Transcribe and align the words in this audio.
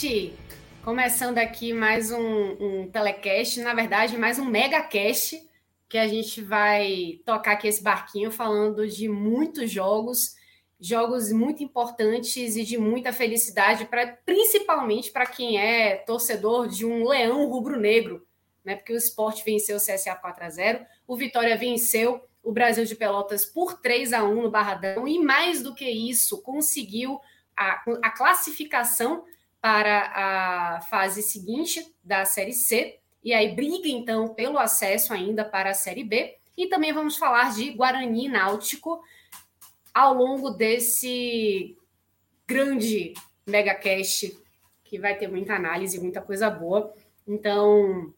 Gente, 0.00 0.32
começando 0.82 1.36
aqui 1.36 1.74
mais 1.74 2.10
um, 2.10 2.18
um 2.18 2.90
telecast, 2.90 3.60
na 3.60 3.74
verdade, 3.74 4.16
mais 4.16 4.38
um 4.38 4.46
megacast, 4.46 5.46
que 5.90 5.98
a 5.98 6.08
gente 6.08 6.40
vai 6.40 7.20
tocar 7.26 7.52
aqui 7.52 7.68
esse 7.68 7.82
barquinho 7.82 8.30
falando 8.30 8.88
de 8.88 9.10
muitos 9.10 9.70
jogos, 9.70 10.36
jogos 10.80 11.30
muito 11.30 11.62
importantes 11.62 12.56
e 12.56 12.64
de 12.64 12.78
muita 12.78 13.12
felicidade, 13.12 13.84
pra, 13.84 14.06
principalmente 14.24 15.10
para 15.10 15.26
quem 15.26 15.60
é 15.60 15.96
torcedor 15.96 16.66
de 16.66 16.86
um 16.86 17.06
leão 17.06 17.46
rubro-negro, 17.50 18.26
né? 18.64 18.76
Porque 18.76 18.94
o 18.94 18.96
esporte 18.96 19.44
venceu 19.44 19.76
o 19.76 19.80
CSA 19.80 20.14
4 20.14 20.44
a 20.44 20.48
0 20.48 20.86
o 21.06 21.14
Vitória 21.14 21.58
venceu 21.58 22.24
o 22.42 22.52
Brasil 22.52 22.86
de 22.86 22.96
Pelotas 22.96 23.44
por 23.44 23.78
3 23.82 24.14
a 24.14 24.24
1 24.24 24.42
no 24.42 24.50
Barradão, 24.50 25.06
e 25.06 25.18
mais 25.18 25.62
do 25.62 25.74
que 25.74 25.84
isso, 25.84 26.40
conseguiu 26.40 27.20
a, 27.54 27.82
a 28.02 28.10
classificação 28.10 29.24
para 29.60 30.12
a 30.14 30.80
fase 30.82 31.22
seguinte 31.22 31.94
da 32.02 32.24
Série 32.24 32.52
C, 32.52 32.98
e 33.22 33.34
aí 33.34 33.54
briga 33.54 33.88
então 33.88 34.34
pelo 34.34 34.58
acesso 34.58 35.12
ainda 35.12 35.44
para 35.44 35.70
a 35.70 35.74
Série 35.74 36.04
B. 36.04 36.36
E 36.56 36.66
também 36.66 36.92
vamos 36.92 37.16
falar 37.16 37.52
de 37.54 37.70
Guarani 37.70 38.28
Náutico 38.28 39.02
ao 39.94 40.14
longo 40.14 40.50
desse 40.50 41.76
grande 42.46 43.14
megacast 43.46 44.38
que 44.84 44.98
vai 44.98 45.16
ter 45.16 45.28
muita 45.28 45.54
análise, 45.54 46.00
muita 46.00 46.20
coisa 46.20 46.50
boa. 46.50 46.92
Então, 47.26 48.12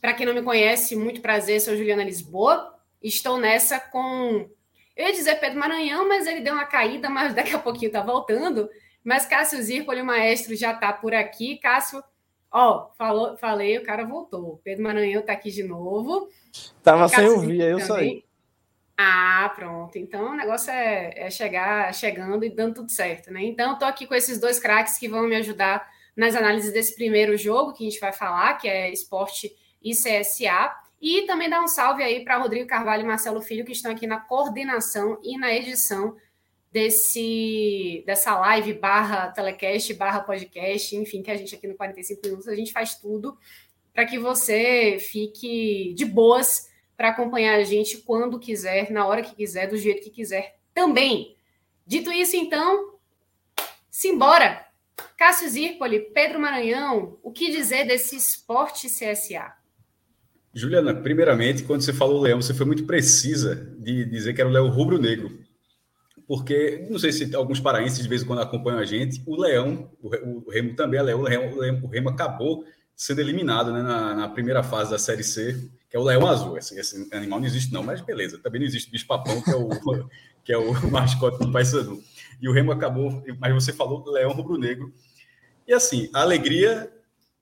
para 0.00 0.14
quem 0.14 0.26
não 0.26 0.34
me 0.34 0.42
conhece, 0.42 0.96
muito 0.96 1.20
prazer, 1.20 1.60
sou 1.60 1.76
Juliana 1.76 2.04
Lisboa. 2.04 2.74
Estou 3.02 3.38
nessa 3.38 3.78
com 3.78 4.48
eu 4.96 5.06
ia 5.06 5.12
dizer 5.12 5.38
Pedro 5.38 5.60
Maranhão, 5.60 6.08
mas 6.08 6.26
ele 6.26 6.40
deu 6.40 6.54
uma 6.54 6.64
caída, 6.64 7.10
mas 7.10 7.34
daqui 7.34 7.54
a 7.54 7.58
pouquinho 7.58 7.92
tá 7.92 8.00
voltando. 8.00 8.68
Mas 9.06 9.24
Cássio 9.24 9.62
Zirpoli, 9.62 10.00
o 10.00 10.04
maestro, 10.04 10.56
já 10.56 10.74
tá 10.74 10.92
por 10.92 11.14
aqui. 11.14 11.58
Cássio, 11.58 12.02
ó, 12.50 12.90
falou, 12.98 13.36
falei, 13.36 13.78
o 13.78 13.84
cara 13.84 14.04
voltou. 14.04 14.60
Pedro 14.64 14.82
Maranhão 14.82 15.22
tá 15.22 15.32
aqui 15.32 15.48
de 15.48 15.62
novo. 15.62 16.28
Tava 16.82 17.06
sem 17.06 17.28
ouvir, 17.28 17.62
aí 17.62 17.70
eu 17.70 17.78
saí. 17.78 18.24
Ah, 18.98 19.52
pronto. 19.54 19.96
Então 19.96 20.32
o 20.32 20.34
negócio 20.34 20.72
é, 20.72 21.12
é, 21.14 21.30
chegar 21.30 21.94
chegando 21.94 22.44
e 22.44 22.50
dando 22.50 22.74
tudo 22.74 22.90
certo, 22.90 23.32
né? 23.32 23.44
Então, 23.44 23.78
tô 23.78 23.84
aqui 23.84 24.08
com 24.08 24.14
esses 24.14 24.40
dois 24.40 24.58
craques 24.58 24.98
que 24.98 25.06
vão 25.06 25.28
me 25.28 25.36
ajudar 25.36 25.88
nas 26.16 26.34
análises 26.34 26.72
desse 26.72 26.96
primeiro 26.96 27.36
jogo 27.36 27.74
que 27.74 27.86
a 27.86 27.88
gente 27.88 28.00
vai 28.00 28.12
falar, 28.12 28.54
que 28.54 28.66
é 28.66 28.92
esporte 28.92 29.54
e 29.80 29.92
CSA. 29.92 30.74
E 31.00 31.22
também 31.26 31.48
dar 31.48 31.62
um 31.62 31.68
salve 31.68 32.02
aí 32.02 32.24
para 32.24 32.38
Rodrigo 32.38 32.66
Carvalho 32.66 33.04
e 33.04 33.06
Marcelo 33.06 33.40
Filho, 33.40 33.64
que 33.64 33.70
estão 33.70 33.92
aqui 33.92 34.04
na 34.04 34.18
coordenação 34.18 35.20
e 35.22 35.38
na 35.38 35.54
edição 35.54 36.16
desse 36.76 38.02
dessa 38.04 38.38
live 38.38 38.74
barra 38.74 39.28
telecast, 39.28 39.94
barra 39.94 40.20
podcast, 40.20 40.94
enfim, 40.94 41.22
que 41.22 41.30
a 41.30 41.36
gente 41.36 41.54
aqui 41.54 41.66
no 41.66 41.74
45 41.74 42.20
Minutos, 42.22 42.46
a 42.46 42.54
gente 42.54 42.70
faz 42.70 42.96
tudo 42.96 43.34
para 43.94 44.04
que 44.04 44.18
você 44.18 44.98
fique 45.00 45.94
de 45.94 46.04
boas 46.04 46.68
para 46.94 47.08
acompanhar 47.08 47.58
a 47.58 47.64
gente 47.64 47.96
quando 47.96 48.38
quiser, 48.38 48.90
na 48.90 49.06
hora 49.06 49.22
que 49.22 49.34
quiser, 49.34 49.68
do 49.68 49.78
jeito 49.78 50.02
que 50.02 50.10
quiser 50.10 50.58
também. 50.74 51.34
Dito 51.86 52.12
isso, 52.12 52.36
então, 52.36 52.98
simbora! 53.90 54.66
Cássio 55.16 55.48
Zirpoli, 55.48 56.00
Pedro 56.12 56.38
Maranhão, 56.38 57.18
o 57.22 57.32
que 57.32 57.50
dizer 57.50 57.86
desse 57.86 58.16
esporte 58.16 58.86
CSA? 58.86 59.50
Juliana, 60.52 60.94
primeiramente, 60.94 61.62
quando 61.62 61.80
você 61.80 61.92
falou 61.94 62.20
leão, 62.20 62.42
você 62.42 62.52
foi 62.52 62.66
muito 62.66 62.84
precisa 62.84 63.54
de 63.78 64.04
dizer 64.04 64.34
que 64.34 64.42
era 64.42 64.50
o 64.50 64.52
leão 64.52 64.68
rubro-negro. 64.68 65.45
Porque, 66.26 66.86
não 66.90 66.98
sei 66.98 67.12
se 67.12 67.34
alguns 67.34 67.60
paraenses 67.60 68.02
de 68.02 68.08
vez 68.08 68.22
em 68.22 68.26
quando 68.26 68.40
acompanham 68.40 68.80
a 68.80 68.84
gente, 68.84 69.22
o 69.24 69.40
leão, 69.40 69.90
o, 70.02 70.50
Remo 70.50 70.74
também 70.74 70.98
é 70.98 71.02
leão, 71.02 71.20
o 71.20 71.24
Remo, 71.24 71.86
o 71.86 71.88
Remo 71.88 72.08
acabou 72.08 72.64
sendo 72.96 73.20
eliminado 73.20 73.72
né, 73.72 73.82
na, 73.82 74.14
na, 74.14 74.28
primeira 74.28 74.62
fase 74.62 74.90
da 74.90 74.98
Série 74.98 75.22
C, 75.22 75.70
que 75.88 75.96
é 75.96 76.00
o 76.00 76.02
leão 76.02 76.26
azul. 76.26 76.58
Esse, 76.58 76.78
esse, 76.78 77.08
animal 77.14 77.38
não 77.38 77.46
existe 77.46 77.72
não, 77.72 77.82
mas 77.82 78.00
beleza. 78.00 78.38
Também 78.38 78.60
não 78.60 78.66
existe 78.66 78.88
o 78.88 78.90
bicho-papão, 78.90 79.40
que 79.40 79.50
é 79.50 79.56
o, 79.56 79.68
que 80.44 80.52
é 80.52 80.58
o 80.58 80.72
mascote 80.90 81.38
do 81.38 81.52
Paysandu. 81.52 82.02
E 82.40 82.48
o 82.48 82.52
Remo 82.52 82.72
acabou, 82.72 83.22
mas 83.38 83.54
você 83.54 83.72
falou 83.72 84.02
do 84.02 84.10
leão 84.10 84.32
rubro-negro. 84.32 84.92
E 85.68 85.72
assim, 85.72 86.08
a 86.12 86.22
alegria 86.22 86.90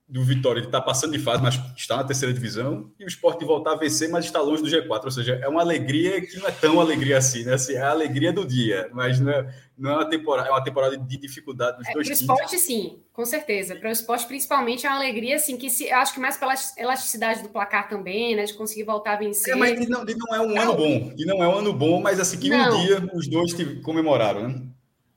do 0.07 0.23
Vitória 0.23 0.61
de 0.61 0.69
estar 0.69 0.81
tá 0.81 0.87
passando 0.87 1.13
de 1.13 1.19
fase, 1.19 1.43
mas 1.43 1.59
está 1.77 1.97
na 1.97 2.05
terceira 2.05 2.33
divisão, 2.33 2.91
e 2.99 3.05
o 3.05 3.09
esporte 3.09 3.45
voltar 3.45 3.73
a 3.73 3.77
vencer, 3.77 4.11
mas 4.11 4.27
está 4.27 4.41
longe 4.41 4.63
do 4.63 4.69
G4. 4.69 5.05
Ou 5.05 5.11
seja, 5.11 5.41
é 5.43 5.49
uma 5.49 5.63
alegria 5.63 6.21
que 6.21 6.37
não 6.39 6.47
é 6.47 6.51
tão 6.51 6.79
alegria 6.79 7.17
assim, 7.17 7.43
né? 7.43 7.55
Assim, 7.55 7.73
é 7.73 7.81
a 7.81 7.91
alegria 7.91 8.33
do 8.33 8.47
dia, 8.47 8.91
mas 8.93 9.19
não 9.19 9.33
é, 9.33 9.55
não 9.79 9.91
é 9.91 9.95
uma 9.95 10.09
temporada, 10.09 10.49
é 10.49 10.53
uma 10.53 10.63
temporada 10.63 10.99
de 10.99 11.17
dificuldade 11.17 11.79
dos 11.79 11.89
é, 11.89 11.93
dois 11.95 12.07
times. 12.07 12.23
Para 12.23 12.35
o 12.35 12.37
esporte, 12.37 12.59
sim, 12.59 13.03
com 13.13 13.25
certeza. 13.25 13.77
Para 13.77 13.89
o 13.89 13.93
esporte, 13.93 14.27
principalmente, 14.27 14.87
é 14.87 14.91
uma 14.91 14.99
alegria, 14.99 15.37
assim, 15.37 15.57
que 15.57 15.71
se, 15.71 15.91
acho 15.91 16.13
que 16.13 16.21
mais 16.21 16.37
pela 16.37 16.55
elasticidade 16.77 17.43
do 17.43 17.49
placar 17.49 17.89
também, 17.89 18.37
né? 18.37 18.45
De 18.45 18.53
conseguir 18.53 18.85
voltar 18.85 19.15
a 19.15 19.17
vencer. 19.17 19.55
É, 19.55 19.57
mas 19.57 19.81
de 19.81 19.89
não, 19.89 20.05
não 20.05 20.35
é 20.35 20.41
um 20.41 20.61
ano 20.61 20.77
bom, 20.77 21.15
e 21.17 21.25
não 21.25 21.43
é 21.43 21.49
um 21.49 21.59
ano 21.59 21.73
bom, 21.73 22.03
mas 22.03 22.21
assim, 22.21 22.39
que 22.39 22.51
não. 22.51 22.77
um 22.77 22.83
dia 22.83 23.03
os 23.15 23.27
dois 23.27 23.55
comemoraram, 23.83 24.49
né? 24.49 24.63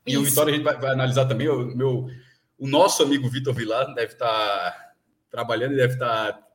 E 0.06 0.14
Isso. 0.14 0.22
o 0.22 0.24
Vitória 0.24 0.54
a 0.54 0.56
gente 0.56 0.64
vai, 0.64 0.80
vai 0.80 0.92
analisar 0.92 1.26
também, 1.26 1.50
o 1.50 1.76
meu 1.76 2.08
o 2.58 2.68
nosso 2.68 3.04
amigo 3.04 3.30
Vitor 3.30 3.54
Vilar 3.54 3.94
deve 3.94 4.14
estar 4.14 4.28
tá 4.28 4.92
trabalhando 5.30 5.74
e 5.74 5.78
deve 5.78 5.94
estar. 5.94 6.34
Tá 6.34 6.48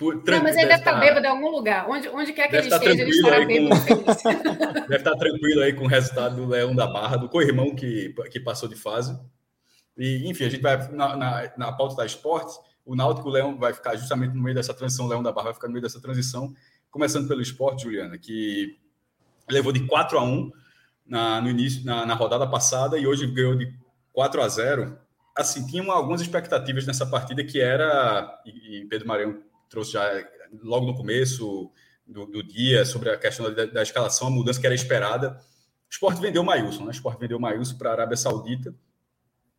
não, 0.00 0.42
mas 0.42 0.56
ele 0.56 0.66
deve 0.66 0.80
estar 0.80 0.94
tá 0.94 0.98
bêbado 0.98 1.26
em 1.26 1.28
algum 1.28 1.48
lugar. 1.48 1.88
Onde, 1.88 2.08
onde 2.08 2.32
quer 2.32 2.48
que 2.48 2.56
ele 2.56 2.68
esteja, 2.68 3.02
ele 3.02 3.10
estará 3.10 3.44
bêbado. 3.44 3.80
Com... 3.86 4.02
deve 4.88 4.96
estar 4.96 5.16
tranquilo 5.16 5.62
aí 5.62 5.72
com 5.74 5.84
o 5.84 5.88
resultado 5.88 6.36
do 6.36 6.46
Leão 6.46 6.74
da 6.74 6.86
Barra, 6.86 7.16
do 7.16 7.28
co-irmão 7.28 7.74
que, 7.74 8.12
que 8.30 8.40
passou 8.40 8.68
de 8.68 8.74
fase. 8.74 9.16
E, 9.96 10.28
enfim, 10.28 10.44
a 10.44 10.48
gente 10.48 10.62
vai 10.62 10.90
na, 10.90 11.16
na, 11.16 11.52
na 11.56 11.72
pauta 11.72 11.94
da 11.94 12.06
esporte. 12.06 12.58
O 12.84 12.96
Náutico 12.96 13.28
o 13.28 13.32
Leão 13.32 13.56
vai 13.58 13.72
ficar 13.72 13.94
justamente 13.94 14.34
no 14.34 14.42
meio 14.42 14.56
dessa 14.56 14.74
transição, 14.74 15.06
o 15.06 15.08
Leão 15.08 15.22
da 15.22 15.30
Barra 15.30 15.46
vai 15.46 15.54
ficar 15.54 15.68
no 15.68 15.72
meio 15.72 15.82
dessa 15.82 16.00
transição, 16.00 16.52
começando 16.90 17.28
pelo 17.28 17.40
esporte, 17.40 17.84
Juliana, 17.84 18.18
que 18.18 18.76
levou 19.48 19.72
de 19.72 19.86
4 19.86 20.18
a 20.18 20.24
1 20.24 20.50
na, 21.06 21.40
no 21.40 21.48
início, 21.48 21.84
na, 21.84 22.04
na 22.04 22.14
rodada 22.14 22.46
passada 22.48 22.98
e 22.98 23.06
hoje 23.06 23.26
ganhou 23.26 23.54
de 23.54 23.72
4 24.12 24.42
a 24.42 24.48
0 24.48 24.98
assim, 25.36 25.66
tinham 25.66 25.90
algumas 25.90 26.20
expectativas 26.20 26.86
nessa 26.86 27.06
partida 27.06 27.44
que 27.44 27.60
era, 27.60 28.42
e, 28.44 28.86
Pedro 28.88 29.08
Maranhão 29.08 29.42
trouxe 29.68 29.92
já 29.92 30.02
logo 30.62 30.86
no 30.86 30.94
começo 30.94 31.70
do, 32.06 32.26
do 32.26 32.42
dia 32.42 32.84
sobre 32.84 33.10
a 33.10 33.16
questão 33.16 33.52
da, 33.52 33.64
da, 33.64 33.82
escalação, 33.82 34.28
a 34.28 34.30
mudança 34.30 34.60
que 34.60 34.66
era 34.66 34.74
esperada. 34.74 35.40
O 35.88 35.92
Sport 35.92 36.18
vendeu 36.18 36.42
o 36.42 36.44
Maílson, 36.44 36.82
né? 36.82 36.88
O 36.88 36.90
Sport 36.90 37.18
vendeu 37.18 37.38
o 37.38 37.40
Maílson 37.40 37.76
para 37.76 37.90
a 37.90 37.92
Arábia 37.92 38.16
Saudita, 38.16 38.74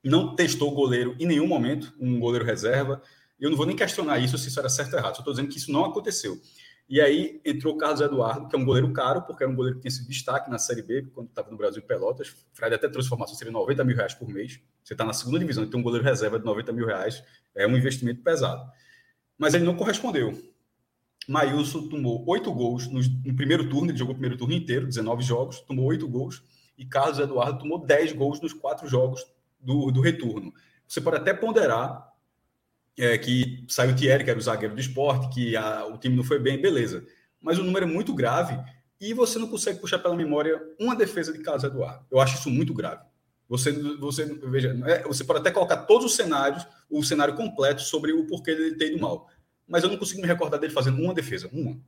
não 0.03 0.35
testou 0.35 0.71
o 0.71 0.75
goleiro 0.75 1.15
em 1.19 1.25
nenhum 1.25 1.47
momento, 1.47 1.93
um 1.99 2.19
goleiro 2.19 2.45
reserva. 2.45 3.01
Eu 3.39 3.49
não 3.49 3.57
vou 3.57 3.65
nem 3.65 3.75
questionar 3.75 4.19
isso, 4.19 4.37
se 4.37 4.49
isso 4.49 4.59
era 4.59 4.69
certo 4.69 4.93
ou 4.93 4.99
errado, 4.99 5.15
só 5.15 5.21
estou 5.21 5.33
dizendo 5.33 5.49
que 5.49 5.57
isso 5.57 5.71
não 5.71 5.85
aconteceu. 5.85 6.39
E 6.87 6.99
aí 6.99 7.41
entrou 7.45 7.73
o 7.73 7.77
Carlos 7.77 8.01
Eduardo, 8.01 8.47
que 8.47 8.55
é 8.55 8.59
um 8.59 8.65
goleiro 8.65 8.91
caro, 8.91 9.21
porque 9.21 9.43
era 9.43 9.51
um 9.51 9.55
goleiro 9.55 9.77
que 9.77 9.83
tinha 9.83 9.91
sido 9.91 10.07
destaque 10.07 10.49
na 10.49 10.57
Série 10.57 10.81
B, 10.81 11.03
quando 11.13 11.29
estava 11.29 11.49
no 11.49 11.57
Brasil 11.57 11.81
Pelotas. 11.81 12.35
Fred 12.53 12.75
até 12.75 12.89
trouxe 12.89 13.07
informação, 13.07 13.35
seria 13.35 13.53
90 13.53 13.83
mil 13.83 13.95
reais 13.95 14.13
por 14.13 14.27
mês. 14.27 14.59
Você 14.83 14.93
está 14.93 15.05
na 15.05 15.13
segunda 15.13 15.39
divisão 15.39 15.63
e 15.63 15.67
tem 15.67 15.79
um 15.79 15.83
goleiro 15.83 16.05
reserva 16.05 16.37
de 16.37 16.45
90 16.45 16.73
mil 16.73 16.85
reais, 16.85 17.23
é 17.55 17.65
um 17.65 17.77
investimento 17.77 18.21
pesado. 18.21 18.69
Mas 19.37 19.53
ele 19.53 19.63
não 19.63 19.75
correspondeu. 19.75 20.37
Maílson 21.27 21.87
tomou 21.87 22.23
oito 22.27 22.51
gols 22.51 22.87
no, 22.87 22.99
no, 22.99 23.35
primeiro 23.35 23.69
turno, 23.69 23.89
ele 23.89 23.97
jogou 23.97 24.11
o 24.11 24.15
primeiro 24.15 24.37
turno 24.37 24.53
inteiro, 24.53 24.85
19 24.85 25.23
jogos, 25.23 25.61
tomou 25.61 25.85
oito 25.85 26.07
gols, 26.07 26.43
e 26.77 26.85
Carlos 26.85 27.17
Eduardo 27.17 27.59
tomou 27.59 27.79
10 27.79 28.11
gols 28.11 28.41
nos 28.41 28.51
quatro 28.51 28.87
jogos 28.87 29.25
do, 29.59 29.89
do 29.89 30.01
retorno. 30.01 30.53
Você 30.85 30.99
pode 30.99 31.17
até 31.17 31.33
ponderar 31.33 32.12
é, 32.97 33.17
que 33.17 33.65
saiu 33.67 33.91
o 33.91 33.95
Thierry, 33.95 34.23
que 34.23 34.29
era 34.29 34.39
o 34.39 34.41
zagueiro 34.41 34.75
do 34.75 34.81
esporte, 34.81 35.33
que 35.33 35.55
a, 35.55 35.85
o 35.85 35.97
time 35.97 36.15
não 36.15 36.23
foi 36.23 36.39
bem, 36.39 36.61
beleza. 36.61 37.05
Mas 37.41 37.57
o 37.57 37.63
número 37.63 37.85
é 37.85 37.89
muito 37.89 38.13
grave 38.13 38.57
e 38.99 39.13
você 39.13 39.37
não 39.37 39.47
consegue 39.47 39.79
puxar 39.79 39.99
pela 39.99 40.15
memória 40.15 40.61
uma 40.79 40.95
defesa 40.95 41.33
de 41.33 41.39
Carlos 41.39 41.63
Eduardo. 41.63 42.05
Eu 42.09 42.19
acho 42.19 42.37
isso 42.37 42.49
muito 42.49 42.73
grave. 42.73 43.03
Você, 43.49 43.71
você, 43.99 44.25
veja, 44.25 44.75
é, 44.85 45.03
você 45.03 45.23
pode 45.23 45.39
até 45.39 45.51
colocar 45.51 45.77
todos 45.77 46.05
os 46.05 46.15
cenários, 46.15 46.65
o 46.89 47.03
cenário 47.03 47.35
completo 47.35 47.81
sobre 47.81 48.13
o 48.13 48.25
porquê 48.25 48.55
dele 48.55 48.75
ter 48.75 48.87
ido 48.91 48.99
mal. 48.99 49.29
Mas 49.67 49.83
eu 49.83 49.89
não 49.89 49.97
consigo 49.97 50.21
me 50.21 50.27
recordar 50.27 50.59
dele 50.59 50.73
fazendo 50.73 51.01
uma 51.01 51.13
defesa, 51.13 51.49
uma. 51.51 51.79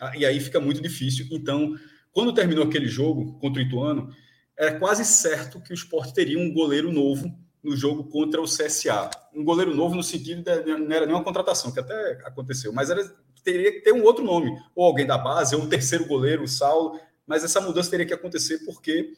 Ah, 0.00 0.16
e 0.16 0.26
aí 0.26 0.40
fica 0.40 0.58
muito 0.58 0.82
difícil. 0.82 1.28
Então, 1.30 1.76
quando 2.10 2.34
terminou 2.34 2.64
aquele 2.64 2.88
jogo 2.88 3.38
contra 3.38 3.62
o 3.62 3.64
Ituano, 3.64 4.12
era 4.58 4.78
quase 4.78 5.04
certo 5.04 5.60
que 5.60 5.72
o 5.72 5.74
Sport 5.74 6.12
teria 6.12 6.38
um 6.38 6.52
goleiro 6.52 6.92
novo 6.92 7.32
no 7.62 7.76
jogo 7.76 8.04
contra 8.04 8.40
o 8.40 8.44
CSA. 8.44 9.10
Um 9.32 9.44
goleiro 9.44 9.74
novo 9.74 9.94
no 9.94 10.02
sentido 10.02 10.42
de 10.42 10.76
não 10.76 10.94
era 10.94 11.06
nenhuma 11.06 11.22
contratação, 11.22 11.70
que 11.70 11.78
até 11.78 12.20
aconteceu, 12.24 12.72
mas 12.72 12.90
era, 12.90 13.02
teria 13.44 13.72
que 13.72 13.80
ter 13.80 13.92
um 13.92 14.02
outro 14.02 14.24
nome, 14.24 14.50
ou 14.74 14.84
alguém 14.84 15.06
da 15.06 15.16
base, 15.16 15.54
ou 15.54 15.62
um 15.62 15.68
terceiro 15.68 16.06
goleiro, 16.06 16.42
o 16.42 16.48
Saulo, 16.48 16.98
mas 17.26 17.44
essa 17.44 17.60
mudança 17.60 17.90
teria 17.90 18.04
que 18.04 18.12
acontecer 18.12 18.58
porque 18.64 19.14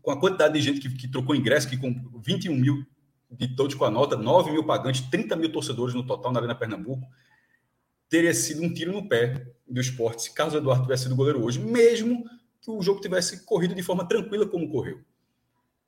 com 0.00 0.10
a 0.10 0.18
quantidade 0.18 0.54
de 0.54 0.60
gente 0.60 0.80
que, 0.80 0.88
que 0.96 1.08
trocou 1.08 1.34
ingresso, 1.34 1.68
que 1.68 1.76
com 1.76 1.94
21 2.22 2.54
mil 2.54 2.86
de 3.30 3.54
todos 3.54 3.74
com 3.74 3.84
a 3.84 3.90
nota, 3.90 4.16
9 4.16 4.52
mil 4.52 4.64
pagantes, 4.64 5.00
30 5.10 5.34
mil 5.36 5.50
torcedores 5.50 5.94
no 5.94 6.06
total 6.06 6.32
na 6.32 6.38
Arena 6.38 6.54
Pernambuco, 6.54 7.06
teria 8.08 8.32
sido 8.32 8.62
um 8.62 8.72
tiro 8.72 8.92
no 8.92 9.08
pé 9.08 9.46
do 9.66 9.80
esporte 9.80 10.22
se 10.22 10.34
Carlos 10.34 10.54
Eduardo 10.54 10.82
tivesse 10.82 11.04
sido 11.04 11.16
goleiro 11.16 11.44
hoje, 11.44 11.58
mesmo 11.58 12.24
que 12.60 12.70
o 12.70 12.80
jogo 12.80 13.00
tivesse 13.00 13.44
corrido 13.44 13.74
de 13.74 13.82
forma 13.82 14.06
tranquila 14.06 14.46
como 14.46 14.70
correu 14.70 15.00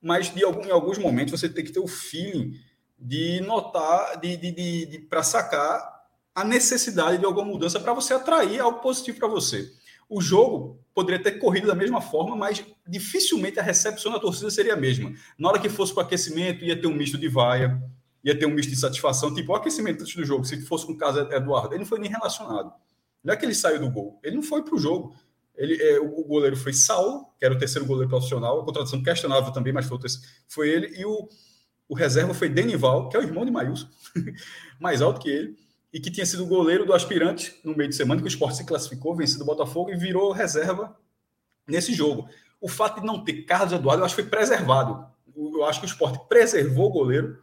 mas 0.06 0.32
de 0.32 0.44
algum, 0.44 0.64
em 0.64 0.70
alguns 0.70 0.98
momentos 0.98 1.38
você 1.38 1.48
tem 1.48 1.64
que 1.64 1.72
ter 1.72 1.80
o 1.80 1.88
feeling 1.88 2.54
de 2.96 3.40
notar, 3.40 4.18
de, 4.20 4.36
de, 4.36 4.52
de, 4.52 4.86
de 4.86 4.98
para 5.00 5.22
sacar 5.24 5.96
a 6.32 6.44
necessidade 6.44 7.18
de 7.18 7.24
alguma 7.24 7.44
mudança 7.44 7.80
para 7.80 7.92
você 7.92 8.14
atrair 8.14 8.60
algo 8.60 8.78
positivo 8.78 9.18
para 9.18 9.26
você. 9.26 9.68
O 10.08 10.20
jogo 10.20 10.78
poderia 10.94 11.20
ter 11.20 11.32
corrido 11.32 11.66
da 11.66 11.74
mesma 11.74 12.00
forma, 12.00 12.36
mas 12.36 12.64
dificilmente 12.86 13.58
a 13.58 13.62
recepção 13.62 14.12
da 14.12 14.20
torcida 14.20 14.48
seria 14.48 14.74
a 14.74 14.76
mesma. 14.76 15.12
Na 15.36 15.48
hora 15.48 15.58
que 15.58 15.68
fosse 15.68 15.92
para 15.92 16.04
o 16.04 16.06
aquecimento, 16.06 16.64
ia 16.64 16.80
ter 16.80 16.86
um 16.86 16.94
misto 16.94 17.18
de 17.18 17.28
vaia, 17.28 17.82
ia 18.22 18.38
ter 18.38 18.46
um 18.46 18.50
misto 18.50 18.70
de 18.70 18.76
satisfação, 18.76 19.34
tipo 19.34 19.52
o 19.52 19.56
aquecimento 19.56 20.02
antes 20.02 20.14
do 20.14 20.24
jogo, 20.24 20.44
se 20.44 20.60
fosse 20.62 20.86
com 20.86 20.92
o 20.92 20.96
caso 20.96 21.18
Eduardo, 21.18 21.74
ele 21.74 21.80
não 21.80 21.86
foi 21.86 21.98
nem 21.98 22.10
relacionado. 22.10 22.72
Não 23.24 23.34
é 23.34 23.36
que 23.36 23.44
ele 23.44 23.54
saiu 23.54 23.80
do 23.80 23.90
gol, 23.90 24.20
ele 24.22 24.36
não 24.36 24.42
foi 24.42 24.62
para 24.62 24.76
o 24.76 24.78
jogo. 24.78 25.16
Ele, 25.56 25.82
é, 25.82 25.98
o, 25.98 26.24
goleiro 26.24 26.56
foi 26.56 26.72
Saulo, 26.72 27.26
que 27.38 27.44
era 27.44 27.54
o 27.54 27.58
terceiro 27.58 27.86
goleiro 27.86 28.08
profissional, 28.08 28.60
a 28.60 28.64
contratação 28.64 29.02
questionável 29.02 29.52
também, 29.52 29.72
mas 29.72 29.86
foi, 29.86 29.98
foi 30.46 30.68
ele, 30.68 30.98
e 30.98 31.04
o, 31.04 31.28
o 31.88 31.94
reserva 31.94 32.34
foi 32.34 32.48
Denival, 32.48 33.08
que 33.08 33.16
é 33.16 33.20
o 33.20 33.22
irmão 33.22 33.44
de 33.44 33.50
Maílson, 33.50 33.88
mais 34.78 35.00
alto 35.00 35.20
que 35.20 35.30
ele, 35.30 35.56
e 35.92 36.00
que 36.00 36.10
tinha 36.10 36.26
sido 36.26 36.46
goleiro 36.46 36.84
do 36.84 36.92
aspirante 36.92 37.58
no 37.64 37.74
meio 37.74 37.88
de 37.88 37.96
semana, 37.96 38.20
que 38.20 38.26
o 38.26 38.28
esporte 38.28 38.58
se 38.58 38.66
classificou, 38.66 39.16
vencido 39.16 39.44
o 39.44 39.46
Botafogo 39.46 39.90
e 39.90 39.96
virou 39.96 40.30
reserva 40.32 40.94
nesse 41.66 41.94
jogo. 41.94 42.28
O 42.60 42.68
fato 42.68 43.00
de 43.00 43.06
não 43.06 43.24
ter 43.24 43.44
Carlos 43.44 43.72
Eduardo, 43.72 44.02
eu 44.02 44.04
acho 44.04 44.14
que 44.14 44.22
foi 44.22 44.30
preservado. 44.30 45.06
Eu 45.34 45.64
acho 45.64 45.80
que 45.80 45.86
o 45.86 45.88
esporte 45.88 46.20
preservou 46.28 46.88
o 46.88 46.92
goleiro, 46.92 47.38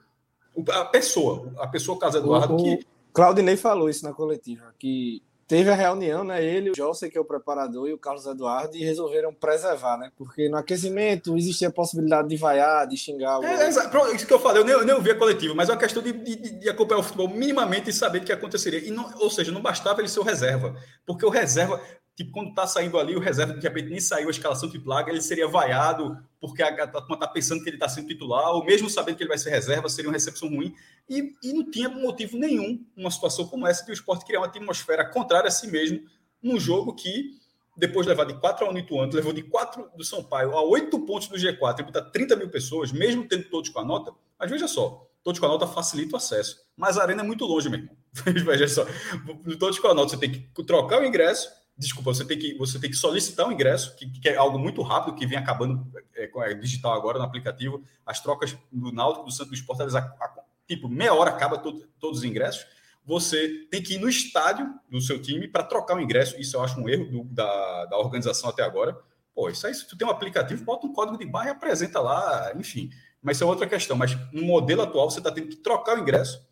a 0.69 0.85
pessoa, 0.85 1.51
a 1.57 1.67
pessoa 1.67 1.97
Carlos 1.97 2.19
Eduardo. 2.19 2.55
O, 2.55 2.57
que... 2.57 2.85
Claudinei 3.11 3.57
falou 3.57 3.89
isso 3.89 4.03
na 4.03 4.13
coletiva, 4.13 4.73
que 4.77 5.21
teve 5.53 5.69
a 5.69 5.75
reunião, 5.75 6.23
né? 6.23 6.43
Ele, 6.43 6.71
o 6.71 6.75
José, 6.75 7.09
que 7.09 7.15
é 7.15 7.21
o 7.21 7.25
preparador, 7.25 7.87
e 7.87 7.93
o 7.93 7.97
Carlos 7.99 8.25
Eduardo, 8.25 8.75
e 8.75 8.83
resolveram 8.83 9.31
preservar, 9.31 9.99
né? 9.99 10.11
Porque 10.17 10.49
no 10.49 10.57
aquecimento 10.57 11.37
existia 11.37 11.67
a 11.67 11.71
possibilidade 11.71 12.27
de 12.27 12.35
vaiar, 12.35 12.87
de 12.87 12.97
xingar. 12.97 13.37
O... 13.37 13.43
É, 13.43 13.67
é, 13.67 13.69
isso 13.69 14.25
que 14.25 14.33
eu 14.33 14.39
falei, 14.39 14.63
eu 14.63 14.65
nem, 14.65 14.73
eu 14.73 14.83
nem 14.83 14.95
ouvi 14.95 15.11
a 15.11 15.15
coletiva, 15.15 15.53
mas 15.53 15.69
é 15.69 15.73
uma 15.73 15.77
questão 15.77 16.01
de, 16.01 16.11
de, 16.11 16.35
de, 16.59 16.69
acompanhar 16.69 17.01
o 17.01 17.03
futebol 17.03 17.27
minimamente 17.27 17.91
e 17.91 17.93
saber 17.93 18.23
o 18.23 18.25
que 18.25 18.31
aconteceria. 18.31 18.79
E 18.79 18.89
não, 18.89 19.07
ou 19.19 19.29
seja, 19.29 19.51
não 19.51 19.61
bastava 19.61 20.01
ele 20.01 20.07
ser 20.07 20.21
o 20.21 20.23
reserva, 20.23 20.75
porque 21.05 21.23
o 21.23 21.29
reserva, 21.29 21.79
tipo, 22.15 22.31
quando 22.31 22.53
tá 22.53 22.67
saindo 22.67 22.99
ali, 22.99 23.15
o 23.15 23.19
reserva, 23.19 23.53
de 23.53 23.61
repente, 23.61 23.89
nem 23.89 23.99
saiu 23.99 24.27
a 24.27 24.31
escalação 24.31 24.69
de 24.69 24.79
plaga, 24.79 25.11
ele 25.11 25.21
seria 25.21 25.47
vaiado, 25.47 26.17
porque 26.39 26.61
a 26.61 26.87
turma 26.87 27.17
tá 27.17 27.27
pensando 27.27 27.63
que 27.63 27.69
ele 27.69 27.77
está 27.77 27.89
sendo 27.89 28.07
titular, 28.07 28.51
ou 28.51 28.63
mesmo 28.63 28.89
sabendo 28.89 29.17
que 29.17 29.23
ele 29.23 29.29
vai 29.29 29.37
ser 29.37 29.49
reserva, 29.49 29.89
seria 29.89 30.09
uma 30.09 30.15
recepção 30.15 30.49
ruim. 30.49 30.75
E, 31.09 31.33
e 31.43 31.53
não 31.53 31.69
tinha 31.69 31.89
motivo 31.89 32.37
nenhum, 32.37 32.85
numa 32.95 33.09
situação 33.09 33.47
como 33.47 33.65
essa, 33.65 33.83
de 33.83 33.91
o 33.91 33.93
esporte 33.93 34.25
criar 34.25 34.39
uma 34.39 34.47
atmosfera 34.47 35.05
contrária 35.05 35.47
a 35.47 35.51
si 35.51 35.67
mesmo, 35.67 36.01
num 36.41 36.59
jogo 36.59 36.93
que, 36.93 37.31
depois 37.75 38.05
de 38.05 38.11
levar 38.11 38.25
de 38.25 38.39
4 38.39 38.65
a 38.65 38.69
1 38.69 38.73
no 38.73 38.79
Ituano, 38.79 39.13
levou 39.13 39.33
de 39.33 39.43
4 39.43 39.89
do 39.95 40.03
Sampaio 40.03 40.51
a 40.51 40.61
8 40.61 40.99
pontos 41.05 41.27
do 41.27 41.35
G4 41.35 41.79
e 41.79 41.83
botar 41.83 42.01
30 42.03 42.35
mil 42.35 42.49
pessoas, 42.49 42.91
mesmo 42.91 43.27
tendo 43.27 43.45
todos 43.45 43.69
com 43.69 43.79
a 43.79 43.85
nota, 43.85 44.13
mas 44.37 44.51
veja 44.51 44.67
só, 44.67 45.07
todos 45.23 45.39
com 45.39 45.45
a 45.45 45.49
nota 45.49 45.65
facilita 45.65 46.13
o 46.13 46.17
acesso. 46.17 46.61
Mas 46.75 46.97
a 46.97 47.01
arena 47.01 47.23
é 47.23 47.25
muito 47.25 47.45
longe, 47.45 47.69
meu 47.69 47.79
irmão. 47.79 47.95
veja 48.45 48.67
só, 48.67 48.85
todos 49.57 49.79
com 49.79 49.87
a 49.87 49.93
nota, 49.93 50.09
você 50.09 50.17
tem 50.17 50.31
que 50.31 50.63
trocar 50.63 51.01
o 51.01 51.05
ingresso, 51.05 51.49
desculpa, 51.77 52.13
você 52.13 52.25
tem 52.25 52.37
que, 52.37 52.55
você 52.55 52.79
tem 52.79 52.89
que 52.89 52.95
solicitar 52.95 53.47
um 53.47 53.51
ingresso, 53.51 53.95
que, 53.95 54.07
que 54.09 54.29
é 54.29 54.35
algo 54.35 54.59
muito 54.59 54.81
rápido, 54.81 55.15
que 55.15 55.25
vem 55.25 55.37
acabando 55.37 55.85
é, 56.15 56.29
é, 56.35 56.53
digital 56.53 56.93
agora 56.93 57.17
no 57.17 57.25
aplicativo. 57.25 57.83
As 58.05 58.21
trocas 58.21 58.55
do 58.71 58.91
Náutico, 58.91 59.25
do 59.25 59.31
Santo 59.31 59.49
do 59.49 59.55
Esporte, 59.55 59.81
elas, 59.81 59.93
tipo, 60.67 60.87
meia 60.87 61.13
hora 61.13 61.31
acaba 61.31 61.57
todo, 61.57 61.87
todos 61.99 62.19
os 62.19 62.23
ingressos. 62.23 62.65
Você 63.05 63.67
tem 63.69 63.81
que 63.81 63.95
ir 63.95 63.99
no 63.99 64.07
estádio 64.07 64.73
do 64.89 65.01
seu 65.01 65.21
time 65.21 65.47
para 65.47 65.63
trocar 65.63 65.97
o 65.97 66.01
ingresso. 66.01 66.39
Isso 66.39 66.55
eu 66.55 66.63
acho 66.63 66.79
um 66.79 66.87
erro 66.87 67.05
do, 67.05 67.23
da, 67.25 67.85
da 67.85 67.97
organização 67.97 68.49
até 68.49 68.63
agora. 68.63 68.97
Pô, 69.35 69.49
isso 69.49 69.65
aí, 69.67 69.73
se 69.73 69.87
tu 69.87 69.97
tem 69.97 70.07
um 70.07 70.11
aplicativo, 70.11 70.63
bota 70.63 70.85
um 70.85 70.93
código 70.93 71.17
de 71.17 71.25
barra 71.25 71.47
e 71.47 71.51
apresenta 71.51 71.99
lá, 71.99 72.53
enfim. 72.55 72.89
Mas 73.21 73.37
isso 73.37 73.43
é 73.43 73.47
outra 73.47 73.67
questão. 73.67 73.97
Mas 73.97 74.15
no 74.31 74.43
modelo 74.43 74.83
atual, 74.83 75.09
você 75.09 75.19
está 75.19 75.31
tendo 75.31 75.49
que 75.49 75.57
trocar 75.57 75.97
o 75.97 76.01
ingresso 76.01 76.47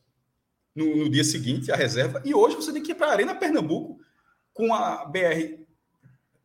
no, 0.75 0.95
no, 0.97 1.09
dia 1.09 1.23
seguinte, 1.23 1.71
a 1.71 1.75
reserva. 1.75 2.21
E 2.25 2.33
hoje 2.33 2.55
você 2.55 2.73
tem 2.73 2.81
que 2.81 2.91
ir 2.91 2.95
para 2.95 3.07
a 3.07 3.11
Arena 3.11 3.35
Pernambuco 3.35 3.99
com 4.53 4.73
a 4.73 5.05
BR 5.05 5.61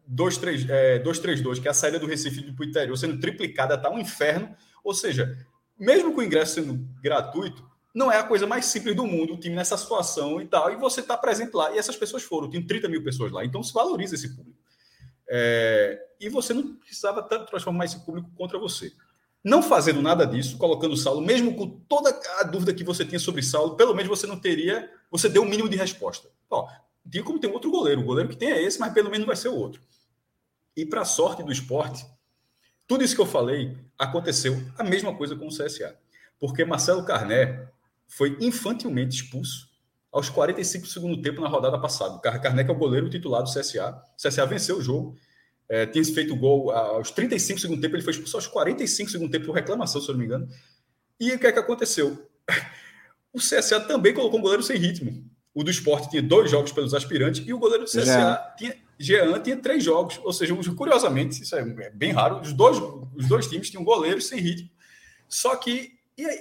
232, 0.06 0.70
é, 0.70 0.98
232, 1.00 1.58
que 1.58 1.68
é 1.68 1.70
a 1.70 1.74
saída 1.74 1.98
do 1.98 2.06
Recife 2.06 2.52
para 2.52 2.64
o 2.64 2.68
interior, 2.68 2.96
sendo 2.96 3.18
triplicada, 3.18 3.76
tá 3.76 3.90
um 3.90 3.98
inferno. 3.98 4.54
Ou 4.84 4.94
seja, 4.94 5.36
mesmo 5.78 6.12
com 6.12 6.20
o 6.20 6.24
ingresso 6.24 6.54
sendo 6.54 6.74
gratuito, 7.02 7.68
não 7.94 8.12
é 8.12 8.18
a 8.18 8.24
coisa 8.24 8.46
mais 8.46 8.66
simples 8.66 8.94
do 8.94 9.06
mundo, 9.06 9.34
o 9.34 9.40
time 9.40 9.56
nessa 9.56 9.76
situação 9.76 10.40
e 10.40 10.46
tal, 10.46 10.70
e 10.70 10.76
você 10.76 11.00
está 11.00 11.16
presente 11.16 11.54
lá. 11.54 11.72
E 11.74 11.78
essas 11.78 11.96
pessoas 11.96 12.22
foram, 12.22 12.48
tem 12.48 12.64
30 12.64 12.88
mil 12.88 13.02
pessoas 13.02 13.32
lá, 13.32 13.44
então 13.44 13.62
se 13.62 13.72
valoriza 13.72 14.14
esse 14.14 14.36
público. 14.36 14.58
É, 15.28 15.98
e 16.20 16.28
você 16.28 16.54
não 16.54 16.76
precisava 16.76 17.22
tanto 17.22 17.46
transformar 17.46 17.86
esse 17.86 18.04
público 18.04 18.30
contra 18.36 18.58
você. 18.58 18.92
Não 19.42 19.62
fazendo 19.62 20.02
nada 20.02 20.26
disso, 20.26 20.58
colocando 20.58 20.92
o 20.92 20.96
Saulo, 20.96 21.20
mesmo 21.20 21.54
com 21.54 21.68
toda 21.88 22.10
a 22.40 22.42
dúvida 22.42 22.74
que 22.74 22.84
você 22.84 23.04
tinha 23.04 23.18
sobre 23.18 23.42
Saulo, 23.42 23.76
pelo 23.76 23.94
menos 23.94 24.08
você 24.08 24.26
não 24.26 24.38
teria, 24.38 24.90
você 25.10 25.28
deu 25.28 25.42
o 25.42 25.44
um 25.44 25.48
mínimo 25.48 25.68
de 25.68 25.76
resposta. 25.76 26.28
Ó, 26.50 26.68
tinha 27.10 27.22
como 27.22 27.38
tem 27.38 27.50
outro 27.50 27.70
goleiro, 27.70 28.00
o 28.00 28.04
goleiro 28.04 28.28
que 28.28 28.36
tem 28.36 28.50
é 28.50 28.62
esse, 28.62 28.78
mas 28.78 28.92
pelo 28.92 29.10
menos 29.10 29.26
vai 29.26 29.36
ser 29.36 29.48
o 29.48 29.54
outro. 29.54 29.80
E 30.76 30.84
para 30.84 31.04
sorte 31.04 31.42
do 31.42 31.50
esporte, 31.52 32.04
tudo 32.86 33.02
isso 33.02 33.14
que 33.14 33.20
eu 33.20 33.26
falei 33.26 33.76
aconteceu 33.98 34.60
a 34.78 34.84
mesma 34.84 35.14
coisa 35.14 35.34
com 35.34 35.46
o 35.46 35.50
CSA. 35.50 35.96
Porque 36.38 36.64
Marcelo 36.64 37.04
Carné 37.04 37.68
foi 38.06 38.36
infantilmente 38.40 39.16
expulso 39.16 39.68
aos 40.12 40.28
45 40.28 40.84
do 40.84 40.90
segundo 40.90 41.22
tempo 41.22 41.40
na 41.40 41.48
rodada 41.48 41.78
passada. 41.78 42.18
Carné 42.18 42.62
que 42.62 42.70
é 42.70 42.74
o 42.74 42.78
goleiro 42.78 43.10
titular 43.10 43.42
do 43.42 43.50
CSA. 43.50 43.90
O 43.90 44.28
CSA 44.28 44.46
venceu 44.46 44.78
o 44.78 44.82
jogo. 44.82 45.16
É, 45.68 45.84
tinha 45.84 46.04
feito 46.04 46.32
o 46.32 46.36
gol 46.36 46.70
aos 46.70 47.10
35 47.10 47.58
do 47.58 47.60
segundo 47.60 47.80
tempo, 47.80 47.96
ele 47.96 48.02
foi 48.02 48.12
expulso 48.12 48.36
aos 48.36 48.46
45 48.46 49.08
do 49.08 49.12
segundo 49.12 49.30
tempo 49.32 49.46
por 49.46 49.52
reclamação, 49.52 50.00
se 50.00 50.08
eu 50.08 50.12
não 50.12 50.20
me 50.20 50.26
engano. 50.26 50.48
E 51.18 51.32
o 51.32 51.38
que 51.38 51.46
é 51.46 51.52
que 51.52 51.58
aconteceu? 51.58 52.28
O 53.32 53.38
CSA 53.38 53.80
também 53.80 54.14
colocou 54.14 54.38
um 54.38 54.42
goleiro 54.42 54.62
sem 54.62 54.78
ritmo. 54.78 55.25
O 55.56 55.64
do 55.64 55.70
esporte 55.70 56.10
tinha 56.10 56.22
dois 56.22 56.50
jogos 56.50 56.70
pelos 56.70 56.92
aspirantes 56.92 57.42
e 57.46 57.50
o 57.50 57.58
goleiro 57.58 57.84
do 57.84 57.90
CSA 57.90 58.54
tinha 58.58 58.76
Jean 58.98 59.40
tinha 59.40 59.56
três 59.56 59.82
jogos, 59.82 60.20
ou 60.22 60.30
seja, 60.30 60.54
curiosamente, 60.74 61.42
isso 61.42 61.56
é 61.56 61.90
bem 61.90 62.12
raro, 62.12 62.40
os 62.40 62.52
dois, 62.52 62.76
os 63.14 63.26
dois 63.26 63.46
times 63.46 63.70
tinham 63.70 63.82
goleiros 63.82 64.26
sem 64.26 64.38
ritmo. 64.38 64.68
Só 65.26 65.56
que, 65.56 65.98
e 66.16 66.26
aí, 66.26 66.40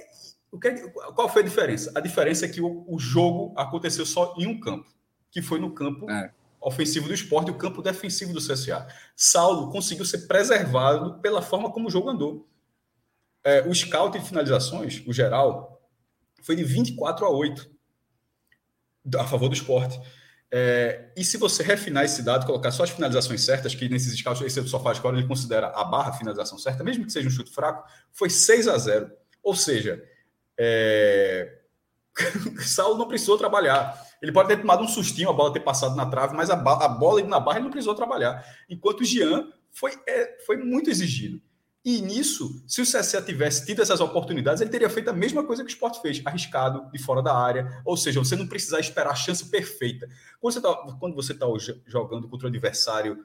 o 0.52 0.58
que, 0.58 0.70
qual 1.14 1.30
foi 1.30 1.40
a 1.40 1.44
diferença? 1.46 1.92
A 1.94 2.00
diferença 2.00 2.44
é 2.44 2.48
que 2.48 2.60
o, 2.60 2.84
o 2.86 2.98
jogo 2.98 3.54
aconteceu 3.56 4.04
só 4.04 4.34
em 4.36 4.46
um 4.46 4.60
campo, 4.60 4.86
que 5.30 5.40
foi 5.40 5.58
no 5.58 5.72
campo 5.72 6.10
é. 6.10 6.30
ofensivo 6.60 7.08
do 7.08 7.14
esporte 7.14 7.48
e 7.48 7.52
o 7.52 7.58
campo 7.58 7.80
defensivo 7.80 8.34
do 8.34 8.38
CSA. 8.38 8.86
Saulo 9.14 9.70
conseguiu 9.70 10.04
ser 10.04 10.26
preservado 10.26 11.20
pela 11.20 11.40
forma 11.40 11.70
como 11.70 11.88
o 11.88 11.90
jogo 11.90 12.10
andou. 12.10 12.46
É, 13.42 13.62
o 13.66 13.74
scout 13.74 14.18
de 14.18 14.26
finalizações, 14.26 15.02
o 15.06 15.12
geral, 15.12 15.80
foi 16.42 16.56
de 16.56 16.64
24 16.64 17.24
a 17.24 17.30
8 17.30 17.75
a 19.16 19.24
favor 19.24 19.48
do 19.48 19.54
esporte. 19.54 20.00
É, 20.50 21.10
e 21.16 21.24
se 21.24 21.36
você 21.36 21.62
refinar 21.62 22.04
esse 22.04 22.22
dado, 22.22 22.46
colocar 22.46 22.70
só 22.70 22.84
as 22.84 22.90
finalizações 22.90 23.44
certas, 23.44 23.74
que 23.74 23.88
nesses 23.88 24.16
scouts 24.18 24.42
esse 24.42 24.78
faz 24.78 24.98
agora, 24.98 25.18
ele 25.18 25.26
considera 25.26 25.68
a 25.68 25.84
barra 25.84 26.12
finalização 26.12 26.56
certa, 26.58 26.84
mesmo 26.84 27.04
que 27.04 27.12
seja 27.12 27.26
um 27.26 27.30
chute 27.30 27.52
fraco, 27.52 27.88
foi 28.12 28.30
6 28.30 28.68
a 28.68 28.78
0 28.78 29.10
Ou 29.42 29.54
seja, 29.54 30.02
é... 30.58 31.60
Saulo 32.64 32.96
não 32.96 33.08
precisou 33.08 33.36
trabalhar. 33.36 34.02
Ele 34.22 34.32
pode 34.32 34.48
ter 34.48 34.56
tomado 34.56 34.82
um 34.82 34.88
sustinho, 34.88 35.28
a 35.28 35.32
bola 35.32 35.52
ter 35.52 35.60
passado 35.60 35.94
na 35.94 36.06
trave, 36.06 36.34
mas 36.34 36.48
a, 36.48 36.54
a 36.54 36.88
bola 36.88 37.20
indo 37.20 37.28
na 37.28 37.40
barra 37.40 37.58
ele 37.58 37.64
não 37.64 37.70
precisou 37.70 37.94
trabalhar. 37.94 38.44
Enquanto 38.70 39.00
o 39.00 39.04
Jean 39.04 39.52
foi, 39.70 39.92
é, 40.08 40.38
foi 40.46 40.56
muito 40.56 40.88
exigido. 40.88 41.40
E 41.86 42.02
nisso, 42.02 42.60
se 42.66 42.82
o 42.82 42.84
CSA 42.84 43.22
tivesse 43.22 43.64
tido 43.64 43.80
essas 43.80 44.00
oportunidades, 44.00 44.60
ele 44.60 44.70
teria 44.70 44.90
feito 44.90 45.08
a 45.08 45.12
mesma 45.12 45.44
coisa 45.44 45.62
que 45.62 45.70
o 45.70 45.72
Sport 45.72 46.02
fez, 46.02 46.20
arriscado, 46.24 46.90
de 46.90 46.98
fora 46.98 47.22
da 47.22 47.32
área. 47.32 47.80
Ou 47.84 47.96
seja, 47.96 48.18
você 48.18 48.34
não 48.34 48.48
precisar 48.48 48.80
esperar 48.80 49.10
a 49.10 49.14
chance 49.14 49.48
perfeita. 49.48 50.08
Quando 50.40 50.54
você 50.54 50.58
está 50.58 50.72
você 51.14 51.34
tá 51.34 51.46
jogando 51.86 52.28
contra 52.28 52.48
o 52.48 52.50
adversário 52.50 53.24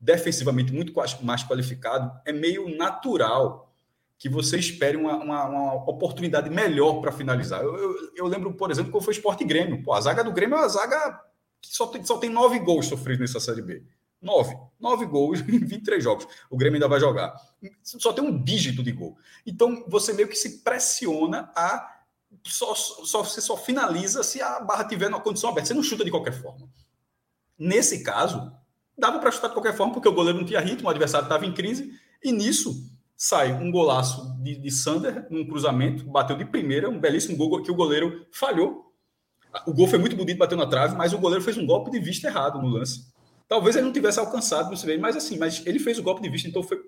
defensivamente 0.00 0.72
muito 0.72 0.92
mais 1.22 1.44
qualificado, 1.44 2.10
é 2.26 2.32
meio 2.32 2.76
natural 2.76 3.72
que 4.18 4.28
você 4.28 4.58
espere 4.58 4.96
uma, 4.96 5.16
uma, 5.16 5.44
uma 5.44 5.74
oportunidade 5.88 6.50
melhor 6.50 7.00
para 7.00 7.12
finalizar. 7.12 7.62
Eu, 7.62 7.76
eu, 7.76 8.12
eu, 8.16 8.26
lembro, 8.26 8.52
por 8.54 8.72
exemplo, 8.72 8.90
quando 8.90 9.04
foi 9.04 9.14
Esporte 9.14 9.44
Grêmio. 9.44 9.84
Pô, 9.84 9.92
a 9.92 10.00
zaga 10.00 10.24
do 10.24 10.32
Grêmio 10.32 10.56
é 10.56 10.58
uma 10.62 10.68
zaga 10.68 11.20
que 11.62 11.72
só 11.72 11.86
tem, 11.86 12.04
só 12.04 12.18
tem 12.18 12.28
nove 12.28 12.58
gols 12.58 12.86
sofridos 12.86 13.20
nessa 13.20 13.38
Série 13.38 13.62
B. 13.62 13.84
Nove. 14.20 14.54
Nove 14.78 15.06
gols 15.06 15.40
em 15.48 15.58
23 15.58 16.02
jogos. 16.02 16.26
O 16.50 16.56
Grêmio 16.56 16.76
ainda 16.76 16.88
vai 16.88 17.00
jogar. 17.00 17.34
Só 17.82 18.12
tem 18.12 18.24
um 18.24 18.42
dígito 18.42 18.82
de 18.82 18.92
gol. 18.92 19.16
Então, 19.46 19.84
você 19.88 20.12
meio 20.12 20.28
que 20.28 20.36
se 20.36 20.58
pressiona 20.58 21.50
a. 21.54 21.98
Só, 22.44 22.74
só, 22.74 23.24
você 23.24 23.40
só 23.40 23.56
finaliza 23.56 24.22
se 24.22 24.40
a 24.40 24.60
barra 24.60 24.84
tiver 24.84 25.08
numa 25.08 25.20
condição 25.20 25.50
aberta. 25.50 25.68
Você 25.68 25.74
não 25.74 25.82
chuta 25.82 26.04
de 26.04 26.10
qualquer 26.10 26.32
forma. 26.32 26.68
Nesse 27.58 28.02
caso, 28.02 28.52
dava 28.96 29.18
para 29.18 29.30
chutar 29.30 29.48
de 29.48 29.54
qualquer 29.54 29.76
forma, 29.76 29.92
porque 29.92 30.08
o 30.08 30.12
goleiro 30.12 30.38
não 30.38 30.46
tinha 30.46 30.60
ritmo, 30.60 30.86
o 30.86 30.90
adversário 30.90 31.26
estava 31.26 31.44
em 31.44 31.52
crise. 31.52 31.92
E 32.22 32.30
nisso, 32.30 32.88
sai 33.16 33.52
um 33.52 33.70
golaço 33.70 34.34
de, 34.42 34.56
de 34.56 34.70
Sander, 34.70 35.26
num 35.30 35.46
cruzamento, 35.46 36.04
bateu 36.04 36.36
de 36.36 36.44
primeira, 36.44 36.88
um 36.88 37.00
belíssimo 37.00 37.36
gol 37.36 37.62
que 37.62 37.70
o 37.70 37.74
goleiro 37.74 38.26
falhou. 38.32 38.94
O 39.66 39.74
gol 39.74 39.88
foi 39.88 39.98
muito 39.98 40.16
bonito, 40.16 40.38
bateu 40.38 40.56
na 40.56 40.66
trave, 40.66 40.96
mas 40.96 41.12
o 41.12 41.18
goleiro 41.18 41.44
fez 41.44 41.58
um 41.58 41.66
golpe 41.66 41.90
de 41.90 41.98
vista 41.98 42.28
errado 42.28 42.62
no 42.62 42.68
lance. 42.68 43.09
Talvez 43.50 43.74
ele 43.74 43.84
não 43.84 43.92
tivesse 43.92 44.20
alcançado, 44.20 44.70
não 44.70 44.76
sei 44.76 44.90
bem, 44.90 45.00
mas 45.00 45.16
assim, 45.16 45.36
mas 45.36 45.60
ele 45.66 45.80
fez 45.80 45.98
o 45.98 46.04
golpe 46.04 46.22
de 46.22 46.28
vista, 46.28 46.46
então 46.48 46.62
foi, 46.62 46.78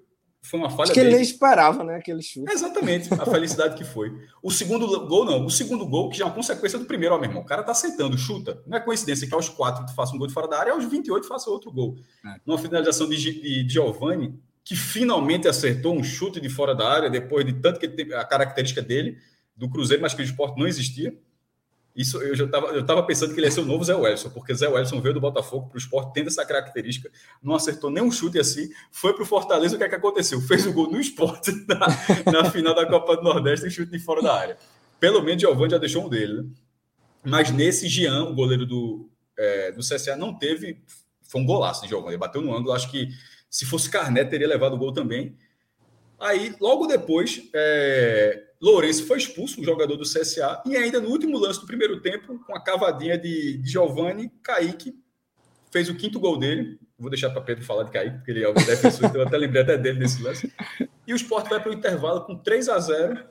foi 0.40 0.60
uma 0.60 0.70
falha. 0.70 0.84
Acho 0.84 0.92
que 0.92 1.00
dele. 1.00 1.16
ele 1.16 1.22
esperava, 1.24 1.82
né? 1.82 1.96
Aquele 1.96 2.22
chute. 2.22 2.48
Exatamente, 2.48 3.12
a 3.12 3.26
felicidade 3.26 3.74
que 3.74 3.82
foi. 3.82 4.16
O 4.40 4.48
segundo 4.48 4.86
gol, 5.08 5.24
não. 5.24 5.44
O 5.44 5.50
segundo 5.50 5.84
gol, 5.84 6.08
que 6.08 6.16
já 6.16 6.24
é 6.24 6.28
uma 6.28 6.32
consequência 6.32 6.78
do 6.78 6.84
primeiro, 6.84 7.16
ó, 7.16 7.18
meu 7.18 7.28
irmão. 7.28 7.42
O 7.42 7.44
cara 7.44 7.64
tá 7.64 7.72
aceitando, 7.72 8.16
chuta. 8.16 8.62
Não 8.64 8.78
é 8.78 8.80
coincidência 8.80 9.26
que 9.26 9.34
aos 9.34 9.48
quatro 9.48 9.84
tu 9.84 9.92
faça 9.92 10.14
um 10.14 10.18
gol 10.18 10.28
de 10.28 10.32
fora 10.32 10.46
da 10.46 10.56
área, 10.56 10.72
aos 10.72 10.84
28 10.84 11.26
faça 11.26 11.50
outro 11.50 11.72
gol. 11.72 11.96
É. 12.24 12.36
Numa 12.46 12.56
finalização 12.56 13.08
de, 13.08 13.16
de, 13.16 13.64
de 13.64 13.72
Giovanni, 13.72 14.38
que 14.64 14.76
finalmente 14.76 15.48
acertou 15.48 15.92
um 15.92 16.04
chute 16.04 16.40
de 16.40 16.48
fora 16.48 16.76
da 16.76 16.88
área, 16.88 17.10
depois 17.10 17.44
de 17.44 17.54
tanto 17.54 17.80
que 17.80 17.86
ele 17.86 17.96
teve 17.96 18.14
a 18.14 18.24
característica 18.24 18.80
dele, 18.80 19.18
do 19.56 19.68
Cruzeiro, 19.68 20.00
mas 20.00 20.14
que 20.14 20.22
o 20.22 20.24
esporte 20.24 20.56
não 20.60 20.68
existia. 20.68 21.12
Isso 21.94 22.16
eu 22.22 22.34
já 22.34 22.46
estava 22.46 22.68
eu 22.68 22.84
tava 22.84 23.02
pensando 23.02 23.34
que 23.34 23.40
ele 23.40 23.46
ia 23.46 23.50
ser 23.50 23.60
o 23.60 23.66
novo 23.66 23.84
Zé 23.84 23.94
Wellison, 23.94 24.30
porque 24.30 24.54
Zé 24.54 24.66
Wellison 24.66 25.00
veio 25.00 25.14
do 25.14 25.20
Botafogo 25.20 25.68
para 25.68 25.76
o 25.76 25.78
esporte, 25.78 26.12
tendo 26.14 26.28
essa 26.28 26.44
característica, 26.44 27.10
não 27.42 27.54
acertou 27.54 27.90
nenhum 27.90 28.10
chute 28.10 28.38
assim, 28.38 28.70
foi 28.90 29.12
para 29.12 29.22
o 29.22 29.26
Fortaleza, 29.26 29.74
o 29.74 29.78
que 29.78 29.84
é 29.84 29.88
que 29.88 29.94
aconteceu? 29.94 30.40
Fez 30.40 30.66
o 30.66 30.72
gol 30.72 30.90
no 30.90 30.98
esporte 30.98 31.52
na, 31.68 32.32
na 32.32 32.50
final 32.50 32.74
da 32.74 32.86
Copa 32.86 33.16
do 33.16 33.22
Nordeste, 33.22 33.66
e 33.66 33.70
chute 33.70 33.92
de 33.92 33.98
fora 33.98 34.22
da 34.22 34.34
área. 34.34 34.56
Pelo 34.98 35.22
menos 35.22 35.42
Giovanni 35.42 35.70
já 35.70 35.78
deixou 35.78 36.06
um 36.06 36.08
dele, 36.08 36.42
né? 36.42 36.48
Mas 37.24 37.50
nesse 37.50 37.88
Jean, 37.88 38.24
o 38.24 38.34
goleiro 38.34 38.66
do, 38.66 39.08
é, 39.38 39.72
do 39.72 39.80
CSA, 39.80 40.16
não 40.16 40.36
teve. 40.36 40.82
Foi 41.22 41.40
um 41.40 41.46
golaço 41.46 41.82
de 41.82 41.88
Giovanni, 41.88 42.16
bateu 42.16 42.40
no 42.40 42.54
ângulo, 42.54 42.72
acho 42.72 42.90
que 42.90 43.08
se 43.48 43.64
fosse 43.64 43.90
Carnet, 43.90 44.28
teria 44.28 44.48
levado 44.48 44.74
o 44.74 44.78
gol 44.78 44.92
também. 44.92 45.36
Aí, 46.18 46.54
logo 46.60 46.86
depois, 46.86 47.48
é, 47.54 48.44
Lourenço 48.62 49.06
foi 49.08 49.18
expulso, 49.18 49.60
um 49.60 49.64
jogador 49.64 49.96
do 49.96 50.04
CSA, 50.04 50.62
e 50.64 50.76
ainda 50.76 51.00
no 51.00 51.08
último 51.08 51.36
lance 51.36 51.60
do 51.60 51.66
primeiro 51.66 52.00
tempo, 52.00 52.38
com 52.46 52.56
a 52.56 52.62
cavadinha 52.62 53.18
de, 53.18 53.58
de 53.58 53.68
Giovanni, 53.68 54.30
Kaique 54.40 54.94
fez 55.72 55.88
o 55.88 55.96
quinto 55.96 56.20
gol 56.20 56.38
dele. 56.38 56.78
Vou 56.96 57.10
deixar 57.10 57.30
para 57.30 57.40
Pedro 57.40 57.64
falar 57.64 57.82
de 57.82 57.90
Kaique, 57.90 58.18
porque 58.18 58.30
ele 58.30 58.44
é 58.44 58.48
o 58.48 58.54
defensor, 58.54 59.06
então 59.06 59.20
eu 59.20 59.26
até 59.26 59.36
lembrei 59.36 59.62
até 59.62 59.76
dele 59.76 59.98
nesse 59.98 60.22
lance. 60.22 60.52
E 61.04 61.12
o 61.12 61.16
Sport 61.16 61.48
vai 61.48 61.60
para 61.60 61.72
o 61.72 61.74
intervalo 61.74 62.24
com 62.24 62.36
3 62.36 62.68
a 62.68 62.78
0 62.78 63.24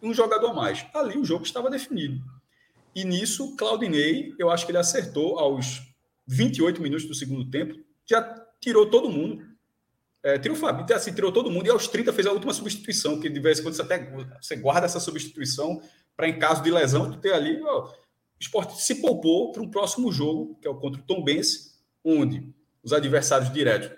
um 0.00 0.14
jogador 0.14 0.50
a 0.50 0.54
mais. 0.54 0.86
Ali 0.94 1.18
o 1.18 1.24
jogo 1.24 1.42
estava 1.42 1.68
definido. 1.68 2.22
E 2.94 3.04
nisso, 3.04 3.56
Claudinei, 3.56 4.32
eu 4.38 4.48
acho 4.48 4.64
que 4.64 4.70
ele 4.70 4.78
acertou 4.78 5.40
aos 5.40 5.82
28 6.28 6.80
minutos 6.80 7.04
do 7.04 7.14
segundo 7.14 7.50
tempo, 7.50 7.74
já 8.08 8.22
tirou 8.60 8.88
todo 8.88 9.10
mundo, 9.10 9.44
é, 10.22 10.38
tirou 10.38 10.56
o 10.56 10.60
Fabinho, 10.60 10.86
assim, 10.94 11.12
tirou 11.12 11.30
todo 11.30 11.50
mundo 11.50 11.66
e 11.66 11.70
aos 11.70 11.86
30 11.86 12.12
fez 12.12 12.26
a 12.26 12.32
última 12.32 12.52
substituição, 12.52 13.20
que 13.20 13.28
de 13.28 13.40
vez 13.40 13.58
em 13.58 13.62
quando 13.62 13.74
você 13.74 13.82
até 13.82 14.10
você 14.40 14.56
guarda 14.56 14.86
essa 14.86 15.00
substituição 15.00 15.80
para, 16.16 16.28
em 16.28 16.38
caso 16.38 16.62
de 16.62 16.70
lesão, 16.70 17.10
tu 17.10 17.18
ter 17.18 17.32
ali. 17.32 17.62
Ó, 17.62 17.86
o 17.86 17.92
esporte 18.40 18.80
se 18.82 18.96
poupou 18.96 19.52
para 19.52 19.62
um 19.62 19.70
próximo 19.70 20.10
jogo, 20.12 20.58
que 20.60 20.66
é 20.66 20.70
o 20.70 20.74
contra 20.74 21.00
o 21.00 21.04
Tom 21.04 21.22
Bense, 21.22 21.72
onde 22.04 22.52
os 22.82 22.92
adversários 22.92 23.52
diretos, 23.52 23.90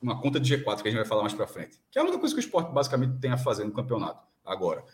uma 0.00 0.20
conta 0.20 0.38
de 0.38 0.54
G4, 0.54 0.82
que 0.82 0.88
a 0.88 0.90
gente 0.90 1.00
vai 1.00 1.08
falar 1.08 1.22
mais 1.22 1.34
para 1.34 1.46
frente, 1.46 1.80
que 1.90 1.98
é 1.98 2.02
a 2.02 2.04
única 2.04 2.18
coisa 2.18 2.34
que 2.34 2.40
o 2.40 2.44
esporte 2.44 2.72
basicamente 2.72 3.18
tem 3.20 3.30
a 3.30 3.38
fazer 3.38 3.64
no 3.64 3.72
campeonato 3.72 4.20
agora. 4.44 4.84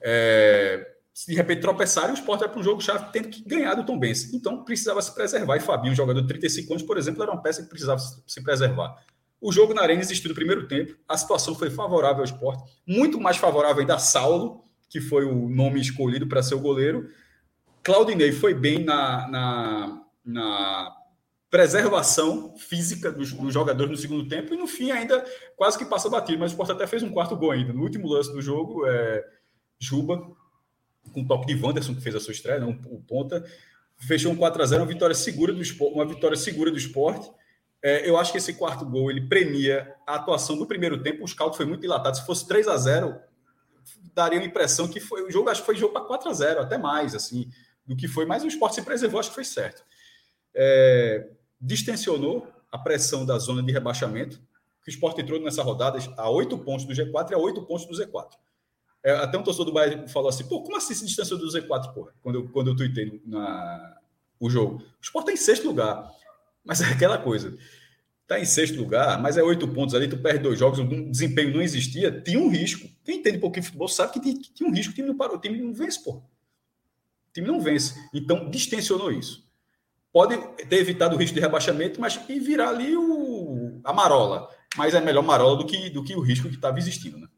É, 0.00 0.94
se 1.12 1.26
de 1.26 1.34
repente 1.34 1.60
tropeçarem, 1.60 2.10
o 2.10 2.14
esporte 2.14 2.40
vai 2.40 2.48
para 2.48 2.58
um 2.58 2.62
jogo 2.62 2.80
chave 2.80 3.12
tendo 3.12 3.28
que 3.28 3.42
ganhar 3.44 3.74
do 3.74 3.84
Tom 3.84 3.98
Bense. 3.98 4.34
Então 4.34 4.64
precisava 4.64 5.00
se 5.00 5.14
preservar. 5.14 5.56
E 5.56 5.60
Fabinho, 5.60 5.94
jogador 5.94 6.20
de 6.20 6.26
35 6.26 6.72
anos, 6.72 6.82
por 6.82 6.98
exemplo, 6.98 7.22
era 7.22 7.30
uma 7.30 7.40
peça 7.40 7.62
que 7.62 7.68
precisava 7.68 8.00
se 8.00 8.42
preservar. 8.42 8.96
O 9.44 9.52
jogo 9.52 9.74
na 9.74 9.82
Arena 9.82 10.00
existiu 10.00 10.30
no 10.30 10.34
primeiro 10.34 10.66
tempo, 10.66 10.96
a 11.06 11.18
situação 11.18 11.54
foi 11.54 11.68
favorável 11.68 12.20
ao 12.20 12.24
esporte, 12.24 12.62
muito 12.86 13.20
mais 13.20 13.36
favorável 13.36 13.82
ainda 13.82 13.96
a 13.96 13.98
Saulo, 13.98 14.64
que 14.88 15.02
foi 15.02 15.26
o 15.26 15.50
nome 15.50 15.78
escolhido 15.82 16.26
para 16.26 16.42
ser 16.42 16.54
o 16.54 16.60
goleiro. 16.60 17.10
Claudinei 17.82 18.32
foi 18.32 18.54
bem 18.54 18.82
na, 18.82 19.28
na, 19.28 20.02
na 20.24 20.96
preservação 21.50 22.56
física 22.56 23.12
dos, 23.12 23.34
dos, 23.34 23.52
jogadores 23.52 23.90
no 23.90 23.98
segundo 23.98 24.26
tempo 24.26 24.54
e 24.54 24.56
no 24.56 24.66
fim 24.66 24.90
ainda 24.90 25.22
quase 25.56 25.76
que 25.76 25.84
passa 25.84 26.08
batido, 26.08 26.38
mas 26.38 26.52
o 26.52 26.54
Sport 26.54 26.70
até 26.70 26.86
fez 26.86 27.02
um 27.02 27.10
quarto 27.10 27.36
gol 27.36 27.50
ainda. 27.50 27.70
No 27.70 27.82
último 27.82 28.08
lance 28.08 28.32
do 28.32 28.40
jogo, 28.40 28.86
é, 28.86 29.22
Juba, 29.78 30.26
com 31.12 31.22
toque 31.22 31.54
de 31.54 31.62
Wanderson, 31.62 31.94
que 31.94 32.00
fez 32.00 32.14
a 32.14 32.20
sua 32.20 32.32
estreia, 32.32 32.60
não, 32.60 32.70
o 32.86 33.02
ponta, 33.02 33.44
fechou 33.98 34.32
um 34.32 34.36
4 34.36 34.62
a 34.62 34.64
0 34.64 34.82
uma 34.84 34.88
vitória 34.88 35.14
segura 35.14 35.52
do 35.52 35.60
esporte, 35.60 35.94
uma 35.94 36.06
vitória 36.06 36.36
segura 36.38 36.70
do 36.70 36.78
esporte. 36.78 37.30
É, 37.84 38.08
eu 38.08 38.16
acho 38.16 38.32
que 38.32 38.38
esse 38.38 38.54
quarto 38.54 38.86
gol 38.86 39.10
ele 39.10 39.28
premia 39.28 39.94
a 40.06 40.14
atuação 40.14 40.56
do 40.56 40.64
primeiro 40.64 41.02
tempo. 41.02 41.22
O 41.22 41.28
scout 41.28 41.54
foi 41.54 41.66
muito 41.66 41.82
dilatado. 41.82 42.16
Se 42.16 42.24
fosse 42.24 42.48
3 42.48 42.66
a 42.66 42.78
0 42.78 43.14
daria 44.14 44.40
a 44.40 44.44
impressão 44.44 44.88
que 44.88 45.00
foi 45.00 45.22
o 45.22 45.30
jogo, 45.30 45.50
acho 45.50 45.60
que 45.60 45.66
foi 45.66 45.76
jogo 45.76 45.92
para 45.92 46.06
4 46.06 46.30
a 46.30 46.32
0 46.32 46.60
até 46.62 46.78
mais, 46.78 47.14
assim, 47.14 47.50
do 47.84 47.94
que 47.94 48.08
foi. 48.08 48.24
Mas 48.24 48.42
o 48.42 48.46
esporte 48.48 48.76
se 48.76 48.82
preservou, 48.82 49.20
acho 49.20 49.28
que 49.28 49.34
foi 49.34 49.44
certo. 49.44 49.84
É, 50.54 51.28
distensionou 51.60 52.48
a 52.72 52.78
pressão 52.78 53.26
da 53.26 53.38
zona 53.38 53.62
de 53.62 53.70
rebaixamento, 53.70 54.38
que 54.82 54.88
o 54.88 54.90
esporte 54.90 55.20
entrou 55.20 55.38
nessa 55.38 55.62
rodada 55.62 55.98
a 56.16 56.30
8 56.30 56.56
pontos 56.60 56.86
do 56.86 56.94
G4 56.94 57.32
e 57.32 57.34
a 57.34 57.38
8 57.38 57.66
pontos 57.66 57.84
do 57.84 57.94
Z4. 57.94 58.30
É, 59.04 59.10
até 59.10 59.36
um 59.36 59.42
torcedor 59.42 59.66
do 59.66 59.72
Bahia 59.74 60.08
falou 60.08 60.30
assim: 60.30 60.48
pô, 60.48 60.62
como 60.62 60.78
assim 60.78 60.94
se 60.94 61.04
distanciou 61.04 61.38
do 61.38 61.48
Z4, 61.48 61.92
porra? 61.92 62.14
Quando 62.22 62.36
eu, 62.36 62.48
quando 62.48 62.68
eu 62.68 62.76
tuitei 62.76 63.20
na, 63.26 63.98
o 64.40 64.48
jogo. 64.48 64.76
O 64.76 65.02
esporte 65.02 65.30
está 65.30 65.32
em 65.32 65.44
sexto 65.44 65.66
lugar. 65.66 66.10
Mas 66.64 66.80
é 66.80 66.86
aquela 66.86 67.18
coisa. 67.18 67.56
Está 68.22 68.40
em 68.40 68.44
sexto 68.44 68.78
lugar, 68.78 69.20
mas 69.20 69.36
é 69.36 69.42
oito 69.42 69.68
pontos 69.68 69.94
ali, 69.94 70.08
tu 70.08 70.16
perde 70.16 70.42
dois 70.42 70.58
jogos, 70.58 70.78
o 70.78 71.10
desempenho 71.10 71.52
não 71.52 71.60
existia, 71.60 72.10
tinha 72.22 72.38
um 72.38 72.48
risco. 72.48 72.88
Quem 73.04 73.18
entende 73.18 73.36
um 73.36 73.40
pouquinho 73.40 73.62
de 73.62 73.66
futebol 73.68 73.86
sabe 73.86 74.14
que 74.14 74.20
tinha, 74.20 74.34
que 74.34 74.52
tinha 74.52 74.68
um 74.68 74.72
risco, 74.72 74.92
o 74.92 74.94
time 74.94 75.08
não 75.08 75.16
parou, 75.16 75.36
o 75.36 75.40
time 75.40 75.60
não 75.60 75.74
vence, 75.74 76.02
pô. 76.02 76.12
O 76.12 77.32
time 77.34 77.46
não 77.46 77.60
vence. 77.60 77.94
Então, 78.14 78.48
distensionou 78.48 79.12
isso. 79.12 79.44
Pode 80.10 80.38
ter 80.68 80.76
evitado 80.76 81.14
o 81.14 81.18
risco 81.18 81.34
de 81.34 81.40
rebaixamento, 81.40 82.00
mas 82.00 82.18
e 82.28 82.40
virar 82.40 82.70
ali 82.70 82.96
o, 82.96 83.80
a 83.84 83.92
marola. 83.92 84.48
Mas 84.76 84.94
é 84.94 85.00
melhor 85.00 85.22
marola 85.22 85.58
do 85.58 85.66
que, 85.66 85.90
do 85.90 86.02
que 86.02 86.14
o 86.14 86.20
risco 86.20 86.48
que 86.48 86.54
estava 86.54 86.78
existindo, 86.78 87.18
né? 87.18 87.28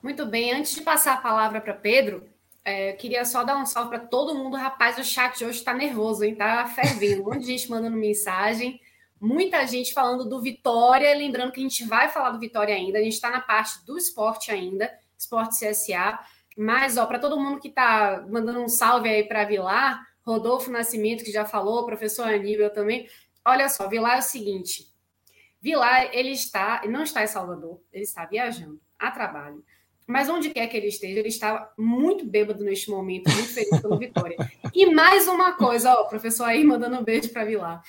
Muito 0.00 0.26
bem, 0.26 0.52
antes 0.52 0.74
de 0.74 0.82
passar 0.82 1.14
a 1.14 1.20
palavra 1.20 1.62
para 1.62 1.72
Pedro, 1.72 2.28
é, 2.64 2.92
queria 2.94 3.24
só 3.24 3.44
dar 3.44 3.56
um 3.58 3.66
salve 3.66 3.90
para 3.90 4.06
todo 4.06 4.34
mundo. 4.34 4.56
Rapaz, 4.56 4.96
o 4.98 5.04
chat 5.04 5.44
hoje 5.44 5.58
está 5.58 5.74
nervoso, 5.74 6.24
hein? 6.24 6.34
Tá 6.34 6.66
fervendo. 6.66 7.22
Um 7.22 7.26
monte 7.26 7.40
de 7.40 7.46
gente 7.46 7.70
mandando 7.70 7.96
mensagem. 7.96 8.80
Muita 9.20 9.66
gente 9.66 9.92
falando 9.92 10.28
do 10.28 10.40
Vitória. 10.40 11.14
Lembrando 11.14 11.52
que 11.52 11.60
a 11.60 11.62
gente 11.62 11.84
vai 11.84 12.08
falar 12.08 12.30
do 12.30 12.40
Vitória 12.40 12.74
ainda. 12.74 12.98
A 12.98 13.02
gente 13.02 13.12
está 13.12 13.30
na 13.30 13.40
parte 13.40 13.84
do 13.84 13.98
esporte 13.98 14.50
ainda, 14.50 14.90
esporte 15.16 15.56
CSA. 15.58 16.18
Mas, 16.56 16.96
ó, 16.96 17.04
para 17.04 17.18
todo 17.18 17.38
mundo 17.38 17.60
que 17.60 17.68
está 17.68 18.24
mandando 18.30 18.60
um 18.60 18.68
salve 18.68 19.08
aí 19.08 19.24
para 19.24 19.44
Vilar, 19.44 20.00
Rodolfo 20.22 20.70
Nascimento, 20.70 21.22
que 21.22 21.32
já 21.32 21.44
falou, 21.44 21.84
professor 21.84 22.26
Aníbal 22.26 22.70
também. 22.70 23.06
Olha 23.44 23.68
só, 23.68 23.88
Vilar 23.88 24.16
é 24.16 24.20
o 24.20 24.22
seguinte: 24.22 24.86
Vilar, 25.60 26.08
ele 26.12 26.30
está, 26.30 26.82
não 26.88 27.02
está 27.02 27.22
em 27.22 27.26
Salvador, 27.26 27.78
ele 27.92 28.04
está 28.04 28.24
viajando 28.24 28.80
a 28.98 29.10
trabalho. 29.10 29.62
Mas 30.06 30.28
onde 30.28 30.50
quer 30.50 30.66
que 30.66 30.76
ele 30.76 30.88
esteja, 30.88 31.18
ele 31.18 31.28
está 31.28 31.72
muito 31.78 32.26
bêbado 32.26 32.62
neste 32.62 32.90
momento, 32.90 33.30
muito 33.30 33.54
feliz 33.54 33.80
pela 33.80 33.98
vitória. 33.98 34.36
E 34.74 34.86
mais 34.86 35.26
uma 35.26 35.52
coisa, 35.52 35.94
ó, 35.94 36.02
o 36.02 36.08
professor 36.08 36.44
aí 36.44 36.62
mandando 36.62 36.98
um 36.98 37.04
beijo 37.04 37.30
para 37.30 37.44
Vilar. 37.44 37.82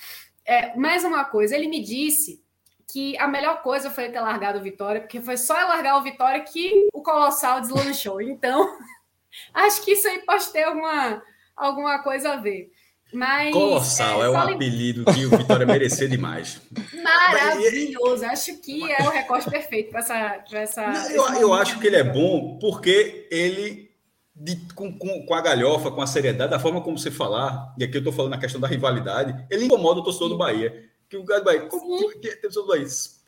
É, 0.44 0.74
mais 0.76 1.04
uma 1.04 1.24
coisa, 1.24 1.54
ele 1.54 1.68
me 1.68 1.82
disse 1.82 2.42
que 2.90 3.18
a 3.18 3.26
melhor 3.26 3.62
coisa 3.62 3.90
foi 3.90 4.08
ter 4.08 4.20
largado 4.20 4.58
o 4.58 4.62
Vitória, 4.62 5.00
porque 5.00 5.20
foi 5.20 5.36
só 5.36 5.54
largar 5.54 5.98
o 5.98 6.02
Vitória 6.02 6.40
que 6.40 6.88
o 6.92 7.02
Colossal 7.02 7.60
deslanchou. 7.60 8.20
Então, 8.20 8.78
acho 9.52 9.84
que 9.84 9.92
isso 9.92 10.08
aí 10.08 10.20
pode 10.24 10.48
ter 10.52 10.62
alguma, 10.62 11.22
alguma 11.56 12.02
coisa 12.02 12.34
a 12.34 12.36
ver. 12.36 12.70
Mas, 13.12 13.52
Colossal 13.52 14.22
é, 14.22 14.26
é 14.26 14.30
um 14.30 14.36
apelido 14.36 15.04
que 15.12 15.24
o 15.24 15.30
Vitória 15.30 15.64
merecia 15.66 16.08
demais. 16.08 16.60
Maravilhoso. 17.02 18.24
Acho 18.24 18.60
que 18.60 18.92
é 18.92 19.02
o 19.02 19.10
recorte 19.10 19.48
perfeito 19.48 19.90
para 19.90 20.00
essa. 20.00 20.44
Pra 20.48 20.60
essa 20.60 20.86
Não, 20.86 21.10
eu, 21.10 21.40
eu 21.40 21.54
acho 21.54 21.78
que 21.78 21.86
ele 21.86 21.96
é 21.96 22.04
bom 22.04 22.58
porque 22.58 23.28
ele 23.30 23.86
de, 24.34 24.56
com, 24.74 24.92
com, 24.92 25.24
com, 25.24 25.34
a 25.34 25.40
galhofa, 25.40 25.90
com 25.90 26.02
a 26.02 26.06
seriedade, 26.06 26.50
da 26.50 26.58
forma 26.58 26.82
como 26.82 26.98
você 26.98 27.10
falar, 27.10 27.74
e 27.78 27.84
aqui 27.84 27.96
eu 27.96 28.00
estou 28.00 28.12
falando 28.12 28.32
na 28.32 28.38
questão 28.38 28.60
da 28.60 28.68
rivalidade, 28.68 29.46
ele 29.50 29.64
incomoda 29.64 30.00
o 30.00 30.04
torcedor 30.04 30.28
do 30.28 30.36
Bahia. 30.36 30.84
Que 31.08 31.16
o 31.16 31.22
do 31.22 31.44
Bahia, 31.44 31.62
como, 31.62 32.10
que, 32.20 32.36
que, 32.36 32.48
do 32.48 32.66
Bahia, 32.66 32.86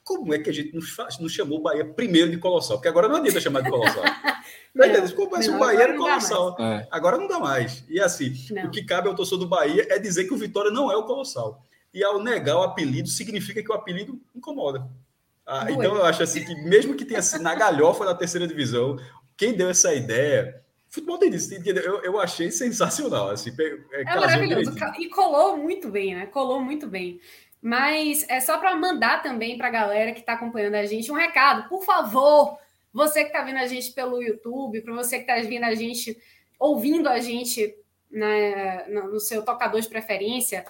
como 0.08 0.32
é 0.32 0.38
que 0.38 0.48
a 0.48 0.52
gente 0.54 0.74
não, 0.74 0.80
faz, 0.80 1.18
não 1.18 1.28
chamou 1.28 1.58
o 1.58 1.62
Bahia 1.62 1.84
primeiro 1.84 2.30
de 2.30 2.38
Colossal? 2.38 2.78
Porque 2.78 2.88
agora 2.88 3.08
não 3.08 3.16
adianta 3.16 3.42
chamar 3.42 3.60
de 3.60 3.68
Colossal. 3.68 4.02
não, 4.74 4.86
não, 4.88 5.10
como 5.10 5.36
não, 5.36 5.56
o 5.56 5.58
Bahia 5.58 5.82
era 5.82 5.96
Colossal. 5.98 6.56
É. 6.58 6.88
Agora 6.90 7.18
não 7.18 7.28
dá 7.28 7.38
mais. 7.38 7.84
E 7.90 8.00
assim, 8.00 8.32
não. 8.50 8.64
o 8.64 8.70
que 8.70 8.82
cabe 8.82 9.06
ao 9.06 9.14
torcedor 9.14 9.40
do 9.40 9.46
Bahia 9.46 9.86
é 9.90 9.98
dizer 9.98 10.24
que 10.24 10.32
o 10.32 10.38
Vitória 10.38 10.70
não 10.70 10.90
é 10.90 10.96
o 10.96 11.04
Colossal. 11.04 11.62
E 11.92 12.02
ao 12.02 12.22
negar 12.22 12.56
o 12.56 12.62
apelido, 12.62 13.06
significa 13.06 13.62
que 13.62 13.70
o 13.70 13.74
apelido 13.74 14.18
incomoda. 14.34 14.88
Ah, 15.46 15.66
então 15.70 15.94
eu 15.94 16.04
acho 16.06 16.22
assim 16.22 16.42
que, 16.42 16.54
mesmo 16.54 16.94
que 16.94 17.04
tenha 17.04 17.20
sido 17.20 17.42
na 17.42 17.54
galhofa 17.54 18.06
da 18.06 18.14
terceira 18.14 18.46
divisão, 18.46 18.96
quem 19.36 19.52
deu 19.52 19.68
essa 19.68 19.92
ideia 19.92 20.62
Futebol 20.90 21.18
tem 21.18 21.34
isso, 21.34 21.52
eu, 21.54 22.02
eu 22.02 22.18
achei 22.18 22.50
sensacional. 22.50 23.28
Assim, 23.28 23.52
é, 23.58 24.00
é 24.00 24.04
maravilhoso. 24.04 24.72
Direitinho. 24.72 25.06
E 25.06 25.10
colou 25.10 25.58
muito 25.58 25.90
bem, 25.90 26.14
né? 26.14 26.26
Colou 26.26 26.62
muito 26.62 26.86
bem. 26.86 27.20
Mas 27.60 28.24
é 28.28 28.40
só 28.40 28.58
para 28.58 28.76
mandar 28.76 29.22
também 29.22 29.58
para 29.58 29.66
a 29.66 29.70
galera 29.70 30.12
que 30.12 30.20
está 30.20 30.34
acompanhando 30.34 30.76
a 30.76 30.86
gente 30.86 31.10
um 31.10 31.16
recado. 31.16 31.68
Por 31.68 31.82
favor, 31.84 32.58
você 32.92 33.22
que 33.22 33.28
está 33.28 33.42
vendo 33.42 33.58
a 33.58 33.66
gente 33.66 33.92
pelo 33.92 34.22
YouTube, 34.22 34.80
para 34.80 34.94
você 34.94 35.18
que 35.18 35.30
está 35.30 35.48
vendo 35.48 35.64
a 35.64 35.74
gente, 35.74 36.16
ouvindo 36.58 37.08
a 37.08 37.18
gente 37.18 37.74
né, 38.10 38.86
no 38.88 39.18
seu 39.20 39.44
tocador 39.44 39.80
de 39.80 39.88
preferência, 39.88 40.64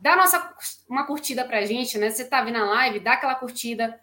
dá 0.00 0.16
nossa, 0.16 0.54
uma 0.88 1.06
curtida 1.06 1.44
para 1.44 1.58
a 1.58 1.66
gente, 1.66 1.96
né? 1.98 2.10
Você 2.10 2.22
está 2.22 2.42
vendo 2.42 2.56
a 2.56 2.64
live, 2.64 3.00
dá 3.00 3.12
aquela 3.12 3.34
curtida 3.34 3.98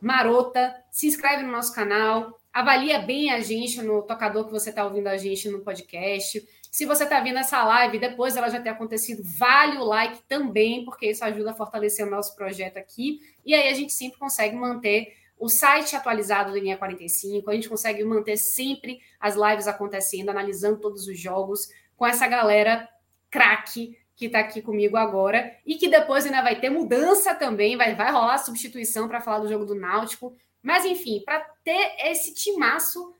marota, 0.00 0.74
se 0.90 1.06
inscreve 1.06 1.42
no 1.42 1.50
nosso 1.50 1.74
canal, 1.74 2.38
avalia 2.52 3.00
bem 3.00 3.30
a 3.30 3.40
gente 3.40 3.82
no 3.82 4.02
tocador 4.02 4.44
que 4.44 4.52
você 4.52 4.70
está 4.70 4.84
ouvindo 4.84 5.08
a 5.08 5.16
gente 5.16 5.48
no 5.48 5.60
podcast. 5.60 6.46
Se 6.78 6.86
você 6.86 7.02
está 7.02 7.18
vendo 7.18 7.40
essa 7.40 7.64
live, 7.64 7.98
depois 7.98 8.36
ela 8.36 8.48
já 8.48 8.60
ter 8.60 8.68
acontecido, 8.68 9.20
vale 9.24 9.78
o 9.78 9.84
like 9.84 10.22
também, 10.28 10.84
porque 10.84 11.10
isso 11.10 11.24
ajuda 11.24 11.50
a 11.50 11.54
fortalecer 11.54 12.06
o 12.06 12.08
nosso 12.08 12.36
projeto 12.36 12.76
aqui. 12.76 13.18
E 13.44 13.52
aí 13.52 13.68
a 13.68 13.74
gente 13.74 13.92
sempre 13.92 14.16
consegue 14.16 14.54
manter 14.54 15.12
o 15.36 15.48
site 15.48 15.96
atualizado 15.96 16.52
do 16.52 16.56
Linha 16.56 16.76
45, 16.76 17.50
a 17.50 17.54
gente 17.54 17.68
consegue 17.68 18.04
manter 18.04 18.36
sempre 18.36 19.00
as 19.18 19.34
lives 19.34 19.66
acontecendo, 19.66 20.28
analisando 20.28 20.78
todos 20.78 21.08
os 21.08 21.18
jogos, 21.18 21.68
com 21.96 22.06
essa 22.06 22.28
galera 22.28 22.88
craque 23.28 23.98
que 24.14 24.26
está 24.26 24.38
aqui 24.38 24.62
comigo 24.62 24.96
agora, 24.96 25.52
e 25.66 25.74
que 25.74 25.88
depois 25.88 26.26
ainda 26.26 26.42
vai 26.42 26.60
ter 26.60 26.70
mudança 26.70 27.34
também, 27.34 27.76
vai, 27.76 27.96
vai 27.96 28.12
rolar 28.12 28.38
substituição 28.38 29.08
para 29.08 29.20
falar 29.20 29.40
do 29.40 29.48
jogo 29.48 29.64
do 29.64 29.74
Náutico. 29.74 30.32
Mas, 30.62 30.84
enfim, 30.84 31.22
para 31.24 31.40
ter 31.64 31.96
esse 32.04 32.32
timaço 32.34 33.12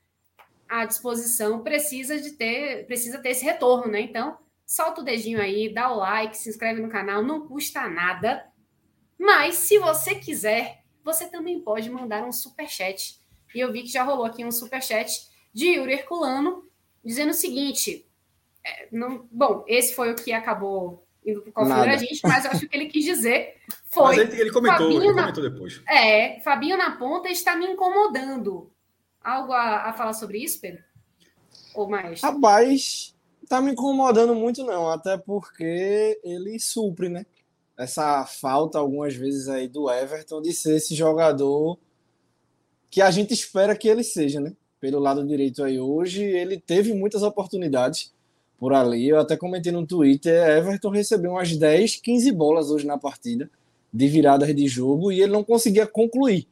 à 0.68 0.84
disposição, 0.84 1.62
precisa 1.62 2.20
de 2.20 2.32
ter, 2.32 2.87
precisa 2.87 3.18
ter 3.18 3.30
esse 3.30 3.44
retorno, 3.44 3.90
né? 3.90 4.00
Então, 4.00 4.38
solta 4.66 5.00
o 5.00 5.04
dedinho 5.04 5.40
aí, 5.40 5.72
dá 5.72 5.90
o 5.90 5.96
like, 5.96 6.37
se 6.37 6.48
inscreve 6.48 6.80
no 6.80 6.88
canal, 6.88 7.22
não 7.22 7.46
custa 7.46 7.88
nada. 7.88 8.44
Mas, 9.18 9.56
se 9.56 9.78
você 9.78 10.14
quiser, 10.14 10.84
você 11.02 11.26
também 11.28 11.60
pode 11.60 11.90
mandar 11.90 12.25
um 12.25 12.32
super 12.32 12.68
chat. 12.68 13.20
E 13.54 13.60
eu 13.60 13.72
vi 13.72 13.82
que 13.82 13.88
já 13.88 14.02
rolou 14.02 14.26
aqui 14.26 14.44
um 14.44 14.52
super 14.52 14.82
chat 14.82 15.28
de 15.52 15.68
Yuri 15.68 15.94
Herculano, 15.94 16.64
dizendo 17.04 17.30
o 17.30 17.34
seguinte: 17.34 18.06
é, 18.64 18.88
não, 18.92 19.26
bom, 19.30 19.64
esse 19.66 19.94
foi 19.94 20.12
o 20.12 20.14
que 20.14 20.32
acabou 20.32 21.06
indo 21.25 21.42
para 21.52 21.66
o 21.66 21.72
a 21.72 21.96
gente, 21.96 22.20
mas 22.22 22.44
eu 22.44 22.50
acho 22.52 22.68
que 22.68 22.76
ele 22.76 22.87
quis 22.87 23.04
dizer 23.04 23.56
foi. 23.90 24.16
Mas 24.16 24.18
ele, 24.18 24.40
ele 24.40 24.52
comentou, 24.52 24.78
Fabinho 24.78 25.02
ele 25.02 25.12
comentou 25.12 25.44
na, 25.44 25.50
depois. 25.50 25.82
É, 25.88 26.40
Fabinho 26.40 26.76
na 26.76 26.96
ponta 26.96 27.28
está 27.28 27.56
me 27.56 27.66
incomodando. 27.66 28.70
Algo 29.28 29.52
a, 29.52 29.90
a 29.90 29.92
falar 29.92 30.14
sobre 30.14 30.38
isso, 30.38 30.58
Pedro? 30.58 30.82
Ou 31.75 31.87
mais? 31.87 32.23
Rapaz, 32.23 33.14
tá 33.47 33.61
me 33.61 33.73
incomodando 33.73 34.35
muito, 34.35 34.64
não, 34.64 34.88
até 34.88 35.18
porque 35.18 36.18
ele 36.25 36.58
supre, 36.58 37.11
né? 37.11 37.26
Essa 37.76 38.25
falta, 38.25 38.78
algumas 38.78 39.14
vezes, 39.14 39.47
aí 39.47 39.68
do 39.68 39.90
Everton 39.90 40.40
de 40.40 40.54
ser 40.54 40.76
esse 40.76 40.94
jogador 40.94 41.79
que 42.88 43.02
a 43.02 43.11
gente 43.11 43.35
espera 43.35 43.76
que 43.76 43.87
ele 43.87 44.02
seja, 44.02 44.40
né? 44.40 44.55
Pelo 44.81 44.98
lado 44.98 45.26
direito 45.26 45.62
aí 45.62 45.79
hoje, 45.79 46.22
ele 46.24 46.59
teve 46.59 46.94
muitas 46.94 47.22
oportunidades 47.22 48.14
por 48.59 48.72
ali. 48.72 49.11
Eu 49.11 49.20
até 49.20 49.37
comentei 49.37 49.70
no 49.70 49.87
Twitter, 49.87 50.33
Everton 50.57 50.88
recebeu 50.88 51.33
umas 51.33 51.55
10, 51.55 51.96
15 51.96 52.33
bolas 52.33 52.70
hoje 52.70 52.87
na 52.87 52.96
partida 52.96 53.50
de 53.92 54.09
viradas 54.09 54.57
de 54.57 54.66
jogo 54.66 55.12
e 55.12 55.20
ele 55.20 55.33
não 55.33 55.44
conseguia 55.44 55.87
concluir. 55.87 56.48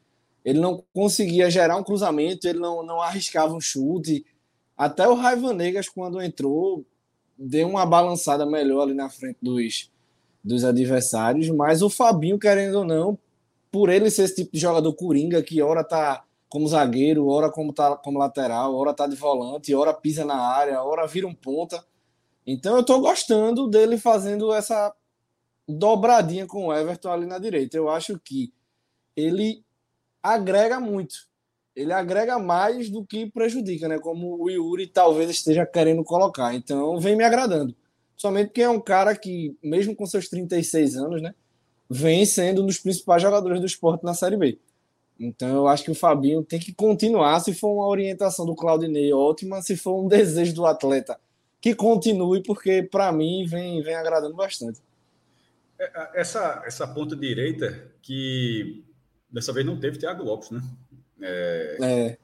Ele 0.46 0.60
não 0.60 0.82
conseguia 0.94 1.50
gerar 1.50 1.76
um 1.76 1.82
cruzamento, 1.82 2.48
ele 2.48 2.60
não, 2.60 2.82
não 2.82 3.02
arriscava 3.02 3.52
um 3.52 3.60
chute. 3.60 4.24
Até 4.76 5.08
o 5.08 5.14
Raiva 5.14 5.52
Negas, 5.52 5.88
quando 5.88 6.22
entrou, 6.22 6.86
deu 7.36 7.68
uma 7.68 7.84
balançada 7.84 8.46
melhor 8.46 8.82
ali 8.82 8.94
na 8.94 9.10
frente 9.10 9.38
dos, 9.42 9.90
dos 10.42 10.64
adversários. 10.64 11.50
Mas 11.50 11.82
o 11.82 11.90
Fabinho, 11.90 12.38
querendo 12.38 12.76
ou 12.76 12.84
não, 12.84 13.18
por 13.72 13.90
ele 13.90 14.08
ser 14.08 14.22
esse 14.22 14.36
tipo 14.36 14.52
de 14.52 14.60
jogador 14.60 14.94
coringa, 14.94 15.42
que 15.42 15.60
hora 15.60 15.82
tá 15.82 16.24
como 16.48 16.68
zagueiro, 16.68 17.26
hora 17.26 17.50
como, 17.50 17.72
tá, 17.72 17.96
como 17.96 18.20
lateral, 18.20 18.74
hora 18.74 18.94
tá 18.94 19.08
de 19.08 19.16
volante, 19.16 19.74
hora 19.74 19.92
pisa 19.92 20.24
na 20.24 20.36
área, 20.36 20.80
hora 20.80 21.06
vira 21.08 21.26
um 21.26 21.34
ponta 21.34 21.84
então 22.46 22.76
eu 22.76 22.82
estou 22.82 23.00
gostando 23.00 23.66
dele 23.66 23.98
fazendo 23.98 24.54
essa 24.54 24.94
dobradinha 25.68 26.46
com 26.46 26.66
o 26.66 26.72
Everton 26.72 27.10
ali 27.10 27.26
na 27.26 27.38
direita. 27.38 27.76
Eu 27.76 27.90
acho 27.90 28.18
que 28.20 28.52
ele 29.16 29.64
agrega 30.26 30.80
muito. 30.80 31.26
Ele 31.74 31.92
agrega 31.92 32.38
mais 32.38 32.88
do 32.88 33.04
que 33.04 33.30
prejudica, 33.30 33.86
né? 33.86 33.98
Como 33.98 34.42
o 34.42 34.50
Yuri 34.50 34.86
talvez 34.86 35.30
esteja 35.30 35.66
querendo 35.66 36.02
colocar. 36.02 36.54
Então 36.54 36.98
vem 36.98 37.14
me 37.14 37.24
agradando. 37.24 37.74
Somente 38.16 38.48
porque 38.48 38.62
é 38.62 38.70
um 38.70 38.80
cara 38.80 39.14
que, 39.14 39.56
mesmo 39.62 39.94
com 39.94 40.06
seus 40.06 40.28
36 40.28 40.96
anos, 40.96 41.20
né? 41.20 41.34
Vem 41.88 42.24
sendo 42.24 42.62
um 42.62 42.66
dos 42.66 42.78
principais 42.78 43.22
jogadores 43.22 43.60
do 43.60 43.66
esporte 43.66 44.04
na 44.04 44.14
Série 44.14 44.36
B. 44.36 44.58
Então 45.20 45.48
eu 45.48 45.68
acho 45.68 45.84
que 45.84 45.90
o 45.90 45.94
Fabinho 45.94 46.42
tem 46.42 46.58
que 46.58 46.72
continuar. 46.72 47.38
Se 47.40 47.54
for 47.54 47.72
uma 47.72 47.86
orientação 47.86 48.44
do 48.46 48.56
Claudinei, 48.56 49.12
ótima. 49.12 49.62
Se 49.62 49.76
for 49.76 50.02
um 50.02 50.08
desejo 50.08 50.54
do 50.54 50.66
atleta 50.66 51.20
que 51.60 51.74
continue, 51.74 52.42
porque 52.42 52.82
para 52.82 53.12
mim 53.12 53.44
vem, 53.46 53.82
vem 53.82 53.94
agradando 53.94 54.34
bastante. 54.34 54.80
É, 55.78 56.20
essa, 56.20 56.62
essa 56.66 56.86
ponta 56.86 57.14
direita 57.14 57.92
que 58.00 58.85
dessa 59.36 59.52
vez 59.52 59.66
não 59.66 59.78
teve 59.78 59.98
Thiago 59.98 60.24
Lopes, 60.24 60.50
né? 60.50 60.62
É, 61.20 61.76
é. 61.80 62.18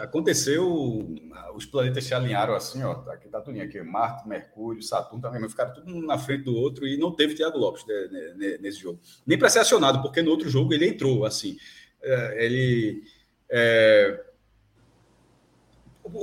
Aconteceu, 0.00 1.14
os 1.54 1.66
planetas 1.66 2.04
se 2.04 2.14
alinharam 2.14 2.54
assim, 2.54 2.82
ó, 2.82 2.94
tá 2.94 3.12
aqui 3.12 3.28
tá 3.28 3.40
tudo 3.40 3.60
aqui, 3.60 3.82
Marte, 3.82 4.26
Mercúrio, 4.26 4.82
Saturno 4.82 5.20
também, 5.20 5.46
ficaram 5.46 5.74
tudo 5.74 5.94
na 6.06 6.16
frente 6.16 6.44
do 6.44 6.56
outro 6.56 6.86
e 6.86 6.96
não 6.96 7.14
teve 7.14 7.34
Thiago 7.34 7.58
Lopes 7.58 7.84
né, 7.86 8.34
né, 8.36 8.58
nesse 8.60 8.80
jogo. 8.80 8.98
Nem 9.26 9.38
para 9.38 9.50
ser 9.50 9.58
acionado, 9.58 10.00
porque 10.00 10.22
no 10.22 10.30
outro 10.30 10.48
jogo 10.48 10.72
ele 10.72 10.88
entrou, 10.88 11.26
assim, 11.26 11.58
é, 12.02 12.46
ele 12.46 13.02
é, 13.50 14.24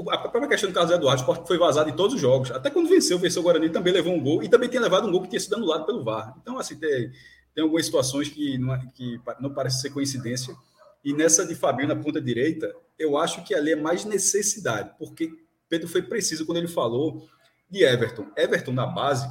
a 0.10 0.17
própria 0.17 0.48
questão 0.48 0.72
do 0.72 0.74
Carlos 0.74 0.91
Eduardo, 0.91 1.22
o 1.22 1.24
esporte 1.24 1.48
foi 1.48 1.58
vazado 1.58 1.89
em 1.89 1.95
todos 1.95 2.15
os 2.15 2.22
jogos. 2.22 2.50
Até 2.52 2.72
quando 2.72 2.89
venceu, 2.89 3.19
venceu 3.19 3.41
o 3.41 3.45
Guarani, 3.45 3.69
também 3.69 3.93
levou 3.93 4.13
um 4.13 4.19
gol 4.19 4.43
e 4.43 4.50
também 4.50 4.69
tinha 4.69 4.82
levado 4.82 5.08
um 5.08 5.12
gol 5.12 5.22
que 5.22 5.30
tinha 5.30 5.39
sido 5.39 5.56
anulado 5.56 5.86
pelo 5.86 6.04
VAR. 6.04 6.36
Então, 6.41 6.58
assim, 6.58 6.78
tem, 6.78 7.12
tem 7.53 7.63
algumas 7.63 7.85
situações 7.85 8.29
que 8.29 8.57
não, 8.57 8.73
é, 8.73 8.85
que 8.93 9.19
não 9.39 9.53
parece 9.53 9.81
ser 9.81 9.89
coincidência. 9.89 10.55
E 11.03 11.13
nessa 11.13 11.45
de 11.45 11.55
Fabinho 11.55 11.88
na 11.88 11.95
ponta 11.95 12.21
direita, 12.21 12.73
eu 12.97 13.17
acho 13.17 13.43
que 13.43 13.55
ali 13.55 13.71
é 13.71 13.75
mais 13.75 14.05
necessidade, 14.05 14.91
porque 14.97 15.31
Pedro 15.67 15.88
foi 15.88 16.01
preciso 16.01 16.45
quando 16.45 16.57
ele 16.57 16.67
falou 16.67 17.27
de 17.69 17.83
Everton. 17.83 18.27
Everton, 18.35 18.73
na 18.73 18.85
base, 18.85 19.27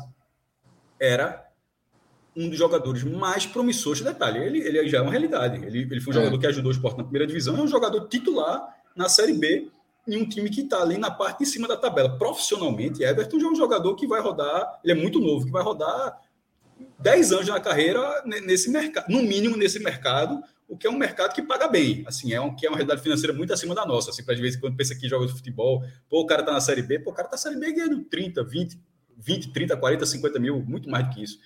era 0.98 1.46
um 2.36 2.48
dos 2.48 2.56
jogadores 2.56 3.02
mais 3.02 3.44
promissores. 3.44 4.00
Detalhe, 4.00 4.38
ele, 4.38 4.60
ele 4.60 4.88
já 4.88 4.98
é 4.98 5.02
uma 5.02 5.10
realidade. 5.10 5.64
Ele, 5.64 5.80
ele 5.80 6.00
foi 6.00 6.14
um 6.14 6.16
é. 6.16 6.20
jogador 6.20 6.38
que 6.38 6.46
ajudou 6.46 6.70
o 6.70 6.74
esporte 6.74 6.96
na 6.96 7.04
primeira 7.04 7.26
divisão, 7.26 7.56
é 7.56 7.60
um 7.60 7.68
jogador 7.68 8.08
titular 8.08 8.76
na 8.94 9.08
Série 9.08 9.32
B 9.32 9.70
em 10.06 10.16
um 10.16 10.28
time 10.28 10.48
que 10.48 10.62
está 10.62 10.80
ali 10.80 10.96
na 10.96 11.10
parte 11.10 11.40
de 11.40 11.46
cima 11.46 11.68
da 11.68 11.76
tabela. 11.76 12.16
Profissionalmente, 12.16 13.02
Everton 13.02 13.38
já 13.38 13.46
é 13.46 13.50
um 13.50 13.56
jogador 13.56 13.94
que 13.94 14.06
vai 14.06 14.20
rodar, 14.20 14.80
ele 14.82 14.92
é 14.92 14.96
muito 14.96 15.20
novo, 15.20 15.44
que 15.44 15.52
vai 15.52 15.62
rodar 15.62 16.18
10 16.98 17.32
anos 17.32 17.48
na 17.48 17.60
carreira 17.60 18.22
nesse 18.24 18.70
mercado, 18.70 19.08
no 19.08 19.22
mínimo 19.22 19.56
nesse 19.56 19.78
mercado, 19.78 20.42
o 20.68 20.76
que 20.76 20.86
é 20.86 20.90
um 20.90 20.98
mercado 20.98 21.32
que 21.32 21.40
paga 21.40 21.66
bem, 21.66 22.04
assim, 22.06 22.32
é 22.32 22.40
um 22.40 22.54
que 22.54 22.66
é 22.66 22.68
uma 22.68 22.76
realidade 22.76 23.02
financeira 23.02 23.32
muito 23.32 23.52
acima 23.52 23.74
da 23.74 23.86
nossa, 23.86 24.10
assim, 24.10 24.22
para 24.22 24.34
às 24.34 24.40
vezes 24.40 24.60
quando 24.60 24.76
pensa 24.76 24.94
que 24.94 25.08
joga 25.08 25.26
de 25.26 25.32
futebol, 25.32 25.82
pô, 26.08 26.20
o 26.20 26.26
cara 26.26 26.42
tá 26.42 26.52
na 26.52 26.60
Série 26.60 26.82
B, 26.82 26.98
pô, 26.98 27.10
o 27.10 27.14
cara 27.14 27.28
tá 27.28 27.32
na 27.32 27.38
Série 27.38 27.56
B 27.56 27.72
ganhando 27.72 28.04
30, 28.04 28.44
20, 28.44 28.78
20, 29.16 29.52
30, 29.52 29.76
40, 29.76 30.06
50 30.06 30.38
mil, 30.38 30.62
muito 30.62 30.90
mais 30.90 31.06
do 31.06 31.14
que 31.14 31.22
isso. 31.22 31.38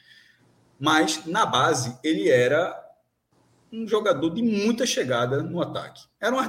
Mas, 0.78 1.24
na 1.26 1.46
base, 1.46 1.96
ele 2.02 2.28
era 2.28 2.76
um 3.72 3.86
jogador 3.86 4.30
de 4.30 4.42
muita 4.42 4.84
chegada 4.84 5.42
no 5.42 5.62
ataque. 5.62 6.02
Era 6.20 6.34
um, 6.34 6.40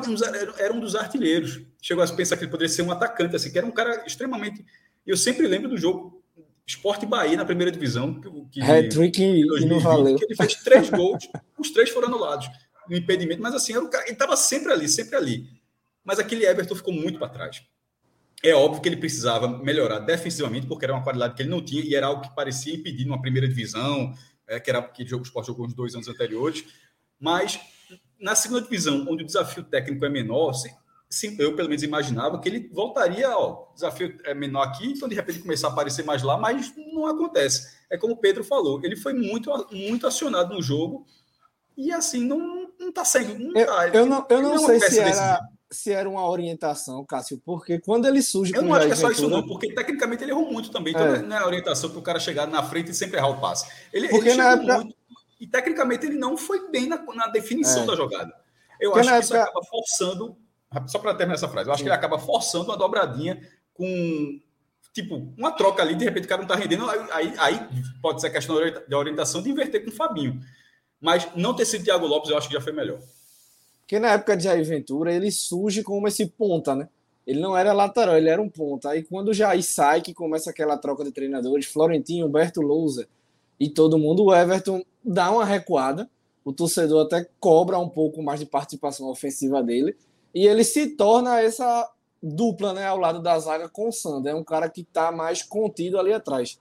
era 0.58 0.74
um 0.74 0.80
dos 0.80 0.96
artilheiros. 0.96 1.62
Chegou 1.82 2.04
a 2.04 2.08
pensar 2.08 2.36
que 2.36 2.44
ele 2.44 2.52
poderia 2.52 2.74
ser 2.74 2.82
um 2.82 2.92
atacante, 2.92 3.36
assim, 3.36 3.52
que 3.52 3.58
era 3.58 3.66
um 3.66 3.72
cara 3.72 4.04
extremamente. 4.06 4.66
Eu 5.06 5.16
sempre 5.16 5.48
lembro 5.48 5.70
do 5.70 5.78
jogo 5.78 6.13
Esporte 6.66 7.06
Bahia 7.06 7.36
na 7.36 7.46
primeira 7.46 7.72
divisão. 7.72 8.20
Que, 8.50 8.62
Hat-trick 8.62 9.22
e 9.22 9.66
não 9.66 9.80
valeu. 9.80 10.18
ele 10.22 10.36
fez 10.36 10.56
três 10.56 10.90
gols, 10.90 11.28
os 11.58 11.72
três 11.72 11.90
foram 11.90 12.08
anulados 12.08 12.50
no 12.88 12.96
impedimento, 12.96 13.42
mas 13.42 13.54
assim, 13.54 13.74
era 13.74 13.82
um 13.82 13.90
cara, 13.90 14.04
ele 14.06 14.14
estava 14.14 14.36
sempre 14.36 14.72
ali, 14.72 14.88
sempre 14.88 15.16
ali. 15.16 15.50
Mas 16.04 16.20
aquele 16.20 16.46
Everton 16.46 16.76
ficou 16.76 16.94
muito 16.94 17.18
para 17.18 17.30
trás. 17.30 17.64
É 18.44 18.54
óbvio 18.54 18.82
que 18.82 18.90
ele 18.90 18.98
precisava 18.98 19.48
melhorar 19.48 20.00
defensivamente, 20.00 20.68
porque 20.68 20.84
era 20.84 20.94
uma 20.94 21.04
qualidade 21.04 21.34
que 21.34 21.42
ele 21.42 21.50
não 21.50 21.64
tinha 21.64 21.82
e 21.82 21.96
era 21.96 22.08
algo 22.08 22.22
que 22.22 22.36
parecia 22.36 22.76
impedir 22.76 23.06
numa 23.06 23.22
primeira 23.22 23.48
divisão, 23.48 24.14
é, 24.46 24.60
que 24.60 24.70
era 24.70 24.82
que 24.82 25.04
o 25.16 25.22
Sport 25.22 25.48
jogou 25.48 25.66
nos 25.66 25.74
dois 25.74 25.96
anos 25.96 26.10
anteriores. 26.10 26.66
Mas 27.18 27.58
na 28.20 28.36
segunda 28.36 28.62
divisão, 28.62 29.06
onde 29.10 29.24
o 29.24 29.26
desafio 29.26 29.64
técnico 29.64 30.04
é 30.04 30.10
menor, 30.10 30.54
sim, 30.54 30.70
eu 31.38 31.56
pelo 31.56 31.70
menos 31.70 31.84
imaginava 31.84 32.40
que 32.40 32.50
ele 32.50 32.70
voltaria, 32.72 33.30
ó, 33.38 33.68
desafio 33.74 34.18
é 34.26 34.34
menor 34.34 34.64
aqui, 34.64 34.92
então 34.92 35.08
de 35.08 35.16
repente 35.16 35.40
começar 35.40 35.68
a 35.68 35.72
aparecer 35.72 36.04
mais 36.04 36.24
lá, 36.24 36.38
mas 36.38 36.74
não 36.76 37.06
acontece. 37.06 37.76
É 37.90 37.98
como 37.98 38.14
o 38.14 38.18
Pedro 38.18 38.44
falou, 38.44 38.80
ele 38.84 38.96
foi 38.96 39.14
muito, 39.14 39.52
muito 39.72 40.08
acionado 40.08 40.54
no 40.54 40.62
jogo 40.62 41.06
e 41.78 41.92
assim 41.92 42.26
não, 42.26 42.70
não 42.80 42.92
tá 42.92 43.06
sendo. 43.06 43.38
Não 43.38 43.60
eu, 43.60 43.68
tá, 43.68 43.88
eu 43.90 44.06
não, 44.06 44.26
eu 44.30 44.42
não, 44.42 44.56
não 44.56 44.66
sei 44.66 44.80
se 44.80 45.00
era, 45.00 45.40
se 45.70 45.92
era 45.92 46.10
uma 46.10 46.28
orientação, 46.28 47.04
Cássio, 47.06 47.42
porque 47.44 47.80
quando 47.80 48.08
ele 48.08 48.22
surge. 48.22 48.56
Eu 48.56 48.62
não 48.62 48.74
acho 48.74 48.88
que 48.88 48.94
é 48.94 48.96
só 48.96 49.12
isso, 49.12 49.30
não, 49.30 49.46
porque 49.46 49.74
tecnicamente 49.74 50.24
ele 50.24 50.32
errou 50.32 50.52
muito 50.52 50.72
também. 50.72 50.94
Então 50.94 51.16
é. 51.16 51.22
não 51.22 51.36
é 51.36 51.40
a 51.40 51.46
orientação 51.46 51.90
para 51.90 52.00
o 52.00 52.04
cara 52.04 52.20
chegar 52.20 52.48
na 52.48 52.64
frente 52.64 52.92
e 52.92 52.94
sempre 52.94 53.18
errar 53.18 53.30
o 53.30 53.40
passe. 53.40 53.70
Ele, 53.92 54.08
porque 54.10 54.30
ele 54.30 54.38
na 54.38 54.52
época... 54.52 54.76
muito, 54.78 54.96
e 55.40 55.48
tecnicamente 55.48 56.06
ele 56.06 56.18
não 56.18 56.38
foi 56.38 56.70
bem 56.70 56.88
na, 56.88 57.04
na 57.14 57.28
definição 57.28 57.84
é. 57.84 57.88
da 57.88 57.96
jogada. 57.96 58.34
Eu 58.80 58.92
porque 58.92 59.08
acho 59.08 59.10
que 59.10 59.16
época... 59.16 59.26
isso 59.26 59.36
acaba 59.36 59.66
forçando. 59.66 60.38
Só 60.88 61.00
para 61.00 61.14
terminar 61.14 61.36
essa 61.36 61.48
frase, 61.48 61.70
eu 61.70 61.74
acho 61.74 61.80
Sim. 61.80 61.86
que 61.86 61.90
ele 61.90 61.96
acaba 61.96 62.20
forçando 62.20 62.66
uma 62.66 62.78
dobradinha 62.78 63.42
com. 63.74 64.40
Tipo, 64.94 65.16
uma 65.36 65.52
troca 65.52 65.82
ali, 65.82 65.96
de 65.96 66.06
repente 66.06 66.26
o 66.26 66.28
cara 66.28 66.42
não 66.42 66.48
está 66.48 66.56
rendendo, 66.56 66.88
aí, 66.88 67.34
aí 67.40 67.60
pode 68.00 68.22
ser 68.22 68.28
a 68.28 68.30
questão 68.30 68.56
da 68.88 68.98
orientação 68.98 69.42
de 69.42 69.50
inverter 69.50 69.84
com 69.84 69.90
o 69.90 69.94
Fabinho. 69.94 70.40
Mas 71.02 71.28
não 71.36 71.56
ter 71.56 71.66
sido 71.66 71.84
Thiago 71.84 72.06
Lopes, 72.06 72.30
eu 72.30 72.38
acho 72.38 72.48
que 72.48 72.54
já 72.54 72.62
foi 72.62 72.72
melhor. 72.72 73.00
Porque 73.82 74.00
na 74.00 74.12
época 74.12 74.38
de 74.38 74.44
Jair 74.44 74.64
Ventura, 74.64 75.14
ele 75.14 75.32
surge 75.32 75.84
como 75.84 76.08
esse 76.08 76.28
ponta, 76.28 76.76
né? 76.76 76.88
Ele 77.26 77.40
não 77.40 77.58
era 77.58 77.74
lateral, 77.74 78.18
ele 78.18 78.30
era 78.30 78.42
um 78.42 78.50
ponta. 78.50 78.90
Aí 78.90 79.04
quando 79.04 79.30
o 79.30 79.34
Jair 79.34 79.64
sai, 79.64 80.02
que 80.02 80.14
começa 80.14 80.50
aquela 80.50 80.78
troca 80.78 81.04
de 81.04 81.12
treinadores, 81.12 81.66
Florentino, 81.66 82.28
Humberto 82.28 82.62
Lousa 82.62 83.08
e 83.60 83.70
todo 83.70 83.98
mundo, 83.98 84.26
o 84.26 84.36
Everton 84.36 84.84
dá 85.04 85.32
uma 85.32 85.46
recuada. 85.46 86.10
O 86.44 86.52
torcedor 86.52 87.06
até 87.06 87.28
cobra 87.40 87.80
um 87.80 87.88
pouco 87.88 88.22
mais 88.22 88.40
de 88.40 88.46
participação 88.46 89.08
ofensiva 89.08 89.64
dele. 89.64 89.96
E 90.34 90.48
ele 90.48 90.64
se 90.64 90.88
torna 90.96 91.40
essa 91.40 91.90
dupla, 92.22 92.74
né, 92.74 92.86
ao 92.86 92.98
lado 92.98 93.22
da 93.22 93.38
zaga 93.38 93.68
com 93.68 93.90
o 93.90 93.92
Sander. 93.92 94.32
É 94.32 94.36
um 94.36 94.44
cara 94.44 94.70
que 94.70 94.82
está 94.82 95.12
mais 95.12 95.44
contido 95.44 96.00
ali 96.00 96.14
atrás. 96.14 96.58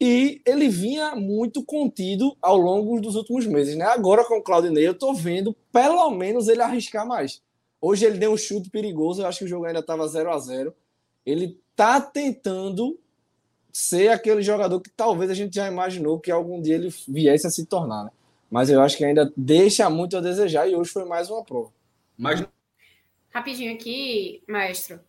E 0.00 0.40
ele 0.46 0.68
vinha 0.68 1.14
muito 1.14 1.62
contido 1.62 2.34
ao 2.40 2.56
longo 2.56 3.00
dos 3.00 3.16
últimos 3.16 3.46
meses, 3.46 3.76
né? 3.76 3.84
Agora 3.84 4.24
com 4.24 4.38
o 4.38 4.42
Claudinei, 4.42 4.86
eu 4.86 4.94
tô 4.94 5.12
vendo 5.12 5.54
pelo 5.70 6.10
menos 6.10 6.48
ele 6.48 6.62
arriscar 6.62 7.06
mais. 7.06 7.42
Hoje 7.80 8.06
ele 8.06 8.18
deu 8.18 8.32
um 8.32 8.36
chute 8.36 8.70
perigoso, 8.70 9.20
eu 9.20 9.26
acho 9.26 9.40
que 9.40 9.44
o 9.44 9.48
jogo 9.48 9.66
ainda 9.66 9.80
estava 9.80 10.06
0 10.06 10.30
a 10.30 10.38
0 10.38 10.74
Ele 11.24 11.58
tá 11.76 12.00
tentando 12.00 12.98
ser 13.72 14.08
aquele 14.08 14.42
jogador 14.42 14.80
que 14.80 14.90
talvez 14.90 15.30
a 15.30 15.34
gente 15.34 15.54
já 15.54 15.68
imaginou 15.68 16.18
que 16.18 16.30
algum 16.30 16.60
dia 16.60 16.74
ele 16.74 16.92
viesse 17.06 17.46
a 17.46 17.50
se 17.50 17.66
tornar, 17.66 18.04
né? 18.04 18.10
Mas 18.50 18.68
eu 18.68 18.80
acho 18.80 18.96
que 18.96 19.04
ainda 19.04 19.32
deixa 19.36 19.88
muito 19.88 20.16
a 20.16 20.20
desejar 20.20 20.66
e 20.66 20.74
hoje 20.74 20.90
foi 20.90 21.04
mais 21.04 21.30
uma 21.30 21.44
prova. 21.44 21.70
Mas... 22.16 22.44
Rapidinho 23.30 23.72
aqui, 23.72 24.42
maestro. 24.48 25.00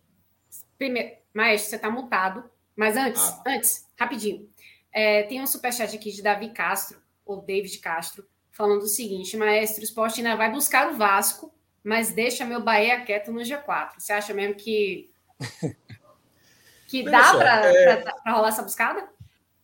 Primeiro, 0.78 1.16
maestro, 1.34 1.70
você 1.70 1.78
tá 1.78 1.90
mutado. 1.90 2.48
Mas 2.76 2.96
antes, 2.96 3.22
ah. 3.22 3.42
antes, 3.46 3.88
rapidinho. 3.98 4.48
É, 4.92 5.22
tem 5.24 5.40
um 5.40 5.46
superchat 5.46 5.94
aqui 5.94 6.10
de 6.10 6.22
Davi 6.22 6.50
Castro, 6.50 7.00
ou 7.24 7.42
David 7.42 7.78
Castro, 7.78 8.26
falando 8.50 8.82
o 8.82 8.88
seguinte: 8.88 9.36
Maestro, 9.36 9.80
o 9.80 9.84
esporte 9.84 10.20
ainda 10.20 10.36
vai 10.36 10.50
buscar 10.50 10.90
o 10.90 10.96
Vasco, 10.96 11.52
mas 11.82 12.12
deixa 12.12 12.44
meu 12.44 12.62
Bahia 12.62 13.00
quieto 13.04 13.32
no 13.32 13.40
G4. 13.40 13.94
Você 13.98 14.12
acha 14.12 14.34
mesmo 14.34 14.54
que, 14.54 15.10
que 16.86 17.02
dá 17.10 17.34
para 17.34 17.66
é... 17.66 18.04
rolar 18.30 18.48
essa 18.48 18.62
buscada? 18.62 19.08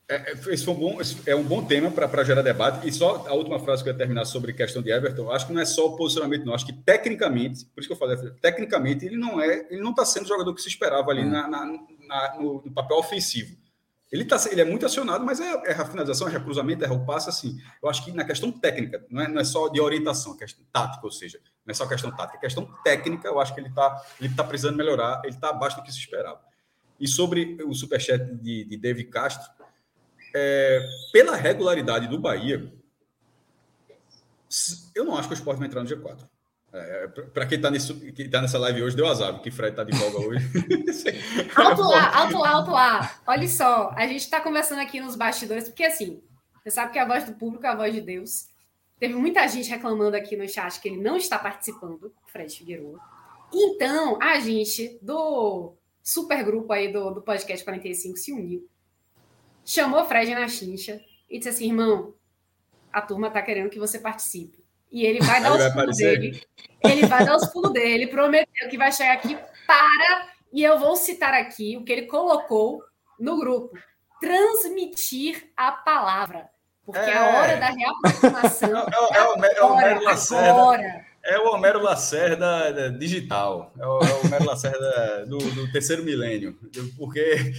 É, 0.08 0.32
é, 0.32 0.32
esse 0.32 0.64
foi 0.64 0.72
um 0.72 0.78
bom, 0.78 0.98
é 1.26 1.36
um 1.36 1.42
bom 1.44 1.62
tema 1.62 1.90
para 1.90 2.24
gerar 2.24 2.40
debate. 2.40 2.88
E 2.88 2.92
só 2.92 3.26
a 3.28 3.34
última 3.34 3.60
frase 3.60 3.82
que 3.82 3.90
eu 3.90 3.92
ia 3.92 3.98
terminar 3.98 4.24
sobre 4.24 4.52
a 4.52 4.54
questão 4.54 4.80
de 4.80 4.90
Everton, 4.90 5.30
acho 5.30 5.46
que 5.46 5.52
não 5.52 5.60
é 5.60 5.66
só 5.66 5.86
o 5.86 5.96
posicionamento, 5.96 6.46
não. 6.46 6.54
Acho 6.54 6.64
que 6.64 6.72
tecnicamente, 6.72 7.66
por 7.66 7.80
isso 7.80 7.88
que 7.88 7.92
eu 7.92 7.98
falei, 7.98 8.16
tecnicamente, 8.40 9.04
ele 9.04 9.16
não 9.16 9.38
é, 9.38 9.66
ele 9.70 9.82
não 9.82 9.90
está 9.90 10.06
sendo 10.06 10.24
o 10.24 10.28
jogador 10.28 10.54
que 10.54 10.62
se 10.62 10.68
esperava 10.68 11.10
ali 11.10 11.22
hum. 11.22 11.30
na, 11.30 11.46
na, 11.46 11.66
na 12.06 12.36
no, 12.36 12.62
no 12.64 12.72
papel 12.72 12.96
ofensivo. 12.96 13.54
Ele, 14.10 14.24
tá, 14.24 14.42
ele 14.50 14.62
é 14.62 14.64
muito 14.64 14.86
acionado, 14.86 15.22
mas 15.22 15.38
é, 15.38 15.52
é 15.66 15.72
a 15.72 15.84
finalização, 15.84 16.26
é 16.28 16.40
cruzamento, 16.40 16.82
é 16.82 16.90
o 16.90 17.04
passe, 17.04 17.28
assim. 17.28 17.58
Eu 17.82 17.90
acho 17.90 18.02
que 18.02 18.10
na 18.10 18.24
questão 18.24 18.50
técnica, 18.50 19.04
não 19.10 19.20
é, 19.20 19.28
não 19.28 19.38
é 19.38 19.44
só 19.44 19.68
de 19.68 19.78
orientação, 19.78 20.34
é 20.34 20.38
questão 20.38 20.64
tática, 20.72 21.04
ou 21.04 21.12
seja, 21.12 21.38
não 21.66 21.72
é 21.72 21.74
só 21.74 21.86
questão 21.86 22.10
tática, 22.10 22.38
é 22.38 22.40
questão 22.40 22.66
técnica, 22.82 23.28
eu 23.28 23.38
acho 23.38 23.52
que 23.52 23.60
ele 23.60 23.68
está 23.68 24.02
ele 24.18 24.34
tá 24.34 24.42
precisando 24.42 24.76
melhorar, 24.76 25.20
ele 25.24 25.34
está 25.34 25.50
abaixo 25.50 25.76
do 25.76 25.82
que 25.82 25.92
se 25.92 25.98
esperava. 25.98 26.40
E 26.98 27.06
sobre 27.06 27.58
o 27.62 27.74
superchat 27.74 28.34
de, 28.36 28.64
de 28.64 28.76
David 28.78 29.10
Castro, 29.10 29.57
é, 30.34 30.86
pela 31.12 31.36
regularidade 31.36 32.08
do 32.08 32.18
Bahia, 32.18 32.72
eu 34.94 35.04
não 35.04 35.16
acho 35.16 35.28
que 35.28 35.34
o 35.34 35.36
esporte 35.36 35.58
vai 35.58 35.68
entrar 35.68 35.82
no 35.82 35.88
G4. 35.88 36.26
É, 36.70 37.08
para 37.32 37.46
quem 37.46 37.56
está 37.56 37.70
tá 38.30 38.42
nessa 38.42 38.58
live 38.58 38.82
hoje, 38.82 38.94
deu 38.94 39.06
azar, 39.06 39.32
porque 39.32 39.50
Fred 39.50 39.70
está 39.70 39.84
de 39.84 39.96
folga 39.96 40.18
hoje. 40.18 40.44
alto 41.56 41.82
lá, 41.82 42.14
alto 42.14 42.38
lá, 42.38 42.50
alto 42.50 42.70
lá. 42.70 43.20
Olha 43.26 43.48
só, 43.48 43.90
a 43.96 44.06
gente 44.06 44.20
está 44.20 44.40
conversando 44.40 44.80
aqui 44.80 45.00
nos 45.00 45.16
bastidores, 45.16 45.64
porque 45.64 45.84
assim, 45.84 46.22
você 46.62 46.70
sabe 46.70 46.92
que 46.92 46.98
a 46.98 47.06
voz 47.06 47.24
do 47.24 47.32
público 47.32 47.64
é 47.64 47.70
a 47.70 47.74
voz 47.74 47.94
de 47.94 48.02
Deus. 48.02 48.48
Teve 49.00 49.14
muita 49.14 49.46
gente 49.48 49.70
reclamando 49.70 50.16
aqui 50.16 50.36
no 50.36 50.46
chat 50.48 50.80
que 50.80 50.88
ele 50.88 51.00
não 51.00 51.16
está 51.16 51.38
participando, 51.38 52.12
Fred 52.26 52.54
Figueiredo. 52.54 53.00
Então, 53.52 54.20
a 54.20 54.38
gente 54.38 54.98
do 55.00 55.72
super 56.02 56.44
grupo 56.44 56.72
aí 56.72 56.92
do, 56.92 57.10
do 57.10 57.22
podcast 57.22 57.64
45 57.64 58.16
se 58.18 58.32
uniu, 58.32 58.68
chamou 59.68 60.04
Fred 60.06 60.34
na 60.34 60.48
chincha 60.48 61.00
e 61.28 61.38
disse 61.38 61.50
assim: 61.50 61.66
irmão, 61.66 62.14
a 62.92 63.02
turma 63.02 63.28
está 63.28 63.42
querendo 63.42 63.70
que 63.70 63.78
você 63.78 63.98
participe. 63.98 64.64
E 64.90 65.04
ele 65.04 65.20
vai 65.20 65.42
dar 65.42 65.54
os 65.54 65.72
pulos 65.74 65.96
dele. 65.98 66.42
Ele 66.82 67.06
vai 67.06 67.24
dar 67.24 67.36
os 67.36 67.46
pulos 67.48 67.72
dele, 67.72 68.06
prometeu 68.06 68.68
que 68.70 68.78
vai 68.78 68.90
chegar 68.90 69.12
aqui 69.12 69.36
para, 69.66 70.28
e 70.50 70.64
eu 70.64 70.78
vou 70.78 70.96
citar 70.96 71.34
aqui 71.34 71.76
o 71.76 71.84
que 71.84 71.92
ele 71.92 72.06
colocou 72.06 72.82
no 73.20 73.38
grupo: 73.38 73.76
transmitir 74.20 75.50
a 75.54 75.70
palavra. 75.72 76.48
Porque 76.86 77.00
é. 77.00 77.18
a 77.18 77.38
hora 77.38 77.56
da 77.58 77.66
reaproximação. 77.66 78.78
É, 78.78 78.94
é, 79.14 79.18
é, 79.18 79.22
o, 79.22 79.44
é, 79.44 79.62
o 79.62 79.72
Homero 79.72 80.04
Lacerda. 80.04 81.06
É 81.22 81.38
o 81.38 81.52
Homero 81.52 81.82
Lacerda 81.82 82.90
digital. 82.92 83.70
É 83.78 83.86
o, 83.86 84.00
é 84.00 84.12
o 84.14 84.26
Homero 84.26 84.44
Lacerda 84.46 85.26
do, 85.26 85.36
do, 85.36 85.70
terceiro 85.70 86.02
milênio. 86.02 86.58
Porque. 86.96 87.52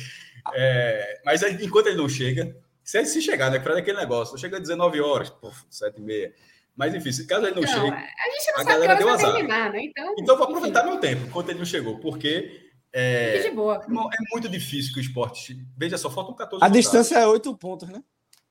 É, 0.54 1.22
mas 1.26 1.42
enquanto 1.44 1.88
ele 1.88 1.98
não 1.98 2.10
chega, 2.10 2.56
se 2.84 2.98
ele 2.98 3.08
se 3.08 3.22
chegar, 3.22 3.52
né? 3.52 3.60
Para 3.60 3.78
aquele 3.78 3.98
negócio, 3.98 4.38
chega 4.38 4.58
às 4.58 4.64
19 4.64 5.02
horas, 5.02 5.30
pô, 5.30 5.52
7 5.70 5.98
e 5.98 6.02
meia. 6.02 6.34
Mas 6.76 6.96
enfim, 6.96 7.26
caso 7.26 7.46
ele 7.46 7.56
não, 7.56 7.62
não 7.62 7.68
chegue. 7.68 7.88
A 7.88 8.30
gente 8.32 8.52
não 8.52 8.62
a 8.62 8.64
sabe 8.64 8.88
que 8.88 8.96
deu 8.96 9.10
azar. 9.10 9.34
Terminar, 9.34 9.72
né? 9.72 9.84
Então, 9.84 10.16
então 10.18 10.38
vou 10.38 10.48
aproveitar 10.48 10.82
enfim. 10.82 10.92
meu 10.92 11.00
tempo 11.00 11.26
enquanto 11.26 11.50
ele 11.50 11.60
não 11.60 11.66
chegou, 11.66 12.00
porque 12.00 12.70
é, 12.92 13.42
de 13.42 13.52
boa. 13.52 13.84
é 13.86 14.34
muito 14.34 14.50
difícil 14.50 14.94
que 14.94 15.00
o 15.00 15.02
esporte. 15.02 15.64
Veja 15.78 15.98
só, 15.98 16.10
faltam 16.10 16.34
14 16.34 16.64
A 16.64 16.70
distância 16.70 17.18
é 17.18 17.28
8 17.28 17.56
pontos, 17.58 17.90
né? 17.90 18.04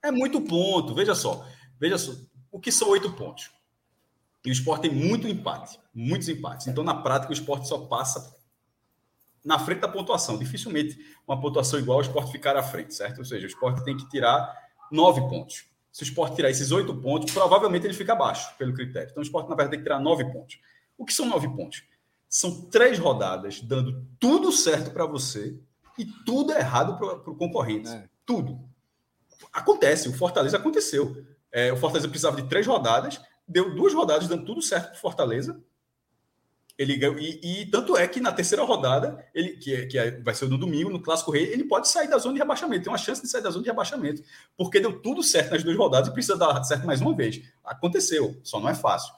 É 0.03 0.11
muito 0.11 0.41
ponto. 0.41 0.95
Veja 0.95 1.15
só. 1.15 1.47
Veja 1.79 1.99
só. 1.99 2.13
O 2.51 2.61
que 2.61 2.71
são 2.71 2.91
8 2.91 3.13
pontos? 3.13 3.51
E 4.45 4.51
o 4.51 4.53
esporte 4.53 4.89
tem 4.89 4.91
muito 4.91 5.27
empate, 5.27 5.79
muitos 5.93 6.29
empates. 6.29 6.69
Então, 6.69 6.85
na 6.85 6.95
prática, 6.95 7.31
o 7.31 7.35
esporte 7.35 7.69
só 7.69 7.79
passa 7.87 8.35
na 9.45 9.59
frente 9.59 9.81
da 9.81 9.89
pontuação. 9.89 10.39
Dificilmente 10.39 10.99
uma 11.27 11.41
pontuação 11.41 11.79
igual 11.79 11.99
o 11.99 12.03
esporte 12.03 12.33
ficar 12.33 12.57
à 12.57 12.63
frente, 12.63 12.95
certo? 12.95 13.19
Ou 13.19 13.25
seja, 13.25 13.47
o 13.47 13.49
esporte 13.49 13.85
tem 13.85 13.97
que 13.97 14.09
tirar 14.09 14.53
9 14.91 15.23
pontos. 15.23 15.69
Se 15.99 16.03
o 16.03 16.05
esporte 16.05 16.37
tirar 16.37 16.51
esses 16.51 16.71
oito 16.71 16.95
pontos, 16.95 17.33
provavelmente 17.33 17.85
ele 17.85 17.95
fica 17.95 18.13
abaixo, 18.13 18.57
pelo 18.57 18.73
critério. 18.73 19.09
Então 19.11 19.21
o 19.21 19.25
esporte, 19.27 19.49
na 19.49 19.57
verdade, 19.57 19.71
tem 19.71 19.81
que 19.81 19.85
tirar 19.85 19.99
nove 19.99 20.25
pontos. 20.31 20.61
O 20.97 21.05
que 21.05 21.13
são 21.13 21.27
nove 21.27 21.49
pontos? 21.49 21.83
São 22.29 22.63
três 22.67 22.99
rodadas 22.99 23.61
dando 23.61 24.07
tudo 24.21 24.53
certo 24.53 24.93
para 24.93 25.07
você 25.07 25.59
e 25.99 26.05
tudo 26.25 26.53
errado 26.53 26.97
para 26.99 27.31
o 27.31 27.35
concorrente. 27.35 27.89
É. 27.89 28.09
Tudo. 28.25 28.61
Acontece, 29.53 30.09
o 30.09 30.13
Fortaleza 30.13 30.57
aconteceu. 30.57 31.25
É, 31.51 31.73
o 31.73 31.77
Fortaleza 31.77 32.09
precisava 32.09 32.41
de 32.41 32.49
três 32.49 32.67
rodadas, 32.67 33.21
deu 33.47 33.75
duas 33.75 33.95
rodadas 33.95 34.29
dando 34.29 34.45
tudo 34.45 34.61
certo 34.61 34.91
para 34.91 34.99
o 34.99 35.01
Fortaleza 35.01 35.61
ele 36.79 36.95
e, 37.19 37.63
e, 37.63 37.67
tanto 37.67 37.97
é 37.97 38.07
que 38.07 38.21
na 38.21 38.31
terceira 38.31 38.63
rodada, 38.63 39.27
ele 39.35 39.57
que, 39.57 39.75
é, 39.75 39.87
que 39.87 39.99
é, 39.99 40.13
vai 40.21 40.33
ser 40.33 40.49
no 40.49 40.57
domingo, 40.57 40.89
no 40.89 41.03
Clássico 41.03 41.33
Rei, 41.33 41.53
ele 41.53 41.65
pode 41.65 41.89
sair 41.89 42.09
da 42.09 42.19
zona 42.19 42.35
de 42.35 42.39
rebaixamento. 42.39 42.85
Tem 42.85 42.93
uma 42.93 42.97
chance 42.97 43.21
de 43.21 43.29
sair 43.29 43.43
da 43.43 43.51
zona 43.51 43.65
de 43.65 43.69
rebaixamento, 43.69 44.23
porque 44.57 44.79
deu 44.79 45.03
tudo 45.03 45.21
certo 45.21 45.51
nas 45.51 45.65
duas 45.65 45.77
rodadas 45.77 46.09
e 46.09 46.13
precisa 46.13 46.39
dar 46.39 46.63
certo 46.63 46.87
mais 46.87 47.01
uma 47.01 47.13
vez. 47.17 47.43
Aconteceu, 47.65 48.41
só 48.45 48.61
não 48.61 48.69
é 48.69 48.77
fácil. 48.77 49.13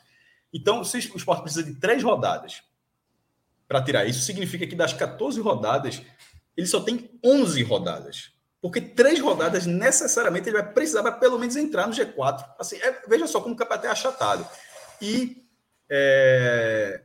Então, 0.50 0.82
se 0.82 0.96
o 0.96 1.16
esporte 1.16 1.42
precisa 1.42 1.62
de 1.62 1.74
três 1.74 2.02
rodadas 2.02 2.62
para 3.68 3.82
tirar 3.82 4.06
isso, 4.06 4.20
significa 4.20 4.66
que 4.66 4.74
das 4.74 4.94
14 4.94 5.38
rodadas, 5.42 6.00
ele 6.56 6.66
só 6.66 6.80
tem 6.80 7.10
11 7.22 7.62
rodadas. 7.62 8.32
Porque 8.62 8.80
três 8.80 9.20
rodadas, 9.20 9.66
necessariamente, 9.66 10.48
ele 10.48 10.56
vai 10.56 10.72
precisar 10.72 11.02
para 11.02 11.12
pelo 11.12 11.38
menos 11.38 11.56
entrar 11.56 11.86
no 11.86 11.92
G4. 11.92 12.42
Assim, 12.58 12.76
é, 12.76 13.02
veja 13.06 13.26
só 13.26 13.38
como 13.40 13.54
o 13.54 13.56
campeonato 13.56 13.86
é 13.86 13.90
achatado. 13.90 14.46
E 15.00 15.44
é, 15.90 17.02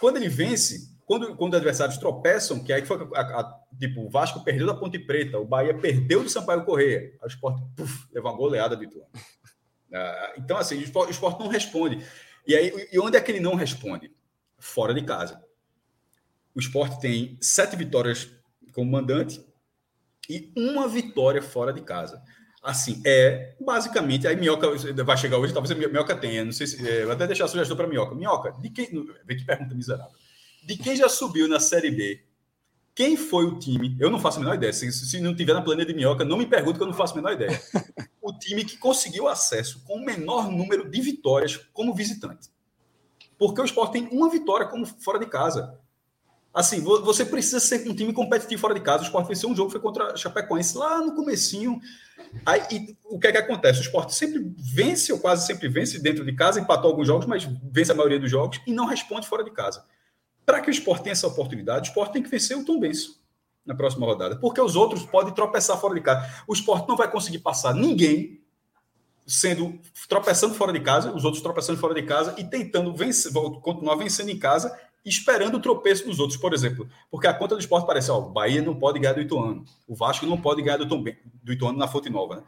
quando 0.00 0.16
ele 0.16 0.28
vence, 0.28 0.94
quando, 1.06 1.36
quando 1.36 1.56
adversários 1.56 1.98
tropeçam, 1.98 2.62
que 2.62 2.72
aí 2.72 2.84
foi 2.84 3.08
a, 3.14 3.20
a, 3.20 3.60
tipo, 3.78 4.02
o 4.02 4.10
Vasco 4.10 4.42
perdeu 4.42 4.66
da 4.66 4.74
Ponte 4.74 4.98
Preta, 4.98 5.38
o 5.38 5.44
Bahia 5.44 5.74
perdeu 5.76 6.22
do 6.22 6.30
Sampaio 6.30 6.64
Correia, 6.64 7.16
o 7.22 7.26
Sport 7.26 7.62
puf, 7.76 8.06
levou 8.12 8.30
uma 8.30 8.36
goleada 8.36 8.76
do 8.76 8.84
Ituano. 8.84 9.08
Uh, 9.14 10.38
então, 10.38 10.56
assim, 10.56 10.76
o 10.76 10.82
esporte, 10.82 11.10
o 11.10 11.12
esporte 11.12 11.40
não 11.40 11.48
responde. 11.48 12.04
E 12.46 12.54
aí, 12.54 12.88
e 12.92 12.98
onde 12.98 13.16
é 13.16 13.20
que 13.20 13.30
ele 13.30 13.40
não 13.40 13.54
responde? 13.54 14.12
Fora 14.58 14.92
de 14.92 15.02
casa. 15.02 15.42
O 16.54 16.60
esporte 16.60 17.00
tem 17.00 17.38
sete 17.40 17.76
vitórias 17.76 18.30
como 18.72 18.90
mandante 18.90 19.44
e 20.28 20.52
uma 20.56 20.88
vitória 20.88 21.42
fora 21.42 21.72
de 21.72 21.80
casa. 21.82 22.22
Assim, 22.64 23.02
é 23.04 23.54
basicamente. 23.60 24.26
Aí 24.26 24.36
Minhoca 24.36 24.66
vai 25.04 25.16
chegar 25.18 25.36
hoje, 25.36 25.52
talvez 25.52 25.70
a 25.70 25.74
Minhoca 25.74 26.16
tenha. 26.16 26.42
Não 26.42 26.52
sei 26.52 26.66
se. 26.66 26.88
É, 26.88 27.04
vou 27.04 27.12
até 27.12 27.26
deixar 27.26 27.44
a 27.44 27.48
sugestão 27.48 27.76
para 27.76 27.86
Minhoca. 27.86 28.14
Minhoca, 28.14 28.52
de 28.58 28.70
quem. 28.70 28.88
Vê 29.26 29.36
que 29.36 29.44
pergunta 29.44 29.74
miserável. 29.74 30.10
De 30.64 30.78
quem 30.78 30.96
já 30.96 31.06
subiu 31.06 31.46
na 31.46 31.60
Série 31.60 31.90
B? 31.90 32.24
Quem 32.94 33.18
foi 33.18 33.44
o 33.44 33.58
time? 33.58 33.94
Eu 34.00 34.08
não 34.08 34.18
faço 34.18 34.38
a 34.38 34.40
menor 34.40 34.54
ideia. 34.54 34.72
Se, 34.72 34.90
se 34.90 35.20
não 35.20 35.36
tiver 35.36 35.52
na 35.52 35.60
planeta 35.60 35.92
de 35.92 35.94
Minhoca, 35.94 36.24
não 36.24 36.38
me 36.38 36.46
pergunte 36.46 36.78
que 36.78 36.82
eu 36.82 36.86
não 36.86 36.94
faço 36.94 37.12
a 37.12 37.16
menor 37.16 37.32
ideia. 37.32 37.60
O 38.26 38.32
time 38.32 38.64
que 38.64 38.78
conseguiu 38.78 39.28
acesso 39.28 39.84
com 39.84 39.96
o 39.98 40.02
menor 40.02 40.50
número 40.50 40.90
de 40.90 40.98
vitórias 41.02 41.58
como 41.74 41.94
visitante. 41.94 42.48
Porque 43.36 43.60
o 43.60 43.64
Sport 43.66 43.92
tem 43.92 44.08
uma 44.10 44.30
vitória 44.30 44.66
como 44.66 44.86
fora 44.86 45.18
de 45.18 45.26
casa. 45.26 45.78
Assim, 46.54 46.80
você 46.80 47.24
precisa 47.24 47.58
ser 47.58 47.88
um 47.88 47.94
time 47.94 48.12
competitivo 48.12 48.60
fora 48.60 48.74
de 48.74 48.80
casa. 48.80 49.02
O 49.02 49.06
Sport 49.06 49.26
venceu 49.26 49.50
um 49.50 49.56
jogo, 49.56 49.70
foi 49.70 49.80
contra 49.80 50.12
a 50.12 50.16
Chapecoense 50.16 50.78
lá 50.78 51.00
no 51.00 51.12
comecinho. 51.12 51.80
Aí, 52.46 52.62
e, 52.70 52.96
o 53.04 53.18
que 53.18 53.26
é 53.26 53.32
que 53.32 53.38
acontece? 53.38 53.80
O 53.80 53.82
Sport 53.82 54.10
sempre 54.10 54.54
vence, 54.56 55.12
ou 55.12 55.18
quase 55.18 55.44
sempre 55.46 55.68
vence 55.68 55.98
dentro 55.98 56.24
de 56.24 56.32
casa, 56.32 56.60
empatou 56.60 56.92
alguns 56.92 57.08
jogos, 57.08 57.26
mas 57.26 57.44
vence 57.72 57.90
a 57.90 57.94
maioria 57.94 58.20
dos 58.20 58.30
jogos 58.30 58.60
e 58.68 58.72
não 58.72 58.86
responde 58.86 59.26
fora 59.26 59.42
de 59.42 59.50
casa. 59.50 59.84
Para 60.46 60.60
que 60.60 60.70
o 60.70 60.72
Sport 60.72 61.02
tenha 61.02 61.12
essa 61.12 61.26
oportunidade, 61.26 61.88
o 61.88 61.90
Sport 61.90 62.12
tem 62.12 62.22
que 62.22 62.28
vencer 62.28 62.56
o 62.56 62.64
Tom 62.64 62.78
Benson 62.78 63.14
na 63.66 63.74
próxima 63.74 64.06
rodada, 64.06 64.36
porque 64.36 64.60
os 64.60 64.76
outros 64.76 65.04
podem 65.04 65.34
tropeçar 65.34 65.76
fora 65.80 65.94
de 65.94 66.02
casa. 66.02 66.44
O 66.46 66.52
Sport 66.52 66.86
não 66.88 66.96
vai 66.96 67.10
conseguir 67.10 67.40
passar 67.40 67.74
ninguém 67.74 68.40
sendo 69.26 69.80
tropeçando 70.08 70.54
fora 70.54 70.72
de 70.72 70.80
casa, 70.80 71.10
os 71.10 71.24
outros 71.24 71.42
tropeçando 71.42 71.80
fora 71.80 71.94
de 71.94 72.02
casa 72.02 72.32
e 72.38 72.44
tentando 72.44 72.94
vencer, 72.94 73.32
continuar 73.60 73.96
vencendo 73.96 74.28
em 74.28 74.38
casa 74.38 74.78
esperando 75.04 75.56
o 75.56 75.60
tropeço 75.60 76.06
dos 76.06 76.18
outros, 76.18 76.38
por 76.38 76.54
exemplo. 76.54 76.88
Porque 77.10 77.26
a 77.26 77.34
conta 77.34 77.54
do 77.54 77.60
esporte 77.60 77.86
parece, 77.86 78.10
ó, 78.10 78.18
o 78.18 78.30
Bahia 78.30 78.62
não 78.62 78.74
pode 78.74 78.98
ganhar 78.98 79.12
do 79.12 79.20
Ituano, 79.20 79.64
o 79.86 79.94
Vasco 79.94 80.24
não 80.24 80.40
pode 80.40 80.62
ganhar 80.62 80.78
do, 80.78 80.88
Tom 80.88 81.04
do 81.42 81.52
Ituano 81.52 81.78
na 81.78 81.86
Fonte 81.86 82.08
Nova, 82.08 82.36
né? 82.36 82.42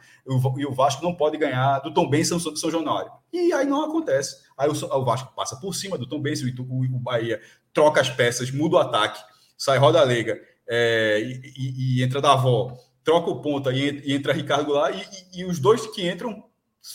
e 0.59 0.65
o 0.65 0.73
Vasco 0.73 1.03
não 1.03 1.15
pode 1.15 1.37
ganhar 1.37 1.81
do 1.81 1.93
Tom 1.93 2.09
Benção 2.09 2.39
São, 2.39 2.57
São 2.57 2.71
Januário. 2.71 3.13
E 3.33 3.53
aí 3.53 3.67
não 3.67 3.85
acontece. 3.85 4.37
Aí 4.57 4.69
o, 4.69 4.73
o 4.73 5.05
Vasco 5.05 5.35
passa 5.35 5.57
por 5.57 5.75
cima 5.75 5.99
do 5.99 6.09
Tom 6.09 6.21
Benção, 6.21 6.49
o, 6.59 6.85
o, 6.85 6.99
Bahia 6.99 7.41
troca 7.73 8.01
as 8.01 8.09
peças, 8.09 8.51
muda 8.51 8.77
o 8.77 8.79
ataque, 8.79 9.23
sai 9.59 9.77
roda 9.77 10.03
lega 10.03 10.41
é, 10.67 11.21
e, 11.21 11.53
e, 11.57 11.99
e, 11.99 12.03
entra 12.03 12.21
da 12.21 12.33
avó, 12.33 12.73
troca 13.05 13.31
o 13.31 13.41
ponta 13.41 13.73
e, 13.73 14.03
e 14.05 14.15
entra 14.15 14.33
Ricardo 14.33 14.65
Goulart, 14.65 14.97
e, 15.35 15.45
os 15.45 15.59
dois 15.59 15.87
que 15.87 16.09
entram 16.09 16.45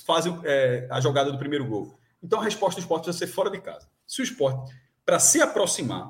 fazem 0.05 0.39
é, 0.43 0.87
a 0.89 0.99
jogada 0.99 1.31
do 1.31 1.37
primeiro 1.37 1.65
gol. 1.65 1.97
Então 2.23 2.39
a 2.39 2.43
resposta 2.43 2.79
do 2.79 2.83
esporte 2.83 3.05
vai 3.05 3.13
ser 3.13 3.27
fora 3.27 3.49
de 3.49 3.59
casa. 3.59 3.87
Se 4.07 4.21
o 4.21 4.23
esporte 4.23 4.73
para 5.11 5.19
se 5.19 5.41
aproximar, 5.41 6.09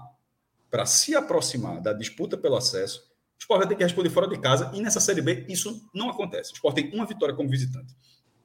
para 0.70 0.86
se 0.86 1.16
aproximar 1.16 1.82
da 1.82 1.92
disputa 1.92 2.38
pelo 2.38 2.56
acesso, 2.56 3.00
o 3.00 3.40
Sport 3.40 3.62
vai 3.62 3.68
ter 3.68 3.76
que 3.76 3.82
responder 3.82 4.12
fora 4.12 4.28
de 4.28 4.40
casa 4.40 4.70
e 4.76 4.80
nessa 4.80 5.00
Série 5.00 5.24
B 5.24 5.44
isso 5.50 5.90
não 5.92 6.08
acontece. 6.08 6.52
O 6.52 6.54
Sport 6.54 6.76
tem 6.76 6.94
uma 6.94 7.08
vitória 7.08 7.34
como 7.34 7.50
visitante. 7.50 7.96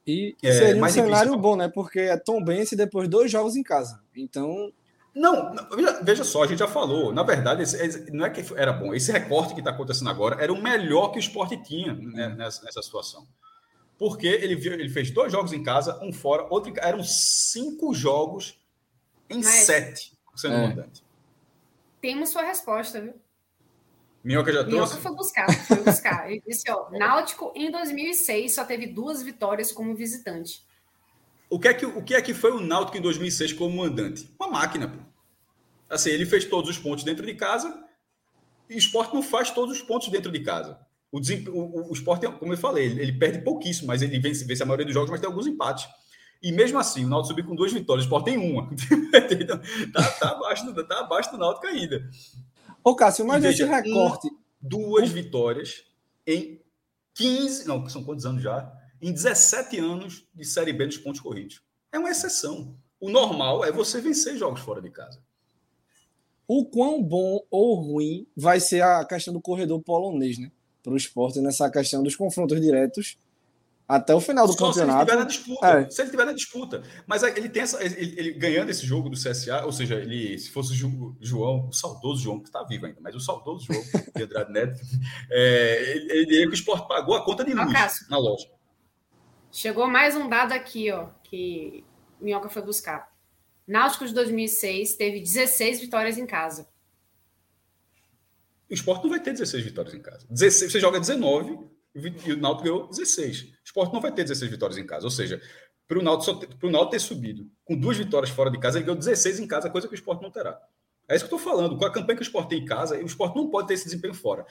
E 0.07 0.35
é, 0.41 0.51
seria 0.51 0.83
um 0.83 0.89
cenário 0.89 1.15
difícil. 1.17 1.37
bom, 1.37 1.55
né? 1.55 1.67
Porque 1.67 1.99
é 1.99 2.17
Tom 2.17 2.43
Bense 2.43 2.75
depois 2.75 3.07
dois 3.07 3.29
jogos 3.31 3.55
em 3.55 3.61
casa. 3.61 4.01
Então. 4.15 4.73
Não, 5.13 5.53
veja 6.01 6.23
só, 6.23 6.41
a 6.41 6.47
gente 6.47 6.57
já 6.57 6.67
falou. 6.67 7.13
Na 7.13 7.21
verdade, 7.21 7.61
esse, 7.61 8.11
não 8.11 8.25
é 8.25 8.31
que 8.31 8.43
era 8.55 8.73
bom. 8.73 8.95
Esse 8.95 9.11
recorte 9.11 9.53
que 9.53 9.61
está 9.61 9.69
acontecendo 9.69 10.09
agora 10.09 10.43
era 10.43 10.51
o 10.51 10.59
melhor 10.59 11.11
que 11.11 11.19
o 11.19 11.21
esporte 11.21 11.55
tinha 11.61 11.93
né, 11.93 12.29
nessa, 12.29 12.63
nessa 12.63 12.81
situação. 12.81 13.27
Porque 13.95 14.25
ele, 14.25 14.55
ele 14.55 14.89
fez 14.89 15.11
dois 15.11 15.31
jogos 15.31 15.53
em 15.53 15.61
casa, 15.61 16.03
um 16.03 16.11
fora, 16.11 16.47
outro 16.49 16.73
Eram 16.77 17.03
cinco 17.03 17.93
jogos 17.93 18.59
em 19.29 19.43
Mas... 19.43 19.65
sete 19.65 20.16
sendo 20.37 20.55
é. 20.55 20.67
mandante. 20.67 21.03
Temos 21.99 22.29
sua 22.29 22.43
resposta, 22.43 23.01
viu? 23.01 23.13
Minhoca 24.23 24.51
já 24.51 24.63
trouxe? 24.63 24.75
Minhoca 24.75 24.97
foi 24.97 25.15
buscar, 25.15 25.65
foi 25.65 25.83
buscar. 25.83 26.31
Ele 26.31 26.43
disse, 26.45 26.69
ó, 26.69 26.89
Náutico 26.91 27.51
em 27.55 27.71
2006 27.71 28.53
só 28.53 28.65
teve 28.65 28.87
duas 28.87 29.23
vitórias 29.23 29.71
como 29.71 29.95
visitante. 29.95 30.65
O 31.49 31.59
que 31.59 31.67
é 31.67 31.73
que, 31.73 31.85
o 31.85 32.03
que, 32.03 32.13
é 32.13 32.21
que 32.21 32.33
foi 32.33 32.51
o 32.51 32.59
Náutico 32.59 32.97
em 32.97 33.01
2006 33.01 33.53
como 33.53 33.77
mandante? 33.77 34.29
Uma 34.39 34.49
máquina, 34.49 34.87
pô. 34.87 34.97
Assim, 35.89 36.09
ele 36.09 36.25
fez 36.25 36.43
todos 36.45 36.69
os 36.69 36.77
pontos 36.77 37.05
dentro 37.05 37.25
de 37.25 37.33
casa 37.33 37.85
e 38.69 38.75
o 38.75 38.77
esporte 38.77 39.13
não 39.13 39.23
faz 39.23 39.49
todos 39.51 39.77
os 39.77 39.81
pontos 39.81 40.09
dentro 40.09 40.31
de 40.31 40.41
casa. 40.41 40.77
O, 41.09 41.19
o, 41.19 41.89
o 41.89 41.93
esporte, 41.93 42.27
como 42.33 42.51
eu 42.51 42.57
falei, 42.57 42.85
ele, 42.85 43.01
ele 43.01 43.13
perde 43.13 43.39
pouquíssimo, 43.39 43.87
mas 43.87 44.01
ele 44.01 44.19
vence, 44.19 44.43
vence 44.43 44.61
a 44.61 44.65
maioria 44.65 44.85
dos 44.85 44.93
jogos, 44.93 45.09
mas 45.09 45.21
tem 45.21 45.29
alguns 45.29 45.47
empates. 45.47 45.87
E 46.41 46.51
mesmo 46.51 46.77
assim, 46.77 47.05
o 47.05 47.09
Náutico 47.09 47.29
subiu 47.29 47.45
com 47.45 47.55
duas 47.55 47.73
vitórias, 47.73 48.05
o 48.05 48.07
Sport 48.07 48.25
tem 48.25 48.37
uma. 48.37 48.69
tá, 49.93 50.03
tá, 50.11 50.29
abaixo, 50.29 50.71
do, 50.71 50.87
tá 50.87 50.99
abaixo 50.99 51.31
do 51.31 51.37
Náutico 51.37 51.67
ainda. 51.67 52.09
Ô, 52.83 52.95
Cássio, 52.95 53.25
mas 53.25 53.43
esse 53.43 53.63
recorte. 53.63 54.27
Uma, 54.27 54.37
duas 54.61 55.09
vitórias 55.09 55.83
em 56.25 56.61
15. 57.15 57.67
Não, 57.67 57.87
são 57.89 58.03
quantos 58.03 58.25
anos 58.25 58.41
já? 58.41 58.71
Em 59.01 59.11
17 59.11 59.79
anos 59.79 60.27
de 60.33 60.45
Série 60.45 60.73
B 60.73 60.85
dos 60.85 60.97
pontos 60.97 61.21
corridos. 61.21 61.61
É 61.91 61.97
uma 61.97 62.09
exceção. 62.09 62.77
O 62.99 63.09
normal 63.09 63.63
é 63.63 63.71
você 63.71 64.01
vencer 64.01 64.37
jogos 64.37 64.61
fora 64.61 64.81
de 64.81 64.89
casa. 64.89 65.21
O 66.47 66.65
quão 66.65 67.03
bom 67.03 67.45
ou 67.51 67.75
ruim 67.75 68.27
vai 68.35 68.59
ser 68.59 68.81
a 68.81 69.03
questão 69.05 69.33
do 69.33 69.41
corredor 69.41 69.81
polonês, 69.81 70.37
né? 70.37 70.51
Para 70.81 70.93
o 70.93 70.97
esporte 70.97 71.41
nessa 71.41 71.69
questão 71.69 72.01
dos 72.01 72.15
confrontos 72.15 72.61
diretos 72.61 73.17
até 73.87 74.13
o 74.13 74.19
final 74.19 74.45
do 74.45 74.53
Só 74.53 74.67
campeonato. 74.67 75.05
Se 75.05 75.13
ele 75.13 75.15
estiver 75.15 75.15
na 75.15 75.23
disputa. 75.23 75.67
É. 75.67 75.89
Se 75.89 76.01
ele 76.01 76.07
estiver 76.07 76.25
na 76.25 76.33
disputa. 76.33 76.83
Mas 77.05 77.23
ele 77.23 77.47
tem 77.47 77.63
essa. 77.63 77.81
Ele, 77.81 78.19
ele, 78.19 78.31
ganhando 78.33 78.69
esse 78.69 78.85
jogo 78.85 79.09
do 79.09 79.15
CSA, 79.15 79.63
ou 79.63 79.71
seja, 79.71 79.95
ele, 79.95 80.37
se 80.37 80.49
fosse 80.49 80.73
o 80.73 81.15
João, 81.21 81.69
o 81.69 81.71
saudoso 81.71 82.21
João, 82.21 82.39
que 82.39 82.49
está 82.49 82.63
vivo 82.63 82.85
ainda, 82.85 82.99
mas 82.99 83.15
o 83.15 83.19
saudoso 83.19 83.65
João 83.65 83.81
de 84.13 84.23
Andrade 84.23 84.51
Neto, 84.51 84.81
é, 85.31 85.91
ele, 85.91 86.11
ele 86.11 86.25
diria 86.25 86.45
que 86.47 86.51
o 86.51 86.53
esporte 86.53 86.87
pagou 86.87 87.15
a 87.15 87.23
conta 87.23 87.45
de 87.45 87.53
luz 87.53 87.73
ó, 87.73 88.11
na 88.11 88.17
loja. 88.17 88.47
Chegou 89.51 89.87
mais 89.87 90.15
um 90.15 90.27
dado 90.27 90.51
aqui, 90.51 90.91
ó, 90.91 91.07
que 91.23 91.85
Minhoca 92.19 92.49
foi 92.49 92.61
buscar. 92.61 93.09
Náutico 93.65 94.05
de 94.05 94.13
2006 94.13 94.95
teve 94.95 95.21
16 95.21 95.79
vitórias 95.79 96.17
em 96.17 96.25
casa. 96.25 96.67
O 98.69 98.73
esporte 98.73 99.03
não 99.03 99.09
vai 99.09 99.21
ter 99.21 99.31
16 99.31 99.63
vitórias 99.63 99.93
em 99.93 100.01
casa. 100.01 100.27
16, 100.29 100.73
você 100.73 100.79
joga 100.79 100.99
19 100.99 101.76
e 102.25 102.33
o 102.33 102.37
Náutico 102.37 102.63
ganhou 102.63 102.87
16. 102.87 103.41
O 103.41 103.47
Sport 103.65 103.93
não 103.93 104.01
vai 104.01 104.11
ter 104.11 104.23
16 104.23 104.49
vitórias 104.49 104.77
em 104.77 104.85
casa. 104.85 105.05
Ou 105.05 105.11
seja, 105.11 105.41
para 105.87 105.99
o 105.99 106.01
Náutico, 106.01 106.47
Náutico 106.69 106.91
ter 106.91 106.99
subido 106.99 107.49
com 107.63 107.77
duas 107.77 107.97
vitórias 107.97 108.29
fora 108.29 108.51
de 108.51 108.59
casa, 108.59 108.77
ele 108.77 108.85
ganhou 108.85 108.97
16 108.97 109.39
em 109.39 109.47
casa, 109.47 109.69
coisa 109.69 109.87
que 109.87 109.93
o 109.93 109.95
Sport 109.95 110.21
não 110.21 110.31
terá. 110.31 110.59
É 111.09 111.15
isso 111.15 111.25
que 111.25 111.33
eu 111.33 111.37
estou 111.37 111.51
falando. 111.51 111.77
Com 111.77 111.85
a 111.85 111.91
campanha 111.91 112.17
que 112.17 112.23
o 112.23 112.27
Sport 112.27 112.49
tem 112.49 112.59
em 112.59 112.65
casa, 112.65 112.97
o 112.97 113.05
Sport 113.05 113.35
não 113.35 113.49
pode 113.49 113.67
ter 113.67 113.75
esse 113.75 113.85
desempenho 113.85 114.13
fora. 114.13 114.45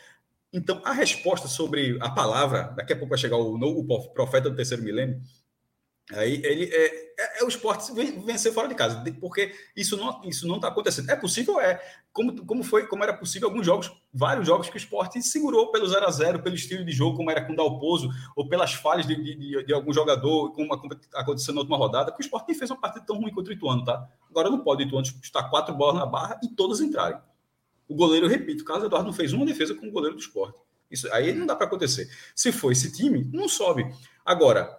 Então, 0.53 0.81
a 0.85 0.93
resposta 0.93 1.49
sobre 1.49 1.99
a 2.01 2.11
palavra, 2.11 2.73
daqui 2.77 2.93
a 2.93 2.97
pouco 2.97 3.11
vai 3.11 3.19
chegar 3.19 3.37
o, 3.37 3.55
o 3.57 4.13
profeta 4.13 4.49
do 4.49 4.57
terceiro 4.57 4.83
milênio, 4.83 5.21
Aí 6.13 6.41
ele 6.45 6.73
é, 6.73 6.87
é, 7.19 7.41
é, 7.41 7.45
o 7.45 7.49
esporte 7.49 7.93
vencer 8.25 8.53
fora 8.53 8.69
de 8.69 8.77
casa, 8.77 9.03
porque 9.21 9.53
isso 9.75 9.97
não 9.97 10.23
isso 10.25 10.47
não 10.47 10.57
está 10.57 10.69
acontecendo. 10.69 11.11
É 11.11 11.17
possível, 11.17 11.61
é 11.61 11.83
como, 12.17 12.47
como 12.47 12.65
foi, 12.65 12.87
como 12.87 13.03
era 13.05 13.13
possível 13.13 13.47
alguns 13.47 13.67
jogos, 13.67 13.93
vários 14.11 14.47
jogos 14.47 14.71
que 14.71 14.77
o 14.77 14.79
esporte 14.79 15.23
segurou 15.23 15.71
pelo 15.71 15.87
0 15.87 16.07
a 16.07 16.11
0 16.11 16.43
pelo 16.43 16.55
estilo 16.55 16.83
de 16.83 16.91
jogo, 16.91 17.15
como 17.15 17.31
era 17.31 17.45
com 17.45 17.53
o 17.53 17.57
Dalpozo, 17.57 18.09
ou 18.35 18.49
pelas 18.49 18.73
falhas 18.73 19.07
de, 19.07 19.15
de, 19.15 19.65
de, 19.67 19.75
algum 19.75 19.93
jogador, 19.93 20.51
como 20.53 20.73
aconteceu 21.13 21.53
na 21.53 21.61
última 21.61 21.77
rodada, 21.77 22.11
que 22.11 22.19
o 22.19 22.23
esporte 22.23 22.49
nem 22.49 22.57
fez 22.57 22.71
uma 22.71 22.81
partida 22.81 23.05
tão 23.05 23.21
ruim 23.21 23.31
contra 23.31 23.53
o 23.53 23.55
Ituano, 23.55 23.85
tá? 23.85 24.09
Agora 24.31 24.49
não 24.49 24.61
pode 24.61 24.83
o 24.83 24.87
Ituano 24.87 25.07
estar 25.23 25.43
quatro 25.51 25.75
bolas 25.75 25.97
na 25.97 26.07
barra 26.07 26.41
e 26.43 26.49
todas 26.49 26.81
entrarem. 26.81 27.19
O 27.87 27.95
goleiro, 27.95 28.25
eu 28.25 28.31
repito, 28.31 28.63
o 28.63 28.65
Carlos 28.65 28.87
Eduardo 28.87 29.09
não 29.09 29.15
fez 29.15 29.35
uma 29.35 29.45
defesa 29.45 29.75
com 29.75 29.87
o 29.87 29.93
goleiro 29.93 30.17
do 30.17 30.23
esporte. 30.23 30.59
Isso 30.91 31.13
aí 31.13 31.35
não 31.35 31.45
dá 31.45 31.55
para 31.55 31.67
acontecer. 31.67 32.09
Se 32.35 32.51
for 32.51 32.73
esse 32.73 32.91
time, 32.91 33.29
não 33.31 33.47
sobe. 33.47 33.95
Agora, 34.25 34.75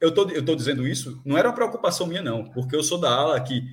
eu 0.00 0.14
tô, 0.14 0.30
eu 0.30 0.44
tô 0.44 0.54
dizendo 0.54 0.86
isso, 0.86 1.20
não 1.24 1.36
era 1.36 1.48
uma 1.48 1.54
preocupação 1.54 2.06
minha, 2.06 2.22
não, 2.22 2.44
porque 2.44 2.76
eu 2.76 2.84
sou 2.84 2.96
da 2.96 3.12
ala 3.12 3.40
que, 3.40 3.64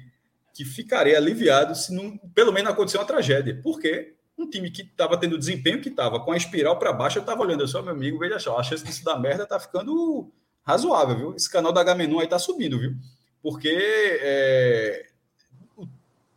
que 0.53 0.63
ficarei 0.63 1.15
aliviado 1.15 1.75
se 1.75 1.93
não, 1.93 2.17
pelo 2.33 2.51
menos 2.51 2.71
acontecer 2.71 2.97
uma 2.97 3.05
tragédia. 3.05 3.59
Porque 3.63 4.13
um 4.37 4.49
time 4.49 4.69
que 4.69 4.83
estava 4.83 5.17
tendo 5.17 5.33
o 5.33 5.39
desempenho 5.39 5.81
que 5.81 5.89
estava, 5.89 6.19
com 6.19 6.31
a 6.31 6.37
espiral 6.37 6.77
para 6.77 6.93
baixo, 6.93 7.17
eu 7.17 7.21
estava 7.21 7.41
olhando, 7.41 7.61
eu 7.61 7.67
sou 7.67 7.81
meu 7.81 7.93
amigo, 7.93 8.19
veja 8.19 8.39
só, 8.39 8.57
a 8.57 8.63
chance 8.63 8.83
disso 8.83 9.03
dar 9.03 9.19
merda 9.19 9.45
tá 9.45 9.59
ficando 9.59 10.31
razoável, 10.63 11.17
viu? 11.17 11.35
Esse 11.35 11.49
canal 11.49 11.73
da 11.73 11.81
H-Menu 11.81 12.19
aí 12.19 12.27
tá 12.27 12.37
subindo, 12.37 12.79
viu? 12.79 12.95
Porque 13.41 13.69
é, 13.69 15.07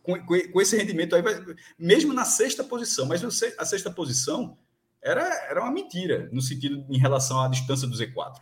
com, 0.02 0.18
com, 0.24 0.61
esse 0.61 0.76
rendimento 0.76 1.14
aí, 1.14 1.22
vai, 1.22 1.35
mesmo 1.79 2.12
na 2.12 2.24
sexta 2.24 2.62
posição, 2.62 3.07
mas 3.07 3.22
a 3.59 3.64
sexta 3.64 3.90
posição 3.90 4.57
era, 5.02 5.22
era 5.48 5.61
uma 5.61 5.70
mentira, 5.70 6.29
no 6.33 6.40
sentido 6.40 6.85
em 6.88 6.98
relação 6.98 7.40
à 7.40 7.48
distância 7.48 7.87
do 7.87 7.96
Z4. 7.96 8.40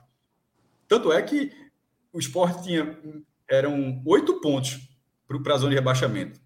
Tanto 0.86 1.12
é 1.12 1.20
que 1.22 1.52
o 2.12 2.18
esporte 2.18 2.62
tinha 2.62 2.98
eram 3.48 4.02
oito 4.06 4.40
pontos 4.40 4.93
para 5.26 5.54
a 5.54 5.58
zona 5.58 5.70
de 5.70 5.76
rebaixamento. 5.76 6.40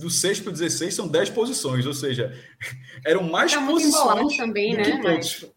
do 0.00 0.08
6 0.10 0.40
para 0.40 0.50
o 0.50 0.52
16 0.52 0.94
são 0.94 1.08
10 1.08 1.30
posições, 1.30 1.86
ou 1.86 1.94
seja, 1.94 2.32
eram 3.04 3.22
mais 3.24 3.52
tá 3.52 3.66
posições. 3.66 4.36
Também, 4.36 4.74
né, 4.74 5.00
Maestro? 5.02 5.50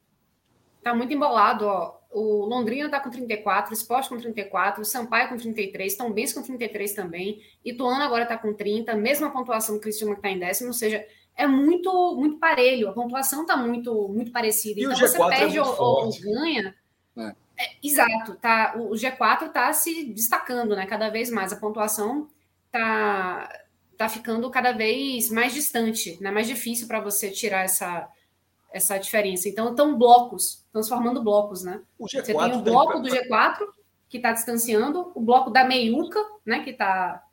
Tá 0.84 0.96
muito 0.96 1.14
embolado, 1.14 1.66
ó. 1.66 2.02
O 2.14 2.46
Londrina 2.46 2.88
está 2.88 3.00
com 3.00 3.10
34, 3.10 3.72
o 3.72 3.74
Sport 3.74 4.10
com 4.10 4.18
34, 4.18 4.82
o 4.82 4.86
Sampaio 4.86 5.30
com 5.30 5.38
33, 5.38 5.96
Tom 5.96 6.12
Benz 6.12 6.34
com 6.34 6.42
33 6.42 6.94
também, 6.94 7.42
Ituano 7.64 8.04
agora 8.04 8.24
está 8.24 8.38
com 8.38 8.54
30, 8.54 8.94
mesma 8.96 9.32
pontuação 9.32 9.76
do 9.76 9.82
Cristiano 9.82 10.12
que 10.12 10.20
está 10.20 10.30
em 10.30 10.38
décimo, 10.38 10.68
ou 10.68 10.74
seja, 10.74 11.06
é 11.38 11.48
muito 11.48 12.18
muito 12.18 12.38
parelho, 12.38 12.90
a 12.90 12.94
pontuação 12.94 13.44
está 13.44 13.56
muito 13.56 14.10
muito 14.10 14.30
parecida. 14.30 14.82
E 14.82 14.84
então 14.84 14.98
você 14.98 15.18
perde 15.18 15.58
é 15.58 15.62
ou, 15.62 15.82
ou, 15.82 16.10
ganha. 16.20 16.76
É. 17.18 17.36
É, 17.62 17.76
exato, 17.84 18.36
tá. 18.36 18.74
O, 18.76 18.92
o 18.92 18.96
G4 18.96 19.48
está 19.48 19.72
se 19.72 20.06
destacando, 20.06 20.76
né? 20.76 20.88
Cada 20.88 21.10
vez 21.10 21.30
mais. 21.30 21.54
A 21.54 21.58
pontuação 21.58 22.28
tá, 22.72 23.48
tá 23.96 24.10
ficando 24.10 24.50
cada 24.50 24.72
vez 24.72 25.30
mais 25.30 25.54
distante, 25.54 26.18
né? 26.20 26.32
Mais 26.32 26.48
difícil 26.48 26.88
para 26.88 27.00
você 27.00 27.30
tirar 27.30 27.64
essa, 27.64 28.10
essa 28.74 28.98
diferença. 28.98 29.48
Então, 29.48 29.70
estão 29.70 29.96
blocos, 29.96 30.66
transformando 30.74 31.24
blocos, 31.24 31.64
né? 31.64 31.82
você 32.00 32.24
tem 32.24 32.36
o 32.36 32.62
bloco 32.62 33.00
do 33.00 33.10
G4, 33.10 33.60
que 34.10 34.18
está 34.18 34.32
distanciando, 34.32 35.12
o 35.14 35.22
bloco 35.22 35.52
da 35.52 35.64
meiuca, 35.64 36.20
né? 36.44 36.64
Que 36.64 36.72
está 36.72 37.24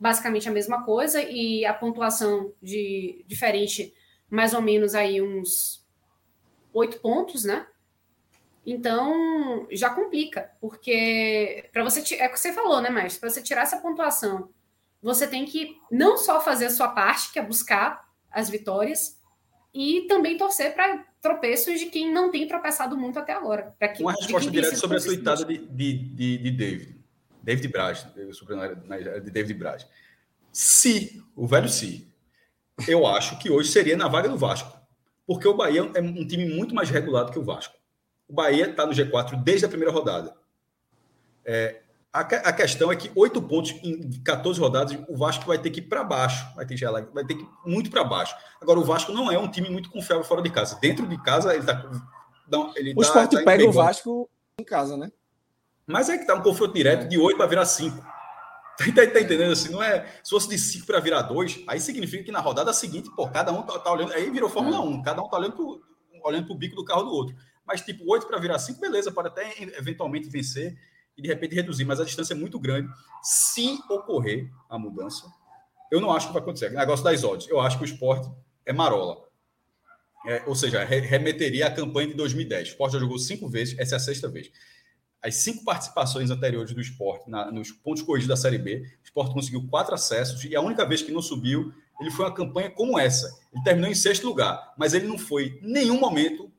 basicamente 0.00 0.48
a 0.48 0.52
mesma 0.52 0.84
coisa, 0.84 1.22
e 1.22 1.64
a 1.64 1.72
pontuação 1.72 2.52
de 2.60 3.24
diferente, 3.28 3.94
mais 4.28 4.54
ou 4.54 4.60
menos 4.60 4.94
aí 4.94 5.22
uns 5.22 5.86
oito 6.72 7.00
pontos, 7.00 7.44
né? 7.44 7.64
Então, 8.64 9.66
já 9.70 9.90
complica, 9.90 10.50
porque 10.60 11.68
para 11.72 11.82
você 11.82 12.00
é 12.16 12.26
o 12.26 12.30
que 12.30 12.38
você 12.38 12.52
falou, 12.52 12.80
né, 12.80 12.90
Mestre? 12.90 13.20
Para 13.20 13.30
você 13.30 13.42
tirar 13.42 13.62
essa 13.62 13.78
pontuação, 13.78 14.50
você 15.02 15.26
tem 15.26 15.44
que 15.46 15.76
não 15.90 16.16
só 16.16 16.40
fazer 16.40 16.66
a 16.66 16.70
sua 16.70 16.88
parte, 16.88 17.32
que 17.32 17.38
é 17.38 17.42
buscar 17.42 18.06
as 18.30 18.50
vitórias, 18.50 19.18
e 19.72 20.06
também 20.08 20.36
torcer 20.36 20.74
para 20.74 21.04
tropeços 21.20 21.78
de 21.78 21.86
quem 21.86 22.12
não 22.12 22.30
tem 22.30 22.46
tropeçado 22.46 22.96
muito 22.96 23.18
até 23.18 23.32
agora. 23.32 23.74
Que, 23.94 24.02
Uma 24.02 24.12
resposta 24.12 24.50
direta 24.50 24.76
sobre 24.76 24.98
a 24.98 25.00
tuitada 25.00 25.44
de, 25.44 25.58
de, 25.58 25.92
de, 25.94 26.38
de 26.38 26.50
David. 26.50 26.98
David 27.42 27.68
Braz, 27.68 28.06
de 28.14 29.30
David 29.30 29.54
Braz. 29.54 29.86
Se, 30.52 31.22
o 31.34 31.46
velho 31.46 31.68
se, 31.68 32.12
eu 32.86 33.06
acho 33.06 33.38
que 33.38 33.50
hoje 33.50 33.70
seria 33.70 33.96
na 33.96 34.08
vaga 34.08 34.28
do 34.28 34.36
Vasco. 34.36 34.76
Porque 35.26 35.46
o 35.46 35.54
Bahia 35.54 35.90
é 35.94 36.00
um 36.00 36.26
time 36.26 36.48
muito 36.48 36.74
mais 36.74 36.90
regulado 36.90 37.30
que 37.30 37.38
o 37.38 37.44
Vasco. 37.44 37.77
O 38.28 38.34
Bahia 38.34 38.68
está 38.68 38.84
no 38.84 38.92
G4 38.92 39.42
desde 39.42 39.64
a 39.64 39.68
primeira 39.68 39.92
rodada. 39.92 40.36
É, 41.44 41.80
a, 42.12 42.20
a, 42.20 42.52
questão 42.52 42.90
é 42.90 42.96
que 42.96 43.10
oito 43.14 43.40
pontos 43.40 43.72
em 43.82 44.10
14 44.22 44.58
rodadas, 44.58 44.98
o 45.08 45.16
Vasco 45.16 45.46
vai 45.46 45.58
ter 45.58 45.70
que 45.70 45.80
ir 45.80 45.84
para 45.84 46.02
baixo, 46.02 46.46
vai 46.54 46.66
ter, 46.66 46.74
que, 46.74 46.84
vai 46.84 47.24
ter 47.24 47.34
que 47.34 47.42
ir 47.42 47.48
muito 47.64 47.90
para 47.90 48.02
baixo. 48.02 48.34
Agora, 48.60 48.78
o 48.78 48.84
Vasco 48.84 49.12
não 49.12 49.30
é 49.30 49.38
um 49.38 49.50
time 49.50 49.70
muito 49.70 49.90
confiável 49.90 50.24
fora 50.24 50.42
de 50.42 50.50
casa. 50.50 50.78
Dentro 50.80 51.06
de 51.06 51.16
casa, 51.22 51.52
ele 51.52 51.60
está. 51.60 51.90
O 52.50 52.72
tá, 52.72 53.00
esporte 53.00 53.36
tá 53.36 53.44
pega 53.44 53.64
o 53.64 53.72
Vasco 53.72 54.28
em 54.58 54.64
casa, 54.64 54.96
né? 54.96 55.12
Mas 55.86 56.08
é 56.08 56.18
que 56.18 56.26
tá 56.26 56.34
um 56.34 56.42
confronto 56.42 56.74
direto 56.74 57.04
é. 57.04 57.08
de 57.08 57.18
8 57.18 57.36
para 57.36 57.46
virar 57.46 57.64
5. 57.64 57.96
Tá, 58.78 58.84
tá, 58.84 59.10
tá, 59.10 59.20
entendendo? 59.20 59.50
Assim, 59.50 59.72
não 59.72 59.82
é. 59.82 60.06
Se 60.22 60.30
fosse 60.30 60.48
de 60.48 60.56
5 60.56 60.86
para 60.86 61.00
virar 61.00 61.22
2, 61.22 61.64
aí 61.66 61.80
significa 61.80 62.22
que 62.22 62.30
na 62.30 62.38
rodada 62.38 62.72
seguinte, 62.72 63.10
pô, 63.16 63.28
cada 63.28 63.50
um 63.50 63.62
tá, 63.62 63.76
tá 63.76 63.90
olhando. 63.90 64.12
Aí 64.12 64.30
virou 64.30 64.48
Fórmula 64.48 64.76
é. 64.76 64.78
1, 64.78 65.02
cada 65.02 65.20
um 65.20 65.28
tá 65.28 65.36
olhando 65.36 65.56
pro, 65.56 65.82
olhando 66.22 66.46
pro 66.46 66.54
bico 66.54 66.76
do 66.76 66.84
carro 66.84 67.02
do 67.02 67.10
outro. 67.10 67.34
Mas, 67.68 67.82
tipo, 67.82 68.10
8 68.10 68.26
para 68.26 68.38
virar 68.38 68.58
5, 68.58 68.80
beleza, 68.80 69.12
pode 69.12 69.28
até 69.28 69.62
eventualmente 69.76 70.26
vencer 70.30 70.74
e 71.18 71.20
de 71.20 71.28
repente 71.28 71.54
reduzir, 71.54 71.84
mas 71.84 72.00
a 72.00 72.04
distância 72.04 72.32
é 72.32 72.36
muito 72.36 72.58
grande. 72.58 72.88
Se 73.22 73.78
ocorrer 73.90 74.50
a 74.70 74.78
mudança, 74.78 75.26
eu 75.92 76.00
não 76.00 76.10
acho 76.10 76.28
que 76.28 76.32
vai 76.32 76.40
acontecer. 76.40 76.70
O 76.70 76.74
negócio 76.74 77.04
das 77.04 77.22
odds, 77.22 77.46
eu 77.48 77.60
acho 77.60 77.76
que 77.76 77.84
o 77.84 77.86
esporte 77.86 78.30
é 78.64 78.72
marola. 78.72 79.18
É, 80.26 80.42
ou 80.46 80.54
seja, 80.54 80.82
remeteria 80.82 81.66
à 81.66 81.70
campanha 81.70 82.08
de 82.08 82.14
2010. 82.14 82.68
O 82.68 82.70
esporte 82.70 82.92
já 82.94 82.98
jogou 83.00 83.18
cinco 83.18 83.48
vezes, 83.48 83.78
essa 83.78 83.96
é 83.96 83.98
a 83.98 84.00
sexta 84.00 84.28
vez. 84.28 84.50
As 85.20 85.34
cinco 85.34 85.62
participações 85.62 86.30
anteriores 86.30 86.72
do 86.72 86.80
esporte 86.80 87.28
na, 87.28 87.50
nos 87.50 87.70
pontos 87.70 88.02
corridos 88.02 88.28
da 88.28 88.36
Série 88.36 88.58
B, 88.58 88.80
o 88.80 89.04
esporte 89.04 89.34
conseguiu 89.34 89.66
quatro 89.68 89.94
acessos 89.94 90.42
e 90.44 90.56
a 90.56 90.60
única 90.62 90.86
vez 90.86 91.02
que 91.02 91.12
não 91.12 91.20
subiu, 91.20 91.72
ele 92.00 92.10
foi 92.10 92.24
uma 92.24 92.34
campanha 92.34 92.70
como 92.70 92.98
essa. 92.98 93.38
Ele 93.52 93.62
terminou 93.62 93.90
em 93.90 93.94
sexto 93.94 94.26
lugar, 94.26 94.72
mas 94.78 94.94
ele 94.94 95.06
não 95.06 95.18
foi 95.18 95.58
em 95.62 95.72
nenhum 95.72 95.98
momento 95.98 96.50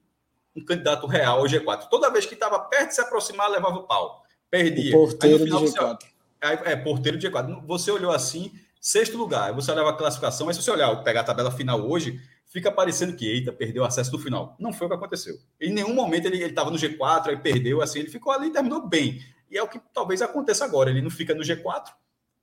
um 0.62 0.66
candidato 0.66 1.08
real 1.08 1.40
ao 1.40 1.46
G4. 1.46 1.88
Toda 1.90 2.10
vez 2.10 2.26
que 2.26 2.34
estava 2.34 2.60
perto 2.60 2.90
de 2.90 2.96
se 2.96 3.02
aproximar, 3.02 3.50
levava 3.50 3.76
o 3.76 3.84
pau. 3.84 4.24
Perdia. 4.50 4.96
O 4.96 5.02
porteiro 5.02 5.44
final, 5.44 5.62
do 5.62 5.68
G4. 5.68 6.00
Você, 6.02 6.70
é, 6.70 6.76
porteiro 6.76 7.18
do 7.18 7.28
G4. 7.28 7.64
Você 7.66 7.92
olhou 7.92 8.12
assim, 8.12 8.52
sexto 8.80 9.18
lugar. 9.18 9.54
Você 9.54 9.72
olhava 9.72 9.92
a 9.92 9.94
classificação, 9.94 10.48
mas 10.48 10.56
se 10.56 10.64
você 10.64 10.72
olhar, 10.72 11.04
pegar 11.04 11.22
a 11.22 11.24
tabela 11.24 11.52
final 11.52 11.80
hoje, 11.82 12.20
fica 12.50 12.72
parecendo 12.72 13.16
que, 13.16 13.28
eita, 13.28 13.54
perdeu 13.54 13.84
o 13.84 13.86
acesso 13.86 14.12
do 14.12 14.20
final. 14.20 14.56
Não 14.60 14.74
foi 14.74 14.88
o 14.88 14.90
que 14.90 14.96
aconteceu. 14.96 15.36
Em 15.62 15.72
nenhum 15.72 15.94
momento 15.94 16.26
ele 16.26 16.44
estava 16.44 16.72
no 16.72 16.78
G4, 16.78 17.28
aí 17.28 17.38
perdeu, 17.38 17.82
assim, 17.82 18.00
ele 18.00 18.10
ficou 18.10 18.34
ali 18.34 18.48
e 18.48 18.52
terminou 18.52 18.88
bem. 18.88 19.22
E 19.50 19.58
é 19.58 19.64
o 19.64 19.68
que 19.68 19.80
talvez 19.94 20.22
aconteça 20.22 20.66
agora. 20.66 20.90
Ele 20.90 21.02
não 21.02 21.10
fica 21.10 21.34
no 21.34 21.42
G4, 21.42 21.86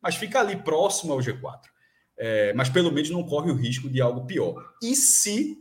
mas 0.01 0.15
fica 0.17 0.41
ali 0.41 0.57
próximo 0.57 1.13
ao 1.13 1.19
G4. 1.19 1.61
É, 2.19 2.53
mas 2.55 2.69
pelo 2.69 2.91
menos 2.91 3.11
não 3.11 3.23
corre 3.25 3.51
o 3.51 3.55
risco 3.55 3.89
de 3.91 4.01
algo 4.01 4.27
pior. 4.27 4.55
E 4.83 4.95
se, 4.97 5.59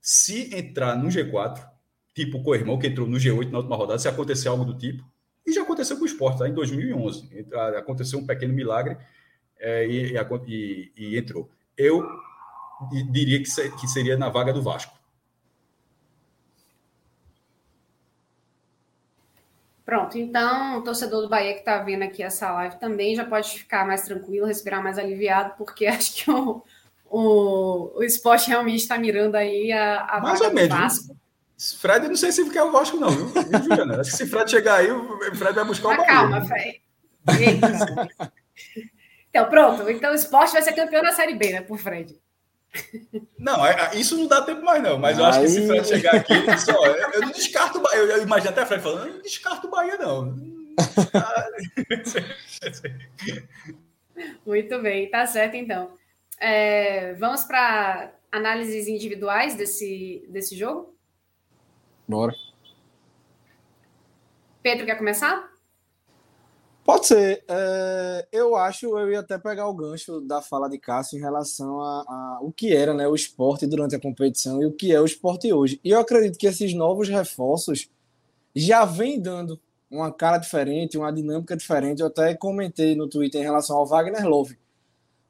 se 0.00 0.54
entrar 0.54 0.96
no 0.96 1.08
G4, 1.08 1.71
tipo 2.14 2.38
o 2.38 2.42
Coirmão, 2.42 2.78
que 2.78 2.86
entrou 2.86 3.06
no 3.06 3.16
G8 3.16 3.50
na 3.50 3.58
última 3.58 3.76
rodada, 3.76 3.98
se 3.98 4.08
acontecer 4.08 4.48
algo 4.48 4.64
do 4.64 4.76
tipo, 4.76 5.04
e 5.46 5.52
já 5.52 5.62
aconteceu 5.62 5.96
com 5.96 6.02
o 6.02 6.06
esporte, 6.06 6.38
tá? 6.38 6.48
em 6.48 6.54
2011. 6.54 7.46
Aconteceu 7.76 8.18
um 8.18 8.26
pequeno 8.26 8.54
milagre 8.54 8.96
é, 9.58 9.86
e, 9.86 10.14
e, 10.46 10.92
e, 10.96 11.18
entrou. 11.18 11.50
Eu 11.76 12.06
diria 13.10 13.42
que, 13.42 13.70
que 13.70 13.88
seria 13.88 14.16
na 14.16 14.28
vaga 14.28 14.52
do 14.52 14.62
Vasco. 14.62 14.96
Pronto, 19.84 20.16
então 20.16 20.78
o 20.78 20.82
torcedor 20.82 21.22
do 21.22 21.28
Bahia 21.28 21.52
que 21.54 21.58
está 21.58 21.78
vendo 21.78 22.02
aqui 22.02 22.22
essa 22.22 22.50
live 22.52 22.78
também 22.78 23.16
já 23.16 23.24
pode 23.24 23.50
ficar 23.50 23.86
mais 23.86 24.02
tranquilo, 24.02 24.46
respirar 24.46 24.82
mais 24.82 24.96
aliviado, 24.96 25.54
porque 25.58 25.84
acho 25.88 26.14
que 26.14 26.30
o, 26.30 26.62
o, 27.10 27.98
o 27.98 28.02
esporte 28.02 28.48
realmente 28.48 28.80
está 28.80 28.96
mirando 28.96 29.34
aí 29.34 29.72
a, 29.72 30.02
a 30.02 30.20
mais 30.20 30.38
vaga 30.38 30.68
do 30.68 30.68
Vasco. 30.68 31.21
Fred, 31.80 32.08
não 32.08 32.16
sei 32.16 32.32
se 32.32 32.48
quer 32.50 32.62
o 32.62 32.72
Vasco, 32.72 32.96
não, 32.96 33.10
viu, 33.10 33.30
Juliana? 33.62 34.00
Acho 34.00 34.10
que 34.10 34.16
se 34.16 34.26
Fred 34.26 34.50
chegar 34.50 34.76
aí, 34.76 34.90
o 34.90 35.36
Fred 35.36 35.54
vai 35.54 35.64
buscar 35.64 35.88
o 35.88 35.96
Bahia. 35.96 36.06
Calma, 36.06 36.44
Fred. 36.44 36.82
então, 39.28 39.48
pronto. 39.48 39.88
Então 39.88 40.10
o 40.10 40.14
esporte 40.14 40.52
vai 40.52 40.62
ser 40.62 40.72
campeão 40.72 41.02
da 41.02 41.12
Série 41.12 41.34
B, 41.34 41.50
né, 41.50 41.60
por 41.60 41.78
Fred. 41.78 42.20
Não, 43.38 43.64
é, 43.64 43.92
é, 43.92 43.96
isso 43.96 44.16
não 44.16 44.26
dá 44.26 44.42
tempo 44.42 44.64
mais, 44.64 44.82
não. 44.82 44.98
Mas 44.98 45.18
eu 45.18 45.24
acho 45.24 45.40
que 45.40 45.48
se 45.48 45.66
Fred 45.66 45.86
chegar 45.86 46.14
aqui, 46.14 46.34
só, 46.58 46.86
eu 46.86 47.20
não 47.20 47.30
descarto 47.30 47.78
o 47.78 47.82
Bahia. 47.82 47.98
Eu, 47.98 48.08
eu 48.08 48.22
imagino 48.22 48.50
até 48.50 48.62
a 48.62 48.66
Fred 48.66 48.82
falando, 48.82 49.06
eu 49.06 49.14
não 49.14 49.22
descarto 49.22 49.66
o 49.66 49.70
Bahia, 49.70 49.96
não. 49.98 50.34
Muito 54.46 54.80
bem, 54.80 55.10
tá 55.10 55.26
certo 55.26 55.54
então. 55.54 55.92
É, 56.40 57.12
vamos 57.14 57.44
para 57.44 58.12
análises 58.30 58.88
individuais 58.88 59.54
desse, 59.54 60.24
desse 60.28 60.56
jogo? 60.56 60.91
Bora. 62.06 62.34
Pedro, 64.62 64.86
quer 64.86 64.96
começar? 64.96 65.52
Pode 66.84 67.06
ser. 67.06 67.44
É, 67.48 68.28
eu 68.32 68.56
acho, 68.56 68.86
eu 68.98 69.10
ia 69.10 69.20
até 69.20 69.38
pegar 69.38 69.68
o 69.68 69.74
gancho 69.74 70.20
da 70.20 70.42
fala 70.42 70.68
de 70.68 70.78
Cássio 70.78 71.16
em 71.16 71.20
relação 71.20 71.80
a, 71.80 72.00
a, 72.00 72.38
o 72.42 72.52
que 72.52 72.74
era 72.74 72.92
né, 72.92 73.06
o 73.06 73.14
esporte 73.14 73.66
durante 73.66 73.94
a 73.94 74.00
competição 74.00 74.60
e 74.60 74.66
o 74.66 74.72
que 74.72 74.92
é 74.92 75.00
o 75.00 75.04
esporte 75.04 75.52
hoje. 75.52 75.80
E 75.84 75.90
eu 75.90 76.00
acredito 76.00 76.38
que 76.38 76.46
esses 76.46 76.74
novos 76.74 77.08
reforços 77.08 77.88
já 78.54 78.84
vêm 78.84 79.20
dando 79.20 79.60
uma 79.90 80.12
cara 80.12 80.38
diferente, 80.38 80.98
uma 80.98 81.12
dinâmica 81.12 81.56
diferente. 81.56 82.00
Eu 82.00 82.08
até 82.08 82.34
comentei 82.34 82.96
no 82.96 83.08
Twitter 83.08 83.40
em 83.40 83.44
relação 83.44 83.76
ao 83.76 83.86
Wagner 83.86 84.26
Love. 84.26 84.58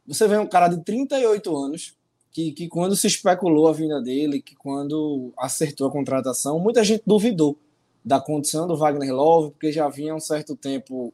Você 0.06 0.26
vê 0.26 0.38
um 0.38 0.46
cara 0.46 0.68
de 0.68 0.82
38 0.82 1.56
anos, 1.56 1.96
que, 2.32 2.50
que 2.52 2.66
quando 2.66 2.96
se 2.96 3.06
especulou 3.06 3.68
a 3.68 3.72
vinda 3.72 4.00
dele, 4.00 4.40
que 4.40 4.56
quando 4.56 5.32
acertou 5.36 5.86
a 5.86 5.92
contratação, 5.92 6.58
muita 6.58 6.82
gente 6.82 7.02
duvidou 7.06 7.58
da 8.04 8.20
condição 8.20 8.66
do 8.66 8.76
Wagner 8.76 9.14
Love, 9.14 9.50
porque 9.52 9.70
já 9.70 9.88
vinha 9.88 10.14
um 10.14 10.20
certo 10.20 10.56
tempo 10.56 11.12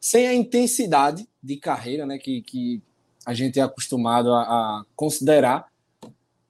sem 0.00 0.26
a 0.26 0.34
intensidade 0.34 1.28
de 1.42 1.56
carreira 1.56 2.06
né, 2.06 2.18
que, 2.18 2.40
que 2.40 2.82
a 3.24 3.34
gente 3.34 3.60
é 3.60 3.62
acostumado 3.62 4.32
a, 4.32 4.42
a 4.42 4.84
considerar. 4.96 5.68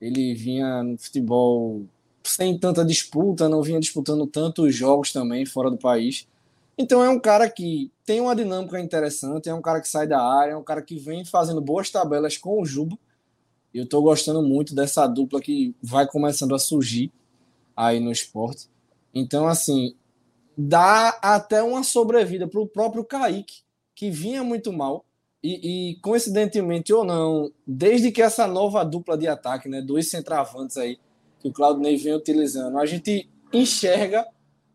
Ele 0.01 0.35
vinha 0.35 0.83
no 0.83 0.97
futebol 0.97 1.83
sem 2.23 2.57
tanta 2.59 2.85
disputa, 2.85 3.49
não 3.49 3.63
vinha 3.63 3.81
disputando 3.81 4.27
tantos 4.27 4.75
jogos 4.75 5.13
também 5.13 5.45
fora 5.45 5.71
do 5.71 5.77
país. 5.77 6.27
Então 6.79 7.03
é 7.03 7.09
um 7.09 7.19
cara 7.19 7.49
que 7.51 7.91
tem 8.05 8.21
uma 8.21 8.37
dinâmica 8.37 8.79
interessante, 8.79 9.49
é 9.49 9.55
um 9.55 9.63
cara 9.63 9.81
que 9.81 9.89
sai 9.89 10.07
da 10.07 10.23
área, 10.23 10.53
é 10.53 10.57
um 10.57 10.63
cara 10.63 10.83
que 10.83 10.99
vem 10.99 11.25
fazendo 11.25 11.61
boas 11.61 11.91
tabelas 11.91 12.37
com 12.37 12.61
o 12.61 12.67
Juba 12.67 12.97
eu 13.77 13.85
estou 13.85 14.03
gostando 14.03 14.43
muito 14.43 14.75
dessa 14.75 15.07
dupla 15.07 15.41
que 15.41 15.75
vai 15.83 16.07
começando 16.07 16.55
a 16.55 16.59
surgir 16.59 17.13
aí 17.77 18.01
no 18.01 18.11
esporte. 18.11 18.69
Então, 19.15 19.47
assim, 19.47 19.95
dá 20.57 21.11
até 21.23 21.63
uma 21.63 21.83
sobrevida 21.83 22.47
para 22.49 22.61
o 22.61 22.67
próprio 22.67 23.05
Kaique, 23.05 23.63
que 23.95 24.11
vinha 24.11 24.43
muito 24.43 24.73
mal 24.73 25.05
e, 25.43 25.93
e, 25.93 26.01
coincidentemente 26.01 26.93
ou 26.93 27.05
não, 27.05 27.53
desde 27.67 28.11
que 28.11 28.23
essa 28.23 28.47
nova 28.47 28.85
dupla 28.85 29.17
de 29.17 29.29
ataque, 29.29 29.69
né, 29.69 29.81
dois 29.81 30.11
centravantes 30.11 30.77
aí, 30.77 30.99
que 31.39 31.49
o 31.49 31.53
Claudinei 31.53 31.97
vem 31.97 32.15
utilizando, 32.15 32.79
a 32.79 32.87
gente 32.87 33.29
enxerga 33.53 34.27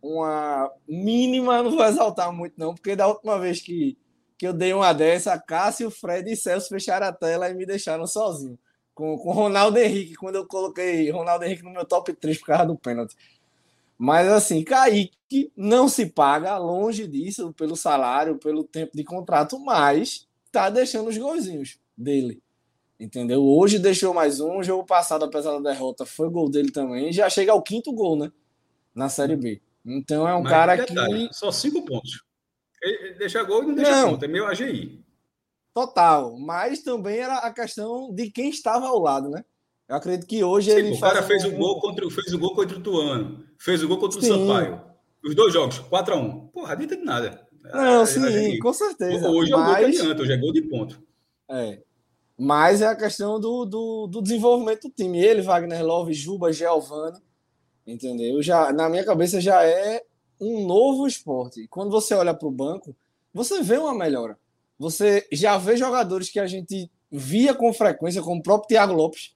uma 0.01 0.71
mínima, 0.87 1.61
não 1.61 1.71
vou 1.71 1.85
exaltar 1.85 2.31
muito 2.31 2.53
não, 2.57 2.73
porque 2.73 2.95
da 2.95 3.07
última 3.07 3.37
vez 3.37 3.59
que, 3.59 3.97
que 4.37 4.47
eu 4.47 4.53
dei 4.53 4.73
uma 4.73 4.93
dessa, 4.93 5.37
Cássio, 5.37 5.91
Fred 5.91 6.31
e 6.31 6.35
Celso 6.35 6.69
fecharam 6.69 7.07
a 7.07 7.11
tela 7.11 7.49
e 7.49 7.53
me 7.53 7.65
deixaram 7.65 8.07
sozinho. 8.07 8.57
Com, 9.01 9.17
com 9.17 9.31
Ronaldo 9.31 9.79
Henrique, 9.79 10.13
quando 10.13 10.35
eu 10.35 10.45
coloquei 10.45 11.09
Ronaldo 11.09 11.43
Henrique 11.43 11.63
no 11.63 11.71
meu 11.71 11.83
top 11.83 12.13
3 12.13 12.37
por 12.37 12.45
causa 12.45 12.67
do 12.67 12.77
pênalti. 12.77 13.15
Mas 13.97 14.27
assim, 14.27 14.63
Kaique 14.63 15.51
não 15.57 15.89
se 15.89 16.05
paga, 16.05 16.55
longe 16.59 17.07
disso, 17.07 17.51
pelo 17.53 17.75
salário, 17.75 18.37
pelo 18.37 18.63
tempo 18.63 18.95
de 18.95 19.03
contrato, 19.03 19.59
mas 19.59 20.27
tá 20.51 20.69
deixando 20.69 21.09
os 21.09 21.17
golzinhos 21.17 21.79
dele. 21.97 22.43
Entendeu? 22.99 23.43
Hoje 23.43 23.79
deixou 23.79 24.13
mais 24.13 24.39
um, 24.39 24.61
jogo 24.61 24.85
passado, 24.85 25.25
apesar 25.25 25.53
da 25.53 25.71
derrota, 25.71 26.05
foi 26.05 26.29
gol 26.29 26.47
dele 26.47 26.69
também. 26.71 27.11
Já 27.11 27.27
chega 27.27 27.53
ao 27.53 27.63
quinto 27.63 27.91
gol, 27.91 28.15
né? 28.15 28.31
Na 28.93 29.09
Série 29.09 29.35
B. 29.35 29.59
Então 29.83 30.27
é 30.27 30.35
um 30.35 30.43
Mas 30.43 30.51
cara 30.51 30.75
detalhe, 30.75 31.27
que. 31.27 31.35
Só 31.35 31.51
cinco 31.51 31.83
pontos. 31.83 32.23
Ele 32.83 33.15
deixa 33.15 33.41
gol 33.41 33.63
e 33.63 33.65
não 33.65 33.73
deixa 33.73 33.91
não, 34.03 34.11
ponto. 34.11 34.25
É 34.25 34.27
meio 34.27 34.45
AGI. 34.45 35.03
Total. 35.73 36.37
Mas 36.37 36.81
também 36.81 37.19
era 37.19 37.37
a 37.37 37.53
questão 37.53 38.13
de 38.13 38.29
quem 38.29 38.49
estava 38.49 38.87
ao 38.87 38.99
lado, 38.99 39.29
né? 39.29 39.43
Eu 39.87 39.95
acredito 39.95 40.27
que 40.27 40.43
hoje 40.43 40.71
sim, 40.71 40.77
ele. 40.77 40.93
O 40.93 40.99
cara 40.99 41.21
fez, 41.23 41.43
um... 41.43 41.49
o 41.49 41.57
gol 41.57 41.79
contra, 41.79 42.09
fez 42.09 42.33
o 42.33 42.39
gol 42.39 42.55
contra 42.55 42.77
o 42.77 42.81
Tuano. 42.81 43.45
Fez 43.57 43.83
o 43.83 43.87
gol 43.87 43.97
contra 43.97 44.21
sim. 44.21 44.31
o 44.31 44.47
Sampaio. 44.47 44.81
Os 45.23 45.35
dois 45.35 45.53
jogos, 45.53 45.79
4x1. 45.79 46.49
Porra, 46.51 46.73
adianta 46.73 46.95
de 46.95 47.03
nada. 47.03 47.47
Não, 47.63 48.01
é, 48.01 48.05
sim, 48.05 48.57
com 48.59 48.73
certeza. 48.73 49.29
Hoje 49.29 49.51
mas... 49.51 49.59
é 49.59 49.63
o 49.63 49.65
gol 49.65 49.75
que 49.75 49.85
adianta, 49.85 50.21
hoje 50.21 50.31
é 50.31 50.37
gol 50.37 50.53
de 50.53 50.61
ponto. 50.63 51.03
É. 51.49 51.81
Mas 52.37 52.81
é 52.81 52.87
a 52.87 52.95
questão 52.95 53.39
do, 53.39 53.65
do, 53.65 54.07
do 54.07 54.21
desenvolvimento 54.21 54.87
do 54.87 54.93
time. 54.93 55.23
Ele, 55.23 55.41
Wagner 55.41 55.85
Love, 55.85 56.13
Juba, 56.13 56.51
Giovanni 56.51 57.19
Entendeu? 57.85 58.41
Já, 58.41 58.71
na 58.71 58.89
minha 58.89 59.03
cabeça 59.03 59.41
já 59.41 59.63
é 59.63 60.03
um 60.39 60.65
novo 60.65 61.05
esporte. 61.05 61.67
Quando 61.67 61.91
você 61.91 62.13
olha 62.13 62.33
para 62.33 62.47
o 62.47 62.51
banco, 62.51 62.95
você 63.33 63.61
vê 63.61 63.77
uma 63.77 63.93
melhora. 63.93 64.37
Você 64.81 65.27
já 65.31 65.59
vê 65.59 65.77
jogadores 65.77 66.31
que 66.31 66.39
a 66.39 66.47
gente 66.47 66.89
via 67.11 67.53
com 67.53 67.71
frequência, 67.71 68.19
como 68.19 68.39
o 68.39 68.43
próprio 68.43 68.69
Thiago 68.69 68.93
Lopes. 68.93 69.35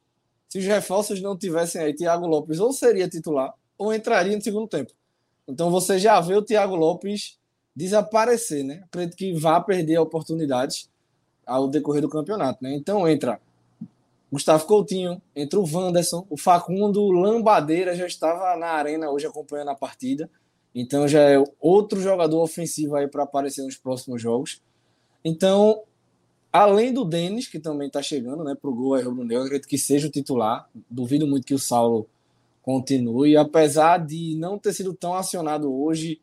Se 0.49 0.57
os 0.57 0.65
reforços 0.65 1.21
não 1.21 1.37
tivessem 1.37 1.79
aí, 1.79 1.93
Thiago 1.93 2.25
Lopes 2.25 2.59
ou 2.59 2.73
seria 2.73 3.07
titular 3.07 3.53
ou 3.77 3.93
entraria 3.93 4.35
no 4.35 4.41
segundo 4.41 4.67
tempo. 4.67 4.91
Então 5.47 5.69
você 5.69 5.99
já 5.99 6.19
vê 6.19 6.33
o 6.33 6.41
Thiago 6.41 6.75
Lopes 6.75 7.37
desaparecer, 7.75 8.63
né? 8.63 8.81
Acredito 8.85 9.15
que 9.15 9.33
vá 9.33 9.61
perder 9.61 9.99
oportunidades 9.99 10.89
ao 11.45 11.67
decorrer 11.67 12.01
do 12.01 12.09
campeonato, 12.09 12.63
né? 12.63 12.73
Então 12.73 13.07
entra 13.07 13.39
Gustavo 14.31 14.65
Coutinho, 14.65 15.21
entre 15.35 15.59
o 15.59 15.63
Wanderson, 15.63 16.25
o 16.27 16.37
Facundo 16.37 17.11
Lambadeira 17.11 17.95
já 17.95 18.07
estava 18.07 18.57
na 18.57 18.69
arena 18.69 19.11
hoje 19.11 19.27
acompanhando 19.27 19.69
a 19.69 19.75
partida. 19.75 20.27
Então 20.73 21.07
já 21.07 21.21
é 21.21 21.43
outro 21.59 22.01
jogador 22.01 22.41
ofensivo 22.41 22.95
aí 22.95 23.07
para 23.07 23.21
aparecer 23.21 23.63
nos 23.63 23.77
próximos 23.77 24.19
jogos. 24.19 24.59
Então, 25.25 25.81
além 26.53 26.93
do 26.93 27.03
Denis, 27.03 27.47
que 27.47 27.59
também 27.59 27.87
está 27.87 28.01
chegando 28.01 28.43
né, 28.43 28.55
para 28.55 28.69
o 28.69 28.75
gol 28.75 28.93
aí, 28.93 29.03
Rubro 29.03 29.25
Negro, 29.25 29.45
acredito 29.45 29.67
que 29.67 29.77
seja 29.77 30.07
o 30.07 30.11
titular. 30.11 30.69
Duvido 30.89 31.25
muito 31.25 31.47
que 31.47 31.55
o 31.55 31.59
Saulo 31.59 32.07
continue. 32.61 33.35
Apesar 33.35 33.97
de 33.97 34.35
não 34.37 34.59
ter 34.59 34.71
sido 34.71 34.93
tão 34.93 35.15
acionado 35.15 35.73
hoje, 35.73 36.21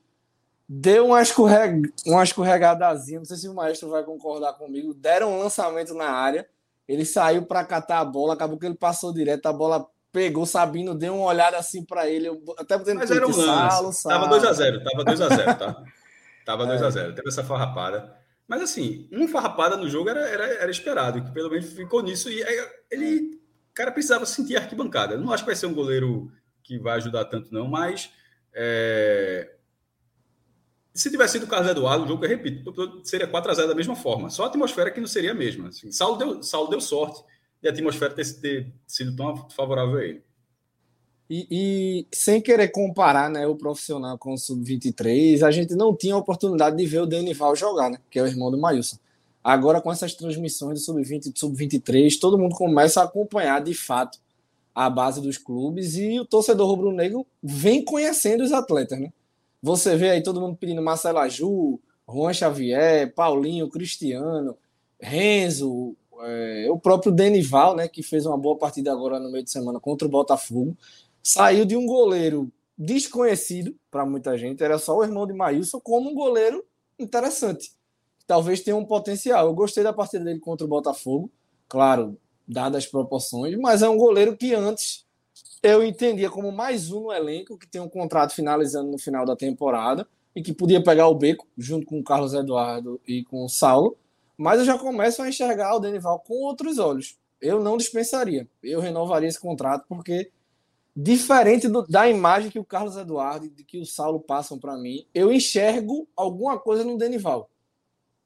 deu 0.68 1.06
uma, 1.06 1.20
escorreg... 1.20 1.92
uma 2.06 2.22
escorregadazinha. 2.22 3.18
Não 3.18 3.26
sei 3.26 3.36
se 3.36 3.48
o 3.48 3.54
maestro 3.54 3.90
vai 3.90 4.04
concordar 4.04 4.52
comigo. 4.52 4.94
Deram 4.94 5.32
um 5.32 5.38
lançamento 5.40 5.92
na 5.92 6.08
área 6.08 6.46
ele 6.88 7.04
saiu 7.04 7.46
para 7.46 7.64
catar 7.64 8.00
a 8.00 8.04
bola, 8.04 8.34
acabou 8.34 8.58
que 8.58 8.66
ele 8.66 8.74
passou 8.74 9.12
direto, 9.12 9.46
a 9.46 9.52
bola 9.52 9.86
pegou, 10.12 10.44
Sabino 10.44 10.94
deu 10.94 11.16
uma 11.16 11.26
olhada 11.26 11.56
assim 11.56 11.84
para 11.84 12.08
ele, 12.08 12.28
eu 12.28 12.42
até 12.58 12.76
botei 12.76 12.94
Mas 12.94 13.10
era 13.10 13.26
um 13.26 13.34
lance. 13.34 14.04
Tava 14.04 14.26
2 14.28 14.44
a 14.44 14.52
0, 14.52 14.84
tava 14.84 15.04
2 15.04 15.20
a 15.20 15.28
0, 15.28 15.58
tá? 15.58 15.82
tava 16.44 16.66
2 16.66 16.82
é. 16.82 16.84
a 16.84 16.90
0. 16.90 17.14
Teve 17.14 17.28
essa 17.28 17.44
farrapada. 17.44 18.14
Mas 18.52 18.60
assim, 18.60 19.08
uma 19.10 19.26
farrapada 19.26 19.78
no 19.78 19.88
jogo 19.88 20.10
era, 20.10 20.28
era, 20.28 20.44
era 20.44 20.70
esperado, 20.70 21.24
que 21.24 21.30
pelo 21.32 21.48
menos 21.48 21.72
ficou 21.72 22.02
nisso 22.02 22.28
e 22.28 22.38
ele, 22.90 23.40
o 23.70 23.72
cara 23.72 23.90
precisava 23.90 24.26
sentir 24.26 24.58
arquibancada. 24.58 25.16
Não 25.16 25.32
acho 25.32 25.42
que 25.42 25.46
vai 25.46 25.56
ser 25.56 25.64
um 25.64 25.72
goleiro 25.72 26.30
que 26.62 26.78
vai 26.78 26.98
ajudar 26.98 27.24
tanto 27.24 27.50
não, 27.50 27.66
mas 27.66 28.12
é, 28.52 29.54
se 30.92 31.10
tivesse 31.10 31.32
sido 31.32 31.44
o 31.44 31.46
Carlos 31.46 31.70
Eduardo, 31.70 32.04
o 32.04 32.08
jogo, 32.08 32.26
eu 32.26 32.28
repito, 32.28 33.00
seria 33.04 33.26
4x0 33.26 33.68
da 33.68 33.74
mesma 33.74 33.96
forma. 33.96 34.28
Só 34.28 34.44
a 34.44 34.48
atmosfera 34.48 34.90
que 34.90 35.00
não 35.00 35.08
seria 35.08 35.30
a 35.30 35.34
mesma. 35.34 35.68
Assim, 35.68 35.90
Saulo, 35.90 36.18
deu, 36.18 36.42
Saulo 36.42 36.68
deu 36.68 36.80
sorte 36.82 37.24
e 37.62 37.68
a 37.68 37.70
atmosfera 37.70 38.12
ter, 38.12 38.30
ter 38.38 38.70
sido 38.86 39.16
tão 39.16 39.48
favorável 39.48 39.96
a 39.96 40.04
ele. 40.04 40.22
E, 41.30 41.46
e, 41.50 42.06
sem 42.12 42.40
querer 42.40 42.68
comparar 42.68 43.30
né, 43.30 43.46
o 43.46 43.56
profissional 43.56 44.18
com 44.18 44.34
o 44.34 44.38
Sub-23, 44.38 45.42
a 45.42 45.50
gente 45.50 45.74
não 45.74 45.96
tinha 45.96 46.14
a 46.14 46.18
oportunidade 46.18 46.76
de 46.76 46.84
ver 46.86 47.00
o 47.00 47.06
Denival 47.06 47.56
jogar, 47.56 47.90
né, 47.90 47.98
que 48.10 48.18
é 48.18 48.22
o 48.22 48.26
irmão 48.26 48.50
do 48.50 48.58
Maílson. 48.58 48.98
Agora, 49.42 49.80
com 49.80 49.90
essas 49.90 50.14
transmissões 50.14 50.80
do 50.80 50.84
Sub-20 50.84 51.26
e 51.26 51.30
do 51.32 51.38
Sub-23, 51.38 52.18
todo 52.20 52.38
mundo 52.38 52.54
começa 52.54 53.00
a 53.00 53.04
acompanhar 53.04 53.62
de 53.62 53.74
fato 53.74 54.18
a 54.74 54.88
base 54.88 55.20
dos 55.20 55.36
clubes 55.36 55.96
e 55.96 56.18
o 56.18 56.24
torcedor 56.24 56.68
rubro-negro 56.68 57.26
vem 57.42 57.84
conhecendo 57.84 58.42
os 58.42 58.52
atletas. 58.52 58.98
Né? 58.98 59.12
Você 59.62 59.96
vê 59.96 60.10
aí 60.10 60.22
todo 60.22 60.40
mundo 60.40 60.56
pedindo 60.56 60.80
Marcelo 60.82 61.18
Aju, 61.18 61.80
Juan 62.08 62.32
Xavier, 62.32 63.12
Paulinho, 63.14 63.68
Cristiano, 63.68 64.56
Renzo, 65.00 65.96
é, 66.24 66.66
o 66.70 66.78
próprio 66.78 67.12
Denival, 67.12 67.74
né, 67.74 67.88
que 67.88 68.02
fez 68.02 68.24
uma 68.26 68.38
boa 68.38 68.56
partida 68.56 68.92
agora 68.92 69.18
no 69.18 69.30
meio 69.30 69.44
de 69.44 69.50
semana 69.50 69.80
contra 69.80 70.06
o 70.06 70.10
Botafogo. 70.10 70.76
Saiu 71.22 71.64
de 71.64 71.76
um 71.76 71.86
goleiro 71.86 72.52
desconhecido 72.76 73.76
para 73.90 74.04
muita 74.04 74.36
gente, 74.36 74.62
era 74.62 74.78
só 74.78 74.96
o 74.96 75.04
irmão 75.04 75.26
de 75.26 75.32
Maílson, 75.32 75.80
como 75.80 76.10
um 76.10 76.14
goleiro 76.14 76.64
interessante. 76.98 77.72
Talvez 78.26 78.60
tenha 78.60 78.76
um 78.76 78.84
potencial. 78.84 79.46
Eu 79.46 79.54
gostei 79.54 79.84
da 79.84 79.92
partida 79.92 80.24
dele 80.24 80.40
contra 80.40 80.64
o 80.64 80.68
Botafogo, 80.68 81.30
claro, 81.68 82.16
dadas 82.46 82.84
as 82.84 82.90
proporções, 82.90 83.56
mas 83.56 83.82
é 83.82 83.88
um 83.88 83.96
goleiro 83.96 84.36
que 84.36 84.54
antes 84.54 85.04
eu 85.62 85.84
entendia 85.84 86.28
como 86.28 86.50
mais 86.50 86.90
um 86.90 87.02
no 87.02 87.12
elenco 87.12 87.56
que 87.56 87.68
tem 87.68 87.80
um 87.80 87.88
contrato 87.88 88.34
finalizando 88.34 88.90
no 88.90 88.98
final 88.98 89.24
da 89.24 89.36
temporada 89.36 90.06
e 90.34 90.42
que 90.42 90.52
podia 90.52 90.82
pegar 90.82 91.06
o 91.06 91.14
beco 91.14 91.46
junto 91.56 91.86
com 91.86 92.00
o 92.00 92.04
Carlos 92.04 92.34
Eduardo 92.34 93.00
e 93.06 93.22
com 93.24 93.44
o 93.44 93.48
Saulo, 93.48 93.96
mas 94.36 94.58
eu 94.58 94.64
já 94.64 94.76
começo 94.76 95.22
a 95.22 95.28
enxergar 95.28 95.76
o 95.76 95.78
Denival 95.78 96.18
com 96.20 96.34
outros 96.34 96.78
olhos. 96.78 97.16
Eu 97.40 97.62
não 97.62 97.76
dispensaria, 97.76 98.48
eu 98.62 98.80
renovaria 98.80 99.28
esse 99.28 99.38
contrato 99.38 99.84
porque 99.88 100.30
diferente 100.94 101.68
do, 101.68 101.86
da 101.86 102.08
imagem 102.08 102.50
que 102.50 102.58
o 102.58 102.64
Carlos 102.64 102.96
Eduardo 102.96 103.46
e 103.46 103.64
que 103.64 103.80
o 103.80 103.86
Saulo 103.86 104.20
passam 104.20 104.58
para 104.58 104.76
mim, 104.76 105.06
eu 105.14 105.32
enxergo 105.32 106.08
alguma 106.16 106.58
coisa 106.58 106.84
no 106.84 106.98
Denival. 106.98 107.50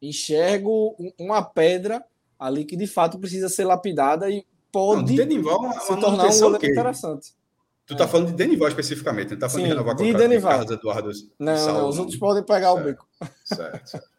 Enxergo 0.03 0.97
uma 1.19 1.43
pedra 1.43 2.05
ali 2.39 2.65
que 2.65 2.77
de 2.77 2.87
fato 2.87 3.19
precisa 3.19 3.49
ser 3.49 3.65
lapidada 3.65 4.29
e 4.29 4.45
pode 4.71 5.17
não, 5.17 5.27
Denival, 5.27 5.67
é 5.67 5.81
se 5.81 6.01
tornar 6.01 6.27
um 6.27 6.39
goleiro 6.41 6.67
interessante. 6.67 7.35
Tu 7.87 7.97
tá 7.97 8.05
é. 8.05 8.09
falando 8.09 8.29
de 8.29 8.35
Denival 8.35 8.69
especificamente, 8.69 9.31
não 9.31 9.39
tá 9.39 9.49
falando 9.49 9.65
Sim, 9.65 9.71
de 9.71 9.77
renovar 9.77 9.97
de 9.97 10.13
Denival. 10.13 10.51
Carlos 10.51 10.71
Eduardo 10.73 11.11
Não, 11.39 11.57
Saulo, 11.57 11.81
não, 11.81 11.89
os 11.89 11.99
outros 11.99 12.19
podem 12.19 12.45
pegar 12.45 12.73
certo. 12.73 12.81
o 12.81 12.85
beco. 12.85 13.09
Certo, 13.45 13.87
certo. 13.89 14.16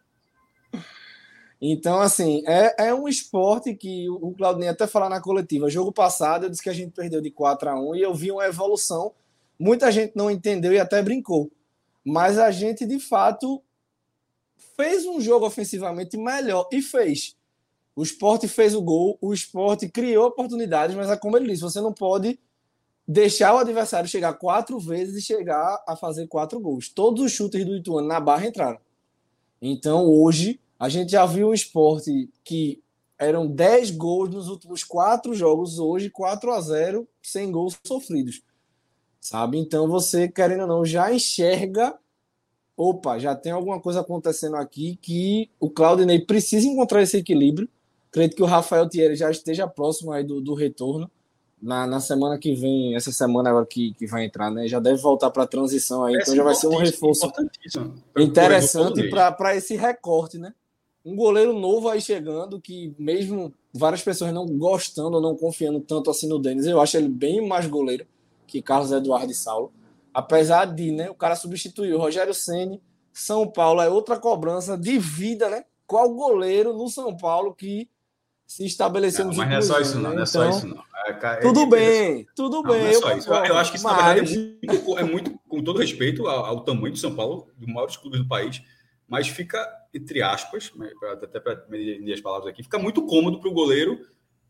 Então, 1.60 2.00
assim, 2.00 2.44
é, 2.46 2.88
é 2.90 2.94
um 2.94 3.08
esporte 3.08 3.74
que 3.74 4.08
o 4.10 4.32
Claudinei 4.32 4.70
até 4.70 4.86
falar 4.86 5.10
na 5.10 5.20
coletiva. 5.20 5.70
Jogo 5.70 5.92
passado, 5.92 6.46
eu 6.46 6.50
disse 6.50 6.62
que 6.62 6.70
a 6.70 6.74
gente 6.74 6.92
perdeu 6.92 7.20
de 7.20 7.32
4 7.32 7.70
a 7.70 7.80
1 7.80 7.96
e 7.96 8.02
eu 8.02 8.14
vi 8.14 8.32
uma 8.32 8.46
evolução. 8.46 9.14
Muita 9.58 9.92
gente 9.92 10.14
não 10.16 10.30
entendeu 10.30 10.72
e 10.72 10.80
até 10.80 11.02
brincou. 11.02 11.52
Mas 12.06 12.38
a 12.38 12.52
gente, 12.52 12.86
de 12.86 13.00
fato, 13.00 13.62
fez 14.76 15.06
um 15.06 15.20
jogo 15.20 15.46
ofensivamente 15.46 16.16
melhor 16.16 16.68
e 16.72 16.82
fez. 16.82 17.36
O 17.96 18.04
esporte 18.04 18.48
fez 18.48 18.76
o 18.76 18.82
gol, 18.82 19.18
o 19.20 19.34
esporte 19.34 19.90
criou 19.90 20.28
oportunidades, 20.28 20.96
mas 20.96 21.10
é 21.10 21.18
como 21.18 21.36
ele 21.36 21.48
disse: 21.48 21.64
você 21.64 21.82
não 21.82 21.92
pode 21.92 22.40
deixar 23.08 23.56
o 23.56 23.58
adversário 23.58 24.08
chegar 24.08 24.34
quatro 24.34 24.80
vezes 24.80 25.16
e 25.16 25.26
chegar 25.26 25.84
a 25.88 25.96
fazer 25.96 26.28
quatro 26.28 26.60
gols. 26.60 26.90
Todos 26.90 27.24
os 27.24 27.32
chutes 27.32 27.66
do 27.66 27.76
Ituano 27.76 28.08
na 28.08 28.20
barra 28.20 28.46
entraram. 28.46 28.80
Então 29.60 30.06
hoje 30.06 30.60
a 30.80 30.90
gente 30.90 31.12
já 31.12 31.26
viu 31.26 31.50
o 31.50 31.54
esporte 31.54 32.30
que 32.44 32.82
eram 33.18 33.48
10 33.48 33.92
gols 33.92 34.30
nos 34.30 34.48
últimos 34.48 34.84
quatro 34.84 35.34
jogos, 35.34 35.80
hoje 35.80 36.10
4 36.10 36.52
a 36.52 36.62
0 36.62 37.08
sem 37.22 37.52
gols 37.52 37.78
sofridos. 37.86 38.42
Sabe? 39.20 39.58
Então 39.58 39.88
você, 39.88 40.28
querendo 40.28 40.62
ou 40.62 40.68
não, 40.68 40.86
já 40.86 41.14
enxerga. 41.14 41.98
Opa, 42.76 43.18
já 43.18 43.36
tem 43.36 43.52
alguma 43.52 43.82
coisa 43.82 44.02
acontecendo 44.02 44.56
aqui 44.56 45.00
que 45.02 45.50
o 45.60 45.70
Claudinei 45.70 46.20
precisa 46.20 46.68
encontrar 46.68 47.02
esse 47.02 47.18
equilíbrio 47.18 47.68
Acredito 48.10 48.36
que 48.36 48.44
o 48.44 48.48
Rafael 48.48 48.88
Thierry 48.88 49.16
já 49.16 49.30
esteja 49.30 49.68
próximo 49.68 50.12
aí 50.12 50.24
do, 50.24 50.42
do 50.42 50.54
retorno. 50.54 51.10
Na, 51.62 51.88
na 51.88 52.00
semana 52.00 52.38
que 52.38 52.54
vem, 52.54 52.96
essa 52.96 53.12
semana 53.12 53.50
agora 53.50 53.66
que, 53.66 53.94
que 53.96 54.06
vai 54.06 54.26
entrar, 54.26 54.52
né? 54.52 54.68
Já 54.68 54.80
deve 54.80 55.02
voltar 55.02 55.32
para 55.32 55.44
a 55.44 55.48
transição 55.48 56.04
aí, 56.04 56.16
então 56.16 56.36
já 56.36 56.44
vai 56.44 56.54
ser 56.54 56.68
um 56.68 56.78
reforço 56.78 57.32
interessante 58.18 59.10
para 59.10 59.56
esse 59.56 59.76
recorte, 59.76 60.38
né? 60.38 60.54
Um 61.08 61.16
goleiro 61.16 61.58
novo 61.58 61.88
aí 61.88 62.02
chegando, 62.02 62.60
que 62.60 62.94
mesmo 63.00 63.54
várias 63.74 64.02
pessoas 64.02 64.34
não 64.34 64.46
gostando 64.46 65.16
ou 65.16 65.22
não 65.22 65.38
confiando 65.38 65.80
tanto 65.80 66.10
assim 66.10 66.28
no 66.28 66.38
Denis, 66.38 66.66
eu 66.66 66.82
acho 66.82 66.98
ele 66.98 67.08
bem 67.08 67.48
mais 67.48 67.66
goleiro 67.66 68.06
que 68.46 68.62
Carlos 68.62 68.92
Eduardo 68.92 69.32
e 69.32 69.36
Saulo. 69.36 69.72
Apesar 70.14 70.66
de, 70.66 70.92
né, 70.92 71.10
o 71.10 71.16
cara 71.16 71.36
substituiu 71.36 71.96
o 71.96 72.00
Rogério 72.00 72.34
Ceni, 72.34 72.82
São 73.14 73.48
Paulo 73.48 73.82
é 73.82 73.90
outra 73.90 74.18
cobrança 74.18 74.78
de 74.78 75.00
vida, 75.00 75.50
né? 75.50 75.64
Qual 75.86 76.14
goleiro 76.14 76.74
no 76.74 76.90
São 76.90 77.16
Paulo 77.16 77.54
que 77.54 77.90
se 78.46 78.66
estabeleceu 78.66 79.26
não, 79.26 79.30
nos 79.30 79.38
Mas 79.38 79.50
não 79.50 79.58
é 79.58 79.62
só 79.62 79.80
isso, 79.80 80.00
não, 80.00 80.10
né? 80.10 80.16
não 80.16 80.24
é 80.24 80.26
só 80.26 80.46
então, 80.46 80.58
isso, 80.58 80.68
não. 80.68 80.84
É, 81.08 81.36
tudo 81.38 81.68
bem, 81.68 82.28
tudo 82.36 82.62
não, 82.62 82.64
bem. 82.64 82.82
Não 82.82 82.88
é 82.88 82.94
só 82.94 83.16
isso. 83.16 83.30
Eu, 83.30 83.46
eu, 83.46 83.58
acho 83.58 83.72
que 83.72 83.78
isso, 83.78 83.88
mas... 83.88 83.98
na 83.98 84.14
verdade, 84.14 84.58
é 84.62 84.68
muito, 84.68 85.00
é 85.00 85.04
muito, 85.04 85.40
com 85.48 85.64
todo 85.64 85.80
respeito 85.80 86.28
ao, 86.28 86.46
ao 86.46 86.62
tamanho 86.62 86.92
do 86.92 87.00
São 87.00 87.16
Paulo, 87.16 87.48
dos 87.56 87.68
maiores 87.68 87.96
clubes 87.96 88.20
do 88.20 88.28
país, 88.28 88.62
mas 89.08 89.28
fica, 89.30 89.66
entre 89.98 90.22
aspas, 90.22 90.72
até 91.22 91.40
para 91.40 91.66
medir 91.70 92.14
as 92.14 92.22
palavras 92.22 92.50
aqui, 92.50 92.64
fica 92.64 92.80
muito 92.80 93.06
cômodo 93.06 93.40
para 93.40 93.50
o 93.50 93.54
goleiro 93.54 94.00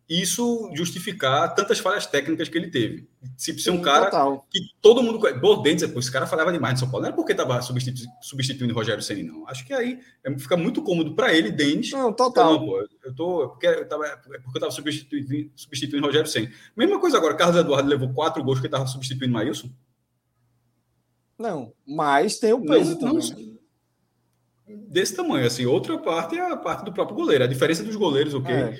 isso 0.09 0.71
justificar 0.73 1.53
tantas 1.53 1.79
falhas 1.79 2.05
técnicas 2.05 2.47
que 2.47 2.57
ele 2.57 2.69
teve. 2.69 3.09
Se 3.35 3.57
ser 3.59 3.71
um 3.71 3.81
cara 3.81 4.05
Total. 4.05 4.47
que 4.49 4.59
todo 4.81 5.03
mundo. 5.03 5.19
Bordentes, 5.37 5.83
esse 5.83 6.11
cara 6.11 6.25
falava 6.25 6.51
demais 6.51 6.75
de 6.75 6.79
São 6.79 6.89
Paulo. 6.89 7.05
Não 7.05 7.11
é 7.11 7.15
porque 7.15 7.33
estava 7.33 7.61
substitu, 7.61 8.03
substituindo 8.21 8.73
o 8.73 8.77
Rogério 8.77 9.03
Senni, 9.03 9.23
não. 9.23 9.45
Acho 9.49 9.65
que 9.65 9.73
aí 9.73 9.99
é, 10.23 10.39
fica 10.39 10.55
muito 10.55 10.81
cômodo 10.81 11.13
para 11.13 11.33
ele, 11.33 11.51
Denis. 11.51 11.91
Não, 11.91 12.13
total. 12.13 12.53
Não, 12.53 12.65
pô, 12.65 12.87
eu 13.03 13.13
tô. 13.13 13.43
É 13.43 13.47
porque 13.47 13.67
eu 13.67 13.87
tava, 13.87 14.05
é 14.05 14.15
porque 14.15 14.39
eu 14.45 14.51
estava 14.53 14.71
substituindo, 14.71 15.51
substituindo 15.55 16.05
Rogério 16.05 16.29
Senni. 16.29 16.53
Mesma 16.75 16.99
coisa 17.01 17.17
agora, 17.17 17.35
Carlos 17.35 17.57
Eduardo 17.57 17.89
levou 17.89 18.13
quatro 18.13 18.41
gols 18.41 18.61
que 18.61 18.67
estava 18.67 18.87
substituindo 18.87 19.33
Maílson. 19.33 19.69
Não, 21.37 21.73
mas 21.85 22.39
tem 22.39 22.53
o 22.53 22.61
peso 22.61 22.91
não, 22.91 22.99
também. 22.99 23.29
Não, 23.29 23.37
né? 23.37 23.46
Desse 24.67 25.15
tamanho. 25.15 25.45
Assim, 25.45 25.65
outra 25.65 25.97
parte 25.97 26.37
é 26.37 26.51
a 26.51 26.57
parte 26.57 26.83
do 26.83 26.93
próprio 26.93 27.15
goleiro. 27.15 27.43
A 27.43 27.47
diferença 27.47 27.83
dos 27.83 27.95
goleiros, 27.95 28.33
ok? 28.33 28.53
É. 28.53 28.77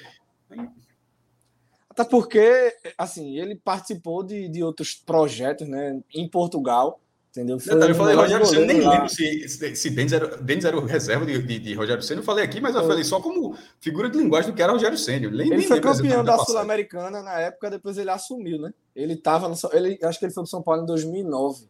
Até 1.90 2.04
porque, 2.04 2.76
assim, 2.98 3.40
ele 3.40 3.56
participou 3.56 4.22
de, 4.24 4.48
de 4.50 4.64
outros 4.64 4.94
projetos, 4.94 5.68
né? 5.68 6.00
Em 6.14 6.30
Portugal, 6.30 7.02
entendeu? 7.32 7.60
Foi 7.60 7.74
Detalhe, 7.74 7.92
eu 7.92 7.96
falei 7.96 8.16
Rogério 8.16 8.46
Senna, 8.46 8.66
nem 8.66 8.82
lá. 8.82 8.92
lembro 8.92 9.10
se, 9.10 9.50
se, 9.50 9.76
se 9.76 9.90
Denis, 9.90 10.14
era, 10.14 10.38
Denis 10.38 10.66
era 10.66 10.78
o 10.78 10.86
reserva 10.86 11.26
de, 11.26 11.42
de, 11.42 11.58
de 11.58 11.74
Rogério 11.74 12.04
Senna. 12.04 12.20
Eu 12.20 12.26
falei 12.26 12.46
aqui, 12.46 12.62
mas 12.62 12.76
eu 12.76 12.86
falei 12.86 13.04
só 13.04 13.20
como 13.20 13.58
figura 13.80 14.12
de 14.12 14.18
linguagem 14.18 14.52
do 14.52 14.56
que 14.56 14.62
era 14.62 14.72
Rogério 14.72 14.98
Senna. 14.98 15.26
Ele 15.26 15.50
nem 15.50 15.62
foi 15.64 15.82
campeão 15.82 16.24
da 16.24 16.38
Sul-Americana 16.38 17.24
na 17.24 17.40
época, 17.40 17.72
depois 17.72 17.98
ele 17.98 18.12
assumiu, 18.12 18.60
né? 18.60 18.72
Ele 18.96 19.14
estava 19.14 19.50
no, 19.50 19.56
ele 19.74 19.98
Acho 20.04 20.20
que 20.20 20.26
ele 20.26 20.34
foi 20.34 20.44
para 20.44 20.52
São 20.52 20.62
Paulo 20.62 20.84
em 20.84 20.86
2009. 20.86 21.68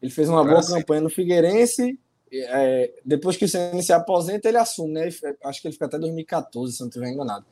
Ele 0.00 0.10
fez 0.10 0.26
uma 0.26 0.42
boa 0.42 0.66
campanha 0.66 1.02
no 1.02 1.10
Figueirense 1.10 1.98
é, 2.32 2.92
depois 3.04 3.36
que 3.36 3.44
o 3.44 3.48
CN 3.48 3.82
se 3.82 3.92
aposenta, 3.92 4.48
ele 4.48 4.56
assume, 4.56 4.94
né? 4.94 5.08
Acho 5.44 5.60
que 5.60 5.68
ele 5.68 5.72
fica 5.72 5.84
até 5.84 5.98
2014, 5.98 6.72
se 6.72 6.80
não 6.80 6.88
estiver 6.88 7.10
enganado. 7.10 7.44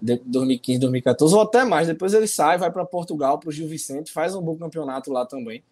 De 0.00 0.16
2015, 0.24 0.78
2014, 0.80 1.34
ou 1.34 1.40
até 1.42 1.64
mais. 1.64 1.88
Depois 1.88 2.12
ele 2.12 2.26
sai, 2.26 2.58
vai 2.58 2.70
para 2.70 2.84
Portugal, 2.84 3.38
para 3.38 3.48
o 3.48 3.52
Gil 3.52 3.68
Vicente, 3.68 4.12
faz 4.12 4.34
um 4.34 4.42
bom 4.42 4.56
campeonato 4.56 5.12
lá 5.12 5.24
também. 5.24 5.62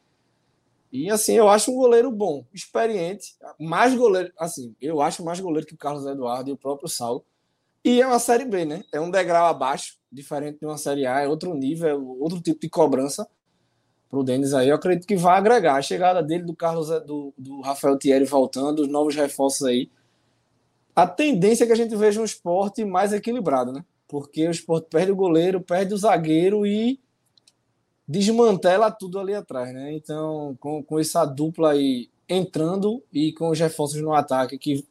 E 0.91 1.11
assim, 1.11 1.35
eu 1.35 1.49
acho 1.49 1.71
um 1.71 1.77
goleiro 1.77 2.11
bom, 2.11 2.45
experiente, 2.53 3.35
mais 3.61 3.95
goleiro, 3.95 4.33
assim, 4.39 4.75
eu 4.81 5.03
acho 5.03 5.23
mais 5.23 5.39
goleiro 5.39 5.67
que 5.67 5.75
o 5.75 5.79
Carlos 5.79 6.07
Eduardo 6.07 6.49
e 6.49 6.53
o 6.53 6.57
próprio 6.57 6.89
Saulo. 6.89 7.23
E 7.85 8.01
é 8.01 8.07
uma 8.07 8.19
Série 8.19 8.47
B, 8.47 8.65
né? 8.65 8.83
É 8.91 8.99
um 8.99 9.11
degrau 9.11 9.47
abaixo, 9.47 9.99
diferente 10.11 10.59
de 10.59 10.67
uma 10.67 10.79
Série 10.79 11.07
A, 11.07 11.21
é 11.21 11.29
outro 11.29 11.55
nível, 11.55 11.89
é 11.89 11.95
outro 11.95 12.41
tipo 12.41 12.61
de 12.61 12.71
cobrança 12.71 13.29
para 14.09 14.19
o 14.19 14.25
Denis 14.25 14.55
aí. 14.55 14.69
Eu 14.69 14.77
acredito 14.77 15.07
que 15.07 15.17
vai 15.17 15.37
agregar 15.37 15.77
a 15.77 15.83
chegada 15.83 16.23
dele, 16.23 16.45
do 16.45 16.55
Carlos, 16.55 16.89
do, 17.05 17.33
do 17.37 17.61
Rafael 17.61 17.99
Thierry 17.99 18.25
voltando, 18.25 18.81
os 18.81 18.89
novos 18.89 19.15
reforços 19.15 19.67
aí. 19.67 19.91
A 20.97 21.07
tendência 21.07 21.65
é 21.65 21.67
que 21.67 21.73
a 21.73 21.77
gente 21.77 21.95
veja 21.95 22.21
um 22.21 22.25
esporte 22.25 22.85
mais 22.85 23.13
equilibrado, 23.13 23.73
né? 23.73 23.85
Porque 24.09 24.49
o 24.49 24.51
esporte 24.51 24.89
perde 24.91 25.13
o 25.13 25.17
goleiro, 25.17 25.61
perde 25.61 25.95
o 25.95 25.99
zagueiro 25.99 26.67
e 26.67 26.99
desmantela 28.07 28.91
tudo 28.91 29.19
ali 29.19 29.35
atrás, 29.35 29.73
né? 29.73 29.93
Então, 29.93 30.57
com, 30.59 30.83
com 30.83 30.99
essa 30.99 31.25
dupla 31.25 31.73
aí 31.73 32.09
entrando 32.29 33.03
e 33.13 33.33
com 33.33 33.51
os 33.51 33.59
reforços 33.59 34.01
no 34.01 34.13
ataque 34.13 34.59
que 34.59 34.85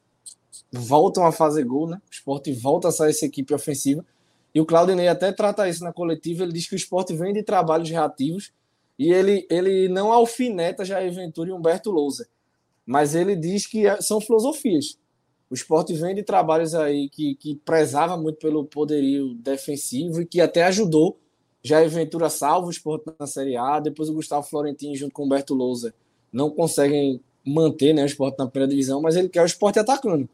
voltam 0.72 1.26
a 1.26 1.32
fazer 1.32 1.63
gol, 1.63 1.88
né? 1.88 1.99
O 2.07 2.13
esporte 2.13 2.53
volta 2.53 2.89
a 2.89 2.91
sair 2.91 3.09
essa 3.09 3.26
equipe 3.26 3.53
ofensiva. 3.53 4.05
E 4.53 4.61
o 4.61 4.65
Claudinei 4.65 5.07
até 5.07 5.32
trata 5.32 5.68
isso 5.68 5.84
na 5.84 5.91
coletiva. 5.91 6.43
Ele 6.43 6.53
diz 6.53 6.68
que 6.68 6.76
o 6.76 6.78
esporte 6.78 7.13
vem 7.13 7.34
de 7.34 7.43
trabalhos 7.43 7.89
reativos 7.89 8.51
e 8.97 9.11
ele, 9.11 9.45
ele 9.49 9.87
não 9.87 10.11
alfineta 10.11 10.85
Jair 10.85 11.13
Ventura 11.13 11.49
e 11.49 11.53
Humberto 11.53 11.91
Lousa, 11.91 12.27
mas 12.85 13.15
ele 13.15 13.35
diz 13.35 13.65
que 13.65 13.85
é, 13.85 14.01
são 14.01 14.19
filosofias. 14.19 14.97
O 15.49 15.53
esporte 15.53 15.93
vem 15.93 16.15
de 16.15 16.23
trabalhos 16.23 16.75
aí 16.75 17.09
que, 17.09 17.35
que 17.35 17.55
prezava 17.55 18.17
muito 18.17 18.37
pelo 18.37 18.65
poderio 18.65 19.33
defensivo 19.35 20.21
e 20.21 20.25
que 20.25 20.41
até 20.41 20.63
ajudou 20.63 21.17
Jair 21.63 21.89
Ventura 21.89 22.29
salvo 22.29 22.67
o 22.67 22.71
esporte 22.71 23.05
na 23.19 23.27
Série 23.27 23.57
A, 23.57 23.79
depois 23.79 24.09
o 24.09 24.13
Gustavo 24.13 24.47
Florentino 24.47 24.95
junto 24.95 25.13
com 25.13 25.23
o 25.23 25.25
Humberto 25.25 25.53
Lousa 25.53 25.93
não 26.31 26.49
conseguem 26.49 27.21
manter 27.45 27.93
né, 27.93 28.03
o 28.03 28.05
esporte 28.05 28.37
na 28.37 28.47
primeira 28.47 28.69
divisão, 28.69 29.01
mas 29.01 29.15
ele 29.15 29.29
quer 29.29 29.41
o 29.41 29.45
esporte 29.45 29.79
atacando. 29.79 30.27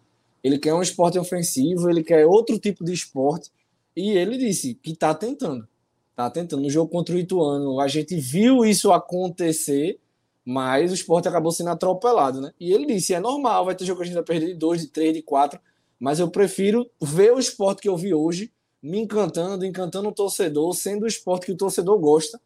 Ele 0.44 0.58
quer 0.58 0.74
um 0.74 0.82
esporte 0.82 1.18
ofensivo, 1.18 1.90
ele 1.90 2.04
quer 2.04 2.26
outro 2.26 2.60
tipo 2.60 2.84
de 2.84 2.92
esporte, 2.92 3.52
e 3.96 4.12
ele 4.12 4.38
disse 4.38 4.74
que 4.76 4.92
está 4.92 5.14
tentando. 5.14 5.68
Tá 6.16 6.30
tentando. 6.30 6.62
No 6.62 6.70
jogo 6.70 6.90
contra 6.90 7.16
o 7.16 7.20
Ituano, 7.20 7.80
a 7.80 7.88
gente 7.88 8.16
viu 8.16 8.64
isso 8.64 8.92
acontecer, 8.92 10.00
mas 10.46 10.92
o 10.92 10.94
esporte 10.94 11.28
acabou 11.28 11.52
sendo 11.52 11.70
atropelado, 11.70 12.42
né? 12.42 12.52
E 12.60 12.72
ele 12.72 12.86
disse: 12.86 13.14
é 13.14 13.20
normal, 13.20 13.66
vai 13.66 13.76
ter 13.76 13.86
jogo 13.86 13.98
que 14.00 14.04
a 14.04 14.06
gente 14.06 14.16
vai 14.16 14.24
perder 14.24 14.48
de 14.48 14.54
2, 14.56 14.82
de 14.82 14.88
3, 14.88 15.14
de 15.14 15.22
4, 15.22 15.60
mas 16.00 16.20
eu 16.20 16.30
prefiro 16.30 16.90
ver 17.02 17.34
o 17.34 17.40
esporte 17.40 17.82
que 17.82 17.90
eu 17.90 17.98
vi 17.98 18.14
hoje, 18.14 18.52
me 18.82 19.00
encantando, 19.00 19.66
encantando 19.66 20.10
o 20.10 20.14
torcedor, 20.14 20.74
sendo 20.74 21.04
o 21.04 21.08
esporte 21.08 21.46
que 21.48 21.52
o 21.52 21.58
torcedor 21.58 21.98
gosta 22.00 22.40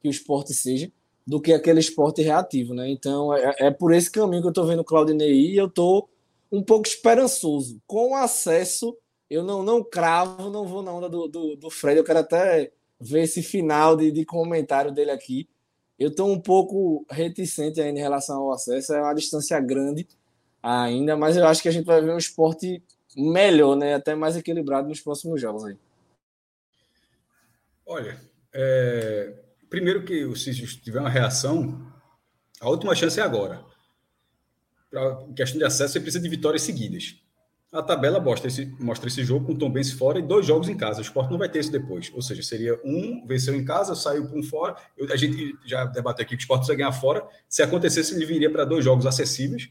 que 0.00 0.08
o 0.08 0.10
esporte 0.10 0.54
seja, 0.54 0.90
do 1.26 1.40
que 1.40 1.52
aquele 1.52 1.80
esporte 1.80 2.22
reativo, 2.22 2.72
né? 2.72 2.88
Então 2.88 3.34
é, 3.34 3.54
é 3.58 3.70
por 3.70 3.92
esse 3.92 4.10
caminho 4.10 4.42
que 4.42 4.48
eu 4.48 4.52
tô 4.52 4.64
vendo 4.64 4.80
o 4.80 4.84
Claudinei 4.84 5.52
e 5.52 5.56
eu 5.56 5.68
tô 5.68 6.08
um 6.50 6.62
pouco 6.62 6.88
esperançoso. 6.88 7.80
Com 7.86 8.16
acesso, 8.16 8.96
eu 9.28 9.44
não, 9.44 9.62
não 9.62 9.84
cravo, 9.84 10.48
não 10.48 10.66
vou 10.66 10.82
na 10.82 10.92
onda 10.92 11.08
do, 11.08 11.28
do, 11.28 11.56
do 11.56 11.70
Fred, 11.70 11.98
eu 11.98 12.04
quero 12.04 12.20
até 12.20 12.72
ver 13.00 13.22
esse 13.22 13.42
final 13.42 13.96
de, 13.96 14.10
de 14.10 14.24
comentário 14.24 14.92
dele 14.92 15.10
aqui. 15.10 15.48
Eu 15.98 16.08
estou 16.08 16.30
um 16.30 16.40
pouco 16.40 17.04
reticente 17.10 17.80
ainda 17.80 17.98
em 17.98 18.02
relação 18.02 18.42
ao 18.42 18.52
acesso, 18.52 18.94
é 18.94 19.02
uma 19.02 19.14
distância 19.14 19.58
grande 19.60 20.06
ainda, 20.62 21.16
mas 21.16 21.36
eu 21.36 21.46
acho 21.46 21.62
que 21.62 21.68
a 21.68 21.72
gente 21.72 21.84
vai 21.84 22.00
ver 22.00 22.12
um 22.12 22.18
esporte 22.18 22.82
melhor, 23.16 23.76
né? 23.76 23.94
até 23.94 24.14
mais 24.14 24.36
equilibrado 24.36 24.88
nos 24.88 25.00
próximos 25.00 25.40
jogos 25.40 25.64
aí. 25.64 25.76
Olha, 27.86 28.20
é... 28.52 29.34
primeiro 29.68 30.04
que 30.04 30.36
se 30.36 30.54
tiver 30.80 31.00
uma 31.00 31.08
reação, 31.08 31.90
a 32.60 32.68
última 32.68 32.94
chance 32.94 33.18
é 33.18 33.22
agora. 33.22 33.64
Para 34.90 35.24
questão 35.34 35.58
de 35.58 35.64
acesso, 35.64 35.92
você 35.92 36.00
precisa 36.00 36.22
de 36.22 36.28
vitórias 36.28 36.62
seguidas. 36.62 37.16
A 37.70 37.82
tabela 37.82 38.18
mostra 38.18 38.48
esse, 38.48 38.64
mostra 38.80 39.08
esse 39.08 39.22
jogo 39.22 39.44
com 39.44 39.52
o 39.52 39.58
Tom 39.58 39.70
Benz 39.70 39.92
fora 39.92 40.18
e 40.18 40.22
dois 40.22 40.46
jogos 40.46 40.70
em 40.70 40.76
casa. 40.76 41.00
O 41.00 41.02
esporte 41.02 41.30
não 41.30 41.38
vai 41.38 41.50
ter 41.50 41.58
isso 41.58 41.70
depois. 41.70 42.10
Ou 42.14 42.22
seja, 42.22 42.42
seria 42.42 42.80
um, 42.82 43.26
venceu 43.26 43.54
em 43.54 43.64
casa, 43.64 43.94
saiu 43.94 44.26
para 44.26 44.38
um 44.38 44.42
fora. 44.42 44.74
Eu, 44.96 45.12
a 45.12 45.16
gente 45.16 45.54
já 45.66 45.84
debateu 45.84 46.22
aqui 46.22 46.34
que 46.34 46.40
o 46.40 46.44
esporte 46.44 46.60
precisa 46.60 46.78
ganhar 46.78 46.92
fora. 46.92 47.26
Se 47.46 47.62
acontecesse, 47.62 48.14
ele 48.14 48.24
viria 48.24 48.50
para 48.50 48.64
dois 48.64 48.82
jogos 48.82 49.04
acessíveis. 49.04 49.68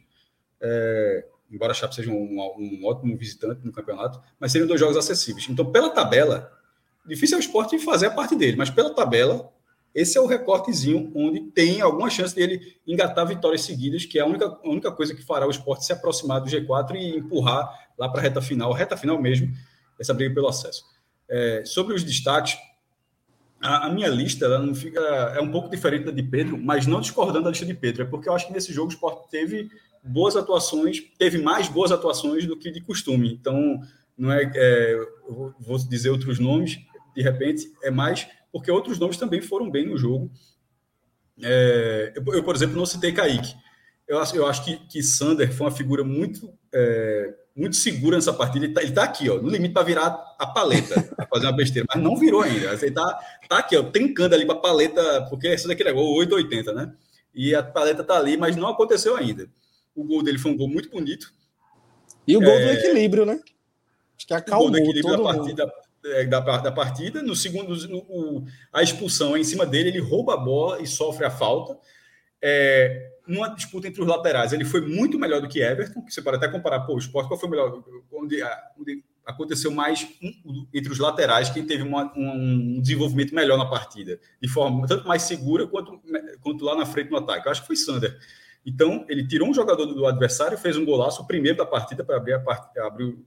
É, 0.61 1.25
embora 1.51 1.71
a 1.71 1.75
Chape 1.75 1.95
seja 1.95 2.11
um, 2.11 2.39
um, 2.57 2.85
ótimo 2.85 3.17
visitante 3.17 3.65
no 3.65 3.71
campeonato, 3.71 4.21
mas 4.39 4.51
seriam 4.51 4.67
dois 4.67 4.79
jogos 4.79 4.97
acessíveis. 4.97 5.47
Então, 5.49 5.71
pela 5.71 5.89
tabela, 5.89 6.51
difícil 7.05 7.37
é 7.37 7.39
o 7.39 7.41
esporte 7.41 7.79
fazer 7.79 8.07
a 8.07 8.11
parte 8.11 8.35
dele, 8.35 8.57
mas 8.57 8.69
pela 8.69 8.93
tabela, 8.93 9.51
esse 9.97 10.15
é 10.15 10.21
o 10.21 10.27
recortezinho 10.27 11.11
onde 11.15 11.41
tem 11.49 11.81
alguma 11.81 12.07
chance 12.07 12.35
dele 12.35 12.77
engatar 12.85 13.25
vitórias 13.25 13.61
seguidas, 13.61 14.05
que 14.05 14.19
é 14.19 14.21
a 14.21 14.27
única, 14.27 14.45
a 14.45 14.69
única 14.69 14.91
coisa 14.91 15.15
que 15.15 15.23
fará 15.23 15.47
o 15.47 15.49
esporte 15.49 15.85
se 15.85 15.91
aproximar 15.91 16.39
do 16.39 16.47
G4 16.47 16.93
e 16.93 17.17
empurrar 17.17 17.67
lá 17.97 18.07
para 18.07 18.19
a 18.19 18.21
reta 18.21 18.39
final, 18.39 18.71
reta 18.73 18.95
final 18.95 19.19
mesmo, 19.19 19.51
essa 19.99 20.13
briga 20.13 20.35
pelo 20.35 20.47
acesso. 20.47 20.83
É, 21.27 21.63
sobre 21.65 21.95
os 21.95 22.03
destaques, 22.03 22.55
a, 23.59 23.87
a, 23.87 23.89
minha 23.89 24.07
lista 24.07 24.45
ela 24.45 24.59
não 24.59 24.75
fica 24.75 24.99
é 24.99 25.41
um 25.41 25.49
pouco 25.49 25.67
diferente 25.67 26.05
da 26.05 26.11
de 26.11 26.21
Pedro, 26.21 26.59
mas 26.59 26.85
não 26.85 27.01
discordando 27.01 27.45
da 27.45 27.49
lista 27.49 27.65
de 27.65 27.73
Pedro, 27.73 28.03
é 28.03 28.05
porque 28.05 28.29
eu 28.29 28.33
acho 28.33 28.45
que 28.45 28.53
nesse 28.53 28.71
jogo 28.71 28.91
o 28.91 28.93
Sport 28.93 29.31
teve 29.31 29.67
boas 30.03 30.35
atuações, 30.35 31.01
teve 31.17 31.39
mais 31.39 31.67
boas 31.69 31.91
atuações 31.91 32.45
do 32.45 32.55
que 32.55 32.69
de 32.69 32.81
costume. 32.81 33.33
Então, 33.33 33.81
não 34.15 34.31
é, 34.31 34.43
é 34.53 35.07
vou 35.59 35.79
dizer 35.89 36.11
outros 36.11 36.37
nomes, 36.37 36.77
de 37.15 37.23
repente, 37.23 37.73
é 37.81 37.89
mais 37.89 38.27
porque 38.51 38.71
outros 38.71 38.99
nomes 38.99 39.17
também 39.17 39.41
foram 39.41 39.69
bem 39.69 39.85
no 39.85 39.97
jogo. 39.97 40.31
É, 41.43 42.13
eu, 42.15 42.33
eu, 42.33 42.43
por 42.43 42.55
exemplo, 42.55 42.75
não 42.75 42.85
citei 42.85 43.11
Kaique. 43.11 43.55
Eu 44.07 44.19
acho, 44.19 44.35
eu 44.35 44.47
acho 44.47 44.63
que, 44.63 44.77
que 44.87 45.03
Sander 45.03 45.53
foi 45.53 45.67
uma 45.67 45.75
figura 45.75 46.03
muito 46.03 46.51
é, 46.73 47.33
muito 47.57 47.75
seguro 47.75 48.15
nessa 48.15 48.31
partida. 48.31 48.65
Ele 48.65 48.77
está 48.77 49.01
tá 49.01 49.03
aqui, 49.03 49.27
ó, 49.29 49.41
no 49.41 49.49
limite 49.49 49.73
para 49.73 49.83
virar 49.83 50.35
a 50.37 50.45
paleta, 50.45 51.01
para 51.01 51.25
fazer 51.25 51.47
uma 51.47 51.55
besteira, 51.55 51.87
mas 51.91 52.01
não 52.01 52.15
virou 52.15 52.41
ainda. 52.43 52.67
Ele 52.73 52.85
está 52.85 53.19
tá 53.49 53.57
aqui, 53.57 53.75
ó, 53.75 53.81
trincando 53.83 54.35
ali 54.35 54.45
para 54.45 54.55
a 54.55 54.59
paleta, 54.59 55.25
porque 55.27 55.47
esse 55.47 55.67
daqui 55.67 55.81
é 55.81 55.91
gol 55.91 56.15
880, 56.17 56.71
né? 56.73 56.93
E 57.33 57.55
a 57.55 57.63
paleta 57.63 58.03
está 58.03 58.15
ali, 58.15 58.37
mas 58.37 58.55
não 58.55 58.69
aconteceu 58.69 59.15
ainda. 59.15 59.49
O 59.95 60.03
gol 60.03 60.21
dele 60.21 60.37
foi 60.37 60.51
um 60.51 60.57
gol 60.57 60.69
muito 60.69 60.89
bonito. 60.89 61.33
E 62.27 62.37
o 62.37 62.39
gol 62.39 62.51
é... 62.51 62.65
do 62.65 62.79
equilíbrio, 62.79 63.25
né? 63.25 63.39
Acho 64.15 64.27
que 64.27 64.33
acalmou 64.35 64.67
o 64.67 64.71
gol 64.71 64.79
do 64.79 64.89
equilíbrio 64.89 65.17
da 65.17 65.23
partida, 65.23 65.63
é, 65.63 65.86
da, 66.29 66.39
da, 66.39 66.71
partida. 66.71 67.21
No 67.21 67.35
segundo, 67.35 67.73
o, 68.09 68.45
a 68.71 68.81
expulsão 68.81 69.35
é 69.35 69.39
em 69.39 69.43
cima 69.43 69.65
dele, 69.65 69.89
ele 69.89 69.99
rouba 69.99 70.33
a 70.33 70.37
bola 70.37 70.81
e 70.81 70.87
sofre 70.87 71.25
a 71.25 71.29
falta. 71.29 71.77
É, 72.41 73.11
numa 73.27 73.49
disputa 73.49 73.87
entre 73.87 74.01
os 74.01 74.07
laterais, 74.07 74.53
ele 74.53 74.63
foi 74.63 74.81
muito 74.81 75.19
melhor 75.19 75.41
do 75.41 75.47
que 75.47 75.61
Everton, 75.61 76.01
que 76.01 76.13
você 76.13 76.21
pode 76.21 76.37
até 76.37 76.47
comparar, 76.47 76.81
pô, 76.81 76.95
o 76.95 76.99
Sport, 76.99 77.27
qual 77.27 77.39
foi 77.39 77.47
o 77.47 77.51
melhor? 77.51 77.83
Onde, 78.11 78.41
onde 78.79 79.03
aconteceu 79.25 79.69
mais 79.71 80.07
entre 80.73 80.91
os 80.91 80.99
laterais, 80.99 81.49
quem 81.49 81.65
teve 81.65 81.83
uma, 81.83 82.13
um, 82.15 82.79
desenvolvimento 82.79 83.35
melhor 83.35 83.57
na 83.57 83.65
partida, 83.65 84.19
de 84.41 84.47
forma 84.47 84.87
tanto 84.87 85.05
mais 85.05 85.23
segura 85.23 85.67
quanto, 85.67 86.01
quanto 86.41 86.63
lá 86.63 86.75
na 86.75 86.85
frente 86.85 87.11
no 87.11 87.17
ataque. 87.17 87.45
Eu 87.45 87.51
acho 87.51 87.61
que 87.61 87.67
foi 87.67 87.75
Sander. 87.75 88.17
Então, 88.65 89.05
ele 89.09 89.27
tirou 89.27 89.49
um 89.49 89.53
jogador 89.53 89.85
do 89.85 90.05
adversário, 90.05 90.57
fez 90.57 90.77
um 90.77 90.85
golaço, 90.85 91.21
o 91.21 91.27
primeiro 91.27 91.57
da 91.57 91.65
partida 91.65 92.03
para 92.03 92.17
abrir, 92.17 92.33
a, 92.33 92.43
abrir 92.85 93.17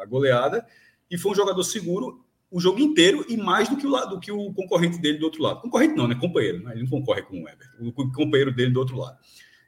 a 0.00 0.04
goleada, 0.06 0.64
e 1.10 1.18
foi 1.18 1.32
um 1.32 1.34
jogador 1.34 1.62
seguro 1.64 2.24
o 2.50 2.60
jogo 2.60 2.80
inteiro 2.80 3.24
e 3.28 3.36
mais 3.36 3.68
do 3.68 3.76
que 3.76 3.86
o, 3.86 4.06
do 4.06 4.18
que 4.18 4.32
o 4.32 4.52
concorrente 4.52 4.98
dele 4.98 5.18
do 5.18 5.24
outro 5.24 5.42
lado. 5.42 5.60
Concorrente 5.60 5.94
não, 5.94 6.08
né? 6.08 6.16
Companheiro, 6.16 6.62
né? 6.64 6.72
Ele 6.72 6.82
não 6.82 6.90
concorre 6.90 7.22
com 7.22 7.42
o 7.42 7.48
Everton, 7.48 7.76
o 7.80 8.12
companheiro 8.12 8.52
dele 8.52 8.72
do 8.72 8.80
outro 8.80 8.96
lado. 8.96 9.18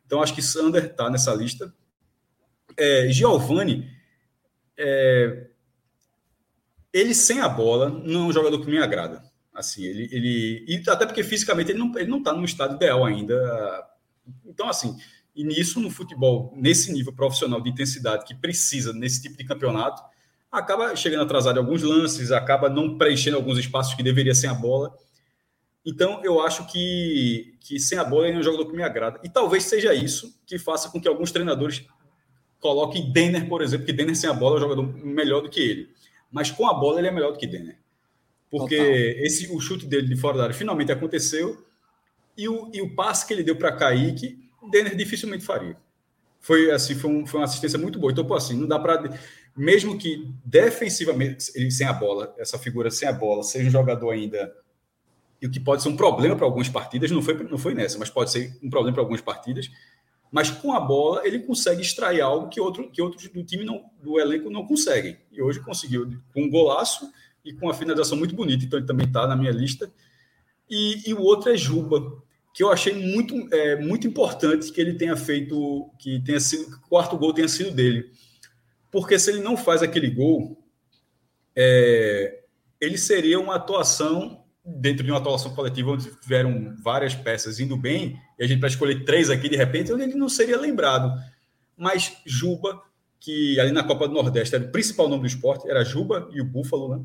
Então, 0.04 0.20
acho 0.20 0.34
que 0.34 0.42
Sander 0.42 0.86
está 0.86 1.08
nessa 1.08 1.32
lista. 1.32 1.72
É, 2.76 3.08
Giovanni, 3.08 3.88
é, 4.76 5.48
ele 6.92 7.14
sem 7.14 7.40
a 7.40 7.48
bola 7.48 7.88
não 7.88 8.24
é 8.24 8.26
um 8.26 8.32
jogador 8.32 8.60
que 8.60 8.70
me 8.70 8.78
agrada. 8.78 9.22
Assim, 9.54 9.84
ele, 9.84 10.08
ele 10.10 10.64
e 10.66 10.82
até 10.88 11.06
porque 11.06 11.22
fisicamente 11.22 11.70
ele 11.70 11.78
não 11.78 11.96
ele 11.98 12.10
não 12.10 12.18
está 12.18 12.32
no 12.32 12.44
estado 12.44 12.74
ideal 12.74 13.04
ainda. 13.04 13.34
Então, 14.44 14.68
assim, 14.68 14.96
e 15.34 15.44
nisso 15.44 15.78
no 15.78 15.90
futebol 15.90 16.52
nesse 16.56 16.92
nível 16.92 17.12
profissional 17.12 17.60
de 17.60 17.70
intensidade 17.70 18.24
que 18.24 18.34
precisa 18.34 18.92
nesse 18.92 19.22
tipo 19.22 19.36
de 19.36 19.44
campeonato, 19.44 20.02
acaba 20.52 20.94
chegando 20.94 21.22
atrasado 21.22 21.56
em 21.56 21.60
alguns 21.60 21.82
lances, 21.82 22.30
acaba 22.30 22.68
não 22.68 22.98
preenchendo 22.98 23.38
alguns 23.38 23.58
espaços 23.58 23.94
que 23.94 24.02
deveria 24.02 24.34
sem 24.34 24.50
a 24.50 24.54
bola. 24.54 24.94
Então, 25.84 26.22
eu 26.22 26.40
acho 26.40 26.66
que, 26.66 27.56
que 27.58 27.80
sem 27.80 27.98
a 27.98 28.04
bola 28.04 28.28
ele 28.28 28.36
é 28.36 28.40
um 28.40 28.42
jogador 28.42 28.66
que 28.66 28.76
me 28.76 28.82
agrada. 28.82 29.18
E 29.24 29.28
talvez 29.30 29.64
seja 29.64 29.94
isso 29.94 30.38
que 30.46 30.58
faça 30.58 30.90
com 30.90 31.00
que 31.00 31.08
alguns 31.08 31.32
treinadores 31.32 31.84
coloquem 32.60 33.10
Denner, 33.10 33.48
por 33.48 33.62
exemplo, 33.62 33.86
que 33.86 33.92
Denner 33.92 34.14
sem 34.14 34.28
a 34.28 34.34
bola 34.34 34.56
é 34.56 34.58
um 34.58 34.60
jogador 34.60 35.04
melhor 35.04 35.40
do 35.40 35.48
que 35.48 35.60
ele. 35.60 35.88
Mas 36.30 36.50
com 36.50 36.68
a 36.68 36.74
bola 36.74 37.00
ele 37.00 37.08
é 37.08 37.10
melhor 37.10 37.32
do 37.32 37.38
que 37.38 37.46
Denner. 37.46 37.78
Porque 38.50 38.74
esse, 39.20 39.50
o 39.50 39.58
chute 39.58 39.86
dele 39.86 40.06
de 40.06 40.16
fora 40.16 40.36
da 40.36 40.44
área 40.44 40.54
finalmente 40.54 40.92
aconteceu. 40.92 41.64
E 42.36 42.46
o, 42.48 42.70
e 42.72 42.80
o 42.82 42.94
passe 42.94 43.26
que 43.26 43.32
ele 43.32 43.42
deu 43.42 43.56
para 43.56 43.72
Kaique, 43.72 44.38
Denner 44.70 44.94
dificilmente 44.94 45.44
faria. 45.44 45.76
Foi 46.40 46.70
assim, 46.70 46.94
foi, 46.94 47.10
um, 47.10 47.26
foi 47.26 47.40
uma 47.40 47.44
assistência 47.44 47.78
muito 47.78 47.98
boa. 47.98 48.12
Então, 48.12 48.24
pô, 48.24 48.34
assim, 48.34 48.56
não 48.56 48.68
dá 48.68 48.78
para 48.78 49.18
mesmo 49.56 49.98
que 49.98 50.32
defensivamente 50.44 51.52
ele 51.54 51.70
sem 51.70 51.86
a 51.86 51.92
bola, 51.92 52.34
essa 52.38 52.58
figura 52.58 52.90
sem 52.90 53.08
a 53.08 53.12
bola, 53.12 53.42
seja 53.42 53.68
um 53.68 53.70
jogador 53.70 54.10
ainda 54.10 54.52
e 55.40 55.46
o 55.46 55.50
que 55.50 55.58
pode 55.58 55.82
ser 55.82 55.88
um 55.88 55.96
problema 55.96 56.36
para 56.36 56.46
algumas 56.46 56.68
partidas, 56.68 57.10
não 57.10 57.20
foi, 57.20 57.34
não 57.42 57.58
foi 57.58 57.74
nessa, 57.74 57.98
mas 57.98 58.08
pode 58.08 58.30
ser 58.30 58.56
um 58.62 58.70
problema 58.70 58.94
para 58.94 59.02
algumas 59.02 59.20
partidas. 59.20 59.68
Mas 60.30 60.50
com 60.50 60.72
a 60.72 60.78
bola 60.78 61.26
ele 61.26 61.40
consegue 61.40 61.82
extrair 61.82 62.20
algo 62.20 62.48
que, 62.48 62.60
outro, 62.60 62.88
que 62.90 63.02
outros 63.02 63.28
do 63.28 63.42
time 63.42 63.64
não, 63.64 63.84
do 64.00 64.20
elenco 64.20 64.48
não 64.48 64.64
conseguem. 64.64 65.18
E 65.32 65.42
hoje 65.42 65.58
conseguiu 65.60 66.08
com 66.32 66.44
um 66.44 66.48
golaço 66.48 67.10
e 67.44 67.52
com 67.52 67.66
uma 67.66 67.74
finalização 67.74 68.16
muito 68.16 68.36
bonita. 68.36 68.64
Então 68.64 68.78
ele 68.78 68.86
também 68.86 69.06
está 69.06 69.26
na 69.26 69.34
minha 69.34 69.50
lista. 69.50 69.92
E, 70.70 71.10
e, 71.10 71.12
o 71.12 71.20
outro 71.20 71.50
é 71.50 71.56
Juba, 71.56 72.22
que 72.54 72.62
eu 72.62 72.70
achei 72.70 72.94
muito, 72.94 73.34
é, 73.52 73.76
muito 73.76 74.06
importante 74.06 74.70
que 74.72 74.80
ele 74.80 74.94
tenha 74.94 75.16
feito, 75.16 75.90
que 75.98 76.20
tenha 76.20 76.40
sido, 76.40 76.66
que 76.66 76.76
o 76.76 76.88
quarto 76.88 77.18
gol 77.18 77.34
tenha 77.34 77.48
sido 77.48 77.72
dele 77.72 78.10
porque 78.92 79.18
se 79.18 79.30
ele 79.30 79.40
não 79.40 79.56
faz 79.56 79.82
aquele 79.82 80.10
gol, 80.10 80.62
é, 81.56 82.42
ele 82.78 82.98
seria 82.98 83.40
uma 83.40 83.56
atuação 83.56 84.44
dentro 84.64 85.02
de 85.02 85.10
uma 85.10 85.18
atuação 85.18 85.52
coletiva 85.54 85.90
onde 85.90 86.14
tiveram 86.20 86.76
várias 86.80 87.14
peças 87.14 87.58
indo 87.58 87.76
bem, 87.76 88.20
e 88.38 88.44
a 88.44 88.46
gente 88.46 88.60
vai 88.60 88.70
escolher 88.70 89.04
três 89.04 89.30
aqui 89.30 89.48
de 89.48 89.56
repente, 89.56 89.90
ele 89.90 90.14
não 90.14 90.28
seria 90.28 90.60
lembrado. 90.60 91.12
Mas 91.76 92.18
Juba, 92.24 92.80
que 93.18 93.58
ali 93.58 93.72
na 93.72 93.82
Copa 93.82 94.06
do 94.06 94.14
Nordeste 94.14 94.54
era 94.54 94.64
o 94.64 94.70
principal 94.70 95.08
nome 95.08 95.22
do 95.22 95.26
esporte, 95.26 95.68
era 95.68 95.82
Juba 95.84 96.28
e 96.32 96.40
o 96.40 96.44
Búfalo, 96.44 96.96
né? 96.96 97.04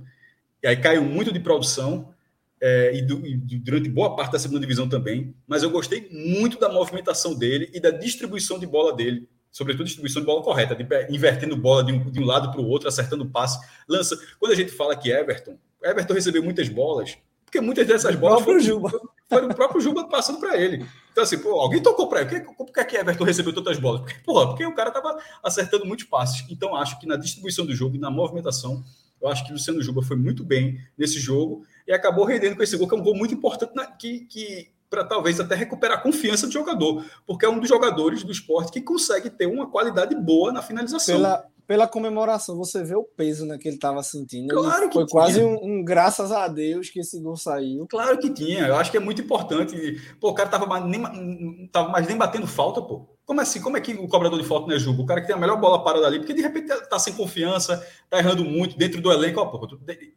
E 0.61 0.67
aí 0.67 0.77
caiu 0.77 1.03
muito 1.03 1.31
de 1.31 1.39
produção, 1.39 2.13
é, 2.59 2.95
e, 2.95 3.01
do, 3.01 3.25
e, 3.25 3.37
durante 3.37 3.87
boa 3.87 4.15
parte 4.15 4.33
da 4.33 4.39
segunda 4.39 4.59
divisão 4.59 4.89
também, 4.89 5.33
mas 5.47 5.63
eu 5.63 5.69
gostei 5.69 6.09
muito 6.11 6.59
da 6.59 6.67
movimentação 6.67 7.33
dele 7.33 7.69
e 7.73 7.79
da 7.79 7.91
distribuição 7.91 8.59
de 8.59 8.65
bola 8.65 8.95
dele 8.95 9.27
sobretudo 9.57 9.85
distribuição 9.85 10.21
de 10.21 10.25
bola 10.27 10.43
correta, 10.43 10.75
de, 10.75 10.85
invertendo 11.09 11.57
bola 11.57 11.83
de 11.83 11.91
um, 11.91 12.11
de 12.11 12.19
um 12.19 12.25
lado 12.25 12.51
para 12.51 12.61
o 12.61 12.67
outro, 12.67 12.87
acertando 12.87 13.25
passe, 13.25 13.59
lança. 13.89 14.15
Quando 14.39 14.51
a 14.51 14.55
gente 14.55 14.71
fala 14.71 14.95
que 14.95 15.11
Everton, 15.11 15.57
Everton 15.83 16.13
recebeu 16.13 16.43
muitas 16.43 16.69
bolas, 16.69 17.17
porque 17.43 17.59
muitas 17.59 17.87
dessas 17.87 18.15
bolas 18.15 18.43
foram, 18.43 18.59
Juba. 18.59 18.91
foram 19.27 19.49
o 19.49 19.55
próprio 19.55 19.81
Juba 19.81 20.07
passando 20.07 20.39
para 20.39 20.55
ele. 20.55 20.85
Então, 21.11 21.23
assim, 21.23 21.39
pô, 21.39 21.59
alguém 21.59 21.81
tocou 21.81 22.07
para 22.07 22.21
ele. 22.21 22.41
Por 22.41 22.71
que, 22.71 22.85
que 22.85 22.97
Everton 22.97 23.23
recebeu 23.23 23.51
tantas 23.51 23.79
bolas? 23.79 24.01
Porque, 24.01 24.19
porra, 24.23 24.47
porque 24.47 24.63
o 24.63 24.75
cara 24.75 24.89
estava 24.89 25.17
acertando 25.43 25.87
muitos 25.87 26.05
passes. 26.05 26.45
Então, 26.51 26.75
acho 26.75 26.99
que 26.99 27.07
na 27.07 27.15
distribuição 27.15 27.65
do 27.65 27.73
jogo 27.73 27.95
e 27.95 27.99
na 27.99 28.11
movimentação, 28.11 28.83
eu 29.19 29.27
acho 29.27 29.43
que 29.43 29.49
o 29.49 29.53
Luciano 29.53 29.81
Juba 29.81 30.03
foi 30.03 30.17
muito 30.17 30.43
bem 30.43 30.79
nesse 30.95 31.19
jogo 31.19 31.65
e 31.87 31.91
acabou 31.91 32.25
rendendo 32.25 32.55
com 32.55 32.61
esse 32.61 32.77
gol, 32.77 32.87
que 32.87 32.93
é 32.93 32.97
um 32.97 33.03
gol 33.03 33.15
muito 33.15 33.33
importante 33.33 33.73
na, 33.73 33.87
que, 33.87 34.25
que 34.25 34.69
para 34.89 35.03
talvez 35.03 35.39
até 35.39 35.55
recuperar 35.55 35.97
a 35.97 36.01
confiança 36.01 36.47
do 36.47 36.53
jogador, 36.53 37.05
porque 37.25 37.45
é 37.45 37.49
um 37.49 37.59
dos 37.59 37.69
jogadores 37.69 38.23
do 38.23 38.31
esporte 38.31 38.71
que 38.71 38.81
consegue 38.81 39.29
ter 39.29 39.45
uma 39.45 39.69
qualidade 39.69 40.15
boa 40.15 40.51
na 40.51 40.61
finalização. 40.61 41.15
Pela, 41.15 41.45
pela 41.67 41.87
comemoração, 41.87 42.55
você 42.55 42.81
vê 42.81 42.95
o 42.95 43.03
peso 43.03 43.45
né, 43.45 43.57
que 43.57 43.67
ele 43.67 43.75
estava 43.75 44.01
sentindo. 44.01 44.55
Claro 44.55 44.83
ele 44.83 44.87
que 44.87 44.93
foi 44.93 45.05
tinha. 45.05 45.21
quase 45.21 45.43
um, 45.43 45.59
um, 45.61 45.83
graças 45.83 46.31
a 46.31 46.47
Deus 46.47 46.89
que 46.89 47.01
esse 47.01 47.19
gol 47.19 47.35
saiu. 47.35 47.85
Claro 47.87 48.17
que 48.17 48.29
tinha. 48.29 48.65
Eu 48.65 48.77
acho 48.77 48.89
que 48.89 48.95
é 48.95 49.01
muito 49.01 49.21
importante. 49.21 50.01
Pô, 50.19 50.29
o 50.29 50.33
cara 50.33 50.47
tava 50.47 50.79
nem, 50.79 51.69
tava 51.69 51.89
mais 51.89 52.07
nem 52.07 52.15
batendo 52.15 52.47
falta, 52.47 52.81
pô. 52.81 53.05
Como 53.25 53.41
assim? 53.41 53.59
Como 53.59 53.75
é 53.75 53.81
que 53.81 53.91
o 53.93 54.07
cobrador 54.07 54.39
de 54.39 54.47
falta 54.47 54.67
não 54.67 54.73
é? 54.73 54.79
O 54.79 55.05
cara 55.05 55.19
que 55.19 55.27
tem 55.27 55.35
a 55.35 55.39
melhor 55.39 55.59
bola 55.59 55.83
parada 55.83 56.07
ali, 56.07 56.19
porque 56.19 56.33
de 56.33 56.41
repente 56.41 56.67
tá 56.89 56.97
sem 56.97 57.13
confiança, 57.13 57.85
tá 58.09 58.19
errando 58.19 58.45
muito 58.45 58.77
dentro 58.77 59.01
do 59.01 59.11
elenco. 59.11 59.41
Ó, 59.41 59.45
pô, 59.47 59.67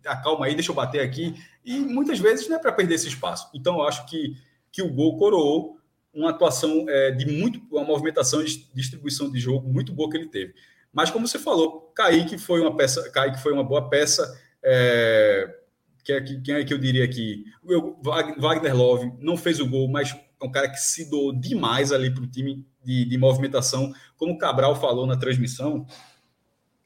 acalma 0.07 0.47
aí, 0.47 0.55
deixa 0.55 0.71
eu 0.71 0.77
bater 0.77 1.01
aqui. 1.01 1.35
E 1.65 1.81
muitas 1.81 2.21
vezes 2.21 2.49
não 2.49 2.57
é 2.57 2.61
para 2.61 2.71
perder 2.71 2.95
esse 2.95 3.09
espaço. 3.09 3.51
Então 3.53 3.79
eu 3.79 3.83
acho 3.83 4.07
que 4.07 4.37
que 4.73 4.83
o 4.83 4.93
gol 4.93 5.17
coroou 5.17 5.79
uma 6.13 6.31
atuação 6.31 6.87
é, 6.89 7.11
de 7.11 7.27
muito, 7.27 7.61
uma 7.71 7.85
movimentação 7.85 8.43
de 8.43 8.69
distribuição 8.75 9.31
de 9.31 9.39
jogo 9.39 9.69
muito 9.69 9.93
boa 9.93 10.11
que 10.11 10.17
ele 10.17 10.29
teve. 10.29 10.55
Mas 10.93 11.11
como 11.11 11.27
você 11.27 11.39
falou, 11.39 11.93
Kaique 11.95 12.37
foi 12.37 12.61
uma 12.61 12.77
peça, 12.77 13.09
Kaique 13.11 13.41
foi 13.41 13.53
uma 13.53 13.63
boa 13.63 13.89
peça. 13.89 14.39
É, 14.63 15.57
que 16.05 16.13
é, 16.13 16.21
quem 16.21 16.55
é 16.55 16.65
que 16.65 16.75
eu 16.75 16.79
diria 16.79 17.05
aqui? 17.05 17.45
Eu, 17.67 17.99
Wagner 18.03 18.77
Love 18.77 19.13
não 19.21 19.37
fez 19.37 19.61
o 19.61 19.69
gol, 19.69 19.89
mas 19.89 20.17
é 20.41 20.45
um 20.45 20.51
cara 20.51 20.69
que 20.69 20.79
se 20.79 21.09
doou 21.09 21.33
demais 21.33 21.93
ali 21.93 22.13
para 22.13 22.25
o 22.25 22.27
time 22.27 22.67
de, 22.85 23.05
de, 23.05 23.19
movimentação. 23.19 23.93
Como 24.17 24.33
o 24.33 24.39
Cabral 24.39 24.75
falou 24.75 25.07
na 25.07 25.17
transmissão, 25.17 25.87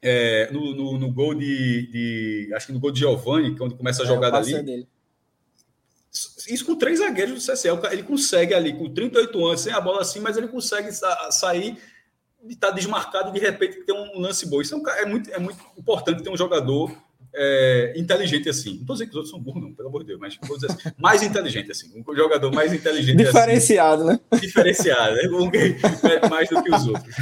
é, 0.01 0.51
no, 0.51 0.75
no, 0.75 0.99
no, 0.99 1.11
gol 1.11 1.33
de, 1.33 1.87
de, 1.87 2.53
Acho 2.53 2.67
que 2.67 2.73
no 2.73 2.79
gol 2.79 2.91
de 2.91 2.99
Giovanni, 2.99 3.57
quando 3.57 3.75
começa 3.75 4.03
a 4.03 4.05
é, 4.05 4.07
jogada 4.07 4.37
ali. 4.37 4.61
Dele. 4.61 4.87
Isso 6.47 6.65
com 6.65 6.75
três 6.75 6.99
zagueiros 6.99 7.33
do 7.33 7.41
CCL. 7.41 7.79
Ele 7.91 8.03
consegue 8.03 8.53
ali, 8.53 8.73
com 8.73 8.93
38 8.93 9.45
anos, 9.45 9.61
sem 9.61 9.73
a 9.73 9.81
bola 9.81 10.01
assim, 10.01 10.19
mas 10.19 10.37
ele 10.37 10.47
consegue 10.47 10.91
sa 10.91 11.31
sair 11.31 11.77
de 12.43 12.53
estar 12.53 12.69
tá 12.69 12.73
desmarcado 12.73 13.29
e 13.29 13.39
de 13.39 13.39
repente 13.39 13.83
ter 13.83 13.93
um 13.93 14.19
lance 14.19 14.47
bom. 14.47 14.61
Isso 14.61 14.75
é, 14.75 14.77
um, 14.77 14.89
é, 14.89 15.05
muito, 15.05 15.31
é 15.31 15.39
muito 15.39 15.59
importante 15.77 16.23
ter 16.23 16.29
um 16.29 16.37
jogador 16.37 16.95
é, 17.33 17.93
inteligente 17.97 18.47
assim. 18.47 18.75
Não 18.75 18.81
estou 18.81 18.95
dizendo 18.95 19.09
que 19.09 19.13
os 19.13 19.17
outros 19.17 19.31
são 19.31 19.39
burros, 19.39 19.61
não, 19.61 19.73
pelo 19.73 19.89
amor 19.89 20.01
de 20.01 20.07
Deus, 20.07 20.19
mas 20.19 20.37
vou 20.43 20.55
dizer 20.55 20.71
assim, 20.71 20.91
mais 20.97 21.23
inteligente 21.23 21.71
assim. 21.71 21.91
Um 22.07 22.15
jogador 22.15 22.51
mais 22.53 22.71
inteligente 22.71 23.17
Diferenciado, 23.17 24.09
assim, 24.09 24.19
né? 24.31 24.39
Diferenciado, 24.39 25.15
né? 25.15 26.29
mais 26.29 26.49
do 26.49 26.61
que 26.63 26.73
os 26.73 26.87
outros. 26.87 27.15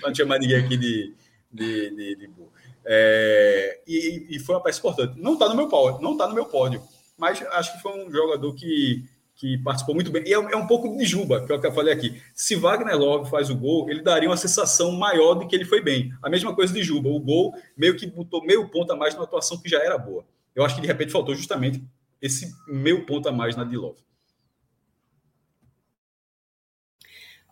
Para 0.00 0.08
não 0.08 0.14
chamar 0.14 0.38
ninguém 0.38 0.56
aqui 0.56 0.76
de, 0.76 1.14
de, 1.52 1.90
de, 1.90 2.16
de 2.16 2.26
burro. 2.28 2.52
É, 2.88 3.80
e, 3.86 4.26
e, 4.30 4.38
foi 4.38 4.54
uma 4.54 4.62
peça 4.62 4.78
importante. 4.78 5.20
Não 5.20 5.32
está 5.32 5.48
no 5.48 5.56
meu 5.56 5.68
pódio, 5.68 6.00
não 6.00 6.12
está 6.12 6.28
no 6.28 6.34
meu 6.34 6.44
pódio 6.44 6.80
mas 7.16 7.40
acho 7.40 7.72
que 7.72 7.82
foi 7.82 8.04
um 8.04 8.10
jogador 8.10 8.54
que, 8.54 9.08
que 9.34 9.58
participou 9.58 9.94
muito 9.94 10.10
bem. 10.10 10.22
E 10.26 10.32
é, 10.32 10.36
é, 10.36 10.56
um 10.56 10.66
pouco 10.66 10.96
de 10.96 11.04
Juba, 11.04 11.44
que 11.44 11.52
é 11.52 11.54
o 11.54 11.60
que 11.60 11.66
eu 11.66 11.72
falei 11.72 11.92
aqui. 11.92 12.20
Se 12.34 12.54
Wagner 12.54 12.98
Love 12.98 13.30
faz 13.30 13.50
o 13.50 13.56
gol, 13.56 13.88
ele 13.88 14.02
daria 14.02 14.28
uma 14.28 14.36
sensação 14.36 14.92
maior 14.92 15.34
de 15.34 15.46
que 15.46 15.56
ele 15.56 15.64
foi 15.64 15.80
bem. 15.80 16.12
A 16.22 16.28
mesma 16.28 16.54
coisa 16.54 16.72
de 16.72 16.82
Juba. 16.82 17.08
O 17.08 17.20
gol 17.20 17.54
meio 17.76 17.96
que 17.96 18.06
botou 18.06 18.44
meio 18.44 18.68
ponto 18.68 18.92
a 18.92 18.96
mais 18.96 19.14
na 19.14 19.22
atuação 19.22 19.58
que 19.58 19.68
já 19.68 19.82
era 19.82 19.96
boa. 19.96 20.26
Eu 20.54 20.64
acho 20.64 20.74
que 20.74 20.80
de 20.80 20.86
repente 20.86 21.12
faltou 21.12 21.34
justamente 21.34 21.82
esse 22.20 22.54
meio 22.66 23.04
ponto 23.06 23.28
a 23.28 23.32
mais 23.32 23.56
na 23.56 23.64
de 23.64 23.76
Love. 23.76 24.00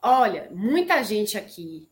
Olha, 0.03 0.51
muita 0.53 1.03
gente 1.03 1.39
aqui 1.39 1.89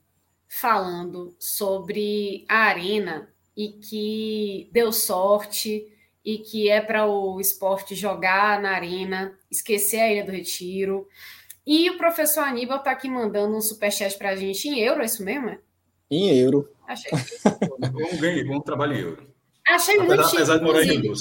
falando 0.47 1.35
sobre 1.39 2.45
a 2.47 2.65
arena 2.65 3.33
e 3.57 3.69
que 3.73 4.71
deu 4.71 4.93
sorte 4.93 5.87
e 6.25 6.39
que 6.39 6.69
é 6.71 6.81
para 6.81 7.07
o 7.07 7.41
esporte 7.41 7.95
jogar 7.95 8.61
na 8.61 8.71
arena, 8.71 9.37
esquecer 9.51 10.01
a 10.01 10.13
Ilha 10.13 10.25
do 10.25 10.33
Retiro. 10.33 11.09
E 11.67 11.91
o 11.91 11.99
professor 11.99 12.43
Aníbal 12.45 12.79
está 12.79 12.91
aqui 12.91 13.09
mandando 13.09 13.57
um 13.57 13.61
superchat 13.61 14.17
para 14.19 14.31
a 14.31 14.37
gente 14.37 14.69
em 14.69 14.81
euro, 14.81 15.03
é 15.03 15.05
isso 15.05 15.25
mesmo? 15.25 15.49
É? 15.51 15.59
Em 16.11 16.37
euro. 16.39 16.69
Achei. 16.87 17.11
vamos 17.93 18.21
ganhar, 18.21 18.45
vamos 18.45 18.65
trabalhar 18.65 18.97
em 18.97 19.01
euro. 19.03 19.33
Achei 19.67 19.97
apesar, 19.97 20.17
muito 20.17 20.27
apesar 20.37 20.57
de 20.59 20.65
morar 20.65 20.83
em. 20.85 21.01
Rio 21.01 21.13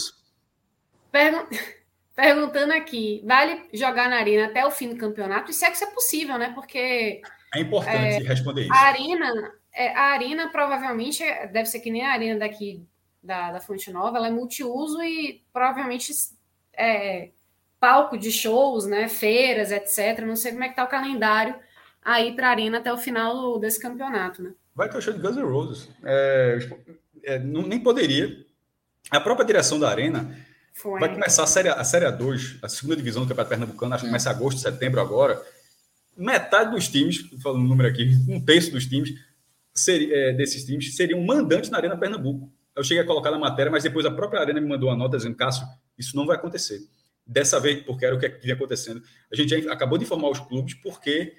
Pergun- 1.12 1.48
Perguntando 2.14 2.74
aqui, 2.74 3.24
vale 3.26 3.68
jogar 3.74 4.10
na 4.10 4.18
arena 4.18 4.48
até 4.48 4.66
o 4.66 4.70
fim 4.72 4.90
do 4.90 4.98
campeonato? 4.98 5.50
Isso 5.50 5.64
é 5.64 5.70
que 5.70 5.76
isso 5.76 5.86
é 5.86 5.92
possível, 5.92 6.38
né? 6.38 6.52
Porque 6.54 7.22
É 7.56 7.60
importante 7.60 8.24
responder 8.24 8.64
isso. 8.64 8.74
a 8.74 8.78
arena, 8.80 9.54
é, 9.74 9.96
a 9.96 10.02
arena 10.12 10.50
provavelmente 10.50 11.24
é- 11.24 11.48
deve 11.48 11.68
ser 11.68 11.80
que 11.80 11.90
nem 11.90 12.06
a 12.06 12.12
arena 12.12 12.38
daqui 12.40 12.86
da, 13.22 13.52
da 13.52 13.60
Fonte 13.60 13.92
Nova, 13.92 14.18
ela 14.18 14.28
é 14.28 14.32
multiuso 14.32 15.02
e 15.02 15.44
provavelmente 15.54 16.12
é 16.74 17.30
palco 17.80 18.18
de 18.18 18.32
shows, 18.32 18.86
né? 18.86 19.08
Feiras, 19.08 19.72
etc. 19.72 20.24
Não 20.26 20.36
sei 20.36 20.52
como 20.52 20.64
é 20.64 20.70
que 20.70 20.76
tá 20.76 20.84
o 20.84 20.88
calendário 20.90 21.56
aí 22.04 22.36
para 22.36 22.48
a 22.48 22.52
arena 22.52 22.78
até 22.80 22.92
o 22.92 22.98
final 22.98 23.60
desse 23.60 23.80
campeonato, 23.80 24.42
né? 24.42 24.52
Vai 24.74 24.90
ter 24.90 24.98
o 24.98 25.02
show 25.02 25.14
de 25.14 25.20
Guns 25.20 25.36
N' 25.36 25.44
Roses. 25.44 25.90
É, 26.04 26.60
é, 27.24 27.40
não- 27.40 27.64
nem 27.68 27.80
poderia. 27.80 28.46
A 29.10 29.20
própria 29.20 29.46
direção 29.46 29.80
da 29.80 29.90
Arena 29.90 30.36
Foi. 30.74 31.00
vai 31.00 31.14
começar 31.14 31.44
a 31.44 31.48
Série, 31.48 31.70
a 31.70 31.84
série 31.84 32.06
A2, 32.06 32.60
a 32.62 32.70
segunda 32.70 32.96
divisão 32.96 33.24
do 33.24 33.28
Campeonato 33.28 33.50
Pernambucano, 33.50 33.94
acho 33.94 34.04
que 34.04 34.10
começa 34.10 34.30
em 34.30 34.34
agosto, 34.34 34.62
setembro 34.62 35.02
agora. 35.02 35.42
Metade 36.16 36.72
dos 36.72 36.88
times, 36.88 37.18
falando 37.42 37.62
um 37.64 37.68
número 37.68 37.90
aqui, 37.90 38.10
um 38.30 38.40
terço 38.40 38.72
dos 38.72 38.86
times, 38.86 39.12
seria, 39.74 40.16
é, 40.16 40.34
desses 40.34 40.64
times 40.66 40.96
seriam 40.96 41.20
mandantes 41.22 41.70
na 41.70 41.78
Arena 41.78 41.98
Pernambuco. 41.98 42.52
Eu 42.76 42.84
cheguei 42.84 43.04
a 43.04 43.06
colocar 43.06 43.32
na 43.32 43.40
matéria, 43.40 43.72
mas 43.72 43.84
depois 43.84 44.06
a 44.06 44.12
própria 44.12 44.40
Arena 44.40 44.62
me 44.62 44.68
mandou 44.68 44.90
uma 44.90 44.96
nota 44.96 45.18
dizendo, 45.18 45.36
Cássio, 45.36 45.66
isso 45.98 46.16
não 46.16 46.26
vai 46.26 46.38
acontecer. 46.38 46.80
Dessa 47.26 47.60
vez, 47.60 47.84
porque 47.84 48.06
era 48.06 48.16
o 48.16 48.20
que 48.20 48.28
vinha 48.42 48.56
acontecendo. 48.56 49.02
A 49.32 49.36
gente 49.36 49.54
acabou 49.70 49.98
de 49.98 50.06
informar 50.06 50.30
os 50.30 50.40
clubes 50.40 50.74
porque 50.76 51.34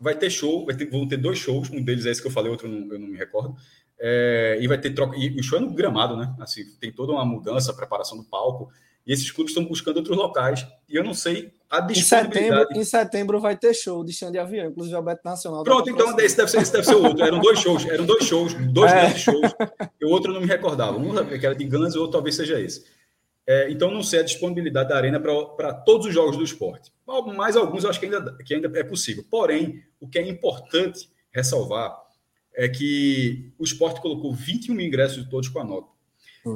vai 0.00 0.16
ter 0.16 0.30
show, 0.30 0.64
vai 0.64 0.74
ter- 0.74 0.88
vão 0.90 1.06
ter 1.06 1.16
dois 1.16 1.38
shows, 1.38 1.70
um 1.70 1.82
deles 1.82 2.06
é 2.06 2.10
esse 2.10 2.20
que 2.20 2.26
eu 2.26 2.32
falei, 2.32 2.50
outro 2.50 2.68
não, 2.68 2.92
eu 2.92 2.98
não 2.98 3.08
me 3.08 3.16
recordo. 3.16 3.54
É, 3.98 4.58
e 4.60 4.66
vai 4.66 4.78
ter 4.78 4.90
troca. 4.90 5.16
E 5.16 5.38
o 5.38 5.42
show 5.42 5.58
é 5.58 5.60
no 5.60 5.72
gramado, 5.72 6.16
né? 6.16 6.34
Assim, 6.40 6.64
tem 6.80 6.90
toda 6.92 7.12
uma 7.12 7.24
mudança, 7.24 7.72
preparação 7.72 8.18
do 8.18 8.24
palco. 8.24 8.68
E 9.06 9.12
esses 9.12 9.30
clubes 9.30 9.52
estão 9.52 9.64
buscando 9.64 9.98
outros 9.98 10.16
locais. 10.16 10.66
E 10.88 10.96
eu 10.96 11.04
não 11.04 11.14
sei 11.14 11.54
Em 11.90 11.94
setembro, 11.94 12.66
em 12.74 12.84
setembro 12.84 13.40
vai 13.40 13.56
ter 13.56 13.72
show 13.72 14.04
de 14.04 14.12
chão 14.12 14.30
de 14.30 14.38
avião, 14.38 14.66
inclusive 14.66 14.94
o 14.94 15.02
Beto 15.02 15.22
Nacional. 15.24 15.64
tá 15.64 15.70
Pronto, 15.70 15.88
então 15.88 16.06
patrocinando. 16.14 16.20
esse 16.26 16.36
deve, 16.36 16.50
ser, 16.50 16.60
esse 16.60 16.72
deve 16.72 16.84
ser 16.84 16.94
o 16.96 17.02
outro. 17.04 17.24
Eram 17.24 17.38
dois 17.40 17.58
shows, 17.58 17.86
eram 17.86 18.04
dois 18.04 18.24
shows, 18.24 18.54
dois 18.72 18.92
É. 18.92 19.00
grandes 19.00 19.22
shows. 19.22 19.52
E 20.00 20.04
o 20.04 20.10
outro 20.10 20.32
não 20.34 20.40
me 20.40 20.46
recordava. 20.46 20.98
Um 20.98 21.14
que 21.26 21.46
era 21.46 21.54
de 21.54 21.64
Guns 21.64 21.94
o 21.94 22.00
outro 22.00 22.12
talvez 22.12 22.36
seja 22.36 22.60
esse. 22.60 22.84
É, 23.46 23.70
então 23.70 23.90
não 23.90 24.02
sei 24.02 24.20
a 24.20 24.22
disponibilidade 24.22 24.90
da 24.90 24.96
arena 24.96 25.18
para 25.18 25.72
todos 25.72 26.06
os 26.06 26.14
jogos 26.14 26.36
do 26.36 26.44
esporte. 26.44 26.92
Mais 27.34 27.56
alguns 27.56 27.84
eu 27.84 27.90
acho 27.90 27.98
que 27.98 28.06
ainda, 28.06 28.36
que 28.44 28.54
ainda 28.54 28.70
é 28.78 28.84
possível. 28.84 29.24
Porém, 29.30 29.82
o 30.00 30.06
que 30.08 30.18
é 30.18 30.28
importante 30.28 31.08
ressalvar 31.32 31.96
é 32.54 32.68
que 32.68 33.50
o 33.58 33.64
esporte 33.64 34.00
colocou 34.00 34.32
21 34.32 34.74
mil 34.74 34.86
ingressos 34.86 35.24
de 35.24 35.30
todos 35.30 35.48
com 35.48 35.58
a 35.58 35.64
nota. 35.64 35.88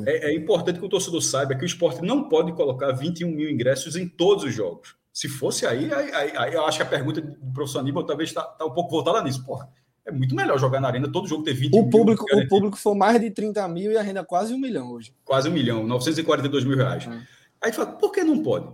É, 0.04 0.30
é 0.30 0.34
importante 0.34 0.78
que 0.78 0.84
o 0.84 0.88
torcedor 0.88 1.22
saiba 1.22 1.54
que 1.54 1.62
o 1.62 1.66
esporte 1.66 2.02
não 2.02 2.28
pode 2.28 2.52
colocar 2.52 2.92
21 2.92 3.30
mil 3.30 3.48
ingressos 3.48 3.96
em 3.96 4.08
todos 4.08 4.44
os 4.44 4.54
jogos. 4.54 4.96
Se 5.16 5.30
fosse 5.30 5.64
aí, 5.66 5.90
aí, 5.90 6.12
aí- 6.12 6.36
aí 6.36 6.52
eu 6.52 6.66
acho 6.66 6.76
que 6.76 6.82
a 6.82 6.86
pergunta 6.86 7.22
do 7.22 7.50
professor 7.54 7.78
Aníbal 7.78 8.04
talvez 8.04 8.28
está 8.28 8.42
tá 8.42 8.66
um 8.66 8.70
pouco 8.70 8.90
voltada 8.90 9.22
nisso. 9.22 9.42
Porra, 9.46 9.66
é 10.04 10.12
muito 10.12 10.34
melhor 10.34 10.58
jogar 10.58 10.78
na 10.78 10.88
arena, 10.88 11.10
todo 11.10 11.26
jogo 11.26 11.42
ter 11.42 11.54
21 11.54 11.80
O 11.80 11.88
público, 11.88 12.26
mil, 12.30 12.44
o 12.44 12.48
público 12.48 12.76
foi 12.76 12.94
mais 12.94 13.18
de 13.18 13.30
30 13.30 13.66
mil 13.66 13.90
e 13.90 13.96
a 13.96 14.02
renda 14.02 14.22
quase 14.22 14.52
um 14.52 14.58
milhão 14.58 14.92
hoje. 14.92 15.14
quase 15.24 15.48
um 15.48 15.52
milhão, 15.52 15.86
942 15.86 16.64
mil 16.64 16.76
reais. 16.76 17.06
É. 17.06 17.08
Aí 17.08 17.20
gente 17.68 17.76
fala, 17.76 17.92
por 17.92 18.12
que 18.12 18.22
não 18.22 18.42
pode? 18.42 18.68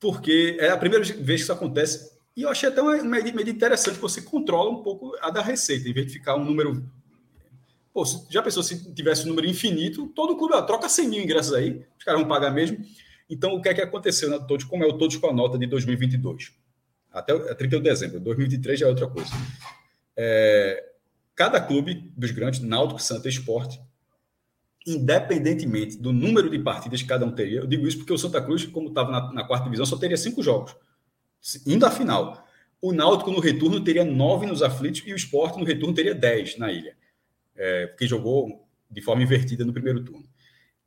Porque 0.00 0.56
é 0.58 0.70
a 0.70 0.78
primeira 0.78 1.04
vez 1.04 1.18
que 1.20 1.34
isso 1.34 1.52
acontece. 1.52 2.10
E 2.34 2.40
eu 2.40 2.48
achei 2.48 2.70
até 2.70 2.80
uma 2.80 2.96
medida 2.96 3.50
interessante, 3.50 3.96
que 3.96 4.00
você 4.00 4.22
controla 4.22 4.70
um 4.70 4.82
pouco 4.82 5.14
a 5.20 5.28
da 5.28 5.42
receita, 5.42 5.90
em 5.90 5.92
vez 5.92 6.06
de 6.06 6.12
ficar 6.14 6.36
um 6.36 6.44
número. 6.46 6.82
Pô, 7.92 8.02
já 8.30 8.42
pensou 8.42 8.62
se 8.62 8.94
tivesse 8.94 9.26
um 9.26 9.28
número 9.28 9.46
infinito, 9.46 10.06
todo 10.14 10.38
clube 10.38 10.54
ó, 10.54 10.62
troca 10.62 10.88
100 10.88 11.08
mil 11.08 11.22
ingressos 11.22 11.52
aí, 11.52 11.84
os 11.98 12.02
caras 12.02 12.18
vão 12.18 12.28
pagar 12.30 12.50
mesmo. 12.50 12.82
Então, 13.28 13.54
o 13.54 13.62
que 13.62 13.68
é 13.68 13.74
que 13.74 13.80
aconteceu 13.80 14.28
na 14.30 14.38
Todos? 14.38 14.64
Como 14.64 14.84
é 14.84 14.86
o 14.86 14.98
Todos 14.98 15.16
com 15.16 15.28
a 15.28 15.32
nota 15.32 15.58
de 15.58 15.66
2022? 15.66 16.52
Até 17.10 17.34
o- 17.34 17.48
é 17.48 17.54
31 17.54 17.80
de 17.82 17.88
dezembro, 17.88 18.20
2023 18.20 18.78
já 18.80 18.86
é 18.86 18.88
outra 18.88 19.06
coisa. 19.06 19.30
É, 20.16 20.92
cada 21.34 21.60
clube 21.60 22.12
dos 22.16 22.30
grandes, 22.30 22.60
Náutico, 22.60 23.00
Santa 23.00 23.28
Esporte, 23.28 23.80
independentemente 24.86 25.96
do 25.96 26.12
número 26.12 26.50
de 26.50 26.58
partidas 26.58 27.02
que 27.02 27.08
cada 27.08 27.24
um 27.24 27.32
teria, 27.32 27.60
eu 27.60 27.66
digo 27.66 27.86
isso 27.86 27.98
porque 27.98 28.12
o 28.12 28.18
Santa 28.18 28.40
Cruz, 28.42 28.64
como 28.66 28.88
estava 28.88 29.10
na, 29.10 29.32
na 29.32 29.44
quarta 29.44 29.64
divisão, 29.64 29.86
só 29.86 29.96
teria 29.96 30.16
cinco 30.16 30.42
jogos, 30.42 30.74
indo 31.66 31.86
à 31.86 31.90
final. 31.90 32.46
O 32.80 32.92
Náutico 32.92 33.30
no 33.30 33.38
retorno 33.38 33.82
teria 33.82 34.04
nove 34.04 34.44
nos 34.46 34.60
aflitos 34.62 35.02
e 35.06 35.12
o 35.12 35.16
Esporte 35.16 35.58
no 35.58 35.64
retorno 35.64 35.94
teria 35.94 36.14
dez 36.14 36.58
na 36.58 36.72
ilha, 36.72 36.96
é, 37.54 37.86
porque 37.86 38.06
jogou 38.08 38.66
de 38.90 39.00
forma 39.00 39.22
invertida 39.22 39.64
no 39.64 39.72
primeiro 39.72 40.02
turno. 40.04 40.24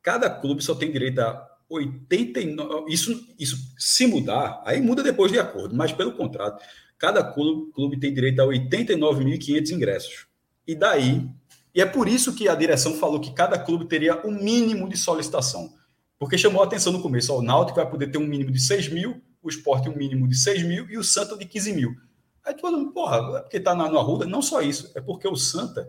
Cada 0.02 0.28
clube 0.28 0.62
só 0.62 0.74
tem 0.74 0.92
direito 0.92 1.20
a 1.20 1.55
89. 1.68 2.92
Isso, 2.92 3.34
isso 3.38 3.56
se 3.78 4.06
mudar, 4.06 4.62
aí 4.64 4.80
muda 4.80 5.02
depois 5.02 5.32
de 5.32 5.38
acordo, 5.38 5.74
mas 5.74 5.92
pelo 5.92 6.12
contrato, 6.12 6.62
cada 6.98 7.22
clube, 7.22 7.72
clube 7.72 7.98
tem 7.98 8.12
direito 8.12 8.40
a 8.40 8.46
89.500 8.46 9.70
ingressos. 9.70 10.26
E 10.66 10.74
daí 10.74 11.28
e 11.76 11.80
é 11.82 11.84
por 11.84 12.08
isso 12.08 12.34
que 12.34 12.48
a 12.48 12.54
direção 12.54 12.94
falou 12.94 13.20
que 13.20 13.34
cada 13.34 13.58
clube 13.58 13.84
teria 13.84 14.26
o 14.26 14.30
um 14.30 14.42
mínimo 14.42 14.88
de 14.88 14.96
solicitação. 14.96 15.74
Porque 16.18 16.38
chamou 16.38 16.62
a 16.62 16.64
atenção 16.64 16.90
no 16.90 17.02
começo. 17.02 17.34
O 17.34 17.42
Náutico 17.42 17.76
vai 17.76 17.86
poder 17.86 18.10
ter 18.10 18.16
um 18.16 18.26
mínimo 18.26 18.50
de 18.50 18.58
6 18.58 18.88
mil, 18.88 19.20
o 19.42 19.50
Sport 19.50 19.86
um 19.88 19.94
mínimo 19.94 20.26
de 20.26 20.34
6 20.34 20.62
mil 20.62 20.88
e 20.88 20.96
o 20.96 21.04
Santa 21.04 21.36
de 21.36 21.44
15 21.44 21.74
mil. 21.74 21.94
Aí 22.42 22.54
todo 22.54 22.78
mundo, 22.78 22.92
porra, 22.92 23.18
é 23.36 23.40
porque 23.42 23.60
tá 23.60 23.74
na, 23.74 23.90
no 23.90 23.98
Arruda? 23.98 24.24
Não 24.24 24.40
só 24.40 24.62
isso, 24.62 24.90
é 24.94 25.02
porque 25.02 25.28
o 25.28 25.36
Santa 25.36 25.86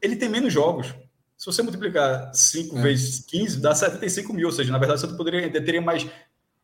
ele 0.00 0.14
tem 0.14 0.28
menos 0.28 0.52
jogos. 0.52 0.94
Se 1.40 1.46
você 1.46 1.62
multiplicar 1.62 2.34
5 2.34 2.76
é. 2.76 2.82
vezes 2.82 3.24
15, 3.24 3.62
dá 3.62 3.74
75 3.74 4.30
mil. 4.34 4.48
Ou 4.48 4.52
seja, 4.52 4.70
na 4.70 4.76
verdade, 4.76 5.00
Santa 5.00 5.16
poderia, 5.16 5.50
teria 5.50 5.80
mais 5.80 6.06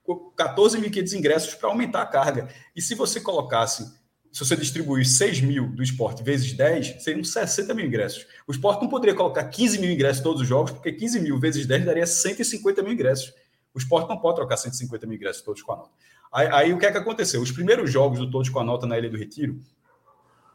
14.500 0.06 1.14
ingressos 1.14 1.54
para 1.54 1.70
aumentar 1.70 2.02
a 2.02 2.06
carga. 2.06 2.46
E 2.76 2.82
se 2.82 2.94
você 2.94 3.18
colocasse 3.18 3.90
se 4.30 4.44
você 4.44 4.54
distribuir 4.54 5.06
6 5.08 5.40
mil 5.40 5.68
do 5.68 5.82
esporte 5.82 6.22
vezes 6.22 6.52
10, 6.52 7.02
seriam 7.02 7.24
60 7.24 7.72
mil 7.72 7.86
ingressos. 7.86 8.26
O 8.46 8.52
esporte 8.52 8.82
não 8.82 8.88
poderia 8.90 9.14
colocar 9.14 9.44
15 9.44 9.78
mil 9.78 9.90
ingressos 9.90 10.22
todos 10.22 10.42
os 10.42 10.46
jogos, 10.46 10.72
porque 10.72 10.92
15 10.92 11.20
mil 11.20 11.40
vezes 11.40 11.64
10 11.64 11.86
daria 11.86 12.06
150 12.06 12.82
mil 12.82 12.92
ingressos. 12.92 13.32
O 13.72 13.78
esporte 13.78 14.10
não 14.10 14.18
pode 14.18 14.36
trocar 14.36 14.58
150 14.58 15.06
mil 15.06 15.16
ingressos 15.16 15.40
todos 15.40 15.62
com 15.62 15.72
a 15.72 15.76
nota. 15.76 15.90
Aí, 16.30 16.48
aí 16.48 16.72
o 16.74 16.78
que 16.78 16.84
é 16.84 16.92
que 16.92 16.98
aconteceu? 16.98 17.40
Os 17.40 17.50
primeiros 17.50 17.90
jogos 17.90 18.18
do 18.18 18.30
Todos 18.30 18.50
com 18.50 18.60
a 18.60 18.64
Nota 18.64 18.86
na 18.86 18.98
Ilha 18.98 19.08
do 19.08 19.16
Retiro, 19.16 19.58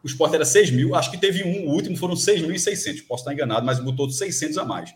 o 0.04 0.08
esporte 0.08 0.36
era 0.36 0.45
6 0.45 0.72
mil, 0.72 0.95
acho 0.95 1.12
que 1.12 1.18
teve 1.18 1.43
um, 1.43 1.70
o 1.70 1.74
último 1.74 1.95
foram 1.95 2.16
6.600, 2.16 3.06
posso 3.08 3.22
estar 3.22 3.34
enganado, 3.34 3.66
mas 3.66 3.80
botou 3.80 4.10
600 4.10 4.58
a 4.58 4.66
mais. 4.66 4.93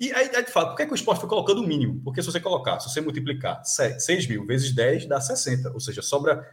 E 0.00 0.12
aí, 0.12 0.28
de 0.28 0.50
fato, 0.50 0.70
por 0.70 0.76
que, 0.76 0.82
é 0.82 0.86
que 0.86 0.92
o 0.92 0.94
esporte 0.96 1.20
foi 1.20 1.28
colocando 1.28 1.62
o 1.62 1.66
mínimo? 1.66 2.00
Porque 2.02 2.20
se 2.20 2.26
você 2.26 2.40
colocar, 2.40 2.80
se 2.80 2.90
você 2.90 3.00
multiplicar 3.00 3.62
6 3.64 4.26
mil 4.26 4.44
vezes 4.44 4.74
10, 4.74 5.06
dá 5.06 5.20
60, 5.20 5.70
ou 5.72 5.78
seja, 5.78 6.02
sobra 6.02 6.44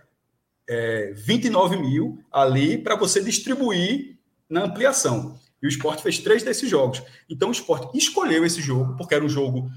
é, 0.67 1.13
29 1.15 1.77
mil 1.77 2.23
ali 2.31 2.77
para 2.77 2.95
você 2.95 3.23
distribuir 3.23 4.19
na 4.47 4.65
ampliação. 4.65 5.39
E 5.61 5.65
o 5.65 5.69
esporte 5.69 6.03
fez 6.03 6.19
três 6.19 6.43
desses 6.43 6.69
jogos. 6.69 7.01
Então 7.29 7.49
o 7.49 7.51
esporte 7.51 7.97
escolheu 7.97 8.45
esse 8.45 8.61
jogo, 8.61 8.95
porque 8.95 9.15
era 9.15 9.25
um 9.25 9.29
jogo 9.29 9.71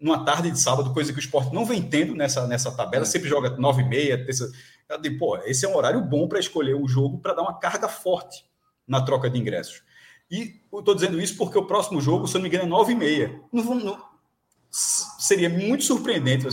numa 0.00 0.24
tarde 0.24 0.50
de 0.50 0.58
sábado, 0.58 0.92
coisa 0.92 1.12
que 1.12 1.18
o 1.18 1.20
esporte 1.20 1.52
não 1.52 1.66
vem 1.66 1.82
tendo 1.82 2.14
nessa, 2.14 2.46
nessa 2.46 2.70
tabela, 2.70 3.04
sempre 3.04 3.28
joga 3.28 3.50
9 3.50 3.82
e 3.82 3.88
meia, 3.88 4.24
terça. 4.24 4.50
Eu 4.88 5.00
digo, 5.00 5.18
pô, 5.18 5.36
esse 5.38 5.66
é 5.66 5.68
um 5.68 5.76
horário 5.76 6.00
bom 6.00 6.26
para 6.26 6.38
escolher 6.38 6.74
o 6.74 6.88
jogo 6.88 7.18
para 7.18 7.34
dar 7.34 7.42
uma 7.42 7.58
carga 7.58 7.88
forte 7.88 8.44
na 8.86 9.02
troca 9.02 9.28
de 9.28 9.38
ingressos. 9.38 9.82
E 10.30 10.60
eu 10.72 10.80
estou 10.80 10.94
dizendo 10.94 11.20
isso 11.20 11.36
porque 11.36 11.58
o 11.58 11.66
próximo 11.66 12.00
jogo, 12.00 12.26
se 12.26 12.36
eu 12.36 12.38
não 12.38 12.42
me 12.42 12.48
engano, 12.48 12.64
é 12.64 12.68
9 12.68 12.92
e 12.92 12.96
meia. 12.96 13.40
Não, 13.52 13.74
não, 13.74 14.08
seria 14.70 15.48
muito 15.48 15.84
surpreendente 15.84 16.46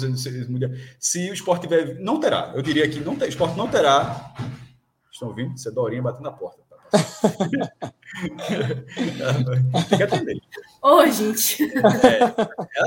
se 0.99 1.29
o 1.29 1.33
esporte 1.33 1.63
tiver. 1.63 1.99
Não 1.99 2.19
terá. 2.19 2.51
Eu 2.55 2.61
diria 2.61 2.89
que 2.89 2.99
não 2.99 3.13
o 3.13 3.23
esporte 3.25 3.57
não 3.57 3.69
terá. 3.69 4.33
Estão 5.11 5.29
ouvindo? 5.29 5.55
Isso 5.55 5.67
é 5.69 5.71
Dorinha 5.71 6.01
batendo 6.01 6.23
na 6.23 6.31
porta. 6.31 6.64
Tem 9.89 9.97
que 9.97 10.03
atender. 10.03 10.41
Ô, 10.81 11.05
gente. 11.07 11.63
É, 11.63 12.19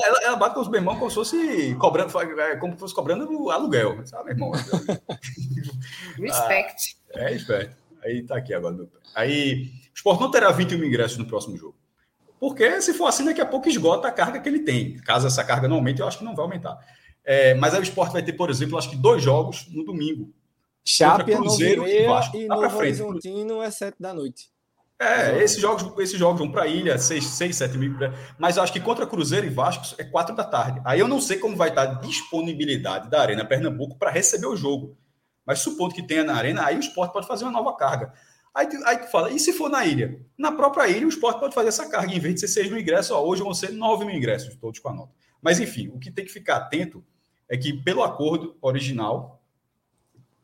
ela, 0.07 0.19
ela, 0.23 0.37
bate 0.37 0.55
com 0.55 0.61
os 0.61 0.69
irmãos 0.73 0.99
como 0.99 1.11
se 1.11 1.15
fosse 1.17 1.75
cobrando, 1.75 2.13
como 2.61 2.73
se 2.75 2.79
fosse 2.79 2.95
cobrando 2.95 3.51
aluguel, 3.51 4.07
sabe, 4.07 4.31
irmão? 4.31 4.53
Respect. 6.17 6.97
Ah, 7.15 7.31
é, 7.31 7.35
esperto. 7.35 7.77
Aí 8.05 8.23
tá 8.23 8.37
aqui 8.37 8.55
agora. 8.55 8.77
Aí, 9.15 9.65
o 9.65 9.95
esporte 9.95 10.21
não 10.21 10.31
terá 10.31 10.51
21 10.51 10.79
mil 10.79 10.89
ingressos 10.89 11.19
no 11.19 11.27
próximo 11.27 11.57
jogo. 11.57 11.77
Porque 12.39 12.81
se 12.81 12.95
for 12.95 13.07
assim, 13.07 13.25
daqui 13.25 13.41
a 13.41 13.47
pouco 13.47 13.69
esgota 13.69 14.09
a 14.09 14.13
carga 14.13 14.41
que 14.41 14.49
ele 14.49 14.61
tem. 14.61 14.97
Caso 14.99 15.27
essa 15.27 15.45
carga 15.45 15.67
não 15.67 15.77
aumente, 15.77 16.01
eu 16.01 16.07
acho 16.07 16.19
que 16.19 16.25
não 16.25 16.35
vai 16.35 16.45
aumentar. 16.45 16.79
É, 17.25 17.55
mas 17.55 17.75
aí 17.75 17.81
o 17.81 17.83
esporte 17.83 18.13
vai 18.13 18.23
ter, 18.23 18.33
por 18.33 18.49
exemplo, 18.49 18.79
acho 18.79 18.89
que 18.89 18.97
dois 18.97 19.23
jogos 19.23 19.67
no 19.71 19.85
domingo. 19.85 20.33
Chape 20.91 21.33
é 21.33 21.37
Cruzeiro 21.37 21.87
e, 21.87 22.07
Vasco. 22.07 22.35
e 22.35 22.47
Novo 22.47 22.79
Horizontino 22.79 23.63
é 23.63 23.71
sete 23.71 23.97
da 24.01 24.15
noite. 24.15 24.49
É, 24.99 25.45
esses 25.45 25.61
jogos, 25.61 25.85
esses 25.99 26.19
jogos 26.19 26.41
vão 26.41 26.51
para 26.51 26.63
a 26.63 26.67
ilha, 26.67 26.99
6, 26.99 27.25
6, 27.25 27.57
7 27.57 27.79
mil. 27.79 27.95
Mas 28.39 28.57
eu 28.57 28.63
acho 28.63 28.73
que 28.73 28.81
contra 28.81 29.07
Cruzeiro 29.07 29.47
e 29.47 29.51
Vasco 29.51 29.95
é 29.99 30.03
4 30.03 30.35
da 30.35 30.43
tarde. 30.43 30.81
Aí 30.85 30.99
eu 30.99 31.07
não 31.07 31.21
sei 31.21 31.39
como 31.39 31.55
vai 31.55 31.69
estar 31.69 31.83
a 31.83 31.95
disponibilidade 31.95 33.09
da 33.09 33.21
Arena 33.21 33.45
Pernambuco 33.45 33.97
para 33.97 34.11
receber 34.11 34.47
o 34.47 34.57
jogo. 34.57 34.97
Mas 35.47 35.61
supondo 35.61 35.95
que 35.95 36.03
tenha 36.03 36.25
na 36.25 36.35
Arena, 36.35 36.65
aí 36.65 36.77
o 36.77 36.81
esporte 36.81 37.13
pode 37.13 37.29
fazer 37.29 37.45
uma 37.45 37.53
nova 37.53 37.77
carga. 37.77 38.13
Aí 38.53 38.67
tu, 38.67 38.77
aí 38.85 38.99
tu 38.99 39.09
fala, 39.09 39.31
e 39.31 39.39
se 39.39 39.53
for 39.53 39.69
na 39.69 39.85
ilha? 39.85 40.21
Na 40.37 40.51
própria 40.51 40.89
ilha, 40.89 41.07
o 41.07 41.11
esporte 41.11 41.39
pode 41.39 41.55
fazer 41.55 41.69
essa 41.69 41.89
carga. 41.89 42.13
Em 42.13 42.19
vez 42.19 42.35
de 42.35 42.41
ser 42.41 42.49
6 42.49 42.71
mil 42.71 42.81
ingressos, 42.81 43.13
ó, 43.13 43.23
hoje 43.23 43.43
vão 43.43 43.55
ser 43.55 43.71
9 43.71 44.05
mil 44.05 44.17
ingressos, 44.17 44.57
todos 44.57 44.81
com 44.81 44.89
a 44.89 44.95
nota. 44.95 45.13
Mas, 45.41 45.61
enfim, 45.61 45.89
o 45.95 45.99
que 45.99 46.11
tem 46.11 46.25
que 46.25 46.33
ficar 46.33 46.57
atento 46.57 47.05
é 47.49 47.57
que, 47.57 47.73
pelo 47.73 48.03
acordo 48.03 48.57
original, 48.61 49.38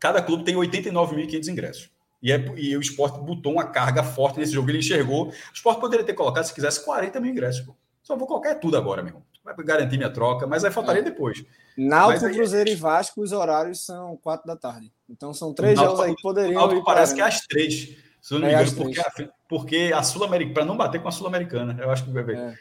cada 0.05 0.21
clube 0.21 0.45
tem 0.45 0.55
89.500 0.55 1.49
ingressos. 1.49 1.91
E, 2.23 2.31
é, 2.31 2.37
e 2.59 2.77
o 2.77 2.81
esporte 2.81 3.19
botou 3.21 3.53
uma 3.53 3.65
carga 3.65 4.03
forte 4.03 4.39
nesse 4.39 4.53
jogo. 4.53 4.71
Ele 4.71 4.81
enxergou. 4.81 5.29
O 5.29 5.33
esporte 5.55 5.81
poderia 5.81 6.05
ter 6.05 6.13
colocado, 6.13 6.45
se 6.45 6.53
quisesse, 6.53 6.85
40 6.85 7.19
mil 7.21 7.31
ingressos. 7.31 7.63
Pô. 7.63 7.75
Só 8.03 8.15
vou 8.15 8.27
colocar 8.27 8.55
tudo 8.57 8.77
agora, 8.77 9.03
meu 9.03 9.13
irmão. 9.13 9.23
Vai 9.43 9.55
garantir 9.65 9.97
minha 9.97 10.11
troca, 10.11 10.47
mas 10.47 10.63
aí 10.63 10.71
faltaria 10.71 11.01
é. 11.01 11.05
depois. 11.05 11.43
Náutico, 11.77 12.31
Cruzeiro 12.31 12.69
e 12.69 12.75
Vasco, 12.75 13.23
os 13.23 13.33
horários 13.33 13.83
são 13.83 14.19
4 14.19 14.47
da 14.47 14.57
tarde. 14.57 14.93
Então 15.09 15.33
são 15.33 15.55
três 15.55 15.79
jogos 15.79 16.01
aí 16.01 16.15
que 16.15 16.21
poderiam. 16.21 16.71
ir 16.77 16.85
parece 16.85 17.15
que 17.15 17.23
é 17.23 17.25
às 17.25 17.41
três. 17.47 17.97
Se 18.21 18.35
eu 18.35 18.41
não 18.41 18.49
me 18.49 18.53
é 18.53 18.63
engano, 18.63 18.77
porque 18.77 19.31
porque 19.49 19.93
a 19.95 20.03
Sul-Americana, 20.03 20.55
para 20.55 20.65
não 20.67 20.77
bater 20.77 21.01
com 21.01 21.09
a 21.09 21.13
Sul-Americana, 21.13 21.77
eu 21.81 21.91
acho 21.91 22.05
que 22.05 22.11
vai 22.11 22.25
ver. 22.25 22.59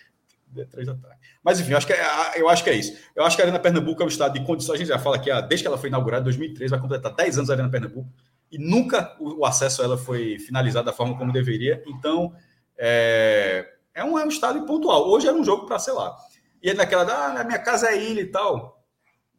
É. 0.57 0.65
Três 0.65 0.87
da 0.87 0.95
tarde. 0.95 1.17
Mas 1.43 1.59
enfim, 1.59 1.71
eu 1.71 1.77
acho, 1.77 1.87
que 1.87 1.93
é, 1.93 2.05
eu 2.35 2.49
acho 2.49 2.63
que 2.63 2.69
é 2.69 2.75
isso. 2.75 2.97
Eu 3.15 3.23
acho 3.23 3.35
que 3.35 3.41
a 3.41 3.45
Arena 3.45 3.59
Pernambuco 3.59 4.01
é 4.01 4.05
um 4.05 4.09
estado 4.09 4.39
de 4.39 4.45
condições. 4.45 4.75
A 4.75 4.77
gente 4.79 4.87
já 4.87 4.99
fala 4.99 5.19
que 5.19 5.29
desde 5.43 5.63
que 5.63 5.67
ela 5.67 5.77
foi 5.77 5.89
inaugurada 5.89 6.21
em 6.21 6.25
2003, 6.25 6.71
vai 6.71 6.79
completar 6.79 7.13
10 7.13 7.37
anos 7.37 7.49
a 7.49 7.53
Arena 7.53 7.69
Pernambuco, 7.69 8.09
e 8.51 8.57
nunca 8.57 9.15
o, 9.19 9.45
acesso 9.45 9.81
a 9.81 9.85
ela 9.85 9.97
foi 9.97 10.37
finalizado 10.39 10.85
da 10.85 10.93
forma 10.93 11.17
como 11.17 11.31
deveria. 11.31 11.83
Então, 11.87 12.33
é, 12.77 13.67
é, 13.93 14.03
um, 14.03 14.17
é 14.17 14.23
um 14.23 14.29
estádio 14.29 14.65
pontual. 14.65 15.09
Hoje 15.09 15.27
era 15.27 15.35
um 15.35 15.43
jogo 15.43 15.65
para, 15.65 15.79
sei 15.79 15.93
lá. 15.93 16.15
E 16.61 16.69
é 16.69 16.73
naquela, 16.73 17.03
ah, 17.39 17.43
minha 17.43 17.59
casa 17.59 17.89
é 17.89 17.97
ilha 17.97 18.21
e 18.21 18.27
tal. 18.27 18.83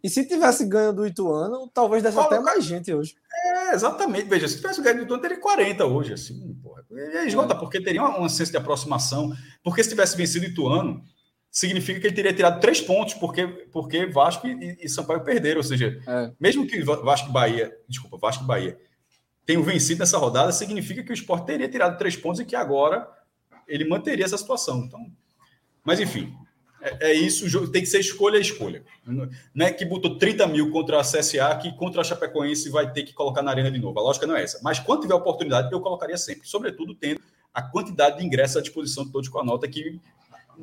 E 0.03 0.11
se 0.11 0.27
tivesse 0.27 0.67
ganho 0.67 0.93
do 0.93 1.07
Ituano, 1.07 1.71
talvez 1.73 2.03
desse 2.03 2.19
até 2.19 2.39
mais 2.39 2.63
gente 2.63 2.93
hoje. 2.93 3.15
Exatamente. 3.75 4.29
Veja, 4.29 4.49
se 4.49 4.57
tivesse 4.57 4.81
ganho 4.83 4.99
do 4.99 5.03
Ituano, 5.05 5.23
teria 5.23 5.41
40 5.41 5.85
hoje. 5.85 6.13
Assim, 6.13 6.55
porra. 6.63 6.85
E 6.91 7.27
esgota, 7.27 7.55
é. 7.55 7.59
porque 7.59 7.81
teria 7.81 8.03
uma, 8.03 8.19
uma 8.19 8.29
senso 8.29 8.51
de 8.51 8.57
aproximação. 8.57 9.33
Porque 9.63 9.83
se 9.83 9.91
tivesse 9.91 10.17
vencido 10.17 10.47
o 10.47 10.49
Ituano, 10.49 11.03
significa 11.51 12.01
que 12.01 12.07
ele 12.07 12.15
teria 12.17 12.33
tirado 12.33 12.61
três 12.61 12.81
pontos, 12.81 13.15
porque, 13.15 13.47
porque 13.73 14.07
Vasco 14.07 14.47
e, 14.47 14.79
e 14.81 14.89
Sampaio 14.89 15.23
perderam. 15.23 15.59
Ou 15.59 15.65
seja, 15.65 16.01
é. 16.07 16.33
mesmo 16.41 16.67
que 16.67 16.83
Vasco 16.83 17.29
e 17.29 17.33
Bahia, 17.33 17.73
desculpa, 17.89 18.17
Vasco 18.17 18.45
e 18.45 18.47
Bahia 18.47 18.79
tenham 19.47 19.63
vencido 19.63 20.01
nessa 20.01 20.19
rodada, 20.19 20.51
significa 20.53 21.03
que 21.03 21.11
o 21.11 21.15
Sport 21.15 21.45
teria 21.45 21.69
tirado 21.69 21.99
três 21.99 22.17
pontos 22.17 22.41
e 22.41 22.45
que 22.45 22.57
agora 22.57 23.07
ele 23.69 23.85
manteria 23.85 24.25
essa 24.25 24.39
situação. 24.39 24.85
Então, 24.85 25.01
mas 25.85 26.01
enfim, 26.01 26.35
é, 26.85 27.11
é 27.11 27.15
isso, 27.15 27.71
tem 27.71 27.81
que 27.81 27.89
ser 27.89 28.01
escolha 28.01 28.37
a 28.37 28.41
escolha. 28.41 28.85
Não 29.07 29.67
é 29.67 29.73
que 29.73 29.87
botou 29.87 30.19
30 30.19 30.47
mil 30.47 30.71
contra 30.71 31.01
a 31.01 31.03
CSA, 31.03 31.57
que 31.61 31.75
contra 31.77 32.03
a 32.03 32.05
Chapecoense 32.05 32.69
vai 32.69 32.93
ter 32.93 33.05
que 33.05 33.15
colocar 33.15 33.41
na 33.41 33.51
arena 33.51 33.71
de 33.71 33.79
novo. 33.79 33.99
A 33.99 34.03
lógica 34.03 34.27
não 34.27 34.37
é 34.37 34.43
essa. 34.43 34.61
Mas 34.63 34.79
quando 34.79 35.01
tiver 35.01 35.15
oportunidade, 35.15 35.73
eu 35.73 35.81
colocaria 35.81 36.19
sempre. 36.19 36.47
Sobretudo 36.47 36.95
tendo 36.95 37.23
a 37.55 37.63
quantidade 37.63 38.19
de 38.19 38.27
ingressos 38.27 38.59
à 38.59 38.61
disposição 38.61 39.07
de 39.07 39.13
todos 39.13 39.31
com 39.31 39.39
a 39.39 39.45
nota, 39.45 39.67
que 39.67 39.99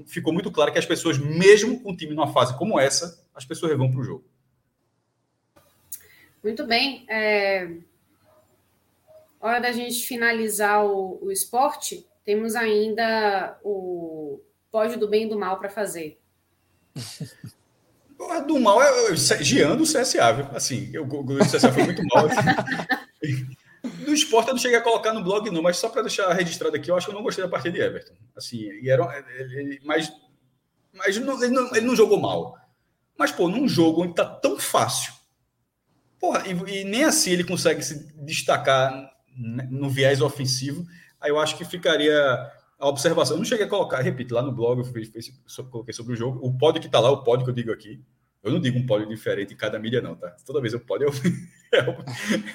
ficou 0.05 0.31
muito 0.31 0.51
claro 0.51 0.71
que 0.71 0.77
as 0.77 0.85
pessoas, 0.85 1.17
mesmo 1.17 1.81
com 1.81 1.91
um 1.91 1.95
time 1.95 2.13
numa 2.13 2.31
fase 2.31 2.55
como 2.55 2.79
essa, 2.79 3.19
as 3.33 3.43
pessoas 3.43 3.75
vão 3.75 3.89
para 3.89 3.99
o 3.99 4.03
jogo. 4.03 4.23
Muito 6.43 6.67
bem. 6.67 7.03
É... 7.09 7.77
Hora 9.39 9.59
da 9.59 9.71
gente 9.71 10.05
finalizar 10.05 10.85
o, 10.85 11.17
o 11.19 11.31
esporte. 11.31 12.05
Temos 12.23 12.55
ainda 12.55 13.57
o 13.63 14.39
Pode 14.71 14.97
do 14.97 15.07
bem 15.07 15.25
e 15.25 15.29
do 15.29 15.37
mal 15.37 15.59
para 15.59 15.69
fazer? 15.69 16.19
do 18.47 18.59
mal 18.59 18.81
é 18.81 19.15
Jean 19.15 19.75
do 19.75 19.83
CSA, 19.83 20.31
viu? 20.33 20.45
Assim, 20.55 20.89
eu, 20.93 21.03
o 21.03 21.39
CSA 21.39 21.71
foi 21.71 21.83
muito 21.83 22.03
mal. 22.07 22.27
Assim. 22.27 23.47
Do 23.81 24.13
esporte 24.13 24.49
eu 24.49 24.53
não 24.53 24.61
cheguei 24.61 24.77
a 24.77 24.81
colocar 24.81 25.11
no 25.11 25.23
blog, 25.23 25.49
não, 25.49 25.63
mas 25.63 25.77
só 25.77 25.89
para 25.89 26.03
deixar 26.03 26.31
registrado 26.33 26.75
aqui, 26.75 26.91
eu 26.91 26.95
acho 26.95 27.07
que 27.07 27.11
eu 27.11 27.15
não 27.15 27.23
gostei 27.23 27.43
da 27.43 27.49
partida 27.49 27.79
de 27.79 27.83
Everton. 27.83 28.13
Assim, 28.35 28.57
e 28.57 28.87
era, 28.87 29.25
ele, 29.39 29.79
mas 29.83 30.11
mas 30.93 31.17
não, 31.17 31.41
ele, 31.41 31.53
não, 31.53 31.75
ele 31.75 31.85
não 31.85 31.95
jogou 31.95 32.19
mal. 32.19 32.57
Mas, 33.17 33.31
pô, 33.31 33.47
num 33.47 33.67
jogo 33.67 34.03
onde 34.03 34.15
tá 34.15 34.25
tão 34.25 34.59
fácil, 34.59 35.13
porra, 36.19 36.43
e, 36.47 36.81
e 36.81 36.83
nem 36.83 37.03
assim 37.03 37.31
ele 37.31 37.43
consegue 37.43 37.83
se 37.83 38.11
destacar 38.23 39.09
no 39.35 39.89
viés 39.89 40.21
ofensivo, 40.21 40.85
aí 41.19 41.29
eu 41.29 41.39
acho 41.39 41.57
que 41.57 41.63
ficaria 41.63 42.51
a 42.81 42.87
observação. 42.87 43.35
Eu 43.35 43.37
não 43.37 43.45
cheguei 43.45 43.65
a 43.65 43.69
colocar, 43.69 44.01
repito, 44.01 44.33
lá 44.33 44.41
no 44.41 44.51
blog 44.51 44.79
eu 44.79 44.85
fiz, 44.85 45.09
fiz, 45.09 45.31
coloquei 45.69 45.93
sobre 45.93 46.13
o 46.13 46.15
jogo. 46.15 46.39
O 46.41 46.57
pódio 46.57 46.81
que 46.81 46.87
está 46.87 46.99
lá, 46.99 47.11
o 47.11 47.23
pódio 47.23 47.45
que 47.45 47.51
eu 47.51 47.55
digo 47.55 47.71
aqui. 47.71 48.01
Eu 48.43 48.51
não 48.51 48.59
digo 48.59 48.79
um 48.79 48.87
pódio 48.87 49.07
diferente 49.07 49.53
em 49.53 49.57
cada 49.57 49.77
mídia, 49.77 50.01
não, 50.01 50.15
tá? 50.15 50.35
Toda 50.43 50.59
vez 50.59 50.73
o 50.73 50.79
pódio 50.79 51.07
é 51.71 51.79
o, 51.79 51.91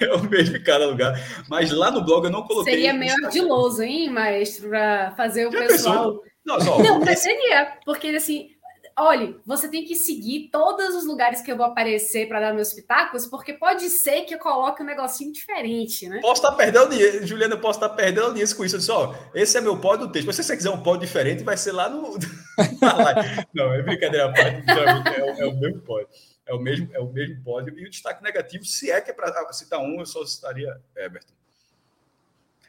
é 0.03 0.05
é 0.07 0.15
o 0.15 0.29
mesmo 0.29 0.57
em 0.57 0.63
cada 0.63 0.85
lugar. 0.85 1.15
Mas 1.49 1.71
lá 1.71 1.93
no 1.93 2.05
blog 2.05 2.25
eu 2.25 2.31
não 2.31 2.43
coloquei. 2.43 2.75
Seria 2.75 2.93
meio 2.93 3.15
ardiloso, 3.25 3.83
hein, 3.85 4.11
maestro, 4.11 4.69
para 4.69 5.13
fazer 5.13 5.47
o 5.47 5.53
Já 5.53 5.59
pessoal. 5.61 6.21
Pensou? 6.21 6.37
Não, 6.45 6.61
só, 6.61 6.83
não 6.83 6.99
porque... 6.99 7.17
seria, 7.17 7.79
porque 7.85 8.09
assim, 8.09 8.51
olha, 8.99 9.37
você 9.45 9.69
tem 9.69 9.85
que 9.85 9.95
seguir 9.95 10.49
todos 10.51 10.95
os 10.95 11.05
lugares 11.05 11.43
que 11.43 11.53
eu 11.53 11.57
vou 11.57 11.67
aparecer 11.67 12.27
para 12.27 12.41
dar 12.41 12.55
meus 12.55 12.73
pitacos, 12.73 13.27
porque 13.27 13.53
pode 13.53 13.91
ser 13.91 14.23
que 14.23 14.35
eu 14.35 14.39
coloque 14.39 14.83
um 14.83 14.87
negocinho 14.87 15.33
diferente, 15.33 16.09
né? 16.09 16.21
Posso 16.21 16.41
estar 16.41 16.53
tá 16.53 16.57
perdendo 16.57 16.91
dinheiro, 16.91 17.27
Juliana, 17.27 17.57
posso 17.57 17.79
estar 17.79 17.91
tá 17.91 17.95
perdendo 17.95 18.31
dinheiro 18.31 18.57
com 18.57 18.65
isso. 18.65 18.77
Eu 18.77 18.79
disse, 18.79 18.91
ó, 18.91 19.15
esse 19.35 19.59
é 19.59 19.61
meu 19.61 19.79
pódio 19.79 20.07
do 20.07 20.13
texto. 20.13 20.27
Mas 20.27 20.37
se 20.37 20.45
você 20.45 20.57
quiser 20.57 20.71
um 20.71 20.83
pódio 20.83 21.07
diferente, 21.07 21.45
vai 21.45 21.57
ser 21.57 21.73
lá 21.73 21.89
no. 21.89 22.17
Não, 23.53 23.75
é 23.75 23.83
brincadeira 23.83 24.27
a 24.27 24.33
parte, 24.33 24.65
é, 24.71 25.41
é 25.41 25.47
o 25.47 25.55
mesmo 25.57 25.81
pódio. 25.83 26.09
É 26.47 26.55
o 26.55 26.59
mesmo, 26.59 26.89
é 26.93 27.01
o 27.01 27.13
mesmo 27.13 27.43
pódio. 27.43 27.79
E 27.79 27.85
o 27.87 27.91
destaque 27.91 28.23
negativo, 28.23 28.65
se 28.65 28.91
é 28.91 29.01
que 29.01 29.11
é 29.11 29.15
para 29.15 29.53
citar 29.53 29.81
um, 29.81 29.99
eu 29.99 30.07
só 30.07 30.25
citaria 30.25 30.81
Everton. 30.97 31.35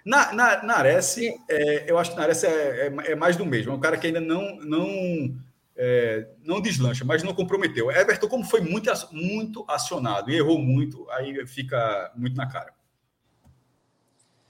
Na, 0.04 0.34
na, 0.34 0.64
na 0.64 0.78
Ares, 0.78 1.18
é, 1.50 1.86
eu 1.86 1.98
acho 1.98 2.12
que 2.12 2.18
na 2.18 2.24
Ares 2.24 2.44
é, 2.44 2.88
é, 2.88 3.12
é, 3.12 3.16
mais 3.16 3.36
do 3.36 3.46
mesmo. 3.46 3.72
É 3.72 3.76
um 3.76 3.80
cara 3.80 3.98
que 3.98 4.08
ainda 4.08 4.22
não, 4.22 4.56
não 4.56 5.38
é, 5.78 6.28
não 6.44 6.60
deslancha, 6.60 7.06
mas 7.06 7.22
não 7.22 7.34
comprometeu. 7.34 7.92
Everton, 7.92 8.28
como 8.28 8.44
foi 8.44 8.62
muito, 8.62 8.92
muito 9.12 9.64
acionado 9.68 10.32
e 10.32 10.36
errou 10.36 10.58
muito, 10.58 11.08
aí 11.12 11.46
fica 11.46 12.12
muito 12.16 12.36
na 12.36 12.50
cara. 12.50 12.74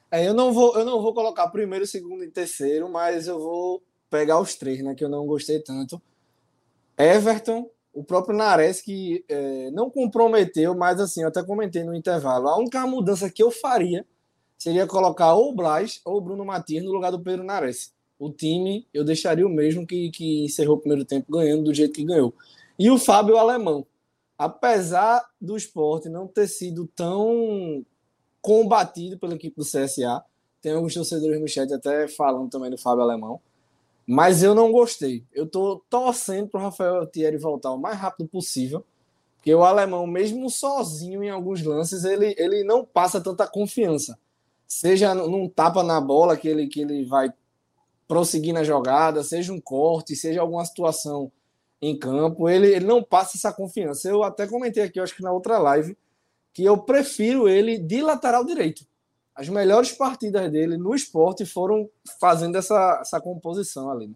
É, 0.09 0.25
eu 0.25 0.33
não 0.33 0.53
vou, 0.53 0.77
eu 0.77 0.85
não 0.85 1.01
vou 1.01 1.13
colocar 1.13 1.49
primeiro, 1.49 1.85
segundo 1.85 2.23
e 2.23 2.31
terceiro, 2.31 2.89
mas 2.89 3.27
eu 3.27 3.39
vou 3.39 3.83
pegar 4.09 4.39
os 4.39 4.55
três, 4.55 4.81
né? 4.81 4.95
Que 4.95 5.03
eu 5.03 5.09
não 5.09 5.27
gostei 5.27 5.59
tanto. 5.59 6.01
Everton, 6.97 7.69
o 7.93 8.03
próprio 8.03 8.37
Nares 8.37 8.81
que 8.81 9.25
é, 9.27 9.69
não 9.71 9.89
comprometeu, 9.89 10.73
mas 10.73 10.99
assim, 11.01 11.23
eu 11.23 11.27
até 11.27 11.43
comentei 11.43 11.83
no 11.83 11.93
intervalo. 11.93 12.47
A 12.47 12.57
única 12.57 12.87
mudança 12.87 13.29
que 13.29 13.43
eu 13.43 13.51
faria 13.51 14.05
seria 14.57 14.87
colocar 14.87 15.33
ou 15.33 15.49
o 15.49 15.55
Blas 15.55 15.99
ou 16.05 16.17
o 16.17 16.21
Bruno 16.21 16.45
Matias 16.45 16.85
no 16.85 16.91
lugar 16.91 17.11
do 17.11 17.19
Pedro 17.19 17.43
Nares 17.43 17.96
o 18.19 18.31
time 18.31 18.87
eu 18.93 19.03
deixaria 19.03 19.45
o 19.45 19.49
mesmo 19.49 19.85
que, 19.85 20.09
que 20.11 20.45
encerrou 20.45 20.77
o 20.77 20.79
primeiro 20.79 21.05
tempo 21.05 21.31
ganhando 21.31 21.63
do 21.63 21.73
jeito 21.73 21.93
que 21.93 22.03
ganhou. 22.03 22.33
E 22.77 22.89
o 22.89 22.97
Fábio 22.97 23.37
Alemão, 23.37 23.85
apesar 24.37 25.27
do 25.39 25.57
esporte 25.57 26.09
não 26.09 26.27
ter 26.27 26.47
sido 26.47 26.87
tão 26.95 27.85
combatido 28.41 29.17
pela 29.17 29.35
equipe 29.35 29.55
do 29.55 29.65
CSA, 29.65 30.23
tem 30.61 30.73
alguns 30.73 30.93
torcedores 30.93 31.39
no 31.39 31.47
chat 31.47 31.71
até 31.73 32.07
falando 32.07 32.49
também 32.49 32.69
do 32.69 32.77
Fábio 32.77 33.03
Alemão, 33.03 33.39
mas 34.05 34.41
eu 34.41 34.55
não 34.55 34.71
gostei. 34.71 35.23
Eu 35.33 35.45
tô 35.45 35.83
torcendo 35.89 36.47
para 36.47 36.59
o 36.59 36.63
Rafael 36.63 37.05
Thierry 37.05 37.37
voltar 37.37 37.71
o 37.71 37.77
mais 37.77 37.97
rápido 37.97 38.27
possível, 38.27 38.85
porque 39.35 39.53
o 39.53 39.63
alemão, 39.63 40.07
mesmo 40.07 40.49
sozinho 40.49 41.23
em 41.23 41.29
alguns 41.29 41.61
lances, 41.63 42.03
ele, 42.03 42.35
ele 42.37 42.63
não 42.63 42.83
passa 42.83 43.21
tanta 43.21 43.47
confiança. 43.47 44.17
Seja 44.67 45.13
num 45.13 45.47
tapa 45.47 45.83
na 45.83 46.01
bola 46.01 46.35
que 46.35 46.47
ele, 46.47 46.67
que 46.67 46.81
ele 46.81 47.05
vai 47.05 47.31
prosseguir 48.07 48.53
na 48.53 48.63
jogada, 48.63 49.23
seja 49.23 49.51
um 49.51 49.59
corte, 49.59 50.15
seja 50.15 50.41
alguma 50.41 50.65
situação 50.65 51.31
em 51.81 51.97
campo, 51.97 52.49
ele, 52.49 52.67
ele 52.67 52.85
não 52.85 53.03
passa 53.03 53.37
essa 53.37 53.53
confiança. 53.53 54.07
Eu 54.07 54.23
até 54.23 54.47
comentei 54.47 54.83
aqui, 54.83 54.99
acho 54.99 55.15
que 55.15 55.21
na 55.21 55.31
outra 55.31 55.57
live, 55.59 55.95
que 56.53 56.63
eu 56.63 56.77
prefiro 56.77 57.47
ele 57.47 57.77
de 57.77 58.01
lateral 58.01 58.43
direito. 58.43 58.85
As 59.35 59.47
melhores 59.47 59.91
partidas 59.91 60.51
dele 60.51 60.77
no 60.77 60.95
esporte 60.95 61.45
foram 61.45 61.87
fazendo 62.19 62.57
essa, 62.57 62.99
essa 63.01 63.21
composição 63.21 63.91
ali. 63.91 64.07
Né? 64.07 64.15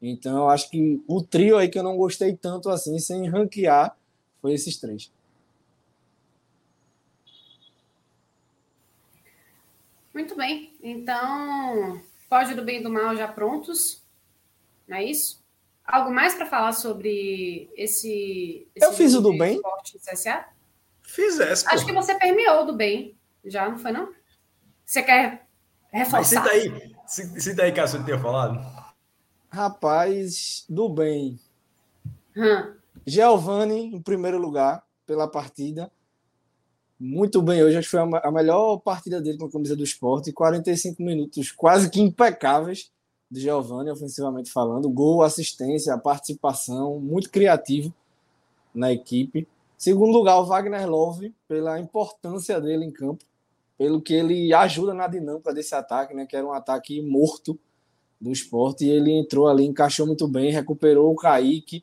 Então, 0.00 0.48
acho 0.48 0.70
que 0.70 1.02
o 1.08 1.22
trio 1.22 1.56
aí 1.56 1.68
que 1.68 1.78
eu 1.78 1.82
não 1.82 1.96
gostei 1.96 2.36
tanto 2.36 2.68
assim, 2.70 2.98
sem 2.98 3.28
ranquear, 3.28 3.96
foi 4.40 4.52
esses 4.52 4.76
três. 4.76 5.10
Muito 10.14 10.36
bem. 10.36 10.72
Então, 10.82 12.00
Pódio 12.32 12.56
do 12.56 12.64
bem 12.64 12.80
e 12.80 12.82
do 12.82 12.88
mal 12.88 13.14
já 13.14 13.28
prontos, 13.28 14.02
não 14.88 14.96
é 14.96 15.04
isso? 15.04 15.44
Algo 15.84 16.10
mais 16.10 16.34
para 16.34 16.46
falar 16.46 16.72
sobre 16.72 17.70
esse, 17.76 18.66
esse 18.74 18.86
Eu 18.86 18.90
fiz 18.94 19.12
o 19.12 19.20
do 19.20 19.36
bem. 19.36 19.60
CSA? 19.84 20.46
Fizesse. 21.02 21.68
Acho 21.68 21.84
que 21.84 21.92
você 21.92 22.14
permeou 22.14 22.64
do 22.64 22.72
bem, 22.72 23.14
já, 23.44 23.68
não 23.68 23.76
foi 23.76 23.92
não? 23.92 24.14
Você 24.82 25.02
quer 25.02 25.46
reforçar? 25.90 26.42
Mas 26.42 26.62
cita 26.62 26.78
aí, 26.78 27.38
cita 27.38 27.62
aí, 27.64 27.72
Cássio, 27.72 27.98
que 27.98 28.06
tinha 28.06 28.18
falado. 28.18 28.58
Rapaz, 29.50 30.64
do 30.70 30.88
bem. 30.88 31.38
Hum. 32.34 32.74
Giovanni, 33.06 33.94
em 33.94 34.00
primeiro 34.00 34.38
lugar, 34.38 34.82
pela 35.04 35.28
partida. 35.28 35.92
Muito 37.02 37.42
bem 37.42 37.64
hoje. 37.64 37.76
Acho 37.76 37.90
que 37.90 37.96
foi 37.96 38.20
a 38.22 38.30
melhor 38.30 38.78
partida 38.78 39.20
dele 39.20 39.36
com 39.36 39.46
a 39.46 39.50
camisa 39.50 39.74
do 39.74 39.82
esporte. 39.82 40.32
45 40.32 41.02
minutos 41.02 41.50
quase 41.50 41.90
que 41.90 42.00
impecáveis 42.00 42.92
de 43.28 43.40
Giovanni, 43.40 43.90
ofensivamente 43.90 44.52
falando. 44.52 44.88
Gol, 44.88 45.22
assistência, 45.22 45.98
participação, 45.98 47.00
muito 47.00 47.28
criativo 47.28 47.92
na 48.72 48.92
equipe. 48.92 49.48
Segundo 49.76 50.12
lugar, 50.12 50.38
o 50.38 50.44
Wagner 50.44 50.88
Love, 50.88 51.34
pela 51.48 51.80
importância 51.80 52.60
dele 52.60 52.84
em 52.84 52.92
campo, 52.92 53.24
pelo 53.76 54.00
que 54.00 54.14
ele 54.14 54.54
ajuda 54.54 54.94
na 54.94 55.08
dinâmica 55.08 55.52
desse 55.52 55.74
ataque, 55.74 56.14
né? 56.14 56.24
Que 56.24 56.36
era 56.36 56.46
um 56.46 56.52
ataque 56.52 57.02
morto 57.02 57.58
do 58.20 58.30
esporte. 58.30 58.84
E 58.84 58.90
ele 58.90 59.10
entrou 59.10 59.48
ali, 59.48 59.66
encaixou 59.66 60.06
muito 60.06 60.28
bem, 60.28 60.52
recuperou 60.52 61.10
o 61.10 61.16
Kaique 61.16 61.82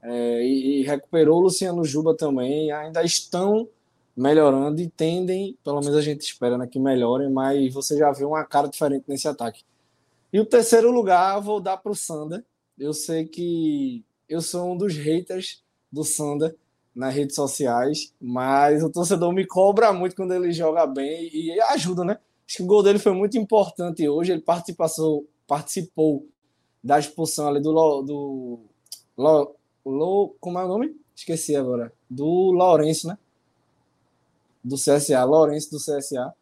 é, 0.00 0.46
e, 0.46 0.80
e 0.80 0.82
recuperou 0.84 1.40
o 1.40 1.42
Luciano 1.42 1.84
Juba 1.84 2.16
também. 2.16 2.70
Ainda 2.70 3.02
estão 3.02 3.68
melhorando 4.16 4.80
e 4.80 4.88
tendem, 4.88 5.56
pelo 5.64 5.80
menos 5.80 5.96
a 5.96 6.02
gente 6.02 6.20
espera 6.20 6.58
né, 6.58 6.66
que 6.66 6.78
melhorem, 6.78 7.30
mas 7.30 7.72
você 7.72 7.96
já 7.96 8.10
vê 8.12 8.24
uma 8.24 8.44
cara 8.44 8.68
diferente 8.68 9.04
nesse 9.08 9.26
ataque. 9.26 9.64
E 10.32 10.40
o 10.40 10.46
terceiro 10.46 10.90
lugar 10.90 11.40
vou 11.40 11.60
dar 11.60 11.76
para 11.76 11.92
o 11.92 11.94
Sander. 11.94 12.44
Eu 12.78 12.92
sei 12.92 13.26
que 13.26 14.04
eu 14.28 14.40
sou 14.40 14.72
um 14.72 14.76
dos 14.76 14.94
haters 14.96 15.62
do 15.90 16.04
Sander 16.04 16.56
nas 16.94 17.14
redes 17.14 17.34
sociais, 17.34 18.12
mas 18.20 18.82
o 18.82 18.90
torcedor 18.90 19.32
me 19.32 19.46
cobra 19.46 19.92
muito 19.92 20.16
quando 20.16 20.32
ele 20.32 20.52
joga 20.52 20.86
bem 20.86 21.28
e 21.32 21.60
ajuda, 21.60 22.04
né? 22.04 22.18
Acho 22.46 22.58
que 22.58 22.62
o 22.62 22.66
gol 22.66 22.82
dele 22.82 22.98
foi 22.98 23.12
muito 23.12 23.38
importante 23.38 24.06
hoje. 24.06 24.32
Ele 24.32 24.42
participou, 24.42 25.26
participou 25.46 26.26
da 26.82 26.98
expulsão 26.98 27.48
ali 27.48 27.60
do, 27.60 27.72
do, 27.72 28.02
do, 29.16 29.54
do 29.84 30.36
como 30.40 30.58
é 30.58 30.64
o 30.64 30.68
nome? 30.68 30.96
Esqueci 31.14 31.56
agora. 31.56 31.92
Do 32.10 32.50
Lourenço, 32.50 33.06
né? 33.06 33.16
Do 34.62 34.76
CSA, 34.76 35.24
Lourenço 35.24 35.70
do 35.70 35.78
CSA. 35.78 36.32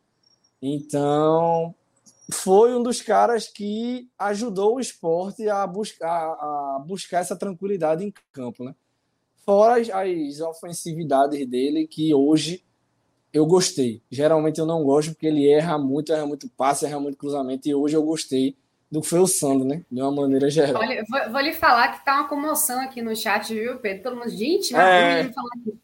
Então, 0.61 1.75
foi 2.33 2.75
um 2.75 2.83
dos 2.83 3.01
caras 3.01 3.49
que 3.49 4.09
ajudou 4.19 4.77
o 4.77 4.81
esporte 4.81 5.49
a 5.49 5.67
buscar, 5.67 6.09
a 6.09 6.85
buscar 6.87 7.21
essa 7.21 7.37
tranquilidade 7.37 8.05
em 8.05 8.13
campo, 8.33 8.65
né? 8.65 8.75
Fora 9.45 9.81
as, 9.81 9.89
as 9.91 10.41
ofensividades 10.41 11.47
dele, 11.47 11.87
que 11.87 12.15
hoje 12.15 12.63
eu 13.33 13.47
gostei. 13.47 14.03
Geralmente 14.11 14.59
eu 14.59 14.67
não 14.67 14.85
gosto 14.85 15.13
porque 15.13 15.27
ele 15.27 15.49
erra 15.49 15.79
muito, 15.79 16.13
erra 16.13 16.27
muito 16.27 16.49
passe, 16.49 16.85
erra 16.85 17.01
muito 17.01 17.17
cruzamento, 17.17 17.69
e 17.69 17.75
hoje 17.75 17.97
eu 17.97 18.03
gostei 18.03 18.57
do 18.91 19.01
que 19.01 19.09
foi 19.09 19.21
o 19.21 19.27
Sandro, 19.27 19.65
né? 19.65 19.83
De 19.91 20.03
uma 20.03 20.11
maneira 20.11 20.51
geral. 20.51 20.83
Olha, 20.83 21.05
vou, 21.09 21.31
vou, 21.31 21.41
lhe 21.41 21.53
falar 21.53 21.93
que 21.93 22.05
tá 22.05 22.17
uma 22.17 22.29
comoção 22.29 22.81
aqui 22.81 23.01
no 23.01 23.15
chat, 23.15 23.55
viu, 23.55 23.79
Pedro? 23.79 24.03
Todo 24.03 24.17
mundo, 24.17 24.31
gente, 24.31 24.75
é... 24.75 25.21
aqui, 25.21 25.33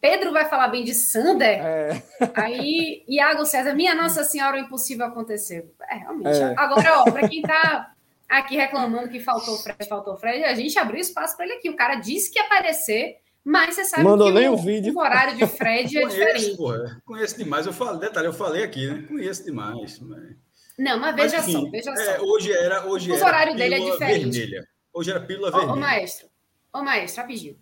Pedro 0.00 0.32
vai 0.32 0.48
falar 0.48 0.68
bem 0.68 0.82
de 0.82 0.92
Sander? 0.92 1.64
É... 1.64 2.02
Aí, 2.34 3.04
Iago 3.06 3.46
César, 3.46 3.74
minha 3.74 3.94
Nossa 3.94 4.24
Senhora, 4.24 4.56
o 4.56 4.60
impossível 4.60 5.06
aconteceu. 5.06 5.72
É, 5.88 5.98
realmente. 5.98 6.36
É. 6.36 6.54
Agora, 6.56 7.00
ó, 7.00 7.04
para 7.04 7.28
quem 7.28 7.42
tá 7.42 7.92
aqui 8.28 8.56
reclamando 8.56 9.08
que 9.08 9.20
faltou 9.20 9.54
o 9.54 9.58
Fred, 9.58 9.88
faltou 9.88 10.14
o 10.14 10.16
Fred, 10.16 10.42
a 10.42 10.54
gente 10.54 10.76
abriu 10.76 11.00
espaço 11.00 11.36
para 11.36 11.46
ele 11.46 11.54
aqui. 11.54 11.70
O 11.70 11.76
cara 11.76 11.94
disse 11.94 12.32
que 12.32 12.40
ia 12.40 12.44
aparecer, 12.44 13.18
mas 13.44 13.76
você 13.76 13.84
sabe 13.84 14.02
Mandou 14.02 14.26
que 14.26 14.34
nem 14.34 14.48
o, 14.48 14.54
o, 14.54 14.56
vídeo. 14.56 14.92
o 14.92 14.98
horário 14.98 15.36
de 15.36 15.46
Fred 15.46 15.96
é 15.96 16.00
conheço, 16.00 16.18
diferente. 16.18 16.56
Porra, 16.56 17.00
conheço 17.04 17.38
demais. 17.38 17.66
Eu 17.66 17.72
falei, 17.72 18.00
detalhe, 18.00 18.26
eu 18.26 18.32
falei 18.32 18.64
aqui, 18.64 18.84
né? 18.84 19.04
Conheço 19.06 19.44
demais. 19.44 20.00
Mas... 20.00 20.45
Não, 20.78 20.98
mas 20.98 21.14
veja 21.16 21.36
mas, 21.38 21.48
enfim, 21.48 21.64
só, 21.64 21.70
veja 21.70 21.90
é, 21.90 22.18
só. 22.18 22.24
Hoje 22.24 22.52
era, 22.52 22.86
hoje 22.86 23.10
o 23.10 23.14
horário 23.14 23.56
dele 23.56 23.74
é 23.76 23.80
diferente. 23.80 24.38
Vermelha. 24.38 24.68
Hoje 24.92 25.10
era 25.10 25.20
pílula 25.20 25.48
ô, 25.48 25.52
vermelha. 25.52 25.72
Ô, 25.72 25.76
maestro, 25.76 26.28
ô, 26.72 26.82
maestro, 26.82 27.22
rapidinho. 27.22 27.58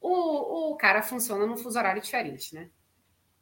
O, 0.00 0.72
o 0.72 0.76
cara 0.76 1.02
funciona 1.02 1.46
num 1.46 1.56
fuso 1.56 1.78
horário 1.78 2.02
diferente, 2.02 2.54
né? 2.54 2.70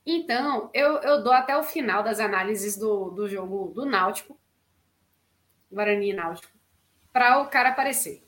Então, 0.04 0.70
eu, 0.72 0.96
eu 0.98 1.22
dou 1.22 1.32
até 1.32 1.56
o 1.56 1.62
final 1.62 2.02
das 2.02 2.18
análises 2.18 2.76
do, 2.76 3.10
do 3.10 3.28
jogo 3.28 3.72
do 3.74 3.84
Náutico, 3.84 4.38
Guarani 5.70 6.10
e 6.10 6.14
Náutico, 6.14 6.52
para 7.12 7.40
o 7.40 7.48
cara 7.48 7.70
aparecer. 7.70 8.24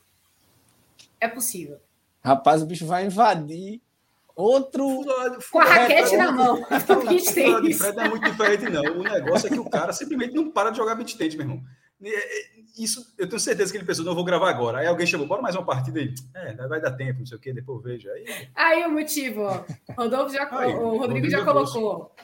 É 1.18 1.26
possível. 1.26 1.80
Rapaz, 2.22 2.62
o 2.62 2.66
bicho 2.66 2.86
vai 2.86 3.06
invadir 3.06 3.80
Outro. 4.40 5.04
Com 5.50 5.58
a 5.60 5.64
raquete 5.64 6.16
na 6.16 6.32
mão. 6.32 6.62
O 6.62 7.06
de 7.62 7.74
Fred 7.74 7.96
não 7.96 8.04
é 8.04 8.08
muito 8.08 8.30
diferente, 8.30 8.70
não. 8.70 8.82
O 8.98 9.02
negócio 9.02 9.46
é 9.46 9.50
que 9.50 9.58
o 9.58 9.68
cara 9.68 9.92
simplesmente 9.92 10.34
não 10.34 10.50
para 10.50 10.70
de 10.70 10.78
jogar 10.78 10.94
beat 10.94 11.16
tennis, 11.16 11.34
meu 11.34 11.44
irmão. 11.44 11.62
Isso, 12.78 13.14
eu 13.18 13.28
tenho 13.28 13.38
certeza 13.38 13.70
que 13.70 13.76
ele 13.76 13.84
pensou, 13.84 14.04
não 14.04 14.14
vou 14.14 14.24
gravar 14.24 14.48
agora. 14.48 14.78
Aí 14.78 14.86
alguém 14.86 15.06
chamou, 15.06 15.26
bora 15.26 15.42
mais 15.42 15.54
uma 15.54 15.66
partida 15.66 16.00
aí. 16.00 16.14
É, 16.34 16.54
vai 16.66 16.80
dar 16.80 16.92
tempo, 16.92 17.18
não 17.18 17.26
sei 17.26 17.36
o 17.36 17.40
quê, 17.40 17.52
depois 17.52 17.78
eu 17.78 17.82
vejo. 17.82 18.10
Aí, 18.10 18.24
aí 18.54 18.86
o 18.86 18.90
motivo, 18.90 19.42
ó. 19.42 19.64
Rodolfo 19.96 20.34
já, 20.34 20.48
aí, 20.58 20.72
o 20.72 20.96
Rodrigo, 20.96 20.98
Rodrigo 20.98 21.30
já 21.30 21.44
colocou. 21.44 22.14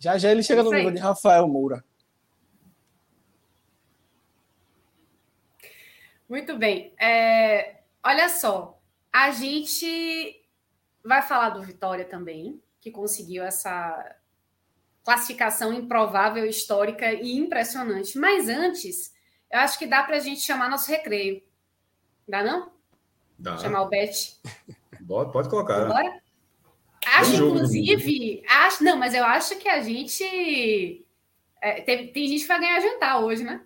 Já 0.00 0.16
já 0.16 0.30
ele 0.30 0.42
chega 0.42 0.62
no 0.62 0.72
nível 0.72 0.92
de 0.92 0.98
Rafael 0.98 1.46
Moura. 1.46 1.84
Muito 6.28 6.56
bem. 6.56 6.92
É, 6.98 7.77
Olha 8.04 8.28
só, 8.28 8.80
a 9.12 9.30
gente 9.30 10.44
vai 11.04 11.22
falar 11.22 11.50
do 11.50 11.62
Vitória 11.62 12.04
também, 12.04 12.62
que 12.80 12.90
conseguiu 12.90 13.42
essa 13.42 14.16
classificação 15.04 15.72
improvável, 15.72 16.44
histórica 16.44 17.12
e 17.12 17.36
impressionante. 17.36 18.18
Mas 18.18 18.48
antes, 18.48 19.14
eu 19.50 19.60
acho 19.60 19.78
que 19.78 19.86
dá 19.86 20.02
para 20.02 20.16
a 20.16 20.20
gente 20.20 20.40
chamar 20.40 20.68
nosso 20.68 20.90
recreio. 20.90 21.42
Dá 22.28 22.42
não? 22.42 22.70
Dá. 23.38 23.56
Chamar 23.56 23.82
o 23.82 23.88
Bet. 23.88 24.38
Pode, 25.06 25.32
pode 25.32 25.48
colocar. 25.48 25.86
Bora? 25.86 26.20
Acho, 27.06 27.36
inclusive, 27.36 28.42
acho, 28.46 28.84
não, 28.84 28.96
mas 28.96 29.14
eu 29.14 29.24
acho 29.24 29.56
que 29.58 29.68
a 29.68 29.80
gente. 29.80 31.06
É, 31.62 31.80
tem, 31.80 32.12
tem 32.12 32.28
gente 32.28 32.42
que 32.42 32.48
vai 32.48 32.60
ganhar 32.60 32.80
jantar 32.80 33.20
hoje, 33.20 33.42
né? 33.42 33.62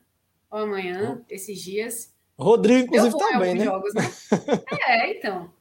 Ou 0.50 0.60
amanhã, 0.60 1.24
esses 1.28 1.60
dias. 1.60 2.11
Rodrigo, 2.38 2.86
inclusive, 2.86 3.18
também, 3.18 3.54
né? 3.54 3.64
Jogos, 3.64 3.94
né? 3.94 4.02
é, 4.88 5.18
então. 5.18 5.52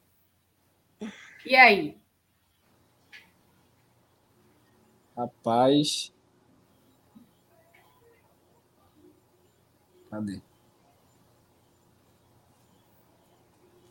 E 1.44 1.56
aí? 1.56 1.96
Rapaz. 5.16 6.12
Cadê? 10.10 10.40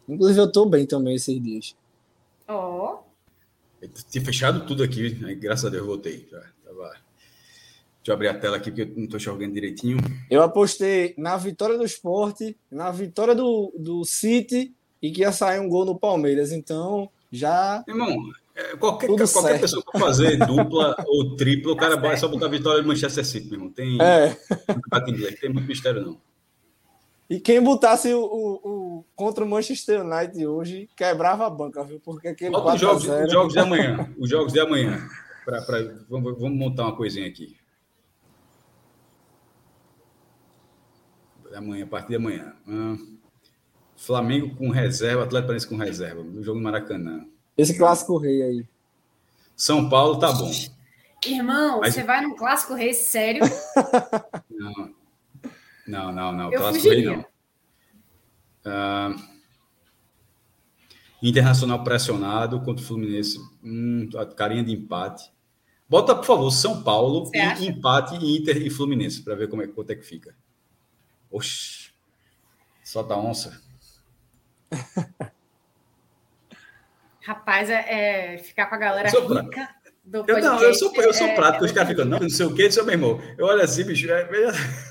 Inclusive, 0.07 0.39
eu 0.39 0.51
tô 0.51 0.65
bem 0.65 0.86
também 0.86 1.15
esses 1.15 1.41
dias. 1.41 1.75
Ó. 2.47 2.95
Oh. 2.95 3.88
Tinha 4.09 4.23
fechado 4.23 4.65
tudo 4.65 4.84
aqui, 4.84 5.15
né? 5.15 5.34
graças 5.34 5.65
a 5.65 5.69
Deus 5.69 5.86
voltei. 5.86 6.27
Já 6.29 6.39
tava 6.39 6.51
Deixa 8.02 8.12
eu 8.12 8.14
abrir 8.16 8.30
a 8.30 8.34
tela 8.34 8.58
aqui 8.58 8.72
porque 8.72 8.82
eu 8.82 8.95
não 8.97 9.04
estou 9.04 9.18
enxergando 9.18 9.54
direitinho. 9.54 9.97
Eu 10.30 10.41
apostei 10.41 11.14
na 11.18 11.38
vitória 11.38 11.78
do 11.78 11.86
esporte, 11.86 12.58
na 12.72 12.89
vitória 12.89 13.36
do, 13.36 13.72
do 13.78 14.04
City 14.04 14.74
e 14.99 15.12
que 15.12 15.22
ia 15.22 15.32
sair 15.32 15.60
um 15.60 15.70
gol 15.70 15.86
no 15.86 15.97
Palmeiras. 15.97 16.52
Então, 16.52 17.08
já. 17.32 17.84
Irmão, 17.88 18.18
é, 18.56 18.76
qualquer, 18.76 19.08
qualquer 19.08 19.62
pessoa 19.62 19.84
para 19.84 19.99
fazer 19.99 20.36
dupla 20.38 20.95
ou 21.06 21.36
tripla, 21.36 21.74
o 21.74 21.78
cara 21.78 21.95
tá 21.95 22.08
é 22.08 22.18
só 22.18 22.28
botar 22.28 22.47
a 22.47 22.49
vitória 22.49 22.82
do 22.82 22.88
Manchester 22.88 23.24
City, 23.24 23.47
meu 23.47 23.60
irmão. 23.60 23.72
Tem, 23.72 23.97
é. 24.02 24.36
tem 25.39 25.54
muito 25.54 25.68
mistério, 25.68 26.02
não. 26.02 26.18
E 27.30 27.39
quem 27.39 27.62
botasse 27.62 28.12
o, 28.14 28.20
o, 28.20 28.54
o, 28.70 29.06
contra 29.16 29.45
o 29.45 29.47
Manchester 29.47 30.04
United 30.04 30.45
hoje 30.47 30.89
quebrava 30.97 31.45
a 31.45 31.49
banca, 31.49 31.84
viu? 31.84 31.99
Porque 32.04 32.28
aquele. 32.28 32.52
Bota 32.52 32.74
os 32.74 32.82
jogos, 32.82 33.08
os 33.08 33.32
jogos 33.32 33.54
de 33.54 33.60
amanhã. 33.60 34.14
Os 34.18 34.30
jogos 34.30 34.52
de 34.52 34.60
amanhã. 34.60 35.08
Pra, 35.45 35.62
pra, 35.62 35.80
vamos, 36.10 36.38
vamos 36.38 36.58
montar 36.58 36.84
uma 36.84 36.95
coisinha 36.95 37.28
aqui. 37.28 37.61
Amanhã, 41.56 41.84
a 41.86 41.88
partir 41.88 42.10
de 42.10 42.16
amanhã. 42.16 42.54
Hum, 42.68 43.18
Flamengo 43.95 44.56
com 44.56 44.70
reserva, 44.70 45.24
Atlético 45.24 45.47
Paranaense 45.47 45.68
com 45.68 45.76
reserva, 45.76 46.24
no 46.24 46.43
jogo 46.43 46.60
do 46.60 46.64
Maracanã. 46.64 47.26
Esse 47.58 47.78
clássico 47.78 48.18
rei 48.18 48.41
aí. 48.41 48.66
São 49.56 49.89
Paulo 49.89 50.18
tá 50.18 50.32
bom. 50.32 50.52
Irmão, 51.26 51.82
Mas... 51.82 51.93
você 51.93 52.04
vai 52.04 52.22
num 52.22 52.36
clássico 52.36 52.74
rei 52.74 52.93
sério? 52.93 53.43
Não, 54.49 54.93
não, 55.88 56.12
não, 56.12 56.32
não. 56.32 56.54
Eu 56.54 56.60
clássico 56.60 56.84
fugiria. 56.84 57.10
rei 57.10 57.26
não. 58.64 59.16
Uh... 59.16 59.32
Internacional 61.24 61.84
pressionado 61.84 62.60
contra 62.62 62.84
o 62.84 62.88
Fluminense, 62.88 63.39
hum, 63.64 64.08
carinha 64.36 64.64
de 64.64 64.72
empate. 64.72 65.32
Bota, 65.89 66.16
por 66.16 66.26
favor, 66.26 66.52
São 66.52 66.82
Paulo 66.84 67.30
e 67.34 67.68
empate 67.68 68.16
Inter 68.16 68.58
e 68.58 68.70
Fluminense 68.70 69.22
para 69.22 69.36
ver 69.36 69.47
como 69.49 69.62
é, 69.62 69.68
quanto 69.68 69.91
é 69.91 69.95
que 69.95 70.06
fica. 70.06 70.36
Oxi, 71.32 71.91
só 72.84 73.01
da 73.01 73.17
onça. 73.17 73.61
Rapaz, 77.21 77.69
é, 77.69 78.34
é, 78.34 78.38
ficar 78.39 78.65
com 78.65 78.75
a 78.75 78.79
galera 78.79 79.09
eu 79.13 79.27
rica 79.27 79.69
do 80.03 80.23
eu, 80.27 80.41
não, 80.41 80.61
eu 80.61 80.73
sou, 80.73 80.91
eu 80.95 81.13
sou 81.13 81.27
é, 81.27 81.36
prático, 81.36 81.63
é, 81.63 81.67
os 81.67 81.71
caras 81.71 81.89
ficam, 81.89 82.05
não, 82.05 82.19
não 82.19 82.29
sei 82.29 82.45
o 82.45 82.55
que, 82.55 82.71
seu 82.71 82.84
meu 82.84 82.93
irmão. 82.93 83.21
Eu 83.38 83.45
olho 83.45 83.61
assim, 83.61 83.84
bicho, 83.84 84.11
é, 84.11 84.27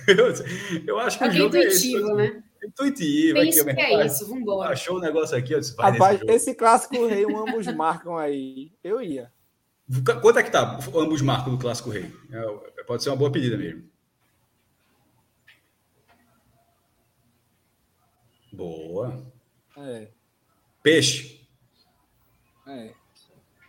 eu, 0.07 0.87
eu 0.87 0.99
acho 1.01 1.19
que 1.19 1.25
o 1.25 1.31
jogo 1.33 1.57
é 1.57 1.65
esse. 1.65 2.01
Né? 2.15 2.43
Intuitivo. 2.65 3.35
Penso 3.35 3.63
aqui, 3.63 3.75
que 3.75 3.81
é 3.81 4.07
isso, 4.07 4.29
vambora. 4.29 4.71
Achou 4.71 4.99
o 4.99 5.01
negócio 5.01 5.37
aqui, 5.37 5.53
eu 5.53 5.61
disse, 5.61 5.75
Rapaz, 5.77 6.21
esse 6.29 6.55
clássico 6.55 7.07
rei, 7.07 7.27
um 7.27 7.39
ambos 7.39 7.67
marcam 7.75 8.17
aí. 8.17 8.71
Eu 8.85 9.03
ia. 9.03 9.33
Quanto 10.23 10.39
é 10.39 10.43
que 10.45 10.51
tá 10.51 10.79
ambos 10.95 11.21
marcam 11.21 11.53
do 11.53 11.59
clássico 11.59 11.91
rei? 11.91 12.13
É, 12.31 12.83
pode 12.85 13.03
ser 13.03 13.11
uma 13.11 13.17
boa 13.17 13.33
pedida 13.33 13.57
mesmo. 13.57 13.90
Boa. 18.53 19.23
É. 19.77 20.09
Peixe. 20.83 21.41
É. 22.67 22.93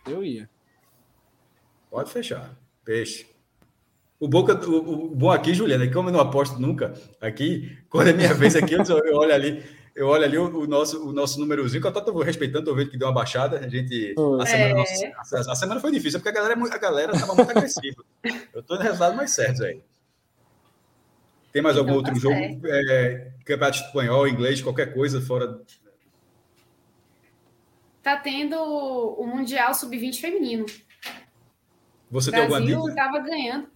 Eu 0.06 0.24
ia. 0.24 0.48
Pode 1.90 2.10
fechar. 2.10 2.56
Peixe. 2.84 3.26
O, 4.18 4.28
Boca, 4.28 4.54
o, 4.68 5.06
o 5.06 5.14
bom 5.14 5.30
aqui, 5.30 5.52
Juliana, 5.52 5.84
é 5.84 5.86
que 5.88 5.92
como 5.92 6.08
eu 6.08 6.12
não 6.12 6.20
aposto 6.20 6.58
nunca 6.60 6.94
aqui, 7.20 7.76
quando 7.90 8.08
é 8.08 8.12
minha 8.12 8.32
vez 8.32 8.54
aqui, 8.54 8.74
eu, 8.74 9.16
olho 9.16 9.34
ali, 9.34 9.64
eu 9.94 10.06
olho 10.06 10.24
ali 10.24 10.38
o, 10.38 10.60
o, 10.60 10.66
nosso, 10.66 11.08
o 11.08 11.12
nosso 11.12 11.40
númerozinho, 11.40 11.80
que 11.80 11.86
eu 11.86 11.90
estou 11.90 12.22
respeitando, 12.22 12.60
estou 12.60 12.76
vendo 12.76 12.90
que 12.90 12.96
deu 12.96 13.08
uma 13.08 13.14
baixada. 13.14 13.58
A 13.58 13.68
gente. 13.68 14.14
A 14.40 14.46
semana, 14.46 14.70
é. 14.70 15.12
nossa, 15.12 15.52
a, 15.52 15.54
semana 15.56 15.80
foi 15.80 15.90
difícil, 15.90 16.20
porque 16.20 16.28
a 16.28 16.40
galera 16.40 16.58
é 16.58 16.74
a 16.74 16.78
galera 16.78 17.12
estava 17.12 17.34
muito 17.34 17.50
agressiva. 17.50 18.04
Eu 18.54 18.60
estou 18.60 18.76
no 18.76 18.82
resultado 18.82 19.16
mais 19.16 19.32
certo 19.32 19.64
aí. 19.64 19.82
Tem 21.52 21.60
mais 21.60 21.76
então, 21.76 21.86
algum 21.86 21.98
outro 21.98 22.14
tá 22.14 22.18
jogo? 22.18 22.66
É, 22.66 23.32
campeonato 23.44 23.76
espanhol, 23.76 24.26
inglês, 24.26 24.62
qualquer 24.62 24.94
coisa 24.94 25.20
fora. 25.20 25.60
Tá 28.02 28.16
tendo 28.16 28.56
o 28.56 29.26
Mundial 29.26 29.74
Sub-20 29.74 30.18
feminino. 30.18 30.66
Você 32.10 32.30
o 32.30 32.32
tem 32.32 32.42
alguma 32.42 32.60
dica? 32.60 32.88
estava 32.88 33.18
ganhando. 33.18 33.68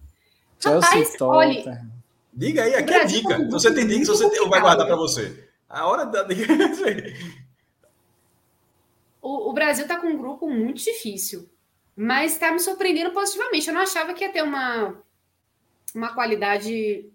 Rapaz, 0.63 1.15
olha. 1.21 1.87
Diga 2.33 2.63
aí, 2.63 2.75
aqui 2.75 2.93
é 2.93 3.05
dica. 3.05 3.37
Se 3.37 3.49
você 3.49 3.73
tem 3.73 3.87
dica, 3.87 4.05
você 4.05 4.29
tem, 4.29 4.49
vai 4.49 4.59
guardar 4.59 4.87
para 4.87 4.95
você. 4.95 5.47
A 5.69 5.85
hora 5.87 6.05
da 6.05 6.23
dica. 6.23 6.51
o, 9.21 9.49
o 9.49 9.53
Brasil 9.53 9.83
está 9.83 9.99
com 9.99 10.07
um 10.07 10.17
grupo 10.17 10.49
muito 10.49 10.83
difícil, 10.83 11.47
mas 11.95 12.33
está 12.33 12.51
me 12.51 12.59
surpreendendo 12.59 13.11
positivamente. 13.11 13.67
Eu 13.67 13.73
não 13.75 13.81
achava 13.81 14.13
que 14.13 14.23
ia 14.23 14.31
ter 14.31 14.43
uma, 14.43 14.95
uma 15.93 16.13
qualidade 16.13 17.07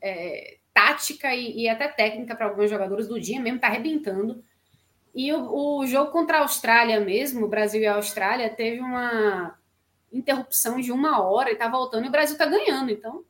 é, 0.00 0.58
tática 0.72 1.34
e, 1.34 1.62
e, 1.62 1.68
até 1.68 1.88
técnica 1.88 2.34
para 2.34 2.46
alguns 2.46 2.70
jogadores 2.70 3.08
do 3.08 3.20
dia 3.20 3.40
mesmo, 3.40 3.56
está 3.56 3.68
arrebentando. 3.68 4.42
E 5.14 5.32
o, 5.32 5.78
o, 5.78 5.86
jogo 5.86 6.12
contra 6.12 6.38
a 6.38 6.42
Austrália 6.42 7.00
mesmo, 7.00 7.44
o 7.44 7.48
Brasil 7.48 7.80
e 7.80 7.86
a 7.86 7.96
Austrália, 7.96 8.48
teve 8.48 8.80
uma 8.80 9.58
interrupção 10.12 10.80
de 10.80 10.92
uma 10.92 11.22
hora 11.22 11.50
e 11.50 11.54
está 11.54 11.68
voltando 11.68 12.04
e 12.04 12.08
o 12.08 12.12
Brasil 12.12 12.34
está 12.34 12.46
ganhando. 12.46 12.90
Então, 12.90 13.24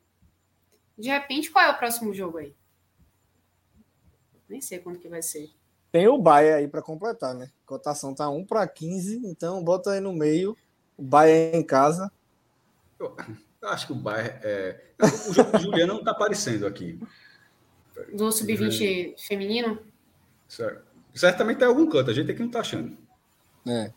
de 0.99 1.09
repente, 1.09 1.51
qual 1.51 1.64
é 1.64 1.71
o 1.71 1.79
próximo 1.79 2.12
jogo 2.12 2.39
aí? 2.39 2.55
Nem 4.49 4.61
sei 4.61 4.79
quando 4.79 4.99
que 4.99 5.09
vai 5.09 5.23
ser. 5.23 5.51
Tem 5.91 6.07
o 6.07 6.18
Bahia 6.18 6.57
aí 6.57 6.68
para 6.68 6.83
completar, 6.83 7.35
né? 7.35 7.51
A 7.64 7.66
cotação 7.66 8.14
tá 8.14 8.29
1 8.29 8.45
para 8.45 8.66
15, 8.66 9.23
então 9.25 9.62
bota 9.62 9.93
aí 9.93 10.01
no 10.01 10.12
meio. 10.12 10.57
O 10.97 11.03
Bahia 11.03 11.57
em 11.57 11.62
casa. 11.62 12.12
Acho 13.62 13.86
que 13.86 13.92
o 13.92 13.96
Bayern. 13.96 14.38
É... 14.42 14.80
O 15.28 15.32
jogo 15.32 15.52
do 15.52 15.58
Juliano 15.58 15.92
não 15.94 16.00
está 16.00 16.12
aparecendo 16.12 16.66
aqui. 16.66 16.98
Do 18.14 18.32
sub-20 18.32 19.14
feminino? 19.18 19.78
Certo. 20.48 20.84
Certamente 21.14 21.58
tem 21.58 21.68
algum 21.68 21.88
canto, 21.88 22.11
a 22.11 22.14
gente 22.14 22.30
aqui 22.30 22.40
não 22.40 22.46
está 22.46 22.61
achando. 22.61 22.96
É. 23.66 23.92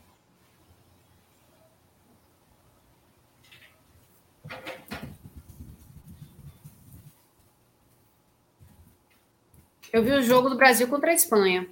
Eu 9.92 10.04
vi 10.04 10.12
o 10.12 10.24
jogo 10.24 10.50
do 10.50 10.58
Brasil 10.58 10.88
contra 10.88 11.12
a 11.12 11.14
Espanha. 11.14 11.70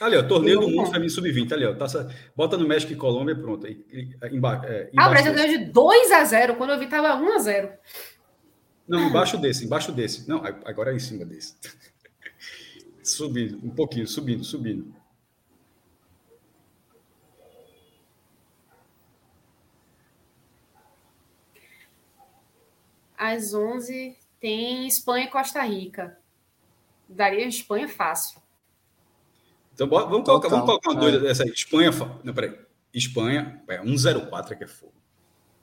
Ali, 0.00 0.16
ó, 0.16 0.22
torneio 0.22 0.60
do 0.60 0.70
mundo 0.70 0.86
feminino 0.86 1.10
sub-20, 1.10 1.52
ali, 1.52 1.66
ó. 1.66 1.74
Taça, 1.74 2.08
bota 2.34 2.56
no 2.56 2.66
México 2.66 2.90
e 2.90 2.96
Colômbia, 2.96 3.36
pronto. 3.36 3.66
Aí, 3.66 3.84
emba, 4.32 4.62
é, 4.64 4.90
ah, 4.96 5.08
o 5.08 5.10
Brasil 5.10 5.34
ganhou 5.34 5.58
de 5.58 5.64
2 5.66 6.12
a 6.12 6.24
0 6.24 6.56
quando 6.56 6.70
eu 6.70 6.78
vi 6.78 6.86
tava 6.86 7.14
1 7.16 7.32
a 7.34 7.38
0 7.38 7.70
Não, 8.88 9.08
embaixo 9.08 9.36
desse, 9.36 9.66
embaixo 9.66 9.92
desse. 9.92 10.26
Não, 10.26 10.42
agora 10.64 10.90
é 10.90 10.96
em 10.96 10.98
cima 10.98 11.26
desse. 11.26 11.54
subindo, 13.04 13.58
um 13.62 13.74
pouquinho, 13.74 14.06
subindo, 14.06 14.42
subindo. 14.42 14.94
Às 23.18 23.52
11 23.52 24.16
tem 24.40 24.86
Espanha 24.86 25.26
e 25.26 25.30
Costa 25.30 25.62
Rica. 25.62 26.18
Daria 27.06 27.46
Espanha 27.46 27.86
fácil. 27.86 28.39
Então, 29.80 29.88
vamos 29.88 30.26
colocar, 30.26 30.48
vamos 30.48 30.66
colocar 30.66 30.90
uma 30.90 30.98
é. 30.98 31.00
doida 31.00 31.20
dessa 31.20 31.42
aí. 31.42 31.50
Espanha. 31.50 31.90
Não, 32.22 32.34
peraí. 32.34 32.54
Espanha, 32.92 33.62
é 33.66 33.78
104 33.82 34.52
é 34.52 34.56
que 34.56 34.64
é 34.64 34.66
fogo. 34.66 34.92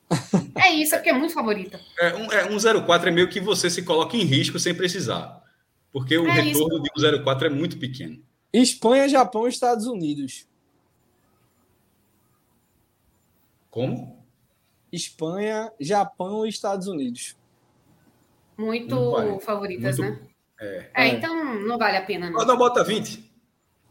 É 0.56 0.74
isso, 0.74 0.96
é 0.96 0.98
porque 0.98 1.12
é 1.12 1.14
muito 1.14 1.34
favorita. 1.34 1.80
É, 2.00 2.16
um, 2.16 2.32
é 2.32 2.60
104 2.60 3.10
é 3.10 3.12
meio 3.12 3.30
que 3.30 3.40
você 3.40 3.70
se 3.70 3.84
coloca 3.84 4.18
em 4.18 4.24
risco 4.24 4.58
sem 4.58 4.74
precisar. 4.74 5.44
Porque 5.92 6.18
o 6.18 6.28
é 6.28 6.32
retorno 6.32 6.84
isso. 6.84 6.94
de 6.96 7.02
104 7.02 7.48
é 7.48 7.50
muito 7.50 7.78
pequeno. 7.78 8.22
Espanha, 8.52 9.08
Japão 9.08 9.46
e 9.46 9.50
Estados 9.50 9.86
Unidos. 9.86 10.48
Como? 13.70 14.26
Espanha, 14.92 15.72
Japão 15.80 16.46
e 16.46 16.50
Estados 16.50 16.88
Unidos. 16.88 17.38
Muito 18.58 19.12
vale. 19.12 19.40
favoritas, 19.42 20.00
muito... 20.00 20.20
né? 20.20 20.28
É. 20.60 20.90
é. 20.96 21.08
então 21.10 21.62
não 21.62 21.78
vale 21.78 21.98
a 21.98 22.02
pena. 22.02 22.32
Não, 22.32 22.44
não 22.44 22.58
bota 22.58 22.84
20. 22.84 23.27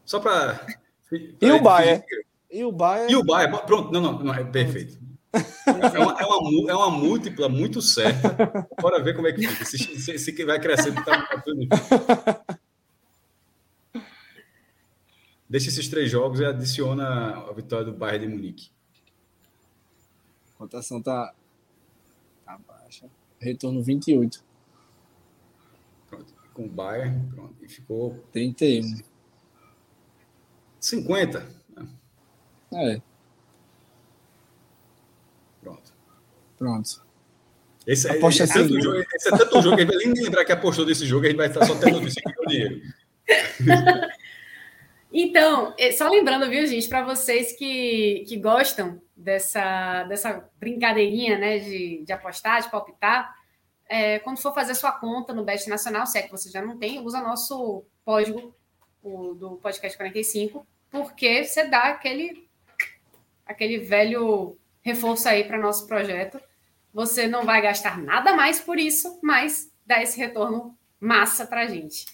Só 0.07 0.21
para. 0.21 0.65
E 1.13 1.51
o 1.51 1.61
Baia? 1.61 2.05
E 2.51 2.65
o 2.65 2.73
Baia? 2.73 3.11
E 3.11 3.17
o 3.17 3.25
Baia? 3.25 3.51
Pronto, 3.59 3.93
não, 3.93 4.01
não, 4.01 4.19
não 4.21 4.35
é 4.35 4.45
perfeito. 4.45 4.99
É 5.67 5.99
uma, 5.99 6.19
é, 6.19 6.25
uma, 6.25 6.71
é 6.71 6.75
uma 6.75 6.91
múltipla 6.91 7.49
muito 7.49 7.83
certa. 7.83 8.67
Bora 8.81 9.03
ver 9.03 9.15
como 9.15 9.27
é 9.27 9.33
que 9.33 9.47
fica. 9.47 9.65
Se, 9.65 9.77
se, 9.79 10.19
se 10.19 10.45
vai 10.45 10.59
crescendo, 10.61 11.05
tá, 11.05 11.27
tá 11.27 12.57
Deixa 15.49 15.69
esses 15.69 15.89
três 15.89 16.11
jogos 16.11 16.41
e 16.41 16.45
adiciona 16.45 17.39
a 17.49 17.53
vitória 17.53 17.85
do 17.85 17.93
Bayern 17.93 18.27
de 18.27 18.33
Munique. 18.33 18.71
A 20.55 20.59
cotação 20.59 21.03
tá, 21.03 21.35
tá 22.45 22.59
baixa. 22.67 23.07
Retorno 23.39 23.83
28. 23.83 24.43
Pronto. 26.09 26.35
Com 26.55 26.65
o 26.65 26.69
Bayern, 26.69 27.29
pronto. 27.35 27.55
E 27.63 27.69
ficou 27.69 28.25
31. 28.33 29.16
50. 30.87 31.47
É. 32.75 33.01
Pronto. 35.61 35.93
Pronto. 36.57 37.07
Esse, 37.87 38.09
é, 38.09 38.19
esse, 38.19 38.43
é 38.43 38.47
tanto 38.47 38.81
jogo, 38.81 39.05
esse 39.15 39.29
é 39.29 39.37
tanto 39.37 39.63
jogo 39.63 39.77
que 39.77 39.83
a 39.83 39.85
gente 39.85 39.95
vai 39.95 40.07
nem 40.13 40.25
lembrar 40.25 40.45
que 40.45 40.53
apostou 40.53 40.85
desse 40.85 41.07
jogo, 41.07 41.25
a 41.25 41.29
gente 41.29 41.37
vai 41.37 41.47
estar 41.47 41.65
só 41.65 41.75
tendo 41.77 42.01
notícia 42.01 42.23
que 42.23 42.43
o 42.43 42.47
dinheiro. 42.47 42.83
Então, 45.19 45.73
é, 45.79 45.93
só 45.93 46.11
lembrando, 46.11 46.51
viu, 46.51 46.67
gente, 46.67 46.89
para 46.89 47.03
vocês 47.03 47.57
que, 47.57 48.25
que 48.29 48.37
gostam 48.37 49.01
dessa, 49.17 50.03
dessa 50.05 50.47
brincadeirinha 50.59 51.39
né, 51.39 51.59
de, 51.59 52.05
de 52.05 52.13
apostar, 52.13 52.61
de 52.61 52.71
palpitar, 52.71 53.35
é, 53.89 54.19
quando 54.19 54.43
for 54.43 54.53
fazer 54.53 54.75
sua 54.75 54.93
conta 54.93 55.33
no 55.33 55.43
Best 55.43 55.71
Nacional, 55.71 56.07
se 56.07 56.19
é 56.19 56.23
que 56.23 56.31
você 56.31 56.51
já 56.51 56.61
não 56.61 56.77
tem, 56.77 57.01
usa 57.01 57.23
nosso 57.23 57.87
código 58.05 58.55
o, 59.03 59.33
do 59.33 59.57
podcast 59.57 59.97
45 59.97 60.67
porque 60.91 61.45
você 61.45 61.67
dá 61.67 61.85
aquele, 61.85 62.49
aquele 63.45 63.79
velho 63.79 64.57
reforço 64.83 65.29
aí 65.29 65.45
para 65.45 65.59
nosso 65.59 65.87
projeto. 65.87 66.41
Você 66.93 67.27
não 67.27 67.45
vai 67.45 67.61
gastar 67.61 67.99
nada 67.99 68.35
mais 68.35 68.61
por 68.61 68.79
isso, 68.79 69.19
mas 69.23 69.71
dá 69.85 70.03
esse 70.03 70.19
retorno 70.19 70.77
massa 71.01 71.47
para 71.47 71.63
a 71.63 71.67
gente. 71.67 72.07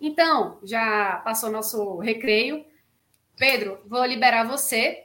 Então, 0.00 0.58
já 0.62 1.20
passou 1.24 1.50
nosso 1.50 1.98
recreio. 1.98 2.64
Pedro, 3.36 3.80
vou 3.86 4.04
liberar 4.04 4.44
você. 4.44 5.04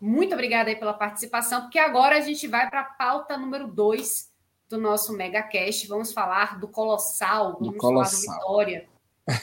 Muito 0.00 0.32
obrigada 0.32 0.70
aí 0.70 0.76
pela 0.76 0.94
participação, 0.94 1.62
porque 1.62 1.78
agora 1.78 2.16
a 2.16 2.20
gente 2.20 2.46
vai 2.48 2.68
para 2.68 2.80
a 2.80 2.84
pauta 2.84 3.36
número 3.36 3.68
2 3.68 4.30
do 4.68 4.78
nosso 4.78 5.12
MegaCast. 5.12 5.86
Vamos 5.86 6.12
falar 6.12 6.58
do 6.58 6.68
Colossal, 6.68 7.54
vamos 7.54 7.74
do 7.74 7.76
Colossal. 7.76 8.20
falar 8.24 8.38
do 8.38 8.40
Vitória. 8.40 8.88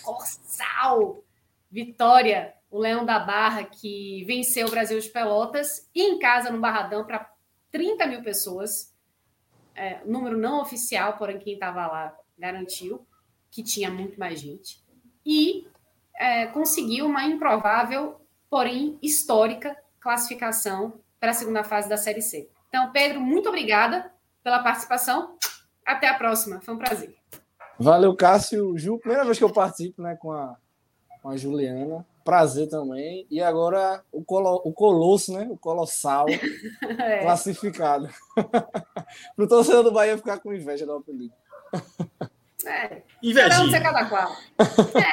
Colossal! 0.04 1.24
Vitória, 1.70 2.54
o 2.78 2.80
Leão 2.80 3.04
da 3.04 3.18
Barra, 3.18 3.64
que 3.64 4.24
venceu 4.26 4.68
o 4.68 4.70
Brasil 4.70 5.00
de 5.00 5.10
Pelotas, 5.10 5.90
e 5.96 6.04
em 6.04 6.20
casa 6.20 6.52
no 6.52 6.60
Barradão 6.60 7.04
para 7.04 7.28
30 7.72 8.06
mil 8.06 8.22
pessoas. 8.22 8.96
É, 9.74 10.00
número 10.06 10.38
não 10.38 10.62
oficial, 10.62 11.18
porém 11.18 11.40
quem 11.40 11.54
estava 11.54 11.88
lá 11.88 12.16
garantiu 12.38 13.06
que 13.50 13.64
tinha 13.64 13.90
muito 13.90 14.20
mais 14.20 14.40
gente. 14.40 14.84
E 15.26 15.68
é, 16.16 16.48
conseguiu 16.48 17.08
uma 17.08 17.26
improvável, 17.26 18.22
porém 18.50 18.98
histórica, 19.02 19.76
classificação 20.00 21.00
para 21.20 21.32
a 21.32 21.34
segunda 21.34 21.64
fase 21.64 21.90
da 21.90 21.98
Série 21.98 22.22
C. 22.22 22.50
Então, 22.70 22.92
Pedro, 22.92 23.20
muito 23.20 23.50
obrigada 23.50 24.12
pela 24.44 24.62
participação. 24.62 25.36
Até 25.84 26.08
a 26.08 26.18
próxima. 26.18 26.62
Foi 26.62 26.76
um 26.76 26.78
prazer. 26.78 27.16
Valeu, 27.80 28.16
Cássio. 28.16 28.78
Ju, 28.78 29.00
primeira 29.00 29.26
vez 29.26 29.38
que 29.38 29.44
eu 29.44 29.52
participo 29.52 30.02
né, 30.02 30.16
com, 30.16 30.32
a, 30.32 30.56
com 31.22 31.30
a 31.30 31.38
Juliana. 31.38 32.06
Prazer 32.28 32.68
também. 32.68 33.26
E 33.32 33.42
agora 33.42 34.04
o, 34.12 34.22
colo, 34.22 34.62
o 34.66 34.74
Colosso, 34.74 35.32
né? 35.32 35.48
O 35.50 35.56
Colossal 35.56 36.26
é. 37.00 37.22
classificado. 37.22 38.10
Para 38.36 39.46
o 39.46 39.48
torcedor 39.48 39.82
do 39.82 39.94
Bahia 39.94 40.18
ficar 40.18 40.38
com 40.40 40.54
inveja 40.54 40.86
do 40.86 40.92
apelido. 40.92 41.34
É. 42.66 43.02
Cada 43.34 43.64
um 43.64 43.72
cada 43.72 44.10
qual. 44.10 44.36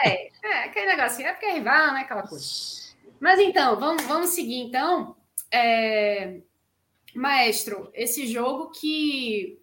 É, 0.05 0.27
é, 0.45 0.65
aquele 0.65 0.87
negocinho. 0.87 1.29
É 1.29 1.33
porque 1.35 1.47
é 1.47 1.55
rival, 1.55 1.93
né? 1.93 2.01
Aquela 2.01 2.27
coisa. 2.27 2.45
Mas 3.21 3.39
então, 3.39 3.79
vamos, 3.79 4.03
vamos 4.07 4.31
seguir 4.31 4.63
então. 4.63 5.15
É... 5.53 6.41
Maestro, 7.15 7.91
esse 7.95 8.27
jogo 8.27 8.73
que. 8.73 9.57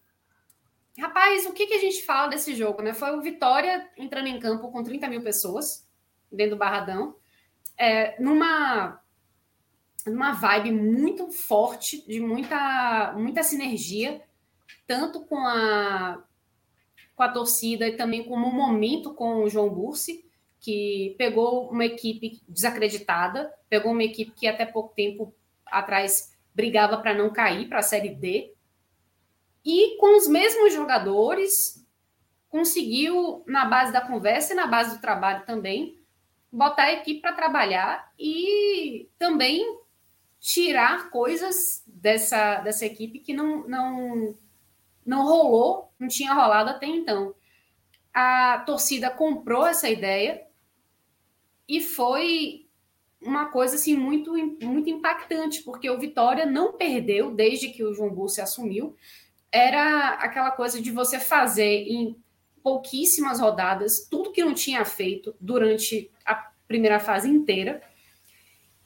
Rapaz, 0.98 1.46
o 1.46 1.52
que, 1.52 1.68
que 1.68 1.74
a 1.74 1.80
gente 1.82 2.02
fala 2.06 2.30
desse 2.30 2.56
jogo, 2.56 2.82
né? 2.82 2.94
Foi 2.94 3.12
o 3.12 3.22
Vitória 3.22 3.90
entrando 3.98 4.28
em 4.28 4.40
campo 4.40 4.72
com 4.72 4.82
30 4.82 5.10
mil 5.10 5.22
pessoas 5.22 5.86
dentro 6.32 6.56
do 6.56 6.60
Barradão, 6.60 7.18
é, 7.82 8.16
numa, 8.22 9.02
numa 10.06 10.34
vibe 10.34 10.72
muito 10.72 11.32
forte, 11.32 12.06
de 12.08 12.20
muita, 12.20 13.12
muita 13.18 13.42
sinergia, 13.42 14.22
tanto 14.86 15.26
com 15.26 15.40
a, 15.40 16.24
com 17.16 17.24
a 17.24 17.30
torcida 17.30 17.88
e 17.88 17.98
também 17.98 18.24
como 18.24 18.48
um 18.48 18.54
momento 18.54 19.16
com 19.16 19.44
o 19.44 19.50
João 19.50 19.68
Bursi, 19.68 20.24
que 20.60 21.16
pegou 21.18 21.72
uma 21.72 21.84
equipe 21.84 22.40
desacreditada, 22.48 23.52
pegou 23.68 23.94
uma 23.94 24.04
equipe 24.04 24.32
que 24.32 24.48
até 24.48 24.64
pouco 24.64 24.94
tempo 24.94 25.34
atrás 25.66 26.38
brigava 26.54 27.00
para 27.00 27.16
não 27.16 27.34
cair 27.34 27.68
para 27.68 27.80
a 27.80 27.84
Série 27.84 28.14
D, 28.14 28.54
e 29.66 29.98
com 29.98 30.18
os 30.18 30.28
mesmos 30.28 30.72
jogadores 30.72 31.84
conseguiu, 32.48 33.44
na 33.48 33.66
base 33.66 33.92
da 33.92 34.02
conversa 34.02 34.54
e 34.54 34.56
na 34.56 34.68
base 34.68 34.98
do 34.98 35.02
trabalho 35.02 35.46
também, 35.48 36.01
botar 36.52 36.84
a 36.84 36.94
equipe 36.94 37.22
para 37.22 37.34
trabalhar 37.34 38.12
e 38.20 39.10
também 39.18 39.80
tirar 40.40 41.10
coisas 41.10 41.84
dessa, 41.88 42.60
dessa 42.62 42.86
equipe 42.86 43.20
que 43.20 43.34
não, 43.34 43.68
não, 43.68 44.36
não 45.06 45.24
rolou, 45.24 45.94
não 45.98 46.08
tinha 46.08 46.34
rolado 46.34 46.72
até 46.72 46.88
então. 46.88 47.34
A 48.14 48.64
torcida 48.66 49.10
comprou 49.10 49.66
essa 49.66 49.88
ideia 49.90 50.46
e 51.68 51.80
foi 51.80 52.68
uma 53.22 53.46
coisa 53.46 53.76
assim 53.76 53.96
muito, 53.96 54.34
muito 54.34 54.90
impactante, 54.90 55.62
porque 55.62 55.90
o 55.90 56.00
Vitória 56.00 56.46
não 56.46 56.74
perdeu 56.74 57.32
desde 57.32 57.70
que 57.70 57.84
o 57.84 57.94
João 57.94 58.10
Bursi 58.10 58.42
assumiu. 58.42 58.96
Era 59.52 60.10
aquela 60.16 60.52
coisa 60.52 60.82
de 60.82 60.92
você 60.92 61.20
fazer 61.20 61.86
em 61.88 62.18
pouquíssimas 62.64 63.40
rodadas 63.40 64.08
tudo 64.10 64.32
que 64.32 64.44
não 64.44 64.54
tinha 64.54 64.84
feito 64.86 65.36
durante 65.40 66.12
a 66.26 66.52
primeira 66.68 67.00
fase 67.00 67.30
inteira. 67.30 67.82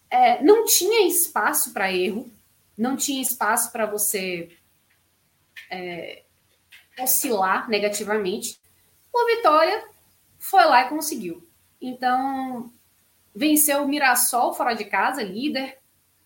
É, 0.09 0.41
não 0.43 0.65
tinha 0.65 1.07
espaço 1.07 1.73
para 1.73 1.91
erro, 1.91 2.31
não 2.77 2.95
tinha 2.95 3.21
espaço 3.21 3.71
para 3.71 3.85
você 3.85 4.49
é, 5.69 6.23
oscilar 6.99 7.69
negativamente. 7.69 8.59
O 9.13 9.25
Vitória 9.25 9.87
foi 10.39 10.63
lá 10.65 10.85
e 10.85 10.89
conseguiu. 10.89 11.47
Então, 11.81 12.71
venceu 13.33 13.83
o 13.83 13.87
Mirassol 13.87 14.53
fora 14.53 14.73
de 14.73 14.85
casa, 14.85 15.23
líder, 15.23 15.77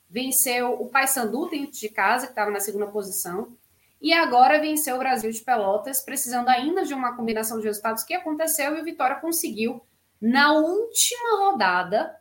venceu 0.10 0.74
o 0.74 0.88
Paysandu 0.90 1.50
dentro 1.50 1.80
de 1.80 1.90
casa, 1.90 2.26
que 2.26 2.32
estava 2.32 2.52
na 2.52 2.60
segunda 2.60 2.88
posição, 2.88 3.56
e 4.02 4.14
agora 4.14 4.60
venceu 4.60 4.96
o 4.96 5.00
Brasil 5.00 5.30
de 5.30 5.42
Pelotas, 5.42 6.02
precisando 6.02 6.48
ainda 6.48 6.84
de 6.86 6.94
uma 6.94 7.16
combinação 7.16 7.60
de 7.60 7.66
resultados 7.66 8.04
que 8.04 8.14
aconteceu 8.14 8.78
e 8.78 8.82
o 8.82 8.84
Vitória 8.84 9.18
conseguiu 9.18 9.82
na 10.22 10.54
última 10.54 11.38
rodada, 11.38 12.20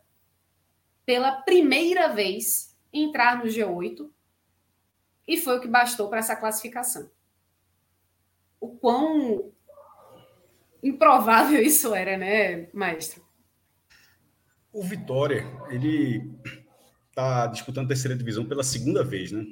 pela 1.05 1.31
primeira 1.41 2.09
vez, 2.09 2.77
entrar 2.93 3.37
no 3.37 3.45
G8 3.45 4.09
e 5.27 5.37
foi 5.37 5.57
o 5.57 5.61
que 5.61 5.67
bastou 5.67 6.09
para 6.09 6.19
essa 6.19 6.35
classificação. 6.35 7.09
O 8.59 8.69
quão 8.69 9.51
improvável 10.83 11.61
isso 11.63 11.93
era, 11.95 12.17
né, 12.17 12.67
maestro? 12.73 13.23
O 14.71 14.83
Vitória, 14.83 15.45
ele 15.69 16.31
está 17.09 17.47
disputando 17.47 17.85
a 17.85 17.89
terceira 17.89 18.15
divisão 18.15 18.45
pela 18.45 18.63
segunda 18.63 19.03
vez, 19.03 19.31
né? 19.31 19.43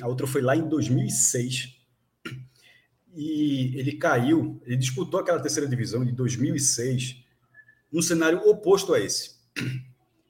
A 0.00 0.06
outra 0.06 0.26
foi 0.26 0.42
lá 0.42 0.56
em 0.56 0.68
2006. 0.68 1.76
E 3.14 3.76
ele 3.76 3.92
caiu, 3.92 4.60
ele 4.64 4.76
disputou 4.76 5.20
aquela 5.20 5.40
terceira 5.40 5.68
divisão 5.68 6.04
de 6.04 6.12
2006 6.12 7.24
num 7.92 8.02
cenário 8.02 8.38
oposto 8.48 8.94
a 8.94 9.00
esse. 9.00 9.36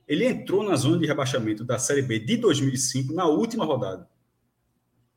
Ele 0.08 0.24
entrou 0.24 0.64
na 0.64 0.74
zona 0.74 0.98
de 0.98 1.06
rebaixamento 1.06 1.64
da 1.64 1.78
Série 1.78 2.02
B 2.02 2.18
de 2.18 2.36
2005 2.36 3.12
na 3.12 3.26
última 3.26 3.64
rodada. 3.64 4.08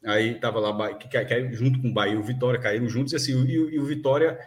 Aí 0.05 0.35
estava 0.35 0.59
lá, 0.59 0.93
que, 0.93 1.53
junto 1.53 1.81
com 1.81 1.89
o 1.89 1.93
Bahia 1.93 2.13
e 2.13 2.17
o 2.17 2.23
Vitória 2.23 2.59
caíram 2.59 2.87
juntos, 2.89 3.13
e, 3.13 3.15
assim, 3.15 3.43
e, 3.45 3.53
e 3.53 3.79
o 3.79 3.85
Vitória 3.85 4.37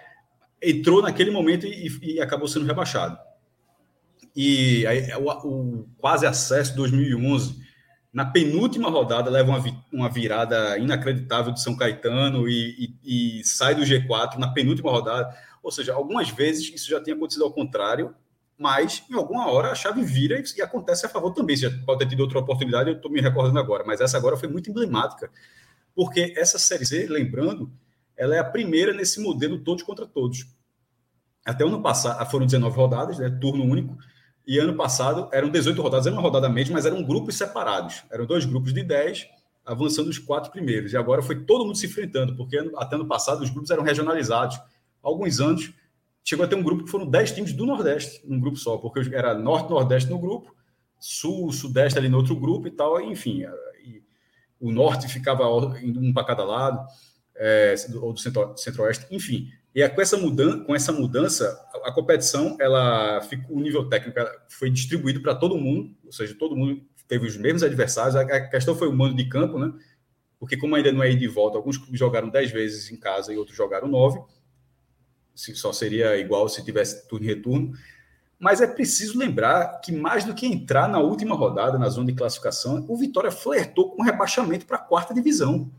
entrou 0.62 1.02
naquele 1.02 1.30
momento 1.30 1.66
e, 1.66 1.88
e 2.02 2.20
acabou 2.20 2.46
sendo 2.46 2.66
rebaixado. 2.66 3.18
E 4.34 4.86
aí, 4.86 5.12
o, 5.14 5.30
o, 5.48 5.88
quase 5.96 6.26
acesso 6.26 6.76
2011, 6.76 7.65
na 8.16 8.24
penúltima 8.24 8.88
rodada, 8.88 9.28
leva 9.28 9.50
uma, 9.50 9.62
uma 9.92 10.08
virada 10.08 10.78
inacreditável 10.78 11.52
de 11.52 11.60
São 11.60 11.76
Caetano 11.76 12.48
e, 12.48 12.96
e, 13.04 13.40
e, 13.40 13.44
sai 13.44 13.74
do 13.74 13.82
G4 13.82 14.38
na 14.38 14.54
penúltima 14.54 14.90
rodada. 14.90 15.36
Ou 15.62 15.70
seja, 15.70 15.92
algumas 15.92 16.30
vezes 16.30 16.72
isso 16.74 16.88
já 16.88 16.98
tinha 16.98 17.14
acontecido 17.14 17.44
ao 17.44 17.52
contrário, 17.52 18.14
mas 18.56 19.02
em 19.10 19.14
alguma 19.14 19.50
hora 19.50 19.70
a 19.70 19.74
chave 19.74 20.02
vira 20.02 20.38
e, 20.38 20.44
e 20.56 20.62
acontece 20.62 21.04
a 21.04 21.10
favor 21.10 21.30
também. 21.32 21.58
Você 21.58 21.68
já 21.68 21.78
pode 21.84 21.98
ter 21.98 22.08
tido 22.08 22.20
outra 22.20 22.38
oportunidade, 22.38 22.88
eu 22.88 22.96
estou 22.96 23.10
me 23.10 23.20
recordando 23.20 23.58
agora, 23.58 23.84
mas 23.86 24.00
essa 24.00 24.16
agora 24.16 24.34
foi 24.38 24.48
muito 24.48 24.70
emblemática, 24.70 25.30
porque 25.94 26.32
essa 26.38 26.58
Série 26.58 26.86
Z, 26.86 27.08
lembrando, 27.08 27.70
ela 28.16 28.34
é 28.34 28.38
a 28.38 28.44
primeira 28.44 28.94
nesse 28.94 29.20
modelo 29.20 29.58
todos 29.58 29.82
contra 29.82 30.06
todos. 30.06 30.46
Até 31.44 31.64
ano 31.64 31.82
passado, 31.82 32.30
foram 32.30 32.46
19 32.46 32.74
rodadas, 32.74 33.18
né, 33.18 33.28
turno 33.28 33.62
único, 33.62 33.94
e 34.46 34.58
ano 34.58 34.74
passado 34.76 35.28
eram 35.32 35.50
18 35.50 35.80
rodadas, 35.82 36.06
era 36.06 36.14
uma 36.14 36.22
rodada 36.22 36.48
mesmo, 36.48 36.74
mas 36.74 36.86
eram 36.86 37.02
grupos 37.02 37.36
separados. 37.36 38.04
Eram 38.10 38.26
dois 38.26 38.44
grupos 38.44 38.72
de 38.72 38.82
10, 38.84 39.28
avançando 39.64 40.08
os 40.08 40.18
quatro 40.18 40.52
primeiros. 40.52 40.92
E 40.92 40.96
agora 40.96 41.20
foi 41.20 41.44
todo 41.44 41.64
mundo 41.64 41.76
se 41.76 41.86
enfrentando, 41.86 42.36
porque 42.36 42.56
até 42.76 42.94
ano 42.94 43.06
passado 43.06 43.42
os 43.42 43.50
grupos 43.50 43.70
eram 43.70 43.82
regionalizados. 43.82 44.58
Alguns 45.02 45.40
anos 45.40 45.74
chegou 46.24 46.44
a 46.44 46.48
ter 46.48 46.54
um 46.54 46.62
grupo 46.62 46.84
que 46.84 46.90
foram 46.90 47.06
10 47.06 47.32
times 47.32 47.52
do 47.52 47.66
Nordeste, 47.66 48.22
num 48.24 48.38
grupo 48.38 48.56
só, 48.56 48.76
porque 48.76 49.00
era 49.12 49.34
Norte-Nordeste 49.34 50.10
no 50.10 50.18
grupo, 50.18 50.54
Sul, 50.98 51.52
Sudeste 51.52 51.98
ali 51.98 52.08
no 52.08 52.16
outro 52.16 52.36
grupo 52.36 52.68
e 52.68 52.70
tal, 52.70 53.00
enfim. 53.00 53.44
E 53.84 54.02
o 54.60 54.70
Norte 54.70 55.08
ficava 55.08 55.44
indo 55.82 56.00
um 56.00 56.12
para 56.12 56.24
cada 56.24 56.44
lado, 56.44 56.86
é, 57.34 57.74
ou 58.00 58.12
do 58.12 58.20
Centro-Oeste, 58.20 59.06
enfim. 59.10 59.48
E 59.74 59.86
com 59.88 60.00
essa 60.00 60.16
mudança, 60.16 60.64
com 60.64 60.74
essa 60.74 60.92
mudança, 60.92 61.65
a 61.86 61.92
competição, 61.92 62.56
ela 62.60 63.20
ficou, 63.22 63.56
o 63.56 63.60
nível 63.60 63.88
técnico 63.88 64.18
foi 64.48 64.68
distribuído 64.70 65.20
para 65.20 65.34
todo 65.34 65.56
mundo, 65.56 65.94
ou 66.04 66.12
seja, 66.12 66.34
todo 66.34 66.56
mundo 66.56 66.82
teve 67.06 67.26
os 67.26 67.36
mesmos 67.36 67.62
adversários. 67.62 68.16
A 68.16 68.48
questão 68.48 68.74
foi 68.74 68.88
o 68.88 68.92
mando 68.92 69.14
de 69.14 69.28
campo, 69.28 69.58
né? 69.58 69.72
Porque 70.38 70.56
como 70.56 70.74
ainda 70.74 70.90
não 70.90 71.02
é 71.02 71.10
ir 71.10 71.16
de 71.16 71.28
volta, 71.28 71.56
alguns 71.56 71.78
clubes 71.78 71.98
jogaram 71.98 72.28
10 72.28 72.50
vezes 72.50 72.90
em 72.90 72.96
casa 72.96 73.32
e 73.32 73.38
outros 73.38 73.56
jogaram 73.56 73.86
9. 73.86 74.20
Só 75.34 75.72
seria 75.72 76.16
igual 76.16 76.48
se 76.48 76.64
tivesse 76.64 77.06
turno 77.06 77.24
e 77.24 77.28
retorno. 77.28 77.72
Mas 78.38 78.60
é 78.60 78.66
preciso 78.66 79.18
lembrar 79.18 79.80
que 79.80 79.92
mais 79.92 80.24
do 80.24 80.34
que 80.34 80.46
entrar 80.46 80.88
na 80.88 80.98
última 80.98 81.34
rodada, 81.34 81.78
na 81.78 81.88
zona 81.88 82.08
de 82.08 82.14
classificação, 82.14 82.84
o 82.88 82.96
Vitória 82.96 83.30
flertou 83.30 83.92
com 83.92 84.02
rebaixamento 84.02 84.66
para 84.66 84.76
a 84.76 84.80
quarta 84.80 85.14
divisão. 85.14 85.70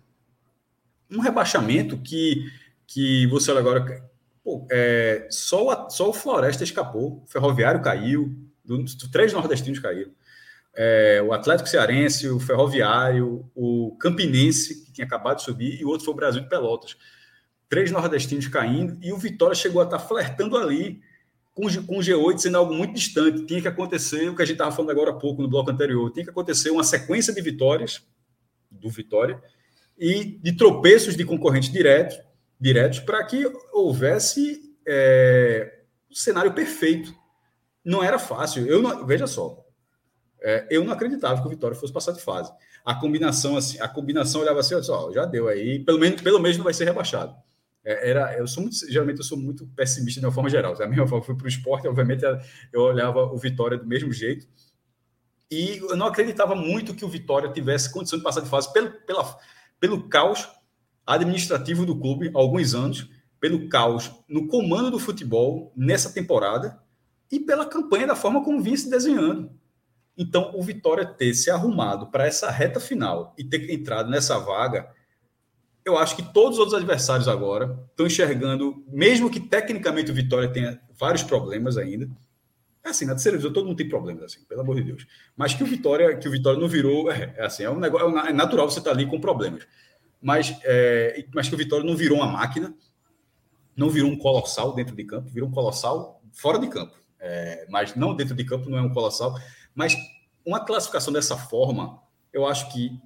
Um 1.11 1.19
rebaixamento 1.19 1.97
que 1.97 2.49
que 2.87 3.27
você 3.27 3.51
olha 3.51 3.59
agora, 3.59 4.09
pô, 4.47 4.65
é, 4.71 5.27
só, 5.29 5.67
o, 5.67 5.89
só 5.89 6.09
o 6.09 6.13
Floresta 6.13 6.63
escapou, 6.63 7.21
o 7.21 7.27
Ferroviário 7.27 7.81
caiu, 7.81 8.33
do, 8.63 8.85
três 9.11 9.33
nordestinos 9.33 9.77
caíram. 9.77 10.11
É, 10.73 11.21
o 11.21 11.33
Atlético 11.33 11.67
Cearense, 11.67 12.29
o 12.29 12.39
Ferroviário, 12.39 13.51
o 13.53 13.97
Campinense, 13.99 14.85
que 14.85 14.93
tinha 14.93 15.05
acabado 15.05 15.39
de 15.39 15.43
subir, 15.43 15.81
e 15.81 15.83
o 15.83 15.89
outro 15.89 16.05
foi 16.05 16.13
o 16.13 16.15
Brasil 16.17 16.41
de 16.41 16.47
Pelotas. 16.47 16.95
Três 17.67 17.91
nordestinos 17.91 18.47
caindo, 18.47 18.97
e 19.01 19.11
o 19.11 19.17
Vitória 19.17 19.53
chegou 19.53 19.81
a 19.81 19.83
estar 19.83 19.99
flertando 19.99 20.55
ali 20.55 21.01
com, 21.53 21.63
com 21.83 21.97
o 21.97 22.01
G8 22.01 22.37
sendo 22.37 22.57
algo 22.57 22.73
muito 22.73 22.93
distante. 22.93 23.45
Tinha 23.45 23.61
que 23.61 23.67
acontecer 23.67 24.29
o 24.29 24.35
que 24.35 24.43
a 24.43 24.45
gente 24.45 24.53
estava 24.53 24.71
falando 24.71 24.91
agora 24.91 25.11
há 25.11 25.15
pouco 25.15 25.41
no 25.41 25.49
bloco 25.49 25.71
anterior. 25.71 26.09
Tinha 26.13 26.23
que 26.23 26.31
acontecer 26.31 26.69
uma 26.69 26.85
sequência 26.85 27.33
de 27.33 27.41
vitórias 27.41 28.01
do 28.71 28.89
Vitória 28.89 29.43
e 29.97 30.23
de 30.41 30.53
tropeços 30.53 31.17
de 31.17 31.25
concorrentes 31.25 31.69
diretos 31.69 32.17
diretos 32.59 32.99
para 32.99 33.23
que 33.23 33.45
houvesse 33.71 34.75
é, 34.87 35.81
um 36.09 36.15
cenário 36.15 36.53
perfeito. 36.53 37.13
Não 37.83 38.03
era 38.03 38.19
fácil. 38.19 38.65
Eu 38.65 38.81
não, 38.81 39.05
veja 39.05 39.27
só, 39.27 39.65
é, 40.41 40.67
eu 40.69 40.83
não 40.83 40.93
acreditava 40.93 41.41
que 41.41 41.47
o 41.47 41.49
Vitória 41.49 41.75
fosse 41.75 41.93
passar 41.93 42.11
de 42.11 42.21
fase. 42.21 42.51
A 42.85 42.95
combinação 42.95 43.57
assim, 43.57 43.79
a 43.79 43.87
combinação 43.87 44.41
olhava 44.41 44.59
assim, 44.59 44.75
olha 44.75 44.83
só, 44.83 45.11
já 45.11 45.25
deu 45.25 45.47
aí, 45.47 45.79
pelo 45.83 45.99
menos, 45.99 46.21
pelo 46.21 46.39
menos 46.39 46.57
não 46.57 46.63
vai 46.63 46.73
ser 46.73 46.85
rebaixado. 46.85 47.35
É, 47.83 48.09
era, 48.09 48.37
eu 48.37 48.47
sou 48.47 48.63
muito, 48.63 48.75
geralmente 48.89 49.17
eu 49.17 49.23
sou 49.23 49.37
muito 49.37 49.65
pessimista 49.67 50.19
de 50.19 50.25
uma 50.25 50.31
forma 50.31 50.49
geral. 50.49 50.75
Da 50.75 50.87
mesma 50.87 51.07
forma, 51.07 51.23
fui 51.23 51.35
para 51.35 51.45
o 51.45 51.49
esporte, 51.49 51.87
obviamente 51.87 52.23
eu 52.71 52.81
olhava 52.81 53.23
o 53.23 53.37
Vitória 53.37 53.77
do 53.77 53.85
mesmo 53.85 54.11
jeito. 54.11 54.47
E 55.49 55.77
eu 55.77 55.95
não 55.95 56.07
acreditava 56.07 56.55
muito 56.55 56.93
que 56.93 57.05
o 57.05 57.09
Vitória 57.09 57.49
tivesse 57.51 57.91
condição 57.91 58.19
de 58.19 58.23
passar 58.23 58.41
de 58.41 58.49
fase 58.49 58.71
pelo, 58.73 58.91
pela, 59.05 59.37
pelo 59.79 60.09
caos 60.09 60.47
administrativo 61.07 61.85
do 61.85 61.97
clube 61.97 62.29
há 62.35 62.37
alguns 62.37 62.75
anos, 62.75 63.09
pelo 63.39 63.69
caos 63.69 64.11
no 64.27 64.47
comando 64.47 64.91
do 64.91 64.99
futebol 64.99 65.71
nessa 65.75 66.11
temporada 66.11 66.79
e 67.31 67.39
pela 67.39 67.65
campanha 67.65 68.07
da 68.07 68.15
forma 68.15 68.43
como 68.43 68.61
vinha 68.61 68.77
se 68.77 68.89
desenhando. 68.89 69.49
Então, 70.17 70.51
o 70.55 70.61
Vitória 70.61 71.05
ter 71.05 71.33
se 71.33 71.49
arrumado 71.49 72.07
para 72.07 72.25
essa 72.25 72.49
reta 72.51 72.79
final 72.79 73.33
e 73.37 73.43
ter 73.43 73.69
entrado 73.71 74.09
nessa 74.09 74.37
vaga 74.37 74.89
eu 75.87 75.97
acho 75.97 76.17
que 76.17 76.21
todos 76.33 76.55
os 76.55 76.59
outros 76.59 76.77
adversários 76.77 77.29
agora 77.29 77.79
estão 77.89 78.05
enxergando, 78.05 78.83
mesmo 78.89 79.29
que 79.29 79.39
tecnicamente 79.39 80.11
o 80.11 80.13
Vitória 80.13 80.49
tenha 80.49 80.77
vários 80.99 81.23
problemas 81.23 81.77
ainda. 81.77 82.09
É 82.83 82.89
assim, 82.89 83.05
na 83.05 83.13
terceira 83.13 83.37
divisão 83.37 83.53
todo 83.53 83.67
mundo 83.67 83.77
tem 83.77 83.87
problemas, 83.87 84.23
assim, 84.23 84.43
pelo 84.43 84.61
amor 84.61 84.75
de 84.75 84.83
Deus. 84.83 85.07
Mas 85.35 85.53
que 85.53 85.63
o 85.63 85.65
Vitória, 85.65 86.17
que 86.17 86.27
o 86.27 86.31
Vitória 86.31 86.59
não 86.59 86.67
virou, 86.67 87.09
é, 87.09 87.33
é 87.37 87.45
assim, 87.45 87.63
é 87.63 87.69
um 87.69 87.79
negócio, 87.79 88.17
é 88.19 88.33
natural 88.33 88.69
você 88.69 88.79
estar 88.79 88.91
tá 88.91 88.97
ali 88.97 89.05
com 89.05 89.19
problemas. 89.19 89.65
Mas, 90.21 90.57
é, 90.63 91.25
mas 91.33 91.47
que 91.47 91.55
o 91.55 91.57
Vitória 91.57 91.85
não 91.85 91.95
virou 91.95 92.17
uma 92.17 92.27
máquina, 92.27 92.73
não 93.75 93.89
virou 93.89 94.09
um 94.09 94.17
colossal 94.17 94.73
dentro 94.73 94.95
de 94.95 95.03
campo, 95.03 95.29
virou 95.29 95.49
um 95.49 95.51
colossal 95.51 96.21
fora 96.31 96.57
de 96.57 96.67
campo. 96.67 96.95
É, 97.19 97.67
mas 97.69 97.95
não 97.95 98.15
dentro 98.15 98.35
de 98.35 98.43
campo, 98.43 98.69
não 98.69 98.77
é 98.77 98.81
um 98.81 98.93
colossal. 98.93 99.39
Mas 99.73 99.95
uma 100.45 100.63
classificação 100.63 101.13
dessa 101.13 101.35
forma, 101.35 102.01
eu 102.31 102.45
acho 102.45 102.71
que 102.71 102.99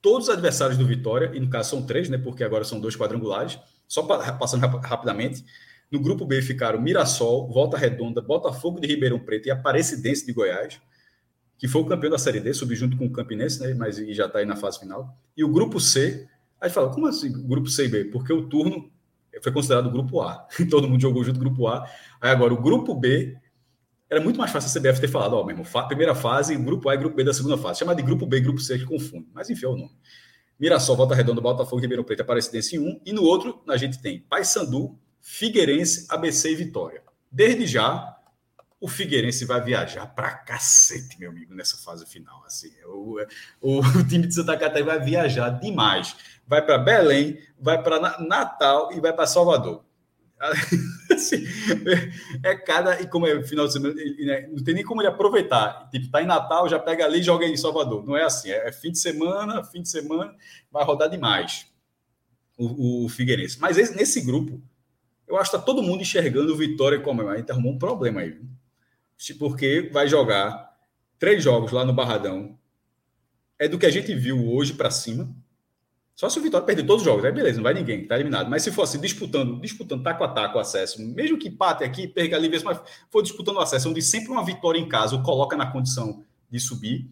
todos 0.00 0.28
os 0.28 0.34
adversários 0.34 0.78
do 0.78 0.86
Vitória, 0.86 1.30
e 1.34 1.40
no 1.40 1.50
caso 1.50 1.70
são 1.70 1.84
três, 1.84 2.08
né, 2.08 2.16
porque 2.16 2.42
agora 2.42 2.64
são 2.64 2.80
dois 2.80 2.96
quadrangulares, 2.96 3.58
só 3.86 4.02
passando 4.02 4.66
rapidamente. 4.66 5.44
No 5.90 6.00
grupo 6.00 6.24
B 6.24 6.40
ficaram 6.40 6.80
Mirassol, 6.80 7.48
Volta 7.52 7.76
Redonda, 7.76 8.22
Botafogo 8.22 8.80
de 8.80 8.86
Ribeirão 8.86 9.18
Preto 9.18 9.48
e 9.48 9.50
Aparecidense 9.50 10.24
de 10.24 10.32
Goiás, 10.32 10.80
que 11.58 11.68
foi 11.68 11.82
o 11.82 11.84
campeão 11.84 12.10
da 12.10 12.18
Série 12.18 12.40
D, 12.40 12.54
subiu 12.54 12.76
junto 12.76 12.96
com 12.96 13.04
o 13.06 13.12
Campinense, 13.12 13.60
né, 13.60 13.74
mas 13.74 13.96
já 13.96 14.26
está 14.26 14.38
aí 14.38 14.46
na 14.46 14.56
fase 14.56 14.78
final. 14.78 15.14
E 15.36 15.44
o 15.44 15.48
grupo 15.48 15.78
C, 15.78 16.26
aí 16.60 16.70
fala, 16.70 16.90
como 16.92 17.06
assim 17.06 17.32
grupo 17.46 17.68
C 17.68 17.86
e 17.86 17.88
B? 17.88 18.04
Porque 18.06 18.32
o 18.32 18.48
turno 18.48 18.90
foi 19.42 19.52
considerado 19.52 19.90
grupo 19.90 20.20
A. 20.20 20.46
Todo 20.70 20.88
mundo 20.88 21.00
jogou 21.00 21.24
junto 21.24 21.38
grupo 21.38 21.66
A. 21.66 21.84
Aí 22.20 22.30
agora 22.30 22.52
o 22.52 22.60
grupo 22.60 22.94
B 22.94 23.36
era 24.08 24.20
muito 24.20 24.38
mais 24.38 24.50
fácil 24.50 24.68
a 24.68 24.82
CBF 24.82 25.00
ter 25.00 25.08
falado, 25.08 25.34
ó, 25.34 25.44
mesmo, 25.44 25.64
primeira 25.86 26.16
fase, 26.16 26.56
grupo 26.56 26.88
A 26.88 26.94
e 26.94 26.98
grupo 26.98 27.14
B 27.14 27.22
da 27.22 27.32
segunda 27.32 27.56
fase. 27.56 27.78
Chamar 27.78 27.94
de 27.94 28.02
grupo 28.02 28.26
B, 28.26 28.40
grupo 28.40 28.58
C, 28.60 28.76
que 28.76 28.84
confunde. 28.84 29.28
Mas 29.32 29.48
enfim, 29.48 29.66
é 29.66 29.68
o 29.68 29.76
nome. 29.76 29.96
Mirassol, 30.58 30.96
Volta 30.96 31.14
Redonda, 31.14 31.40
Botafogo, 31.40 31.80
Ribeirão 31.80 32.04
Preto, 32.04 32.20
Aparecidense 32.20 32.76
em 32.76 32.80
um. 32.80 33.00
E 33.06 33.12
no 33.12 33.22
outro, 33.22 33.62
a 33.68 33.76
gente 33.76 34.02
tem 34.02 34.20
Paysandu, 34.20 34.98
Figueirense, 35.20 36.06
ABC 36.10 36.50
e 36.50 36.56
Vitória. 36.56 37.02
Desde 37.30 37.66
já, 37.66 38.14
o 38.80 38.88
Figueirense 38.88 39.44
vai 39.44 39.62
viajar 39.62 40.06
pra 40.08 40.30
cacete, 40.30 41.18
meu 41.18 41.30
amigo, 41.30 41.54
nessa 41.54 41.76
fase 41.76 42.04
final. 42.04 42.42
Assim, 42.44 42.70
o, 42.84 43.16
o, 43.60 43.80
o 43.80 44.06
time 44.06 44.26
de 44.26 44.34
Santa 44.34 44.56
Catarina 44.56 44.96
vai 44.96 45.04
viajar 45.04 45.50
demais. 45.50 46.16
Vai 46.50 46.66
para 46.66 46.78
Belém, 46.78 47.38
vai 47.56 47.80
para 47.80 48.18
Natal 48.18 48.92
e 48.92 49.00
vai 49.00 49.12
para 49.12 49.24
Salvador. 49.24 49.84
assim, 51.12 51.44
é 52.42 52.56
cada. 52.56 53.00
E 53.00 53.06
como 53.06 53.24
é 53.24 53.40
final 53.44 53.68
de 53.68 53.72
semana, 53.72 53.94
né, 53.94 54.48
não 54.48 54.64
tem 54.64 54.74
nem 54.74 54.82
como 54.82 55.00
ele 55.00 55.06
aproveitar. 55.06 55.88
Tipo, 55.90 56.10
tá 56.10 56.20
em 56.20 56.26
Natal, 56.26 56.68
já 56.68 56.76
pega 56.76 57.04
ali 57.04 57.20
e 57.20 57.22
joga 57.22 57.46
em 57.46 57.56
Salvador. 57.56 58.04
Não 58.04 58.16
é 58.16 58.24
assim. 58.24 58.50
É, 58.50 58.66
é 58.66 58.72
fim 58.72 58.90
de 58.90 58.98
semana, 58.98 59.62
fim 59.62 59.80
de 59.80 59.88
semana, 59.88 60.34
vai 60.72 60.82
rodar 60.82 61.08
demais 61.08 61.68
o, 62.58 63.04
o 63.04 63.08
Figueirense. 63.08 63.60
Mas 63.60 63.78
esse, 63.78 63.94
nesse 63.94 64.20
grupo, 64.20 64.60
eu 65.28 65.36
acho 65.36 65.52
que 65.52 65.56
tá 65.56 65.62
todo 65.62 65.84
mundo 65.84 66.00
enxergando 66.00 66.52
o 66.52 66.56
Vitória 66.56 66.98
como. 66.98 67.28
A 67.28 67.36
gente 67.36 67.52
arrumou 67.52 67.74
um 67.74 67.78
problema 67.78 68.22
aí. 68.22 68.40
Porque 69.38 69.88
vai 69.92 70.08
jogar 70.08 70.76
três 71.16 71.44
jogos 71.44 71.70
lá 71.70 71.84
no 71.84 71.92
Barradão. 71.92 72.58
É 73.56 73.68
do 73.68 73.78
que 73.78 73.86
a 73.86 73.90
gente 73.90 74.12
viu 74.16 74.50
hoje 74.52 74.72
para 74.72 74.90
cima 74.90 75.32
só 76.20 76.28
se 76.28 76.38
o 76.38 76.42
Vitória 76.42 76.66
perder 76.66 76.82
todos 76.82 77.00
os 77.00 77.06
jogos, 77.06 77.24
aí 77.24 77.32
beleza, 77.32 77.56
não 77.56 77.62
vai 77.62 77.72
ninguém, 77.72 78.06
tá 78.06 78.14
eliminado. 78.14 78.50
Mas 78.50 78.62
se 78.62 78.70
fosse 78.70 78.98
disputando, 78.98 79.58
disputando 79.58 80.02
taco 80.02 80.22
a 80.22 80.28
taco 80.28 80.58
o 80.58 80.60
acesso, 80.60 81.00
mesmo 81.00 81.38
que 81.38 81.48
empate 81.48 81.82
aqui, 81.82 82.06
perca 82.06 82.36
ali, 82.36 82.50
mas 82.62 82.78
for 83.08 83.22
disputando 83.22 83.56
o 83.56 83.60
acesso, 83.60 83.88
onde 83.88 84.02
sempre 84.02 84.30
uma 84.30 84.44
vitória 84.44 84.78
em 84.78 84.86
casa 84.86 85.16
o 85.16 85.22
coloca 85.22 85.56
na 85.56 85.72
condição 85.72 86.22
de 86.50 86.60
subir, 86.60 87.08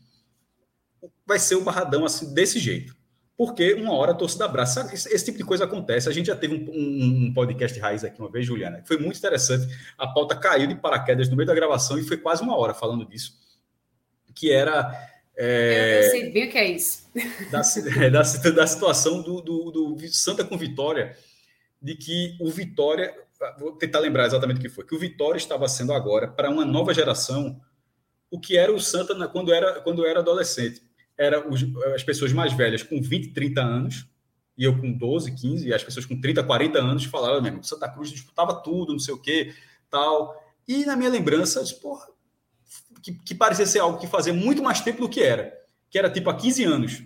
vai 1.27 1.39
ser 1.39 1.55
o 1.55 1.65
barradão 1.65 2.05
assim, 2.05 2.35
desse 2.35 2.59
jeito. 2.59 2.95
Porque 3.35 3.73
uma 3.73 3.95
hora 3.95 4.13
a 4.13 4.15
torcida 4.15 4.45
abraça. 4.45 4.91
Esse, 4.93 5.09
esse 5.09 5.25
tipo 5.25 5.39
de 5.39 5.45
coisa 5.45 5.65
acontece. 5.65 6.07
A 6.07 6.13
gente 6.13 6.27
já 6.27 6.37
teve 6.37 6.57
um, 6.57 6.71
um, 6.71 7.29
um, 7.29 7.33
podcast 7.33 7.81
raiz 7.81 8.05
aqui 8.05 8.21
uma 8.21 8.31
vez, 8.31 8.45
Juliana, 8.45 8.83
que 8.83 8.89
foi 8.89 8.99
muito 8.99 9.17
interessante. 9.17 9.75
A 9.97 10.07
pauta 10.07 10.37
caiu 10.37 10.67
de 10.67 10.75
paraquedas 10.75 11.31
no 11.31 11.37
meio 11.37 11.47
da 11.47 11.55
gravação 11.55 11.99
e 11.99 12.03
foi 12.03 12.19
quase 12.19 12.43
uma 12.43 12.55
hora 12.55 12.75
falando 12.75 13.07
disso. 13.07 13.39
Que 14.35 14.53
era 14.53 14.93
é, 15.41 16.05
eu 16.05 16.11
sei 16.11 16.31
bem 16.31 16.49
o 16.49 16.51
que 16.51 16.59
é 16.59 16.73
isso. 16.73 17.09
Da, 17.53 17.63
é, 18.03 18.11
da, 18.11 18.23
da 18.51 18.67
situação 18.67 19.23
do, 19.23 19.41
do, 19.41 19.71
do, 19.71 20.09
Santa 20.09 20.45
com 20.45 20.59
Vitória, 20.59 21.17
de 21.81 21.95
que 21.95 22.37
o 22.41 22.51
Vitória, 22.51 23.15
vou 23.57 23.73
tentar 23.77 24.01
lembrar 24.01 24.27
exatamente 24.27 24.59
o 24.59 24.61
que 24.61 24.69
foi, 24.69 24.85
que 24.85 24.97
o 24.97 24.99
Vitória 24.99 25.39
estava 25.39 25.69
sendo 25.69 25.93
agora, 25.93 26.27
para 26.27 26.51
uma 26.51 26.65
nova 26.65 26.93
geração, 26.93 27.61
o 28.29 28.41
que 28.41 28.57
era 28.57 28.73
o 28.73 28.81
Santa 28.81 29.15
na, 29.15 29.29
quando, 29.29 29.55
era, 29.55 29.81
quando 29.81 30.05
era 30.05 30.19
adolescente. 30.19 30.83
Era 31.17 31.49
os, 31.49 31.65
as 31.95 32.03
pessoas 32.03 32.33
mais 32.33 32.53
velhas 32.53 32.83
com 32.83 33.01
20, 33.01 33.33
30 33.33 33.61
anos, 33.61 34.09
e 34.57 34.65
eu 34.65 34.77
com 34.77 34.93
12, 34.93 35.37
15, 35.37 35.69
e 35.69 35.73
as 35.73 35.85
pessoas 35.85 36.05
com 36.05 36.21
30, 36.21 36.43
40 36.43 36.79
anos 36.81 37.05
falavam 37.05 37.41
mesmo, 37.41 37.63
Santa 37.63 37.89
Cruz 37.89 38.11
disputava 38.11 38.61
tudo, 38.61 38.93
não 38.93 38.99
sei 38.99 39.15
o 39.15 39.19
quê, 39.19 39.55
tal. 39.89 40.35
E 40.67 40.85
na 40.85 40.97
minha 40.97 41.11
lembrança, 41.11 41.61
eu 41.61 41.63
disse, 41.63 41.81
porra, 41.81 42.09
que, 43.03 43.13
que 43.13 43.35
parecia 43.35 43.67
ser 43.67 43.81
algo 43.81 43.99
que 43.99 44.07
fazia 44.07 44.33
muito 44.33 44.63
mais 44.63 44.81
tempo 44.81 45.01
do 45.01 45.09
que 45.09 45.23
era. 45.23 45.53
Que 45.91 45.99
era 45.99 46.11
tipo 46.11 46.29
há 46.31 46.35
15 46.35 46.65
anos. 46.65 47.03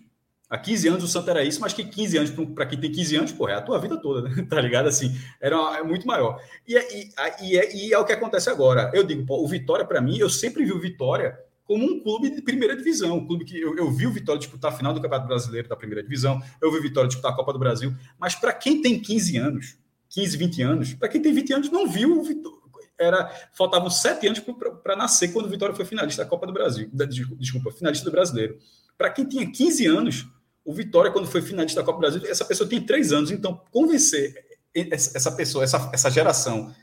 Há 0.49 0.59
15 0.59 0.89
anos 0.89 1.05
o 1.05 1.09
Santo 1.09 1.31
era 1.31 1.43
isso, 1.43 1.61
mas 1.63 1.73
que 1.73 1.83
15 1.83 2.19
anos, 2.19 2.31
para 2.55 2.67
quem 2.67 2.79
tem 2.79 2.93
15 2.93 3.17
anos, 3.17 3.33
porra, 3.33 3.53
é 3.53 3.55
a 3.55 3.63
tua 3.63 3.79
vida 3.79 3.97
toda, 3.97 4.29
né? 4.29 4.43
tá 4.49 4.61
ligado? 4.61 4.87
Assim, 4.87 5.17
era 5.41 5.59
uma, 5.59 5.79
é 5.79 5.83
muito 5.83 6.07
maior. 6.07 6.39
E, 6.69 6.77
é, 6.77 6.95
e, 6.95 7.11
e, 7.41 7.59
é, 7.59 7.75
e 7.75 7.93
é 7.95 7.99
o 7.99 8.05
que 8.05 8.13
acontece 8.13 8.51
agora. 8.51 8.91
Eu 8.93 9.03
digo, 9.03 9.25
pô, 9.25 9.43
o 9.43 9.49
Vitória, 9.49 9.83
para 9.83 10.01
mim, 10.03 10.19
eu 10.19 10.29
sempre 10.29 10.63
vi 10.65 10.73
o 10.73 10.79
Vitória 10.79 11.39
como 11.65 11.87
um 11.87 12.01
clube 12.01 12.29
de 12.29 12.43
primeira 12.43 12.77
divisão, 12.77 13.17
um 13.17 13.27
clube 13.27 13.47
que 13.47 13.59
eu, 13.59 13.75
eu 13.79 13.91
vi 13.91 14.07
o 14.07 14.13
Vitória 14.13 14.39
disputar 14.39 14.73
a 14.73 14.77
final 14.77 14.93
do 14.93 15.01
Campeonato 15.01 15.27
Brasileiro 15.27 15.69
da 15.69 15.77
primeira 15.77 16.03
divisão, 16.03 16.39
eu 16.61 16.71
vi 16.71 16.79
o 16.79 16.83
Vitória 16.83 17.09
disputar 17.09 17.33
a 17.33 17.35
Copa 17.35 17.53
do 17.55 17.59
Brasil, 17.59 17.95
mas 18.19 18.35
para 18.35 18.53
quem 18.53 18.83
tem 18.83 19.01
15 19.01 19.37
anos, 19.39 19.79
15, 20.11 20.37
20 20.37 20.63
anos, 20.63 20.93
para 20.93 21.09
quem 21.09 21.23
tem 21.23 21.33
20 21.33 21.53
anos, 21.55 21.71
não 21.71 21.89
viu 21.89 22.21
o 22.21 22.23
Vitória 22.23 22.62
era 22.99 23.29
faltavam 23.53 23.91
sete 23.91 24.27
anos 24.27 24.41
para 24.83 24.97
nascer 24.97 25.33
quando 25.33 25.47
o 25.47 25.49
Vitória 25.49 25.75
foi 25.75 25.85
finalista 25.85 26.23
da 26.25 26.29
Copa 26.29 26.47
do 26.47 26.53
Brasil. 26.53 26.91
Desculpa, 27.39 27.73
finalista 27.73 28.05
do 28.05 28.11
Brasileiro. 28.11 28.59
Para 28.97 29.11
quem 29.11 29.25
tinha 29.25 29.51
15 29.51 29.87
anos, 29.87 30.27
o 30.65 30.73
Vitória, 30.73 31.11
quando 31.11 31.27
foi 31.27 31.43
finalista 31.43 31.81
da 31.81 31.87
Copa 31.87 31.99
do 31.99 32.01
Brasil, 32.01 32.31
essa 32.31 32.45
pessoa 32.45 32.69
tem 32.69 32.81
três 32.81 33.13
anos. 33.13 33.31
Então, 33.31 33.61
convencer 33.71 34.35
essa 34.75 35.33
pessoa, 35.33 35.65
essa, 35.65 35.91
essa 35.93 36.11
geração, 36.11 36.75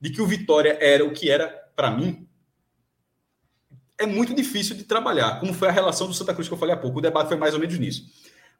de 0.00 0.10
que 0.10 0.22
o 0.22 0.26
Vitória 0.26 0.78
era 0.80 1.04
o 1.04 1.12
que 1.12 1.30
era 1.30 1.48
para 1.76 1.90
mim, 1.90 2.26
é 3.98 4.06
muito 4.06 4.34
difícil 4.34 4.74
de 4.74 4.84
trabalhar. 4.84 5.38
Como 5.38 5.52
foi 5.52 5.68
a 5.68 5.72
relação 5.72 6.06
do 6.06 6.14
Santa 6.14 6.32
Cruz 6.32 6.48
que 6.48 6.54
eu 6.54 6.58
falei 6.58 6.74
há 6.74 6.78
pouco. 6.78 6.98
O 6.98 7.02
debate 7.02 7.28
foi 7.28 7.36
mais 7.36 7.52
ou 7.52 7.60
menos 7.60 7.78
nisso. 7.78 8.06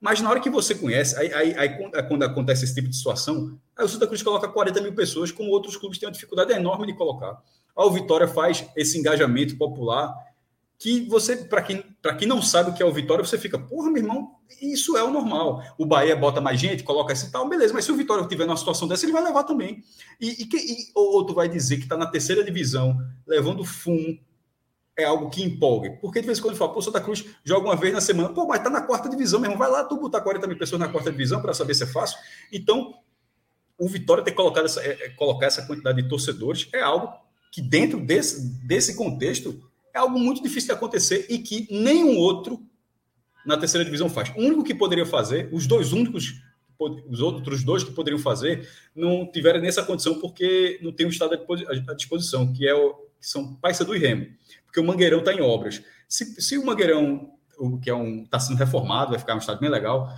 Mas 0.00 0.20
na 0.20 0.30
hora 0.30 0.40
que 0.40 0.48
você 0.48 0.74
conhece, 0.74 1.14
aí, 1.18 1.32
aí, 1.32 1.54
aí, 1.58 2.08
quando 2.08 2.22
acontece 2.22 2.64
esse 2.64 2.74
tipo 2.74 2.88
de 2.88 2.96
situação, 2.96 3.58
aí 3.76 3.84
o 3.84 3.88
Santa 3.88 4.06
Cruz 4.06 4.22
coloca 4.22 4.48
40 4.48 4.80
mil 4.80 4.94
pessoas, 4.94 5.30
como 5.30 5.50
outros 5.50 5.76
clubes 5.76 5.98
têm 5.98 6.08
uma 6.08 6.12
dificuldade 6.12 6.52
enorme 6.52 6.86
de 6.86 6.94
colocar. 6.94 7.42
A 7.76 7.84
o 7.84 7.90
Vitória 7.90 8.26
faz 8.26 8.66
esse 8.74 8.98
engajamento 8.98 9.56
popular 9.58 10.14
que 10.78 11.02
você, 11.02 11.36
para 11.36 11.60
quem, 11.60 11.84
quem 12.18 12.26
não 12.26 12.40
sabe 12.40 12.70
o 12.70 12.74
que 12.74 12.82
é 12.82 12.86
o 12.86 12.92
Vitória, 12.92 13.22
você 13.22 13.36
fica, 13.36 13.58
porra, 13.58 13.90
meu 13.90 14.02
irmão, 14.02 14.36
isso 14.62 14.96
é 14.96 15.04
o 15.04 15.10
normal. 15.10 15.62
O 15.76 15.84
Bahia 15.84 16.16
bota 16.16 16.40
mais 16.40 16.58
gente, 16.58 16.82
coloca 16.82 17.12
esse 17.12 17.30
tal, 17.30 17.46
beleza, 17.46 17.74
mas 17.74 17.84
se 17.84 17.92
o 17.92 17.96
Vitória 17.96 18.26
tiver 18.26 18.46
numa 18.46 18.56
situação 18.56 18.88
dessa, 18.88 19.04
ele 19.04 19.12
vai 19.12 19.22
levar 19.22 19.44
também. 19.44 19.84
E, 20.18 20.42
e, 20.42 20.48
e 20.50 20.76
ou, 20.94 21.16
ou 21.16 21.26
tu 21.26 21.34
vai 21.34 21.50
dizer 21.50 21.76
que 21.76 21.82
está 21.82 21.98
na 21.98 22.06
terceira 22.06 22.42
divisão, 22.42 22.96
levando 23.26 23.62
fumo, 23.62 24.18
é 25.00 25.04
algo 25.04 25.30
que 25.30 25.42
empolgue. 25.42 25.98
Porque 26.00 26.20
de 26.20 26.26
vez 26.26 26.38
em 26.38 26.42
quando 26.42 26.56
fala, 26.56 26.72
pô, 26.72 26.82
Santa 26.82 27.00
Cruz 27.00 27.24
joga 27.44 27.66
uma 27.66 27.76
vez 27.76 27.92
na 27.92 28.00
semana, 28.00 28.28
pô, 28.28 28.46
mas 28.46 28.62
tá 28.62 28.70
na 28.70 28.82
quarta 28.82 29.08
divisão 29.08 29.40
mesmo, 29.40 29.56
vai 29.56 29.70
lá 29.70 29.84
tu 29.84 29.96
botar 29.96 30.20
40 30.20 30.46
mil 30.46 30.58
pessoas 30.58 30.80
na 30.80 30.88
quarta 30.88 31.10
divisão 31.10 31.40
para 31.40 31.54
saber 31.54 31.74
se 31.74 31.84
é 31.84 31.86
fácil. 31.86 32.18
Então, 32.52 32.94
o 33.78 33.88
Vitória 33.88 34.22
ter 34.22 34.32
colocado 34.32 34.66
essa, 34.66 34.82
é, 34.82 34.90
é, 34.90 35.08
colocar 35.10 35.46
essa 35.46 35.66
quantidade 35.66 36.02
de 36.02 36.08
torcedores 36.08 36.68
é 36.72 36.80
algo 36.80 37.12
que, 37.50 37.62
dentro 37.62 37.98
desse, 37.98 38.46
desse 38.66 38.94
contexto, 38.94 39.58
é 39.94 39.98
algo 39.98 40.18
muito 40.18 40.42
difícil 40.42 40.68
de 40.68 40.74
acontecer 40.74 41.26
e 41.30 41.38
que 41.38 41.66
nenhum 41.70 42.18
outro 42.18 42.62
na 43.44 43.56
terceira 43.56 43.84
divisão 43.84 44.10
faz. 44.10 44.28
O 44.36 44.40
único 44.40 44.62
que 44.62 44.74
poderia 44.74 45.06
fazer, 45.06 45.48
os 45.50 45.66
dois 45.66 45.92
únicos, 45.92 46.42
os 47.08 47.20
outros 47.20 47.64
dois 47.64 47.82
que 47.82 47.90
poderiam 47.92 48.18
fazer, 48.18 48.68
não 48.94 49.26
tiveram 49.30 49.60
nessa 49.60 49.82
condição 49.82 50.20
porque 50.20 50.78
não 50.82 50.92
tem 50.92 51.06
o 51.06 51.10
estado 51.10 51.40
à 51.88 51.94
disposição, 51.94 52.52
que 52.52 52.68
é 52.68 52.74
o, 52.74 52.94
que 53.20 53.26
são 53.26 53.54
Paysandu 53.56 53.94
e 53.94 53.98
Remo 53.98 54.26
porque 54.70 54.78
o 54.78 54.84
Mangueirão 54.84 55.18
está 55.18 55.34
em 55.34 55.40
obras. 55.40 55.82
Se, 56.08 56.40
se 56.40 56.56
o 56.56 56.64
Mangueirão, 56.64 57.32
o 57.58 57.78
que 57.78 57.90
é 57.90 57.94
um 57.94 58.22
está 58.22 58.38
sendo 58.38 58.56
reformado, 58.56 59.10
vai 59.10 59.18
ficar 59.18 59.34
um 59.34 59.38
estado 59.38 59.58
bem 59.58 59.68
legal, 59.68 60.08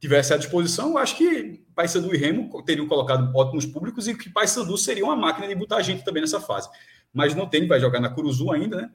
tivesse 0.00 0.32
à 0.32 0.36
disposição, 0.36 0.90
eu 0.90 0.98
acho 0.98 1.16
que 1.16 1.64
Paysandu 1.74 2.14
e 2.14 2.16
Remo 2.16 2.62
teriam 2.62 2.86
colocado 2.86 3.34
ótimos 3.36 3.66
públicos 3.66 4.06
e 4.06 4.14
que 4.14 4.30
Paysandu 4.30 4.78
seria 4.78 5.04
uma 5.04 5.16
máquina 5.16 5.48
de 5.48 5.56
botar 5.56 5.82
gente 5.82 6.04
também 6.04 6.20
nessa 6.20 6.40
fase. 6.40 6.68
Mas 7.12 7.34
não 7.34 7.48
tem, 7.48 7.66
vai 7.66 7.80
jogar 7.80 8.00
na 8.00 8.08
Curuzu 8.08 8.52
ainda, 8.52 8.76
né? 8.76 8.90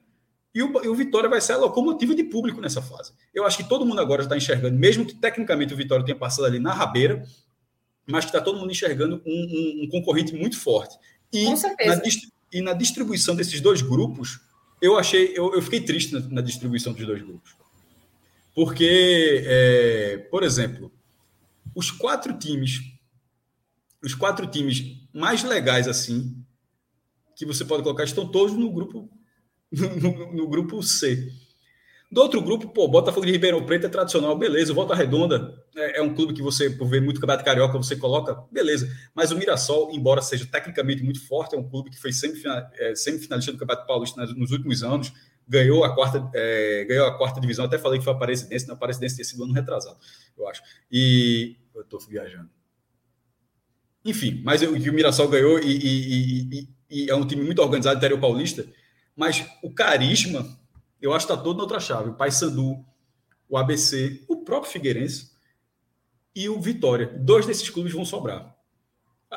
E 0.54 0.62
o, 0.62 0.84
e 0.84 0.88
o, 0.88 0.94
Vitória 0.94 1.28
vai 1.28 1.40
ser 1.40 1.54
a 1.54 1.56
locomotiva 1.58 2.14
de 2.14 2.24
público 2.24 2.60
nessa 2.60 2.80
fase. 2.80 3.12
Eu 3.34 3.44
acho 3.46 3.56
que 3.58 3.64
todo 3.64 3.84
mundo 3.84 4.00
agora 4.00 4.22
está 4.22 4.36
enxergando, 4.36 4.78
mesmo 4.78 5.04
que 5.04 5.14
tecnicamente 5.14 5.74
o 5.74 5.76
Vitória 5.76 6.04
tenha 6.04 6.16
passado 6.16 6.44
ali 6.44 6.58
na 6.58 6.72
rabeira, 6.72 7.22
mas 8.06 8.24
que 8.24 8.30
está 8.30 8.40
todo 8.40 8.58
mundo 8.58 8.70
enxergando 8.70 9.22
um, 9.26 9.30
um, 9.30 9.84
um, 9.84 9.88
concorrente 9.90 10.34
muito 10.34 10.58
forte. 10.58 10.96
E 11.32 11.46
Com 11.46 11.56
certeza. 11.56 11.96
Na, 11.96 12.02
e 12.52 12.60
na 12.60 12.72
distribuição 12.74 13.34
desses 13.34 13.60
dois 13.60 13.80
grupos, 13.80 14.40
eu 14.82 14.98
achei, 14.98 15.32
eu, 15.34 15.54
eu 15.54 15.62
fiquei 15.62 15.80
triste 15.80 16.12
na, 16.12 16.20
na, 16.28 16.40
distribuição 16.40 16.92
dos 16.92 17.06
dois 17.06 17.22
grupos. 17.22 17.54
Porque, 18.52 19.44
é, 19.46 20.18
por 20.30 20.42
exemplo, 20.42 20.92
os 21.74 21.90
quatro 21.90 22.36
times, 22.36 22.80
os 24.02 24.14
quatro 24.14 24.46
times 24.46 24.98
mais 25.14 25.44
legais 25.44 25.86
assim, 25.86 26.36
que 27.36 27.46
você 27.46 27.64
pode 27.64 27.84
colocar, 27.84 28.04
estão 28.04 28.28
todos 28.28 28.56
no 28.56 28.70
grupo 28.70 29.08
no, 29.72 30.34
no, 30.34 30.48
grupo 30.48 30.82
C. 30.82 31.32
Do 32.12 32.20
outro 32.20 32.42
grupo, 32.42 32.68
pô, 32.68 32.86
Botafogo 32.86 33.24
de 33.24 33.32
Ribeirão 33.32 33.64
Preto 33.64 33.86
é 33.86 33.88
tradicional, 33.88 34.36
beleza. 34.36 34.74
Volta 34.74 34.94
Redonda 34.94 35.58
é, 35.74 35.98
é, 35.98 36.02
um 36.02 36.14
clube 36.14 36.34
que 36.34 36.42
você, 36.42 36.68
por 36.68 36.86
ver 36.86 37.00
muito 37.00 37.18
campeonato 37.18 37.42
carioca, 37.42 37.78
você 37.78 37.96
coloca, 37.96 38.34
beleza. 38.52 38.86
Mas 39.14 39.30
o 39.30 39.36
Mirassol, 39.36 39.90
embora 39.94 40.20
seja 40.20 40.44
tecnicamente 40.44 41.02
muito 41.02 41.26
forte, 41.26 41.54
é 41.54 41.58
um 41.58 41.66
clube 41.66 41.88
que 41.88 41.98
foi 41.98 42.12
semifinal, 42.12 42.68
é, 42.74 42.94
semifinalista 42.94 43.50
do 43.50 43.56
Campeonato 43.56 43.86
Paulista 43.86 44.26
nos 44.26 44.50
últimos 44.50 44.82
anos, 44.82 45.10
ganhou 45.48 45.84
a 45.84 45.94
quarta, 45.94 46.30
é, 46.34 46.84
ganhou 46.84 47.06
a 47.06 47.16
quarta 47.16 47.40
divisão. 47.40 47.64
Até 47.64 47.78
falei 47.78 47.98
que 47.98 48.04
foi 48.04 48.12
a 48.12 48.16
Aparecidense, 48.16 48.68
na 48.68 48.74
Aparecidense 48.74 49.14
tinha 49.14 49.24
sido 49.24 49.44
ano 49.44 49.54
retrasado, 49.54 49.96
eu 50.36 50.46
acho. 50.46 50.62
E 50.90 51.56
eu 51.74 51.80
estou 51.80 51.98
viajando. 51.98 52.50
Enfim, 54.04 54.42
mas 54.44 54.60
o, 54.60 54.66
o 54.66 54.92
Mirassol 54.92 55.28
ganhou 55.28 55.58
e, 55.58 55.78
e, 55.78 56.58
e, 56.58 56.68
e, 56.90 57.10
é 57.10 57.14
um 57.14 57.26
time 57.26 57.42
muito 57.42 57.62
organizado, 57.62 57.96
interior 57.96 58.20
paulista. 58.20 58.66
Mas 59.16 59.46
o 59.62 59.72
carisma, 59.72 60.46
eu 61.02 61.12
acho 61.12 61.26
que 61.26 61.32
está 61.32 61.42
todo 61.42 61.56
na 61.56 61.64
outra 61.64 61.80
chave. 61.80 62.10
O 62.10 62.14
Paysandu, 62.14 62.82
o 63.48 63.58
ABC, 63.58 64.24
o 64.28 64.36
próprio 64.36 64.72
Figueirense 64.72 65.32
e 66.34 66.48
o 66.48 66.60
Vitória. 66.60 67.06
Dois 67.18 67.44
desses 67.44 67.68
clubes 67.68 67.92
vão 67.92 68.04
sobrar. 68.04 68.56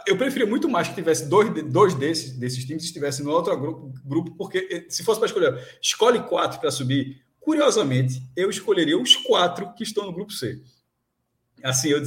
Eu 0.06 0.18
preferia 0.18 0.46
muito 0.46 0.70
mais 0.70 0.88
que 0.88 0.94
tivesse 0.94 1.28
dois, 1.28 1.50
dois 1.66 1.96
desses, 1.96 2.38
desses 2.38 2.64
times 2.66 2.84
estivessem 2.84 3.26
no 3.26 3.32
outro 3.32 3.58
grupo, 3.58 3.94
grupo, 4.04 4.36
porque 4.36 4.68
eh, 4.70 4.86
se 4.90 5.04
fosse 5.04 5.20
para 5.20 5.28
escolher, 5.28 5.78
escolhe 5.82 6.22
quatro 6.24 6.60
para 6.60 6.70
subir. 6.70 7.24
Curiosamente, 7.40 8.22
eu 8.36 8.50
escolheria 8.50 8.98
os 8.98 9.16
quatro 9.16 9.74
que 9.74 9.84
estão 9.84 10.06
no 10.06 10.14
grupo 10.14 10.34
C. 10.34 10.62
Assim, 11.64 11.90
eu, 11.90 12.04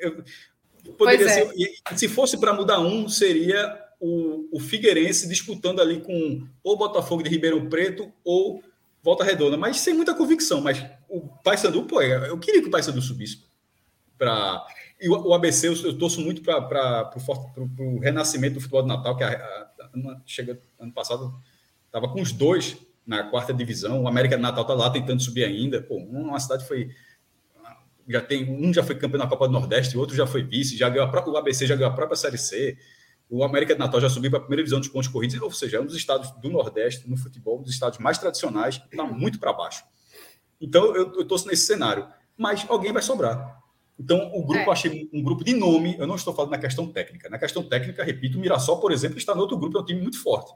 eu 0.00 0.92
poderia 0.98 1.26
é. 1.26 1.30
ser. 1.30 1.96
Se 1.96 2.08
fosse 2.08 2.38
para 2.38 2.52
mudar 2.52 2.78
um, 2.80 3.08
seria 3.08 3.78
o, 3.98 4.48
o 4.56 4.60
Figueirense 4.60 5.28
disputando 5.28 5.80
ali 5.80 6.00
com 6.00 6.46
ou 6.62 6.76
Botafogo 6.76 7.22
de 7.22 7.30
Ribeirão 7.30 7.68
Preto 7.68 8.12
ou 8.24 8.62
Volta 9.02 9.24
Redonda, 9.24 9.56
mas 9.56 9.80
sem 9.80 9.94
muita 9.94 10.14
convicção. 10.14 10.60
Mas 10.60 10.84
o 11.08 11.20
Paysandu, 11.42 11.84
pô, 11.84 12.02
eu 12.02 12.38
queria 12.38 12.60
que 12.60 12.68
o 12.68 12.70
Paysandu 12.70 13.00
subisse. 13.00 13.44
Pra... 14.18 14.64
E 15.00 15.08
o, 15.08 15.32
ABC, 15.32 15.68
eu, 15.68 15.74
eu 15.76 15.98
torço 15.98 16.20
muito 16.20 16.42
para 16.42 17.10
o 17.78 17.98
renascimento 17.98 18.54
do 18.54 18.60
futebol 18.60 18.82
de 18.82 18.88
Natal, 18.88 19.16
que 19.16 19.24
a, 19.24 19.30
a, 19.30 19.70
a, 19.84 20.20
chega 20.26 20.60
ano 20.78 20.92
passado 20.92 21.34
estava 21.86 22.06
com 22.08 22.20
os 22.20 22.32
dois 22.32 22.76
na 23.06 23.24
quarta 23.24 23.54
divisão. 23.54 24.02
O 24.02 24.08
América 24.08 24.36
de 24.36 24.42
Natal 24.42 24.62
está 24.62 24.74
lá 24.74 24.90
tentando 24.90 25.22
subir 25.22 25.44
ainda. 25.44 25.80
Pô, 25.80 25.96
uma 25.96 26.38
cidade 26.38 26.66
foi 26.66 26.90
já 28.10 28.20
tem 28.20 28.50
um 28.50 28.74
já 28.74 28.82
foi 28.82 28.96
campeão 28.96 29.20
na 29.20 29.28
Copa 29.28 29.46
do 29.46 29.52
Nordeste, 29.52 29.96
o 29.96 30.00
outro 30.00 30.16
já 30.16 30.26
foi 30.26 30.42
vice, 30.42 30.76
já 30.76 30.88
ganhou 30.88 31.06
a 31.06 31.10
própria, 31.10 31.32
o 31.32 31.36
ABC 31.36 31.64
já 31.64 31.76
ganhou 31.76 31.92
a 31.92 31.94
própria 31.94 32.16
Série 32.16 32.38
C. 32.38 32.76
O 33.30 33.44
América 33.44 33.74
de 33.74 33.78
Natal 33.78 34.00
já 34.00 34.10
subiu 34.10 34.28
para 34.28 34.40
a 34.40 34.42
primeira 34.42 34.62
divisão 34.62 34.80
dos 34.80 34.88
pontos 34.88 35.08
corridos, 35.08 35.40
ou 35.40 35.52
seja, 35.52 35.76
é 35.76 35.80
um 35.80 35.86
dos 35.86 35.94
estados 35.94 36.32
do 36.32 36.50
Nordeste, 36.50 37.08
no 37.08 37.16
futebol, 37.16 37.60
um 37.60 37.62
dos 37.62 37.72
estados 37.72 38.00
mais 38.00 38.18
tradicionais, 38.18 38.82
está 38.90 39.04
muito 39.04 39.38
para 39.38 39.52
baixo. 39.52 39.84
Então, 40.60 40.94
eu 40.96 41.22
estou 41.22 41.38
nesse 41.46 41.64
cenário. 41.64 42.06
Mas 42.36 42.66
alguém 42.68 42.92
vai 42.92 43.02
sobrar. 43.02 43.60
Então, 43.98 44.30
o 44.34 44.42
grupo, 44.42 44.70
é. 44.70 44.72
achei 44.72 45.10
um 45.12 45.22
grupo 45.22 45.44
de 45.44 45.52
nome, 45.54 45.94
eu 45.98 46.06
não 46.06 46.14
estou 46.14 46.34
falando 46.34 46.52
na 46.52 46.58
questão 46.58 46.86
técnica. 46.86 47.28
Na 47.28 47.38
questão 47.38 47.62
técnica, 47.62 48.02
repito, 48.02 48.38
o 48.38 48.40
Mirassol, 48.40 48.80
por 48.80 48.92
exemplo, 48.92 49.18
está 49.18 49.34
no 49.34 49.42
outro 49.42 49.58
grupo, 49.58 49.76
é 49.76 49.80
um 49.82 49.84
time 49.84 50.00
muito 50.00 50.20
forte. 50.20 50.52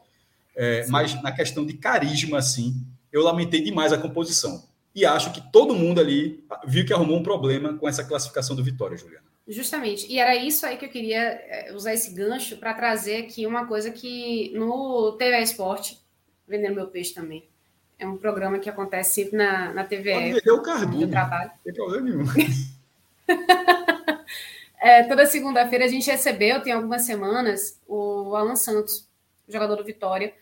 É, 0.56 0.86
mas 0.88 1.20
na 1.22 1.30
questão 1.30 1.64
de 1.66 1.74
carisma, 1.74 2.38
assim, 2.38 2.74
eu 3.12 3.22
lamentei 3.22 3.60
demais 3.62 3.92
a 3.92 3.98
composição. 3.98 4.64
E 4.94 5.04
acho 5.04 5.30
que 5.30 5.42
todo 5.52 5.74
mundo 5.74 6.00
ali 6.00 6.42
viu 6.66 6.86
que 6.86 6.92
arrumou 6.94 7.18
um 7.18 7.22
problema 7.22 7.74
com 7.74 7.86
essa 7.86 8.02
classificação 8.02 8.56
do 8.56 8.64
Vitória, 8.64 8.96
Juliana. 8.96 9.33
Justamente. 9.46 10.10
E 10.10 10.18
era 10.18 10.34
isso 10.34 10.64
aí 10.64 10.76
que 10.76 10.86
eu 10.86 10.90
queria 10.90 11.20
eh, 11.20 11.72
usar 11.74 11.92
esse 11.92 12.14
gancho 12.14 12.56
para 12.56 12.72
trazer 12.72 13.24
aqui 13.24 13.46
uma 13.46 13.66
coisa 13.66 13.90
que 13.90 14.50
no 14.54 15.12
TV 15.18 15.38
Esporte, 15.40 16.00
vendendo 16.48 16.74
meu 16.74 16.88
peixe 16.88 17.12
também, 17.12 17.46
é 17.98 18.06
um 18.06 18.16
programa 18.16 18.58
que 18.58 18.70
acontece 18.70 19.14
sempre 19.14 19.36
na, 19.36 19.72
na 19.72 19.84
TV. 19.84 20.12
Pode 20.14 20.32
o. 21.04 21.10
Trabalho. 21.10 21.50
Não 21.50 21.58
tem 21.62 21.74
problema 21.74 22.08
nenhum. 22.08 22.24
é, 24.80 25.02
toda 25.04 25.26
segunda-feira 25.26 25.84
a 25.84 25.88
gente 25.88 26.10
recebeu, 26.10 26.62
tem 26.62 26.72
algumas 26.72 27.02
semanas, 27.02 27.78
o 27.86 28.34
Alan 28.34 28.56
Santos, 28.56 29.06
jogador 29.46 29.76
do 29.76 29.84
Vitória. 29.84 30.32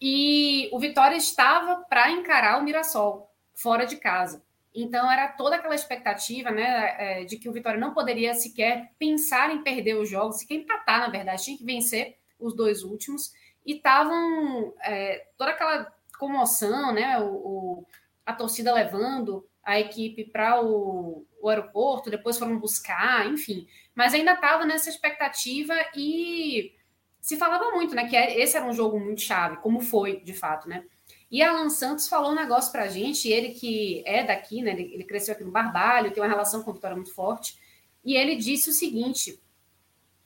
E 0.00 0.68
o 0.72 0.78
Vitória 0.78 1.16
estava 1.16 1.76
para 1.88 2.10
encarar 2.10 2.58
o 2.60 2.64
Mirassol, 2.64 3.30
fora 3.54 3.86
de 3.86 3.96
casa. 3.96 4.42
Então 4.74 5.10
era 5.10 5.28
toda 5.28 5.56
aquela 5.56 5.74
expectativa, 5.74 6.50
né, 6.50 6.96
é, 6.98 7.24
de 7.24 7.36
que 7.36 7.48
o 7.48 7.52
Vitória 7.52 7.78
não 7.78 7.92
poderia 7.92 8.32
sequer 8.34 8.90
pensar 8.98 9.54
em 9.54 9.62
perder 9.62 9.96
os 9.96 10.08
jogos, 10.08 10.38
sequer 10.38 10.54
empatar, 10.54 11.00
na 11.00 11.08
verdade, 11.08 11.44
tinha 11.44 11.58
que 11.58 11.64
vencer 11.64 12.16
os 12.38 12.54
dois 12.54 12.82
últimos 12.82 13.32
e 13.66 13.74
estavam 13.74 14.74
é, 14.82 15.26
toda 15.36 15.50
aquela 15.50 15.92
comoção, 16.18 16.92
né, 16.92 17.18
o, 17.18 17.26
o, 17.26 17.86
a 18.24 18.32
torcida 18.32 18.72
levando 18.72 19.46
a 19.62 19.78
equipe 19.78 20.24
para 20.24 20.62
o, 20.62 21.26
o, 21.40 21.48
aeroporto, 21.48 22.10
depois 22.10 22.38
foram 22.38 22.58
buscar, 22.58 23.26
enfim, 23.26 23.68
mas 23.94 24.14
ainda 24.14 24.32
estava 24.32 24.64
nessa 24.64 24.88
expectativa 24.88 25.74
e 25.94 26.74
se 27.20 27.36
falava 27.36 27.70
muito, 27.72 27.94
né, 27.94 28.08
que 28.08 28.16
é, 28.16 28.40
esse 28.40 28.56
era 28.56 28.66
um 28.66 28.72
jogo 28.72 28.98
muito 28.98 29.20
chave, 29.20 29.58
como 29.58 29.80
foi, 29.80 30.20
de 30.20 30.32
fato, 30.32 30.68
né? 30.68 30.84
E 31.32 31.42
Alan 31.42 31.70
Santos 31.70 32.08
falou 32.08 32.32
um 32.32 32.34
negócio 32.34 32.70
para 32.70 32.82
a 32.82 32.88
gente, 32.88 33.26
ele 33.26 33.54
que 33.54 34.02
é 34.04 34.22
daqui, 34.22 34.60
né? 34.60 34.72
Ele, 34.72 35.02
cresceu 35.02 35.32
aqui 35.32 35.42
no 35.42 35.50
Barbalho, 35.50 36.12
tem 36.12 36.22
uma 36.22 36.28
relação 36.28 36.62
com 36.62 36.70
a 36.70 36.74
Vitória 36.74 36.94
muito 36.94 37.14
forte. 37.14 37.58
E 38.04 38.14
ele 38.14 38.36
disse 38.36 38.68
o 38.68 38.72
seguinte: 38.72 39.42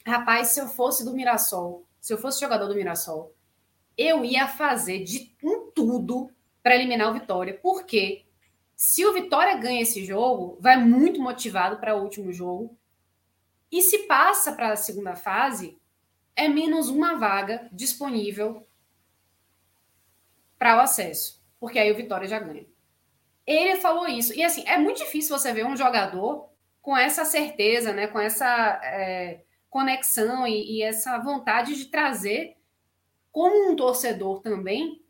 rapaz, 0.04 0.48
se 0.48 0.60
eu 0.60 0.66
fosse 0.66 1.04
do 1.04 1.14
Mirassol, 1.14 1.86
se 2.00 2.12
eu 2.12 2.18
fosse 2.18 2.40
jogador 2.40 2.66
do 2.66 2.74
Mirassol, 2.74 3.32
eu 3.96 4.24
ia 4.24 4.48
fazer 4.48 5.04
de 5.04 5.32
um 5.44 5.70
tudo 5.70 6.28
para 6.60 6.74
eliminar 6.74 7.08
o 7.08 7.14
Vitória. 7.14 7.56
Porque 7.62 8.24
se 8.74 9.06
o 9.06 9.12
Vitória 9.12 9.56
ganha 9.56 9.82
esse 9.82 10.04
jogo, 10.04 10.58
vai 10.60 10.76
muito 10.76 11.20
motivado 11.22 11.76
para 11.76 11.94
o 11.94 12.02
último 12.02 12.32
jogo. 12.32 12.76
E 13.70 13.80
se 13.80 14.00
passa 14.08 14.50
para 14.50 14.72
a 14.72 14.76
segunda 14.76 15.14
fase, 15.14 15.78
é 16.34 16.48
menos 16.48 16.88
uma 16.88 17.14
vaga 17.14 17.68
disponível 17.70 18.65
para 20.58 20.76
o 20.76 20.80
acesso, 20.80 21.42
porque 21.60 21.78
aí 21.78 21.90
o 21.90 21.96
Vitória 21.96 22.28
já 22.28 22.38
ganha. 22.38 22.66
Ele 23.46 23.76
falou 23.76 24.08
isso. 24.08 24.34
E 24.34 24.42
assim, 24.42 24.64
é 24.66 24.76
muito 24.76 24.98
difícil 24.98 25.36
você 25.36 25.52
ver 25.52 25.64
um 25.64 25.76
jogador 25.76 26.48
com 26.82 26.96
essa 26.96 27.24
certeza, 27.24 27.92
né, 27.92 28.06
com 28.06 28.18
essa 28.18 28.80
é, 28.82 29.42
conexão 29.68 30.46
e, 30.46 30.78
e 30.78 30.82
essa 30.82 31.18
vontade 31.18 31.74
de 31.76 31.86
trazer, 31.86 32.56
como 33.30 33.70
um 33.70 33.76
torcedor 33.76 34.40
também, 34.40 35.02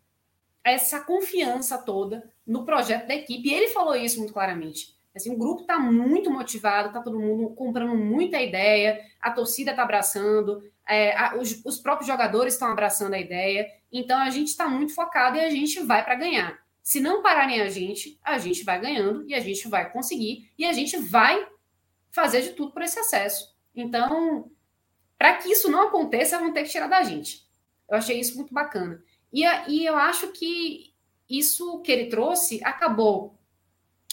essa 0.64 1.00
confiança 1.00 1.78
toda 1.78 2.28
no 2.46 2.64
projeto 2.64 3.06
da 3.06 3.14
equipe. 3.14 3.48
E 3.48 3.54
ele 3.54 3.68
falou 3.68 3.94
isso 3.94 4.18
muito 4.18 4.32
claramente. 4.32 4.96
Assim, 5.14 5.32
o 5.32 5.38
grupo 5.38 5.62
está 5.62 5.78
muito 5.78 6.30
motivado, 6.30 6.88
está 6.88 7.00
todo 7.00 7.18
mundo 7.18 7.54
comprando 7.54 7.94
muita 7.94 8.40
ideia, 8.40 9.00
a 9.20 9.30
torcida 9.30 9.70
está 9.70 9.82
abraçando, 9.82 10.62
é, 10.86 11.16
a, 11.16 11.36
os, 11.36 11.64
os, 11.64 11.78
próprios 11.78 12.06
jogadores 12.06 12.52
estão 12.52 12.68
abraçando 12.68 13.14
a 13.14 13.18
ideia. 13.18 13.66
Então 13.98 14.18
a 14.18 14.28
gente 14.28 14.48
está 14.48 14.68
muito 14.68 14.94
focado 14.94 15.38
e 15.38 15.40
a 15.40 15.48
gente 15.48 15.80
vai 15.80 16.04
para 16.04 16.14
ganhar. 16.14 16.58
Se 16.82 17.00
não 17.00 17.22
pararem 17.22 17.62
a 17.62 17.68
gente, 17.70 18.20
a 18.22 18.36
gente 18.36 18.62
vai 18.62 18.78
ganhando 18.78 19.26
e 19.26 19.34
a 19.34 19.40
gente 19.40 19.66
vai 19.68 19.90
conseguir 19.90 20.52
e 20.58 20.66
a 20.66 20.72
gente 20.72 20.98
vai 20.98 21.48
fazer 22.10 22.42
de 22.42 22.50
tudo 22.50 22.72
por 22.72 22.82
esse 22.82 22.98
acesso. 22.98 23.56
Então, 23.74 24.50
para 25.16 25.38
que 25.38 25.50
isso 25.50 25.70
não 25.70 25.88
aconteça, 25.88 26.38
vão 26.38 26.52
ter 26.52 26.64
que 26.64 26.68
tirar 26.68 26.88
da 26.88 27.02
gente. 27.02 27.46
Eu 27.88 27.96
achei 27.96 28.20
isso 28.20 28.36
muito 28.36 28.52
bacana. 28.52 29.02
E, 29.32 29.44
e 29.66 29.86
eu 29.86 29.96
acho 29.96 30.28
que 30.28 30.94
isso 31.28 31.80
que 31.80 31.90
ele 31.90 32.10
trouxe 32.10 32.62
acabou 32.62 33.38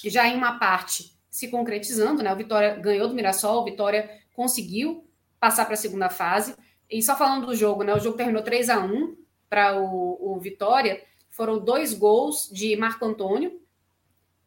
já 0.05 0.27
em 0.27 0.35
uma 0.38 0.57
parte 0.57 1.14
se 1.30 1.49
concretizando, 1.49 2.23
né? 2.23 2.31
O 2.31 2.38
Vitória 2.38 2.76
ganhou 2.77 3.10
do 3.10 3.15
Mirassol, 3.15 3.61
o 3.61 3.65
Vitória 3.65 4.10
conseguiu 4.34 5.05
passar 5.39 5.65
para 5.65 5.73
a 5.73 5.77
segunda 5.77 6.10
fase. 6.10 6.55
E 6.89 7.01
só 7.01 7.18
falando 7.18 7.47
do 7.47 7.55
jogo, 7.55 7.84
né? 7.84 7.93
O 7.93 7.99
jogo 7.99 8.15
terminou 8.15 8.43
3 8.43 8.69
a 8.69 8.80
1 8.80 9.23
para 9.54 9.80
o, 9.80 10.34
o 10.34 10.40
Vitória. 10.40 11.04
Foram 11.30 11.60
dois 11.60 11.94
gols 11.94 12.50
de 12.52 12.76
Marco 12.76 13.06
Antônio, 13.06 13.62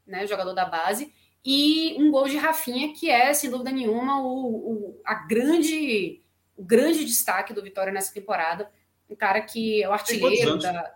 né, 0.05 0.27
jogador 0.27 0.53
da 0.53 0.65
base, 0.65 1.15
e 1.45 1.95
um 1.97 2.11
gol 2.11 2.28
de 2.28 2.37
Rafinha, 2.37 2.93
que 2.93 3.09
é, 3.09 3.33
sem 3.33 3.49
dúvida 3.49 3.70
nenhuma, 3.70 4.20
o, 4.20 4.27
o, 4.27 5.01
a 5.05 5.15
grande, 5.15 6.24
o 6.57 6.65
grande 6.65 7.05
destaque 7.05 7.55
do 7.55 7.62
Vitória 7.62 7.93
nessa 7.93 8.12
temporada. 8.12 8.69
Um 9.09 9.15
cara 9.15 9.41
que 9.43 9.81
é 9.81 9.89
o 9.89 9.93
artilheiro 9.93 10.59
da. 10.59 10.93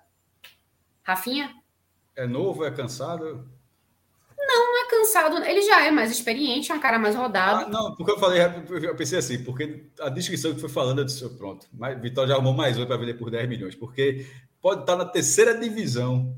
Rafinha? 1.05 1.55
É 2.17 2.27
novo, 2.27 2.65
é 2.65 2.71
cansado? 2.73 3.49
Não, 4.51 4.67
não 4.67 4.83
é 4.83 4.91
cansado. 4.91 5.45
Ele 5.45 5.63
já 5.63 5.87
é 5.87 5.93
mais 5.93 6.11
experiente, 6.11 6.73
é 6.73 6.75
um 6.75 6.81
cara 6.81 6.99
mais 6.99 7.15
rodado. 7.15 7.67
Ah, 7.67 7.69
não, 7.69 7.95
porque 7.95 8.11
eu 8.11 8.19
falei, 8.19 8.41
eu 8.43 8.97
pensei 8.97 9.19
assim, 9.19 9.45
porque 9.45 9.87
a 10.01 10.09
descrição 10.09 10.53
que 10.53 10.61
foi 10.61 10.69
falando, 10.69 10.99
eu 10.99 11.05
disse, 11.05 11.29
pronto, 11.31 11.69
mas 11.73 12.01
Vitória 12.01 12.31
já 12.31 12.35
arrumou 12.35 12.53
mais 12.53 12.77
um 12.77 12.85
para 12.85 12.97
vender 12.97 13.15
por 13.15 13.31
10 13.31 13.49
milhões, 13.49 13.75
porque 13.77 14.27
pode 14.61 14.81
estar 14.81 14.97
na 14.97 15.05
terceira 15.05 15.57
divisão 15.57 16.37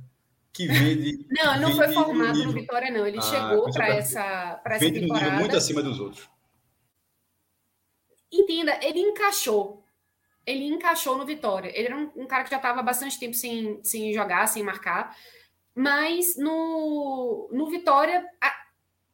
que 0.52 0.66
vende. 0.66 1.26
Não, 1.32 1.60
não 1.60 1.74
foi 1.74 1.89
formado 1.89 2.44
no 2.44 2.52
Vitória, 2.52 2.90
não. 2.90 3.06
Ele 3.06 3.16
ah, 3.16 3.22
chegou 3.22 3.72
para 3.72 3.89
essa, 3.89 4.60
pra 4.62 4.76
essa 4.76 4.84
vende 4.84 5.01
temporada. 5.01 5.30
muito 5.30 5.56
acima 5.56 5.82
dos 5.82 5.98
outros. 5.98 6.28
Entenda, 8.30 8.78
ele 8.82 9.01
encaixou. 9.01 9.82
Ele 10.44 10.66
encaixou 10.66 11.16
no 11.16 11.24
Vitória. 11.24 11.72
Ele 11.74 11.86
era 11.86 11.97
um, 11.97 12.10
um 12.16 12.26
cara 12.26 12.44
que 12.44 12.51
já 12.51 12.56
estava 12.56 12.82
bastante 12.82 13.18
tempo 13.18 13.34
sem, 13.34 13.82
sem 13.82 14.12
jogar, 14.12 14.47
sem 14.47 14.62
marcar. 14.62 15.16
Mas 15.74 16.36
no, 16.36 17.49
no 17.53 17.70
Vitória, 17.70 18.27
a, 18.40 18.53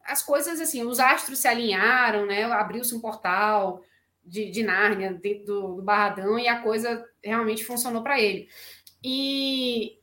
as 0.05 0.23
coisas 0.23 0.61
assim, 0.61 0.83
os 0.83 0.99
astros 0.99 1.39
se 1.39 1.49
alinharam, 1.49 2.27
né? 2.27 2.45
Abriu-se 2.45 2.95
um 2.95 3.01
portal 3.01 3.83
de, 4.25 4.51
de 4.51 4.63
Nárnia 4.63 5.13
dentro 5.13 5.47
do, 5.47 5.75
do 5.77 5.83
Barradão 5.83 6.39
e 6.39 6.49
a 6.49 6.61
coisa 6.61 7.05
realmente 7.23 7.65
funcionou 7.65 8.03
para 8.03 8.21
ele. 8.21 8.49
E 9.03 9.99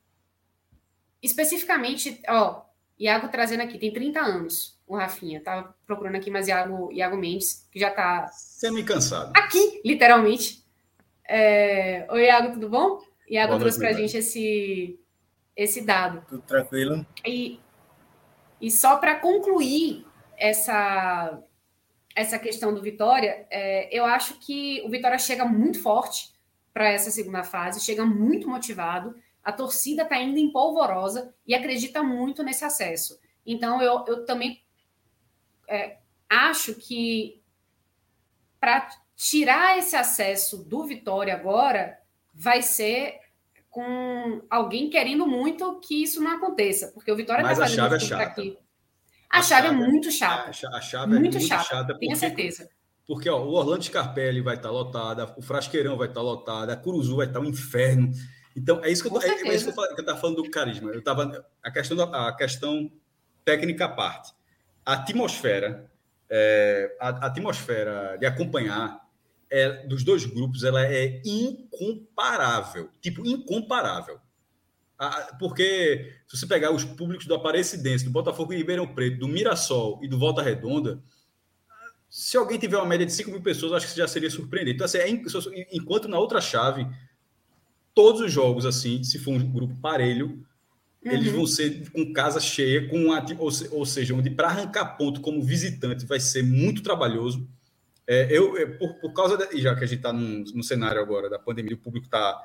especificamente, 1.22 2.22
ó, 2.28 2.62
Iago 2.98 3.28
trazendo 3.28 3.62
aqui, 3.62 3.78
tem 3.78 3.92
30 3.92 4.20
anos, 4.20 4.78
o 4.86 4.96
Rafinha. 4.96 5.40
Tava 5.40 5.74
procurando 5.86 6.16
aqui, 6.16 6.30
mas 6.30 6.48
Iago, 6.48 6.90
Iago 6.92 7.16
Mendes, 7.16 7.66
que 7.70 7.78
já 7.78 7.90
tá. 7.90 8.28
Semi-cansado. 8.28 9.32
Aqui, 9.36 9.80
literalmente. 9.84 10.64
É... 11.28 12.06
Oi, 12.10 12.24
Iago, 12.24 12.52
tudo 12.54 12.68
bom? 12.68 13.00
Iago 13.28 13.50
Boa 13.50 13.60
trouxe 13.60 13.78
para 13.78 13.88
a 13.90 13.92
gente 13.92 14.16
esse, 14.16 14.98
esse 15.56 15.80
dado. 15.80 16.24
Tudo 16.28 16.42
tranquilo. 16.42 17.06
E, 17.24 17.58
e 18.60 18.70
só 18.70 18.96
para 18.96 19.16
concluir 19.16 20.06
essa, 20.36 21.42
essa 22.14 22.38
questão 22.38 22.74
do 22.74 22.82
Vitória, 22.82 23.46
é, 23.50 23.88
eu 23.96 24.04
acho 24.04 24.38
que 24.38 24.82
o 24.84 24.90
Vitória 24.90 25.18
chega 25.18 25.44
muito 25.44 25.82
forte 25.82 26.34
para 26.74 26.90
essa 26.90 27.10
segunda 27.10 27.42
fase, 27.42 27.80
chega 27.80 28.04
muito 28.04 28.48
motivado 28.48 29.14
a 29.46 29.52
torcida 29.52 30.02
está 30.02 30.20
indo 30.20 30.38
em 30.38 30.50
polvorosa 30.50 31.32
e 31.46 31.54
acredita 31.54 32.02
muito 32.02 32.42
nesse 32.42 32.64
acesso. 32.64 33.16
Então, 33.46 33.80
eu, 33.80 34.04
eu 34.08 34.24
também 34.24 34.60
é, 35.68 35.98
acho 36.28 36.74
que 36.74 37.40
para 38.58 38.88
tirar 39.14 39.78
esse 39.78 39.94
acesso 39.94 40.64
do 40.64 40.84
Vitória 40.84 41.32
agora, 41.32 41.96
vai 42.34 42.60
ser 42.60 43.20
com 43.76 44.40
alguém 44.48 44.88
querendo 44.88 45.26
muito 45.26 45.78
que 45.80 46.02
isso 46.02 46.22
não 46.22 46.30
aconteça, 46.30 46.92
porque 46.94 47.12
o 47.12 47.14
Vitória 47.14 47.42
está 47.42 47.56
fazendo 47.56 47.72
a 47.72 47.76
chave 47.76 47.96
é 47.96 48.00
chata. 48.00 48.22
aqui. 48.22 48.58
A, 49.28 49.38
a 49.38 49.42
chave, 49.42 49.66
é 49.66 49.70
chave, 49.70 49.82
é 49.82 49.86
muito 49.86 50.10
chata. 50.10 50.48
A 50.48 50.80
chave 50.80 51.04
é 51.04 51.18
muito, 51.18 51.32
muito 51.34 51.46
chata, 51.46 51.62
chata 51.64 51.86
porque, 51.88 52.06
tenho 52.06 52.16
certeza. 52.16 52.70
Porque 53.06 53.28
ó, 53.28 53.38
o 53.38 53.52
Orlando 53.52 53.84
Scarpelli 53.84 54.40
vai 54.40 54.56
estar 54.56 54.70
tá 54.70 54.72
lotado, 54.72 55.34
o 55.36 55.42
Frasqueirão 55.42 55.98
vai 55.98 56.08
estar 56.08 56.20
tá 56.20 56.24
lotado, 56.24 56.70
a 56.70 56.76
Curuzu 56.76 57.16
vai 57.16 57.26
estar 57.26 57.38
tá 57.38 57.44
um 57.44 57.50
inferno. 57.50 58.10
Então, 58.56 58.82
é 58.82 58.90
isso 58.90 59.02
que 59.02 59.14
eu, 59.14 59.20
é, 59.20 59.26
é, 59.26 59.54
isso 59.54 59.70
que 59.70 59.78
eu, 59.78 59.84
estava 59.98 60.18
falando 60.18 60.42
do 60.42 60.50
carisma. 60.50 60.90
Eu 60.90 61.04
tava, 61.04 61.46
a, 61.62 61.70
questão 61.70 62.00
a 62.00 62.32
questão 62.32 62.90
técnica 63.44 63.84
à 63.84 63.88
parte. 63.90 64.32
A 64.86 64.94
atmosfera, 64.94 65.90
é, 66.30 66.96
a, 66.98 67.08
a, 67.10 67.26
atmosfera 67.26 68.16
de 68.18 68.24
acompanhar 68.24 69.05
é, 69.50 69.86
dos 69.86 70.02
dois 70.02 70.24
grupos 70.24 70.64
ela 70.64 70.84
é 70.84 71.20
incomparável. 71.24 72.90
Tipo, 73.00 73.26
incomparável. 73.26 74.20
Porque 75.38 76.14
se 76.26 76.38
você 76.38 76.46
pegar 76.46 76.72
os 76.72 76.84
públicos 76.84 77.26
do 77.26 77.34
Aparecidense, 77.34 78.04
do 78.04 78.10
Botafogo 78.10 78.52
e 78.52 78.56
Ribeirão 78.56 78.86
Preto, 78.86 79.18
do 79.18 79.28
Mirassol 79.28 80.00
e 80.02 80.08
do 80.08 80.18
Volta 80.18 80.42
Redonda, 80.42 81.02
se 82.08 82.36
alguém 82.36 82.58
tiver 82.58 82.78
uma 82.78 82.86
média 82.86 83.04
de 83.04 83.12
5 83.12 83.30
mil 83.30 83.42
pessoas, 83.42 83.72
acho 83.72 83.92
que 83.92 83.98
já 83.98 84.08
seria 84.08 84.30
surpreendente. 84.30 84.76
Então, 84.76 84.86
assim, 84.86 84.98
é, 84.98 85.68
enquanto 85.72 86.08
na 86.08 86.18
outra 86.18 86.40
chave 86.40 86.86
todos 87.94 88.20
os 88.20 88.32
jogos, 88.32 88.64
assim, 88.64 89.02
se 89.02 89.18
for 89.18 89.32
um 89.32 89.52
grupo 89.52 89.74
parelho, 89.80 90.42
uhum. 91.04 91.12
eles 91.12 91.32
vão 91.32 91.46
ser 91.46 91.90
com 91.90 92.12
casa 92.12 92.40
cheia, 92.40 92.88
com 92.88 93.06
uma, 93.06 93.24
ou, 93.38 93.50
ou 93.72 93.86
seja, 93.86 94.14
onde 94.14 94.30
para 94.30 94.48
arrancar 94.48 94.96
ponto 94.96 95.20
como 95.20 95.42
visitante 95.42 96.06
vai 96.06 96.20
ser 96.20 96.42
muito 96.42 96.82
trabalhoso. 96.82 97.48
É, 98.06 98.28
eu, 98.30 98.56
é, 98.56 98.66
por, 98.66 98.94
por 98.94 99.12
causa, 99.12 99.36
de, 99.36 99.60
já 99.60 99.74
que 99.74 99.82
a 99.82 99.86
gente 99.86 99.98
está 99.98 100.12
no, 100.12 100.44
no, 100.44 100.62
cenário 100.62 101.00
agora 101.00 101.28
da 101.28 101.38
pandemia, 101.38 101.74
o 101.74 101.78
público 101.78 102.06
está 102.06 102.40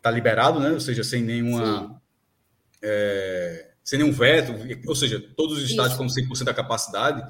tá 0.00 0.10
liberado, 0.10 0.58
né? 0.58 0.70
ou 0.70 0.80
seja, 0.80 1.04
sem 1.04 1.22
nenhuma. 1.22 2.00
É, 2.82 3.68
sem 3.84 3.98
nenhum 3.98 4.12
veto, 4.12 4.52
ou 4.86 4.94
seja, 4.94 5.18
todos 5.34 5.56
os 5.56 5.70
estádios 5.70 5.96
com 5.96 6.06
100% 6.06 6.44
da 6.44 6.52
capacidade. 6.52 7.26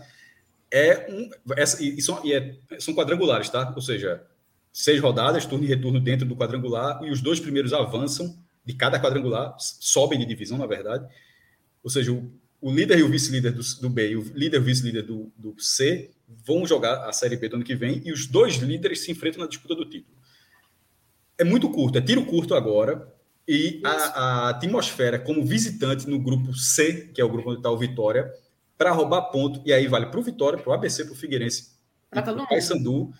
É 0.71 1.07
um, 1.09 1.31
essa, 1.57 1.83
e, 1.83 2.03
são, 2.03 2.21
e 2.25 2.35
é, 2.35 2.57
são 2.81 2.95
quadrangulares, 2.95 3.49
tá? 3.49 3.73
Ou 3.75 3.81
seja, 3.81 4.23
seis 4.73 5.01
rodadas, 5.01 5.47
turno 5.47 5.65
e 5.65 5.69
retorno 5.69 6.01
dentro 6.01 6.27
do 6.27 6.37
quadrangular, 6.37 7.01
e 7.05 7.11
os 7.11 7.23
dois 7.23 7.39
primeiros 7.41 7.73
avançam 7.73 8.37
de 8.65 8.75
cada 8.75 9.01
quadrangular, 9.01 9.55
sobem 9.59 10.19
de 10.19 10.27
divisão, 10.27 10.59
na 10.59 10.67
verdade. 10.67 11.07
Ou 11.83 11.91
seja, 11.91 12.13
o, 12.13 12.31
o 12.61 12.71
líder 12.73 12.99
e 12.99 13.03
o 13.03 13.09
vice-líder 13.09 13.53
do, 13.53 13.63
do, 13.81 13.89
B 13.89 14.11
e 14.11 14.17
o 14.17 14.23
líder 14.35 14.59
e 14.59 14.61
o 14.61 14.65
vice-líder 14.65 15.03
do, 15.03 15.33
do 15.37 15.55
C 15.59 16.11
vão 16.29 16.67
jogar 16.67 17.09
a 17.09 17.13
Série 17.13 17.37
B 17.37 17.49
do 17.49 17.57
ano 17.57 17.65
que 17.65 17.75
vem, 17.75 18.03
e 18.05 18.13
os 18.13 18.27
dois 18.27 18.57
líderes 18.57 19.05
se 19.05 19.11
enfrentam 19.11 19.41
na 19.41 19.49
disputa 19.49 19.75
do 19.75 19.85
título. 19.85 20.17
É 21.39 21.45
muito 21.45 21.71
curto, 21.71 21.99
é 21.99 22.01
tiro 22.01 22.25
curto 22.25 22.55
agora, 22.55 23.13
e 23.47 23.81
a, 23.85 23.91
a, 23.91 24.49
atmosfera 24.51 25.19
como 25.19 25.45
visitante 25.45 26.09
no 26.09 26.19
grupo 26.19 26.53
C, 26.55 27.11
que 27.15 27.21
é 27.21 27.25
o 27.25 27.29
grupo 27.29 27.51
onde 27.51 27.61
está 27.61 27.71
o 27.71 27.79
Vitória, 27.79 28.31
para 28.77 28.93
roubar 28.93 29.23
ponto, 29.31 29.63
e 29.65 29.73
aí 29.73 29.87
vale 29.87 30.07
para 30.07 30.21
o 30.21 30.23
Vitória, 30.23 30.59
para 30.59 30.71
o 30.71 30.73
ABC, 30.73 31.05
para 31.05 31.15
o 31.15 31.17
Figueirense, 31.17 31.71
para 32.11 32.33
o 32.33 32.47
Paysandu, 32.47 33.13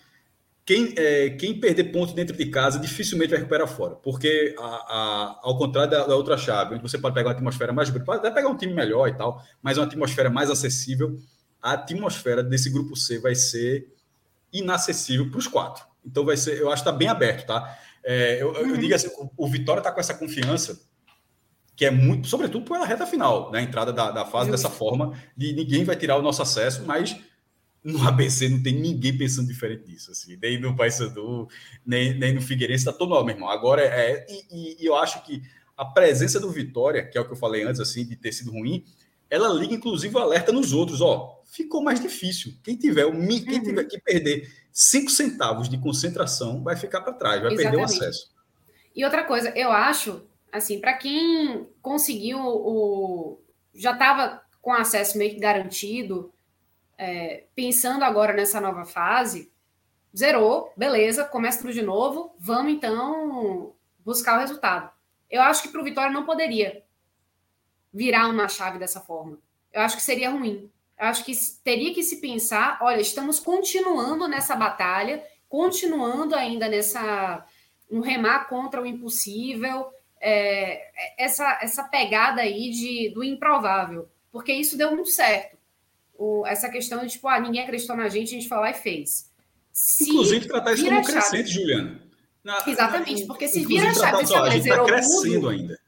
quem, 0.68 0.93
é, 0.98 1.30
quem 1.30 1.59
perder 1.59 1.85
ponto 1.85 2.12
dentro 2.12 2.36
de 2.36 2.44
casa 2.44 2.78
dificilmente 2.78 3.30
vai 3.30 3.39
recuperar 3.39 3.66
fora, 3.66 3.94
porque 3.94 4.55
a, 4.59 4.62
a, 4.62 5.40
ao 5.43 5.56
contrário 5.56 5.90
da, 5.90 6.06
da, 6.06 6.14
outra 6.14 6.36
chave, 6.36 6.74
onde 6.74 6.82
você 6.82 6.98
pode 6.98 7.14
pegar 7.14 7.30
uma 7.30 7.35
atmosfera 7.35 7.72
mais 7.72 7.89
pode 7.89 8.18
até 8.18 8.30
pegar 8.30 8.51
um 8.51 8.56
time 8.56 8.74
melhor 8.74 9.09
e 9.09 9.14
tal, 9.14 9.43
mas 9.62 9.78
uma 9.78 9.86
atmosfera 9.86 10.28
mais 10.28 10.51
acessível, 10.51 11.18
a 11.68 11.74
atmosfera 11.74 12.42
desse 12.42 12.70
grupo 12.70 12.96
C 12.96 13.18
vai 13.18 13.34
ser 13.34 13.94
inacessível 14.52 15.30
para 15.30 15.38
os 15.38 15.46
quatro. 15.46 15.84
Então 16.04 16.24
vai 16.24 16.36
ser, 16.36 16.58
eu 16.58 16.70
acho 16.70 16.82
que 16.82 16.88
está 16.88 16.98
bem 16.98 17.08
aberto, 17.08 17.46
tá? 17.46 17.78
É, 18.02 18.40
eu, 18.40 18.52
uhum. 18.52 18.70
eu, 18.70 18.76
digo 18.76 18.94
assim, 18.94 19.08
o, 19.18 19.30
o 19.36 19.48
Vitória 19.48 19.80
está 19.80 19.92
com 19.92 20.00
essa 20.00 20.14
confiança 20.14 20.80
que 21.76 21.84
é 21.84 21.90
muito, 21.90 22.26
sobretudo 22.26 22.64
pela 22.64 22.84
reta 22.84 23.06
final, 23.06 23.52
na 23.52 23.58
né? 23.58 23.62
entrada 23.62 23.92
da, 23.92 24.10
da 24.10 24.24
fase 24.24 24.50
dessa 24.50 24.68
forma, 24.68 25.16
de 25.36 25.52
ninguém 25.52 25.84
vai 25.84 25.94
tirar 25.94 26.16
o 26.16 26.22
nosso 26.22 26.42
acesso, 26.42 26.84
mas 26.84 27.16
no 27.84 28.02
ABC 28.02 28.48
não 28.48 28.60
tem 28.60 28.74
ninguém 28.74 29.16
pensando 29.16 29.46
diferente 29.46 29.84
disso, 29.84 30.10
assim, 30.10 30.36
nem 30.42 30.60
no 30.60 30.74
Paysandu, 30.74 31.48
nem, 31.86 32.18
nem 32.18 32.34
no 32.34 32.40
Figueirense, 32.40 32.84
tá 32.84 32.92
todo 32.92 33.10
mal, 33.10 33.24
meu 33.24 33.34
irmão. 33.34 33.48
Agora 33.48 33.82
é. 33.82 34.26
E, 34.50 34.82
e, 34.82 34.86
eu 34.86 34.96
acho 34.96 35.24
que 35.24 35.40
a 35.76 35.84
presença 35.84 36.40
do 36.40 36.50
Vitória, 36.50 37.06
que 37.06 37.16
é 37.16 37.20
o 37.20 37.24
que 37.24 37.32
eu 37.32 37.36
falei 37.36 37.62
antes, 37.62 37.80
assim, 37.80 38.04
de 38.04 38.16
ter 38.16 38.32
sido 38.32 38.50
ruim, 38.50 38.84
ela 39.30 39.48
liga, 39.48 39.74
inclusive, 39.74 40.14
o 40.14 40.18
alerta 40.18 40.52
nos 40.52 40.72
outros, 40.72 41.00
ó. 41.00 41.42
Ficou 41.46 41.82
mais 41.82 42.00
difícil. 42.00 42.55
Quem 42.62 42.76
tiver, 42.76 43.05
quem 43.05 43.59
uhum. 43.59 43.62
tiver 43.62 43.84
que 43.84 44.00
perder 44.00 44.50
cinco 44.72 45.10
centavos 45.10 45.68
de 45.68 45.78
concentração 45.78 46.62
vai 46.62 46.76
ficar 46.76 47.00
para 47.00 47.12
trás, 47.12 47.42
vai 47.42 47.52
Exatamente. 47.52 47.70
perder 47.70 47.80
o 47.80 47.84
acesso. 47.84 48.30
E 48.94 49.05
outra 49.05 49.24
coisa, 49.24 49.50
eu 49.50 49.70
acho, 49.70 50.22
assim, 50.52 50.80
para 50.80 50.94
quem 50.94 51.68
conseguiu 51.80 52.38
o. 52.38 53.40
já 53.74 53.92
estava 53.92 54.42
com 54.60 54.72
acesso 54.72 55.16
meio 55.16 55.34
que 55.34 55.40
garantido 55.40 56.32
é, 56.98 57.44
pensando 57.55 58.02
agora 58.02 58.32
nessa 58.32 58.60
nova 58.60 58.84
fase, 58.84 59.52
zerou, 60.16 60.72
beleza, 60.76 61.24
começa 61.24 61.60
tudo 61.60 61.72
de 61.72 61.82
novo, 61.82 62.34
vamos 62.38 62.72
então 62.72 63.72
buscar 64.05 64.36
o 64.36 64.40
resultado. 64.40 64.90
Eu 65.30 65.42
acho 65.42 65.62
que 65.62 65.68
para 65.68 65.80
o 65.80 65.84
Vitória 65.84 66.12
não 66.12 66.26
poderia 66.26 66.82
virar 67.93 68.28
uma 68.28 68.48
chave 68.48 68.78
dessa 68.78 69.01
forma. 69.01 69.39
Eu 69.73 69.82
acho 69.82 69.97
que 69.97 70.02
seria 70.02 70.31
ruim. 70.31 70.70
Eu 70.98 71.06
acho 71.06 71.24
que 71.24 71.32
teria 71.62 71.94
que 71.94 72.02
se 72.02 72.20
pensar, 72.20 72.78
olha, 72.81 73.01
estamos 73.01 73.39
continuando 73.39 74.27
nessa 74.27 74.56
batalha, 74.56 75.23
continuando 75.48 76.35
ainda 76.35 76.69
nessa 76.69 77.44
no 77.90 78.01
remar 78.01 78.48
contra 78.48 78.82
o 78.82 78.86
impossível, 78.86 79.86
é, 80.20 80.90
essa 81.16 81.59
essa 81.62 81.85
pegada 81.85 82.43
aí 82.43 82.70
de 82.70 83.10
do 83.15 83.24
improvável, 83.24 84.09
porque 84.31 84.52
isso 84.52 84.77
deu 84.77 84.90
muito 84.90 85.09
certo 85.09 85.59
o, 86.19 86.44
essa 86.44 86.69
questão 86.69 87.06
de, 87.06 87.12
tipo, 87.12 87.28
ah, 87.28 87.40
ninguém 87.40 87.62
acreditou 87.62 87.97
na 87.97 88.09
gente, 88.09 88.35
a 88.35 88.39
gente 88.40 88.48
foi 88.48 88.59
lá 88.59 88.70
e 88.70 88.74
fez. 88.74 89.31
Se 89.73 90.10
Inclusive, 90.10 90.48
tratar 90.48 90.73
isso 90.73 90.85
como 90.85 91.05
crescente, 91.05 91.51
Juliana. 91.51 92.02
Na, 92.43 92.65
Exatamente, 92.66 93.24
porque 93.27 93.47
se 93.47 93.65
vira 93.65 93.90
a 93.90 93.94
chave, 93.94 94.27
se 94.27 94.35
a 94.35 94.51
gente 94.51 94.69
está 94.69 94.85
crescendo 94.85 95.35
tudo, 95.35 95.48
ainda. 95.48 95.78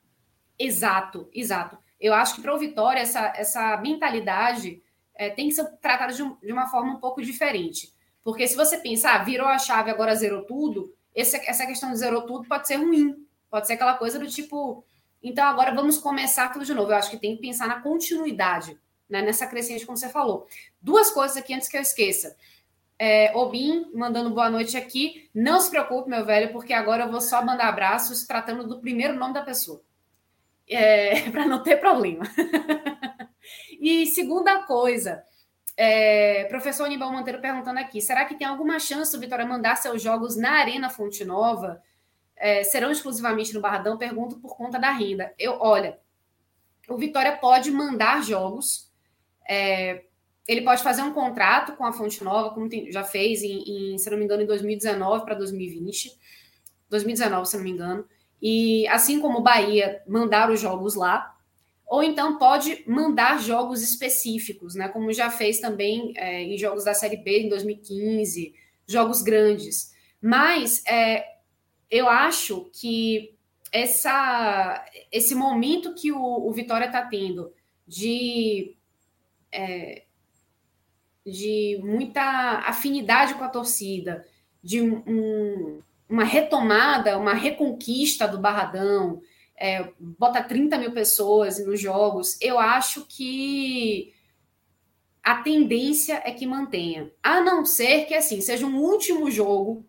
Exato, 0.56 1.28
exato. 1.34 1.76
Eu 2.00 2.14
acho 2.14 2.34
que 2.34 2.40
para 2.40 2.54
o 2.54 2.58
Vitória, 2.58 3.00
essa, 3.00 3.32
essa 3.36 3.76
mentalidade 3.76 4.82
é, 5.14 5.28
tem 5.28 5.48
que 5.48 5.54
ser 5.54 5.66
tratado 5.82 6.14
de, 6.14 6.22
um, 6.22 6.36
de, 6.42 6.52
uma 6.52 6.66
forma 6.66 6.94
um 6.94 7.00
pouco 7.00 7.20
diferente. 7.20 7.92
Porque 8.24 8.46
se 8.46 8.56
você 8.56 8.78
pensar, 8.78 9.20
ah, 9.20 9.24
virou 9.24 9.46
a 9.46 9.58
chave, 9.58 9.90
agora 9.90 10.14
zerou 10.14 10.42
tudo, 10.42 10.94
esse, 11.14 11.36
essa 11.48 11.66
questão 11.66 11.90
de 11.90 11.98
zerou 11.98 12.22
tudo 12.22 12.48
pode 12.48 12.66
ser 12.66 12.76
ruim. 12.76 13.26
Pode 13.50 13.66
ser 13.66 13.74
aquela 13.74 13.94
coisa 13.94 14.18
do 14.18 14.28
tipo, 14.28 14.84
então 15.22 15.44
agora 15.44 15.74
vamos 15.74 15.98
começar 15.98 16.52
tudo 16.52 16.64
de 16.64 16.72
novo. 16.72 16.92
Eu 16.92 16.96
acho 16.96 17.10
que 17.10 17.18
tem 17.18 17.34
que 17.34 17.42
pensar 17.42 17.66
na 17.66 17.80
continuidade, 17.80 18.78
né, 19.08 19.20
nessa 19.20 19.46
crescente, 19.46 19.84
como 19.84 19.98
você 19.98 20.08
falou. 20.08 20.46
Duas 20.80 21.10
coisas 21.10 21.36
aqui 21.36 21.52
antes 21.52 21.68
que 21.68 21.76
eu 21.76 21.82
esqueça. 21.82 22.36
É, 22.96 23.36
Obin 23.36 23.90
mandando 23.92 24.30
boa 24.30 24.48
noite 24.48 24.76
aqui. 24.76 25.28
Não 25.34 25.58
se 25.58 25.68
preocupe, 25.68 26.08
meu 26.08 26.24
velho, 26.24 26.52
porque 26.52 26.72
agora 26.72 27.04
eu 27.04 27.10
vou 27.10 27.20
só 27.20 27.44
mandar 27.44 27.68
abraços 27.68 28.24
tratando 28.24 28.66
do 28.66 28.80
primeiro 28.80 29.18
nome 29.18 29.34
da 29.34 29.42
pessoa. 29.42 29.82
É, 30.70 31.28
para 31.32 31.46
não 31.46 31.62
ter 31.62 31.76
problema. 31.76 32.24
e 33.80 34.06
segunda 34.06 34.62
coisa, 34.62 35.22
é, 35.76 36.44
professor 36.44 36.84
Aníbal 36.84 37.12
Monteiro 37.12 37.40
perguntando 37.40 37.80
aqui: 37.80 38.00
será 38.00 38.24
que 38.24 38.36
tem 38.36 38.46
alguma 38.46 38.78
chance 38.78 39.12
do 39.12 39.20
Vitória 39.20 39.44
mandar 39.44 39.76
seus 39.76 40.00
jogos 40.00 40.36
na 40.36 40.52
Arena 40.52 40.88
Fonte 40.88 41.24
Nova? 41.24 41.82
é, 42.40 42.64
serão 42.64 42.90
exclusivamente 42.90 43.52
no 43.52 43.60
Barradão? 43.60 43.98
Pergunto 43.98 44.40
por 44.40 44.56
conta 44.56 44.78
da 44.78 44.90
renda. 44.90 45.32
Eu, 45.38 45.58
olha, 45.60 45.98
o 46.88 46.96
Vitória 46.96 47.36
pode 47.36 47.70
mandar 47.70 48.24
jogos, 48.24 48.90
é, 49.46 50.04
ele 50.48 50.62
pode 50.62 50.82
fazer 50.82 51.02
um 51.02 51.12
contrato 51.12 51.76
com 51.76 51.84
a 51.84 51.92
Fonte 51.92 52.24
Nova, 52.24 52.50
como 52.54 52.68
tem, 52.68 52.90
já 52.90 53.04
fez, 53.04 53.42
em, 53.42 53.92
em, 53.92 53.98
se 53.98 54.10
não 54.10 54.16
me 54.16 54.24
engano, 54.24 54.42
em 54.42 54.46
2019 54.46 55.24
para 55.24 55.34
2020. 55.34 56.18
2019, 56.88 57.46
se 57.46 57.56
não 57.58 57.62
me 57.62 57.70
engano. 57.70 58.08
E 58.40 58.86
assim 58.88 59.20
como 59.20 59.42
Bahia 59.42 60.02
mandar 60.06 60.50
os 60.50 60.60
jogos 60.60 60.94
lá, 60.94 61.36
ou 61.86 62.02
então 62.02 62.38
pode 62.38 62.84
mandar 62.86 63.40
jogos 63.40 63.82
específicos, 63.82 64.74
né? 64.74 64.88
Como 64.88 65.12
já 65.12 65.28
fez 65.28 65.58
também 65.58 66.12
é, 66.16 66.42
em 66.42 66.56
jogos 66.56 66.84
da 66.84 66.94
Série 66.94 67.16
B 67.16 67.42
em 67.42 67.48
2015, 67.48 68.54
jogos 68.86 69.22
grandes. 69.22 69.92
Mas 70.22 70.84
é, 70.86 71.24
eu 71.90 72.08
acho 72.08 72.70
que 72.72 73.34
essa, 73.72 74.84
esse 75.10 75.34
momento 75.34 75.94
que 75.94 76.12
o, 76.12 76.20
o 76.20 76.52
Vitória 76.52 76.86
está 76.86 77.04
tendo 77.04 77.52
de, 77.86 78.76
é, 79.50 80.04
de 81.26 81.80
muita 81.82 82.22
afinidade 82.60 83.34
com 83.34 83.44
a 83.44 83.48
torcida, 83.48 84.24
de 84.62 84.80
um, 84.80 85.82
uma 86.10 86.24
retomada, 86.24 87.16
uma 87.16 87.34
reconquista 87.34 88.26
do 88.26 88.38
Barradão, 88.38 89.22
é, 89.56 89.90
bota 89.98 90.42
30 90.42 90.76
mil 90.78 90.92
pessoas 90.92 91.64
nos 91.64 91.80
jogos, 91.80 92.36
eu 92.40 92.58
acho 92.58 93.06
que 93.06 94.12
a 95.22 95.36
tendência 95.36 96.20
é 96.24 96.32
que 96.32 96.46
mantenha. 96.46 97.10
A 97.22 97.40
não 97.40 97.64
ser 97.64 98.06
que 98.06 98.14
assim 98.14 98.40
seja 98.40 98.66
um 98.66 98.78
último 98.78 99.30
jogo 99.30 99.86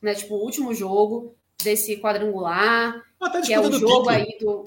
né? 0.00 0.14
Tipo, 0.14 0.34
o 0.34 0.42
último 0.42 0.74
jogo 0.74 1.36
desse 1.62 1.96
quadrangular, 2.00 3.02
que 3.44 3.52
é 3.52 3.60
o 3.60 3.72
jogo 3.72 3.78
título. 3.78 4.08
aí 4.08 4.38
do. 4.40 4.64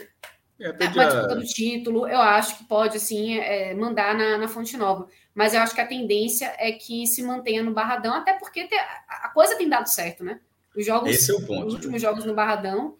É, 0.59 0.67
é, 0.67 0.71
disputa 0.73 1.35
do 1.35 1.45
título, 1.45 2.07
eu 2.07 2.19
acho 2.19 2.57
que 2.57 2.65
pode, 2.65 2.97
assim, 2.97 3.37
é, 3.37 3.73
mandar 3.73 4.13
na, 4.13 4.37
na 4.37 4.47
Fonte 4.49 4.75
Nova. 4.75 5.07
Mas 5.33 5.53
eu 5.53 5.61
acho 5.61 5.73
que 5.73 5.79
a 5.79 5.87
tendência 5.87 6.53
é 6.57 6.73
que 6.73 7.07
se 7.07 7.23
mantenha 7.23 7.63
no 7.63 7.73
Barradão, 7.73 8.13
até 8.13 8.33
porque 8.33 8.67
te, 8.67 8.75
a 8.75 9.29
coisa 9.29 9.55
tem 9.55 9.69
dado 9.69 9.87
certo, 9.87 10.21
né? 10.21 10.41
Os 10.75 10.85
jogos, 10.85 11.09
Esse 11.09 11.31
é 11.31 11.33
o 11.33 11.45
ponto. 11.45 11.67
Os 11.67 11.73
últimos 11.73 12.01
jogos 12.01 12.25
no 12.25 12.33
Barradão 12.33 12.95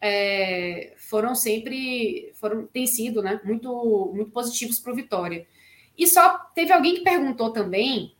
é, 0.00 0.94
foram 0.96 1.34
sempre, 1.34 2.32
foram, 2.34 2.66
têm 2.66 2.86
sido, 2.86 3.22
né? 3.22 3.40
Muito, 3.44 4.12
muito 4.14 4.30
positivos 4.30 4.78
para 4.78 4.92
o 4.92 4.96
Vitória. 4.96 5.46
E 5.96 6.06
só 6.06 6.38
teve 6.54 6.72
alguém 6.72 6.94
que 6.94 7.02
perguntou 7.02 7.52
também, 7.52 8.16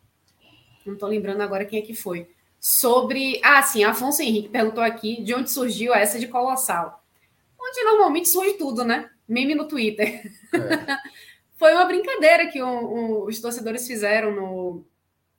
não 0.84 0.94
estou 0.94 1.08
lembrando 1.08 1.40
agora 1.40 1.64
quem 1.64 1.78
é 1.78 1.82
que 1.82 1.94
foi, 1.94 2.28
sobre. 2.60 3.40
Ah, 3.42 3.62
sim, 3.62 3.82
Afonso 3.82 4.22
Henrique 4.22 4.48
perguntou 4.48 4.82
aqui 4.82 5.22
de 5.22 5.34
onde 5.34 5.50
surgiu 5.50 5.92
essa 5.92 6.18
de 6.18 6.28
Colossal. 6.28 7.02
Onde 7.60 7.82
normalmente 7.84 8.28
surge 8.28 8.54
tudo, 8.54 8.84
né? 8.84 9.10
Meme 9.26 9.54
no 9.54 9.66
Twitter. 9.66 10.32
É. 10.52 10.96
foi 11.58 11.72
uma 11.74 11.84
brincadeira 11.84 12.46
que 12.48 12.62
um, 12.62 12.68
um, 12.68 13.24
os 13.24 13.40
torcedores 13.40 13.86
fizeram 13.86 14.32
no. 14.34 14.84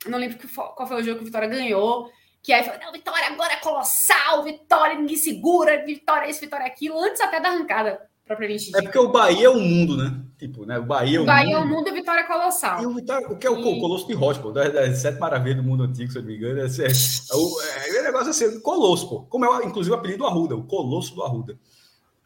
Não 0.06 0.18
lembro 0.18 0.38
qual 0.56 0.86
foi 0.86 1.00
o 1.00 1.02
jogo 1.02 1.18
que 1.18 1.22
o 1.22 1.26
Vitória 1.26 1.48
ganhou. 1.48 2.10
Que 2.44 2.52
aí 2.52 2.62
falou: 2.62 2.78
não, 2.78 2.92
Vitória 2.92 3.26
agora 3.26 3.54
é 3.54 3.56
colossal, 3.56 4.44
Vitória 4.44 4.96
ninguém 4.96 5.16
segura, 5.16 5.84
Vitória 5.84 6.28
isso, 6.28 6.40
Vitória 6.40 6.66
aquilo, 6.66 7.00
antes 7.00 7.20
até 7.20 7.40
da 7.40 7.48
arrancada 7.48 8.00
propriamente 8.24 8.66
dita. 8.66 8.78
É 8.78 8.82
porque 8.82 8.98
o 8.98 9.08
Bahia 9.08 9.46
é 9.46 9.50
o 9.50 9.58
mundo, 9.58 9.96
né? 9.96 10.22
Tipo, 10.38 10.64
né? 10.64 10.78
O 10.78 10.84
Bahia 10.84 11.18
é 11.18 11.20
o, 11.20 11.24
Bahia 11.24 11.46
mundo. 11.46 11.56
é 11.56 11.58
o 11.58 11.76
mundo 11.76 11.88
e 11.88 11.92
Vitória 11.92 12.20
é 12.20 12.24
colossal. 12.24 12.82
E 12.82 12.86
o, 12.86 12.94
Vitória, 12.94 13.28
o 13.28 13.38
que 13.38 13.46
é 13.46 13.50
o 13.50 13.58
e... 13.58 13.80
Colosso 13.80 14.06
de 14.06 14.14
Rocha, 14.14 14.40
pô, 14.40 14.50
das, 14.50 14.72
das 14.72 14.98
sete 14.98 15.18
maravilhas 15.18 15.58
do 15.58 15.62
mundo 15.62 15.84
antigo, 15.84 16.10
se 16.10 16.18
eu 16.18 16.22
não 16.22 16.28
me 16.28 16.36
engano. 16.36 16.60
É, 16.60 16.64
é, 16.64 16.66
é, 16.66 17.36
o, 17.36 17.60
é, 17.60 17.98
é 17.98 18.02
negócio 18.02 18.30
assim, 18.30 18.60
Colosso, 18.60 19.08
pô. 19.08 19.22
Como 19.22 19.44
é, 19.44 19.66
inclusive, 19.66 19.94
o 19.94 19.98
apelido 19.98 20.18
do 20.20 20.26
Arruda, 20.26 20.56
o 20.56 20.64
Colosso 20.64 21.14
do 21.14 21.22
Arruda. 21.22 21.58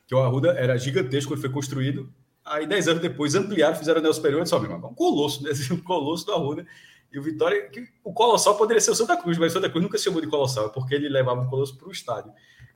Que 0.06 0.14
o 0.14 0.22
Arruda 0.22 0.50
era 0.50 0.76
gigantesco 0.76 1.32
quando 1.32 1.40
foi 1.40 1.50
construído. 1.50 2.12
Aí, 2.44 2.66
dez 2.66 2.88
anos 2.88 3.02
depois, 3.02 3.34
ampliaram, 3.34 3.76
fizeram 3.76 4.00
o 4.00 4.02
Neo 4.02 4.14
Superior 4.14 4.42
e 4.42 4.46
só, 4.46 4.58
meu 4.58 4.70
irmão, 4.70 4.90
um 4.90 4.94
colosso, 4.94 5.42
né? 5.42 5.50
O 5.70 5.82
colosso 5.84 6.24
do 6.24 6.32
Arruda. 6.32 6.66
E 7.12 7.18
o 7.18 7.22
Vitória, 7.22 7.68
que, 7.68 7.86
o 8.04 8.12
Colossal 8.12 8.56
poderia 8.56 8.80
ser 8.80 8.90
o 8.90 8.94
Santa 8.94 9.16
Cruz, 9.16 9.38
mas 9.38 9.52
o 9.52 9.54
Santa 9.54 9.70
Cruz 9.70 9.82
nunca 9.82 9.96
se 9.96 10.04
chamou 10.04 10.20
de 10.20 10.26
Colossal, 10.26 10.70
porque 10.70 10.94
ele 10.94 11.08
levava 11.08 11.42
o 11.42 11.48
Colosso 11.48 11.76
para 11.76 11.88
o 11.88 11.92
estádio. 11.92 12.32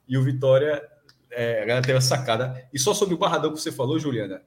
E 0.07 0.17
o 0.17 0.23
Vitória 0.23 0.81
é, 1.35 1.61
a 1.61 1.65
galera 1.65 1.85
teve 1.85 1.97
a 1.97 2.01
sacada. 2.01 2.67
E 2.73 2.79
só 2.79 2.93
sobre 2.93 3.13
o 3.15 3.17
Barradão 3.17 3.53
que 3.53 3.59
você 3.59 3.71
falou, 3.71 3.99
Juliana, 3.99 4.41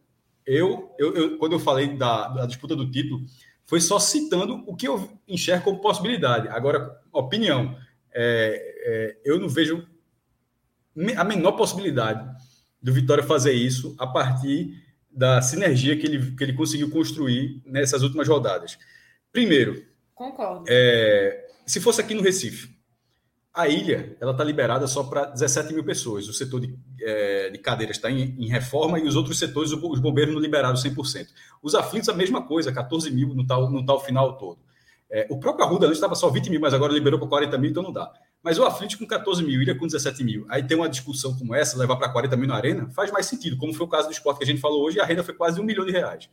eu, 0.45 0.95
eu, 0.99 1.15
eu 1.15 1.39
quando 1.39 1.53
eu 1.53 1.59
falei 1.59 1.97
da, 1.97 2.29
da, 2.29 2.47
disputa 2.47 2.77
do 2.77 2.91
título, 2.91 3.25
foi 3.65 3.81
só 3.81 3.99
citando 3.99 4.63
o 4.67 4.77
que 4.77 4.87
eu 4.87 5.11
enxergo 5.27 5.65
como 5.65 5.81
possibilidade. 5.81 6.49
Agora, 6.49 7.01
opinião, 7.13 7.77
é, 8.13 8.77
é, 8.85 9.19
eu 9.25 9.41
não 9.41 9.49
vejo 9.49 9.87
a 11.17 11.25
menor 11.25 11.53
possibilidade 11.53 12.25
do 12.81 12.93
Vitória 12.93 13.25
fazer 13.25 13.53
isso 13.53 13.95
a 13.99 14.07
partir 14.07 14.83
da 15.11 15.43
sinergia 15.43 15.97
que 15.97 16.07
ele, 16.07 16.37
que 16.37 16.45
ele 16.45 16.53
conseguiu 16.53 16.91
construir 16.91 17.61
nessas 17.67 18.03
últimas 18.03 18.29
rodadas. 18.29 18.79
Primeiro, 19.33 19.85
concordo. 20.15 20.65
É, 20.69 21.49
se 21.67 21.81
fosse 21.81 22.01
aqui 22.01 22.15
no 22.15 22.23
Recife, 22.23 22.77
a 23.57 23.69
ilha 23.69 24.17
ela 24.21 24.33
está 24.33 24.45
liberada 24.45 24.87
só 24.87 25.03
para 25.03 25.27
17 25.27 25.73
mil 25.73 25.83
pessoas. 25.83 26.29
O 26.29 26.33
setor 26.33 26.61
de, 26.61 26.79
é, 27.01 27.49
de 27.49 27.59
cadeiras 27.59 27.97
está 27.97 28.11
em, 28.11 28.37
em, 28.39 28.49
reforma 28.49 28.99
e 28.99 29.05
os 29.05 29.17
outros 29.17 29.39
setores, 29.39 29.73
os 29.73 30.01
bombeiros 30.01 30.35
não 30.35 30.41
liberaram 30.41 30.77
100%. 30.77 31.29
Os 31.63 31.75
aflitos, 31.75 32.11
a 32.11 32.15
mesma 32.15 32.47
coisa, 32.47 32.71
14 32.71 33.11
mil 33.11 33.35
no 33.35 33.47
tal, 33.47 33.71
no 33.71 33.85
tal 33.85 33.99
final 34.05 34.37
todo. 34.37 34.59
É, 35.11 35.27
o 35.31 35.39
próprio 35.39 35.65
Arruda 35.65 35.87
antes 35.87 35.97
estava 35.97 36.15
só 36.15 36.29
20 36.29 36.51
mil, 36.51 36.61
mas 36.61 36.75
agora 36.75 36.93
liberou 36.93 37.19
para 37.19 37.29
40 37.29 37.57
mil, 37.57 37.71
então 37.71 37.83
não 37.83 37.93
dá. 37.93 38.13
Mas 38.43 38.59
o 38.59 38.65
aflito 38.65 38.99
com 38.99 39.07
14 39.07 39.43
mil, 39.43 39.63
ilha 39.63 39.75
com 39.75 39.87
17 39.87 40.23
mil. 40.23 40.45
Aí 40.49 40.63
tem 40.63 40.77
uma 40.77 40.89
discussão 40.89 41.35
como 41.37 41.55
essa, 41.55 41.79
levar 41.79 41.97
para 41.97 42.11
40 42.11 42.37
mil 42.37 42.49
na 42.49 42.57
arena, 42.57 42.91
faz 42.91 43.11
mais 43.11 43.27
sentido, 43.27 43.57
como 43.57 43.73
foi 43.73 43.87
o 43.87 43.89
caso 43.89 44.09
do 44.09 44.13
esporte 44.13 44.39
que 44.39 44.45
a 44.45 44.47
gente 44.47 44.61
falou 44.61 44.85
hoje, 44.85 45.01
a 45.01 45.05
renda 45.05 45.23
foi 45.23 45.35
quase 45.35 45.61
um 45.61 45.65
milhão 45.65 45.87
de 45.87 45.93
reais. 45.93 46.29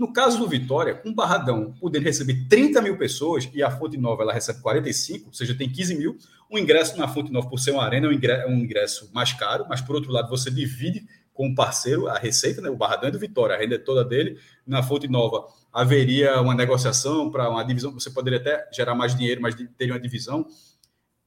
No 0.00 0.14
caso 0.14 0.38
do 0.38 0.48
Vitória, 0.48 0.98
um 1.04 1.12
Barradão 1.12 1.74
podendo 1.78 2.04
receber 2.04 2.46
30 2.48 2.80
mil 2.80 2.96
pessoas 2.96 3.46
e 3.52 3.62
a 3.62 3.70
Fonte 3.70 3.98
Nova 3.98 4.22
ela 4.22 4.32
recebe 4.32 4.62
45, 4.62 5.26
ou 5.26 5.34
seja, 5.34 5.54
tem 5.54 5.68
15 5.68 5.94
mil. 5.94 6.16
O 6.48 6.58
ingresso 6.58 6.98
na 6.98 7.06
Fonte 7.06 7.30
Nova, 7.30 7.50
por 7.50 7.58
ser 7.58 7.72
uma 7.72 7.84
arena, 7.84 8.06
é 8.06 8.46
um 8.48 8.54
ingresso 8.54 9.10
mais 9.12 9.34
caro, 9.34 9.66
mas 9.68 9.82
por 9.82 9.94
outro 9.94 10.10
lado, 10.10 10.30
você 10.30 10.50
divide 10.50 11.06
com 11.34 11.48
o 11.48 11.54
parceiro 11.54 12.08
a 12.08 12.16
receita, 12.16 12.62
né? 12.62 12.70
o 12.70 12.76
Barradão 12.78 13.10
é 13.10 13.12
do 13.12 13.18
Vitória, 13.18 13.54
a 13.54 13.58
renda 13.58 13.74
é 13.74 13.78
toda 13.78 14.02
dele. 14.02 14.38
Na 14.66 14.82
Fonte 14.82 15.06
Nova 15.06 15.46
haveria 15.70 16.40
uma 16.40 16.54
negociação 16.54 17.30
para 17.30 17.50
uma 17.50 17.62
divisão, 17.62 17.92
você 17.92 18.10
poderia 18.10 18.38
até 18.38 18.70
gerar 18.72 18.94
mais 18.94 19.14
dinheiro, 19.14 19.42
mas 19.42 19.54
teria 19.76 19.92
uma 19.92 20.00
divisão. 20.00 20.46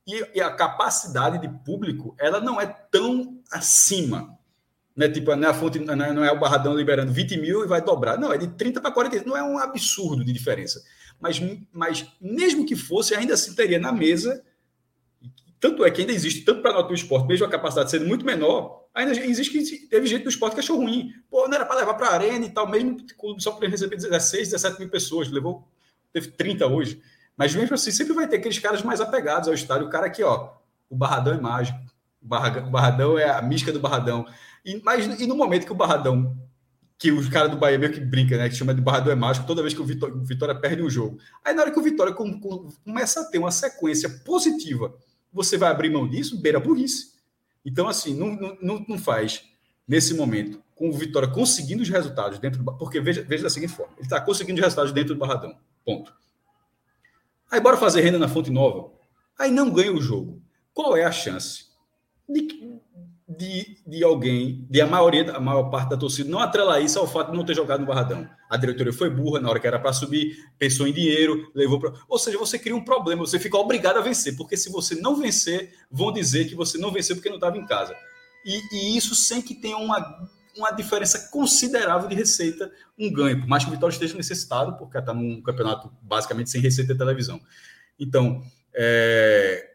E, 0.08 0.26
e 0.34 0.42
a 0.42 0.50
capacidade 0.50 1.38
de 1.38 1.48
público, 1.64 2.16
ela 2.20 2.42
não 2.42 2.60
é 2.60 2.66
tão 2.66 3.40
acima 3.52 4.36
né, 4.96 5.10
tipo, 5.10 5.36
não 5.36 5.48
é, 5.48 5.52
a 5.52 5.54
fonte, 5.54 5.80
não 5.80 6.24
é 6.24 6.32
o 6.32 6.40
Barradão 6.40 6.76
liberando 6.76 7.12
20 7.12 7.38
mil 7.38 7.64
e 7.64 7.68
vai 7.68 7.82
dobrar. 7.82 8.18
Não, 8.18 8.32
é 8.32 8.38
de 8.38 8.48
30 8.48 8.80
para 8.80 8.92
40. 8.92 9.26
Não 9.26 9.36
é 9.36 9.44
um 9.44 9.58
absurdo 9.58 10.24
de 10.24 10.32
diferença. 10.32 10.84
Mas, 11.20 11.42
mas 11.72 12.06
mesmo 12.22 12.66
que 12.66 12.76
fosse, 12.76 13.16
ainda 13.16 13.34
assim 13.34 13.56
teria 13.56 13.80
na 13.80 13.92
mesa. 13.92 14.44
Tanto 15.60 15.86
é 15.86 15.90
que 15.90 16.02
ainda 16.02 16.14
existe, 16.14 16.42
tanto 16.42 16.62
para 16.62 16.74
nota 16.74 16.90
do 16.90 16.94
esporte, 16.94 17.26
mesmo 17.26 17.46
a 17.46 17.50
capacidade 17.50 17.90
sendo 17.90 18.06
muito 18.06 18.26
menor, 18.26 18.86
ainda 18.94 19.14
existe 19.14 19.52
que 19.52 19.88
teve 19.88 20.08
gente 20.08 20.24
do 20.24 20.30
esporte 20.30 20.56
que 20.56 20.60
achou 20.60 20.78
ruim. 20.78 21.14
Pô, 21.30 21.48
não 21.48 21.56
era 21.56 21.66
para 21.66 21.78
levar 21.78 21.94
para 21.94 22.08
a 22.08 22.14
arena 22.14 22.46
e 22.46 22.50
tal, 22.50 22.70
mesmo 22.70 22.98
só 23.40 23.54
para 23.54 23.70
receber 23.70 23.96
16, 23.96 24.50
17 24.50 24.80
mil 24.80 24.90
pessoas. 24.90 25.32
Levou, 25.32 25.66
teve 26.12 26.32
30 26.32 26.68
hoje. 26.68 27.02
Mas 27.36 27.56
mesmo 27.56 27.74
assim, 27.74 27.92
sempre 27.92 28.14
vai 28.14 28.28
ter 28.28 28.38
aqueles 28.38 28.60
caras 28.60 28.84
mais 28.84 29.02
apegados 29.02 29.48
ao 29.48 29.56
estádio. 29.56 29.88
O 29.88 29.90
cara 29.90 30.08
aqui, 30.08 30.22
ó, 30.22 30.52
o 30.90 30.96
Barradão 30.96 31.34
é 31.34 31.40
mágico. 31.40 31.80
O 32.24 32.70
Barradão 32.70 33.18
é 33.18 33.30
a 33.30 33.42
mística 33.42 33.72
do 33.72 33.80
Barradão. 33.80 34.26
E, 34.66 34.82
mas 34.84 35.06
e 35.20 35.28
no 35.28 35.36
momento 35.36 35.66
que 35.66 35.72
o 35.72 35.76
Barradão, 35.76 36.38
que 36.98 37.12
os 37.12 37.28
caras 37.28 37.52
do 37.52 37.58
Bahia 37.58 37.78
meio 37.78 37.92
que 37.92 38.00
brinca, 38.00 38.38
né? 38.38 38.48
Que 38.48 38.56
chama 38.56 38.74
de 38.74 38.82
Barradão 38.82 39.12
é 39.12 39.16
mágico, 39.16 39.46
toda 39.46 39.62
vez 39.62 39.74
que 39.74 39.82
o 39.82 39.86
Vitória, 39.86 40.16
o 40.16 40.24
Vitória 40.24 40.56
perde 40.56 40.82
um 40.82 40.90
jogo. 40.90 41.20
Aí 41.44 41.54
na 41.54 41.64
hora 41.64 41.72
que 41.72 41.80
o 41.80 41.84
Vitória 41.84 42.14
com, 42.14 42.40
com, 42.40 42.70
começa 42.84 43.22
a 43.22 43.26
ter 43.26 43.40
uma 43.40 43.52
sequência 43.52 44.10
positiva, 44.10 44.96
você 45.32 45.58
vai 45.58 45.70
abrir 45.70 45.90
mão 45.90 46.08
disso, 46.08 46.42
beira 46.42 46.60
burrice. 46.60 47.14
Então, 47.66 47.88
assim, 47.88 48.16
não, 48.16 48.58
não, 48.62 48.86
não 48.88 48.98
faz 48.98 49.44
nesse 49.88 50.14
momento, 50.14 50.64
com 50.76 50.90
o 50.90 50.94
Vitória 50.94 51.28
conseguindo 51.28 51.84
os 51.84 51.90
resultados 51.90 52.40
dentro 52.40 52.64
do. 52.64 52.78
Porque 52.78 53.02
veja, 53.02 53.22
veja 53.22 53.44
da 53.44 53.50
seguinte 53.50 53.74
forma: 53.74 53.94
ele 53.98 54.06
está 54.06 54.22
conseguindo 54.22 54.60
os 54.60 54.64
resultados 54.64 54.94
dentro 54.94 55.14
do 55.14 55.20
Barradão. 55.20 55.58
Ponto. 55.86 56.14
Aí 57.52 57.60
bora 57.60 57.78
fazer 57.78 58.02
renda 58.02 58.18
na 58.18 58.30
Fonte 58.30 58.50
Nova. 58.50 58.92
Aí 59.38 59.52
não 59.52 59.70
ganha 59.70 59.92
o 59.92 60.02
jogo. 60.02 60.42
Qual 60.74 60.96
é 60.96 61.04
a 61.04 61.12
chance 61.12 61.73
de, 62.34 62.82
de, 63.28 63.78
de 63.86 64.04
alguém, 64.04 64.66
de 64.70 64.82
a 64.82 64.88
maioria, 64.88 65.32
a 65.32 65.40
maior 65.40 65.70
parte 65.70 65.90
da 65.90 65.98
torcida, 65.98 66.30
não 66.30 66.40
atrelar 66.40 66.82
isso 66.82 67.00
ao 67.00 67.08
fato 67.08 67.32
de 67.32 67.38
não 67.38 67.46
ter 67.46 67.56
jogado 67.56 67.82
no 67.82 67.86
Barradão? 67.86 68.28
A 68.50 68.58
diretoria 68.58 68.94
foi 68.94 69.10
burra 69.10 69.40
na 69.40 69.50
hora 69.50 69.60
que 69.60 69.68
era 69.68 69.80
para 69.80 69.94
subir, 69.94 70.38
pensou 70.58 70.88
em 70.88 70.94
dinheiro, 70.94 71.52
levou 71.54 71.80
para. 71.80 71.94
Ou 72.08 72.20
seja, 72.20 72.38
você 72.38 72.60
cria 72.60 72.76
um 72.76 72.84
problema, 72.84 73.26
você 73.26 73.40
fica 73.40 73.58
obrigado 73.58 73.98
a 73.98 74.02
vencer, 74.02 74.36
porque 74.36 74.58
se 74.58 74.70
você 74.70 74.96
não 74.96 75.16
vencer, 75.16 75.74
vão 75.90 76.12
dizer 76.12 76.48
que 76.48 76.56
você 76.56 76.78
não 76.78 76.92
venceu 76.92 77.16
porque 77.16 77.30
não 77.30 77.38
estava 77.38 77.58
em 77.58 77.66
casa. 77.66 77.96
E, 78.46 78.62
e, 78.72 78.98
isso 78.98 79.16
sem 79.16 79.42
que 79.42 79.56
tenha 79.56 79.78
uma, 79.78 80.30
uma 80.58 80.72
diferença 80.72 81.30
considerável 81.32 82.10
de 82.10 82.16
receita, 82.16 82.72
um 83.00 83.12
ganho, 83.12 83.40
por 83.40 83.48
mais 83.48 83.64
que 83.64 83.70
o 83.70 83.74
Vitória 83.74 83.94
esteja 83.94 84.16
necessitado, 84.16 84.78
porque 84.78 84.98
está 84.98 85.14
num 85.14 85.42
campeonato 85.42 85.92
basicamente 86.02 86.50
sem 86.50 86.62
receita 86.62 86.94
de 86.94 87.00
televisão. 87.00 87.40
Então, 87.98 88.44
é, 88.76 89.73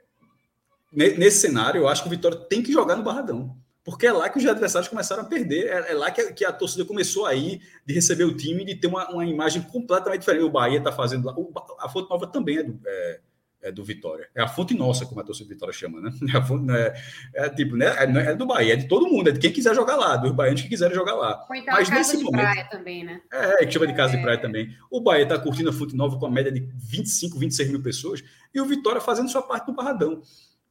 nesse 0.93 1.41
cenário, 1.41 1.81
eu 1.81 1.89
acho 1.89 2.03
que 2.03 2.09
o 2.09 2.11
Vitória 2.11 2.39
tem 2.39 2.63
que 2.63 2.73
jogar 2.73 2.97
no 2.97 3.03
Barradão. 3.03 3.57
Porque 3.85 4.07
é 4.07 4.13
lá 4.13 4.29
que 4.29 4.39
os 4.39 4.45
adversários 4.45 4.89
começaram 4.89 5.23
a 5.23 5.27
perder, 5.27 5.67
é, 5.69 5.93
é 5.93 5.95
lá 5.95 6.11
que 6.11 6.21
a, 6.21 6.33
que 6.33 6.45
a, 6.45 6.53
torcida 6.53 6.85
começou 6.85 7.25
aí 7.25 7.61
de 7.87 7.95
receber 7.95 8.25
o 8.25 8.37
time, 8.37 8.63
de 8.63 8.75
ter 8.75 8.87
uma, 8.87 9.09
uma 9.09 9.25
imagem 9.25 9.63
completamente 9.63 10.21
diferente. 10.21 10.45
O 10.45 10.51
Bahia 10.51 10.77
está 10.77 10.93
fazendo 10.93 11.25
lá. 11.25 11.35
a 11.81 11.89
Fonte 11.89 12.11
Nova 12.11 12.27
também 12.27 12.59
é 12.59 12.63
do, 12.63 12.79
é, 12.87 13.21
é 13.63 13.73
do 13.73 13.83
Vitória. 13.83 14.29
É 14.35 14.43
a 14.43 14.47
fonte 14.47 14.75
nossa, 14.75 15.07
como 15.07 15.21
a 15.21 15.25
torcida 15.25 15.49
do 15.49 15.55
Vitória 15.55 15.73
chama, 15.73 16.01
né? 16.01 16.11
É, 16.37 16.43
fonte, 16.43 16.71
é, 16.71 16.95
é 17.35 17.49
tipo, 17.49 17.77
né? 17.77 17.87
É, 17.87 18.31
é, 18.31 18.35
do 18.35 18.47
Bahia, 18.47 18.75
é 18.75 18.77
de 18.77 18.87
todo 18.87 19.09
mundo, 19.09 19.31
é 19.31 19.33
de 19.33 19.39
quem 19.39 19.51
quiser 19.51 19.75
jogar 19.75 19.97
lá, 19.97 20.17
dos 20.17 20.33
baianos 20.33 20.63
que 20.63 20.69
quiserem 20.69 20.95
jogar 20.95 21.15
lá. 21.15 21.47
Ou 21.49 21.57
então 21.57 21.75
Mas 21.75 21.89
nesse 21.89 22.17
momento. 22.19 22.43
praia 22.43 22.69
também, 22.71 23.05
né? 23.05 23.21
É, 23.33 23.65
que 23.65 23.73
chama 23.73 23.87
de 23.87 23.95
casa 23.95 24.17
de 24.17 24.23
praia 24.23 24.39
também. 24.39 24.69
O 24.91 25.01
Bahia 25.01 25.23
está 25.25 25.39
curtindo 25.39 25.71
a 25.71 25.73
Fonte 25.73 25.97
Nova 25.97 26.19
com 26.19 26.27
a 26.27 26.31
média 26.31 26.53
de 26.53 26.61
25, 26.77 27.39
26 27.39 27.71
mil 27.71 27.83
pessoas, 27.83 28.23
e 28.55 28.61
o 28.61 28.67
Vitória 28.67 29.01
fazendo 29.01 29.29
sua 29.29 29.43
parte 29.43 29.69
no 29.69 29.75
Barradão. 29.75 30.23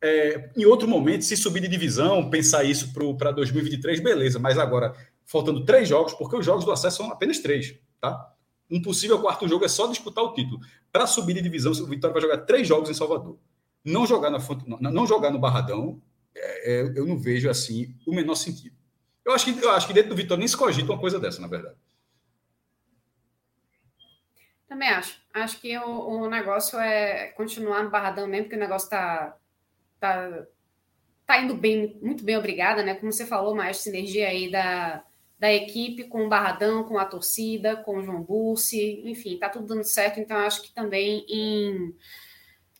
É, 0.02 0.52
em 0.56 0.66
outro 0.66 0.88
momento, 0.88 1.24
se 1.24 1.36
subir 1.36 1.62
de 1.62 1.68
divisão, 1.68 2.30
pensar 2.30 2.64
isso 2.64 2.94
para 3.18 3.32
2023, 3.32 4.00
beleza, 4.00 4.38
mas 4.38 4.58
agora, 4.58 4.96
faltando 5.26 5.66
três 5.66 5.90
jogos, 5.90 6.14
porque 6.14 6.36
os 6.36 6.46
jogos 6.46 6.66
do 6.66 6.72
acesso 6.72 6.98
são 6.98 7.12
apenas 7.12 7.40
três, 7.40 7.76
tá? 8.00 8.34
Um 8.70 8.82
possível 8.82 9.20
quarto 9.20 9.48
jogo 9.48 9.66
é 9.66 9.68
só 9.68 9.88
disputar 9.88 10.24
o 10.24 10.34
título. 10.34 10.60
Para 10.92 11.08
subir 11.08 11.34
de 11.34 11.42
divisão, 11.42 11.72
o 11.72 11.88
Vitória 11.88 12.14
vai 12.14 12.22
jogar 12.22 12.38
três 12.40 12.68
jogos 12.68 12.90
em 12.90 12.94
Salvador. 12.94 13.40
Não 13.84 14.06
jogar, 14.06 14.30
na 14.30 14.40
não, 14.68 14.92
não 14.92 15.08
jogar 15.08 15.32
no 15.32 15.40
Barradão, 15.40 16.02
é, 16.36 16.74
é, 16.74 16.82
eu 16.96 17.06
não 17.06 17.18
vejo 17.18 17.50
assim 17.50 17.96
o 18.06 18.14
menor 18.14 18.36
sentido. 18.36 18.76
Eu 19.26 19.34
acho 19.34 19.46
que, 19.46 19.64
eu 19.64 19.72
acho 19.72 19.88
que 19.88 19.94
dentro 19.94 20.10
do 20.10 20.16
Vitória 20.16 20.40
nem 20.40 20.48
se 20.48 20.56
cogita 20.56 20.92
uma 20.92 21.00
coisa 21.00 21.20
dessa, 21.20 21.42
na 21.42 21.48
verdade. 21.48 21.78
Também 24.68 24.90
acho. 24.90 25.18
Acho 25.34 25.60
que 25.60 25.78
o, 25.78 26.24
o 26.24 26.30
negócio 26.30 26.78
é 26.78 27.28
continuar 27.30 27.84
no 27.84 27.90
Barradão 27.90 28.28
mesmo, 28.28 28.46
porque 28.46 28.58
o 28.58 28.60
negócio 28.60 28.86
está 28.86 29.38
tá, 30.00 30.46
tá 31.26 31.42
indo 31.42 31.56
bem, 31.56 31.98
muito 32.02 32.24
bem, 32.24 32.38
obrigada, 32.38 32.84
né? 32.84 32.96
Como 32.96 33.12
você 33.12 33.26
falou, 33.26 33.56
mais 33.56 33.78
sinergia 33.78 34.28
aí 34.28 34.50
da, 34.50 35.04
da 35.40 35.54
equipe 35.54 36.06
com 36.06 36.26
o 36.26 36.30
Barradão, 36.30 36.84
com 36.84 36.98
a 36.98 37.06
torcida, 37.06 37.76
com 37.76 37.98
o 37.98 38.04
João 38.04 38.22
Bursi, 38.22 39.02
enfim, 39.06 39.38
tá 39.38 39.50
tudo 39.50 39.68
dando 39.68 39.84
certo, 39.84 40.20
então 40.20 40.38
acho 40.38 40.62
que 40.62 40.74
também 40.74 41.26
em, 41.30 41.96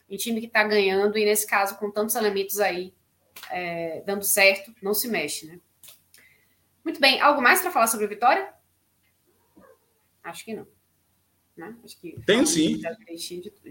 em 0.08 0.16
time 0.16 0.40
que 0.40 0.46
está 0.46 0.64
ganhando, 0.64 1.16
e 1.16 1.24
nesse 1.24 1.46
caso 1.46 1.78
com 1.78 1.90
tantos 1.90 2.14
elementos 2.14 2.58
aí 2.58 2.92
é, 3.50 4.02
dando 4.06 4.24
certo, 4.24 4.74
não 4.82 4.94
se 4.94 5.08
mexe, 5.08 5.46
né? 5.46 5.60
Muito 6.84 7.00
bem, 7.00 7.20
algo 7.20 7.42
mais 7.42 7.60
para 7.60 7.70
falar 7.70 7.86
sobre 7.86 8.06
a 8.06 8.08
vitória? 8.08 8.52
Acho 10.22 10.44
que 10.44 10.54
não. 10.54 10.66
Né? 11.56 11.76
Acho 11.84 12.00
que 12.00 12.16
Tenho 12.24 12.46
sim. 12.46 12.80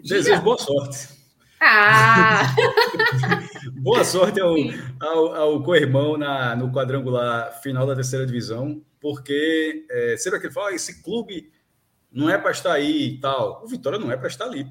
Desejo 0.03 0.41
boa 0.41 0.57
sorte. 0.57 1.26
Ah! 1.59 2.55
Boa 3.73 4.03
sorte 4.03 4.39
ao, 4.39 4.55
ao, 4.99 5.35
ao 5.35 5.63
co-irmão 5.63 6.17
no 6.57 6.71
quadrangular 6.71 7.61
final 7.61 7.85
da 7.85 7.95
terceira 7.95 8.25
divisão, 8.25 8.81
porque 8.99 9.85
é, 9.89 10.17
sempre 10.17 10.37
aquele 10.37 10.53
fala, 10.53 10.69
ah, 10.69 10.73
esse 10.73 11.01
clube 11.01 11.51
não 12.11 12.29
é 12.29 12.37
para 12.37 12.51
estar 12.51 12.73
aí 12.73 13.09
e 13.09 13.19
tal. 13.19 13.63
O 13.63 13.67
Vitória 13.67 13.99
não 13.99 14.11
é 14.11 14.17
para 14.17 14.27
estar 14.27 14.45
ali. 14.45 14.65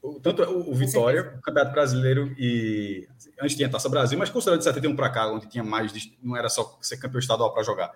Pô. 0.00 0.20
Tanto 0.20 0.42
o, 0.42 0.70
o 0.70 0.74
Vitória, 0.74 1.34
o 1.38 1.42
Campeonato 1.42 1.72
Brasileiro 1.72 2.34
e. 2.38 3.06
Antes 3.40 3.56
tinha 3.56 3.68
Taça 3.68 3.88
Brasil, 3.88 4.18
mas 4.18 4.30
considerando 4.30 4.60
de 4.60 4.64
71 4.64 4.94
para 4.94 5.10
cá, 5.10 5.30
onde 5.30 5.48
tinha 5.48 5.64
mais. 5.64 5.92
Não 6.22 6.36
era 6.36 6.48
só 6.48 6.78
ser 6.80 6.96
campeão 6.98 7.18
estadual 7.18 7.52
para 7.52 7.62
jogar. 7.62 7.92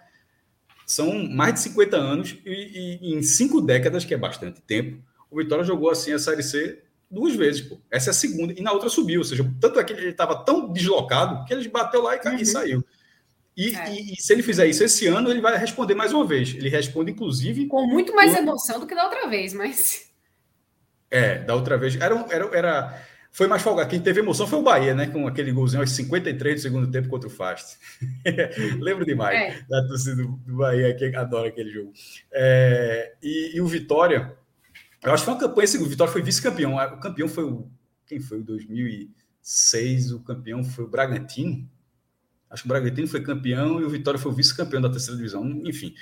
São 0.85 1.29
mais 1.29 1.55
de 1.55 1.61
50 1.61 1.97
anos 1.97 2.39
e, 2.45 2.99
e, 3.01 3.15
em 3.15 3.23
cinco 3.23 3.61
décadas, 3.61 4.05
que 4.05 4.13
é 4.13 4.17
bastante 4.17 4.61
tempo, 4.61 5.03
o 5.31 5.39
Vitória 5.39 5.65
jogou 5.65 5.91
assim 5.91 6.13
a 6.13 6.19
Série 6.19 6.43
C 6.43 6.83
duas 7.13 7.37
vezes, 7.37 7.61
pô. 7.61 7.79
Essa 7.91 8.11
é 8.11 8.13
a 8.13 8.15
segunda, 8.15 8.55
e 8.57 8.63
na 8.63 8.73
outra 8.73 8.89
subiu. 8.89 9.21
Ou 9.21 9.25
seja, 9.25 9.49
tanto 9.61 9.79
é 9.79 9.85
que 9.85 9.93
ele 9.93 10.09
estava 10.09 10.35
tão 10.43 10.73
deslocado 10.73 11.45
que 11.45 11.53
ele 11.53 11.69
bateu 11.69 12.03
lá 12.03 12.17
e, 12.17 12.21
uhum. 12.27 12.35
e 12.37 12.47
saiu. 12.47 12.85
E, 13.55 13.75
é. 13.77 13.93
e, 13.93 14.15
e, 14.15 14.23
se 14.23 14.33
ele 14.33 14.43
fizer 14.43 14.67
isso 14.67 14.83
esse 14.83 15.07
ano, 15.07 15.31
ele 15.31 15.43
vai 15.43 15.57
responder 15.59 15.95
mais 15.95 16.13
uma 16.13 16.25
vez. 16.25 16.55
Ele 16.55 16.71
responde, 16.71 17.13
inclusive. 17.13 17.67
Com 17.67 17.87
muito 17.87 18.15
mais 18.15 18.35
emoção 18.35 18.81
do 18.81 18.87
que 18.87 18.95
da 18.95 19.05
outra 19.05 19.29
vez, 19.29 19.53
mas. 19.53 20.11
É, 21.15 21.41
da 21.41 21.55
outra 21.55 21.77
vez. 21.77 21.95
Era, 22.01 22.25
era, 22.31 22.57
era, 22.57 23.03
foi 23.31 23.47
mais 23.47 23.61
folgado. 23.61 23.91
Quem 23.91 24.01
teve 24.01 24.21
emoção 24.21 24.47
foi 24.47 24.59
o 24.59 24.63
Bahia, 24.63 24.95
né? 24.95 25.09
Com 25.09 25.29
aquele 25.29 25.53
golzinho 25.53 25.83
aos 25.83 25.91
53 25.91 26.55
do 26.55 26.63
segundo 26.63 26.91
tempo 26.91 27.11
contra 27.11 27.29
o 27.29 27.31
Fast. 27.31 27.77
Lembro 28.81 29.05
demais 29.05 29.39
é. 29.39 29.63
da 29.69 29.87
torcida 29.87 30.17
do, 30.17 30.29
do 30.29 30.57
Bahia, 30.57 30.95
que 30.95 31.15
adora 31.15 31.49
aquele 31.49 31.71
jogo. 31.71 31.93
É, 32.33 33.13
e, 33.23 33.55
e 33.55 33.61
o 33.61 33.67
Vitória 33.67 34.35
eu 35.03 35.13
acho 35.13 35.23
que 35.23 35.25
foi 35.25 35.35
uma 35.35 35.41
campanha 35.41 35.65
assim, 35.65 35.79
o 35.79 35.87
Vitória 35.87 36.13
foi 36.13 36.23
vice-campeão. 36.23 36.77
O 36.77 37.01
campeão 37.01 37.29
foi 37.29 37.45
o. 37.45 37.69
Quem 38.07 38.21
foi? 38.21 38.41
O 38.41 38.45
2006, 38.45 40.13
o 40.13 40.21
campeão 40.21 40.63
foi 40.63 40.85
o 40.85 40.89
Bragantino. 40.89 41.69
Acho 42.49 42.63
que 42.63 42.69
o 42.69 42.71
Bragantino 42.71 43.09
foi 43.09 43.23
campeão 43.23 43.81
e 43.81 43.85
o 43.85 43.91
Vitória 43.91 44.19
foi 44.19 44.31
o 44.31 44.35
vice-campeão 44.35 44.81
da 44.81 44.91
terceira 44.91 45.17
divisão. 45.17 45.45
Enfim. 45.65 45.95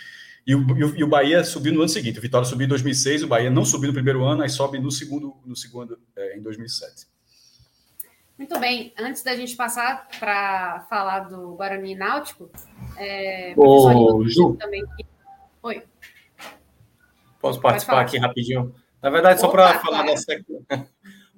E 0.47 0.55
o, 0.55 0.77
e 0.77 0.85
o, 0.85 0.97
e 0.97 1.05
o 1.05 1.09
Bahia 1.09 1.44
subiu 1.44 1.72
no 1.72 1.81
ano 1.81 1.89
seguinte. 1.89 2.18
O 2.18 2.22
Vitória 2.22 2.47
subiu 2.47 2.64
em 2.64 2.68
2006, 2.68 3.22
o 3.22 3.28
Bahia 3.28 3.51
não 3.51 3.64
subiu 3.64 3.89
no 3.89 3.94
primeiro 3.94 4.24
ano, 4.24 4.43
aí 4.43 4.48
sobe 4.48 4.78
no 4.78 4.90
segundo, 4.90 5.36
no 5.44 5.55
segundo 5.55 5.98
é, 6.16 6.36
em 6.36 6.43
2007. 6.43 7.06
Muito 8.36 8.59
bem. 8.59 8.93
Antes 8.98 9.22
da 9.22 9.36
gente 9.36 9.55
passar 9.55 10.09
para 10.18 10.86
falar 10.89 11.20
do 11.28 11.55
Guarani 11.56 11.94
Náutico, 11.94 12.51
é, 12.97 13.52
Ô, 13.56 14.24
Ju. 14.27 14.56
também. 14.59 14.82
Oi. 15.62 15.82
Posso 17.39 17.60
participar 17.60 18.01
aqui 18.01 18.18
rapidinho? 18.18 18.74
Na 19.02 19.10
verdade, 19.10 19.40
só 19.40 19.48
para 19.48 19.78
falar, 19.81 20.02
da 20.02 20.16
sequência, 20.16 20.66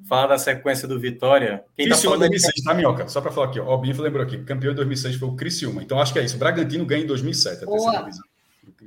falar 0.09 0.26
da 0.26 0.39
sequência 0.39 0.89
do 0.89 0.98
Vitória. 0.98 1.64
Quem 1.76 1.86
Criciúma 1.86 2.16
tá 2.16 2.20
2006, 2.20 2.64
tá, 2.64 2.74
Minhoca? 2.74 3.09
Só 3.09 3.20
para 3.20 3.30
falar 3.30 3.47
aqui, 3.48 3.60
ó, 3.60 3.74
o 3.74 3.78
Binho 3.78 4.01
lembrou 4.01 4.24
aqui, 4.24 4.43
campeão 4.44 4.72
em 4.72 4.76
2006 4.76 5.16
foi 5.16 5.28
o 5.28 5.36
Criciúma. 5.36 5.82
Então 5.82 6.01
acho 6.01 6.12
que 6.12 6.18
é 6.18 6.24
isso. 6.24 6.36
O 6.36 6.39
Bragantino 6.39 6.84
ganha 6.84 7.05
em 7.05 7.06
2007, 7.06 7.64
a 7.64 7.66
terceira 7.66 7.98
divisão. 7.98 8.24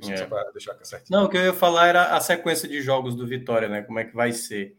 É. 0.08 0.28
Não, 1.10 1.24
o 1.24 1.28
que 1.28 1.36
eu 1.36 1.44
ia 1.44 1.52
falar 1.52 1.86
era 1.86 2.16
a 2.16 2.20
sequência 2.20 2.68
de 2.68 2.80
jogos 2.82 3.14
do 3.14 3.26
Vitória, 3.26 3.68
né? 3.68 3.82
Como 3.82 3.98
é 3.98 4.04
que 4.04 4.14
vai 4.14 4.32
ser? 4.32 4.76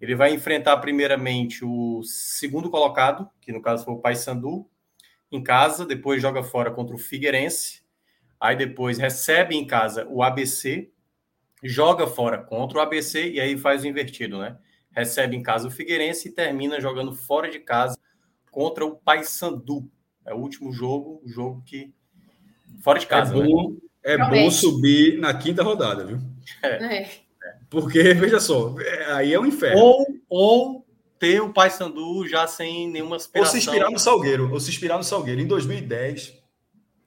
Ele 0.00 0.14
vai 0.14 0.32
enfrentar 0.32 0.76
primeiramente 0.78 1.64
o 1.64 2.02
segundo 2.04 2.70
colocado, 2.70 3.28
que 3.40 3.52
no 3.52 3.60
caso 3.60 3.84
foi 3.84 3.94
o 3.94 3.98
Paysandu, 3.98 4.68
em 5.30 5.42
casa, 5.42 5.84
depois 5.84 6.22
joga 6.22 6.42
fora 6.42 6.70
contra 6.70 6.94
o 6.94 6.98
Figueirense, 6.98 7.82
aí 8.40 8.56
depois 8.56 8.98
recebe 8.98 9.56
em 9.56 9.66
casa 9.66 10.06
o 10.08 10.22
ABC, 10.22 10.90
joga 11.62 12.06
fora 12.06 12.38
contra 12.38 12.78
o 12.78 12.80
ABC 12.80 13.30
e 13.30 13.40
aí 13.40 13.56
faz 13.56 13.82
o 13.82 13.86
invertido, 13.86 14.38
né? 14.38 14.56
Recebe 14.90 15.36
em 15.36 15.42
casa 15.42 15.68
o 15.68 15.70
Figueirense 15.70 16.28
e 16.28 16.32
termina 16.32 16.80
jogando 16.80 17.14
fora 17.14 17.50
de 17.50 17.58
casa 17.58 17.98
contra 18.50 18.84
o 18.84 18.96
Paysandu. 18.96 19.88
É 20.26 20.34
o 20.34 20.38
último 20.38 20.72
jogo, 20.72 21.20
o 21.24 21.28
jogo 21.28 21.62
que 21.64 21.92
fora 22.82 22.98
de 22.98 23.06
é 23.06 23.08
casa. 23.08 23.36
É 23.36 23.42
bom, 23.42 23.70
né? 23.70 23.76
é 24.02 24.18
bom 24.18 24.50
subir 24.50 25.18
na 25.18 25.34
quinta 25.34 25.62
rodada, 25.62 26.04
viu? 26.04 26.18
É. 26.62 27.02
é. 27.02 27.10
Porque 27.70 28.14
veja 28.14 28.40
só, 28.40 28.74
é, 28.80 29.12
aí 29.12 29.32
é 29.32 29.40
um 29.40 29.46
inferno. 29.46 29.80
Ou, 29.80 30.06
ou 30.28 30.86
ter 31.18 31.40
o 31.40 31.52
Paysandu 31.52 32.26
já 32.26 32.46
sem 32.46 32.88
nenhuma 32.88 33.16
aspiração. 33.16 33.54
Ou 33.54 33.60
se 33.60 33.66
inspirar 33.66 33.90
no 33.90 33.98
Salgueiro, 33.98 34.52
ou 34.52 34.60
se 34.60 34.70
inspirar 34.70 34.96
no 34.96 35.04
Salgueiro. 35.04 35.40
Em 35.40 35.46
2010, 35.46 36.34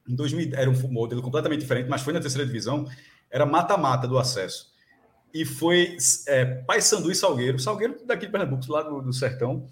em 0.07 0.15
2000, 0.15 0.51
era 0.53 0.69
um 0.69 0.73
modelo 0.89 1.21
completamente 1.21 1.61
diferente, 1.61 1.89
mas 1.89 2.01
foi 2.01 2.13
na 2.13 2.19
terceira 2.19 2.45
divisão 2.45 2.87
era 3.31 3.45
mata-mata 3.45 4.07
do 4.07 4.19
acesso. 4.19 4.71
E 5.33 5.45
foi 5.45 5.97
é, 6.27 6.45
Paysandu 6.45 7.09
e 7.09 7.15
Salgueiro, 7.15 7.57
Salgueiro 7.57 8.05
daqui 8.05 8.25
de 8.25 8.31
Pernambuco, 8.31 8.69
lá 8.69 8.83
do, 8.83 9.01
do 9.01 9.13
Sertão, 9.13 9.67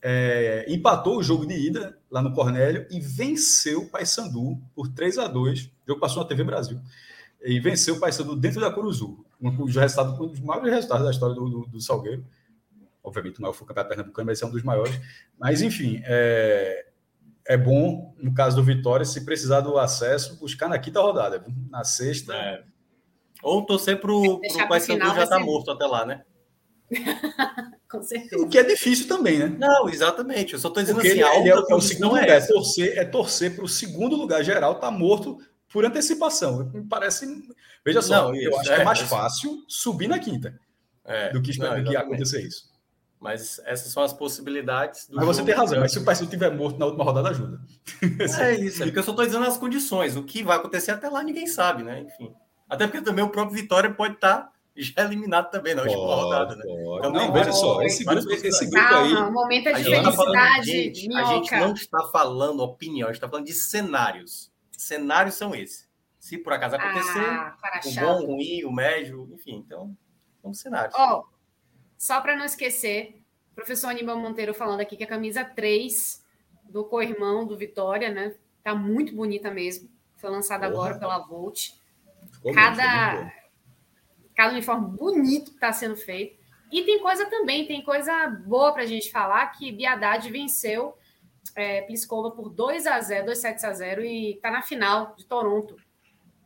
é, 0.00 0.64
empatou 0.68 1.18
o 1.18 1.22
jogo 1.22 1.46
de 1.46 1.54
ida 1.54 1.98
lá 2.10 2.22
no 2.22 2.32
Cornélio 2.32 2.86
e 2.90 3.00
venceu 3.00 3.82
o 3.82 3.90
Paysandu 3.90 4.60
por 4.74 4.88
3 4.88 5.18
a 5.18 5.28
2 5.28 5.64
O 5.64 5.70
jogo 5.88 6.00
passou 6.00 6.22
na 6.22 6.28
TV 6.28 6.44
Brasil. 6.44 6.80
E 7.42 7.60
venceu 7.60 7.96
o 7.96 8.00
Paysandu 8.00 8.34
dentro 8.34 8.60
da 8.60 8.70
Curuzu. 8.70 9.24
Um, 9.40 9.48
um, 9.48 9.64
resultado, 9.64 10.22
um 10.22 10.28
dos 10.28 10.40
maiores 10.40 10.72
resultados 10.72 11.04
da 11.04 11.10
história 11.10 11.34
do, 11.34 11.48
do, 11.48 11.66
do 11.66 11.80
Salgueiro. 11.80 12.24
Obviamente, 13.02 13.38
o 13.38 13.42
maior 13.42 13.52
foi 13.52 13.64
o 13.64 13.68
campeonato 13.68 13.90
pernambucano, 13.90 14.26
mas 14.26 14.40
é 14.40 14.46
um 14.46 14.50
dos 14.50 14.62
maiores. 14.62 14.98
Mas, 15.38 15.60
enfim, 15.60 16.00
é, 16.04 16.86
é 17.46 17.56
bom, 17.56 18.14
no 18.18 18.32
caso 18.32 18.56
do 18.56 18.62
Vitória, 18.62 19.04
se 19.04 19.24
precisar 19.24 19.60
do 19.60 19.78
acesso, 19.78 20.38
buscar 20.38 20.68
na 20.68 20.78
quinta 20.78 21.00
rodada. 21.00 21.44
Na 21.70 21.84
sexta. 21.84 22.34
É. 22.34 22.64
Ou 23.44 23.64
torcer 23.64 24.00
para 24.00 24.10
o 24.10 24.40
Paysandu 24.68 25.04
já 25.06 25.24
estar 25.24 25.38
tá 25.38 25.44
morto 25.44 25.70
até 25.70 25.84
lá, 25.84 26.06
né? 26.06 26.22
Com 27.88 28.02
certeza. 28.02 28.42
O 28.42 28.48
que 28.48 28.58
é 28.58 28.62
difícil 28.64 29.06
também, 29.06 29.38
né? 29.38 29.54
Não, 29.58 29.88
exatamente. 29.88 30.54
Eu 30.54 30.58
só 30.58 30.68
estou 30.68 30.82
dizendo 30.82 30.96
Porque 30.96 31.08
assim, 31.08 31.40
ele, 31.40 31.50
é, 31.50 31.52
é 31.52 31.74
o 31.74 31.80
segundo 31.80 32.16
é 32.16 32.20
lugar. 32.22 32.36
É 32.38 32.40
torcer, 32.40 32.98
é 32.98 33.04
torcer 33.04 33.54
para 33.54 33.64
o 33.64 33.68
segundo 33.68 34.16
lugar 34.16 34.42
geral 34.42 34.72
estar 34.72 34.90
tá 34.90 34.90
morto 34.90 35.38
por 35.70 35.84
antecipação. 35.84 36.72
Parece. 36.88 37.26
Veja 37.84 38.00
só, 38.00 38.28
não, 38.28 38.34
eu 38.34 38.58
acho 38.58 38.72
é, 38.72 38.76
que 38.76 38.80
é 38.80 38.84
mais 38.84 39.00
fácil 39.00 39.62
subir 39.68 40.08
na 40.08 40.18
quinta 40.18 40.58
é, 41.04 41.30
do 41.30 41.42
que, 41.42 41.56
não, 41.58 41.82
do 41.82 41.90
que 41.90 41.96
acontecer 41.96 42.42
isso. 42.42 42.72
Mas 43.20 43.58
essas 43.64 43.90
são 43.90 44.02
as 44.02 44.12
possibilidades. 44.12 45.06
mas 45.10 45.24
você 45.24 45.42
tem 45.42 45.54
razão, 45.54 45.80
mas 45.80 45.92
se 45.92 45.98
o 45.98 46.04
Paysandu 46.04 46.26
estiver 46.26 46.54
morto 46.54 46.78
na 46.78 46.86
última 46.86 47.04
rodada, 47.04 47.30
ajuda. 47.30 47.60
É 48.02 48.54
isso, 48.54 48.82
é 48.82 48.86
porque 48.86 48.98
eu 48.98 49.02
só 49.02 49.12
estou 49.12 49.24
dizendo 49.24 49.46
as 49.46 49.56
condições. 49.56 50.16
O 50.16 50.22
que 50.22 50.42
vai 50.42 50.56
acontecer 50.56 50.90
até 50.90 51.08
lá, 51.08 51.22
ninguém 51.22 51.46
sabe, 51.46 51.82
né? 51.82 52.00
Enfim. 52.00 52.34
Até 52.74 52.86
porque 52.86 53.02
também 53.02 53.24
o 53.24 53.30
próprio 53.30 53.56
Vitória 53.56 53.92
pode 53.92 54.14
estar 54.14 54.52
já 54.76 55.04
eliminado 55.04 55.50
também 55.50 55.74
na 55.74 55.82
última 55.82 56.14
rodada, 56.16 56.56
né? 56.56 56.64
Então, 56.66 57.12
não, 57.12 57.32
veja 57.32 57.52
só, 57.52 57.80
esse 57.82 58.04
grupo, 58.04 58.28
esse 58.30 58.66
grupo 58.66 58.88
Calma, 58.88 59.06
aí. 59.06 59.30
Um 59.30 59.32
momento 59.32 59.64
de 59.66 59.84
felicidade. 59.84 60.04
Tá 60.04 60.12
falando, 60.12 60.62
gente, 60.64 61.14
a 61.14 61.24
gente 61.24 61.50
não 61.52 61.72
está 61.74 62.02
falando 62.08 62.60
opinião, 62.60 63.08
a 63.08 63.12
gente 63.12 63.18
está 63.18 63.28
falando 63.28 63.46
de 63.46 63.52
cenários. 63.52 64.52
Cenários 64.72 65.36
são 65.36 65.54
esses. 65.54 65.88
Se 66.18 66.38
por 66.38 66.52
acaso 66.52 66.76
acontecer, 66.76 67.20
ah, 67.20 67.56
o 67.84 67.94
bom, 68.00 68.22
o 68.22 68.26
ruim, 68.26 68.64
o 68.64 68.72
médio, 68.72 69.28
enfim, 69.32 69.56
então, 69.56 69.96
são 70.42 70.52
cenários. 70.52 70.94
Ó, 70.96 71.20
oh, 71.20 71.34
só 71.96 72.20
para 72.20 72.36
não 72.36 72.44
esquecer, 72.44 73.22
professor 73.54 73.88
Aníbal 73.88 74.18
Monteiro 74.18 74.54
falando 74.54 74.80
aqui 74.80 74.96
que 74.96 75.04
a 75.04 75.06
camisa 75.06 75.44
3 75.44 76.24
do 76.68 76.84
co-irmão 76.84 77.46
do 77.46 77.56
Vitória, 77.56 78.10
né? 78.10 78.34
Tá 78.62 78.74
muito 78.74 79.14
bonita 79.14 79.50
mesmo. 79.50 79.88
Foi 80.16 80.30
lançada 80.30 80.68
Porra. 80.68 80.88
agora 80.88 80.98
pela 80.98 81.18
Volt. 81.18 81.72
Cada, 82.52 83.22
bom, 83.22 83.30
cada 84.34 84.52
uniforme 84.52 84.96
bonito 84.96 85.50
que 85.50 85.56
está 85.56 85.72
sendo 85.72 85.96
feito. 85.96 86.42
E 86.70 86.82
tem 86.82 86.98
coisa 87.00 87.26
também, 87.26 87.66
tem 87.66 87.82
coisa 87.82 88.28
boa 88.46 88.72
para 88.72 88.82
a 88.82 88.86
gente 88.86 89.10
falar, 89.10 89.46
que 89.48 89.70
Biadade 89.70 90.30
venceu 90.30 90.94
é, 91.54 91.82
Pliskova 91.82 92.30
por 92.30 92.50
2 92.50 92.86
a 92.86 93.00
0 93.00 93.26
2 93.26 93.38
7 93.38 93.66
a 93.66 93.72
0 93.72 94.04
e 94.04 94.32
está 94.32 94.50
na 94.50 94.62
final 94.62 95.14
de 95.16 95.24
Toronto. 95.24 95.76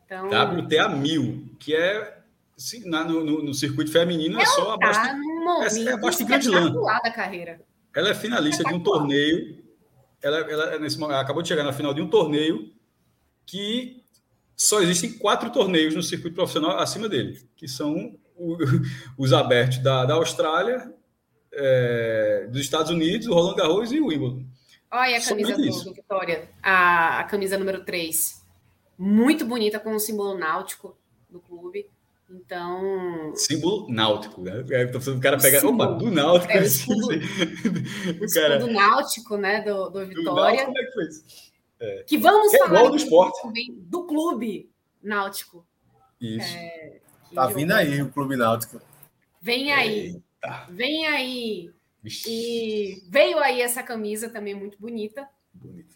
Então, 0.05 0.27
WTA 0.27 0.89
1000, 0.89 1.55
que 1.59 1.75
é 1.75 2.19
na, 2.85 3.03
no, 3.03 3.23
no, 3.23 3.53
circuito 3.53 3.91
feminino 3.91 4.39
é 4.39 4.45
só 4.45 4.73
abaixo. 4.73 4.99
Tá 4.99 5.15
essa 5.65 6.23
é 6.23 6.25
grande 6.25 6.49
lã. 6.49 6.71
da 6.71 7.11
carreira. 7.11 7.61
Ela 7.95 8.09
é 8.09 8.13
finalista 8.13 8.63
de 8.63 8.73
um 8.73 8.79
torneio. 8.79 9.63
Ela, 10.21 10.39
ela, 10.39 10.79
nesse, 10.79 11.01
ela 11.01 11.21
acabou 11.21 11.41
de 11.41 11.47
chegar 11.47 11.63
na 11.63 11.71
final 11.71 11.93
de 11.93 12.01
um 12.01 12.09
torneio 12.09 12.73
que 13.45 13.98
só 14.59 14.81
existem 14.81 15.13
quatro 15.13 15.49
torneios 15.51 15.95
no 15.95 16.03
circuito 16.03 16.35
profissional 16.35 16.77
acima 16.79 17.07
dele, 17.07 17.41
que 17.55 17.65
são 17.65 18.19
o, 18.35 18.57
os 19.17 19.31
abertos 19.31 19.77
da, 19.77 20.05
da 20.05 20.15
Austrália, 20.15 20.93
é, 21.53 22.45
dos 22.51 22.59
Estados 22.59 22.91
Unidos, 22.91 23.25
o 23.27 23.33
Roland 23.33 23.55
Garros 23.55 23.91
e 23.93 24.01
o 24.01 24.07
Wimbledon. 24.07 24.43
Olha 24.91 25.17
a 25.17 25.23
camisa 25.23 25.55
do, 25.55 25.93
Vitória, 25.93 26.49
a, 26.61 27.19
a 27.19 27.23
camisa 27.23 27.57
número 27.57 27.85
3. 27.85 28.43
Muito 28.97 29.45
bonita, 29.45 29.79
com 29.79 29.95
o 29.95 29.99
símbolo 29.99 30.37
náutico 30.37 30.97
do 31.29 31.39
clube. 31.39 31.89
Então. 32.29 33.31
Símbolo 33.35 33.87
náutico, 33.89 34.41
né? 34.41 34.61
O 34.61 35.19
cara 35.19 35.37
pega. 35.37 35.61
Símbolo. 35.61 35.91
Opa, 35.91 35.97
do 35.97 36.11
náutico. 36.11 36.51
É, 36.51 36.59
o 36.59 36.63
escudo, 36.63 37.07
o 37.07 38.33
cara... 38.33 38.59
do 38.59 38.67
náutico, 38.67 39.37
né? 39.37 39.61
Do, 39.61 39.89
do 39.89 40.05
Vitória. 40.05 40.23
Do 40.23 40.35
náutico, 40.35 40.65
como 40.65 40.77
é 40.77 40.83
que 40.83 40.91
foi 40.91 41.03
isso? 41.05 41.48
É. 41.79 42.03
Que 42.03 42.17
vamos 42.17 42.53
é 42.53 42.57
falar 42.59 42.89
do 42.89 42.95
esporte. 42.95 43.41
também 43.41 43.73
do 43.73 44.05
clube 44.05 44.69
náutico. 45.01 45.65
Isso. 46.19 46.55
É, 46.55 46.99
tá 47.33 47.47
vindo 47.47 47.71
aí 47.71 48.01
o 48.01 48.11
clube 48.11 48.35
náutico. 48.35 48.81
Vem 49.41 49.71
aí. 49.71 50.21
Eita. 50.41 50.65
Vem 50.69 51.07
aí. 51.07 51.73
Vixe. 52.03 52.29
E 52.29 53.03
veio 53.09 53.39
aí 53.39 53.61
essa 53.61 53.81
camisa 53.81 54.29
também 54.29 54.53
muito 54.53 54.79
bonita. 54.79 55.27
Bonita. 55.53 55.95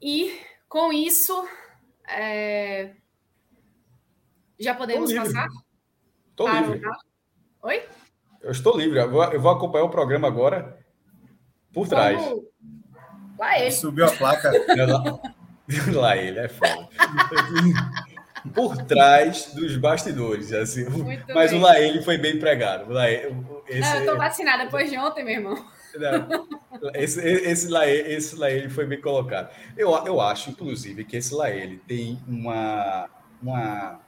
E 0.00 0.40
com 0.68 0.92
isso. 0.92 1.46
É 2.08 2.94
já 4.58 4.74
podemos 4.74 5.12
passar? 5.12 5.48
Estou 6.30 6.48
livre. 6.48 6.80
Oi? 7.62 7.82
Eu 8.40 8.50
estou 8.50 8.76
livre. 8.76 8.98
Eu 8.98 9.10
vou, 9.10 9.50
acompanhar 9.50 9.84
o 9.84 9.90
programa 9.90 10.28
agora 10.28 10.78
por 11.72 11.88
trás. 11.88 12.22
Vamos... 12.22 12.44
Lá 13.38 13.58
ele. 13.58 13.70
Subiu 13.72 14.06
a 14.06 14.10
placa. 14.10 14.50
lá 15.92 16.16
ele, 16.16 16.38
é 16.38 16.48
foda. 16.48 16.88
por 18.54 18.76
trás 18.84 19.52
dos 19.54 19.76
bastidores. 19.76 20.52
Assim. 20.52 20.84
Mas 21.34 21.50
bem. 21.50 21.60
o 21.60 21.62
Laele 21.62 22.02
foi 22.02 22.18
bem 22.18 22.36
empregado. 22.36 22.92
Laele, 22.92 23.36
esse... 23.68 23.80
Não, 23.80 23.94
eu 23.94 24.00
estou 24.00 24.16
vacinada 24.16 24.64
depois 24.64 24.90
de 24.90 24.98
ontem, 24.98 25.24
meu 25.24 25.34
irmão. 25.34 25.66
Não, 25.98 26.90
esse, 26.94 27.20
esse, 27.20 27.68
Laele, 27.68 28.12
esse 28.12 28.36
Laele 28.36 28.68
foi 28.68 28.86
bem 28.86 29.00
colocado. 29.00 29.50
Eu, 29.76 29.90
eu 30.04 30.20
acho, 30.20 30.50
inclusive, 30.50 31.04
que 31.04 31.16
esse 31.16 31.34
Laele 31.34 31.80
tem 31.86 32.20
uma, 32.26 33.08
uma 33.42 34.00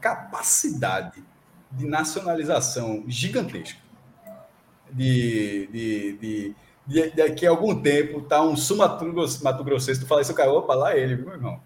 capacidade 0.00 1.22
de 1.70 1.86
nacionalização 1.86 3.04
gigantesca. 3.08 3.80
De, 4.90 5.68
de, 5.72 6.18
de, 6.18 6.56
de, 6.86 7.10
daqui 7.10 7.46
a 7.46 7.50
algum 7.50 7.80
tempo 7.80 8.22
tá 8.22 8.42
um 8.42 8.54
Mato 8.76 9.64
Grossense, 9.64 10.00
tu 10.00 10.06
fala 10.06 10.22
isso, 10.22 10.34
cara, 10.34 10.52
opa, 10.52 10.74
lá 10.74 10.96
ele, 10.96 11.16
meu 11.16 11.32
irmão. 11.32 11.60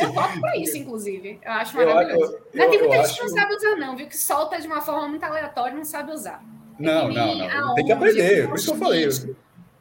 Eu 0.00 0.12
voto 0.12 0.40
por 0.40 0.54
isso, 0.56 0.76
inclusive. 0.76 1.40
Eu 1.42 1.52
acho 1.52 1.76
maravilhoso. 1.76 2.38
Eu, 2.52 2.64
eu, 2.64 2.70
tem 2.70 2.78
muita 2.78 2.96
gente 2.96 3.06
acho... 3.06 3.14
que 3.16 3.22
não 3.22 3.28
sabe 3.28 3.54
usar, 3.54 3.76
não, 3.76 3.96
viu? 3.96 4.06
Que 4.06 4.16
solta 4.16 4.60
de 4.60 4.66
uma 4.66 4.80
forma 4.80 5.08
muito 5.08 5.24
aleatória 5.24 5.74
e 5.74 5.76
não 5.76 5.84
sabe 5.84 6.12
usar. 6.12 6.44
Não, 6.78 7.08
não, 7.08 7.34
não. 7.34 7.74
Tem 7.74 7.84
que 7.84 7.92
aprender. 7.92 8.48
Por 8.48 8.56
isso 8.56 8.66
que 8.66 8.72
eu 8.72 8.78
falei. 8.78 9.08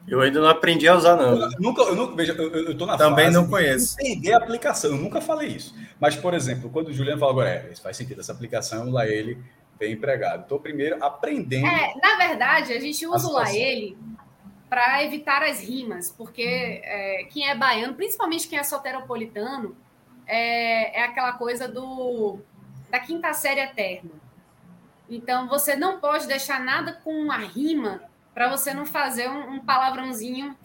Eu 0.07 0.19
ainda 0.19 0.41
não 0.41 0.47
aprendi 0.47 0.87
a 0.87 0.95
usar, 0.95 1.15
não. 1.15 1.39
Eu 1.39 1.49
nunca, 1.59 1.83
eu 1.83 1.95
nunca, 1.95 2.15
veja, 2.15 2.33
eu, 2.33 2.49
eu 2.51 2.77
tô 2.77 2.87
na 2.87 2.97
Também 2.97 3.29
não 3.29 3.47
conheço. 3.47 3.95
Entender 3.99 4.33
a 4.33 4.37
aplicação, 4.37 4.91
eu 4.91 4.97
nunca 4.97 5.21
falei 5.21 5.49
isso. 5.49 5.75
Mas, 5.99 6.15
por 6.15 6.33
exemplo, 6.33 6.69
quando 6.71 6.87
o 6.87 6.93
Juliano 6.93 7.19
fala 7.19 7.31
agora, 7.31 7.49
é, 7.49 7.69
isso 7.71 7.83
faz 7.83 7.95
sentido, 7.97 8.19
essa 8.19 8.31
aplicação, 8.31 8.89
lá 8.89 9.07
ele 9.07 9.37
bem 9.77 9.93
empregado. 9.93 10.41
Estou 10.41 10.59
primeiro 10.59 11.03
aprendendo. 11.03 11.67
É, 11.67 11.93
na 12.01 12.17
verdade, 12.17 12.73
a 12.73 12.79
gente 12.79 13.05
usa 13.05 13.27
o 13.27 13.31
lá 13.31 13.53
ele 13.53 13.95
para 14.71 15.03
evitar 15.03 15.43
as 15.43 15.59
rimas, 15.59 16.09
porque 16.09 16.81
é, 16.81 17.27
quem 17.29 17.49
é 17.49 17.53
baiano, 17.53 17.93
principalmente 17.93 18.47
quem 18.47 18.57
é 18.57 18.63
soteropolitano, 18.63 19.75
é, 20.25 21.01
é 21.01 21.03
aquela 21.03 21.33
coisa 21.33 21.67
do 21.67 22.39
da 22.89 22.97
quinta 22.97 23.33
série 23.33 23.59
eterna. 23.59 24.11
Então, 25.09 25.45
você 25.49 25.75
não 25.75 25.99
pode 25.99 26.25
deixar 26.25 26.61
nada 26.61 26.93
com 26.93 27.13
uma 27.13 27.35
rima 27.35 28.01
para 28.33 28.47
você 28.47 28.73
não 28.73 28.85
fazer 28.85 29.29
um, 29.29 29.55
um 29.55 29.59
palavrãozinho. 29.59 30.55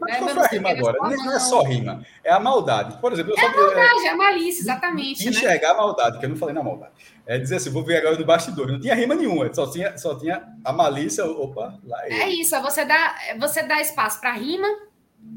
Mas 0.00 0.12
né? 0.12 0.18
qual 0.18 0.28
foi 0.30 0.44
a 0.44 0.48
rima 0.48 0.70
agora? 0.70 0.98
Não 0.98 1.32
é 1.32 1.38
só 1.40 1.62
rima, 1.62 2.04
é 2.22 2.30
a 2.30 2.38
maldade. 2.38 2.98
Por 3.00 3.12
exemplo, 3.12 3.32
eu 3.32 3.42
é 3.42 3.46
a 3.46 3.52
maldade, 3.52 4.06
é, 4.06 4.08
a 4.10 4.16
malícia, 4.16 4.62
exatamente. 4.62 5.24
Né? 5.24 5.30
Enxergar 5.30 5.68
né? 5.68 5.74
a 5.74 5.76
maldade, 5.76 6.18
que 6.18 6.24
eu 6.24 6.28
não 6.28 6.36
falei 6.36 6.54
na 6.54 6.62
maldade. 6.62 6.92
É 7.26 7.38
dizer 7.38 7.56
assim, 7.56 7.70
vou 7.70 7.82
ver 7.82 7.98
agora 7.98 8.18
no 8.18 8.24
bastidor. 8.24 8.70
Não 8.70 8.80
tinha 8.80 8.94
rima 8.94 9.14
nenhuma, 9.14 9.52
só 9.52 9.70
tinha, 9.70 9.96
só 9.96 10.18
tinha 10.18 10.46
a 10.64 10.72
malícia. 10.72 11.24
Opa, 11.24 11.78
lá 11.84 12.06
é. 12.06 12.12
É 12.12 12.28
isso, 12.28 12.54
é 12.54 12.60
você 12.60 12.84
dá, 12.84 13.16
é 13.28 13.38
você 13.38 13.62
dá 13.62 13.80
espaço 13.80 14.20
para 14.20 14.32
rima, 14.32 14.68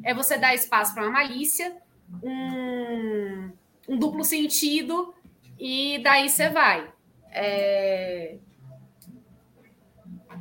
é 0.04 0.14
você 0.14 0.38
dar 0.38 0.54
espaço 0.54 0.94
para 0.94 1.04
uma 1.04 1.12
malícia, 1.12 1.76
um, 2.22 3.52
um 3.88 3.98
duplo 3.98 4.24
sentido, 4.24 5.14
e 5.58 6.00
daí 6.04 6.30
você 6.30 6.50
vai. 6.50 6.88
É, 7.32 8.38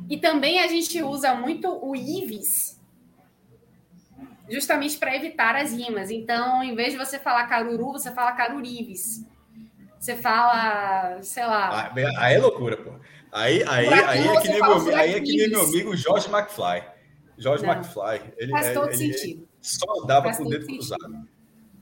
e 0.09 0.17
também 0.17 0.59
a 0.59 0.67
gente 0.67 1.01
usa 1.03 1.35
muito 1.35 1.69
o 1.69 1.95
IVES, 1.95 2.78
justamente 4.49 4.97
para 4.97 5.15
evitar 5.15 5.55
as 5.55 5.71
rimas. 5.73 6.09
Então, 6.09 6.63
em 6.63 6.75
vez 6.75 6.91
de 6.91 6.97
você 6.97 7.19
falar 7.19 7.47
caruru, 7.47 7.91
você 7.91 8.11
fala 8.11 8.31
carurives. 8.31 9.25
Você 9.99 10.15
fala, 10.15 11.21
sei 11.21 11.45
lá. 11.45 11.91
Ah, 11.91 11.93
aí 12.19 12.35
é 12.35 12.39
loucura, 12.39 12.77
pô. 12.77 12.91
Aí, 13.31 13.63
aí, 13.67 13.87
aí, 13.87 14.27
é 14.27 14.41
que 14.41 14.47
nem 14.47 14.61
meu, 14.61 14.95
aí 14.95 15.13
é 15.13 15.19
que 15.19 15.37
nem 15.37 15.49
meu 15.49 15.61
amigo 15.61 15.95
Jorge 15.95 16.29
McFly. 16.29 16.83
Jorge 17.37 17.65
Não, 17.65 17.73
McFly. 17.73 18.33
Ele, 18.37 18.51
faz 18.51 18.73
todo 18.73 18.87
ele, 18.89 18.97
sentido. 18.97 19.39
Ele 19.41 19.47
só 19.61 20.05
dava 20.05 20.35
com 20.35 20.43
o 20.43 20.49
dedo 20.49 20.65
sentido. 20.65 20.77
cruzado 20.77 21.29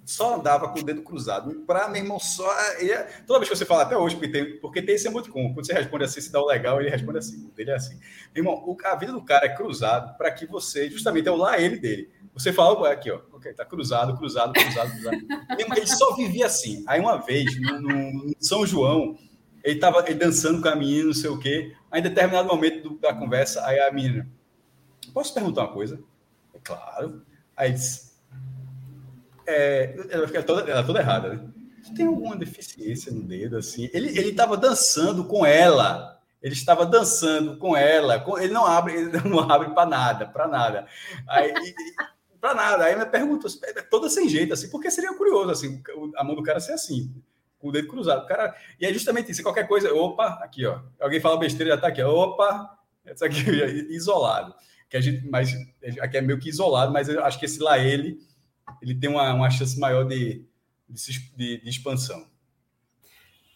só 0.07 0.35
andava 0.35 0.69
com 0.69 0.79
o 0.79 0.83
dedo 0.83 1.01
cruzado. 1.01 1.53
Para 1.67 1.89
meu 1.89 2.01
irmão, 2.01 2.17
só. 2.17 2.49
Ia... 2.81 3.05
Toda 3.27 3.39
vez 3.39 3.49
que 3.49 3.57
você 3.57 3.65
fala, 3.65 3.83
até 3.83 3.97
hoje, 3.97 4.15
porque 4.15 4.31
tem, 4.31 4.57
porque 4.59 4.81
tem 4.81 4.95
esse 4.95 5.05
emoticon. 5.05 5.53
Quando 5.53 5.65
você 5.65 5.73
responde 5.73 6.05
assim, 6.05 6.21
se 6.21 6.31
dá 6.31 6.41
o 6.41 6.45
legal, 6.45 6.79
ele 6.79 6.89
responde 6.89 7.17
assim. 7.17 7.45
O 7.45 7.51
dele 7.51 7.71
é 7.71 7.75
assim. 7.75 7.99
Meu 8.33 8.43
irmão, 8.43 8.53
o, 8.65 8.77
a 8.85 8.95
vida 8.95 9.11
do 9.11 9.21
cara 9.21 9.45
é 9.45 9.49
cruzado 9.49 10.17
para 10.17 10.31
que 10.31 10.45
você, 10.45 10.89
justamente, 10.89 11.27
é 11.27 11.31
o 11.31 11.35
lá 11.35 11.59
ele 11.59 11.77
dele. 11.77 12.09
Você 12.37 12.53
fala, 12.53 12.91
aqui, 12.91 13.09
ó, 13.09 13.19
ok, 13.33 13.53
tá 13.53 13.65
cruzado, 13.65 14.15
cruzado, 14.17 14.53
cruzado, 14.53 14.91
cruzado. 14.91 15.17
ele 15.75 15.87
só 15.87 16.15
vivia 16.15 16.45
assim. 16.45 16.83
Aí 16.87 16.99
uma 16.99 17.17
vez, 17.17 17.59
no, 17.59 17.79
no 17.79 18.35
São 18.39 18.65
João, 18.65 19.17
ele 19.63 19.75
estava 19.75 20.01
dançando 20.13 20.61
com 20.61 20.69
a 20.69 20.75
menina, 20.75 21.07
não 21.07 21.13
sei 21.13 21.29
o 21.29 21.39
quê. 21.39 21.73
Aí, 21.89 21.99
em 21.99 22.03
determinado 22.03 22.47
momento 22.47 22.89
do, 22.89 22.97
da 22.99 23.13
conversa, 23.13 23.65
aí 23.65 23.79
a 23.79 23.91
menina, 23.91 24.29
posso 25.13 25.33
perguntar 25.33 25.61
uma 25.61 25.73
coisa? 25.73 25.99
É 26.53 26.59
claro. 26.63 27.23
Aí 27.55 27.73
disse, 27.73 28.11
é, 29.47 29.95
ela 30.09 30.27
fica 30.27 30.43
toda, 30.43 30.69
ela 30.69 30.83
toda 30.83 30.99
errada, 30.99 31.33
né? 31.33 31.49
tem 31.95 32.05
alguma 32.05 32.35
deficiência 32.35 33.11
no 33.11 33.23
dedo, 33.23 33.57
assim? 33.57 33.89
Ele, 33.93 34.09
ele 34.09 34.29
estava 34.29 34.57
dançando 34.57 35.25
com 35.25 35.45
ela. 35.45 36.19
Ele 36.41 36.53
estava 36.53 36.85
dançando 36.85 37.57
com 37.57 37.75
ela. 37.75 38.23
Ele 38.39 38.53
não 38.53 38.65
abre, 38.65 38.93
ele 38.93 39.21
não 39.27 39.39
abre 39.49 39.73
para 39.73 39.89
nada, 39.89 40.25
para 40.27 40.47
nada. 40.47 40.87
Aí, 41.27 41.53
para 42.39 42.53
nada. 42.53 42.85
Aí 42.85 42.95
me 42.95 43.05
pergunta, 43.05 43.47
é 43.63 43.81
toda 43.81 44.09
sem 44.09 44.27
jeito, 44.29 44.53
assim, 44.53 44.69
porque 44.69 44.91
seria 44.91 45.13
curioso, 45.13 45.51
assim, 45.51 45.81
a 46.15 46.23
mão 46.23 46.35
do 46.35 46.43
cara 46.43 46.59
ser 46.59 46.73
assim, 46.73 47.13
com 47.59 47.69
o 47.69 47.71
dedo 47.71 47.87
cruzado. 47.87 48.23
O 48.23 48.27
cara, 48.27 48.55
e 48.79 48.85
é 48.85 48.93
justamente 48.93 49.31
isso, 49.31 49.43
qualquer 49.43 49.67
coisa, 49.67 49.93
opa, 49.93 50.39
aqui, 50.41 50.65
ó. 50.65 50.81
Alguém 50.99 51.19
fala 51.19 51.37
besteira, 51.37 51.75
já 51.75 51.81
tá 51.81 51.87
aqui, 51.87 52.01
opa, 52.01 52.77
isso 53.05 53.25
aqui 53.25 53.39
isolado. 53.89 54.53
Que 54.89 54.97
a 54.97 55.01
gente, 55.01 55.27
mas 55.29 55.53
aqui 55.99 56.17
é 56.17 56.21
meio 56.21 56.39
que 56.39 56.49
isolado, 56.49 56.93
mas 56.93 57.09
eu 57.09 57.23
acho 57.23 57.39
que 57.39 57.45
esse 57.45 57.59
lá 57.59 57.77
ele, 57.77 58.19
ele 58.81 58.95
tem 58.95 59.09
uma, 59.09 59.33
uma 59.33 59.49
chance 59.49 59.77
maior 59.79 60.05
de, 60.05 60.45
de, 60.87 61.35
de, 61.35 61.61
de 61.61 61.69
expansão. 61.69 62.25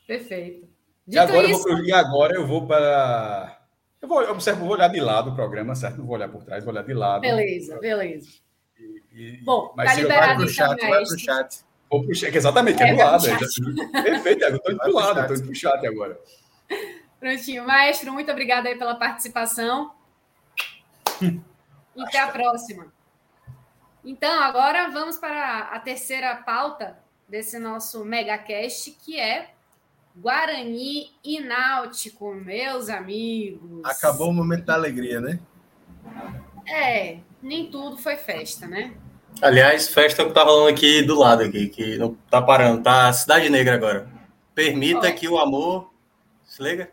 Perfeito. 0.05 0.67
e 1.07 1.17
agora, 1.17 1.47
isso... 1.49 1.67
eu 1.69 1.77
vou, 1.77 1.85
e 1.85 1.91
agora 1.93 2.35
eu 2.35 2.45
vou 2.45 2.67
para. 2.67 3.59
Eu 4.01 4.09
vou, 4.09 4.21
eu 4.21 4.31
observo, 4.31 4.65
vou 4.65 4.73
olhar 4.73 4.89
de 4.89 4.99
lado 4.99 5.29
o 5.29 5.35
programa, 5.35 5.73
certo? 5.73 5.99
Não 5.99 6.05
vou 6.05 6.15
olhar 6.15 6.27
por 6.27 6.43
trás, 6.43 6.65
vou 6.65 6.73
olhar 6.73 6.83
de 6.83 6.93
lado. 6.93 7.21
Beleza, 7.21 7.79
beleza. 7.79 8.41
E, 9.13 9.37
Bom, 9.43 9.73
mas 9.75 9.91
tá 9.91 10.01
liberado 10.01 10.27
vai 10.27 10.35
pro 10.37 10.49
chat, 10.49 10.73
então, 10.73 10.89
vai 10.89 11.03
pro 11.03 11.19
chat. 11.19 11.59
Vou 11.89 12.03
pro 12.03 12.15
chat, 12.15 12.35
exatamente, 12.35 12.81
é, 12.81 12.89
é 12.89 12.93
do 12.93 12.99
lado. 12.99 13.27
É, 13.27 14.01
perfeito, 14.03 14.43
eu 14.43 14.55
estou 14.55 14.71
indo 14.71 14.79
pro 14.79 14.93
lado, 14.93 15.19
estou 15.19 15.35
indo 15.35 15.45
pro 15.45 15.55
chat 15.55 15.85
agora. 15.85 16.19
Prontinho. 17.19 17.67
Maestro, 17.67 18.11
muito 18.11 18.31
obrigada 18.31 18.69
aí 18.69 18.75
pela 18.75 18.95
participação. 18.95 19.93
e 21.21 22.01
até 22.01 22.19
a 22.19 22.27
próxima. 22.29 22.91
Então, 24.03 24.41
agora 24.41 24.89
vamos 24.89 25.17
para 25.17 25.59
a 25.59 25.79
terceira 25.79 26.35
pauta 26.37 26.97
desse 27.29 27.59
nosso 27.59 28.03
megacast, 28.03 28.91
que 28.91 29.19
é 29.19 29.51
Guarani 30.15 31.11
e 31.23 31.39
Náutico, 31.39 32.33
meus 32.33 32.89
amigos. 32.89 33.85
Acabou 33.85 34.29
o 34.29 34.33
momento 34.33 34.65
da 34.65 34.73
alegria, 34.73 35.21
né? 35.21 35.39
É, 36.67 37.19
nem 37.41 37.69
tudo 37.69 37.97
foi 37.97 38.17
festa, 38.17 38.67
né? 38.67 38.93
Aliás, 39.41 39.87
festa 39.87 40.25
que 40.25 40.31
tá 40.31 40.43
rolando 40.43 40.69
aqui 40.69 41.01
do 41.01 41.17
lado 41.17 41.43
aqui, 41.43 41.67
que 41.67 41.97
não 41.97 42.15
tá 42.29 42.41
parando, 42.41 42.83
tá 42.83 43.11
Cidade 43.13 43.49
Negra 43.49 43.75
agora. 43.75 44.07
Permita 44.53 44.99
Olha. 44.99 45.13
que 45.13 45.27
o 45.27 45.37
amor. 45.37 45.91
Se 46.43 46.61
liga? 46.61 46.91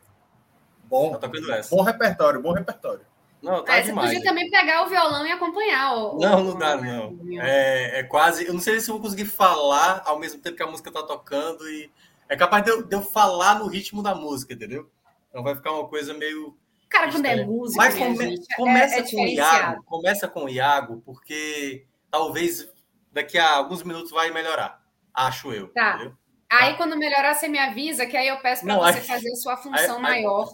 Bom, 0.84 1.12
tá 1.12 1.18
tocando 1.18 1.52
essa. 1.52 1.74
bom 1.74 1.82
repertório, 1.82 2.40
bom 2.40 2.52
repertório. 2.52 3.02
Não, 3.42 3.62
tá 3.62 3.76
é, 3.76 3.82
demais. 3.82 4.10
Você 4.10 4.16
podia 4.16 4.30
também 4.30 4.50
pegar 4.50 4.84
o 4.84 4.88
violão 4.88 5.26
e 5.26 5.30
acompanhar. 5.30 5.94
O, 5.96 6.18
não, 6.18 6.42
não 6.42 6.58
dá, 6.58 6.76
não. 6.76 7.18
É, 7.40 8.00
é, 8.00 8.02
quase. 8.02 8.46
Eu 8.46 8.52
não 8.52 8.60
sei 8.60 8.80
se 8.80 8.90
eu 8.90 8.94
vou 8.94 9.02
conseguir 9.02 9.26
falar 9.26 10.02
ao 10.04 10.18
mesmo 10.18 10.40
tempo 10.40 10.56
que 10.56 10.62
a 10.62 10.66
música 10.66 10.90
tá 10.90 11.02
tocando 11.02 11.68
e. 11.68 11.90
É 12.28 12.36
capaz 12.36 12.62
de 12.62 12.70
eu, 12.70 12.82
de 12.82 12.94
eu 12.94 13.00
falar 13.00 13.58
no 13.58 13.68
ritmo 13.68 14.02
da 14.02 14.14
música, 14.14 14.52
entendeu? 14.52 14.90
Então 15.30 15.42
vai 15.42 15.54
ficar 15.54 15.72
uma 15.72 15.88
coisa 15.88 16.12
meio. 16.14 16.56
Cara, 16.88 17.10
quando 17.12 17.26
é 17.26 17.44
música. 17.44 17.82
Mas 17.82 17.94
come, 17.96 18.16
gente, 18.16 18.56
começa 18.56 18.96
é, 18.96 18.98
é 18.98 19.02
com 19.02 19.22
o 19.22 19.26
Iago. 19.26 19.84
Começa 19.84 20.28
com 20.28 20.44
o 20.44 20.48
Iago, 20.48 21.02
porque 21.04 21.86
talvez 22.10 22.68
daqui 23.12 23.38
a 23.38 23.56
alguns 23.56 23.82
minutos 23.82 24.10
vai 24.10 24.30
melhorar. 24.30 24.82
Acho 25.12 25.52
eu. 25.52 25.68
Tá. 25.68 25.96
Entendeu? 25.96 26.16
Aí, 26.50 26.70
tá. 26.70 26.76
quando 26.78 26.96
melhorar, 26.96 27.34
você 27.34 27.46
me 27.46 27.58
avisa, 27.58 28.06
que 28.06 28.16
aí 28.16 28.28
eu 28.28 28.38
peço 28.38 28.64
para 28.64 28.76
você 28.76 28.98
aí, 28.98 29.04
fazer 29.04 29.30
a 29.30 29.36
sua 29.36 29.56
função 29.58 29.96
aí, 29.96 30.02
maior. 30.02 30.48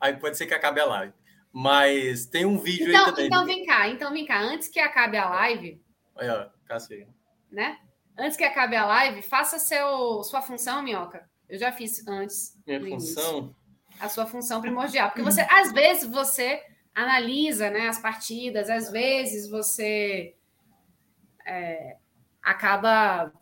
Aí, 0.00 0.12
aí 0.12 0.16
pode 0.20 0.36
ser 0.36 0.46
que 0.46 0.54
acabe 0.54 0.80
a 0.80 0.84
live. 0.84 1.14
Mas 1.52 2.26
tem 2.26 2.44
um 2.44 2.58
vídeo 2.58 2.90
então, 2.90 3.06
aí 3.06 3.10
também. 3.10 3.26
Então 3.26 3.46
vem 3.46 3.64
cá, 3.64 3.88
então 3.88 4.12
vem 4.12 4.26
cá. 4.26 4.40
Antes 4.40 4.68
que 4.68 4.78
acabe 4.78 5.16
a 5.16 5.28
live. 5.30 5.80
Ó, 6.14 6.48
cacei. 6.66 7.08
Né? 7.50 7.78
Antes 8.18 8.36
que 8.36 8.44
acabe 8.44 8.76
a 8.76 8.84
live, 8.84 9.22
faça 9.22 9.58
seu, 9.58 10.22
sua 10.22 10.42
função, 10.42 10.82
Minhoca. 10.82 11.26
Eu 11.48 11.58
já 11.58 11.72
fiz 11.72 12.06
antes. 12.06 12.58
Minha 12.66 12.80
função? 12.80 13.38
Início, 13.38 13.56
a 14.00 14.08
sua 14.08 14.26
função 14.26 14.60
primordial. 14.60 15.08
Porque 15.08 15.22
você, 15.22 15.40
às 15.42 15.72
vezes, 15.72 16.08
você 16.08 16.62
analisa 16.94 17.68
né, 17.70 17.88
as 17.88 17.98
partidas, 17.98 18.70
às 18.70 18.90
vezes 18.90 19.48
você 19.50 20.34
é, 21.46 21.96
acaba 22.42 23.32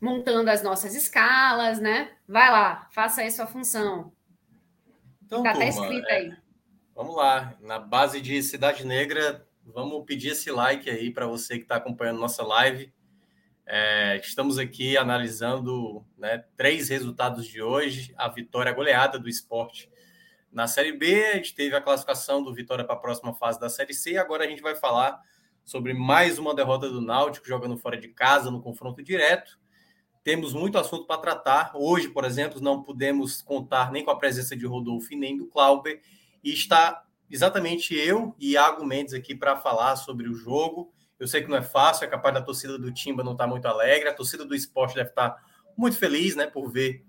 montando 0.00 0.50
as 0.50 0.62
nossas 0.62 0.94
escalas, 0.94 1.80
né? 1.80 2.12
Vai 2.28 2.50
lá, 2.50 2.88
faça 2.92 3.22
aí 3.22 3.30
sua 3.30 3.46
função. 3.46 4.12
Então, 5.24 5.42
tá 5.42 5.52
até 5.52 5.68
escrito 5.68 6.08
é... 6.08 6.16
aí. 6.16 6.36
Vamos 6.94 7.14
lá, 7.14 7.56
na 7.60 7.78
base 7.78 8.20
de 8.20 8.42
Cidade 8.42 8.84
Negra, 8.84 9.46
vamos 9.64 10.04
pedir 10.06 10.30
esse 10.30 10.50
like 10.50 10.88
aí 10.88 11.10
para 11.12 11.26
você 11.26 11.56
que 11.56 11.62
está 11.64 11.76
acompanhando 11.76 12.18
nossa 12.18 12.42
live. 12.42 12.92
É, 13.66 14.16
estamos 14.18 14.58
aqui 14.58 14.96
analisando 14.96 16.04
né, 16.16 16.44
três 16.56 16.88
resultados 16.88 17.46
de 17.46 17.60
hoje, 17.60 18.14
a 18.16 18.28
vitória 18.28 18.72
goleada 18.72 19.18
do 19.18 19.28
esporte 19.28 19.90
na 20.56 20.66
Série 20.66 20.92
B, 20.92 21.22
a 21.26 21.34
gente 21.34 21.54
teve 21.54 21.76
a 21.76 21.82
classificação 21.82 22.42
do 22.42 22.54
Vitória 22.54 22.82
para 22.82 22.94
a 22.94 22.98
próxima 22.98 23.34
fase 23.34 23.60
da 23.60 23.68
Série 23.68 23.92
C, 23.92 24.12
e 24.12 24.16
agora 24.16 24.42
a 24.42 24.48
gente 24.48 24.62
vai 24.62 24.74
falar 24.74 25.20
sobre 25.62 25.92
mais 25.92 26.38
uma 26.38 26.54
derrota 26.54 26.88
do 26.88 27.02
Náutico, 27.02 27.46
jogando 27.46 27.76
fora 27.76 27.98
de 27.98 28.08
casa, 28.08 28.50
no 28.50 28.62
confronto 28.62 29.02
direto. 29.02 29.60
Temos 30.24 30.54
muito 30.54 30.78
assunto 30.78 31.06
para 31.06 31.20
tratar. 31.20 31.72
Hoje, 31.74 32.08
por 32.08 32.24
exemplo, 32.24 32.58
não 32.58 32.82
pudemos 32.82 33.42
contar 33.42 33.92
nem 33.92 34.02
com 34.02 34.10
a 34.10 34.16
presença 34.16 34.56
de 34.56 34.64
Rodolfo 34.64 35.12
e 35.12 35.16
nem 35.16 35.36
do 35.36 35.46
Clauber, 35.46 36.00
e 36.42 36.54
está 36.54 37.04
exatamente 37.30 37.94
eu 37.94 38.34
e 38.38 38.52
Iago 38.52 38.82
Mendes 38.82 39.12
aqui 39.12 39.34
para 39.34 39.56
falar 39.56 39.94
sobre 39.96 40.26
o 40.26 40.32
jogo. 40.32 40.90
Eu 41.20 41.28
sei 41.28 41.42
que 41.42 41.50
não 41.50 41.58
é 41.58 41.62
fácil, 41.62 42.06
é 42.06 42.08
capaz 42.08 42.34
da 42.34 42.40
torcida 42.40 42.78
do 42.78 42.90
Timba 42.90 43.22
não 43.22 43.32
estar 43.32 43.44
tá 43.44 43.50
muito 43.50 43.66
alegre, 43.66 44.08
a 44.08 44.14
torcida 44.14 44.42
do 44.42 44.54
esporte 44.54 44.94
deve 44.94 45.10
estar 45.10 45.32
tá 45.32 45.42
muito 45.76 45.98
feliz, 45.98 46.34
né, 46.34 46.46
por 46.46 46.72
ver 46.72 47.04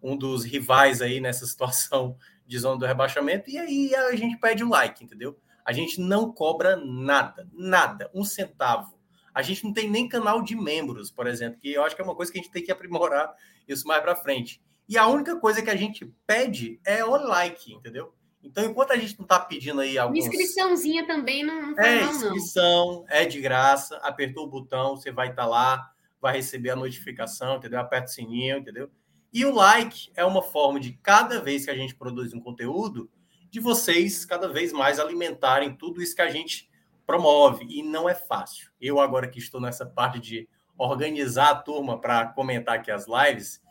um 0.00 0.16
dos 0.16 0.44
rivais 0.44 1.02
aí 1.02 1.20
nessa 1.20 1.44
situação 1.46 2.16
de 2.52 2.58
zona 2.58 2.78
do 2.78 2.84
rebaixamento. 2.84 3.48
E 3.48 3.56
aí 3.56 3.94
a 3.94 4.14
gente 4.14 4.36
pede 4.36 4.62
o 4.62 4.68
like, 4.68 5.02
entendeu? 5.02 5.38
A 5.64 5.72
gente 5.72 5.98
não 5.98 6.30
cobra 6.30 6.76
nada, 6.76 7.48
nada, 7.50 8.10
um 8.14 8.24
centavo. 8.24 8.94
A 9.34 9.40
gente 9.40 9.64
não 9.64 9.72
tem 9.72 9.88
nem 9.88 10.06
canal 10.06 10.42
de 10.42 10.54
membros, 10.54 11.10
por 11.10 11.26
exemplo, 11.26 11.58
que 11.58 11.72
eu 11.72 11.82
acho 11.82 11.96
que 11.96 12.02
é 12.02 12.04
uma 12.04 12.14
coisa 12.14 12.30
que 12.30 12.38
a 12.38 12.42
gente 12.42 12.52
tem 12.52 12.62
que 12.62 12.70
aprimorar 12.70 13.34
isso 13.66 13.88
mais 13.88 14.02
para 14.02 14.14
frente. 14.14 14.62
E 14.86 14.98
a 14.98 15.06
única 15.06 15.40
coisa 15.40 15.62
que 15.62 15.70
a 15.70 15.76
gente 15.76 16.04
pede 16.26 16.78
é 16.84 17.02
o 17.02 17.16
like, 17.16 17.72
entendeu? 17.72 18.12
Então, 18.42 18.64
enquanto 18.64 18.90
a 18.90 18.96
gente 18.96 19.16
não 19.16 19.24
está 19.24 19.40
pedindo 19.40 19.80
aí 19.80 19.96
alguns... 19.96 20.26
Inscriçãozinha 20.26 21.06
também 21.06 21.42
não, 21.42 21.70
não 21.70 21.78
É, 21.78 22.00
não, 22.00 22.10
inscrição, 22.10 23.04
é 23.08 23.24
de 23.24 23.40
graça, 23.40 23.96
apertou 24.02 24.44
o 24.44 24.50
botão, 24.50 24.96
você 24.96 25.10
vai 25.10 25.30
estar 25.30 25.44
tá 25.44 25.48
lá, 25.48 25.90
vai 26.20 26.34
receber 26.34 26.70
a 26.70 26.76
notificação, 26.76 27.56
entendeu? 27.56 27.80
Aperta 27.80 28.10
o 28.10 28.12
sininho, 28.12 28.58
entendeu? 28.58 28.90
E 29.32 29.44
o 29.44 29.54
like 29.54 30.10
é 30.14 30.24
uma 30.24 30.42
forma 30.42 30.78
de, 30.78 30.92
cada 30.92 31.40
vez 31.40 31.64
que 31.64 31.70
a 31.70 31.74
gente 31.74 31.94
produz 31.94 32.34
um 32.34 32.40
conteúdo, 32.40 33.10
de 33.50 33.60
vocês 33.60 34.24
cada 34.24 34.48
vez 34.48 34.72
mais 34.72 34.98
alimentarem 34.98 35.74
tudo 35.74 36.02
isso 36.02 36.14
que 36.14 36.22
a 36.22 36.30
gente 36.30 36.70
promove. 37.06 37.66
E 37.68 37.82
não 37.82 38.08
é 38.08 38.14
fácil. 38.14 38.70
Eu, 38.80 39.00
agora 39.00 39.28
que 39.28 39.38
estou 39.38 39.60
nessa 39.60 39.86
parte 39.86 40.18
de 40.18 40.48
organizar 40.76 41.50
a 41.50 41.54
turma 41.54 42.00
para 42.00 42.26
comentar 42.28 42.76
aqui 42.76 42.90
as 42.90 43.06
lives, 43.06 43.62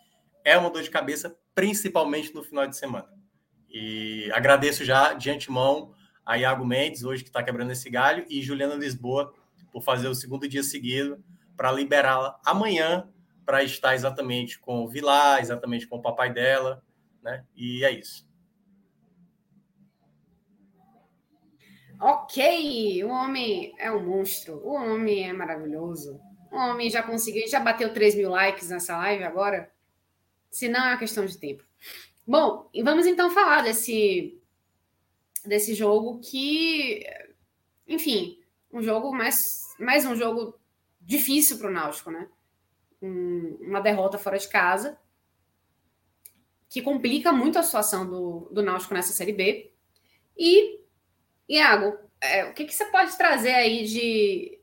é 0.44 0.58
uma 0.58 0.70
dor 0.70 0.82
de 0.82 0.90
cabeça, 0.90 1.36
principalmente 1.54 2.34
no 2.34 2.44
final 2.44 2.68
de 2.68 2.76
semana. 2.78 3.10
E 3.70 4.32
agradeço 4.34 4.84
já 4.84 5.14
de 5.14 5.30
antemão 5.30 5.94
a 6.26 6.38
Iago 6.38 6.66
Mendes, 6.66 7.04
hoje 7.04 7.24
que 7.24 7.30
está 7.30 7.44
quebrando 7.44 7.72
esse 7.72 7.90
galho, 7.90 8.26
e 8.30 8.42
Juliana 8.42 8.76
Lisboa, 8.76 9.34
por 9.72 9.82
fazer 9.82 10.08
o 10.08 10.16
segundo 10.16 10.48
dia 10.48 10.64
seguido, 10.64 11.24
para 11.56 11.72
liberá-la 11.72 12.40
amanhã, 12.46 13.10
para 13.46 13.64
estar 13.64 13.94
exatamente 13.94 14.60
com 14.60 14.84
o 14.84 14.88
Vilar, 14.88 15.40
exatamente 15.42 15.88
com 15.88 15.98
o 15.98 16.02
papai 16.02 16.32
dela, 16.32 16.84
né? 17.22 17.46
E 17.56 17.84
é 17.84 17.92
isso. 17.92 18.30
Ok, 22.00 23.04
o 23.04 23.10
homem 23.10 23.76
é 23.78 23.92
um 23.92 24.04
monstro, 24.04 24.58
o 24.66 24.74
homem 24.74 25.30
é 25.30 25.34
maravilhoso. 25.34 26.20
O 26.52 26.56
homem 26.56 26.90
já 26.90 27.04
conseguiu, 27.04 27.48
já 27.48 27.60
bateu 27.60 27.94
3 27.94 28.16
mil 28.16 28.32
likes 28.32 28.70
nessa 28.70 28.98
live 28.98 29.24
agora. 29.24 29.72
Se 30.50 30.68
não, 30.68 30.84
é 30.84 30.90
uma 30.90 30.98
questão 30.98 31.26
de 31.26 31.38
tempo. 31.38 31.64
Bom, 32.28 32.70
e 32.74 32.82
vamos 32.82 33.06
então 33.06 33.30
falar 33.30 33.62
desse, 33.62 34.42
desse 35.46 35.76
jogo 35.76 36.20
que, 36.20 37.06
enfim, 37.88 38.40
um 38.74 38.82
jogo 38.82 39.14
mais, 39.14 39.76
mais 39.80 40.04
um 40.04 40.16
jogo 40.16 40.60
difícil 41.00 41.60
para 41.60 41.70
o 41.70 41.74
Náutico, 41.74 42.10
né? 42.10 42.28
Um, 43.02 43.58
uma 43.62 43.80
derrota 43.80 44.18
fora 44.18 44.38
de 44.38 44.48
casa 44.48 44.98
que 46.72 46.82
complica 46.82 47.34
muito 47.34 47.60
a 47.60 47.64
situação 47.64 48.08
do, 48.08 48.50
do 48.50 48.64
Náutico 48.64 48.94
nessa 48.94 49.12
Série 49.12 49.34
B. 49.34 49.74
E, 50.38 50.80
Iago, 51.50 51.98
é, 52.22 52.46
o 52.46 52.54
que, 52.54 52.64
que 52.64 52.74
você 52.74 52.86
pode 52.86 53.18
trazer 53.18 53.54
aí 53.54 53.84
de, 53.84 54.58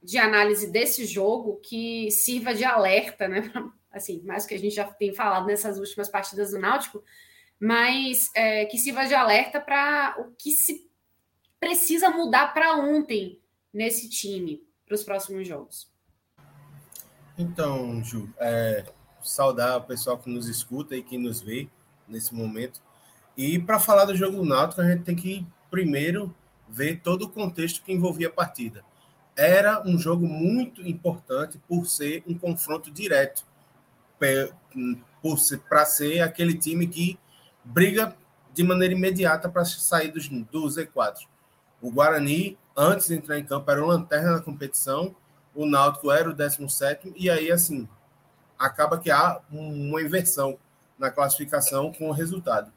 de 0.00 0.16
análise 0.16 0.70
desse 0.70 1.04
jogo 1.04 1.56
que 1.56 2.08
sirva 2.12 2.54
de 2.54 2.62
alerta, 2.62 3.26
né, 3.26 3.50
assim, 3.90 4.22
mais 4.22 4.46
que 4.46 4.54
a 4.54 4.58
gente 4.58 4.76
já 4.76 4.84
tem 4.84 5.12
falado 5.12 5.46
nessas 5.46 5.76
últimas 5.76 6.08
partidas 6.08 6.52
do 6.52 6.58
Náutico, 6.60 7.02
mas 7.58 8.30
é, 8.36 8.64
que 8.66 8.78
sirva 8.78 9.06
de 9.06 9.14
alerta 9.14 9.60
para 9.60 10.14
o 10.20 10.32
que 10.36 10.52
se 10.52 10.88
precisa 11.58 12.10
mudar 12.10 12.54
para 12.54 12.76
ontem 12.76 13.40
nesse 13.72 14.08
time, 14.08 14.64
para 14.86 14.94
os 14.94 15.02
próximos 15.02 15.48
jogos. 15.48 15.89
Então, 17.40 18.04
Ju, 18.04 18.28
é, 18.38 18.84
saudar 19.22 19.78
o 19.78 19.84
pessoal 19.84 20.18
que 20.18 20.28
nos 20.28 20.46
escuta 20.46 20.94
e 20.94 21.02
que 21.02 21.16
nos 21.16 21.40
vê 21.40 21.70
nesse 22.06 22.34
momento. 22.34 22.82
E 23.34 23.58
para 23.58 23.80
falar 23.80 24.04
do 24.04 24.14
jogo 24.14 24.36
do 24.36 24.44
Náutico, 24.44 24.82
a 24.82 24.90
gente 24.90 25.04
tem 25.04 25.16
que 25.16 25.46
primeiro 25.70 26.34
ver 26.68 27.00
todo 27.00 27.22
o 27.22 27.30
contexto 27.30 27.82
que 27.82 27.94
envolvia 27.94 28.28
a 28.28 28.30
partida. 28.30 28.84
Era 29.34 29.82
um 29.88 29.98
jogo 29.98 30.26
muito 30.26 30.86
importante 30.86 31.58
por 31.66 31.86
ser 31.86 32.22
um 32.26 32.36
confronto 32.36 32.90
direto, 32.90 33.46
para 34.18 35.86
ser 35.86 36.20
aquele 36.20 36.52
time 36.52 36.86
que 36.86 37.18
briga 37.64 38.14
de 38.52 38.62
maneira 38.62 38.92
imediata 38.92 39.48
para 39.48 39.64
sair 39.64 40.12
dos, 40.12 40.28
do 40.28 40.66
Z4. 40.66 41.26
O 41.80 41.90
Guarani, 41.90 42.58
antes 42.76 43.08
de 43.08 43.14
entrar 43.14 43.38
em 43.38 43.44
campo, 43.46 43.70
era 43.70 43.82
o 43.82 43.86
lanterna 43.86 44.34
da 44.34 44.42
competição, 44.42 45.16
o 45.54 45.66
Náutico 45.66 46.10
era 46.10 46.30
o 46.30 46.34
17, 46.34 47.12
e 47.16 47.28
aí, 47.28 47.50
assim, 47.50 47.88
acaba 48.58 48.98
que 48.98 49.10
há 49.10 49.40
uma 49.50 50.02
inversão 50.02 50.58
na 50.98 51.10
classificação 51.10 51.92
com 51.92 52.08
o 52.08 52.12
resultado. 52.12 52.72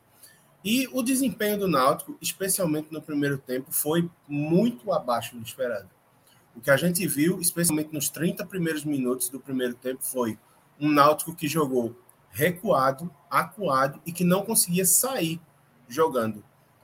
E 0.63 0.87
o 0.93 1.03
desempenho 1.03 1.59
do 1.59 1.67
Náutico, 1.67 2.17
especialmente 2.21 2.91
no 2.91 3.01
primeiro 3.01 3.37
tempo, 3.37 3.71
foi 3.71 4.09
muito 4.27 4.93
abaixo 4.93 5.35
do 5.35 5.43
esperado. 5.43 5.89
O 6.55 6.61
que 6.61 6.71
a 6.71 6.77
gente 6.77 7.05
viu, 7.05 7.41
especialmente 7.41 7.93
nos 7.93 8.09
30 8.09 8.45
primeiros 8.45 8.85
minutos 8.85 9.27
do 9.27 9.39
primeiro 9.39 9.73
tempo, 9.73 10.03
foi 10.03 10.37
um 10.79 10.89
Náutico 10.89 11.35
que 11.35 11.47
jogou 11.47 11.95
recuado, 12.29 13.11
acuado 13.29 14.01
e 14.05 14.11
que 14.11 14.23
não 14.23 14.45
conseguia 14.45 14.85
sair 14.85 15.39
jogando. 15.87 16.43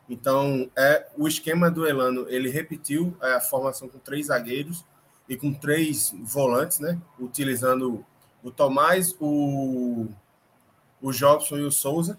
Então, 0.09 0.69
é 0.75 1.07
o 1.15 1.27
esquema 1.27 1.71
do 1.71 1.87
Elano, 1.87 2.25
ele 2.29 2.49
repetiu 2.49 3.15
é, 3.21 3.35
a 3.35 3.41
formação 3.41 3.87
com 3.87 3.99
três 3.99 4.27
zagueiros 4.27 4.83
e 5.29 5.37
com 5.37 5.53
três 5.53 6.13
volantes, 6.23 6.79
né? 6.79 6.99
Utilizando 7.19 8.03
o 8.43 8.49
Tomás, 8.49 9.15
o, 9.19 10.07
o 10.99 11.11
Jobson 11.11 11.57
e 11.57 11.63
o 11.63 11.71
Souza. 11.71 12.17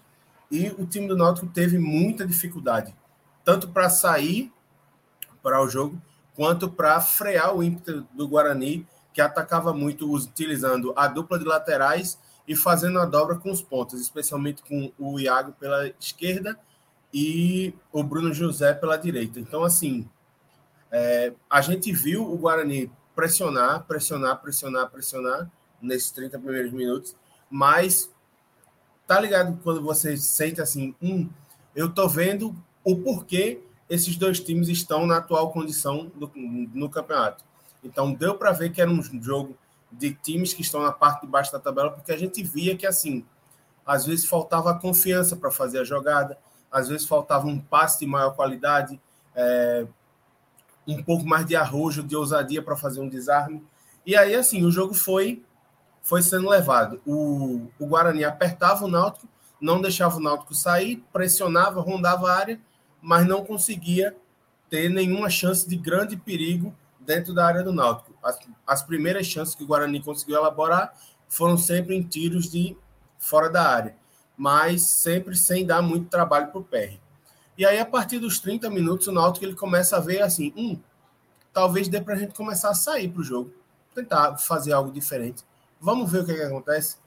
E 0.49 0.69
o 0.69 0.85
time 0.85 1.07
do 1.07 1.17
Náutico 1.17 1.47
teve 1.47 1.77
muita 1.77 2.25
dificuldade, 2.25 2.95
tanto 3.43 3.67
para 3.69 3.89
sair 3.89 4.51
para 5.43 5.61
o 5.61 5.67
jogo, 5.67 6.01
quanto 6.35 6.69
para 6.69 6.99
frear 7.01 7.55
o 7.55 7.63
ímpeto 7.63 8.07
do 8.13 8.27
Guarani, 8.27 8.87
que 9.13 9.21
atacava 9.21 9.73
muito 9.73 10.11
utilizando 10.11 10.93
a 10.95 11.07
dupla 11.07 11.37
de 11.37 11.45
laterais 11.45 12.17
e 12.47 12.55
fazendo 12.55 12.99
a 12.99 13.05
dobra 13.05 13.37
com 13.37 13.51
os 13.51 13.61
pontos, 13.61 13.99
especialmente 13.99 14.61
com 14.63 14.91
o 14.97 15.19
Iago 15.19 15.53
pela 15.53 15.87
esquerda 15.99 16.57
e 17.13 17.73
o 17.91 18.03
Bruno 18.03 18.33
José 18.33 18.73
pela 18.73 18.97
direita. 18.97 19.39
Então, 19.39 19.63
assim, 19.63 20.07
é, 20.91 21.33
a 21.49 21.61
gente 21.61 21.91
viu 21.91 22.29
o 22.29 22.37
Guarani 22.37 22.91
pressionar, 23.15 23.83
pressionar, 23.83 24.41
pressionar, 24.41 24.89
pressionar 24.89 25.51
nesses 25.81 26.11
30 26.11 26.39
primeiros 26.39 26.71
minutos, 26.71 27.15
mas 27.49 28.11
tá 29.07 29.19
ligado 29.19 29.59
quando 29.63 29.81
você 29.81 30.15
sente 30.15 30.61
assim, 30.61 30.95
hum, 31.01 31.29
eu 31.75 31.91
tô 31.93 32.07
vendo 32.07 32.55
o 32.83 32.95
porquê 32.95 33.61
esses 33.89 34.15
dois 34.15 34.39
times 34.39 34.69
estão 34.69 35.05
na 35.05 35.17
atual 35.17 35.51
condição 35.51 36.09
do, 36.15 36.31
no 36.35 36.89
campeonato. 36.89 37.43
Então 37.83 38.13
deu 38.13 38.35
para 38.35 38.51
ver 38.51 38.71
que 38.71 38.81
era 38.81 38.89
um 38.89 39.01
jogo 39.21 39.57
de 39.91 40.13
times 40.13 40.53
que 40.53 40.61
estão 40.61 40.81
na 40.81 40.91
parte 40.91 41.21
de 41.21 41.27
baixo 41.27 41.51
da 41.51 41.59
tabela, 41.59 41.91
porque 41.91 42.11
a 42.11 42.17
gente 42.17 42.41
via 42.41 42.77
que 42.77 42.87
assim, 42.87 43.25
às 43.85 44.05
vezes 44.05 44.25
faltava 44.25 44.73
confiança 44.79 45.35
para 45.35 45.51
fazer 45.51 45.79
a 45.79 45.83
jogada, 45.83 46.37
às 46.71 46.87
vezes 46.87 47.05
faltava 47.05 47.47
um 47.47 47.59
passe 47.59 47.99
de 47.99 48.05
maior 48.05 48.33
qualidade, 48.33 48.99
é, 49.35 49.85
um 50.87 51.01
pouco 51.03 51.25
mais 51.25 51.45
de 51.45 51.55
arrojo, 51.55 52.03
de 52.03 52.15
ousadia 52.15 52.61
para 52.61 52.75
fazer 52.75 53.01
um 53.01 53.09
desarme. 53.09 53.63
E 54.05 54.15
aí, 54.15 54.35
assim, 54.35 54.63
o 54.63 54.71
jogo 54.71 54.93
foi 54.93 55.43
foi 56.01 56.21
sendo 56.21 56.49
levado. 56.49 56.99
O, 57.05 57.67
o 57.79 57.85
Guarani 57.85 58.23
apertava 58.23 58.85
o 58.85 58.87
Náutico, 58.87 59.27
não 59.59 59.79
deixava 59.79 60.17
o 60.17 60.19
Náutico 60.19 60.55
sair, 60.55 61.03
pressionava, 61.13 61.79
rondava 61.79 62.29
a 62.29 62.35
área, 62.35 62.59
mas 63.01 63.25
não 63.27 63.45
conseguia 63.45 64.15
ter 64.69 64.89
nenhuma 64.89 65.29
chance 65.29 65.67
de 65.67 65.75
grande 65.75 66.17
perigo 66.17 66.75
dentro 66.99 67.33
da 67.33 67.45
área 67.45 67.63
do 67.63 67.73
Náutico. 67.73 68.13
As, 68.23 68.39
as 68.65 68.81
primeiras 68.81 69.27
chances 69.27 69.53
que 69.53 69.63
o 69.63 69.67
Guarani 69.67 70.01
conseguiu 70.01 70.37
elaborar 70.37 70.93
foram 71.27 71.57
sempre 71.57 71.95
em 71.95 72.01
tiros 72.01 72.49
de 72.49 72.75
fora 73.17 73.49
da 73.49 73.63
área, 73.63 73.95
mas 74.35 74.83
sempre 74.83 75.35
sem 75.35 75.65
dar 75.65 75.81
muito 75.81 76.09
trabalho 76.09 76.47
para 76.47 76.59
o 76.59 76.63
PR. 76.63 77.00
E 77.61 77.65
aí, 77.65 77.77
a 77.77 77.85
partir 77.85 78.17
dos 78.17 78.39
30 78.39 78.71
minutos, 78.71 79.05
o 79.05 79.11
Náutico 79.11 79.45
ele 79.45 79.53
começa 79.53 79.95
a 79.95 79.99
ver 79.99 80.23
assim, 80.23 80.51
hum, 80.57 80.79
talvez 81.53 81.87
dê 81.87 82.01
para 82.01 82.15
a 82.15 82.17
gente 82.17 82.33
começar 82.33 82.71
a 82.71 82.73
sair 82.73 83.07
para 83.07 83.21
o 83.21 83.23
jogo, 83.23 83.53
tentar 83.93 84.35
fazer 84.37 84.73
algo 84.73 84.91
diferente. 84.91 85.43
Vamos 85.79 86.11
ver 86.11 86.23
o 86.23 86.25
que, 86.25 86.33
que 86.33 86.41
acontece. 86.41 86.97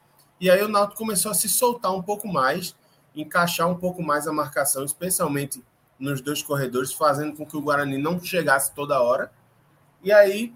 E 0.41 0.49
aí 0.49 0.63
o 0.63 0.69
Náutico 0.69 0.97
começou 0.97 1.33
a 1.33 1.35
se 1.35 1.49
soltar 1.49 1.93
um 1.93 2.01
pouco 2.01 2.29
mais, 2.29 2.77
encaixar 3.17 3.69
um 3.69 3.75
pouco 3.75 4.01
mais 4.01 4.29
a 4.29 4.33
marcação, 4.33 4.85
especialmente 4.85 5.61
nos 5.99 6.21
dois 6.21 6.41
corredores, 6.41 6.93
fazendo 6.93 7.37
com 7.37 7.45
que 7.45 7.57
o 7.57 7.61
Guarani 7.61 7.99
não 7.99 8.23
chegasse 8.23 8.73
toda 8.73 9.03
hora. 9.03 9.33
E 10.05 10.13
aí 10.13 10.55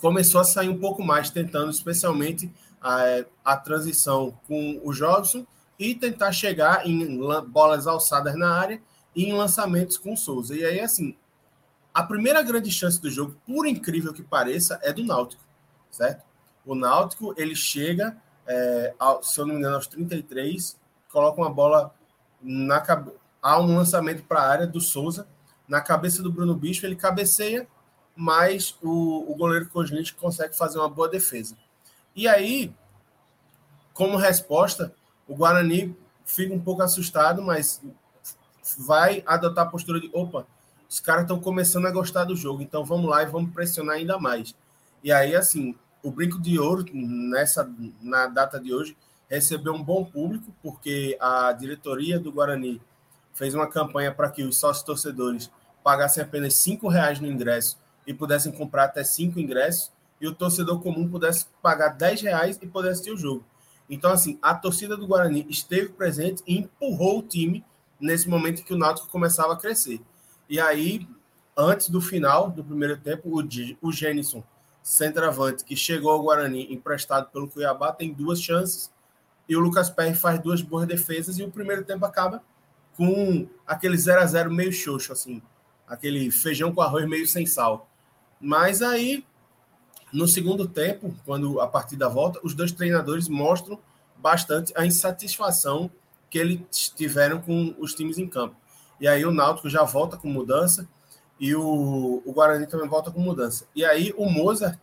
começou 0.00 0.40
a 0.40 0.44
sair 0.44 0.70
um 0.70 0.80
pouco 0.80 1.04
mais, 1.04 1.28
tentando 1.28 1.70
especialmente 1.70 2.50
a, 2.80 3.26
a 3.44 3.58
transição 3.58 4.32
com 4.48 4.80
o 4.82 4.90
Jobson 4.90 5.46
e 5.78 5.94
tentar 5.94 6.32
chegar 6.32 6.86
em 6.86 7.20
bolas 7.50 7.86
alçadas 7.86 8.34
na 8.34 8.58
área 8.58 8.80
em 9.14 9.32
lançamentos 9.32 9.98
com 9.98 10.16
Souza. 10.16 10.54
E 10.56 10.64
aí, 10.64 10.80
assim, 10.80 11.16
a 11.92 12.02
primeira 12.02 12.42
grande 12.42 12.70
chance 12.70 13.00
do 13.00 13.10
jogo, 13.10 13.36
por 13.46 13.66
incrível 13.66 14.12
que 14.12 14.22
pareça, 14.22 14.78
é 14.82 14.92
do 14.92 15.04
Náutico, 15.04 15.42
certo? 15.90 16.24
O 16.64 16.74
Náutico, 16.74 17.34
ele 17.36 17.54
chega, 17.54 18.16
é, 18.46 18.94
ao, 18.98 19.22
se 19.22 19.38
eu 19.38 19.46
não 19.46 19.54
me 19.54 19.60
engano, 19.60 19.76
aos 19.76 19.86
33, 19.86 20.78
coloca 21.10 21.40
uma 21.40 21.50
bola 21.50 21.94
na. 22.40 22.82
Há 23.42 23.60
um 23.60 23.76
lançamento 23.76 24.22
para 24.22 24.40
a 24.40 24.48
área 24.48 24.66
do 24.66 24.80
Souza, 24.80 25.26
na 25.68 25.80
cabeça 25.80 26.22
do 26.22 26.32
Bruno 26.32 26.54
Bispo, 26.54 26.86
ele 26.86 26.94
cabeceia, 26.94 27.66
mas 28.14 28.76
o, 28.80 29.30
o 29.30 29.34
goleiro 29.34 29.68
Kozlitz 29.68 30.12
consegue 30.12 30.56
fazer 30.56 30.78
uma 30.78 30.88
boa 30.88 31.08
defesa. 31.08 31.56
E 32.14 32.28
aí, 32.28 32.72
como 33.92 34.16
resposta, 34.16 34.94
o 35.26 35.34
Guarani 35.34 35.96
fica 36.24 36.54
um 36.54 36.60
pouco 36.60 36.82
assustado, 36.82 37.42
mas 37.42 37.82
vai 38.78 39.22
adotar 39.26 39.66
a 39.66 39.70
postura 39.70 40.00
de: 40.00 40.10
opa, 40.12 40.46
os 40.88 41.00
caras 41.00 41.22
estão 41.22 41.40
começando 41.40 41.86
a 41.86 41.90
gostar 41.90 42.24
do 42.24 42.36
jogo, 42.36 42.62
então 42.62 42.84
vamos 42.84 43.08
lá 43.08 43.22
e 43.22 43.26
vamos 43.26 43.52
pressionar 43.52 43.96
ainda 43.96 44.18
mais. 44.18 44.54
E 45.02 45.10
aí, 45.10 45.34
assim, 45.34 45.74
o 46.02 46.10
Brinco 46.10 46.40
de 46.40 46.58
Ouro, 46.58 46.84
nessa, 46.92 47.68
na 48.00 48.26
data 48.26 48.60
de 48.60 48.74
hoje, 48.74 48.96
recebeu 49.28 49.72
um 49.72 49.82
bom 49.82 50.04
público, 50.04 50.54
porque 50.62 51.16
a 51.20 51.52
diretoria 51.52 52.20
do 52.20 52.30
Guarani 52.30 52.80
fez 53.32 53.54
uma 53.54 53.66
campanha 53.66 54.12
para 54.12 54.30
que 54.30 54.42
os 54.42 54.58
sócios 54.58 54.84
torcedores 54.84 55.50
pagassem 55.82 56.22
apenas 56.22 56.54
cinco 56.54 56.88
reais 56.88 57.18
no 57.18 57.26
ingresso 57.26 57.78
e 58.06 58.12
pudessem 58.12 58.52
comprar 58.52 58.84
até 58.84 59.02
cinco 59.02 59.40
ingressos, 59.40 59.90
e 60.20 60.26
o 60.28 60.34
torcedor 60.34 60.80
comum 60.80 61.08
pudesse 61.08 61.46
pagar 61.60 61.88
10 61.88 62.22
reais 62.22 62.58
e 62.62 62.66
pudesse 62.66 62.92
assistir 62.92 63.10
o 63.12 63.16
jogo. 63.16 63.44
Então, 63.90 64.12
assim, 64.12 64.38
a 64.40 64.54
torcida 64.54 64.96
do 64.96 65.06
Guarani 65.06 65.44
esteve 65.48 65.88
presente 65.88 66.42
e 66.46 66.58
empurrou 66.58 67.18
o 67.18 67.22
time 67.22 67.64
nesse 68.02 68.28
momento 68.28 68.60
em 68.60 68.64
que 68.64 68.74
o 68.74 68.78
Náutico 68.78 69.08
começava 69.08 69.52
a 69.52 69.56
crescer. 69.56 70.00
E 70.48 70.60
aí, 70.60 71.08
antes 71.56 71.88
do 71.88 72.00
final 72.00 72.50
do 72.50 72.64
primeiro 72.64 72.98
tempo, 72.98 73.28
o, 73.28 73.88
o 73.88 73.92
Gênison 73.92 74.42
centroavante 74.82 75.64
que 75.64 75.76
chegou 75.76 76.10
ao 76.10 76.22
Guarani 76.22 76.72
emprestado 76.72 77.30
pelo 77.30 77.48
Cuiabá, 77.48 77.92
tem 77.92 78.12
duas 78.12 78.42
chances. 78.42 78.90
E 79.48 79.56
o 79.56 79.60
Lucas 79.60 79.88
Perry 79.88 80.14
faz 80.14 80.40
duas 80.40 80.60
boas 80.60 80.86
defesas 80.86 81.38
e 81.38 81.42
o 81.42 81.50
primeiro 81.50 81.84
tempo 81.84 82.04
acaba 82.04 82.42
com 82.96 83.48
aquele 83.66 83.96
0 83.96 84.20
a 84.20 84.26
0 84.26 84.52
meio 84.52 84.72
xoxo, 84.72 85.12
assim. 85.12 85.40
Aquele 85.86 86.30
feijão 86.30 86.74
com 86.74 86.82
arroz 86.82 87.08
meio 87.08 87.26
sem 87.26 87.46
sal. 87.46 87.88
Mas 88.40 88.82
aí, 88.82 89.24
no 90.12 90.26
segundo 90.26 90.66
tempo, 90.66 91.14
quando 91.24 91.60
a 91.60 91.68
partida 91.68 92.08
volta, 92.08 92.40
os 92.42 92.54
dois 92.54 92.72
treinadores 92.72 93.28
mostram 93.28 93.78
bastante 94.16 94.72
a 94.76 94.84
insatisfação 94.84 95.90
que 96.32 96.38
eles 96.38 96.88
tiveram 96.96 97.42
com 97.42 97.74
os 97.78 97.94
times 97.94 98.16
em 98.16 98.26
campo. 98.26 98.56
E 98.98 99.06
aí 99.06 99.22
o 99.26 99.30
Náutico 99.30 99.68
já 99.68 99.82
volta 99.82 100.16
com 100.16 100.28
mudança 100.28 100.88
e 101.38 101.54
o, 101.54 102.22
o 102.24 102.32
Guarani 102.32 102.66
também 102.66 102.88
volta 102.88 103.10
com 103.10 103.20
mudança. 103.20 103.66
E 103.76 103.84
aí 103.84 104.14
o 104.16 104.24
Mozart, 104.30 104.78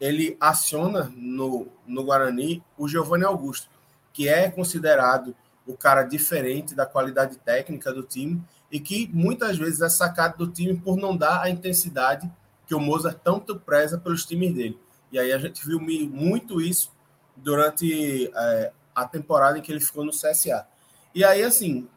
ele 0.00 0.36
aciona 0.40 1.12
no, 1.16 1.68
no 1.86 2.02
Guarani 2.02 2.64
o 2.76 2.88
Giovanni 2.88 3.24
Augusto, 3.24 3.70
que 4.12 4.28
é 4.28 4.50
considerado 4.50 5.36
o 5.64 5.76
cara 5.76 6.02
diferente 6.02 6.74
da 6.74 6.84
qualidade 6.84 7.38
técnica 7.38 7.92
do 7.92 8.02
time 8.02 8.42
e 8.68 8.80
que 8.80 9.08
muitas 9.14 9.56
vezes 9.56 9.82
é 9.82 9.88
sacado 9.88 10.36
do 10.36 10.52
time 10.52 10.76
por 10.76 10.96
não 10.96 11.16
dar 11.16 11.42
a 11.42 11.48
intensidade 11.48 12.28
que 12.66 12.74
o 12.74 12.80
Mozart 12.80 13.20
tanto 13.22 13.54
preza 13.54 13.98
pelos 13.98 14.26
times 14.26 14.52
dele. 14.52 14.80
E 15.12 15.18
aí 15.18 15.32
a 15.32 15.38
gente 15.38 15.64
viu 15.64 15.78
muito 15.78 16.60
isso 16.60 16.90
durante 17.36 18.32
é, 18.34 18.72
a 18.92 19.06
temporada 19.06 19.58
em 19.58 19.62
que 19.62 19.70
ele 19.70 19.80
ficou 19.80 20.04
no 20.04 20.10
CSA. 20.10 20.71
E 21.14 21.24
aí, 21.24 21.42
assim, 21.42 21.88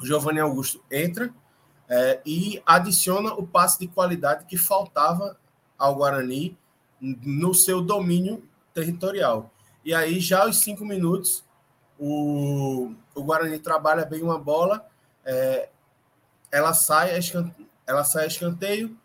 o 0.00 0.06
Giovanni 0.06 0.40
Augusto 0.40 0.82
entra, 0.90 1.32
é, 1.88 2.22
e 2.24 2.62
adiciona 2.64 3.34
o 3.34 3.46
passe 3.46 3.78
de 3.78 3.86
qualidade 3.86 4.46
que 4.46 4.56
faltava 4.56 5.36
ao 5.78 5.96
Guarani 5.96 6.56
no 6.98 7.52
seu 7.52 7.82
domínio 7.82 8.42
territorial. 8.72 9.50
E 9.84 9.92
aí, 9.92 10.18
já 10.18 10.44
aos 10.44 10.60
cinco 10.60 10.86
minutos, 10.86 11.44
o, 11.98 12.94
o 13.14 13.22
Guarani 13.22 13.58
trabalha 13.58 14.06
bem 14.06 14.22
uma 14.22 14.38
bola, 14.38 14.86
é, 15.24 15.68
ela 16.50 16.72
sai 16.72 17.10
ela 17.86 18.04
sai 18.04 18.24
a 18.24 18.28
escanteio, 18.28 18.96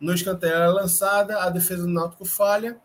no 0.00 0.12
escanteio 0.12 0.54
ela 0.54 0.64
é 0.64 0.82
lançada, 0.82 1.42
a 1.42 1.48
defesa 1.48 1.82
do 1.82 1.92
Náutico 1.92 2.24
falha, 2.24 2.80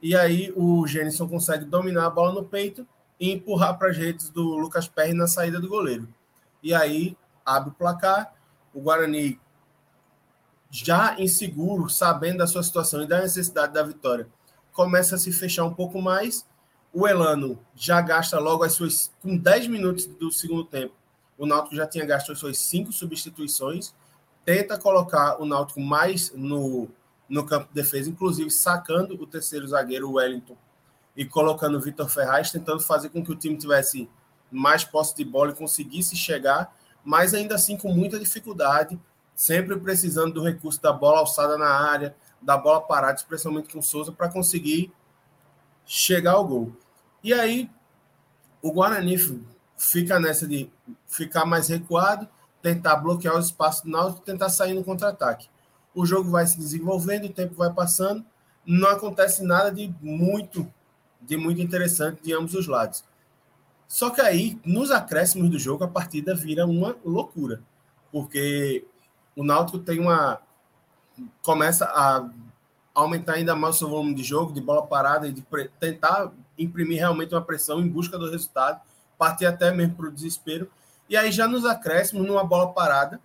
e 0.00 0.14
aí 0.14 0.52
o 0.54 0.86
Gênison 0.86 1.28
consegue 1.28 1.64
dominar 1.64 2.06
a 2.06 2.10
bola 2.10 2.32
no 2.32 2.44
peito 2.44 2.86
e 3.20 3.30
empurrar 3.30 3.78
para 3.78 3.90
as 3.90 3.96
redes 3.96 4.30
do 4.30 4.56
Lucas 4.56 4.88
Perry 4.88 5.12
na 5.12 5.26
saída 5.26 5.60
do 5.60 5.68
goleiro. 5.68 6.08
E 6.62 6.72
aí 6.72 7.16
abre 7.44 7.68
o 7.68 7.74
placar, 7.74 8.34
o 8.72 8.80
Guarani 8.80 9.38
já 10.70 11.20
inseguro, 11.20 11.90
sabendo 11.90 12.38
da 12.38 12.46
sua 12.46 12.62
situação 12.62 13.02
e 13.02 13.06
da 13.06 13.20
necessidade 13.20 13.74
da 13.74 13.82
vitória, 13.82 14.28
começa 14.72 15.16
a 15.16 15.18
se 15.18 15.32
fechar 15.32 15.64
um 15.64 15.74
pouco 15.74 16.00
mais. 16.00 16.46
O 16.92 17.06
Elano 17.06 17.58
já 17.74 18.00
gasta 18.00 18.38
logo 18.38 18.64
as 18.64 18.72
suas. 18.72 19.12
Com 19.20 19.36
10 19.36 19.66
minutos 19.66 20.06
do 20.06 20.30
segundo 20.30 20.64
tempo, 20.64 20.94
o 21.36 21.44
Náutico 21.44 21.74
já 21.74 21.86
tinha 21.86 22.04
gasto 22.06 22.32
as 22.32 22.38
suas 22.38 22.58
cinco 22.58 22.92
substituições. 22.92 23.94
Tenta 24.44 24.78
colocar 24.78 25.40
o 25.40 25.44
Náutico 25.44 25.80
mais 25.80 26.32
no, 26.34 26.88
no 27.28 27.44
campo 27.44 27.68
de 27.68 27.74
defesa, 27.74 28.08
inclusive 28.08 28.50
sacando 28.50 29.14
o 29.14 29.26
terceiro 29.26 29.66
zagueiro, 29.66 30.12
Wellington, 30.12 30.56
e 31.20 31.24
colocando 31.26 31.76
o 31.76 31.80
Vitor 31.82 32.08
Ferraz, 32.08 32.50
tentando 32.50 32.80
fazer 32.80 33.10
com 33.10 33.22
que 33.22 33.30
o 33.30 33.36
time 33.36 33.54
tivesse 33.54 34.08
mais 34.50 34.84
posse 34.84 35.14
de 35.14 35.22
bola 35.22 35.50
e 35.50 35.54
conseguisse 35.54 36.16
chegar, 36.16 36.74
mas 37.04 37.34
ainda 37.34 37.56
assim 37.56 37.76
com 37.76 37.92
muita 37.92 38.18
dificuldade 38.18 38.98
sempre 39.34 39.78
precisando 39.78 40.32
do 40.32 40.42
recurso 40.42 40.80
da 40.80 40.94
bola 40.94 41.18
alçada 41.18 41.58
na 41.58 41.68
área, 41.68 42.16
da 42.40 42.56
bola 42.56 42.80
parada, 42.80 43.16
especialmente 43.16 43.70
com 43.70 43.80
o 43.80 43.82
Souza, 43.82 44.10
para 44.10 44.30
conseguir 44.30 44.90
chegar 45.84 46.32
ao 46.32 46.48
gol. 46.48 46.72
E 47.22 47.34
aí, 47.34 47.70
o 48.62 48.72
Guarani 48.72 49.18
fica 49.76 50.18
nessa 50.18 50.48
de 50.48 50.70
ficar 51.06 51.44
mais 51.44 51.68
recuado, 51.68 52.26
tentar 52.62 52.96
bloquear 52.96 53.36
os 53.36 53.46
espaços 53.46 53.82
do 53.82 53.90
Náutico, 53.90 54.24
tentar 54.24 54.48
sair 54.48 54.72
no 54.72 54.82
contra-ataque. 54.82 55.50
O 55.94 56.06
jogo 56.06 56.30
vai 56.30 56.46
se 56.46 56.56
desenvolvendo, 56.56 57.26
o 57.26 57.32
tempo 57.32 57.54
vai 57.56 57.70
passando, 57.70 58.24
não 58.64 58.88
acontece 58.88 59.44
nada 59.44 59.70
de 59.70 59.94
muito 60.00 60.66
de 61.20 61.36
muito 61.36 61.60
interessante 61.60 62.22
de 62.22 62.32
ambos 62.32 62.54
os 62.54 62.66
lados. 62.66 63.04
Só 63.86 64.10
que 64.10 64.20
aí, 64.20 64.58
nos 64.64 64.90
acréscimos 64.90 65.50
do 65.50 65.58
jogo, 65.58 65.84
a 65.84 65.88
partida 65.88 66.34
vira 66.34 66.64
uma 66.64 66.96
loucura, 67.04 67.62
porque 68.12 68.84
o 69.34 69.42
Náutico 69.42 69.78
tem 69.78 69.98
uma 69.98 70.40
começa 71.42 71.84
a 71.86 72.28
aumentar 72.94 73.34
ainda 73.34 73.54
mais 73.54 73.76
o 73.76 73.78
seu 73.78 73.88
volume 73.88 74.14
de 74.14 74.22
jogo, 74.22 74.52
de 74.52 74.60
bola 74.60 74.86
parada 74.86 75.28
e 75.28 75.32
de 75.32 75.44
tentar 75.78 76.32
imprimir 76.58 76.98
realmente 76.98 77.34
uma 77.34 77.42
pressão 77.42 77.80
em 77.80 77.88
busca 77.88 78.18
do 78.18 78.30
resultado, 78.30 78.80
partir 79.18 79.46
até 79.46 79.72
mesmo 79.72 79.94
para 79.94 80.06
o 80.06 80.12
desespero. 80.12 80.70
E 81.08 81.16
aí 81.16 81.32
já 81.32 81.46
nos 81.46 81.64
acréscimos, 81.64 82.26
numa 82.26 82.44
bola 82.44 82.72
parada, 82.72 83.20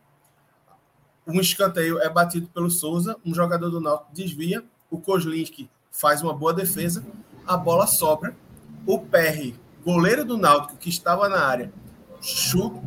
um 1.27 1.39
escanteio 1.39 1.99
é 1.99 2.09
batido 2.09 2.47
pelo 2.47 2.69
Souza, 2.69 3.17
um 3.25 3.33
jogador 3.33 3.69
do 3.69 3.81
Náutico 3.81 4.13
desvia, 4.13 4.63
o 4.89 4.99
Kozlinski 4.99 5.69
faz 5.91 6.21
uma 6.21 6.33
boa 6.33 6.53
defesa, 6.53 7.05
a 7.47 7.57
bola 7.57 7.87
sobra, 7.87 8.35
o 8.85 8.99
Perry, 8.99 9.55
goleiro 9.83 10.25
do 10.25 10.37
Náutico 10.37 10.77
que 10.77 10.89
estava 10.89 11.29
na 11.29 11.45
área, 11.45 11.71
chuta, 12.21 12.79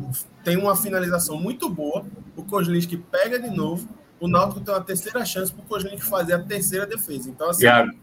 tem 0.43 0.57
uma 0.57 0.75
finalização 0.75 1.39
muito 1.39 1.69
boa, 1.69 2.05
o 2.35 2.43
Kozlinski 2.43 2.97
pega 2.97 3.39
de 3.39 3.49
novo, 3.49 3.87
o 4.19 4.27
Náutico 4.27 4.61
tem 4.61 4.73
uma 4.73 4.83
terceira 4.83 5.25
chance 5.25 5.51
para 5.51 5.63
o 5.63 5.65
Kozlinski 5.65 6.03
fazer 6.03 6.33
a 6.33 6.39
terceira 6.39 6.85
defesa. 6.85 7.29
Então, 7.29 7.49
assim. 7.49 7.63
Iago, 7.63 7.93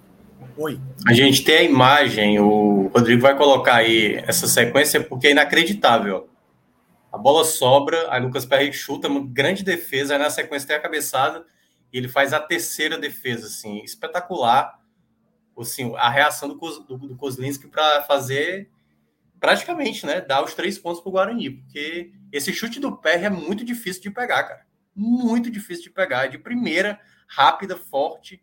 Oi. 0.57 0.81
A 1.07 1.13
gente 1.13 1.45
tem 1.45 1.57
a 1.59 1.63
imagem, 1.63 2.39
o 2.39 2.91
Rodrigo 2.95 3.23
vai 3.23 3.37
colocar 3.37 3.77
aí 3.77 4.17
essa 4.27 4.47
sequência, 4.47 5.03
porque 5.03 5.29
é 5.29 5.31
inacreditável. 5.33 6.29
A 7.13 7.19
bola 7.19 7.45
sobra, 7.45 8.07
aí 8.11 8.21
Lucas 8.21 8.45
Perry 8.45 8.73
chuta, 8.73 9.09
uma 9.09 9.25
grande 9.27 9.63
defesa, 9.63 10.15
aí 10.15 10.19
na 10.19 10.31
sequência 10.31 10.69
tem 10.69 10.77
a 10.77 10.81
cabeçada, 10.81 11.45
e 11.93 11.99
ele 11.99 12.09
faz 12.09 12.33
a 12.33 12.41
terceira 12.41 12.99
defesa, 12.99 13.47
assim, 13.47 13.83
espetacular. 13.83 14.79
Assim, 15.59 15.95
a 15.97 16.09
reação 16.09 16.49
do, 16.49 16.55
do, 16.55 16.97
do 16.99 17.17
Kozlinski 17.17 17.67
para 17.69 18.03
fazer 18.03 18.71
praticamente, 19.39 20.07
né, 20.07 20.21
dar 20.21 20.43
os 20.43 20.55
três 20.55 20.79
pontos 20.79 21.01
para 21.01 21.09
o 21.09 21.13
Guarani, 21.13 21.51
porque 21.51 22.13
esse 22.33 22.53
chute 22.53 22.81
do 22.81 22.97
pé 22.97 23.23
é 23.23 23.31
muito 23.31 23.65
difícil 23.65 24.03
de 24.03 24.11
pegar, 24.11 24.45
cara. 24.45 24.67
Muito 24.95 25.51
difícil 25.51 25.85
de 25.85 25.91
pegar. 25.91 26.27
De 26.27 26.39
primeira, 26.39 26.99
rápida, 27.27 27.77
forte. 27.77 28.43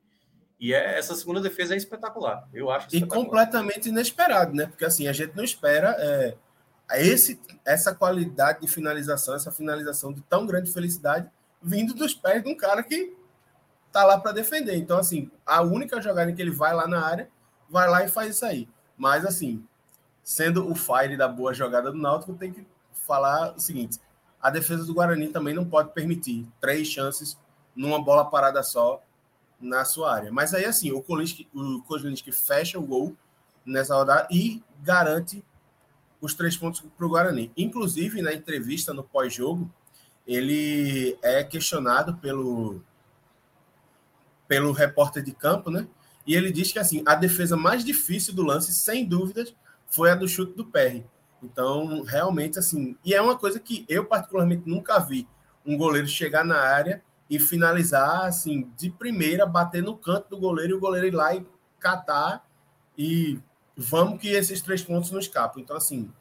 E 0.60 0.73
é, 0.73 0.98
essa 0.98 1.15
segunda 1.15 1.41
defesa 1.41 1.73
é 1.73 1.77
espetacular. 1.77 2.48
Eu 2.53 2.69
acho 2.69 2.95
E 2.95 3.06
completamente 3.06 3.90
inesperado, 3.90 4.53
né? 4.53 4.68
Porque 4.68 4.85
assim, 4.85 5.07
a 5.07 5.14
gente 5.14 5.35
não 5.35 5.44
espera 5.44 5.95
é, 5.99 6.38
esse, 6.99 7.40
essa 7.65 7.94
qualidade 7.94 8.61
de 8.61 8.68
finalização, 8.68 9.35
essa 9.35 9.52
finalização 9.52 10.14
de 10.14 10.22
tão 10.22 10.45
grande 10.45 10.72
felicidade 10.72 11.30
vindo 11.61 11.94
dos 11.94 12.14
pés 12.14 12.44
de 12.44 12.49
um 12.49 12.56
cara 12.56 12.84
que 12.84 13.15
tá 13.93 14.03
lá 14.03 14.19
para 14.19 14.31
defender. 14.31 14.75
Então, 14.75 14.97
assim, 14.97 15.29
a 15.45 15.61
única 15.61 16.01
jogada 16.01 16.31
em 16.31 16.35
que 16.35 16.41
ele 16.41 16.51
vai 16.51 16.73
lá 16.73 16.87
na 16.87 16.99
área, 16.99 17.29
vai 17.69 17.87
lá 17.87 18.03
e 18.03 18.09
faz 18.09 18.35
isso 18.35 18.45
aí. 18.45 18.67
Mas, 18.97 19.23
assim, 19.23 19.63
sendo 20.23 20.69
o 20.69 20.73
fire 20.73 21.15
da 21.15 21.27
boa 21.27 21.53
jogada 21.53 21.91
do 21.91 21.97
Náutico, 21.97 22.33
tem 22.33 22.51
que 22.51 22.65
falar 23.05 23.53
o 23.55 23.59
seguinte: 23.59 23.99
a 24.41 24.49
defesa 24.49 24.83
do 24.83 24.93
Guarani 24.95 25.29
também 25.29 25.53
não 25.53 25.63
pode 25.63 25.91
permitir 25.91 26.45
três 26.59 26.87
chances 26.87 27.37
numa 27.75 28.01
bola 28.03 28.25
parada 28.25 28.63
só 28.63 29.01
na 29.59 29.85
sua 29.85 30.13
área. 30.13 30.31
Mas 30.31 30.53
aí, 30.55 30.65
assim, 30.65 30.91
o 30.91 31.01
Kolinski, 31.01 31.47
o 31.53 32.33
fecha 32.33 32.79
o 32.79 32.81
gol 32.81 33.15
nessa 33.63 33.95
rodada 33.95 34.27
e 34.31 34.61
garante 34.81 35.45
os 36.19 36.33
três 36.33 36.57
pontos 36.57 36.83
para 36.97 37.05
o 37.05 37.09
Guarani. 37.09 37.51
Inclusive, 37.55 38.23
na 38.23 38.33
entrevista 38.33 38.91
no 38.91 39.03
pós-jogo, 39.03 39.69
ele 40.25 41.17
é 41.21 41.43
questionado 41.43 42.15
pelo, 42.15 42.81
pelo 44.47 44.71
repórter 44.71 45.23
de 45.23 45.33
campo, 45.33 45.69
né? 45.69 45.87
E 46.25 46.35
ele 46.35 46.51
diz 46.51 46.71
que 46.71 46.79
assim, 46.79 47.03
a 47.05 47.15
defesa 47.15 47.57
mais 47.57 47.83
difícil 47.83 48.33
do 48.33 48.43
lance, 48.43 48.73
sem 48.73 49.05
dúvidas, 49.05 49.53
foi 49.87 50.09
a 50.11 50.15
do 50.15 50.27
chute 50.27 50.53
do 50.53 50.65
Perry. 50.65 51.05
Então, 51.41 52.03
realmente, 52.03 52.57
assim, 52.57 52.97
e 53.03 53.13
é 53.13 53.21
uma 53.21 53.37
coisa 53.37 53.59
que 53.59 53.85
eu 53.89 54.05
particularmente 54.05 54.63
nunca 54.65 54.97
vi 54.99 55.27
um 55.65 55.77
goleiro 55.77 56.07
chegar 56.07 56.45
na 56.45 56.57
área 56.57 57.03
e 57.29 57.37
finalizar, 57.37 58.25
assim, 58.25 58.71
de 58.77 58.89
primeira, 58.89 59.45
bater 59.45 59.83
no 59.83 59.97
canto 59.97 60.29
do 60.29 60.37
goleiro 60.37 60.71
e 60.71 60.75
o 60.75 60.79
goleiro 60.79 61.07
ir 61.07 61.13
lá 61.13 61.35
e 61.35 61.45
catar 61.79 62.47
e 62.97 63.39
vamos 63.75 64.19
que 64.19 64.29
esses 64.29 64.61
três 64.61 64.81
pontos 64.81 65.11
não 65.11 65.19
escapam. 65.19 65.61
Então, 65.61 65.75
assim, 65.75 66.11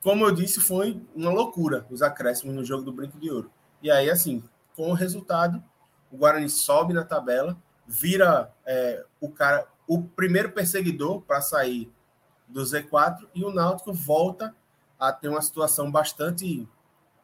como 0.00 0.24
eu 0.24 0.32
disse, 0.32 0.60
foi 0.60 1.00
uma 1.14 1.30
loucura 1.30 1.86
os 1.90 2.02
acréscimos 2.02 2.54
no 2.54 2.64
jogo 2.64 2.82
do 2.82 2.92
Brinco 2.92 3.18
de 3.18 3.30
Ouro. 3.30 3.50
E 3.82 3.90
aí, 3.90 4.08
assim, 4.08 4.42
com 4.76 4.90
o 4.90 4.94
resultado, 4.94 5.62
o 6.10 6.16
Guarani 6.16 6.48
sobe 6.48 6.92
na 6.92 7.04
tabela, 7.04 7.56
vira 7.86 8.52
é, 8.66 9.04
o 9.20 9.30
cara, 9.30 9.66
o 9.86 10.02
primeiro 10.02 10.52
perseguidor 10.52 11.20
para 11.22 11.40
sair 11.40 11.92
do 12.48 12.62
Z4 12.62 13.26
e 13.34 13.44
o 13.44 13.52
Náutico 13.52 13.92
volta 13.92 14.54
a 14.98 15.12
ter 15.12 15.28
uma 15.28 15.42
situação 15.42 15.90
bastante 15.90 16.68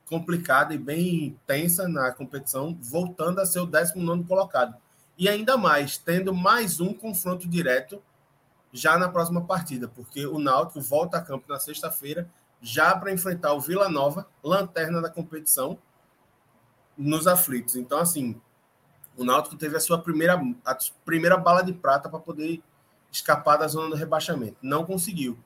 complicada 0.08 0.72
e 0.72 0.78
bem 0.78 1.38
tensa 1.46 1.88
na 1.88 2.12
competição, 2.12 2.78
voltando 2.80 3.40
a 3.40 3.46
ser 3.46 3.60
o 3.60 3.66
19 3.66 4.24
colocado. 4.24 4.76
E 5.18 5.28
ainda 5.28 5.56
mais, 5.56 5.98
tendo 5.98 6.34
mais 6.34 6.80
um 6.80 6.94
confronto 6.94 7.48
direto 7.48 8.02
já 8.72 8.98
na 8.98 9.08
próxima 9.08 9.44
partida, 9.44 9.88
porque 9.88 10.26
o 10.26 10.38
Náutico 10.38 10.80
volta 10.80 11.18
a 11.18 11.22
campo 11.22 11.46
na 11.48 11.58
sexta-feira, 11.58 12.28
já 12.60 12.96
para 12.96 13.12
enfrentar 13.12 13.52
o 13.52 13.60
Vila 13.60 13.88
Nova, 13.88 14.28
lanterna 14.42 15.00
da 15.00 15.10
competição, 15.10 15.78
nos 16.96 17.26
aflitos. 17.26 17.76
Então, 17.76 17.98
assim, 17.98 18.40
o 19.16 19.24
Náutico 19.24 19.56
teve 19.56 19.76
a 19.76 19.80
sua 19.80 19.98
primeira, 19.98 20.40
a 20.64 20.76
primeira 21.04 21.36
bala 21.36 21.62
de 21.62 21.72
prata 21.72 22.08
para 22.08 22.18
poder 22.18 22.62
escapar 23.10 23.56
da 23.56 23.66
zona 23.66 23.88
do 23.88 23.96
rebaixamento. 23.96 24.56
Não 24.62 24.84
conseguiu. 24.84 25.38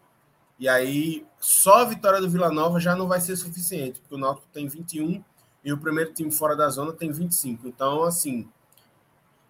E 0.59 0.68
aí, 0.68 1.26
só 1.38 1.82
a 1.82 1.84
vitória 1.84 2.20
do 2.20 2.28
Vila 2.28 2.51
Nova 2.51 2.78
já 2.78 2.94
não 2.94 3.09
vai 3.09 3.20
ser 3.20 3.36
suficiente, 3.36 4.01
porque 4.01 4.14
o 4.14 4.18
Náutico 4.18 4.47
tem 4.52 4.68
21 4.68 5.24
e 5.64 5.72
o 5.72 5.78
primeiro 5.78 6.12
time 6.12 6.30
fora 6.30 6.56
da 6.56 6.68
zona 6.68 6.92
tem 6.92 7.10
25. 7.10 7.66
Então, 7.66 8.02
assim, 8.02 8.48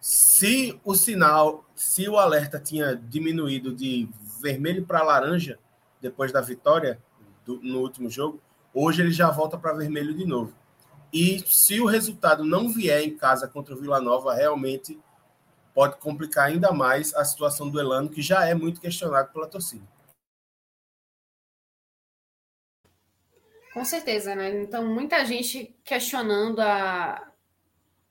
se 0.01 0.79
o 0.85 0.95
sinal, 0.95 1.65
se 1.75 2.09
o 2.09 2.17
alerta 2.17 2.61
tinha 2.61 2.95
diminuído 2.95 3.75
de 3.75 4.09
vermelho 4.41 4.85
para 4.85 5.03
laranja 5.03 5.59
depois 6.01 6.33
da 6.33 6.41
vitória 6.41 7.01
do, 7.45 7.61
no 7.61 7.81
último 7.81 8.09
jogo, 8.09 8.41
hoje 8.73 9.03
ele 9.03 9.13
já 9.13 9.31
volta 9.31 9.59
para 9.59 9.73
vermelho 9.73 10.15
de 10.15 10.25
novo. 10.25 10.55
E 11.13 11.41
se 11.47 11.81
o 11.81 11.87
resultado 11.87 12.45
não 12.45 12.69
vier 12.69 13.03
em 13.03 13.17
casa 13.17 13.49
contra 13.49 13.75
o 13.75 13.81
Vila 13.81 14.01
Nova, 14.01 14.35
realmente 14.35 14.99
pode 15.75 15.97
complicar 15.99 16.47
ainda 16.47 16.73
mais 16.73 17.15
a 17.15 17.25
situação 17.25 17.69
do 17.69 17.81
Elano, 17.81 18.11
que 18.11 18.23
já 18.23 18.47
é 18.47 18.55
muito 18.55 18.81
questionado 18.81 19.33
pela 19.33 19.47
torcida. 19.47 19.87
Com 23.73 23.85
certeza, 23.85 24.35
né? 24.35 24.63
Então, 24.63 24.87
muita 24.87 25.25
gente 25.25 25.75
questionando 25.85 26.61
a 26.61 27.27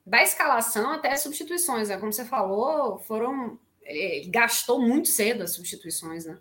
da 0.05 0.23
escalação 0.23 0.91
até 0.91 1.15
substituições, 1.15 1.89
né? 1.89 1.97
Como 1.97 2.11
você 2.11 2.25
falou, 2.25 2.97
foram 2.99 3.59
ele 3.83 4.27
gastou 4.29 4.81
muito 4.81 5.07
cedo 5.07 5.43
as 5.43 5.53
substituições, 5.53 6.25
né? 6.25 6.39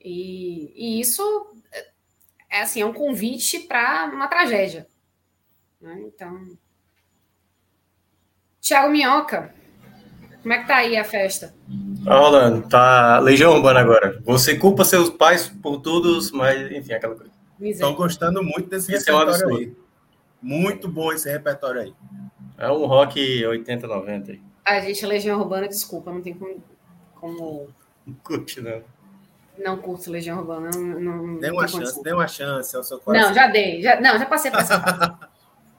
E, 0.00 0.72
e 0.74 1.00
isso 1.00 1.22
é 2.50 2.60
assim, 2.60 2.80
é 2.80 2.86
um 2.86 2.92
convite 2.92 3.60
para 3.60 4.06
uma 4.12 4.28
tragédia. 4.28 4.88
Né? 5.84 6.00
Então. 6.06 6.48
Tiago 8.58 8.90
Minhoca, 8.90 9.54
como 10.40 10.54
é 10.54 10.58
que 10.58 10.66
tá 10.66 10.76
aí 10.76 10.96
a 10.96 11.04
festa? 11.04 11.54
Tá 12.02 12.18
rolando, 12.18 12.66
tá 12.66 13.18
Legião 13.18 13.52
Urbana 13.52 13.80
agora. 13.80 14.18
Você 14.24 14.56
culpa 14.56 14.82
seus 14.82 15.10
pais 15.10 15.46
por 15.62 15.82
todos, 15.82 16.30
mas 16.30 16.72
enfim, 16.72 16.94
aquela 16.94 17.14
coisa. 17.14 17.30
Estou 17.60 17.94
gostando 17.94 18.42
muito 18.42 18.70
desse 18.70 18.94
Isso 18.94 19.10
é 19.10 19.12
repertório 19.12 19.54
é 19.54 19.58
aí. 19.58 19.76
Muito 20.40 20.88
bom 20.88 21.12
esse 21.12 21.30
repertório 21.30 21.82
aí. 21.82 21.94
É 22.56 22.70
um 22.70 22.86
rock 22.86 23.44
80, 23.44 23.86
90 23.86 24.32
aí. 24.32 24.42
A 24.64 24.80
gente, 24.80 25.04
Legião 25.04 25.40
Urbana, 25.40 25.68
desculpa, 25.68 26.10
não 26.10 26.22
tem 26.22 26.32
como. 26.32 26.64
como... 27.14 27.68
Não 28.06 28.14
curte, 28.14 28.62
não. 28.62 28.82
Não 29.58 29.76
curto 29.76 30.10
Legião 30.10 30.38
Urbana. 30.38 30.70
Não, 30.74 31.00
não, 31.00 31.38
dê 31.38 31.50
uma 31.50 31.68
chance, 31.68 32.02
dê 32.02 32.12
uma 32.14 32.26
chance 32.26 32.74
ao 32.74 32.82
seu 32.82 32.98
coração. 32.98 33.28
Não, 33.28 33.34
já 33.34 33.46
dei. 33.48 33.82
Já, 33.82 34.00
não, 34.00 34.18
já 34.18 34.24
passei 34.24 34.50
por 34.50 34.60
essa 34.60 34.80
fase. 34.80 35.18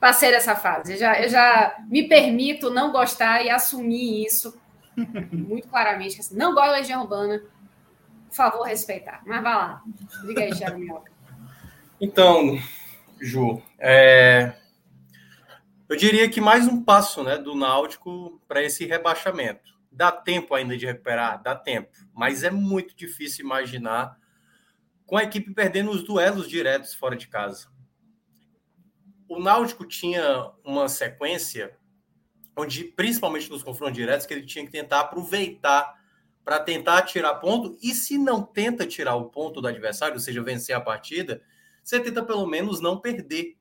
passei 0.06 0.30
dessa 0.30 0.56
fase. 0.56 0.94
Eu 0.94 1.00
já, 1.00 1.20
eu 1.20 1.28
já 1.28 1.84
me 1.90 2.08
permito 2.08 2.70
não 2.70 2.92
gostar 2.92 3.44
e 3.44 3.50
assumir 3.50 4.24
isso 4.24 4.56
muito 5.34 5.68
claramente. 5.68 6.20
Assim, 6.20 6.38
não 6.38 6.54
gosto 6.54 6.68
de 6.68 6.78
Legião 6.82 7.02
Urbana. 7.02 7.42
Por 8.30 8.36
favor, 8.36 8.68
respeitar. 8.68 9.24
Mas 9.26 9.42
vá 9.42 9.58
lá. 9.58 9.84
Diga 10.24 10.42
aí, 10.42 10.52
Thiago 10.52 10.78
Minhoca. 10.78 11.12
Então, 12.00 12.56
Ju, 13.20 13.64
é... 13.80 14.54
eu 15.90 15.96
diria 15.98 16.30
que 16.30 16.40
mais 16.40 16.68
um 16.68 16.84
passo 16.84 17.24
né, 17.24 17.40
do 17.40 17.56
Náutico 17.56 18.40
para 18.48 18.62
esse 18.62 18.86
rebaixamento. 18.86 19.74
Dá 19.92 20.12
tempo 20.12 20.54
ainda 20.54 20.78
de 20.78 20.86
recuperar? 20.86 21.42
Dá 21.42 21.56
tempo. 21.56 21.90
Mas 22.14 22.44
é 22.44 22.52
muito 22.52 22.96
difícil 22.96 23.44
imaginar 23.44 24.16
com 25.08 25.18
a 25.18 25.24
equipe 25.24 25.52
perdendo 25.52 25.90
os 25.90 26.04
duelos 26.04 26.48
diretos 26.48 26.94
fora 26.94 27.16
de 27.16 27.28
casa. 27.28 27.74
O 29.28 29.40
Náutico 29.40 29.86
tinha 29.86 30.52
uma 30.64 30.88
sequência 30.88 31.78
onde, 32.56 32.86
principalmente 32.86 33.50
nos 33.50 33.64
confrontos 33.64 33.96
diretos, 33.96 34.26
que 34.26 34.34
ele 34.34 34.46
tinha 34.46 34.66
que 34.66 34.72
tentar 34.72 35.02
aproveitar 35.02 35.94
para 36.44 36.60
tentar 36.60 37.02
tirar 37.02 37.36
ponto. 37.36 37.78
E 37.82 37.94
se 37.94 38.18
não 38.18 38.44
tenta 38.44 38.86
tirar 38.86 39.16
o 39.16 39.30
ponto 39.30 39.60
do 39.60 39.68
adversário, 39.68 40.14
ou 40.14 40.20
seja, 40.20 40.44
vencer 40.44 40.76
a 40.76 40.80
partida, 40.80 41.42
você 41.84 42.00
tenta 42.00 42.24
pelo 42.24 42.46
menos 42.46 42.80
não 42.80 43.00
perder. 43.02 43.58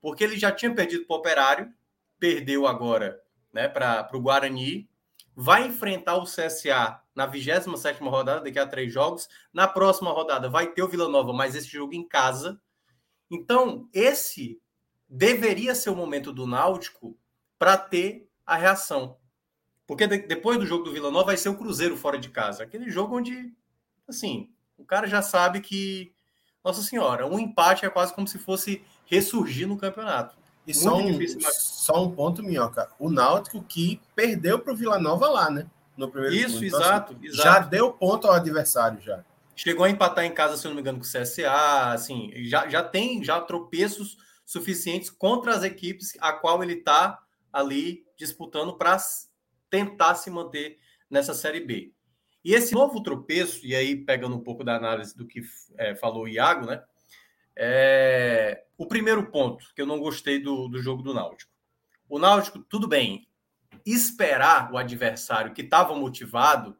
Porque 0.00 0.24
ele 0.24 0.38
já 0.38 0.50
tinha 0.50 0.74
perdido 0.74 1.04
para 1.06 1.14
o 1.14 1.18
Operário, 1.18 1.72
perdeu 2.18 2.66
agora 2.66 3.20
né, 3.52 3.68
para 3.68 4.08
o 4.14 4.20
Guarani, 4.20 4.88
vai 5.36 5.66
enfrentar 5.66 6.16
o 6.16 6.24
CSA 6.24 7.00
na 7.14 7.26
27 7.26 8.02
rodada, 8.02 8.40
daqui 8.40 8.58
a 8.58 8.66
três 8.66 8.92
jogos. 8.92 9.28
Na 9.52 9.68
próxima 9.68 10.10
rodada 10.10 10.48
vai 10.48 10.68
ter 10.68 10.82
o 10.82 10.88
Vila 10.88 11.08
Nova, 11.08 11.32
mas 11.32 11.54
esse 11.54 11.68
jogo 11.68 11.92
em 11.92 12.06
casa. 12.06 12.60
Então, 13.30 13.88
esse 13.92 14.61
deveria 15.12 15.74
ser 15.74 15.90
o 15.90 15.94
momento 15.94 16.32
do 16.32 16.46
Náutico 16.46 17.14
para 17.58 17.76
ter 17.76 18.26
a 18.46 18.56
reação. 18.56 19.18
Porque 19.86 20.06
de, 20.06 20.18
depois 20.26 20.58
do 20.58 20.64
jogo 20.64 20.84
do 20.84 20.92
Vila 20.92 21.10
Nova 21.10 21.26
vai 21.26 21.36
ser 21.36 21.50
o 21.50 21.54
Cruzeiro 21.54 21.98
fora 21.98 22.18
de 22.18 22.30
casa. 22.30 22.62
Aquele 22.62 22.90
jogo 22.90 23.18
onde, 23.18 23.52
assim, 24.08 24.48
o 24.78 24.84
cara 24.84 25.06
já 25.06 25.20
sabe 25.20 25.60
que, 25.60 26.14
nossa 26.64 26.80
senhora, 26.80 27.26
um 27.26 27.38
empate 27.38 27.84
é 27.84 27.90
quase 27.90 28.14
como 28.14 28.26
se 28.26 28.38
fosse 28.38 28.82
ressurgir 29.04 29.68
no 29.68 29.76
campeonato. 29.76 30.34
E 30.66 30.72
só 30.72 30.96
um, 30.96 31.18
só 31.52 32.02
um 32.02 32.10
ponto, 32.10 32.42
Minhoca. 32.42 32.88
O 32.98 33.10
Náutico 33.10 33.62
que 33.62 34.00
perdeu 34.14 34.60
para 34.60 34.72
o 34.72 34.76
Vila 34.76 34.98
Nova 34.98 35.28
lá, 35.28 35.50
né? 35.50 35.66
No 35.94 36.08
primeiro 36.08 36.34
Isso, 36.34 36.64
então, 36.64 36.80
exato, 36.80 37.12
assim, 37.12 37.26
exato. 37.26 37.42
Já 37.42 37.58
deu 37.58 37.92
ponto 37.92 38.26
ao 38.26 38.32
adversário, 38.32 39.00
já. 39.02 39.22
Chegou 39.54 39.84
a 39.84 39.90
empatar 39.90 40.24
em 40.24 40.32
casa, 40.32 40.56
se 40.56 40.66
eu 40.66 40.70
não 40.70 40.76
me 40.76 40.80
engano, 40.80 40.98
com 40.98 41.04
o 41.04 41.06
CSA, 41.06 41.92
assim, 41.92 42.32
já, 42.44 42.66
já 42.68 42.82
tem 42.82 43.22
já 43.22 43.38
tropeços 43.40 44.16
suficientes 44.52 45.08
contra 45.08 45.54
as 45.54 45.62
equipes 45.62 46.12
a 46.20 46.32
qual 46.32 46.62
ele 46.62 46.74
está 46.74 47.18
ali 47.50 48.04
disputando 48.16 48.76
para 48.76 48.98
tentar 49.70 50.14
se 50.14 50.30
manter 50.30 50.78
nessa 51.08 51.32
Série 51.32 51.60
B. 51.60 51.92
E 52.44 52.54
esse 52.54 52.74
novo 52.74 53.02
tropeço, 53.02 53.64
e 53.64 53.74
aí 53.74 53.96
pegando 53.96 54.36
um 54.36 54.42
pouco 54.42 54.62
da 54.62 54.76
análise 54.76 55.16
do 55.16 55.26
que 55.26 55.42
é, 55.78 55.94
falou 55.94 56.24
o 56.24 56.28
Iago, 56.28 56.66
né? 56.66 56.82
É, 57.56 58.64
o 58.76 58.86
primeiro 58.86 59.30
ponto 59.30 59.64
que 59.74 59.80
eu 59.80 59.86
não 59.86 59.98
gostei 59.98 60.38
do, 60.38 60.68
do 60.68 60.82
jogo 60.82 61.02
do 61.02 61.14
Náutico. 61.14 61.52
O 62.08 62.18
Náutico, 62.18 62.58
tudo 62.60 62.86
bem, 62.88 63.26
esperar 63.86 64.70
o 64.72 64.76
adversário 64.76 65.54
que 65.54 65.62
estava 65.62 65.94
motivado, 65.94 66.76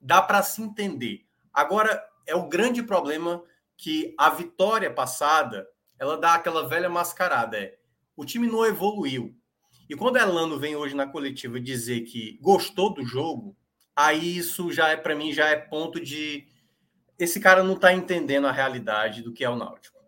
dá 0.00 0.22
para 0.22 0.42
se 0.42 0.62
entender. 0.62 1.26
Agora, 1.52 2.04
é 2.26 2.34
o 2.34 2.48
grande 2.48 2.82
problema 2.82 3.42
que 3.76 4.14
a 4.18 4.30
vitória 4.30 4.92
passada, 4.92 5.66
ela 6.00 6.16
dá 6.16 6.34
aquela 6.34 6.66
velha 6.66 6.88
mascarada, 6.88 7.58
é 7.58 7.78
o 8.16 8.24
time 8.24 8.48
não 8.48 8.64
evoluiu. 8.64 9.36
E 9.88 9.94
quando 9.94 10.16
a 10.16 10.22
Elano 10.22 10.58
vem 10.58 10.74
hoje 10.74 10.96
na 10.96 11.06
coletiva 11.06 11.60
dizer 11.60 12.02
que 12.02 12.38
gostou 12.40 12.92
do 12.92 13.04
jogo, 13.04 13.54
aí 13.94 14.38
isso 14.38 14.72
já 14.72 14.88
é 14.88 14.96
para 14.96 15.14
mim 15.14 15.32
já 15.32 15.48
é 15.48 15.56
ponto 15.56 16.00
de 16.00 16.48
esse 17.18 17.38
cara 17.38 17.62
não 17.62 17.74
está 17.74 17.92
entendendo 17.92 18.46
a 18.46 18.52
realidade 18.52 19.22
do 19.22 19.32
que 19.32 19.44
é 19.44 19.50
o 19.50 19.56
Náutico. 19.56 19.98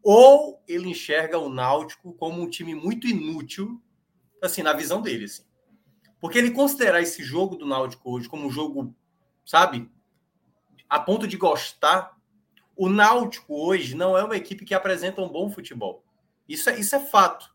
Ou 0.00 0.62
ele 0.68 0.88
enxerga 0.88 1.38
o 1.38 1.48
Náutico 1.48 2.12
como 2.14 2.40
um 2.40 2.48
time 2.48 2.74
muito 2.74 3.08
inútil, 3.08 3.82
assim, 4.40 4.62
na 4.62 4.72
visão 4.72 5.02
dele, 5.02 5.24
assim. 5.24 5.44
Porque 6.20 6.38
ele 6.38 6.52
considerar 6.52 7.00
esse 7.00 7.24
jogo 7.24 7.56
do 7.56 7.66
Náutico 7.66 8.12
hoje 8.12 8.28
como 8.28 8.46
um 8.46 8.50
jogo, 8.50 8.94
sabe, 9.44 9.90
a 10.88 11.00
ponto 11.00 11.26
de 11.26 11.36
gostar, 11.36 12.16
o 12.76 12.88
Náutico 12.88 13.54
hoje 13.54 13.94
não 13.94 14.16
é 14.16 14.24
uma 14.24 14.36
equipe 14.36 14.64
que 14.64 14.74
apresenta 14.74 15.20
um 15.20 15.28
bom 15.28 15.50
futebol. 15.50 16.04
Isso 16.48 16.70
é, 16.70 16.78
isso 16.78 16.96
é 16.96 17.00
fato. 17.00 17.52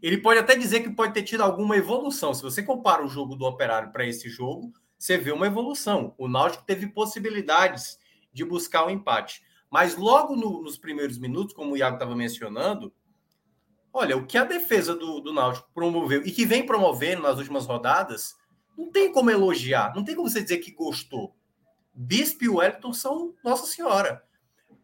Ele 0.00 0.18
pode 0.18 0.38
até 0.38 0.56
dizer 0.56 0.80
que 0.80 0.90
pode 0.90 1.12
ter 1.12 1.22
tido 1.22 1.42
alguma 1.42 1.76
evolução. 1.76 2.32
Se 2.32 2.42
você 2.42 2.62
compara 2.62 3.04
o 3.04 3.08
jogo 3.08 3.34
do 3.34 3.44
Operário 3.44 3.90
para 3.90 4.06
esse 4.06 4.28
jogo, 4.28 4.72
você 4.98 5.18
vê 5.18 5.32
uma 5.32 5.46
evolução. 5.46 6.14
O 6.16 6.28
Náutico 6.28 6.64
teve 6.64 6.86
possibilidades 6.88 7.98
de 8.32 8.44
buscar 8.44 8.84
o 8.84 8.86
um 8.86 8.90
empate. 8.90 9.42
Mas 9.70 9.96
logo 9.96 10.34
no, 10.36 10.62
nos 10.62 10.78
primeiros 10.78 11.18
minutos, 11.18 11.54
como 11.54 11.72
o 11.72 11.76
Iago 11.76 11.96
estava 11.96 12.16
mencionando, 12.16 12.92
olha, 13.92 14.16
o 14.16 14.26
que 14.26 14.38
a 14.38 14.44
defesa 14.44 14.94
do, 14.94 15.20
do 15.20 15.32
Náutico 15.32 15.68
promoveu 15.74 16.22
e 16.24 16.30
que 16.30 16.46
vem 16.46 16.64
promovendo 16.64 17.22
nas 17.22 17.38
últimas 17.38 17.66
rodadas, 17.66 18.36
não 18.76 18.90
tem 18.90 19.12
como 19.12 19.30
elogiar, 19.30 19.94
não 19.94 20.04
tem 20.04 20.14
como 20.14 20.28
você 20.28 20.42
dizer 20.42 20.58
que 20.58 20.70
gostou. 20.70 21.34
Bispo 21.92 22.44
e 22.44 22.48
Wellington 22.48 22.92
são 22.92 23.34
Nossa 23.42 23.66
Senhora. 23.66 24.22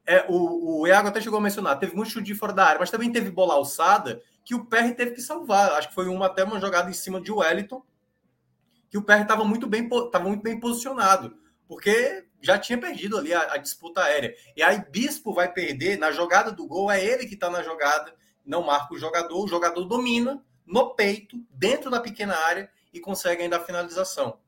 É, 0.07 0.27
o, 0.29 0.83
o 0.83 0.87
Iago 0.87 1.09
até 1.09 1.21
chegou 1.21 1.39
a 1.39 1.43
mencionar, 1.43 1.79
teve 1.79 1.95
muito 1.95 2.11
chute 2.11 2.27
de 2.27 2.35
fora 2.35 2.53
da 2.53 2.65
área, 2.65 2.79
mas 2.79 2.91
também 2.91 3.11
teve 3.11 3.31
bola 3.31 3.55
alçada 3.55 4.23
que 4.45 4.55
o 4.55 4.67
PR 4.67 4.93
teve 4.95 5.13
que 5.13 5.23
salvar. 5.23 5.73
Acho 5.73 5.89
que 5.89 5.95
foi 5.95 6.09
uma, 6.09 6.27
até 6.27 6.45
uma 6.45 6.61
jogada 6.61 6.91
em 6.91 6.93
cima 6.93 7.21
de 7.21 7.33
Wellington, 7.33 7.83
que 8.91 8.99
o 8.99 9.03
PR 9.03 9.23
estava 9.23 9.45
muito 9.45 9.67
bem 9.67 9.89
muito 10.23 10.43
bem 10.43 10.61
posicionado, 10.61 11.37
porque 11.67 12.27
já 12.41 12.59
tinha 12.59 12.79
perdido 12.79 13.17
ali 13.17 13.33
a, 13.33 13.55
a, 13.55 13.57
disputa 13.57 14.03
aérea. 14.03 14.35
E 14.55 14.63
aí 14.63 14.85
Bispo 14.91 15.33
vai 15.33 15.51
perder 15.51 15.99
na 15.99 16.13
jogada 16.13 16.53
do 16.53 16.67
gol, 16.67 16.91
é 16.91 17.03
ele 17.03 17.27
que 17.27 17.35
está 17.35 17.49
na 17.49 17.63
jogada, 17.63 18.15
não 18.45 18.63
marca 18.63 18.93
o 18.93 18.99
jogador, 18.99 19.43
o 19.43 19.49
jogador 19.49 19.85
domina 19.85 20.45
no 20.67 20.95
peito, 20.95 21.43
dentro 21.51 21.91
da 21.91 22.01
pequena 22.01 22.37
área 22.37 22.71
e 22.93 23.01
consegue 23.01 23.43
ainda 23.43 23.57
a 23.57 23.65
finalização. 23.65 24.39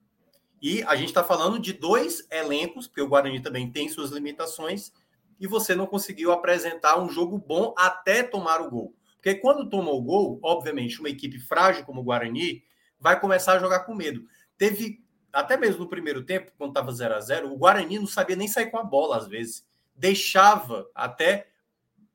E 0.61 0.83
a 0.85 0.95
gente 0.95 1.09
está 1.09 1.24
falando 1.24 1.59
de 1.59 1.73
dois 1.73 2.27
elencos, 2.31 2.87
porque 2.87 3.03
o 3.03 3.09
Guarani 3.09 3.41
também 3.41 3.70
tem 3.70 3.89
suas 3.89 4.11
limitações, 4.11 4.93
e 5.38 5.46
você 5.46 5.74
não 5.74 5.86
conseguiu 5.86 6.32
apresentar 6.32 6.98
um 6.98 7.08
jogo 7.08 7.38
bom 7.38 7.74
até 7.76 8.22
tomar 8.22 8.60
o 8.60 8.70
gol. 8.70 8.94
Porque 9.14 9.34
quando 9.34 9.68
toma 9.68 9.90
o 9.90 10.00
gol, 10.00 10.38
obviamente, 10.42 11.00
uma 11.00 11.08
equipe 11.08 11.38
frágil 11.38 11.84
como 11.84 12.00
o 12.00 12.04
Guarani 12.04 12.62
vai 12.98 13.18
começar 13.18 13.54
a 13.54 13.58
jogar 13.58 13.80
com 13.80 13.94
medo. 13.94 14.24
Teve, 14.56 15.04
até 15.32 15.56
mesmo 15.56 15.80
no 15.80 15.88
primeiro 15.88 16.24
tempo, 16.24 16.52
quando 16.56 16.70
estava 16.70 16.92
0 16.92 17.14
a 17.14 17.20
0 17.20 17.52
o 17.52 17.58
Guarani 17.58 17.98
não 17.98 18.06
sabia 18.06 18.36
nem 18.36 18.48
sair 18.48 18.70
com 18.70 18.78
a 18.78 18.84
bola, 18.84 19.16
às 19.16 19.26
vezes. 19.26 19.66
Deixava 19.94 20.88
até 20.94 21.48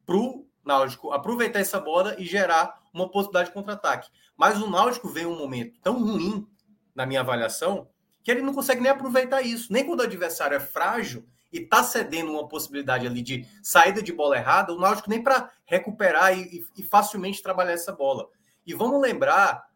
para 0.06 0.15
o 0.15 0.48
Náutico 0.64 1.11
aproveitar 1.11 1.60
essa 1.60 1.80
bola 1.80 2.15
e 2.19 2.26
gerar 2.26 2.81
uma 2.93 3.10
possibilidade 3.10 3.49
de 3.49 3.53
contra-ataque. 3.53 4.10
Mas 4.38 4.61
o 4.61 4.69
Náutico 4.69 5.10
vem 5.10 5.26
um 5.26 5.38
momento 5.38 5.80
tão 5.81 5.99
ruim, 5.99 6.48
na 6.95 7.06
minha 7.06 7.22
avaliação, 7.22 7.89
que 8.23 8.30
ele 8.30 8.41
não 8.41 8.53
consegue 8.53 8.81
nem 8.81 8.91
aproveitar 8.91 9.41
isso. 9.41 9.72
Nem 9.72 9.85
quando 9.85 10.02
o 10.02 10.03
adversário 10.03 10.56
é 10.56 10.60
frágil, 10.60 11.27
e 11.52 11.60
tá 11.60 11.84
cedendo 11.84 12.32
uma 12.32 12.48
possibilidade 12.48 13.06
ali 13.06 13.22
de 13.22 13.45
saída 13.61 14.02
de 14.02 14.14
bola 14.14 14.38
errada, 14.38 14.73
o 14.73 14.80
Náutico 14.80 15.10
nem 15.10 15.22
para 15.22 15.52
recuperar 15.65 16.38
e, 16.38 16.65
e, 16.78 16.84
facilmente 16.84 17.44
trabalhar 17.44 17.73
essa 17.73 17.91
bola. 17.91 18.30
E 18.65 18.73
vamos 18.73 19.02
lembrar 19.02 19.68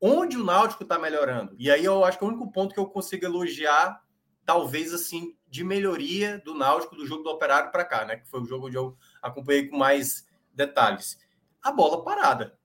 onde 0.00 0.36
o 0.36 0.44
Náutico 0.44 0.82
está 0.82 0.98
melhorando. 0.98 1.54
E 1.58 1.70
aí 1.70 1.84
eu 1.84 2.04
acho 2.04 2.18
que 2.18 2.24
é 2.24 2.26
o 2.26 2.30
único 2.30 2.50
ponto 2.50 2.74
que 2.74 2.80
eu 2.80 2.86
consigo 2.86 3.24
elogiar, 3.24 4.02
talvez 4.44 4.92
assim, 4.92 5.34
de 5.48 5.64
melhoria 5.64 6.38
do 6.44 6.54
Náutico 6.54 6.96
do 6.96 7.06
jogo 7.06 7.22
do 7.22 7.30
Operário 7.30 7.72
para 7.72 7.84
cá, 7.84 8.04
né? 8.04 8.16
Que 8.16 8.28
foi 8.28 8.42
o 8.42 8.46
jogo 8.46 8.66
onde 8.66 8.76
eu 8.76 8.96
acompanhei 9.22 9.68
com 9.68 9.76
mais 9.76 10.26
detalhes. 10.52 11.18
A 11.62 11.72
bola 11.72 12.04
parada. 12.04 12.58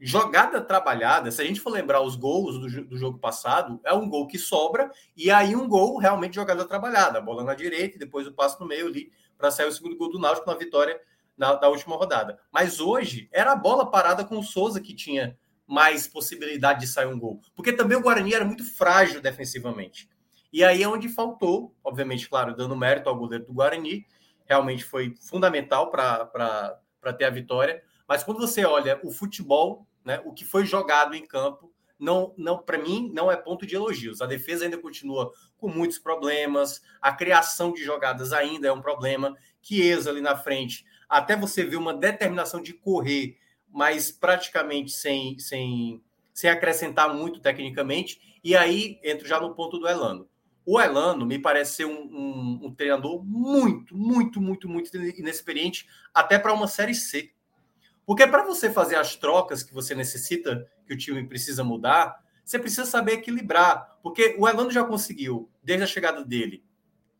Jogada 0.00 0.60
trabalhada, 0.60 1.30
se 1.30 1.42
a 1.42 1.44
gente 1.44 1.60
for 1.60 1.70
lembrar 1.70 2.00
os 2.00 2.14
gols 2.14 2.58
do, 2.58 2.84
do, 2.84 2.96
jogo 2.96 3.18
passado, 3.18 3.80
é 3.84 3.92
um 3.92 4.08
gol 4.08 4.26
que 4.26 4.38
sobra 4.38 4.90
e 5.16 5.30
aí 5.30 5.56
um 5.56 5.68
gol 5.68 5.98
realmente 5.98 6.36
jogada 6.36 6.64
trabalhada, 6.64 7.20
bola 7.20 7.42
na 7.42 7.54
direita 7.54 7.96
e 7.96 7.98
depois 7.98 8.26
o 8.26 8.32
passo 8.32 8.60
no 8.60 8.66
meio 8.66 8.86
ali 8.86 9.10
para 9.36 9.50
sair 9.50 9.66
o 9.66 9.72
segundo 9.72 9.96
gol 9.96 10.10
do 10.10 10.18
Náutico 10.18 10.48
na 10.48 10.56
vitória 10.56 11.00
na, 11.36 11.54
da 11.54 11.68
última 11.68 11.96
rodada. 11.96 12.38
Mas 12.52 12.80
hoje 12.80 13.28
era 13.32 13.52
a 13.52 13.56
bola 13.56 13.90
parada 13.90 14.24
com 14.24 14.38
o 14.38 14.42
Souza 14.42 14.80
que 14.80 14.94
tinha 14.94 15.36
mais 15.66 16.06
possibilidade 16.06 16.80
de 16.80 16.86
sair 16.86 17.06
um 17.06 17.18
gol, 17.18 17.40
porque 17.54 17.72
também 17.72 17.98
o 17.98 18.00
Guarani 18.00 18.32
era 18.34 18.44
muito 18.44 18.64
frágil 18.64 19.20
defensivamente. 19.20 20.08
E 20.52 20.64
aí 20.64 20.82
é 20.82 20.88
onde 20.88 21.08
faltou, 21.08 21.74
obviamente, 21.84 22.28
claro, 22.28 22.56
dando 22.56 22.74
mérito 22.74 23.08
ao 23.08 23.16
goleiro 23.16 23.44
do 23.44 23.52
Guarani, 23.52 24.06
realmente 24.46 24.82
foi 24.82 25.14
fundamental 25.20 25.90
para 25.90 26.80
ter 27.18 27.24
a 27.24 27.30
vitória. 27.30 27.82
Mas 28.08 28.24
quando 28.24 28.40
você 28.40 28.64
olha 28.64 28.98
o 29.04 29.10
futebol, 29.10 29.86
né, 30.04 30.20
o 30.24 30.32
que 30.32 30.44
foi 30.44 30.64
jogado 30.64 31.14
em 31.14 31.26
campo, 31.26 31.72
não, 31.98 32.32
não 32.36 32.58
para 32.58 32.78
mim, 32.78 33.10
não 33.12 33.30
é 33.30 33.36
ponto 33.36 33.66
de 33.66 33.74
elogios. 33.74 34.20
A 34.20 34.26
defesa 34.26 34.64
ainda 34.64 34.78
continua 34.78 35.32
com 35.56 35.68
muitos 35.68 35.98
problemas, 35.98 36.80
a 37.02 37.12
criação 37.12 37.72
de 37.72 37.82
jogadas 37.82 38.32
ainda 38.32 38.68
é 38.68 38.72
um 38.72 38.80
problema. 38.80 39.36
Chiesa 39.60 40.10
ali 40.10 40.20
na 40.20 40.36
frente, 40.36 40.86
até 41.08 41.36
você 41.36 41.64
ver 41.64 41.76
uma 41.76 41.92
determinação 41.92 42.62
de 42.62 42.72
correr, 42.72 43.36
mas 43.68 44.10
praticamente 44.10 44.92
sem, 44.92 45.38
sem, 45.38 46.02
sem 46.32 46.48
acrescentar 46.48 47.12
muito 47.12 47.40
tecnicamente. 47.40 48.38
E 48.42 48.56
aí 48.56 48.98
entro 49.02 49.26
já 49.26 49.40
no 49.40 49.54
ponto 49.54 49.78
do 49.78 49.88
Elano. 49.88 50.28
O 50.64 50.80
Elano 50.80 51.24
me 51.24 51.38
parece 51.38 51.76
ser 51.76 51.84
um, 51.86 52.02
um, 52.02 52.60
um 52.66 52.74
treinador 52.74 53.24
muito, 53.24 53.96
muito, 53.96 54.40
muito, 54.40 54.68
muito 54.68 54.94
inexperiente, 54.96 55.88
até 56.12 56.38
para 56.38 56.52
uma 56.52 56.68
Série 56.68 56.94
C. 56.94 57.32
Porque 58.08 58.26
para 58.26 58.42
você 58.42 58.70
fazer 58.70 58.96
as 58.96 59.16
trocas 59.16 59.62
que 59.62 59.74
você 59.74 59.94
necessita, 59.94 60.66
que 60.86 60.94
o 60.94 60.96
time 60.96 61.28
precisa 61.28 61.62
mudar, 61.62 62.18
você 62.42 62.58
precisa 62.58 62.86
saber 62.86 63.12
equilibrar. 63.12 63.98
Porque 64.02 64.34
o 64.38 64.48
Elano 64.48 64.70
já 64.70 64.82
conseguiu, 64.82 65.50
desde 65.62 65.84
a 65.84 65.86
chegada 65.86 66.24
dele, 66.24 66.64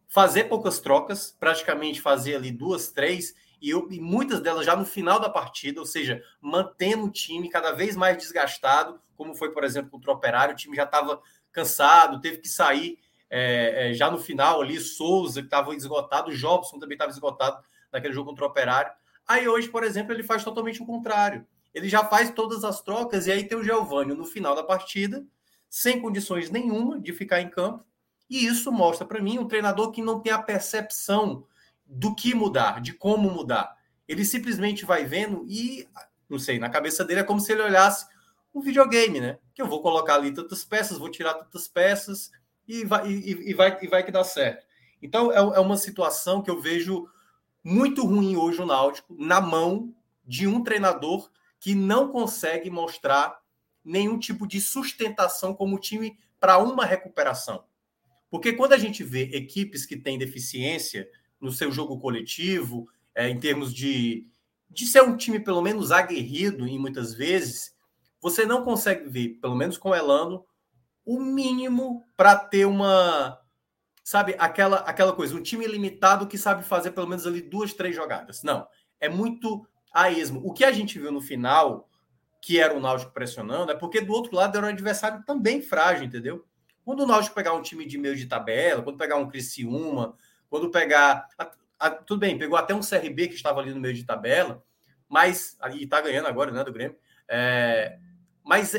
fazer 0.07 0.45
poucas 0.45 0.81
trocas, 0.81 1.37
praticamente 1.39 2.01
fazer 2.01 2.37
ali 2.37 2.51
duas, 2.51 2.91
três, 2.91 3.35
e, 3.61 3.69
eu, 3.69 3.87
e 3.91 4.01
muitas 4.01 4.41
delas 4.41 4.65
já 4.65 4.75
no 4.75 4.87
final 4.87 5.21
da 5.21 5.29
partida, 5.29 5.79
ou 5.79 5.85
seja, 5.85 6.23
mantendo 6.41 7.05
o 7.05 7.13
time 7.13 7.51
cada 7.51 7.73
vez 7.73 7.95
mais 7.95 8.17
desgastado, 8.17 8.99
como 9.15 9.35
foi, 9.35 9.53
por 9.53 9.65
exemplo, 9.65 9.91
contra 9.91 10.11
o 10.11 10.15
Operário, 10.15 10.55
o 10.55 10.57
time 10.57 10.75
já 10.75 10.85
estava 10.85 11.21
cansado, 11.53 12.19
teve 12.19 12.39
que 12.39 12.49
sair 12.49 12.99
é, 13.29 13.91
é, 13.91 13.93
já 13.93 14.11
no 14.11 14.17
final 14.17 14.63
ali, 14.63 14.81
Souza, 14.81 15.43
que 15.43 15.49
estava 15.49 15.75
esgotado, 15.75 16.35
Jobson 16.35 16.79
também 16.79 16.95
estava 16.95 17.11
esgotado 17.11 17.63
naquele 17.93 18.15
jogo 18.15 18.31
contra 18.31 18.47
o 18.47 18.49
Operário. 18.49 18.91
Aí 19.29 19.47
hoje, 19.47 19.69
por 19.69 19.85
exemplo, 19.85 20.13
ele 20.13 20.23
faz 20.23 20.43
totalmente 20.43 20.83
o 20.83 20.87
contrário. 20.87 21.47
Ele 21.75 21.89
já 21.89 22.03
faz 22.03 22.31
todas 22.31 22.65
as 22.65 22.81
trocas 22.81 23.27
e 23.27 23.33
aí 23.33 23.45
tem 23.45 23.59
o 23.59 23.63
Geovânio 23.63 24.17
no 24.17 24.25
final 24.25 24.57
da 24.57 24.63
partida, 24.63 25.25
sem 25.69 26.01
condições 26.01 26.51
nenhuma 26.51 26.99
de 26.99 27.13
ficar 27.13 27.43
em 27.43 27.51
campo. 27.51 27.85
E 28.29 28.47
isso 28.47 28.73
mostra 28.73 29.07
para 29.07 29.23
mim 29.23 29.39
um 29.39 29.47
treinador 29.47 29.91
que 29.91 30.03
não 30.03 30.19
tem 30.21 30.33
a 30.33 30.43
percepção 30.43 31.47
do 31.87 32.15
que 32.15 32.35
mudar, 32.35 32.81
de 32.81 32.95
como 32.95 33.31
mudar. 33.31 33.77
Ele 34.09 34.25
simplesmente 34.25 34.87
vai 34.87 35.05
vendo 35.05 35.45
e, 35.47 35.87
não 36.29 36.39
sei, 36.39 36.59
na 36.59 36.71
cabeça 36.71 37.05
dele 37.05 37.21
é 37.21 37.25
como 37.25 37.41
se 37.41 37.53
ele 37.53 37.63
olhasse 37.63 38.07
um 38.55 38.63
videogame, 38.63 39.21
né? 39.21 39.39
Que 39.55 39.61
eu 39.61 39.67
vou 39.67 39.83
colocar 39.83 40.15
ali 40.15 40.33
tantas 40.33 40.65
peças, 40.65 40.99
vou 40.99 41.11
tirar 41.11 41.35
tantas 41.35 41.69
peças, 41.69 42.31
e 42.67 42.85
vai, 42.85 43.11
e, 43.11 43.51
e, 43.51 43.55
vai, 43.55 43.79
e 43.81 43.87
vai 43.87 44.03
que 44.03 44.13
dá 44.13 44.25
certo. 44.25 44.67
Então, 45.03 45.33
é, 45.33 45.37
é 45.37 45.61
uma 45.61 45.77
situação 45.77 46.43
que 46.43 46.51
eu 46.51 46.61
vejo 46.61 47.09
muito 47.63 48.05
ruim 48.05 48.37
hoje 48.37 48.61
o 48.61 48.67
Náutico 48.67 49.15
na 49.19 49.41
mão 49.41 49.95
de 50.25 50.47
um 50.47 50.63
treinador 50.63 51.31
que 51.61 51.75
não 51.75 52.09
consegue 52.09 52.71
mostrar 52.71 53.39
nenhum 53.85 54.19
tipo 54.19 54.47
de 54.47 54.61
sustentação 54.61 55.55
como 55.55 55.79
time 55.79 56.19
para 56.39 56.59
uma 56.59 56.85
recuperação. 56.85 57.65
Porque 58.31 58.53
quando 58.53 58.75
a 58.75 58.79
gente 58.79 59.03
vê 59.03 59.23
equipes 59.33 59.87
que 59.87 59.97
têm 59.97 60.19
deficiência 60.19 61.09
no 61.41 61.51
seu 61.51 61.73
jogo 61.73 61.99
coletivo, 61.99 62.89
é, 63.15 63.29
em 63.29 63.41
termos 63.41 63.73
de, 63.73 64.27
de 64.69 64.87
ser 64.87 65.03
um 65.03 65.17
time 65.17 65.41
pelo 65.41 65.63
menos 65.63 65.91
aguerrido 65.91 66.67
em 66.67 66.79
muitas 66.79 67.15
vezes, 67.15 67.75
você 68.21 68.45
não 68.45 68.63
consegue 68.65 69.09
ver, 69.09 69.39
pelo 69.41 69.55
menos 69.55 69.79
com 69.79 69.91
o 69.91 69.95
Elano, 69.95 70.45
o 71.05 71.21
mínimo 71.21 72.05
para 72.17 72.37
ter 72.37 72.67
uma, 72.67 73.41
sabe, 74.09 74.35
aquela, 74.39 74.79
aquela 74.79 75.13
coisa, 75.13 75.37
um 75.37 75.43
time 75.43 75.67
limitado 75.67 76.27
que 76.27 76.39
sabe 76.39 76.65
fazer 76.65 76.93
pelo 76.93 77.07
menos 77.07 77.27
ali 77.27 77.43
duas, 77.43 77.75
três 77.75 77.95
jogadas. 77.95 78.43
Não, 78.43 78.67
é 78.99 79.07
muito 79.07 79.69
a 79.93 80.11
esmo. 80.11 80.41
O 80.43 80.55
que 80.55 80.65
a 80.65 80.73
gente 80.73 80.99
viu 80.99 81.13
no 81.13 81.21
final, 81.21 81.87
que 82.41 82.59
era 82.59 82.75
o 82.75 82.81
Náutico 82.81 83.13
pressionando, 83.13 83.71
é 83.71 83.75
porque 83.75 84.01
do 84.01 84.15
outro 84.15 84.35
lado 84.35 84.57
era 84.57 84.67
um 84.67 84.71
adversário 84.71 85.23
também 85.27 85.61
frágil, 85.61 86.07
entendeu? 86.07 86.43
Quando 86.87 87.01
o 87.01 87.07
Náutico 87.07 87.35
pegar 87.35 87.53
um 87.53 87.61
time 87.61 87.85
de 87.85 87.99
meio 87.99 88.17
de 88.17 88.25
tabela, 88.25 88.81
quando 88.81 88.97
pegar 88.97 89.17
um 89.17 89.29
Criciúma, 89.29 90.17
quando 90.49 90.71
pegar. 90.71 91.29
A, 91.37 91.51
a, 91.79 91.91
tudo 91.91 92.21
bem, 92.21 92.39
pegou 92.39 92.57
até 92.57 92.75
um 92.75 92.81
CRB 92.81 93.29
que 93.29 93.35
estava 93.35 93.61
ali 93.61 93.75
no 93.75 93.81
meio 93.81 93.93
de 93.93 94.05
tabela, 94.05 94.65
mas. 95.07 95.59
E 95.75 95.85
está 95.85 96.01
ganhando 96.01 96.29
agora, 96.29 96.51
né, 96.51 96.65
do 96.65 96.73
Grêmio. 96.73 96.97
É, 97.29 97.99
mas 98.43 98.75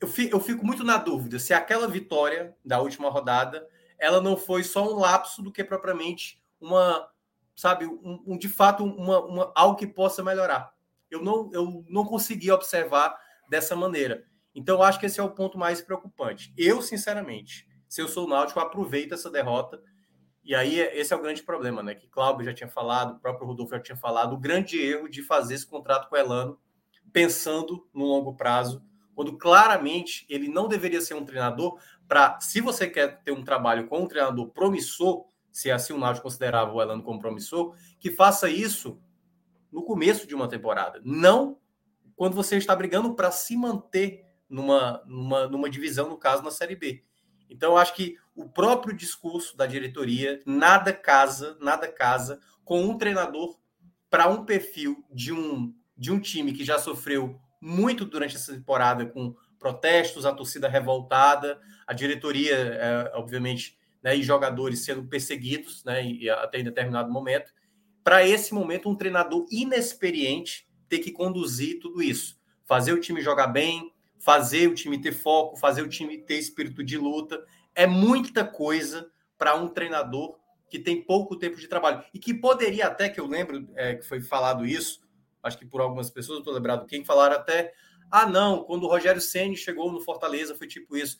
eu 0.00 0.06
fico, 0.06 0.36
eu 0.36 0.40
fico 0.40 0.64
muito 0.64 0.84
na 0.84 0.98
dúvida 0.98 1.40
se 1.40 1.52
aquela 1.52 1.88
vitória 1.88 2.54
da 2.64 2.80
última 2.80 3.10
rodada 3.10 3.66
ela 4.02 4.20
não 4.20 4.36
foi 4.36 4.64
só 4.64 4.92
um 4.92 4.98
lapso 4.98 5.40
do 5.40 5.52
que 5.52 5.62
propriamente 5.62 6.42
uma, 6.60 7.08
sabe, 7.54 7.86
um, 7.86 8.20
um 8.26 8.36
de 8.36 8.48
fato 8.48 8.84
uma, 8.84 9.24
uma, 9.24 9.52
algo 9.54 9.76
que 9.76 9.86
possa 9.86 10.24
melhorar. 10.24 10.74
Eu 11.08 11.22
não, 11.22 11.48
eu 11.52 11.84
não 11.88 12.04
consegui 12.04 12.50
observar 12.50 13.16
dessa 13.48 13.76
maneira. 13.76 14.26
Então, 14.52 14.76
eu 14.78 14.82
acho 14.82 14.98
que 14.98 15.06
esse 15.06 15.20
é 15.20 15.22
o 15.22 15.30
ponto 15.30 15.56
mais 15.56 15.80
preocupante. 15.80 16.52
Eu, 16.58 16.82
sinceramente, 16.82 17.68
se 17.88 18.02
eu 18.02 18.08
sou 18.08 18.26
o 18.26 18.28
Náutico, 18.28 18.58
aproveito 18.58 19.14
essa 19.14 19.30
derrota. 19.30 19.80
E 20.42 20.52
aí, 20.52 20.80
esse 20.80 21.14
é 21.14 21.16
o 21.16 21.22
grande 21.22 21.44
problema, 21.44 21.80
né? 21.80 21.94
Que 21.94 22.08
Cláudio 22.08 22.44
já 22.44 22.52
tinha 22.52 22.68
falado, 22.68 23.12
o 23.14 23.20
próprio 23.20 23.46
Rodolfo 23.46 23.72
já 23.72 23.80
tinha 23.80 23.96
falado, 23.96 24.32
o 24.32 24.38
grande 24.38 24.80
erro 24.80 25.08
de 25.08 25.22
fazer 25.22 25.54
esse 25.54 25.66
contrato 25.66 26.08
com 26.08 26.16
o 26.16 26.18
Elano 26.18 26.58
pensando 27.12 27.88
no 27.94 28.04
longo 28.04 28.34
prazo 28.34 28.82
quando 29.14 29.36
claramente 29.36 30.26
ele 30.28 30.48
não 30.48 30.68
deveria 30.68 31.00
ser 31.00 31.14
um 31.14 31.24
treinador 31.24 31.78
para, 32.08 32.40
se 32.40 32.60
você 32.60 32.88
quer 32.88 33.22
ter 33.22 33.32
um 33.32 33.42
trabalho 33.42 33.86
com 33.86 34.02
um 34.02 34.08
treinador 34.08 34.48
promissor, 34.50 35.26
se 35.50 35.70
assim 35.70 35.92
o 35.92 35.98
Náutico 35.98 36.24
considerava 36.24 36.72
o 36.72 36.80
Elano 36.80 37.02
como 37.02 37.20
promissor, 37.20 37.74
que 37.98 38.10
faça 38.10 38.48
isso 38.48 39.00
no 39.70 39.82
começo 39.82 40.26
de 40.26 40.34
uma 40.34 40.48
temporada, 40.48 41.00
não 41.04 41.58
quando 42.14 42.34
você 42.34 42.56
está 42.56 42.76
brigando 42.76 43.14
para 43.14 43.30
se 43.30 43.56
manter 43.56 44.24
numa, 44.48 45.02
numa, 45.06 45.46
numa 45.48 45.70
divisão, 45.70 46.08
no 46.08 46.16
caso, 46.16 46.42
na 46.42 46.50
Série 46.50 46.76
B. 46.76 47.02
Então, 47.48 47.72
eu 47.72 47.78
acho 47.78 47.94
que 47.94 48.16
o 48.34 48.48
próprio 48.48 48.94
discurso 48.94 49.56
da 49.56 49.66
diretoria 49.66 50.40
nada 50.46 50.92
casa, 50.92 51.56
nada 51.60 51.90
casa 51.90 52.40
com 52.64 52.82
um 52.84 52.96
treinador 52.96 53.58
para 54.08 54.28
um 54.28 54.44
perfil 54.44 55.04
de 55.10 55.32
um, 55.32 55.74
de 55.96 56.12
um 56.12 56.20
time 56.20 56.52
que 56.52 56.64
já 56.64 56.78
sofreu 56.78 57.40
muito 57.60 58.04
durante 58.04 58.36
essa 58.36 58.52
temporada 58.52 59.06
com 59.06 59.34
protestos, 59.62 60.26
a 60.26 60.32
torcida 60.32 60.68
revoltada, 60.68 61.60
a 61.86 61.92
diretoria, 61.94 62.54
é, 62.54 63.12
obviamente, 63.14 63.78
né, 64.02 64.16
e 64.16 64.22
jogadores 64.22 64.84
sendo 64.84 65.04
perseguidos, 65.04 65.84
né, 65.84 66.04
e, 66.04 66.28
até 66.28 66.58
em 66.58 66.64
determinado 66.64 67.10
momento. 67.10 67.52
Para 68.02 68.26
esse 68.26 68.52
momento, 68.52 68.90
um 68.90 68.96
treinador 68.96 69.46
inexperiente 69.50 70.68
ter 70.88 70.98
que 70.98 71.12
conduzir 71.12 71.78
tudo 71.80 72.02
isso, 72.02 72.36
fazer 72.64 72.92
o 72.92 73.00
time 73.00 73.22
jogar 73.22 73.46
bem, 73.46 73.94
fazer 74.18 74.68
o 74.68 74.74
time 74.74 75.00
ter 75.00 75.12
foco, 75.12 75.56
fazer 75.56 75.82
o 75.82 75.88
time 75.88 76.18
ter 76.18 76.38
espírito 76.38 76.82
de 76.82 76.98
luta, 76.98 77.42
é 77.74 77.86
muita 77.86 78.44
coisa 78.44 79.08
para 79.38 79.54
um 79.54 79.68
treinador 79.68 80.36
que 80.68 80.78
tem 80.78 81.00
pouco 81.00 81.36
tempo 81.36 81.56
de 81.56 81.68
trabalho. 81.68 82.02
E 82.12 82.18
que 82.18 82.34
poderia 82.34 82.88
até 82.88 83.08
que 83.08 83.20
eu 83.20 83.26
lembro 83.26 83.68
é, 83.74 83.94
que 83.94 84.02
foi 84.02 84.20
falado 84.20 84.66
isso 84.66 85.02
acho 85.42 85.58
que 85.58 85.66
por 85.66 85.80
algumas 85.80 86.10
pessoas, 86.10 86.36
eu 86.36 86.40
estou 86.40 86.54
lembrado 86.54 86.86
quem 86.86 87.04
falaram 87.04 87.36
até, 87.36 87.72
ah, 88.12 88.26
não, 88.26 88.62
quando 88.64 88.84
o 88.84 88.88
Rogério 88.88 89.22
Ceni 89.22 89.56
chegou 89.56 89.90
no 89.90 90.02
Fortaleza 90.02 90.54
foi 90.54 90.66
tipo 90.66 90.94
isso. 90.94 91.16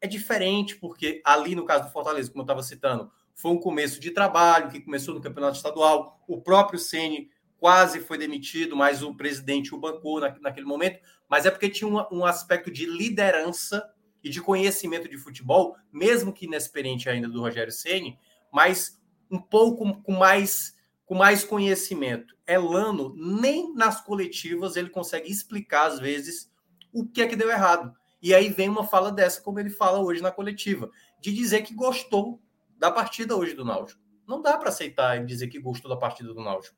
É 0.00 0.06
diferente, 0.06 0.74
porque 0.76 1.20
ali 1.22 1.54
no 1.54 1.66
caso 1.66 1.84
do 1.84 1.92
Fortaleza, 1.92 2.30
como 2.30 2.40
eu 2.40 2.44
estava 2.44 2.62
citando, 2.62 3.12
foi 3.34 3.50
um 3.50 3.60
começo 3.60 4.00
de 4.00 4.10
trabalho 4.10 4.70
que 4.70 4.80
começou 4.80 5.14
no 5.14 5.20
campeonato 5.20 5.58
estadual. 5.58 6.18
O 6.26 6.40
próprio 6.40 6.78
Ceni 6.78 7.28
quase 7.58 8.00
foi 8.00 8.16
demitido, 8.16 8.74
mas 8.74 9.02
o 9.02 9.14
presidente 9.14 9.74
o 9.74 9.78
bancou 9.78 10.18
na, 10.18 10.34
naquele 10.40 10.64
momento. 10.64 10.98
Mas 11.28 11.44
é 11.44 11.50
porque 11.50 11.68
tinha 11.68 11.86
um, 11.86 12.02
um 12.10 12.24
aspecto 12.24 12.70
de 12.70 12.86
liderança 12.86 13.86
e 14.24 14.30
de 14.30 14.40
conhecimento 14.40 15.10
de 15.10 15.18
futebol, 15.18 15.76
mesmo 15.92 16.32
que 16.32 16.46
inexperiente 16.46 17.06
ainda 17.06 17.28
do 17.28 17.40
Rogério 17.40 17.72
Ceni, 17.72 18.18
mas 18.50 18.98
um 19.30 19.38
pouco 19.38 20.02
com 20.02 20.12
mais 20.12 20.74
com 21.10 21.16
mais 21.16 21.42
conhecimento. 21.42 22.36
Elano, 22.46 23.12
nem 23.16 23.74
nas 23.74 24.00
coletivas 24.00 24.76
ele 24.76 24.88
consegue 24.88 25.28
explicar, 25.28 25.86
às 25.86 25.98
vezes, 25.98 26.48
o 26.92 27.04
que 27.04 27.20
é 27.20 27.26
que 27.26 27.34
deu 27.34 27.50
errado. 27.50 27.92
E 28.22 28.32
aí 28.32 28.48
vem 28.48 28.68
uma 28.68 28.86
fala 28.86 29.10
dessa, 29.10 29.42
como 29.42 29.58
ele 29.58 29.70
fala 29.70 29.98
hoje 29.98 30.22
na 30.22 30.30
coletiva, 30.30 30.88
de 31.20 31.34
dizer 31.34 31.62
que 31.62 31.74
gostou 31.74 32.40
da 32.78 32.92
partida 32.92 33.34
hoje 33.34 33.54
do 33.54 33.64
Náutico. 33.64 34.00
Não 34.24 34.40
dá 34.40 34.56
para 34.56 34.68
aceitar 34.68 35.20
e 35.20 35.26
dizer 35.26 35.48
que 35.48 35.58
gostou 35.58 35.90
da 35.90 35.96
partida 35.96 36.32
do 36.32 36.40
Náutico. 36.40 36.76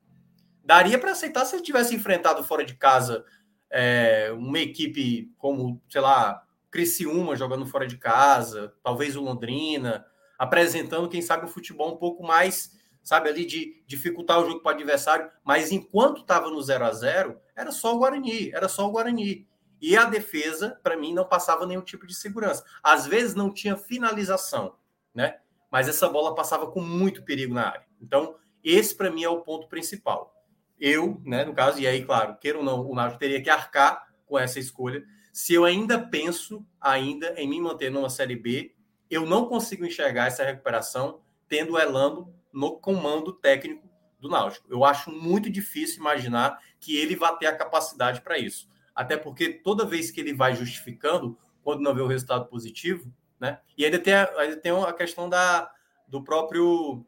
Daria 0.64 0.98
para 0.98 1.10
aceitar 1.10 1.44
se 1.44 1.54
ele 1.54 1.62
tivesse 1.62 1.94
enfrentado 1.94 2.42
fora 2.42 2.64
de 2.64 2.74
casa 2.74 3.26
é, 3.70 4.32
uma 4.32 4.60
equipe 4.60 5.30
como, 5.36 5.78
sei 5.90 6.00
lá, 6.00 6.42
Criciúma 6.70 7.36
jogando 7.36 7.66
fora 7.66 7.86
de 7.86 7.98
casa, 7.98 8.72
talvez 8.82 9.14
o 9.14 9.20
Londrina, 9.20 10.06
apresentando, 10.38 11.06
quem 11.10 11.20
sabe, 11.20 11.44
um 11.44 11.48
futebol 11.48 11.92
um 11.92 11.98
pouco 11.98 12.22
mais, 12.22 12.80
sabe, 13.02 13.28
ali 13.28 13.44
de 13.44 13.82
dificultar 13.86 14.40
o 14.40 14.46
jogo 14.46 14.60
para 14.60 14.72
o 14.72 14.74
adversário, 14.74 15.30
mas 15.44 15.72
enquanto 15.72 16.20
estava 16.20 16.50
no 16.50 16.62
0 16.62 16.84
a 16.84 16.92
0 16.92 17.40
era 17.54 17.72
só 17.72 17.94
o 17.94 17.98
Guarani, 17.98 18.50
era 18.52 18.68
só 18.68 18.86
o 18.86 18.90
Guarani. 18.90 19.46
E 19.80 19.96
a 19.96 20.04
defesa, 20.04 20.78
para 20.82 20.96
mim, 20.96 21.12
não 21.12 21.24
passava 21.24 21.66
nenhum 21.66 21.82
tipo 21.82 22.06
de 22.06 22.14
segurança. 22.14 22.64
Às 22.82 23.06
vezes 23.06 23.34
não 23.34 23.52
tinha 23.52 23.76
finalização, 23.76 24.76
né? 25.12 25.40
Mas 25.70 25.88
essa 25.88 26.08
bola 26.08 26.34
passava 26.34 26.70
com 26.70 26.80
muito 26.80 27.24
perigo 27.24 27.52
na 27.52 27.66
área. 27.66 27.86
Então, 28.00 28.36
esse 28.62 28.94
para 28.94 29.10
mim 29.10 29.24
é 29.24 29.28
o 29.28 29.40
ponto 29.40 29.66
principal. 29.66 30.32
Eu, 30.78 31.20
né, 31.24 31.44
no 31.44 31.52
caso, 31.52 31.80
e 31.80 31.86
aí, 31.86 32.04
claro, 32.04 32.36
queira 32.36 32.58
ou 32.58 32.64
não, 32.64 32.86
o 32.86 32.94
Náutico 32.94 33.18
teria 33.18 33.42
que 33.42 33.50
arcar 33.50 34.06
com 34.24 34.38
essa 34.38 34.58
escolha. 34.58 35.04
Se 35.32 35.54
eu 35.54 35.64
ainda 35.64 35.98
penso 35.98 36.64
ainda 36.80 37.34
em 37.36 37.48
me 37.48 37.60
manter 37.60 37.90
numa 37.90 38.10
Série 38.10 38.36
B, 38.36 38.74
eu 39.10 39.26
não 39.26 39.46
consigo 39.46 39.84
enxergar 39.84 40.26
essa 40.26 40.44
recuperação 40.44 41.20
tendo 41.48 41.74
o 41.74 41.78
Elano 41.78 42.34
no 42.52 42.78
comando 42.78 43.32
técnico 43.32 43.88
do 44.20 44.28
Náutico. 44.28 44.66
Eu 44.70 44.84
acho 44.84 45.10
muito 45.10 45.50
difícil 45.50 45.98
imaginar 45.98 46.60
que 46.78 46.96
ele 46.96 47.16
vai 47.16 47.36
ter 47.36 47.46
a 47.46 47.56
capacidade 47.56 48.20
para 48.20 48.38
isso. 48.38 48.68
Até 48.94 49.16
porque 49.16 49.48
toda 49.48 49.86
vez 49.86 50.10
que 50.10 50.20
ele 50.20 50.32
vai 50.32 50.54
justificando, 50.54 51.36
quando 51.62 51.80
não 51.80 51.94
vê 51.94 52.00
o 52.00 52.06
resultado 52.06 52.46
positivo, 52.46 53.12
né? 53.40 53.60
E 53.76 53.84
ainda 53.84 53.98
tem 53.98 54.14
a, 54.14 54.30
ainda 54.38 54.56
tem 54.56 54.72
a 54.72 54.92
questão 54.92 55.28
da, 55.28 55.70
do 56.06 56.22
próprio 56.22 57.04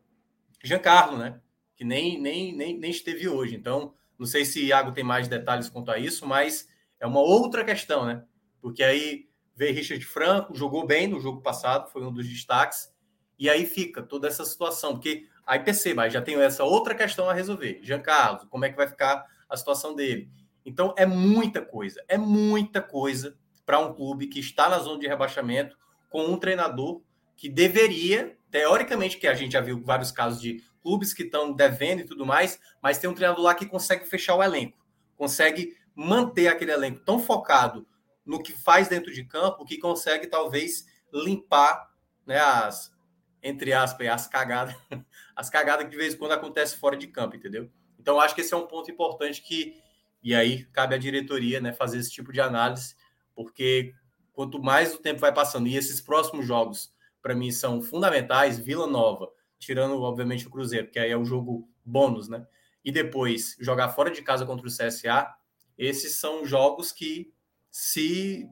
Giancarlo, 0.62 1.16
né? 1.16 1.40
Que 1.76 1.84
nem, 1.84 2.20
nem, 2.20 2.54
nem, 2.54 2.78
nem 2.78 2.90
esteve 2.90 3.28
hoje. 3.28 3.54
Então, 3.54 3.94
não 4.18 4.26
sei 4.26 4.44
se 4.44 4.64
Iago 4.64 4.92
tem 4.92 5.04
mais 5.04 5.28
detalhes 5.28 5.68
quanto 5.68 5.90
a 5.90 5.98
isso, 5.98 6.26
mas 6.26 6.68
é 6.98 7.06
uma 7.06 7.20
outra 7.20 7.64
questão, 7.64 8.06
né? 8.06 8.24
Porque 8.60 8.82
aí 8.82 9.28
vê 9.54 9.70
Richard 9.70 10.04
Franco, 10.04 10.56
jogou 10.56 10.86
bem 10.86 11.06
no 11.06 11.20
jogo 11.20 11.40
passado, 11.40 11.90
foi 11.90 12.04
um 12.04 12.12
dos 12.12 12.28
destaques, 12.28 12.92
e 13.38 13.48
aí 13.48 13.66
fica 13.66 14.02
toda 14.02 14.26
essa 14.26 14.44
situação, 14.44 14.94
porque 14.94 15.28
aí 15.46 15.60
perceba, 15.60 16.08
já 16.08 16.22
tem 16.22 16.40
essa 16.40 16.64
outra 16.64 16.94
questão 16.94 17.28
a 17.28 17.32
resolver. 17.32 17.80
Jean 17.82 18.00
Carlos, 18.00 18.46
como 18.50 18.64
é 18.64 18.70
que 18.70 18.76
vai 18.76 18.88
ficar 18.88 19.24
a 19.48 19.56
situação 19.56 19.94
dele? 19.94 20.30
Então 20.64 20.94
é 20.96 21.04
muita 21.04 21.60
coisa, 21.60 22.02
é 22.08 22.16
muita 22.16 22.80
coisa 22.80 23.36
para 23.66 23.78
um 23.78 23.94
clube 23.94 24.26
que 24.26 24.40
está 24.40 24.68
na 24.68 24.78
zona 24.78 24.98
de 24.98 25.06
rebaixamento 25.06 25.76
com 26.08 26.24
um 26.26 26.38
treinador 26.38 27.02
que 27.36 27.48
deveria, 27.48 28.36
teoricamente, 28.50 29.18
que 29.18 29.26
a 29.26 29.34
gente 29.34 29.52
já 29.52 29.60
viu 29.60 29.82
vários 29.82 30.10
casos 30.10 30.40
de 30.40 30.62
clubes 30.82 31.12
que 31.12 31.22
estão 31.22 31.52
devendo 31.52 32.00
e 32.00 32.04
tudo 32.04 32.26
mais, 32.26 32.60
mas 32.82 32.98
tem 32.98 33.08
um 33.08 33.14
treinador 33.14 33.42
lá 33.42 33.54
que 33.54 33.66
consegue 33.66 34.06
fechar 34.06 34.36
o 34.36 34.42
elenco, 34.42 34.78
consegue 35.16 35.76
manter 35.94 36.48
aquele 36.48 36.72
elenco 36.72 37.00
tão 37.00 37.18
focado 37.18 37.86
no 38.24 38.42
que 38.42 38.52
faz 38.52 38.88
dentro 38.88 39.12
de 39.12 39.24
campo 39.24 39.64
que 39.64 39.78
consegue 39.78 40.26
talvez 40.26 40.86
limpar 41.12 41.90
né, 42.26 42.38
as 42.38 42.92
entre 43.42 43.72
aspas 43.72 44.08
as 44.08 44.26
cagadas 44.26 44.74
as 45.36 45.50
cagadas 45.50 45.84
que 45.84 45.90
de 45.90 45.96
vez 45.96 46.14
em 46.14 46.16
quando 46.16 46.32
acontece 46.32 46.76
fora 46.76 46.96
de 46.96 47.06
campo, 47.06 47.36
entendeu? 47.36 47.70
Então 47.98 48.20
acho 48.20 48.34
que 48.34 48.40
esse 48.40 48.52
é 48.52 48.56
um 48.56 48.66
ponto 48.66 48.90
importante 48.90 49.42
que 49.42 49.82
e 50.22 50.34
aí 50.34 50.64
cabe 50.72 50.94
à 50.94 50.98
diretoria, 50.98 51.60
né, 51.60 51.72
fazer 51.72 51.98
esse 51.98 52.10
tipo 52.10 52.32
de 52.32 52.40
análise, 52.40 52.96
porque 53.34 53.94
quanto 54.32 54.62
mais 54.62 54.94
o 54.94 54.98
tempo 54.98 55.20
vai 55.20 55.32
passando 55.32 55.68
e 55.68 55.76
esses 55.76 56.00
próximos 56.00 56.46
jogos 56.46 56.92
para 57.20 57.34
mim 57.34 57.50
são 57.50 57.82
fundamentais, 57.82 58.58
Vila 58.58 58.86
Nova, 58.86 59.30
tirando 59.58 60.00
obviamente 60.00 60.46
o 60.46 60.50
Cruzeiro, 60.50 60.90
que 60.90 60.98
aí 60.98 61.10
é 61.10 61.16
o 61.16 61.24
jogo 61.24 61.68
bônus, 61.84 62.28
né? 62.28 62.46
E 62.84 62.90
depois 62.90 63.56
jogar 63.60 63.90
fora 63.90 64.10
de 64.10 64.22
casa 64.22 64.46
contra 64.46 64.66
o 64.66 64.70
CSA, 64.70 65.34
esses 65.76 66.16
são 66.16 66.44
jogos 66.44 66.90
que 66.90 67.32
se 67.70 68.48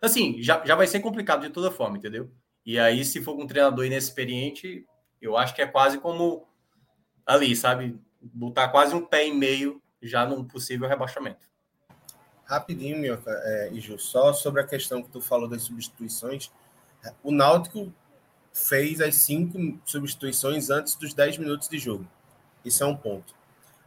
assim, 0.00 0.42
já, 0.42 0.64
já 0.64 0.74
vai 0.74 0.86
ser 0.86 1.00
complicado 1.00 1.42
de 1.42 1.50
toda 1.50 1.70
forma, 1.70 1.96
entendeu? 1.96 2.30
E 2.64 2.78
aí 2.78 3.04
se 3.04 3.22
for 3.22 3.36
com 3.36 3.44
um 3.44 3.46
treinador 3.46 3.84
inexperiente, 3.84 4.86
eu 5.26 5.36
acho 5.36 5.54
que 5.54 5.62
é 5.62 5.66
quase 5.66 5.98
como 5.98 6.46
ali, 7.26 7.56
sabe, 7.56 7.98
botar 8.20 8.68
quase 8.68 8.94
um 8.94 9.04
pé 9.04 9.26
e 9.26 9.32
meio 9.32 9.80
já 10.02 10.26
num 10.26 10.44
possível 10.44 10.88
rebaixamento. 10.88 11.46
Rapidinho, 12.44 12.98
Mioca 12.98 13.30
é, 13.30 13.70
e 13.72 13.80
Ju, 13.80 13.98
só 13.98 14.32
sobre 14.32 14.60
a 14.60 14.66
questão 14.66 15.02
que 15.02 15.08
tu 15.08 15.20
falou 15.20 15.48
das 15.48 15.62
substituições. 15.62 16.50
O 17.22 17.32
Náutico 17.32 17.92
fez 18.52 19.00
as 19.00 19.16
cinco 19.16 19.58
substituições 19.84 20.68
antes 20.68 20.94
dos 20.94 21.14
10 21.14 21.38
minutos 21.38 21.68
de 21.68 21.78
jogo. 21.78 22.06
Isso 22.64 22.82
é 22.84 22.86
um 22.86 22.96
ponto. 22.96 23.34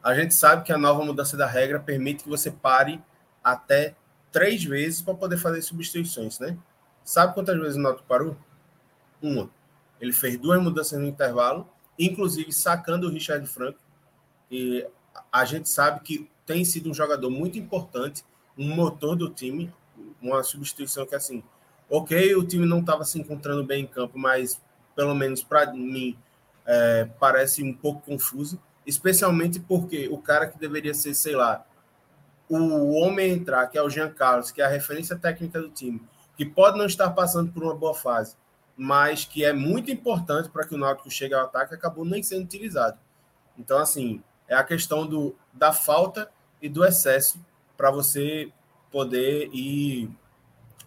A 0.03 0.15
gente 0.15 0.33
sabe 0.33 0.63
que 0.63 0.73
a 0.73 0.77
nova 0.77 1.03
mudança 1.05 1.37
da 1.37 1.45
regra 1.45 1.79
permite 1.79 2.23
que 2.23 2.29
você 2.29 2.49
pare 2.49 3.01
até 3.43 3.95
três 4.31 4.63
vezes 4.63 5.01
para 5.01 5.13
poder 5.13 5.37
fazer 5.37 5.61
substituições, 5.61 6.39
né? 6.39 6.57
Sabe 7.03 7.33
quantas 7.33 7.57
vezes 7.57 7.75
o 7.75 7.79
Náutico 7.79 8.07
parou? 8.07 8.35
Uma. 9.21 9.49
Ele 9.99 10.13
fez 10.13 10.37
duas 10.37 10.61
mudanças 10.61 10.99
no 10.99 11.07
intervalo, 11.07 11.67
inclusive 11.97 12.51
sacando 12.51 13.07
o 13.07 13.09
Richard 13.09 13.45
Franco. 13.47 13.79
E 14.49 14.85
a 15.31 15.45
gente 15.45 15.69
sabe 15.69 16.01
que 16.01 16.29
tem 16.45 16.63
sido 16.63 16.89
um 16.89 16.93
jogador 16.93 17.29
muito 17.29 17.57
importante, 17.57 18.23
um 18.57 18.73
motor 18.73 19.15
do 19.15 19.29
time, 19.29 19.71
uma 20.21 20.43
substituição 20.43 21.05
que 21.05 21.15
assim, 21.15 21.43
ok, 21.89 22.35
o 22.35 22.45
time 22.45 22.65
não 22.65 22.79
estava 22.79 23.03
se 23.03 23.19
encontrando 23.19 23.63
bem 23.63 23.83
em 23.83 23.87
campo, 23.87 24.17
mas 24.17 24.61
pelo 24.95 25.13
menos 25.13 25.43
para 25.43 25.71
mim 25.73 26.17
é, 26.65 27.07
parece 27.19 27.63
um 27.63 27.73
pouco 27.73 28.01
confuso, 28.01 28.59
especialmente 28.85 29.59
porque 29.59 30.07
o 30.09 30.17
cara 30.17 30.47
que 30.47 30.57
deveria 30.57 30.93
ser, 30.93 31.13
sei 31.13 31.35
lá, 31.35 31.65
o 32.49 32.93
homem 32.93 33.31
entrar, 33.31 33.67
que 33.67 33.77
é 33.77 33.81
o 33.81 33.89
Jean 33.89 34.09
Carlos, 34.09 34.51
que 34.51 34.61
é 34.61 34.65
a 34.65 34.69
referência 34.69 35.17
técnica 35.17 35.61
do 35.61 35.69
time, 35.69 36.01
que 36.37 36.45
pode 36.45 36.77
não 36.77 36.85
estar 36.85 37.09
passando 37.11 37.51
por 37.51 37.63
uma 37.63 37.75
boa 37.75 37.93
fase, 37.93 38.35
mas 38.77 39.25
que 39.25 39.43
é 39.43 39.51
muito 39.51 39.89
importante 39.89 40.49
para 40.49 40.65
que 40.65 40.75
o 40.75 40.77
Náutico 40.77 41.09
chegue 41.09 41.33
ao 41.33 41.45
ataque, 41.45 41.73
acabou 41.73 42.05
nem 42.05 42.21
sendo 42.21 42.43
utilizado. 42.43 42.99
Então, 43.57 43.79
assim, 43.79 44.21
é 44.47 44.55
a 44.55 44.63
questão 44.63 45.07
do, 45.07 45.35
da 45.51 45.73
falta 45.73 46.29
e 46.61 46.69
do 46.69 46.85
excesso 46.85 47.43
para 47.75 47.89
você 47.89 48.51
poder 48.91 49.49
ir 49.51 50.09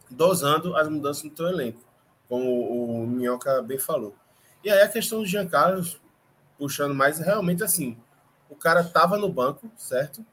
dosando 0.08 0.76
as 0.76 0.88
mudanças 0.88 1.24
no 1.24 1.36
seu 1.36 1.48
elenco, 1.48 1.80
como 2.28 3.02
o 3.02 3.06
Minhoca 3.06 3.60
bem 3.60 3.78
falou. 3.78 4.14
E 4.62 4.70
aí 4.70 4.82
a 4.82 4.88
questão 4.88 5.20
do 5.20 5.26
Jean 5.26 5.46
Carlos, 5.46 6.00
puxando 6.58 6.94
mais, 6.94 7.18
realmente 7.18 7.64
assim, 7.64 7.96
o 8.48 8.54
cara 8.54 8.80
estava 8.80 9.16
no 9.16 9.28
banco, 9.28 9.70
certo? 9.76 10.24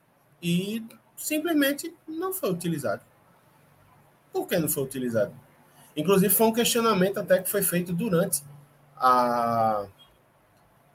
E 0.42 0.86
simplesmente 1.16 1.96
não 2.08 2.34
foi 2.34 2.52
utilizado. 2.52 3.04
Por 4.32 4.48
que 4.48 4.58
não 4.58 4.70
foi 4.70 4.84
utilizado? 4.84 5.34
Inclusive, 5.98 6.32
foi 6.32 6.48
um 6.48 6.54
questionamento 6.54 7.20
até 7.20 7.42
que 7.42 7.50
foi 7.50 7.64
feito 7.64 7.92
durante 7.92 8.44
a. 8.96 9.88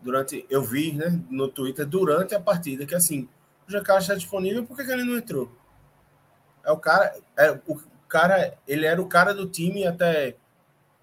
Durante, 0.01 0.47
eu 0.49 0.63
vi 0.63 0.93
né, 0.93 1.21
no 1.29 1.49
Twitter 1.49 1.85
durante 1.85 2.35
a 2.35 2.41
partida, 2.41 2.87
que 2.87 2.95
assim, 2.95 3.29
o 3.69 3.71
Jacaré 3.71 4.01
está 4.01 4.15
disponível, 4.15 4.65
por 4.65 4.77
que, 4.77 4.85
que 4.85 4.91
ele 4.91 5.05
não 5.05 5.17
entrou? 5.17 5.51
É 6.65 6.73
o 6.73 6.77
cara, 6.77 7.17
é, 7.37 7.51
o 7.67 7.81
cara, 8.09 8.55
ele 8.67 8.87
era 8.87 9.01
o 9.01 9.07
cara 9.07 9.33
do 9.33 9.49
time 9.49 9.87
até, 9.87 10.37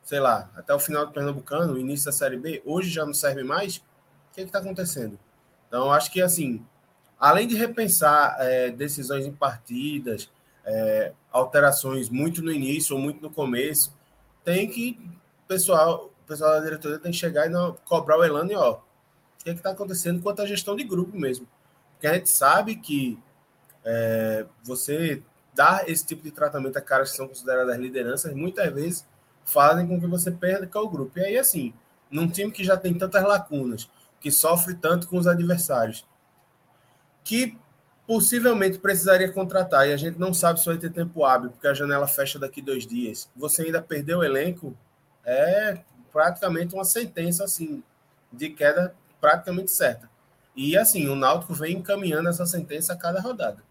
sei 0.04 0.20
lá, 0.20 0.50
até 0.56 0.74
o 0.74 0.80
final 0.80 1.06
do 1.06 1.14
Pernambucano, 1.14 1.74
o 1.74 1.80
início 1.80 2.06
da 2.06 2.12
Série 2.12 2.38
B, 2.38 2.62
hoje 2.66 2.90
já 2.90 3.06
não 3.06 3.14
serve 3.14 3.44
mais. 3.44 3.78
O 3.78 3.82
que 4.34 4.42
está 4.42 4.60
acontecendo? 4.60 5.18
Então, 5.68 5.92
acho 5.92 6.12
que 6.12 6.22
assim, 6.22 6.66
além 7.18 7.48
de 7.48 7.56
repensar 7.56 8.36
é, 8.40 8.70
decisões 8.70 9.26
em 9.26 9.34
partidas, 9.34 10.30
é, 10.70 11.14
alterações 11.32 12.10
muito 12.10 12.44
no 12.44 12.52
início 12.52 12.96
ou 12.96 13.02
muito 13.02 13.20
no 13.22 13.30
começo, 13.32 13.92
tem 14.44 14.70
que 14.70 15.00
pessoal, 15.48 16.12
pessoal 16.28 16.52
da 16.52 16.60
diretoria 16.60 17.00
tem 17.00 17.12
que 17.12 17.18
chegar 17.18 17.48
e 17.48 17.50
não, 17.50 17.76
cobrar 17.86 18.20
o 18.20 18.24
Elano 18.24 18.52
e 18.52 18.56
ó, 18.56 18.74
o 18.74 19.44
que 19.44 19.50
é 19.50 19.54
está 19.54 19.72
acontecendo 19.72 20.22
quanto 20.22 20.44
à 20.44 20.46
gestão 20.46 20.76
de 20.76 20.84
grupo 20.84 21.18
mesmo. 21.18 21.48
Porque 21.94 22.06
a 22.06 22.14
gente 22.14 22.30
sabe 22.30 22.76
que 22.76 23.18
é, 23.84 24.46
você 24.64 25.24
dar 25.56 25.90
esse 25.90 26.06
tipo 26.06 26.22
de 26.22 26.32
tratamento 26.32 26.78
a 26.78 26.82
caras 26.82 27.12
que 27.12 27.18
são 27.18 27.28
consideradas 27.28 27.78
lideranças, 27.78 28.34
muitas 28.34 28.72
vezes 28.72 29.08
fazem 29.44 29.88
com 29.88 30.00
que 30.00 30.06
você 30.06 30.30
perca 30.30 30.80
o 30.80 30.88
grupo. 30.88 31.18
E 31.18 31.26
aí, 31.26 31.38
assim, 31.38 31.74
num 32.12 32.30
time 32.30 32.52
que 32.52 32.64
já 32.64 32.78
tem 32.78 32.94
tantas 32.94 33.24
lacunas, 33.24 33.90
que 34.22 34.32
sofre 34.32 34.76
tanto 34.76 35.08
com 35.08 35.18
os 35.18 35.26
adversários, 35.26 36.06
que 37.24 37.58
possivelmente 38.10 38.80
precisaria 38.80 39.32
contratar 39.32 39.88
e 39.88 39.94
a 39.94 39.98
gente 39.98 40.18
não 40.18 40.34
sabe 40.34 40.60
se 40.60 40.66
vai 40.66 40.80
ter 40.80 40.92
tempo 40.92 41.24
hábil, 41.24 41.52
porque 41.52 41.68
a 41.68 41.76
janela 41.76 42.08
fecha 42.08 42.40
daqui 42.40 42.60
dois 42.60 42.88
dias. 42.88 43.30
Você 43.36 43.62
ainda 43.62 43.84
perdeu 43.84 44.18
o 44.18 44.24
elenco, 44.24 44.76
é 45.24 45.78
praticamente 46.12 46.74
uma 46.74 46.84
sentença 46.84 47.44
assim 47.44 47.84
de 48.34 48.50
queda 48.50 48.96
praticamente 49.22 49.70
certa. 49.70 50.10
E 50.56 50.76
assim, 50.76 51.08
o 51.08 51.16
Náutico 51.16 51.54
vem 51.54 51.78
encaminhando 51.78 52.28
essa 52.30 52.48
sentença 52.48 52.94
a 52.94 52.98
cada 52.98 53.22
rodada. 53.22 53.64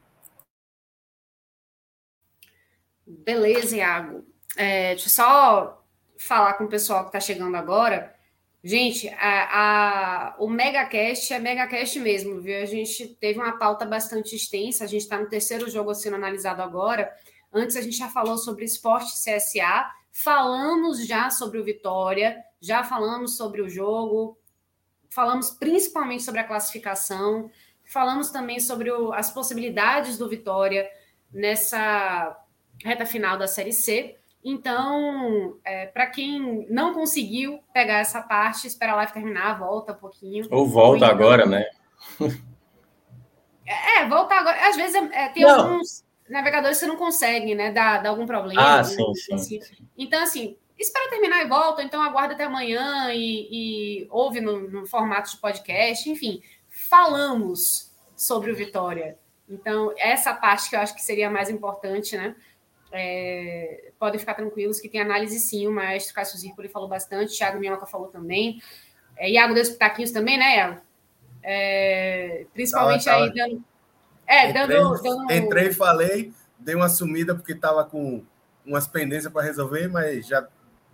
Beleza, 3.05 3.77
Iago. 3.77 4.25
É, 4.57 4.91
deixa 4.91 5.07
eu 5.07 5.11
só 5.11 5.85
falar 6.17 6.55
com 6.55 6.63
o 6.63 6.69
pessoal 6.69 7.01
que 7.01 7.09
está 7.09 7.19
chegando 7.19 7.57
agora 7.57 8.15
Gente, 8.63 9.09
a, 9.11 10.33
a, 10.33 10.37
o 10.39 10.49
MegaCast 10.49 11.33
é 11.33 11.39
MegaCast 11.39 12.01
mesmo, 12.01 12.41
viu? 12.41 12.61
A 12.61 12.65
gente 12.65 13.07
teve 13.21 13.39
uma 13.39 13.57
pauta 13.57 13.87
bastante 13.87 14.35
extensa, 14.35 14.85
a 14.85 14.87
gente 14.87 15.03
está 15.03 15.17
no 15.19 15.29
terceiro 15.29 15.71
jogo 15.71 15.95
sendo 15.95 16.17
analisado 16.17 16.61
agora. 16.61 17.13
Antes 17.53 17.77
a 17.77 17.81
gente 17.81 17.97
já 17.97 18.09
falou 18.09 18.37
sobre 18.37 18.65
esporte 18.65 19.13
CSA, 19.13 19.89
falamos 20.11 21.07
já 21.07 21.31
sobre 21.31 21.59
o 21.59 21.65
Vitória, 21.65 22.37
já 22.61 22.83
falamos 22.83 23.37
sobre 23.37 23.63
o 23.63 23.69
jogo, 23.69 24.37
falamos 25.09 25.51
principalmente 25.51 26.25
sobre 26.25 26.41
a 26.41 26.45
classificação, 26.45 27.49
falamos 27.85 28.31
também 28.31 28.59
sobre 28.59 28.91
o, 28.91 29.13
as 29.13 29.31
possibilidades 29.31 30.19
do 30.19 30.29
Vitória 30.29 30.91
nessa 31.33 32.37
reta 32.85 33.07
final 33.07 33.39
da 33.39 33.47
Série 33.47 33.73
C. 33.73 34.18
Então, 34.45 35.59
é, 35.65 35.87
para 35.87 36.07
quem 36.07 36.67
não 36.71 36.95
conseguiu 36.95 37.59
pegar 37.73 37.99
essa 37.99 38.23
parte, 38.23 38.67
espera 38.67 38.93
a 38.93 38.97
live 38.97 39.13
terminar, 39.13 39.59
volta 39.59 39.93
um 39.93 39.97
pouquinho. 39.97 40.47
Ou 40.51 40.67
volta 40.67 41.07
ou 41.07 41.11
agora, 41.11 41.47
né? 41.47 41.65
É, 43.69 44.07
volta 44.07 44.35
agora. 44.35 44.67
Às 44.67 44.77
vezes 44.77 44.95
é, 44.95 45.25
é 45.25 45.29
tem 45.29 45.43
não. 45.43 45.73
alguns 45.73 46.03
navegadores 46.29 46.79
que 46.79 46.85
você 46.85 46.91
não 46.91 46.97
consegue, 46.97 47.55
né? 47.55 47.71
Dar, 47.71 48.03
dar 48.03 48.09
algum 48.09 48.27
problema. 48.27 48.79
Ah, 48.79 48.83
sim, 48.83 49.15
sim, 49.15 49.35
assim. 49.35 49.61
sim, 49.61 49.77
Então, 49.97 50.23
assim, 50.23 50.57
espera 50.79 51.11
terminar 51.11 51.45
e 51.45 51.49
volta, 51.49 51.83
então 51.83 52.01
aguarda 52.01 52.35
até 52.35 52.45
amanhã 52.45 53.13
e, 53.13 53.49
e 54.03 54.09
ouve 54.11 54.41
no, 54.41 54.71
no 54.71 54.87
formato 54.87 55.31
de 55.31 55.37
podcast, 55.37 56.09
enfim. 56.09 56.41
Falamos 56.69 57.93
sobre 58.17 58.51
o 58.51 58.57
Vitória. 58.57 59.19
Então, 59.49 59.93
essa 59.97 60.35
parte 60.35 60.69
que 60.69 60.77
eu 60.77 60.81
acho 60.81 60.95
que 60.95 61.03
seria 61.03 61.31
mais 61.31 61.49
importante, 61.49 62.17
né? 62.17 62.35
É, 62.91 63.91
podem 63.99 64.19
ficar 64.19 64.35
tranquilos 64.35 64.81
que 64.81 64.89
tem 64.89 65.01
análise 65.01 65.39
sim, 65.39 65.67
o 65.67 65.73
maestro 65.73 66.15
Cássio 66.15 66.39
Zirpoli 66.39 66.69
falou 66.69 66.89
bastante, 66.89 67.37
Thiago 67.37 67.59
Minhoca 67.59 67.85
falou 67.85 68.09
também, 68.09 68.63
é, 69.17 69.31
Iago 69.31 69.53
deu 69.53 69.63
os 69.63 69.71
pitaquinhos 69.71 70.11
também, 70.11 70.39
né, 70.39 70.57
Iago? 70.57 70.81
É, 71.43 72.47
principalmente 72.55 73.05
tava, 73.05 73.25
aí 73.25 73.35
dando... 73.35 73.65
É, 74.27 74.51
entrei, 74.51 74.67
dando, 74.67 75.03
dando... 75.03 75.33
Entrei, 75.33 75.73
falei, 75.73 76.33
dei 76.59 76.75
uma 76.75 76.89
sumida 76.89 77.35
porque 77.35 77.53
estava 77.53 77.85
com 77.85 78.25
umas 78.65 78.87
pendências 78.87 79.33
para 79.33 79.43
resolver, 79.43 79.89
mas 79.89 80.27
já 80.27 80.47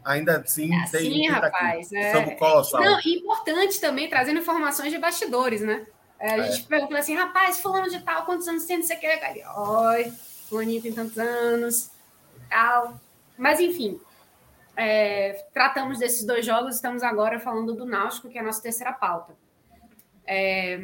ainda 0.05 0.39
assim 0.39 0.73
é 0.73 0.83
assim, 0.83 0.99
tem 0.99 1.29
rapaz, 1.29 1.87
aqui, 1.93 1.97
é... 1.97 2.35
colossal. 2.37 2.81
Não, 2.81 3.01
importante 3.01 3.81
também, 3.81 4.09
trazendo 4.09 4.39
informações 4.39 4.93
de 4.93 4.99
bastidores, 4.99 5.61
né? 5.62 5.87
É, 6.19 6.35
a 6.35 6.43
gente 6.43 6.65
é. 6.65 6.69
pergunta 6.69 6.99
assim, 6.99 7.15
rapaz, 7.15 7.61
fulano 7.61 7.89
de 7.89 8.01
tal, 8.01 8.25
quantos 8.25 8.47
anos 8.47 8.65
tem, 8.65 8.79
não 8.79 8.85
sei 8.85 8.97
o 8.97 9.01
que, 9.01 9.07
Oi, 9.07 10.12
fulaninho 10.55 10.81
tem 10.81 10.93
tantos 10.93 11.18
anos 11.18 11.90
tal. 12.48 13.01
Mas, 13.36 13.59
enfim, 13.59 14.01
é, 14.76 15.44
tratamos 15.52 15.98
desses 15.98 16.24
dois 16.24 16.47
jogos, 16.47 16.76
estamos 16.76 17.02
agora 17.02 17.40
falando 17.40 17.74
do 17.74 17.85
Náutico, 17.85 18.28
que 18.28 18.39
é 18.39 18.40
a 18.40 18.44
nossa 18.44 18.62
terceira 18.62 18.93
pauta. 18.93 19.35
É, 20.24 20.81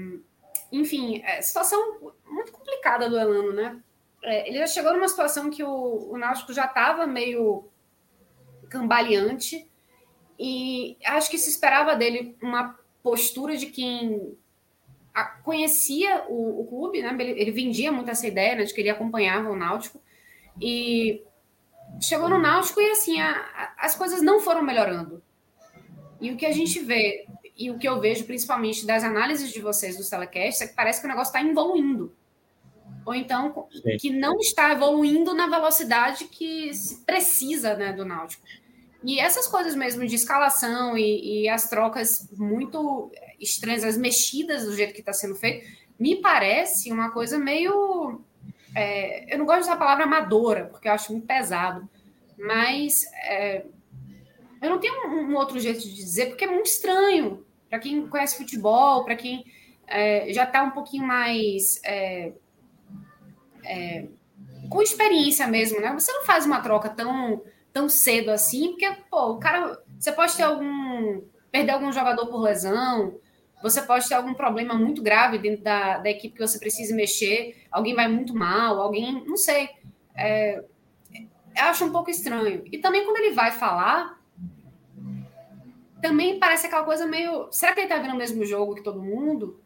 enfim, 0.72 1.22
é, 1.24 1.40
situação 1.40 2.12
muito 2.26 2.50
complicada 2.50 3.08
do 3.08 3.16
Elano, 3.16 3.52
né? 3.52 3.80
É, 4.22 4.48
ele 4.48 4.58
já 4.58 4.66
chegou 4.66 4.92
numa 4.92 5.08
situação 5.08 5.48
que 5.48 5.62
o, 5.62 6.10
o 6.10 6.18
Náutico 6.18 6.52
já 6.52 6.66
estava 6.66 7.06
meio 7.06 7.68
cambaleante 8.68 9.66
e 10.38 10.96
acho 11.04 11.30
que 11.30 11.38
se 11.38 11.50
esperava 11.50 11.94
dele 11.94 12.36
uma 12.42 12.78
postura 13.02 13.56
de 13.56 13.66
quem 13.66 14.36
conhecia 15.42 16.24
o, 16.28 16.60
o 16.60 16.66
clube, 16.66 17.02
né? 17.02 17.14
Ele, 17.18 17.40
ele, 17.40 17.50
vendia 17.50 17.90
muito 17.90 18.10
essa 18.10 18.26
ideia 18.26 18.54
né, 18.54 18.64
de 18.64 18.72
que 18.72 18.80
ele 18.80 18.90
acompanhava 18.90 19.50
o 19.50 19.56
Náutico 19.56 20.00
e 20.60 21.22
chegou 22.00 22.28
no 22.28 22.38
Náutico 22.38 22.80
e 22.80 22.90
assim 22.90 23.20
a, 23.20 23.30
a, 23.30 23.86
as 23.86 23.94
coisas 23.94 24.22
não 24.22 24.40
foram 24.40 24.62
melhorando. 24.62 25.22
E 26.20 26.30
o 26.30 26.36
que 26.36 26.46
a 26.46 26.52
gente 26.52 26.78
vê 26.80 27.26
e 27.56 27.70
o 27.70 27.78
que 27.78 27.88
eu 27.88 28.00
vejo 28.00 28.24
principalmente 28.24 28.86
das 28.86 29.04
análises 29.04 29.52
de 29.52 29.60
vocês 29.60 29.96
dos 29.96 30.08
telecasts 30.08 30.62
é 30.62 30.66
que 30.66 30.74
parece 30.74 31.00
que 31.00 31.06
o 31.06 31.10
negócio 31.10 31.30
está 31.30 31.46
evoluindo. 31.46 32.14
Ou 33.04 33.14
então 33.14 33.66
Sim. 33.70 33.96
que 33.98 34.10
não 34.10 34.38
está 34.38 34.72
evoluindo 34.72 35.34
na 35.34 35.46
velocidade 35.46 36.24
que 36.24 36.72
se 36.72 37.04
precisa 37.04 37.74
né, 37.74 37.92
do 37.92 38.04
Náutico. 38.04 38.42
E 39.02 39.18
essas 39.18 39.46
coisas 39.46 39.74
mesmo 39.74 40.06
de 40.06 40.14
escalação 40.14 40.96
e, 40.96 41.42
e 41.42 41.48
as 41.48 41.68
trocas 41.68 42.28
muito 42.36 43.10
estranhas, 43.40 43.84
as 43.84 43.96
mexidas 43.96 44.64
do 44.64 44.76
jeito 44.76 44.92
que 44.92 45.00
está 45.00 45.12
sendo 45.12 45.34
feito, 45.34 45.66
me 45.98 46.16
parece 46.16 46.92
uma 46.92 47.10
coisa 47.10 47.38
meio. 47.38 48.20
É, 48.74 49.32
eu 49.32 49.38
não 49.38 49.46
gosto 49.46 49.60
de 49.60 49.64
usar 49.64 49.74
a 49.74 49.78
palavra 49.78 50.04
amadora, 50.04 50.66
porque 50.66 50.88
eu 50.88 50.92
acho 50.92 51.12
muito 51.12 51.26
pesado, 51.26 51.88
mas 52.38 53.04
é, 53.24 53.64
eu 54.62 54.70
não 54.70 54.78
tenho 54.78 55.08
um, 55.08 55.30
um, 55.30 55.36
outro 55.36 55.58
jeito 55.58 55.80
de 55.80 55.94
dizer, 55.94 56.26
porque 56.26 56.44
é 56.44 56.50
muito 56.50 56.66
estranho 56.66 57.44
para 57.68 57.78
quem 57.78 58.06
conhece 58.06 58.36
futebol, 58.36 59.04
para 59.04 59.16
quem 59.16 59.44
é, 59.86 60.32
já 60.32 60.44
está 60.44 60.62
um 60.62 60.70
pouquinho 60.70 61.06
mais 61.06 61.80
é, 61.84 62.32
é, 63.64 64.06
com 64.68 64.80
experiência 64.80 65.46
mesmo, 65.46 65.80
né? 65.80 65.92
Você 65.92 66.12
não 66.12 66.24
faz 66.24 66.46
uma 66.46 66.60
troca 66.60 66.88
tão, 66.88 67.42
tão 67.72 67.88
cedo 67.88 68.30
assim, 68.30 68.68
porque 68.68 68.90
pô, 69.10 69.32
o 69.32 69.38
cara, 69.38 69.82
você 69.98 70.12
pode 70.12 70.36
ter 70.36 70.44
algum 70.44 71.22
perder 71.50 71.72
algum 71.72 71.92
jogador 71.92 72.26
por 72.26 72.40
lesão, 72.40 73.18
você 73.62 73.82
pode 73.82 74.08
ter 74.08 74.14
algum 74.14 74.34
problema 74.34 74.74
muito 74.74 75.02
grave 75.02 75.38
dentro 75.38 75.62
da, 75.62 75.98
da 75.98 76.10
equipe 76.10 76.34
que 76.34 76.46
você 76.46 76.58
precisa 76.58 76.94
mexer, 76.94 77.64
alguém 77.70 77.94
vai 77.94 78.08
muito 78.08 78.34
mal, 78.34 78.80
alguém, 78.80 79.24
não 79.26 79.36
sei. 79.36 79.68
É, 80.16 80.62
eu 81.56 81.64
acho 81.64 81.84
um 81.84 81.92
pouco 81.92 82.10
estranho. 82.10 82.64
E 82.70 82.78
também 82.78 83.04
quando 83.04 83.18
ele 83.18 83.34
vai 83.34 83.52
falar, 83.52 84.18
também 86.00 86.38
parece 86.38 86.66
aquela 86.66 86.84
coisa 86.84 87.06
meio. 87.06 87.48
Será 87.50 87.72
que 87.72 87.80
ele 87.80 87.86
está 87.86 88.00
vendo 88.00 88.14
o 88.14 88.18
mesmo 88.18 88.44
jogo 88.44 88.74
que 88.74 88.82
todo 88.82 89.02
mundo? 89.02 89.60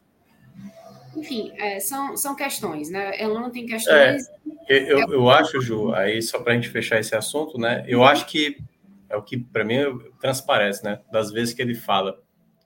Enfim, 1.17 1.53
é, 1.57 1.79
são, 1.79 2.17
são 2.17 2.35
questões, 2.35 2.91
né? 2.91 3.21
Elano 3.23 3.51
tem 3.51 3.67
questões. 3.67 4.27
É, 4.69 4.93
eu, 4.93 4.99
eu 5.13 5.31
acho, 5.31 5.61
Ju, 5.61 5.95
aí 5.95 6.21
só 6.21 6.41
para 6.41 6.53
a 6.53 6.57
gente 6.57 6.69
fechar 6.69 6.99
esse 6.99 7.15
assunto, 7.15 7.57
né? 7.57 7.85
Eu 7.87 8.03
acho 8.03 8.27
que 8.27 8.59
é 9.09 9.17
o 9.17 9.23
que 9.23 9.39
para 9.39 9.65
mim 9.65 9.77
transparece, 10.21 10.83
né? 10.83 11.01
Das 11.13 11.31
vezes 11.31 11.55
que 11.55 11.63
ele 11.63 11.75
fala 11.75 12.21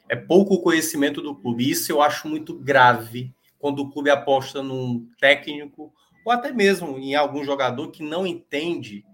é 0.09 0.17
pouco 0.17 0.63
conhecimento 0.63 1.21
do 1.21 1.35
clube. 1.35 1.71
Isso 1.71 1.93
eu 1.93 2.01
acho 2.01 2.29
muito 2.29 2.59
grave 2.59 3.35
quando 3.59 3.81
o 3.81 3.91
clube 3.91 4.11
aposta 4.11 4.63
num 4.63 5.09
técnico 5.19 5.93
ou 6.25 6.33
até 6.33 6.53
mesmo 6.53 6.99
em 6.99 7.15
algum 7.15 7.45
jogador 7.45 7.91
que 7.91 8.03
não 8.03 8.27
entende 8.27 9.05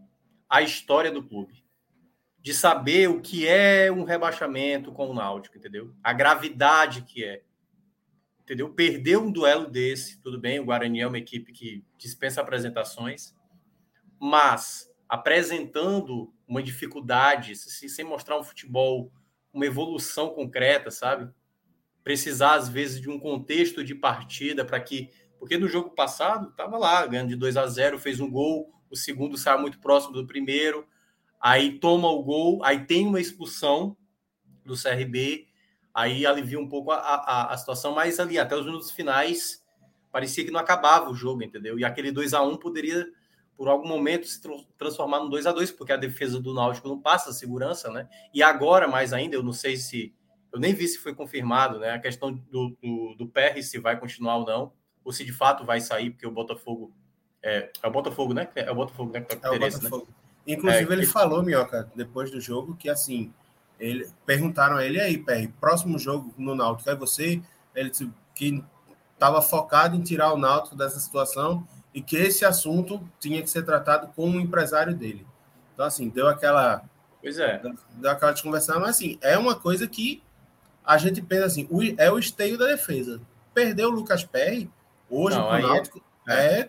a 0.48 0.62
história 0.62 1.10
do 1.10 1.23
clube. 1.23 1.64
De 2.40 2.52
saber 2.52 3.08
o 3.08 3.20
que 3.20 3.48
é 3.48 3.90
um 3.90 4.05
rebaixamento 4.05 4.92
com 4.92 5.08
o 5.08 5.14
Náutico, 5.14 5.56
entendeu? 5.56 5.94
A 6.02 6.12
gravidade 6.12 7.02
que 7.02 7.24
é. 7.24 7.42
Entendeu? 8.42 8.68
Perder 8.68 9.16
um 9.16 9.32
duelo 9.32 9.66
desse, 9.66 10.20
tudo 10.20 10.39
bem, 10.39 10.60
o 10.60 10.64
Guarani 10.66 11.00
é 11.00 11.06
uma 11.06 11.16
equipe 11.16 11.52
que 11.52 11.82
dispensa 11.97 12.42
apresentações, 12.42 13.34
mas 14.20 14.92
apresentando 15.08 16.34
uma 16.47 16.62
dificuldade, 16.62 17.56
sem 17.56 18.05
mostrar 18.05 18.39
um 18.39 18.44
futebol 18.44 19.10
uma 19.55 19.65
evolução 19.65 20.31
concreta, 20.31 20.91
sabe? 20.91 21.33
Precisar, 22.02 22.55
às 22.55 22.68
vezes, 22.68 23.00
de 23.00 23.08
um 23.08 23.18
contexto 23.18 23.84
de 23.84 23.94
partida 23.94 24.65
para 24.65 24.81
que. 24.81 25.10
Porque 25.39 25.57
no 25.57 25.68
jogo 25.68 25.91
passado, 25.91 26.50
estava 26.50 26.76
lá, 26.76 27.07
ganhando 27.07 27.28
de 27.28 27.36
2 27.36 27.57
a 27.57 27.66
0, 27.66 27.99
fez 27.99 28.18
um 28.18 28.31
gol, 28.31 28.74
o 28.91 28.97
segundo 28.97 29.36
saiu 29.36 29.60
muito 29.60 29.78
próximo 29.78 30.12
do 30.12 30.26
primeiro, 30.26 30.86
aí 31.41 31.78
toma 31.78 32.08
o 32.08 32.23
gol, 32.23 32.65
aí 32.65 32.84
tem 32.84 33.07
uma 33.07 33.20
expulsão 33.20 33.97
do 34.65 34.74
CRB, 34.74 35.47
aí 35.92 36.26
alivia 36.26 36.58
um 36.58 36.68
pouco 36.68 36.91
a, 36.91 36.97
a, 36.97 37.52
a 37.52 37.57
situação, 37.57 37.94
mas 37.94 38.18
ali, 38.18 38.39
até 38.39 38.57
os 38.57 38.65
minutos 38.65 38.91
finais, 38.91 39.62
parecia 40.10 40.44
que 40.44 40.50
não 40.50 40.60
acabava 40.60 41.10
o 41.10 41.15
jogo, 41.15 41.42
entendeu? 41.42 41.78
E 41.78 41.84
aquele 41.84 42.10
2 42.10 42.33
a 42.33 42.42
1 42.42 42.57
poderia 42.57 43.07
por 43.57 43.68
algum 43.68 43.89
momento 43.89 44.26
se 44.26 44.41
transformar 44.76 45.20
no 45.20 45.28
2 45.28 45.47
a 45.47 45.52
2 45.52 45.70
porque 45.73 45.92
a 45.92 45.97
defesa 45.97 46.41
do 46.41 46.52
Náutico 46.52 46.89
não 46.89 47.00
passa 47.00 47.33
segurança, 47.33 47.91
né? 47.91 48.08
E 48.33 48.42
agora, 48.42 48.89
mais 48.89 49.12
ainda, 49.12 49.36
eu 49.36 49.42
não 49.42 49.52
sei 49.52 49.76
se. 49.76 50.15
Eu 50.52 50.60
nem 50.60 50.73
vi 50.73 50.86
se 50.86 50.99
foi 50.99 51.15
confirmado, 51.15 51.78
né? 51.78 51.91
A 51.91 51.99
questão 51.99 52.33
do, 52.33 52.76
do, 52.81 53.15
do 53.16 53.28
PR, 53.28 53.60
se 53.62 53.78
vai 53.78 53.99
continuar 53.99 54.36
ou 54.36 54.47
não, 54.47 54.73
ou 55.05 55.12
se 55.12 55.24
de 55.24 55.33
fato 55.33 55.65
vai 55.65 55.81
sair, 55.81 56.10
porque 56.10 56.26
o 56.26 56.31
Botafogo. 56.31 56.92
É, 57.42 57.70
é 57.83 57.86
o 57.86 57.91
Botafogo, 57.91 58.33
né? 58.33 58.49
É 58.55 58.70
o 58.70 58.74
Botafogo, 58.74 59.12
né? 59.12 59.20
Que 59.20 59.36
tá 59.36 59.49
é 59.49 59.50
o 59.50 59.58
né? 59.58 59.70
Botafogo. 59.70 60.07
Né? 60.08 60.55
Inclusive, 60.55 60.91
é, 60.91 60.97
ele 60.97 61.07
que... 61.07 61.12
falou, 61.12 61.42
Minhoca, 61.42 61.91
depois 61.94 62.31
do 62.31 62.41
jogo, 62.41 62.76
que 62.76 62.89
assim. 62.89 63.33
Ele, 63.78 64.08
perguntaram 64.24 64.76
a 64.76 64.84
ele 64.84 65.00
aí, 65.00 65.18
PR, 65.18 65.50
próximo 65.60 65.99
jogo 65.99 66.33
no 66.39 66.55
Náutico 66.55 66.89
é 66.89 66.94
você? 66.94 67.42
Ele 67.74 67.91
disse 67.91 68.08
que 68.33 68.62
estava 69.12 69.42
focado 69.42 69.97
em 69.97 70.00
tirar 70.00 70.33
o 70.33 70.39
Náutico 70.39 70.76
dessa 70.76 71.00
situação 71.00 71.66
e 71.94 72.02
que 72.02 72.16
esse 72.16 72.44
assunto 72.44 73.00
tinha 73.20 73.40
que 73.40 73.48
ser 73.48 73.64
tratado 73.64 74.08
com 74.08 74.28
o 74.28 74.40
empresário 74.40 74.94
dele. 74.94 75.24
Então, 75.73 75.86
assim, 75.86 76.08
deu 76.08 76.26
aquela. 76.28 76.82
Pois 77.23 77.39
é. 77.39 77.62
Deu 77.92 78.10
aquela 78.10 78.32
desconversão, 78.32 78.81
mas 78.81 78.90
assim, 78.90 79.16
é 79.23 79.39
uma 79.39 79.55
coisa 79.55 79.86
que 79.86 80.23
a 80.84 80.98
gente 80.98 81.23
pensa 81.23 81.47
assim, 81.47 81.68
é 81.97 82.10
o 82.10 82.18
esteio 82.18 82.58
da 82.58 82.66
defesa. 82.66 83.20
Perdeu 83.55 83.89
o 83.89 83.92
Lucas 83.92 84.24
Perry, 84.24 84.68
hoje 85.08 85.39
Não, 85.39 85.48
o 85.48 85.58
Náutico 85.58 86.02
é, 86.28 86.68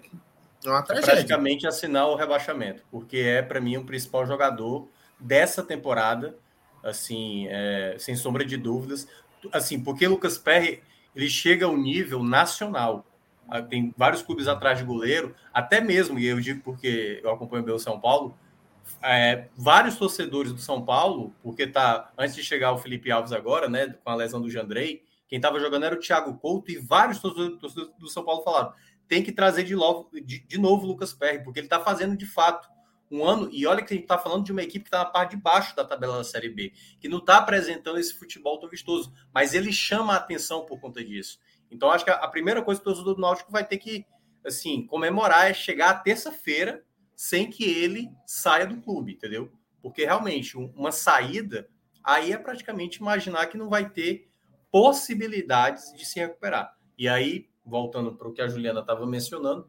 é 0.64 0.70
uma 0.70 0.84
tragédia. 0.84 1.14
praticamente 1.14 1.68
assinar 1.68 2.08
o 2.08 2.16
rebaixamento, 2.16 2.84
porque 2.92 3.18
é, 3.18 3.42
para 3.42 3.60
mim, 3.60 3.78
o 3.78 3.84
principal 3.84 4.26
jogador 4.26 4.88
dessa 5.20 5.64
temporada. 5.64 6.36
assim, 6.84 7.48
é, 7.50 7.96
sem 7.98 8.16
sombra 8.16 8.46
de 8.46 8.56
dúvidas. 8.58 9.08
Assim, 9.52 9.84
porque 9.84 10.08
Lucas 10.08 10.38
Perry 10.38 10.84
ele 11.16 11.30
chega 11.30 11.66
ao 11.66 11.76
nível 11.76 12.24
nacional. 12.24 13.06
Ah, 13.48 13.62
tem 13.62 13.94
vários 13.96 14.22
clubes 14.22 14.48
atrás 14.48 14.78
de 14.78 14.84
goleiro, 14.84 15.36
até 15.54 15.80
mesmo, 15.80 16.18
e 16.18 16.26
eu 16.26 16.40
digo 16.40 16.62
porque 16.64 17.20
eu 17.24 17.32
acompanho 17.32 17.64
bem 17.64 17.74
o 17.74 17.80
São 17.80 18.00
Paulo, 18.00 18.38
é, 19.02 19.48
vários 19.56 19.98
torcedores 19.98 20.52
do 20.52 20.60
São 20.60 20.84
Paulo, 20.84 21.34
porque 21.44 21.68
tá 21.68 22.12
antes 22.18 22.36
de 22.36 22.44
chegar 22.44 22.72
o 22.72 22.78
Felipe 22.78 23.12
Alves 23.12 23.32
agora, 23.32 23.70
né, 23.70 23.96
com 24.04 24.10
a 24.10 24.16
lesão 24.16 24.42
do 24.42 24.50
Jandrei, 24.50 25.04
quem 25.28 25.38
estava 25.38 25.60
jogando 25.60 25.86
era 25.86 25.96
o 25.96 26.00
Thiago 26.00 26.38
Couto 26.38 26.72
e 26.72 26.78
vários 26.78 27.20
torcedores 27.20 27.60
do 27.98 28.08
São 28.08 28.24
Paulo 28.24 28.44
falaram: 28.44 28.74
tem 29.08 29.24
que 29.24 29.32
trazer 29.32 29.64
de 29.64 29.76
novo, 29.76 30.10
de, 30.14 30.40
de 30.40 30.58
novo 30.58 30.86
o 30.86 30.88
Lucas 30.88 31.14
Perry, 31.14 31.44
porque 31.44 31.60
ele 31.60 31.68
está 31.68 31.80
fazendo 31.80 32.16
de 32.16 32.26
fato 32.26 32.68
um 33.10 33.24
ano. 33.24 33.50
E 33.52 33.66
olha 33.66 33.84
que 33.84 33.94
a 33.94 33.96
gente 33.96 34.04
está 34.04 34.18
falando 34.18 34.46
de 34.46 34.52
uma 34.52 34.64
equipe 34.64 34.84
que 34.84 34.88
está 34.88 35.00
na 35.00 35.06
parte 35.06 35.36
de 35.36 35.42
baixo 35.42 35.76
da 35.76 35.84
tabela 35.84 36.18
da 36.18 36.24
Série 36.24 36.50
B, 36.50 36.74
que 37.00 37.10
não 37.10 37.20
está 37.20 37.38
apresentando 37.38 38.00
esse 38.00 38.14
futebol 38.14 38.60
tão 38.60 38.70
vistoso, 38.70 39.14
mas 39.34 39.54
ele 39.54 39.72
chama 39.72 40.14
a 40.14 40.18
atenção 40.18 40.66
por 40.66 40.80
conta 40.80 41.04
disso. 41.04 41.40
Então, 41.70 41.90
acho 41.90 42.06
que 42.06 42.12
a, 42.12 42.28
primeira 42.28 42.62
coisa 42.62 42.80
que 42.80 42.88
o 42.88 42.92
torcedor 42.92 43.16
do 43.16 43.22
Náutico 43.22 43.52
vai 43.52 43.66
ter 43.66 43.78
que 43.78 44.06
assim 44.46 44.86
comemorar 44.86 45.50
é 45.50 45.54
chegar 45.54 45.90
à 45.90 45.96
terça-feira 45.96 46.84
sem 47.16 47.50
que 47.50 47.64
ele 47.64 48.10
saia 48.26 48.68
do 48.68 48.82
clube, 48.82 49.14
entendeu? 49.14 49.52
Porque 49.82 50.06
realmente 50.06 50.58
uma 50.58 50.92
saída 50.92 51.68
aí 52.04 52.32
é 52.32 52.38
praticamente 52.38 53.00
imaginar 53.00 53.48
que 53.48 53.58
não 53.58 53.70
vai 53.70 53.90
ter 53.90 54.30
possibilidades 54.72 55.94
de 55.94 56.06
se 56.06 56.20
recuperar. 56.20 56.78
E 56.98 57.08
aí, 57.08 57.50
voltando 57.66 58.16
para 58.16 58.28
o 58.28 58.34
que 58.34 58.42
a 58.42 58.48
Juliana 58.48 58.82
estava 58.82 59.06
mencionando, 59.06 59.68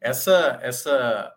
essa 0.00 0.58
essa 0.62 1.34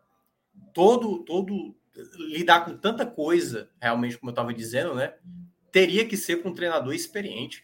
todo 0.73 1.23
todo 1.23 1.75
lidar 2.17 2.65
com 2.65 2.77
tanta 2.77 3.05
coisa, 3.05 3.69
realmente 3.81 4.17
como 4.17 4.29
eu 4.29 4.33
estava 4.33 4.53
dizendo, 4.53 4.93
né? 4.93 5.15
Teria 5.71 6.07
que 6.07 6.15
ser 6.15 6.41
com 6.41 6.49
um 6.49 6.53
treinador 6.53 6.93
experiente, 6.93 7.63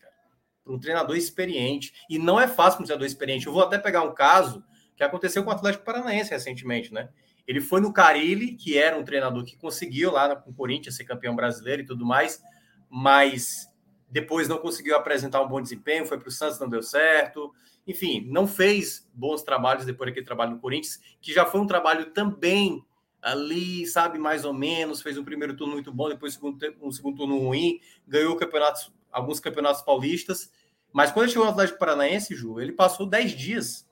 cara. 0.66 0.76
Um 0.76 0.80
treinador 0.80 1.16
experiente. 1.16 1.94
E 2.10 2.18
não 2.18 2.40
é 2.40 2.48
fácil 2.48 2.77
com 2.77 2.84
um 2.84 2.85
treinador 2.85 3.08
experiente. 3.08 3.48
Eu 3.48 3.53
vou 3.53 3.64
até 3.64 3.77
pegar 3.77 4.03
um 4.03 4.14
caso 4.14 4.64
que 4.95 5.03
aconteceu 5.03 5.44
com 5.44 5.50
o 5.50 5.53
Atlético 5.53 5.85
Paranaense 5.85 6.32
recentemente, 6.32 6.94
né? 6.94 7.10
Ele 7.48 7.61
foi 7.61 7.80
no 7.80 7.94
Carilli, 7.94 8.56
que 8.56 8.77
era 8.77 8.98
um 8.98 9.03
treinador 9.03 9.44
que 9.44 9.56
conseguiu 9.56 10.11
lá 10.11 10.35
com 10.35 10.50
o 10.50 10.53
Corinthians 10.53 10.95
ser 10.95 11.03
campeão 11.03 11.35
brasileiro 11.35 11.84
e 11.84 11.85
tudo 11.85 12.06
mais, 12.06 12.42
mas 12.90 13.69
depois 14.10 14.48
não 14.48 14.58
conseguiu 14.58 14.95
apresentar 14.95 15.42
um 15.42 15.48
bom 15.48 15.61
desempenho, 15.61 16.06
foi 16.06 16.18
para 16.18 16.30
o 16.30 16.32
Santos, 16.32 16.60
não 16.60 16.69
deu 16.69 16.82
certo. 16.82 17.53
Enfim, 17.85 18.26
não 18.27 18.48
fez 18.48 19.08
bons 19.14 19.44
trabalhos 19.44 19.85
depois 19.85 20.10
daquele 20.10 20.26
trabalho 20.26 20.52
no 20.52 20.60
Corinthians, 20.60 21.00
que 21.22 21.32
já 21.32 21.45
foi 21.45 21.61
um 21.61 21.68
trabalho 21.68 22.08
também 22.08 22.84
ali, 23.22 23.85
sabe, 23.88 24.18
mais 24.18 24.45
ou 24.45 24.53
menos, 24.53 25.02
fez 25.02 25.18
um 25.18 25.24
primeiro 25.24 25.56
turno 25.56 25.74
muito 25.74 25.92
bom, 25.92 26.10
depois 26.10 26.40
um 26.82 26.92
segundo, 26.92 27.18
turno 27.18 27.40
ruim, 27.40 27.80
ganhou 28.08 28.35
campeonatos, 28.35 28.94
alguns 29.16 29.40
campeonatos 29.40 29.82
paulistas, 29.82 30.52
mas 30.92 31.11
quando 31.11 31.24
ele 31.24 31.32
chegou 31.32 31.45
no 31.45 31.52
Atlético 31.52 31.80
Paranaense, 31.80 32.35
Ju, 32.35 32.60
ele 32.60 32.74
passou 32.74 33.06
10 33.06 33.32
dias. 33.32 33.90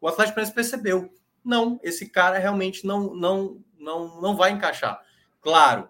O 0.00 0.06
Atlético 0.06 0.36
Paranaense 0.36 0.54
percebeu, 0.54 1.12
não, 1.44 1.80
esse 1.82 2.08
cara 2.08 2.38
realmente 2.38 2.86
não, 2.86 3.12
não, 3.14 3.64
não, 3.76 4.20
não 4.20 4.36
vai 4.36 4.52
encaixar. 4.52 5.00
Claro, 5.40 5.88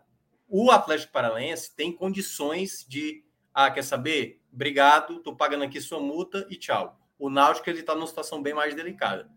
o 0.48 0.70
Atlético 0.70 1.12
Paranaense 1.12 1.74
tem 1.76 1.92
condições 1.92 2.86
de, 2.88 3.22
ah, 3.52 3.70
quer 3.70 3.82
saber? 3.82 4.40
Obrigado, 4.52 5.20
tô 5.20 5.36
pagando 5.36 5.64
aqui 5.64 5.80
sua 5.80 6.00
multa 6.00 6.46
e 6.50 6.56
tchau. 6.56 6.98
O 7.18 7.28
Náutico 7.28 7.68
ele 7.68 7.80
está 7.80 7.94
numa 7.94 8.06
situação 8.06 8.42
bem 8.42 8.54
mais 8.54 8.74
delicada. 8.74 9.30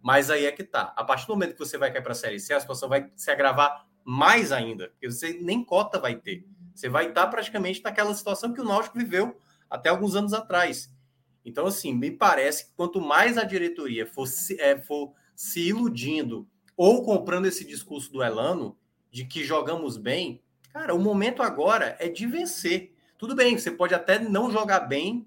Mas 0.00 0.30
aí 0.30 0.46
é 0.46 0.52
que 0.52 0.62
tá. 0.62 0.92
A 0.96 1.02
partir 1.02 1.26
do 1.26 1.32
momento 1.32 1.54
que 1.54 1.58
você 1.58 1.76
vai 1.76 1.92
cair 1.92 2.02
para 2.02 2.12
a 2.12 2.14
Série 2.14 2.38
C, 2.38 2.54
a 2.54 2.60
situação 2.60 2.88
vai 2.88 3.10
se 3.16 3.30
agravar 3.30 3.86
mais 4.04 4.52
ainda, 4.52 4.88
porque 4.90 5.10
você 5.10 5.32
nem 5.40 5.64
cota 5.64 5.98
vai 5.98 6.14
ter. 6.14 6.46
Você 6.74 6.88
vai 6.88 7.08
estar 7.08 7.26
praticamente 7.28 7.82
naquela 7.82 8.14
situação 8.14 8.52
que 8.52 8.60
o 8.60 8.64
Náutico 8.64 8.98
viveu 8.98 9.38
até 9.70 9.88
alguns 9.88 10.14
anos 10.14 10.32
atrás. 10.32 10.92
Então, 11.44 11.66
assim, 11.66 11.92
me 11.92 12.10
parece 12.10 12.66
que 12.66 12.72
quanto 12.74 13.00
mais 13.00 13.36
a 13.36 13.44
diretoria 13.44 14.06
for, 14.06 14.26
é, 14.58 14.78
for 14.78 15.12
se 15.36 15.68
iludindo 15.68 16.48
ou 16.76 17.04
comprando 17.04 17.46
esse 17.46 17.64
discurso 17.64 18.10
do 18.10 18.22
Elano 18.22 18.76
de 19.10 19.24
que 19.24 19.44
jogamos 19.44 19.96
bem, 19.96 20.42
cara, 20.72 20.94
o 20.94 20.98
momento 20.98 21.42
agora 21.42 21.96
é 22.00 22.08
de 22.08 22.26
vencer. 22.26 22.94
Tudo 23.18 23.34
bem, 23.34 23.56
você 23.56 23.70
pode 23.70 23.94
até 23.94 24.18
não 24.18 24.50
jogar 24.50 24.80
bem, 24.80 25.26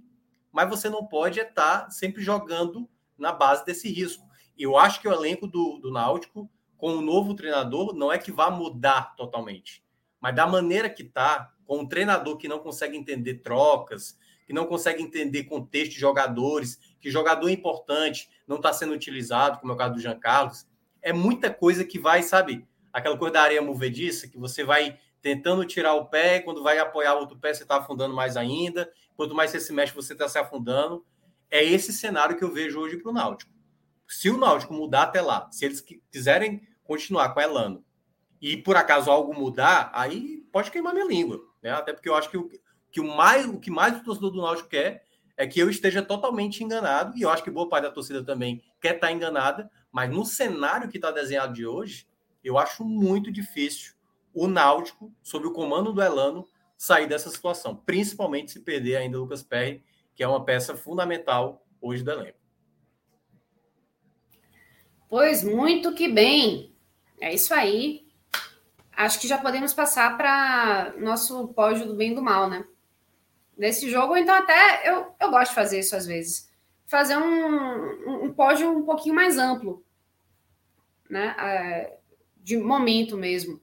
mas 0.52 0.70
você 0.70 0.90
não 0.90 1.06
pode 1.06 1.40
estar 1.40 1.90
sempre 1.92 2.22
jogando 2.22 2.90
na 3.18 3.32
base 3.32 3.64
desse 3.64 3.90
risco. 3.90 4.28
Eu 4.58 4.78
acho 4.78 5.00
que 5.00 5.08
o 5.08 5.14
elenco 5.14 5.48
do, 5.48 5.78
do 5.78 5.92
Náutico, 5.92 6.50
com 6.78 6.96
o 6.98 7.02
novo 7.02 7.36
treinador, 7.36 7.94
não 7.94 8.12
é 8.12 8.18
que 8.18 8.32
vá 8.32 8.50
mudar 8.50 9.16
totalmente, 9.16 9.84
mas 10.22 10.36
da 10.36 10.48
maneira 10.48 10.90
que 10.90 11.04
está, 11.04 11.52
com 11.66 11.80
um 11.80 11.88
treinador 11.88 12.38
que 12.38 12.48
não 12.48 12.60
consegue 12.60 12.98
entender 12.98 13.36
trocas, 13.36 14.18
que 14.46 14.54
não 14.54 14.66
consegue 14.66 15.04
entender 15.04 15.44
contexto 15.44 15.92
de 15.92 16.00
jogadores, 16.00 16.80
que 17.00 17.12
jogador 17.12 17.50
importante 17.50 18.30
não 18.48 18.58
está 18.58 18.72
sendo 18.72 18.94
utilizado, 18.94 19.60
como 19.60 19.74
é 19.74 19.76
o 19.76 19.78
caso 19.78 19.96
do 19.96 20.00
Jean 20.00 20.18
Carlos, 20.18 20.66
é 21.02 21.12
muita 21.12 21.54
coisa 21.54 21.84
que 21.84 22.00
vai, 22.00 22.24
sabe, 22.24 22.66
aquela 22.92 23.18
coisa 23.18 23.34
da 23.34 23.42
areia 23.42 23.62
movediça, 23.62 24.28
que 24.28 24.38
você 24.38 24.64
vai 24.64 24.98
tentando 25.22 25.66
tirar 25.66 25.94
o 25.94 26.06
pé, 26.06 26.40
quando 26.40 26.64
vai 26.64 26.80
apoiar 26.80 27.16
o 27.16 27.20
outro 27.20 27.38
pé, 27.38 27.54
você 27.54 27.64
está 27.64 27.78
afundando 27.78 28.16
mais 28.16 28.38
ainda, 28.38 28.92
quanto 29.16 29.36
mais 29.36 29.52
você 29.52 29.60
se 29.60 29.74
mexe, 29.74 29.94
você 29.94 30.14
está 30.14 30.30
se 30.30 30.38
afundando. 30.38 31.06
É 31.52 31.64
esse 31.64 31.92
cenário 31.92 32.38
que 32.38 32.44
eu 32.44 32.52
vejo 32.52 32.80
hoje 32.80 32.98
para 32.98 33.10
o 33.10 33.14
Náutico. 33.14 33.52
Se 34.08 34.30
o 34.30 34.38
Náutico 34.38 34.74
mudar 34.74 35.04
até 35.04 35.22
lá, 35.22 35.50
se 35.52 35.66
eles 35.66 35.82
quiserem 36.12 36.66
continuar 36.84 37.34
com 37.34 37.42
Elano, 37.42 37.84
e 38.42 38.58
por 38.58 38.76
acaso 38.76 39.10
algo 39.10 39.34
mudar, 39.34 39.90
aí 39.94 40.46
pode 40.52 40.72
queimar 40.72 40.94
minha 40.94 41.06
língua, 41.06 41.42
né? 41.62 41.72
Até 41.72 41.94
porque 41.94 42.10
eu 42.10 42.16
acho 42.16 42.30
que 42.30 42.38
o, 42.38 42.50
que 42.92 43.00
o 43.00 43.16
mais 43.16 43.46
o 43.46 43.60
que 43.60 43.72
mais 43.72 43.98
o 43.98 44.04
torcedor 44.04 44.32
do 44.32 44.42
Náutico 44.42 44.70
quer 44.70 45.06
é 45.36 45.46
que 45.46 45.60
eu 45.60 45.70
esteja 45.70 46.02
totalmente 46.02 46.64
enganado, 46.64 47.16
e 47.16 47.22
eu 47.22 47.30
acho 47.30 47.44
que 47.44 47.52
boa 47.52 47.70
parte 47.70 47.84
da 47.84 47.92
torcida 47.92 48.24
também 48.24 48.64
quer 48.82 48.96
estar 48.96 49.12
enganada, 49.12 49.70
mas 49.92 50.10
no 50.10 50.26
cenário 50.26 50.90
que 50.90 50.98
está 50.98 51.12
desenhado 51.12 51.54
de 51.54 51.66
hoje, 51.66 52.08
eu 52.44 52.58
acho 52.58 52.84
muito 52.84 53.32
difícil 53.32 53.94
o 54.34 54.48
Náutico, 54.48 55.14
sob 55.22 55.48
o 55.48 55.54
comando 55.54 55.94
do 55.94 56.02
Elano, 56.02 56.48
sair 56.78 57.08
dessa 57.08 57.30
situação, 57.30 57.76
principalmente 57.76 58.52
se 58.52 58.60
perder 58.60 58.98
ainda 58.98 59.18
o 59.18 59.22
Lucas 59.22 59.44
Perry, 59.44 59.84
que 60.16 60.24
é 60.24 60.28
uma 60.28 60.44
peça 60.44 60.76
fundamental 60.76 61.66
hoje 61.82 62.04
do 62.04 62.12
elenco. 62.12 62.38
Pois 65.10 65.44
muito 65.44 65.94
que 65.94 66.08
bem. 66.08 66.76
É 67.20 67.34
isso 67.34 67.54
aí. 67.54 68.07
Acho 68.98 69.20
que 69.20 69.28
já 69.28 69.38
podemos 69.38 69.74
passar 69.74 70.18
para 70.18 70.94
nosso 70.98 71.48
pódio 71.50 71.88
do 71.88 71.96
bem 71.96 72.12
e 72.12 72.16
do 72.16 72.22
mal, 72.22 72.50
né? 72.50 72.66
desse 73.58 73.90
jogo, 73.90 74.16
então 74.16 74.36
até 74.36 74.88
eu, 74.88 75.08
eu 75.20 75.32
gosto 75.32 75.50
de 75.50 75.56
fazer 75.56 75.80
isso 75.80 75.96
às 75.96 76.06
vezes. 76.06 76.48
Fazer 76.86 77.18
um, 77.18 78.26
um, 78.26 78.34
pódio 78.34 78.70
um 78.72 78.84
pouquinho 78.84 79.16
mais 79.16 79.38
amplo, 79.38 79.84
né? 81.10 81.36
É, 81.38 81.98
de 82.38 82.58
momento 82.58 83.18
mesmo. 83.18 83.60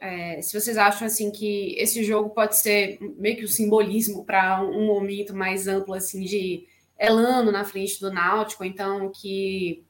É, 0.00 0.42
se 0.42 0.58
vocês 0.58 0.76
acham 0.76 1.06
assim 1.06 1.30
que 1.30 1.76
esse 1.78 2.02
jogo 2.02 2.30
pode 2.30 2.58
ser 2.58 2.98
meio 3.16 3.36
que 3.36 3.42
o 3.42 3.44
um 3.44 3.50
simbolismo 3.50 4.24
para 4.24 4.60
um 4.60 4.86
momento 4.86 5.32
mais 5.32 5.68
amplo 5.68 5.94
assim 5.94 6.22
de 6.22 6.66
Elano 6.98 7.52
na 7.52 7.64
frente 7.64 8.00
do 8.00 8.12
Náutico, 8.12 8.64
então 8.64 9.12
que 9.12 9.84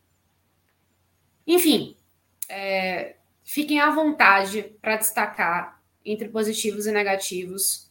enfim, 1.47 1.97
é, 2.49 3.16
fiquem 3.52 3.81
à 3.81 3.90
vontade 3.90 4.74
para 4.81 4.97
destacar 4.97 5.78
entre 6.02 6.26
positivos 6.31 6.86
e 6.86 6.90
negativos 6.90 7.90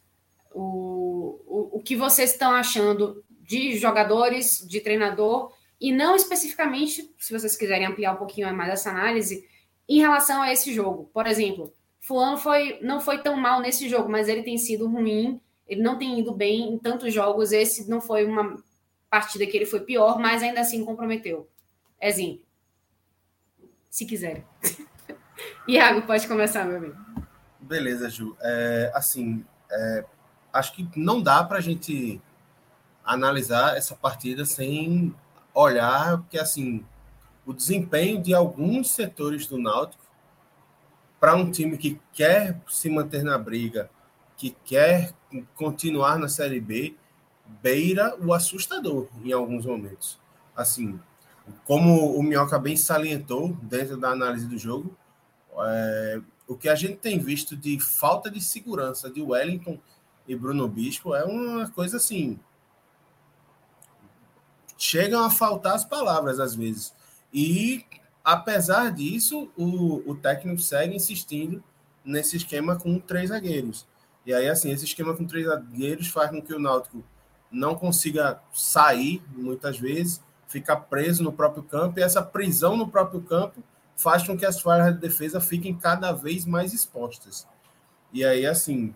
o, 0.51 1.39
o, 1.45 1.77
o 1.77 1.83
que 1.83 1.95
vocês 1.95 2.31
estão 2.31 2.51
achando 2.51 3.23
de 3.29 3.77
jogadores, 3.77 4.65
de 4.67 4.81
treinador, 4.81 5.53
e 5.79 5.91
não 5.91 6.15
especificamente, 6.15 7.13
se 7.19 7.31
vocês 7.31 7.55
quiserem 7.55 7.85
ampliar 7.85 8.13
um 8.13 8.17
pouquinho 8.17 8.51
mais 8.55 8.71
essa 8.71 8.89
análise, 8.89 9.47
em 9.87 9.99
relação 9.99 10.41
a 10.41 10.51
esse 10.51 10.73
jogo. 10.73 11.11
Por 11.13 11.27
exemplo, 11.27 11.71
Fulano 11.99 12.39
foi, 12.39 12.79
não 12.81 12.99
foi 12.99 13.21
tão 13.21 13.37
mal 13.37 13.61
nesse 13.61 13.87
jogo, 13.87 14.09
mas 14.09 14.27
ele 14.27 14.41
tem 14.41 14.57
sido 14.57 14.89
ruim, 14.89 15.39
ele 15.67 15.83
não 15.83 15.95
tem 15.95 16.19
ido 16.19 16.33
bem 16.33 16.73
em 16.73 16.79
tantos 16.79 17.13
jogos. 17.13 17.51
Esse 17.51 17.87
não 17.87 18.01
foi 18.01 18.25
uma 18.25 18.57
partida 19.11 19.45
que 19.45 19.55
ele 19.55 19.67
foi 19.67 19.81
pior, 19.81 20.17
mas 20.17 20.41
ainda 20.41 20.61
assim 20.61 20.83
comprometeu. 20.83 21.47
Exemplo. 22.01 22.43
Se 23.91 24.07
quiserem. 24.07 24.43
Iago, 25.67 26.01
pode 26.03 26.27
começar, 26.27 26.65
meu 26.65 26.77
amigo. 26.77 26.95
Beleza, 27.59 28.09
Ju. 28.09 28.35
É, 28.41 28.91
assim, 28.93 29.45
é, 29.71 30.05
acho 30.51 30.73
que 30.73 30.89
não 30.95 31.21
dá 31.21 31.43
para 31.43 31.57
a 31.57 31.61
gente 31.61 32.21
analisar 33.03 33.77
essa 33.77 33.95
partida 33.95 34.45
sem 34.45 35.15
olhar, 35.53 36.17
porque 36.19 36.37
assim, 36.37 36.85
o 37.45 37.53
desempenho 37.53 38.21
de 38.21 38.33
alguns 38.33 38.91
setores 38.91 39.47
do 39.47 39.57
Náutico 39.57 40.03
para 41.19 41.35
um 41.35 41.51
time 41.51 41.77
que 41.77 41.99
quer 42.13 42.59
se 42.67 42.89
manter 42.89 43.23
na 43.23 43.37
briga, 43.37 43.89
que 44.35 44.55
quer 44.65 45.13
continuar 45.55 46.17
na 46.17 46.27
Série 46.27 46.59
B, 46.59 46.95
beira 47.61 48.15
o 48.19 48.33
assustador 48.33 49.07
em 49.23 49.31
alguns 49.31 49.65
momentos. 49.65 50.19
Assim, 50.55 50.99
como 51.65 52.15
o 52.15 52.23
Minhoca 52.23 52.57
bem 52.57 52.75
salientou 52.75 53.55
dentro 53.61 53.97
da 53.97 54.09
análise 54.09 54.47
do 54.47 54.57
jogo, 54.57 54.97
é, 55.59 56.21
o 56.47 56.55
que 56.55 56.69
a 56.69 56.75
gente 56.75 56.97
tem 56.97 57.19
visto 57.19 57.55
de 57.55 57.79
falta 57.79 58.29
de 58.29 58.41
segurança 58.41 59.09
de 59.09 59.21
Wellington 59.21 59.79
e 60.27 60.35
Bruno 60.35 60.67
Bispo 60.67 61.15
é 61.15 61.23
uma 61.23 61.69
coisa 61.69 61.97
assim. 61.97 62.39
Chegam 64.77 65.23
a 65.23 65.29
faltar 65.29 65.75
as 65.75 65.85
palavras 65.85 66.39
às 66.39 66.55
vezes. 66.55 66.93
E, 67.33 67.85
apesar 68.23 68.91
disso, 68.91 69.51
o, 69.55 70.09
o 70.09 70.15
técnico 70.15 70.61
segue 70.61 70.95
insistindo 70.95 71.63
nesse 72.03 72.37
esquema 72.37 72.75
com 72.75 72.99
três 72.99 73.29
zagueiros. 73.29 73.87
E 74.25 74.33
aí, 74.33 74.49
assim, 74.49 74.71
esse 74.71 74.85
esquema 74.85 75.15
com 75.15 75.25
três 75.25 75.45
zagueiros 75.45 76.07
faz 76.07 76.29
com 76.29 76.41
que 76.41 76.53
o 76.53 76.59
Náutico 76.59 77.03
não 77.51 77.75
consiga 77.75 78.41
sair 78.53 79.21
muitas 79.35 79.77
vezes, 79.77 80.21
fica 80.47 80.75
preso 80.75 81.23
no 81.23 81.31
próprio 81.31 81.63
campo, 81.63 81.99
e 81.99 82.03
essa 82.03 82.21
prisão 82.21 82.77
no 82.77 82.87
próprio 82.87 83.21
campo 83.21 83.63
faz 83.95 84.25
com 84.25 84.37
que 84.37 84.45
as 84.45 84.59
falhas 84.59 84.93
de 84.93 84.99
defesa 84.99 85.39
fiquem 85.39 85.75
cada 85.75 86.11
vez 86.11 86.45
mais 86.45 86.73
expostas. 86.73 87.47
E 88.13 88.25
aí, 88.25 88.45
assim, 88.45 88.93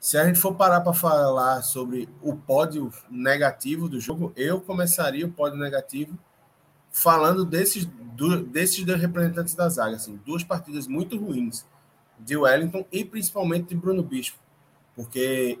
se 0.00 0.16
a 0.16 0.24
gente 0.24 0.38
for 0.38 0.54
parar 0.54 0.80
para 0.80 0.92
falar 0.92 1.62
sobre 1.62 2.08
o 2.22 2.36
pódio 2.36 2.92
negativo 3.10 3.88
do 3.88 4.00
jogo, 4.00 4.32
eu 4.36 4.60
começaria 4.60 5.26
o 5.26 5.32
pódio 5.32 5.58
negativo 5.58 6.16
falando 6.90 7.44
desses, 7.44 7.84
do, 7.84 8.44
desses 8.44 8.84
dois 8.84 9.00
representantes 9.00 9.54
da 9.54 9.68
zaga. 9.68 9.96
Assim, 9.96 10.20
duas 10.24 10.44
partidas 10.44 10.86
muito 10.86 11.18
ruins 11.18 11.66
de 12.18 12.36
Wellington 12.36 12.84
e 12.90 13.04
principalmente 13.04 13.68
de 13.68 13.76
Bruno 13.76 14.02
Bispo, 14.02 14.38
porque 14.94 15.58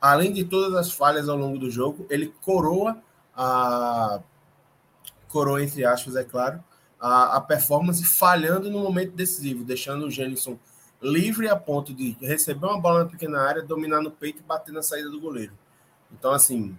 além 0.00 0.32
de 0.32 0.44
todas 0.44 0.74
as 0.74 0.92
falhas 0.92 1.28
ao 1.28 1.36
longo 1.36 1.58
do 1.58 1.70
jogo, 1.70 2.06
ele 2.08 2.32
coroa 2.40 2.98
a 3.34 4.20
coroa 5.28 5.62
entre 5.62 5.84
aspas, 5.84 6.16
é 6.16 6.24
claro, 6.24 6.62
a, 7.02 7.36
a 7.36 7.40
performance 7.40 8.04
falhando 8.04 8.70
no 8.70 8.78
momento 8.78 9.10
decisivo, 9.10 9.64
deixando 9.64 10.06
o 10.06 10.10
Gênison 10.10 10.56
livre 11.02 11.48
a 11.48 11.56
ponto 11.56 11.92
de 11.92 12.16
receber 12.20 12.64
uma 12.64 12.80
bola 12.80 13.02
na 13.02 13.10
pequena 13.10 13.40
área, 13.40 13.60
dominar 13.60 14.00
no 14.00 14.12
peito 14.12 14.38
e 14.38 14.42
bater 14.44 14.72
na 14.72 14.82
saída 14.82 15.10
do 15.10 15.20
goleiro. 15.20 15.52
Então, 16.12 16.30
assim, 16.30 16.78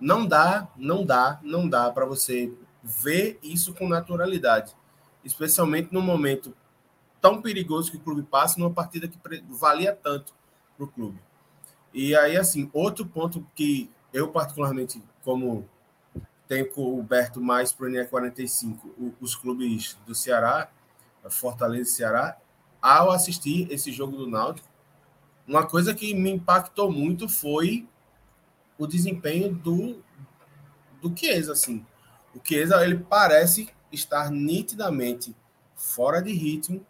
não 0.00 0.24
dá, 0.24 0.66
não 0.74 1.04
dá, 1.04 1.38
não 1.42 1.68
dá 1.68 1.90
para 1.90 2.06
você 2.06 2.50
ver 2.82 3.38
isso 3.42 3.74
com 3.74 3.86
naturalidade, 3.86 4.74
especialmente 5.22 5.92
no 5.92 6.00
momento 6.00 6.56
tão 7.20 7.42
perigoso 7.42 7.90
que 7.90 7.98
o 7.98 8.00
clube 8.00 8.22
passa, 8.22 8.58
numa 8.58 8.72
partida 8.72 9.06
que 9.06 9.18
valia 9.50 9.92
tanto 9.92 10.32
para 10.76 10.84
o 10.84 10.88
clube. 10.88 11.20
E 11.92 12.16
aí, 12.16 12.38
assim, 12.38 12.70
outro 12.72 13.04
ponto 13.04 13.46
que 13.54 13.90
eu, 14.14 14.28
particularmente, 14.28 15.02
como 15.22 15.68
tenho 16.48 16.68
coberto 16.70 17.40
mais 17.40 17.72
para 17.72 17.86
o 17.86 17.88
NE 17.90 18.04
45, 18.06 19.14
os 19.20 19.36
clubes 19.36 19.96
do 20.06 20.14
Ceará, 20.14 20.70
Fortaleza 21.28 21.90
e 21.90 21.92
Ceará, 21.92 22.38
ao 22.80 23.10
assistir 23.10 23.70
esse 23.70 23.92
jogo 23.92 24.16
do 24.16 24.26
Náutico, 24.26 24.66
uma 25.46 25.66
coisa 25.66 25.94
que 25.94 26.14
me 26.14 26.30
impactou 26.30 26.90
muito 26.90 27.28
foi 27.28 27.86
o 28.78 28.86
desempenho 28.86 29.54
do 29.54 30.02
do 31.00 31.16
Chiesa, 31.16 31.52
assim. 31.52 31.86
O 32.34 32.40
Chiesa, 32.42 32.82
ele 32.84 32.98
parece 32.98 33.68
estar 33.92 34.30
nitidamente 34.30 35.34
fora 35.76 36.20
de 36.20 36.32
ritmo 36.32 36.84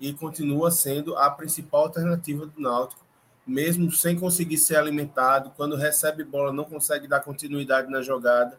e 0.00 0.12
continua 0.12 0.70
sendo 0.70 1.16
a 1.16 1.30
principal 1.30 1.84
alternativa 1.84 2.44
do 2.44 2.60
Náutico, 2.60 3.04
mesmo 3.46 3.90
sem 3.92 4.18
conseguir 4.18 4.58
ser 4.58 4.76
alimentado, 4.76 5.52
quando 5.56 5.76
recebe 5.76 6.24
bola 6.24 6.52
não 6.52 6.64
consegue 6.64 7.06
dar 7.06 7.20
continuidade 7.20 7.88
na 7.90 8.02
jogada 8.02 8.58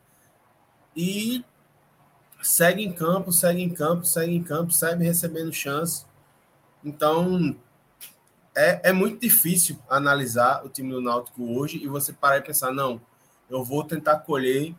e 0.95 1.43
segue 2.41 2.83
em 2.83 2.91
campo, 2.91 3.31
segue 3.31 3.61
em 3.61 3.73
campo, 3.73 4.05
segue 4.05 4.33
em 4.33 4.43
campo, 4.43 4.71
segue 4.71 5.03
recebendo 5.03 5.51
chance 5.53 6.05
então, 6.83 7.55
é, 8.53 8.89
é 8.89 8.91
muito 8.91 9.19
difícil 9.21 9.77
analisar 9.89 10.65
o 10.65 10.69
time 10.69 10.91
do 10.91 11.01
Náutico 11.01 11.57
hoje 11.57 11.77
e 11.81 11.87
você 11.87 12.11
parar 12.11 12.37
e 12.37 12.41
pensar, 12.41 12.71
não, 12.71 13.01
eu 13.49 13.63
vou 13.63 13.83
tentar 13.83 14.19
colher 14.19 14.75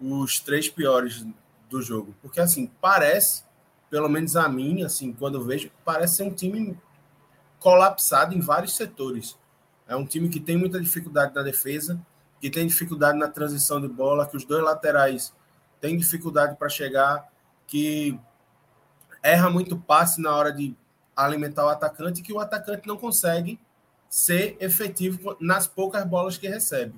os 0.00 0.40
três 0.40 0.68
piores 0.68 1.26
do 1.68 1.82
jogo. 1.82 2.14
Porque, 2.22 2.40
assim, 2.40 2.70
parece, 2.80 3.44
pelo 3.90 4.08
menos 4.08 4.36
a 4.36 4.48
mim, 4.48 4.82
assim, 4.82 5.12
quando 5.12 5.36
eu 5.36 5.44
vejo, 5.44 5.70
parece 5.84 6.16
ser 6.16 6.22
um 6.22 6.32
time 6.32 6.78
colapsado 7.60 8.34
em 8.34 8.40
vários 8.40 8.74
setores. 8.74 9.36
É 9.86 9.94
um 9.94 10.06
time 10.06 10.28
que 10.28 10.40
tem 10.40 10.56
muita 10.56 10.80
dificuldade 10.80 11.34
na 11.34 11.42
defesa, 11.42 12.00
que 12.40 12.50
tem 12.50 12.66
dificuldade 12.66 13.18
na 13.18 13.28
transição 13.28 13.80
de 13.80 13.88
bola, 13.88 14.26
que 14.26 14.36
os 14.36 14.44
dois 14.44 14.62
laterais 14.62 15.32
têm 15.80 15.96
dificuldade 15.96 16.56
para 16.56 16.68
chegar, 16.68 17.30
que 17.66 18.18
erra 19.22 19.50
muito 19.50 19.76
passe 19.76 20.20
na 20.20 20.34
hora 20.34 20.52
de 20.52 20.76
alimentar 21.16 21.66
o 21.66 21.68
atacante 21.68 22.22
que 22.22 22.32
o 22.32 22.38
atacante 22.38 22.86
não 22.86 22.96
consegue 22.96 23.58
ser 24.08 24.56
efetivo 24.60 25.36
nas 25.40 25.66
poucas 25.66 26.04
bolas 26.04 26.38
que 26.38 26.48
recebe. 26.48 26.94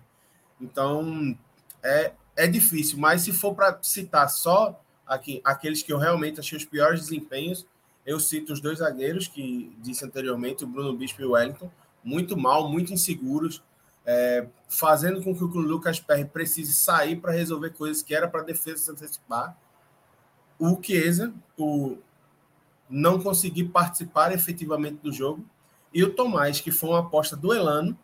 Então, 0.60 1.36
é, 1.83 2.12
é 2.36 2.47
difícil, 2.47 2.99
mas 2.99 3.23
se 3.23 3.33
for 3.33 3.55
para 3.55 3.78
citar 3.83 4.28
só 4.28 4.81
aqui, 5.07 5.41
aqueles 5.44 5.83
que 5.83 5.93
eu 5.93 5.99
realmente 5.99 6.39
achei 6.39 6.57
os 6.57 6.65
piores 6.65 7.01
desempenhos, 7.01 7.67
eu 8.07 8.20
cito 8.20 8.52
os 8.52 8.60
dois 8.60 8.78
zagueiros 8.78 9.27
que 9.27 9.75
disse 9.78 10.05
anteriormente, 10.05 10.65
o 10.65 10.67
Bruno 10.67 10.97
Bispo 10.97 11.23
e 11.23 11.25
o 11.25 11.33
Wellington, 11.33 11.70
muito 12.05 12.36
mal, 12.36 12.69
muito 12.69 12.93
inseguros, 12.93 13.62
é, 14.07 14.47
fazendo 14.69 15.23
com 15.23 15.35
que 15.35 15.45
o 15.45 15.61
Lucas 15.61 16.01
Perry 16.01 16.25
precise 16.25 16.73
sair 16.73 17.17
para 17.17 17.33
resolver 17.33 17.70
coisas 17.70 18.03
que 18.03 18.15
era 18.15 18.29
para 18.29 18.41
a 18.41 18.45
defesa 18.45 18.79
se 18.79 18.91
antecipar. 18.91 19.57
O 20.59 20.79
Chiesa, 20.83 21.33
o 21.57 21.97
não 22.89 23.20
conseguir 23.20 23.65
participar 23.65 24.33
efetivamente 24.33 24.97
do 24.97 25.12
jogo. 25.12 25.45
E 25.95 26.03
o 26.03 26.12
Tomás, 26.12 26.61
que 26.61 26.73
foi 26.73 26.91
uma 26.91 27.01
aposta 27.01 27.37
do 27.37 27.55
Elano, 27.55 27.97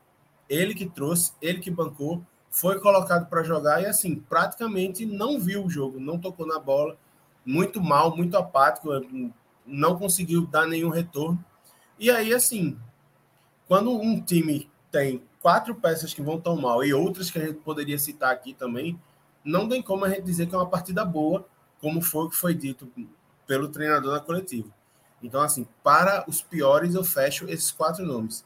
ele 0.48 0.74
que 0.74 0.86
trouxe, 0.86 1.32
ele 1.42 1.58
que 1.58 1.70
bancou, 1.70 2.22
foi 2.50 2.80
colocado 2.80 3.28
para 3.28 3.42
jogar 3.42 3.82
e, 3.82 3.86
assim, 3.86 4.16
praticamente 4.16 5.04
não 5.04 5.38
viu 5.38 5.64
o 5.64 5.70
jogo, 5.70 6.00
não 6.00 6.18
tocou 6.18 6.46
na 6.46 6.58
bola, 6.58 6.96
muito 7.44 7.80
mal, 7.82 8.16
muito 8.16 8.36
apático, 8.36 8.88
não 9.66 9.98
conseguiu 9.98 10.46
dar 10.46 10.66
nenhum 10.66 10.88
retorno. 10.88 11.44
E 11.98 12.10
aí, 12.10 12.32
assim, 12.32 12.78
quando 13.66 13.92
um 13.92 14.20
time 14.20 14.70
tem 14.90 15.22
quatro 15.46 15.76
peças 15.76 16.12
que 16.12 16.20
vão 16.20 16.40
tão 16.40 16.56
mal 16.56 16.84
e 16.84 16.92
outras 16.92 17.30
que 17.30 17.38
a 17.38 17.46
gente 17.46 17.60
poderia 17.60 17.96
citar 18.00 18.32
aqui 18.32 18.52
também, 18.52 19.00
não 19.44 19.68
tem 19.68 19.80
como 19.80 20.04
a 20.04 20.08
gente 20.08 20.22
dizer 20.22 20.48
que 20.48 20.54
é 20.56 20.58
uma 20.58 20.68
partida 20.68 21.04
boa, 21.04 21.46
como 21.80 22.02
foi 22.02 22.24
o 22.24 22.28
que 22.28 22.34
foi 22.34 22.52
dito 22.52 22.92
pelo 23.46 23.68
treinador 23.68 24.12
na 24.12 24.18
coletiva. 24.18 24.68
Então, 25.22 25.40
assim, 25.40 25.64
para 25.84 26.28
os 26.28 26.42
piores 26.42 26.96
eu 26.96 27.04
fecho 27.04 27.48
esses 27.48 27.70
quatro 27.70 28.04
nomes. 28.04 28.44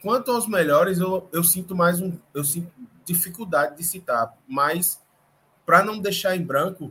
Quanto 0.00 0.30
aos 0.30 0.48
melhores, 0.48 0.98
eu, 0.98 1.28
eu 1.30 1.44
sinto 1.44 1.76
mais 1.76 2.00
um. 2.00 2.18
Eu 2.32 2.42
sinto 2.42 2.72
dificuldade 3.04 3.76
de 3.76 3.84
citar, 3.84 4.34
mas 4.48 4.98
para 5.66 5.84
não 5.84 5.98
deixar 5.98 6.34
em 6.34 6.42
branco, 6.42 6.90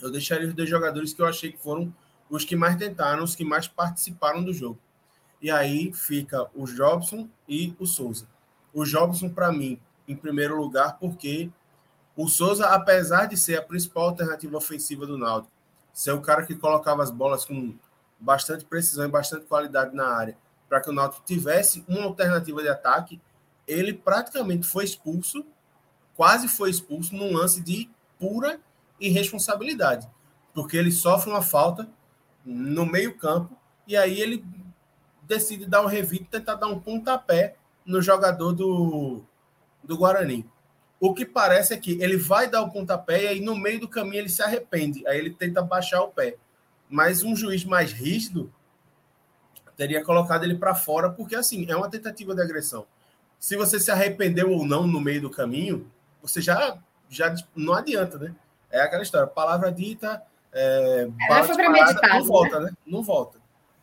eu 0.00 0.10
deixaria 0.10 0.48
os 0.48 0.54
dois 0.54 0.70
jogadores 0.70 1.12
que 1.12 1.20
eu 1.20 1.26
achei 1.26 1.52
que 1.52 1.58
foram 1.58 1.94
os 2.30 2.46
que 2.46 2.56
mais 2.56 2.74
tentaram, 2.76 3.22
os 3.22 3.36
que 3.36 3.44
mais 3.44 3.68
participaram 3.68 4.42
do 4.42 4.54
jogo. 4.54 4.78
E 5.40 5.50
aí 5.50 5.92
fica 5.92 6.48
o 6.54 6.66
Jobson 6.66 7.28
e 7.48 7.74
o 7.78 7.86
Souza. 7.86 8.26
O 8.72 8.84
Jobson, 8.84 9.28
para 9.30 9.50
mim, 9.50 9.80
em 10.06 10.14
primeiro 10.14 10.56
lugar, 10.56 10.98
porque 10.98 11.50
o 12.16 12.28
Souza, 12.28 12.66
apesar 12.66 13.26
de 13.26 13.36
ser 13.36 13.56
a 13.56 13.62
principal 13.62 14.10
alternativa 14.10 14.56
ofensiva 14.56 15.06
do 15.06 15.16
Náutico, 15.16 15.52
ser 15.92 16.12
o 16.12 16.20
cara 16.20 16.44
que 16.44 16.54
colocava 16.54 17.02
as 17.02 17.10
bolas 17.10 17.44
com 17.44 17.74
bastante 18.18 18.64
precisão 18.64 19.06
e 19.06 19.08
bastante 19.08 19.46
qualidade 19.46 19.94
na 19.94 20.06
área, 20.06 20.36
para 20.68 20.80
que 20.80 20.90
o 20.90 20.92
Náutico 20.92 21.24
tivesse 21.24 21.84
uma 21.88 22.04
alternativa 22.04 22.62
de 22.62 22.68
ataque, 22.68 23.20
ele 23.66 23.94
praticamente 23.94 24.66
foi 24.66 24.84
expulso, 24.84 25.44
quase 26.14 26.48
foi 26.48 26.70
expulso 26.70 27.14
num 27.14 27.34
lance 27.34 27.60
de 27.60 27.88
pura 28.18 28.60
irresponsabilidade, 29.00 30.08
porque 30.52 30.76
ele 30.76 30.92
sofre 30.92 31.30
uma 31.30 31.42
falta 31.42 31.88
no 32.44 32.84
meio-campo 32.84 33.56
e 33.86 33.96
aí 33.96 34.20
ele 34.20 34.44
decide 35.30 35.66
dar 35.66 35.82
um 35.82 35.86
revite, 35.86 36.24
tentar 36.24 36.56
dar 36.56 36.66
um 36.66 36.78
pontapé 36.78 37.56
no 37.84 38.02
jogador 38.02 38.52
do, 38.52 39.22
do 39.82 39.96
Guarani. 39.96 40.44
O 40.98 41.14
que 41.14 41.24
parece 41.24 41.72
é 41.72 41.76
que 41.76 41.92
ele 42.02 42.16
vai 42.16 42.48
dar 42.48 42.62
o 42.62 42.70
pontapé 42.70 43.24
e 43.24 43.28
aí 43.28 43.40
no 43.40 43.56
meio 43.56 43.80
do 43.80 43.88
caminho 43.88 44.20
ele 44.20 44.28
se 44.28 44.42
arrepende, 44.42 45.06
aí 45.06 45.18
ele 45.18 45.30
tenta 45.30 45.62
baixar 45.62 46.02
o 46.02 46.08
pé 46.08 46.36
mas 46.90 47.22
um 47.22 47.36
juiz 47.36 47.64
mais 47.64 47.92
rígido 47.92 48.52
teria 49.76 50.04
colocado 50.04 50.42
ele 50.42 50.56
para 50.56 50.74
fora, 50.74 51.08
porque 51.08 51.34
assim, 51.34 51.70
é 51.70 51.76
uma 51.76 51.88
tentativa 51.88 52.34
de 52.34 52.42
agressão. 52.42 52.84
Se 53.38 53.56
você 53.56 53.80
se 53.80 53.90
arrependeu 53.90 54.50
ou 54.50 54.66
não 54.66 54.86
no 54.86 55.00
meio 55.00 55.22
do 55.22 55.30
caminho, 55.30 55.90
você 56.20 56.42
já, 56.42 56.76
já 57.08 57.34
não 57.56 57.72
adianta, 57.72 58.18
né? 58.18 58.34
É 58.70 58.82
aquela 58.82 59.02
história, 59.02 59.26
palavra 59.26 59.72
dita, 59.72 60.22
é, 60.52 61.08
bala 61.28 61.44
foi 61.44 61.56
parada, 61.56 62.00
não 62.08 62.24
volta, 62.24 62.60
né? 62.60 62.72
Não 62.84 63.02
volta. 63.02 63.39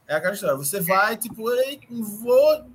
É 0.08 0.16
aquela 0.16 0.34
história, 0.34 0.56
você 0.56 0.80
vai, 0.80 1.18
tipo, 1.18 1.50
ei, 1.52 1.82
vou. 1.90 2.66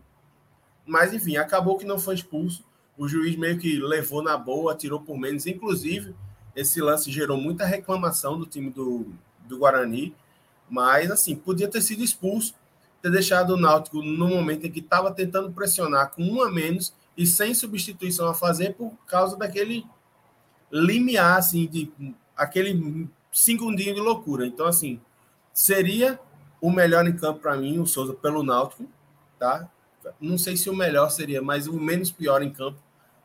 Mas 0.84 1.14
enfim, 1.14 1.36
acabou 1.36 1.78
que 1.78 1.86
não 1.86 1.98
foi 1.98 2.14
expulso. 2.14 2.62
O 2.98 3.08
juiz 3.08 3.36
meio 3.36 3.58
que 3.58 3.78
levou 3.78 4.22
na 4.22 4.36
boa, 4.36 4.74
tirou 4.74 5.00
por 5.00 5.16
menos. 5.16 5.46
Inclusive, 5.46 6.14
esse 6.54 6.80
lance 6.80 7.10
gerou 7.10 7.38
muita 7.38 7.64
reclamação 7.64 8.38
do 8.38 8.44
time 8.44 8.70
do, 8.70 9.06
do 9.46 9.58
Guarani 9.58 10.14
Mas, 10.68 11.10
assim, 11.10 11.34
podia 11.34 11.68
ter 11.68 11.80
sido 11.80 12.04
expulso, 12.04 12.54
ter 13.00 13.10
deixado 13.10 13.54
o 13.54 13.56
Náutico 13.56 14.02
no 14.02 14.28
momento 14.28 14.66
em 14.66 14.70
que 14.70 14.80
estava 14.80 15.10
tentando 15.10 15.50
pressionar 15.50 16.10
com 16.10 16.22
um 16.22 16.42
a 16.42 16.50
menos 16.50 16.92
e 17.16 17.26
sem 17.26 17.54
substituição 17.54 18.28
a 18.28 18.34
fazer 18.34 18.74
por 18.74 18.92
causa 19.06 19.36
daquele 19.36 19.86
limiar, 20.70 21.38
assim, 21.38 21.66
de 21.66 21.90
aquele 22.36 23.08
segundinho 23.32 23.94
de 23.94 24.00
loucura. 24.00 24.46
Então, 24.46 24.66
assim, 24.66 25.00
seria 25.52 26.20
o 26.62 26.70
melhor 26.70 27.06
em 27.08 27.16
campo 27.16 27.40
para 27.40 27.56
mim, 27.56 27.80
o 27.80 27.86
Souza, 27.86 28.14
pelo 28.14 28.44
Náutico, 28.44 28.88
tá? 29.36 29.68
Não 30.20 30.38
sei 30.38 30.56
se 30.56 30.70
o 30.70 30.74
melhor 30.74 31.10
seria, 31.10 31.42
mas 31.42 31.66
o 31.66 31.74
menos 31.74 32.12
pior 32.12 32.40
em 32.40 32.50
campo. 32.50 32.78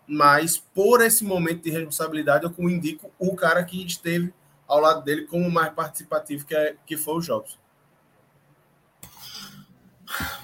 Mas 0.08 0.58
por 0.58 1.02
esse 1.02 1.24
momento 1.24 1.62
de 1.64 1.70
responsabilidade, 1.70 2.46
eu 2.46 2.70
indico 2.70 3.12
o 3.20 3.36
cara 3.36 3.64
que 3.64 3.86
esteve 3.86 4.34
ao 4.68 4.80
lado 4.80 5.04
dele 5.04 5.28
como 5.28 5.50
mais 5.52 5.72
participativo, 5.72 6.46
que, 6.46 6.56
é, 6.56 6.76
que 6.86 6.98
foi 6.98 7.16
o 7.16 7.22
Jobs. 7.22 7.60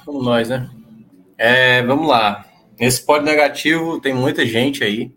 Vamos 0.06 0.24
nós, 0.24 0.50
né? 0.50 0.70
É, 1.36 1.82
vamos 1.84 2.08
lá. 2.08 2.46
Nesse 2.80 3.04
pódio 3.04 3.26
negativo 3.26 4.00
tem 4.00 4.14
muita 4.14 4.46
gente 4.46 4.84
aí. 4.84 5.16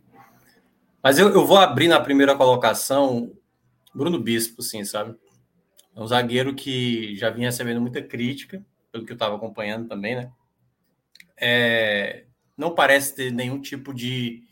Mas 1.02 1.18
eu, 1.18 1.28
eu 1.28 1.46
vou 1.46 1.58
abrir 1.58 1.88
na 1.88 2.00
primeira 2.00 2.34
colocação 2.34 3.32
Bruno 3.94 4.18
Bispo, 4.18 4.62
sim, 4.62 4.82
sabe? 4.84 5.14
É 5.96 6.00
um 6.00 6.06
zagueiro 6.06 6.54
que 6.54 7.16
já 7.16 7.30
vinha 7.30 7.48
recebendo 7.48 7.80
muita 7.80 8.02
crítica, 8.02 8.62
pelo 8.92 9.06
que 9.06 9.12
eu 9.12 9.16
estava 9.16 9.34
acompanhando 9.34 9.88
também, 9.88 10.14
né? 10.14 10.30
É, 11.38 12.26
não 12.54 12.74
parece 12.74 13.14
ter 13.14 13.32
nenhum 13.32 13.60
tipo 13.60 13.94
de. 13.94 14.44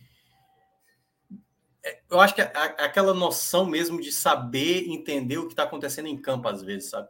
É, 1.85 2.01
eu 2.11 2.19
acho 2.19 2.35
que 2.35 2.41
aquela 2.41 3.13
noção 3.13 3.67
mesmo 3.67 4.01
de 4.01 4.11
saber 4.11 4.89
entender 4.89 5.37
o 5.37 5.47
que 5.47 5.53
está 5.53 5.65
acontecendo 5.65 6.09
em 6.09 6.17
campo, 6.17 6.49
às 6.49 6.63
vezes, 6.63 6.89
sabe? 6.89 7.09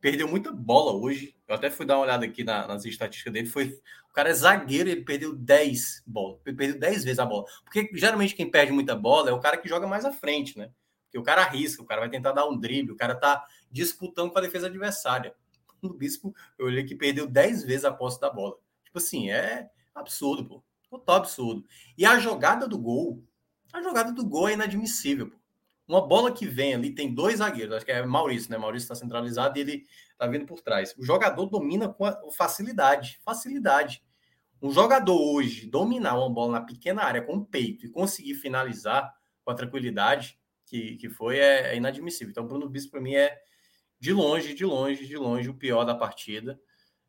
Perdeu 0.00 0.26
muita 0.28 0.50
bola 0.50 0.92
hoje. 0.92 1.36
Eu 1.46 1.54
até 1.54 1.70
fui 1.70 1.84
dar 1.84 1.96
uma 1.96 2.04
olhada 2.04 2.24
aqui 2.24 2.42
na, 2.42 2.66
nas 2.66 2.86
estatísticas 2.86 3.34
dele. 3.34 3.46
Foi, 3.46 3.78
o 4.08 4.12
cara 4.14 4.30
é 4.30 4.34
zagueiro, 4.34 4.88
ele 4.88 5.02
perdeu 5.02 5.34
10 5.34 6.04
bolas. 6.06 6.40
Ele 6.46 6.56
perdeu 6.56 6.78
10 6.78 7.04
vezes 7.04 7.18
a 7.18 7.26
bola. 7.26 7.44
Porque 7.64 7.90
geralmente 7.94 8.34
quem 8.34 8.50
perde 8.50 8.72
muita 8.72 8.94
bola 8.94 9.28
é 9.28 9.32
o 9.32 9.40
cara 9.40 9.58
que 9.58 9.68
joga 9.68 9.86
mais 9.86 10.06
à 10.06 10.12
frente, 10.12 10.58
né? 10.58 10.70
Porque 11.04 11.18
o 11.18 11.22
cara 11.22 11.42
arrisca, 11.42 11.82
o 11.82 11.86
cara 11.86 12.00
vai 12.00 12.10
tentar 12.10 12.32
dar 12.32 12.46
um 12.46 12.58
drible, 12.58 12.92
o 12.92 12.96
cara 12.96 13.14
tá 13.14 13.46
disputando 13.74 14.30
com 14.30 14.38
a 14.38 14.42
defesa 14.42 14.68
adversária. 14.68 15.34
O 15.82 15.92
Bispo, 15.92 16.34
eu 16.56 16.66
olhei 16.66 16.84
que 16.84 16.94
perdeu 16.94 17.26
10 17.26 17.64
vezes 17.64 17.84
a 17.84 17.92
posse 17.92 18.20
da 18.20 18.30
bola. 18.30 18.56
Tipo 18.84 18.98
assim, 18.98 19.30
é 19.30 19.68
absurdo, 19.92 20.46
pô. 20.46 20.64
Total 20.88 21.16
absurdo. 21.16 21.66
E 21.98 22.06
a 22.06 22.18
jogada 22.18 22.68
do 22.68 22.78
gol, 22.78 23.22
a 23.72 23.82
jogada 23.82 24.12
do 24.12 24.24
gol 24.24 24.48
é 24.48 24.52
inadmissível, 24.52 25.28
pô. 25.28 25.36
Uma 25.86 26.06
bola 26.06 26.32
que 26.32 26.46
vem 26.46 26.72
ali, 26.72 26.94
tem 26.94 27.12
dois 27.12 27.38
zagueiros, 27.38 27.76
acho 27.76 27.84
que 27.84 27.92
é 27.92 28.06
Maurício, 28.06 28.50
né? 28.50 28.56
Maurício 28.56 28.84
está 28.84 28.94
centralizado 28.94 29.58
e 29.58 29.60
ele 29.60 29.86
tá 30.16 30.26
vindo 30.26 30.46
por 30.46 30.62
trás. 30.62 30.94
O 30.96 31.04
jogador 31.04 31.44
domina 31.46 31.88
com 31.88 32.30
facilidade, 32.32 33.20
facilidade. 33.22 34.02
Um 34.62 34.70
jogador 34.70 35.20
hoje 35.20 35.66
dominar 35.66 36.16
uma 36.16 36.30
bola 36.30 36.52
na 36.52 36.60
pequena 36.62 37.02
área 37.02 37.20
com 37.20 37.34
o 37.34 37.44
peito 37.44 37.84
e 37.84 37.90
conseguir 37.90 38.34
finalizar 38.36 39.12
com 39.44 39.50
a 39.50 39.54
tranquilidade, 39.54 40.38
que, 40.64 40.96
que 40.96 41.10
foi 41.10 41.38
é, 41.38 41.74
é 41.74 41.76
inadmissível. 41.76 42.30
Então, 42.30 42.46
Bruno 42.46 42.66
Bispo, 42.66 42.92
para 42.92 43.00
mim, 43.02 43.14
é 43.14 43.38
de 43.98 44.12
longe, 44.12 44.54
de 44.54 44.64
longe, 44.64 45.06
de 45.06 45.16
longe 45.16 45.48
o 45.48 45.54
pior 45.54 45.84
da 45.84 45.94
partida. 45.94 46.60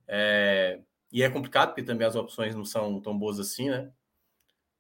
É, 0.08 0.80
e 1.12 1.24
é 1.24 1.30
complicado, 1.30 1.70
porque 1.70 1.84
também 1.84 2.08
as 2.08 2.16
opções 2.16 2.56
não 2.56 2.66
são 2.66 3.00
tão 3.00 3.18
boas 3.18 3.40
assim, 3.40 3.70
né? 3.70 3.92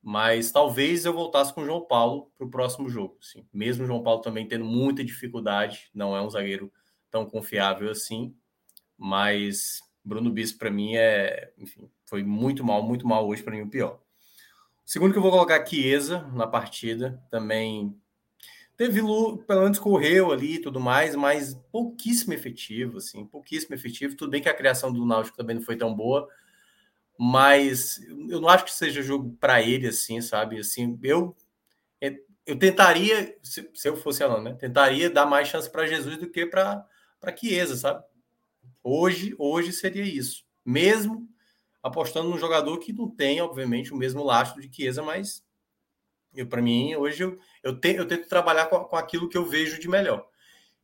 Mas 0.01 0.51
talvez 0.51 1.03
eu 1.03 1.13
voltasse 1.13 1.53
com 1.53 1.61
o 1.61 1.65
João 1.65 1.81
Paulo 1.81 2.31
para 2.37 2.45
o 2.45 2.49
próximo 2.49 2.87
jogo. 2.87 3.17
Sim. 3.21 3.47
Mesmo 3.51 3.83
o 3.83 3.87
João 3.87 4.03
Paulo 4.03 4.21
também 4.21 4.47
tendo 4.47 4.63
muita 4.63 5.03
dificuldade, 5.03 5.89
não 5.93 6.15
é 6.15 6.21
um 6.21 6.29
zagueiro 6.29 6.71
tão 7.09 7.25
confiável 7.25 7.89
assim. 7.89 8.35
Mas 8.97 9.81
Bruno 10.03 10.29
Bispo, 10.29 10.59
para 10.59 10.69
mim, 10.69 10.95
é. 10.95 11.51
Enfim, 11.57 11.89
foi 12.05 12.23
muito 12.23 12.63
mal, 12.63 12.83
muito 12.83 13.07
mal 13.07 13.27
hoje, 13.27 13.41
para 13.41 13.55
mim, 13.55 13.61
o 13.61 13.69
pior. 13.69 13.99
O 14.85 14.89
segundo 14.89 15.11
que 15.11 15.17
eu 15.17 15.23
vou 15.23 15.31
colocar, 15.31 15.65
Chiesa, 15.65 16.21
na 16.33 16.45
partida, 16.45 17.19
também 17.31 17.99
Teve 18.77 18.99
pelo 19.01 19.61
menos 19.61 19.79
correu 19.79 20.31
ali 20.31 20.55
e 20.55 20.61
tudo 20.61 20.79
mais, 20.79 21.15
mas 21.15 21.53
pouquíssimo 21.71 22.33
efetivo, 22.33 22.97
assim, 22.97 23.25
pouquíssimo 23.25 23.73
efetivo. 23.73 24.15
Tudo 24.17 24.31
bem 24.31 24.41
que 24.41 24.49
a 24.49 24.53
criação 24.53 24.91
do 24.91 25.05
Náutico 25.05 25.37
também 25.37 25.55
não 25.55 25.63
foi 25.63 25.77
tão 25.77 25.93
boa, 25.93 26.27
mas 27.17 28.01
eu 28.29 28.41
não 28.41 28.49
acho 28.49 28.65
que 28.65 28.73
seja 28.73 29.01
jogo 29.01 29.35
para 29.39 29.61
ele, 29.61 29.87
assim, 29.87 30.19
sabe? 30.21 30.59
Assim, 30.59 30.99
eu 31.03 31.35
eu 32.45 32.57
tentaria, 32.57 33.35
se, 33.41 33.69
se 33.73 33.89
eu 33.89 33.97
fosse 33.97 34.23
Alan, 34.23 34.41
né? 34.41 34.53
Tentaria 34.53 35.09
dar 35.09 35.25
mais 35.25 35.47
chance 35.47 35.69
para 35.69 35.87
Jesus 35.87 36.17
do 36.17 36.29
que 36.29 36.45
para 36.45 36.85
para 37.19 37.35
Chiesa, 37.35 37.75
sabe? 37.75 38.03
Hoje, 38.83 39.33
hoje 39.39 39.73
seria 39.73 40.03
isso. 40.03 40.45
Mesmo 40.63 41.27
apostando 41.81 42.29
num 42.29 42.37
jogador 42.37 42.77
que 42.77 42.93
não 42.93 43.09
tem, 43.09 43.41
obviamente, 43.41 43.91
o 43.91 43.97
mesmo 43.97 44.23
lastro 44.23 44.61
de 44.61 44.71
Chiesa, 44.73 45.01
mas 45.01 45.43
para 46.43 46.61
mim, 46.61 46.95
hoje 46.95 47.23
eu, 47.23 47.37
eu, 47.63 47.79
te, 47.79 47.95
eu 47.95 48.07
tento 48.07 48.27
trabalhar 48.27 48.65
com, 48.65 48.83
com 48.83 48.95
aquilo 48.95 49.29
que 49.29 49.37
eu 49.37 49.45
vejo 49.45 49.79
de 49.79 49.87
melhor. 49.87 50.27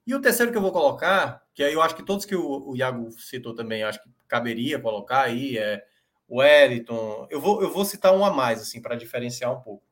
E 0.05 0.15
o 0.15 0.21
terceiro 0.21 0.51
que 0.51 0.57
eu 0.57 0.61
vou 0.61 0.71
colocar, 0.71 1.43
que 1.53 1.63
aí 1.63 1.73
eu 1.73 1.81
acho 1.81 1.95
que 1.95 2.03
todos 2.03 2.25
que 2.25 2.35
o, 2.35 2.69
o 2.69 2.75
Iago 2.75 3.11
citou 3.11 3.53
também, 3.53 3.83
acho 3.83 4.01
que 4.01 4.09
caberia 4.27 4.79
colocar 4.79 5.21
aí, 5.23 5.57
é 5.57 5.83
o 6.27 6.39
Wellington. 6.39 7.27
Eu 7.29 7.41
vou, 7.41 7.61
eu 7.61 7.71
vou 7.71 7.85
citar 7.85 8.15
um 8.15 8.23
a 8.23 8.31
mais, 8.31 8.61
assim, 8.61 8.81
para 8.81 8.95
diferenciar 8.95 9.51
um 9.51 9.61
pouco. 9.61 9.83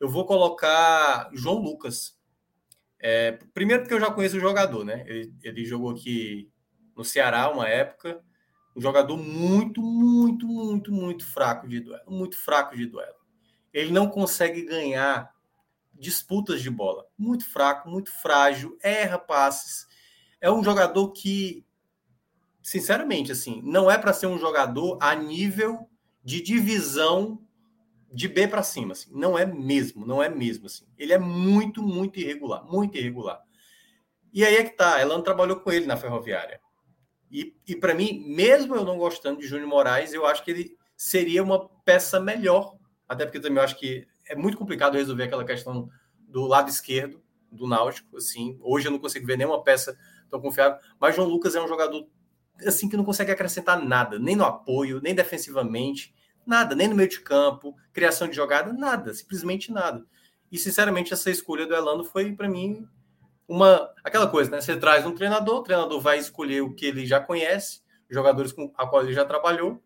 Eu 0.00 0.08
vou 0.08 0.26
colocar 0.26 1.30
João 1.32 1.58
Lucas. 1.58 2.18
É, 3.00 3.38
primeiro 3.54 3.82
porque 3.82 3.94
eu 3.94 4.00
já 4.00 4.10
conheço 4.10 4.36
o 4.36 4.40
jogador, 4.40 4.84
né? 4.84 5.04
Ele, 5.06 5.32
ele 5.42 5.64
jogou 5.64 5.90
aqui 5.90 6.50
no 6.96 7.04
Ceará 7.04 7.50
uma 7.50 7.68
época. 7.68 8.20
Um 8.76 8.80
jogador 8.80 9.16
muito, 9.16 9.82
muito, 9.82 10.46
muito, 10.46 10.92
muito 10.92 11.26
fraco 11.26 11.68
de 11.68 11.80
duelo. 11.80 12.10
Muito 12.10 12.36
fraco 12.36 12.76
de 12.76 12.86
duelo 12.86 13.17
ele 13.78 13.92
não 13.92 14.08
consegue 14.08 14.62
ganhar 14.62 15.32
disputas 15.94 16.60
de 16.62 16.70
bola. 16.70 17.06
Muito 17.16 17.44
fraco, 17.44 17.88
muito 17.88 18.10
frágil, 18.10 18.76
erra 18.82 19.18
passes. 19.18 19.86
É 20.40 20.50
um 20.50 20.62
jogador 20.62 21.12
que, 21.12 21.64
sinceramente, 22.62 23.30
assim, 23.30 23.60
não 23.64 23.90
é 23.90 23.96
para 23.96 24.12
ser 24.12 24.26
um 24.26 24.38
jogador 24.38 24.98
a 25.00 25.14
nível 25.14 25.88
de 26.24 26.40
divisão 26.40 27.40
de 28.12 28.26
B 28.26 28.48
para 28.48 28.62
cima, 28.62 28.92
assim. 28.92 29.10
Não 29.12 29.38
é 29.38 29.44
mesmo, 29.44 30.06
não 30.06 30.22
é 30.22 30.28
mesmo, 30.28 30.66
assim. 30.66 30.86
Ele 30.96 31.12
é 31.12 31.18
muito, 31.18 31.82
muito 31.82 32.18
irregular, 32.18 32.64
muito 32.64 32.96
irregular. 32.96 33.42
E 34.32 34.44
aí 34.44 34.56
é 34.56 34.64
que 34.64 34.76
tá, 34.76 35.00
ela 35.00 35.14
não 35.14 35.22
trabalhou 35.22 35.60
com 35.60 35.70
ele 35.70 35.86
na 35.86 35.96
Ferroviária. 35.96 36.60
E, 37.30 37.54
e 37.66 37.76
para 37.76 37.94
mim, 37.94 38.24
mesmo 38.26 38.74
eu 38.74 38.84
não 38.84 38.98
gostando 38.98 39.40
de 39.40 39.46
Júnior 39.46 39.68
Moraes, 39.68 40.12
eu 40.12 40.24
acho 40.24 40.42
que 40.44 40.50
ele 40.50 40.76
seria 40.96 41.42
uma 41.42 41.68
peça 41.84 42.18
melhor 42.18 42.77
até 43.08 43.24
porque 43.24 43.40
também 43.40 43.58
eu 43.58 43.64
acho 43.64 43.78
que 43.78 44.06
é 44.26 44.36
muito 44.36 44.58
complicado 44.58 44.94
resolver 44.94 45.24
aquela 45.24 45.44
questão 45.44 45.88
do 46.18 46.46
lado 46.46 46.68
esquerdo 46.68 47.22
do 47.50 47.66
Náutico, 47.66 48.16
assim. 48.16 48.58
Hoje 48.60 48.86
eu 48.86 48.92
não 48.92 48.98
consigo 48.98 49.26
ver 49.26 49.38
nenhuma 49.38 49.62
peça 49.62 49.98
tão 50.30 50.40
confiável, 50.40 50.78
mas 51.00 51.16
João 51.16 51.28
Lucas 51.28 51.54
é 51.54 51.62
um 51.62 51.68
jogador 51.68 52.06
assim 52.66 52.88
que 52.88 52.96
não 52.96 53.04
consegue 53.04 53.30
acrescentar 53.30 53.80
nada, 53.80 54.18
nem 54.18 54.36
no 54.36 54.44
apoio, 54.44 55.00
nem 55.00 55.14
defensivamente, 55.14 56.14
nada, 56.46 56.74
nem 56.74 56.88
no 56.88 56.94
meio 56.94 57.08
de 57.08 57.20
campo, 57.20 57.74
criação 57.92 58.28
de 58.28 58.36
jogada, 58.36 58.72
nada, 58.72 59.14
simplesmente 59.14 59.72
nada. 59.72 60.04
E 60.50 60.58
sinceramente 60.58 61.12
essa 61.12 61.30
escolha 61.30 61.66
do 61.66 61.74
Elano 61.74 62.04
foi 62.04 62.32
para 62.34 62.48
mim 62.48 62.86
uma 63.46 63.90
aquela 64.04 64.26
coisa, 64.26 64.50
né? 64.50 64.60
Você 64.60 64.76
traz 64.76 65.06
um 65.06 65.14
treinador, 65.14 65.60
o 65.60 65.62
treinador 65.62 66.00
vai 66.00 66.18
escolher 66.18 66.62
o 66.62 66.74
que 66.74 66.86
ele 66.86 67.06
já 67.06 67.20
conhece, 67.20 67.80
jogadores 68.10 68.52
com 68.52 68.72
a 68.76 68.86
qual 68.86 69.02
ele 69.02 69.12
já 69.12 69.24
trabalhou, 69.24 69.82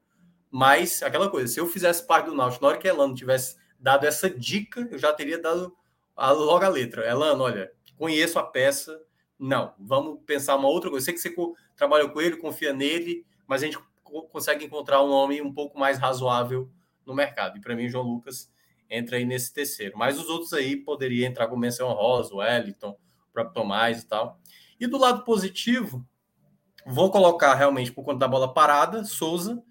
mas, 0.55 1.03
aquela 1.03 1.31
coisa, 1.31 1.51
se 1.51 1.59
eu 1.59 1.67
fizesse 1.67 2.07
parte 2.07 2.27
do 2.27 2.35
Náutico, 2.35 2.63
na 2.63 2.69
hora 2.69 2.79
que 2.79 2.87
Elano 2.87 3.15
tivesse 3.15 3.57
dado 3.81 4.05
essa 4.05 4.29
dica, 4.29 4.87
eu 4.91 4.99
já 4.99 5.11
teria 5.11 5.41
dado 5.41 5.75
a, 6.15 6.31
logo 6.31 6.63
a 6.63 6.69
letra. 6.69 7.09
Elano, 7.09 7.45
olha, 7.45 7.73
conheço 7.97 8.39
a 8.39 8.43
peça, 8.43 9.01
não, 9.39 9.73
vamos 9.79 10.21
pensar 10.27 10.55
uma 10.57 10.69
outra 10.69 10.91
coisa. 10.91 11.07
Sei 11.07 11.15
que 11.15 11.21
você 11.21 11.35
trabalhou 11.75 12.11
com 12.11 12.21
ele, 12.21 12.37
confia 12.37 12.75
nele, 12.75 13.25
mas 13.47 13.63
a 13.63 13.65
gente 13.65 13.79
consegue 14.31 14.67
encontrar 14.67 15.03
um 15.03 15.09
nome 15.09 15.41
um 15.41 15.51
pouco 15.51 15.79
mais 15.79 15.99
razoável 15.99 16.71
no 17.07 17.15
mercado. 17.15 17.57
E 17.57 17.61
para 17.61 17.75
mim, 17.75 17.89
João 17.89 18.05
Lucas 18.05 18.53
entra 18.91 19.17
aí 19.17 19.25
nesse 19.25 19.55
terceiro. 19.55 19.97
Mas 19.97 20.21
os 20.21 20.29
outros 20.29 20.53
aí 20.53 20.77
poderiam 20.77 21.27
entrar 21.27 21.49
com 21.49 21.57
menção 21.57 21.89
honrosa, 21.89 22.35
o 22.35 22.37
Wellington, 22.37 22.91
o 22.91 23.33
próprio 23.33 23.55
Tomás 23.55 24.03
e 24.03 24.07
tal. 24.07 24.39
E 24.79 24.87
do 24.87 24.99
lado 24.99 25.25
positivo, 25.25 26.07
vou 26.87 27.11
colocar 27.11 27.55
realmente 27.55 27.91
por 27.91 28.05
conta 28.05 28.19
da 28.19 28.29
bola 28.29 28.53
parada, 28.53 29.03
Souza, 29.03 29.63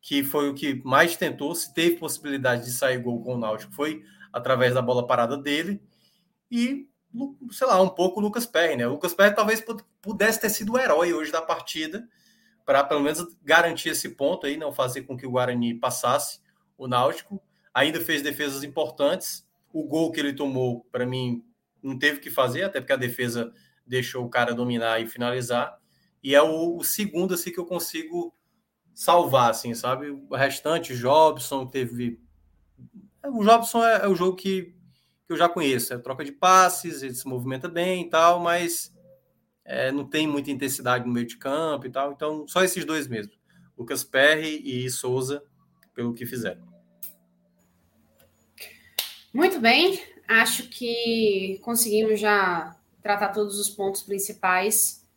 que 0.00 0.24
foi 0.24 0.48
o 0.48 0.54
que 0.54 0.82
mais 0.84 1.16
tentou, 1.16 1.54
se 1.54 1.72
teve 1.74 1.96
possibilidade 1.96 2.64
de 2.64 2.72
sair 2.72 2.98
gol 2.98 3.22
com 3.22 3.34
o 3.34 3.38
Náutico, 3.38 3.72
foi 3.72 4.02
através 4.32 4.74
da 4.74 4.82
bola 4.82 5.06
parada 5.06 5.36
dele. 5.36 5.82
E, 6.50 6.88
sei 7.50 7.66
lá, 7.66 7.80
um 7.80 7.88
pouco 7.88 8.20
o 8.20 8.22
Lucas 8.22 8.46
Perry, 8.46 8.76
né? 8.76 8.86
O 8.86 8.92
Lucas 8.92 9.14
Perry 9.14 9.34
talvez 9.34 9.62
pudesse 10.00 10.40
ter 10.40 10.50
sido 10.50 10.72
o 10.72 10.78
herói 10.78 11.12
hoje 11.12 11.30
da 11.30 11.42
partida, 11.42 12.08
para 12.64 12.82
pelo 12.84 13.00
menos 13.00 13.36
garantir 13.42 13.90
esse 13.90 14.10
ponto 14.10 14.46
aí, 14.46 14.56
não 14.56 14.72
fazer 14.72 15.02
com 15.02 15.16
que 15.16 15.26
o 15.26 15.30
Guarani 15.30 15.74
passasse 15.74 16.40
o 16.78 16.86
Náutico. 16.86 17.42
Ainda 17.74 18.00
fez 18.00 18.22
defesas 18.22 18.62
importantes. 18.64 19.46
O 19.72 19.84
gol 19.84 20.10
que 20.10 20.18
ele 20.18 20.32
tomou, 20.32 20.84
para 20.90 21.06
mim, 21.06 21.44
não 21.82 21.98
teve 21.98 22.20
que 22.20 22.30
fazer, 22.30 22.62
até 22.62 22.80
porque 22.80 22.92
a 22.92 22.96
defesa 22.96 23.52
deixou 23.86 24.24
o 24.24 24.30
cara 24.30 24.54
dominar 24.54 25.00
e 25.00 25.06
finalizar. 25.06 25.78
E 26.22 26.34
é 26.34 26.42
o, 26.42 26.76
o, 26.76 26.84
segundo 26.84 27.34
assim 27.34 27.52
que 27.52 27.58
eu 27.58 27.66
consigo 27.66 28.34
salvar, 29.00 29.48
assim, 29.48 29.72
sabe? 29.72 30.10
O 30.10 30.36
restante, 30.36 30.94
Jobson 30.94 31.64
teve. 31.64 32.20
O 33.24 33.42
Jobson 33.42 33.82
é, 33.82 34.04
é 34.04 34.06
o 34.06 34.14
jogo 34.14 34.36
que, 34.36 34.74
que 35.26 35.32
eu 35.32 35.38
já 35.38 35.48
conheço, 35.48 35.94
é 35.94 35.98
troca 35.98 36.22
de 36.22 36.32
passes, 36.32 37.02
ele 37.02 37.14
se 37.14 37.26
movimenta 37.26 37.66
bem 37.66 38.02
e 38.02 38.10
tal, 38.10 38.40
mas 38.40 38.94
é, 39.64 39.90
não 39.90 40.04
tem 40.04 40.26
muita 40.26 40.50
intensidade 40.50 41.06
no 41.06 41.14
meio 41.14 41.26
de 41.26 41.38
campo 41.38 41.86
e 41.86 41.90
tal. 41.90 42.12
Então, 42.12 42.46
só 42.46 42.62
esses 42.62 42.84
dois 42.84 43.08
mesmo. 43.08 43.32
Lucas 43.74 44.04
Perry 44.04 44.60
e 44.62 44.90
Souza, 44.90 45.42
pelo 45.94 46.12
que 46.12 46.26
fizeram. 46.26 46.68
Muito 49.32 49.60
bem, 49.60 49.98
acho 50.28 50.68
que 50.68 51.58
conseguimos 51.62 52.20
já 52.20 52.76
tratar 53.02 53.30
todos 53.30 53.58
os 53.58 53.70
pontos 53.70 54.02
principais 54.02 55.08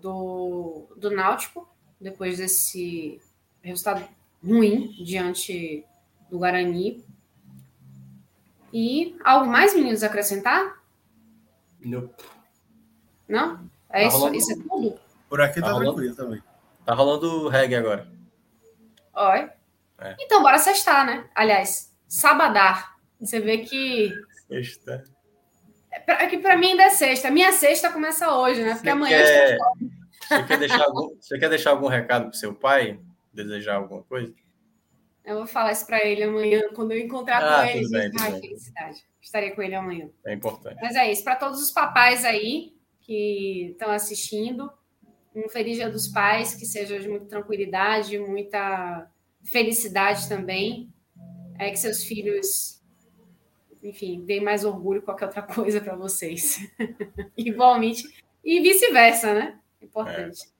do, 0.00 0.86
do 0.96 1.10
Náutico, 1.10 1.73
depois 2.04 2.36
desse 2.36 3.18
resultado 3.62 4.06
ruim 4.46 4.94
diante 5.02 5.84
do 6.30 6.38
Guarani. 6.38 7.02
E 8.70 9.16
algo 9.24 9.46
mais, 9.46 9.74
meninos, 9.74 10.02
acrescentar? 10.02 10.82
Não. 11.80 12.10
Não? 13.26 13.70
É 13.88 14.02
tá 14.02 14.08
isso, 14.08 14.18
rolando... 14.18 14.36
isso 14.36 14.52
é 14.52 14.56
tudo? 14.56 15.00
Por 15.28 15.40
aqui 15.40 15.60
tá, 15.60 15.72
tá 15.72 15.78
tranquilo 15.78 16.14
também. 16.14 16.42
Tá 16.84 16.94
rolando 16.94 17.48
reggae 17.48 17.76
agora. 17.76 18.06
Oi. 19.14 19.48
É. 19.98 20.16
Então, 20.20 20.42
bora 20.42 20.58
sextar, 20.58 21.06
né? 21.06 21.24
Aliás, 21.34 21.90
sabadar. 22.06 22.96
Você 23.18 23.40
vê 23.40 23.58
que. 23.58 24.12
Sexta. 24.48 25.04
É, 25.90 26.24
é 26.24 26.26
que 26.26 26.38
para 26.38 26.58
mim 26.58 26.72
ainda 26.72 26.82
é 26.82 26.90
sexta. 26.90 27.30
Minha 27.30 27.52
sexta 27.52 27.90
começa 27.90 28.36
hoje, 28.36 28.62
né? 28.62 28.74
Porque 28.74 28.88
você 28.88 28.90
amanhã. 28.90 29.18
Quer... 29.18 29.58
Você, 30.36 30.44
quer 30.44 30.58
deixar 30.58 30.84
algum... 30.84 31.16
Você 31.20 31.38
quer 31.38 31.48
deixar 31.48 31.70
algum 31.70 31.88
recado 31.88 32.28
pro 32.30 32.38
seu 32.38 32.54
pai? 32.54 32.98
Desejar 33.32 33.76
alguma 33.76 34.02
coisa? 34.02 34.32
Eu 35.24 35.36
vou 35.36 35.46
falar 35.46 35.72
isso 35.72 35.86
para 35.86 36.04
ele 36.04 36.22
amanhã, 36.22 36.62
quando 36.74 36.92
eu 36.92 36.98
encontrar 36.98 37.42
ah, 37.42 37.62
com 37.62 37.70
ele. 37.70 37.88
Bem, 37.88 38.10
Ai, 38.20 38.40
felicidade. 38.40 39.04
Estarei 39.22 39.50
com 39.52 39.62
ele 39.62 39.74
amanhã. 39.74 40.10
É 40.26 40.34
importante. 40.34 40.76
Mas 40.82 40.94
é 40.96 41.10
isso. 41.10 41.24
Para 41.24 41.36
todos 41.36 41.62
os 41.62 41.70
papais 41.70 42.24
aí 42.24 42.74
que 43.00 43.70
estão 43.70 43.90
assistindo, 43.90 44.70
um 45.34 45.48
feliz 45.48 45.76
dia 45.76 45.88
dos 45.88 46.08
pais, 46.08 46.54
que 46.54 46.66
seja 46.66 46.98
de 46.98 47.08
muita 47.08 47.26
tranquilidade, 47.26 48.18
muita 48.18 49.10
felicidade 49.42 50.28
também. 50.28 50.92
É 51.58 51.70
que 51.70 51.76
seus 51.76 52.04
filhos, 52.04 52.82
enfim, 53.82 54.24
deem 54.26 54.42
mais 54.42 54.64
orgulho 54.64 55.02
qualquer 55.02 55.26
outra 55.26 55.42
coisa 55.42 55.80
para 55.80 55.96
vocês. 55.96 56.58
Igualmente. 57.36 58.04
E 58.44 58.60
vice-versa, 58.60 59.32
né? 59.32 59.58
Importante. 59.84 60.42
É. 60.42 60.54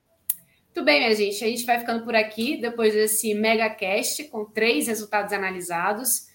Muito 0.74 0.84
bem, 0.84 1.00
minha 1.00 1.14
gente. 1.14 1.44
A 1.44 1.48
gente 1.48 1.64
vai 1.64 1.78
ficando 1.78 2.04
por 2.04 2.16
aqui 2.16 2.56
depois 2.56 2.92
desse 2.92 3.32
mega 3.34 3.70
cast 3.70 4.24
com 4.24 4.44
três 4.44 4.88
resultados 4.88 5.32
analisados. 5.32 6.28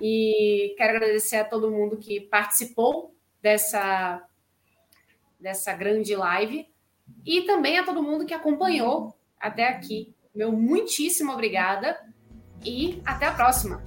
E 0.00 0.74
quero 0.76 0.96
agradecer 0.96 1.36
a 1.36 1.44
todo 1.44 1.70
mundo 1.70 1.96
que 1.96 2.20
participou 2.20 3.14
dessa, 3.40 4.22
dessa 5.38 5.72
grande 5.72 6.14
live 6.14 6.68
e 7.24 7.42
também 7.42 7.78
a 7.78 7.84
todo 7.84 8.02
mundo 8.02 8.26
que 8.26 8.34
acompanhou 8.34 9.16
até 9.38 9.68
aqui. 9.68 10.12
Meu 10.34 10.52
muitíssimo 10.52 11.32
obrigada 11.32 11.98
e 12.64 13.00
até 13.04 13.26
a 13.26 13.32
próxima. 13.32 13.82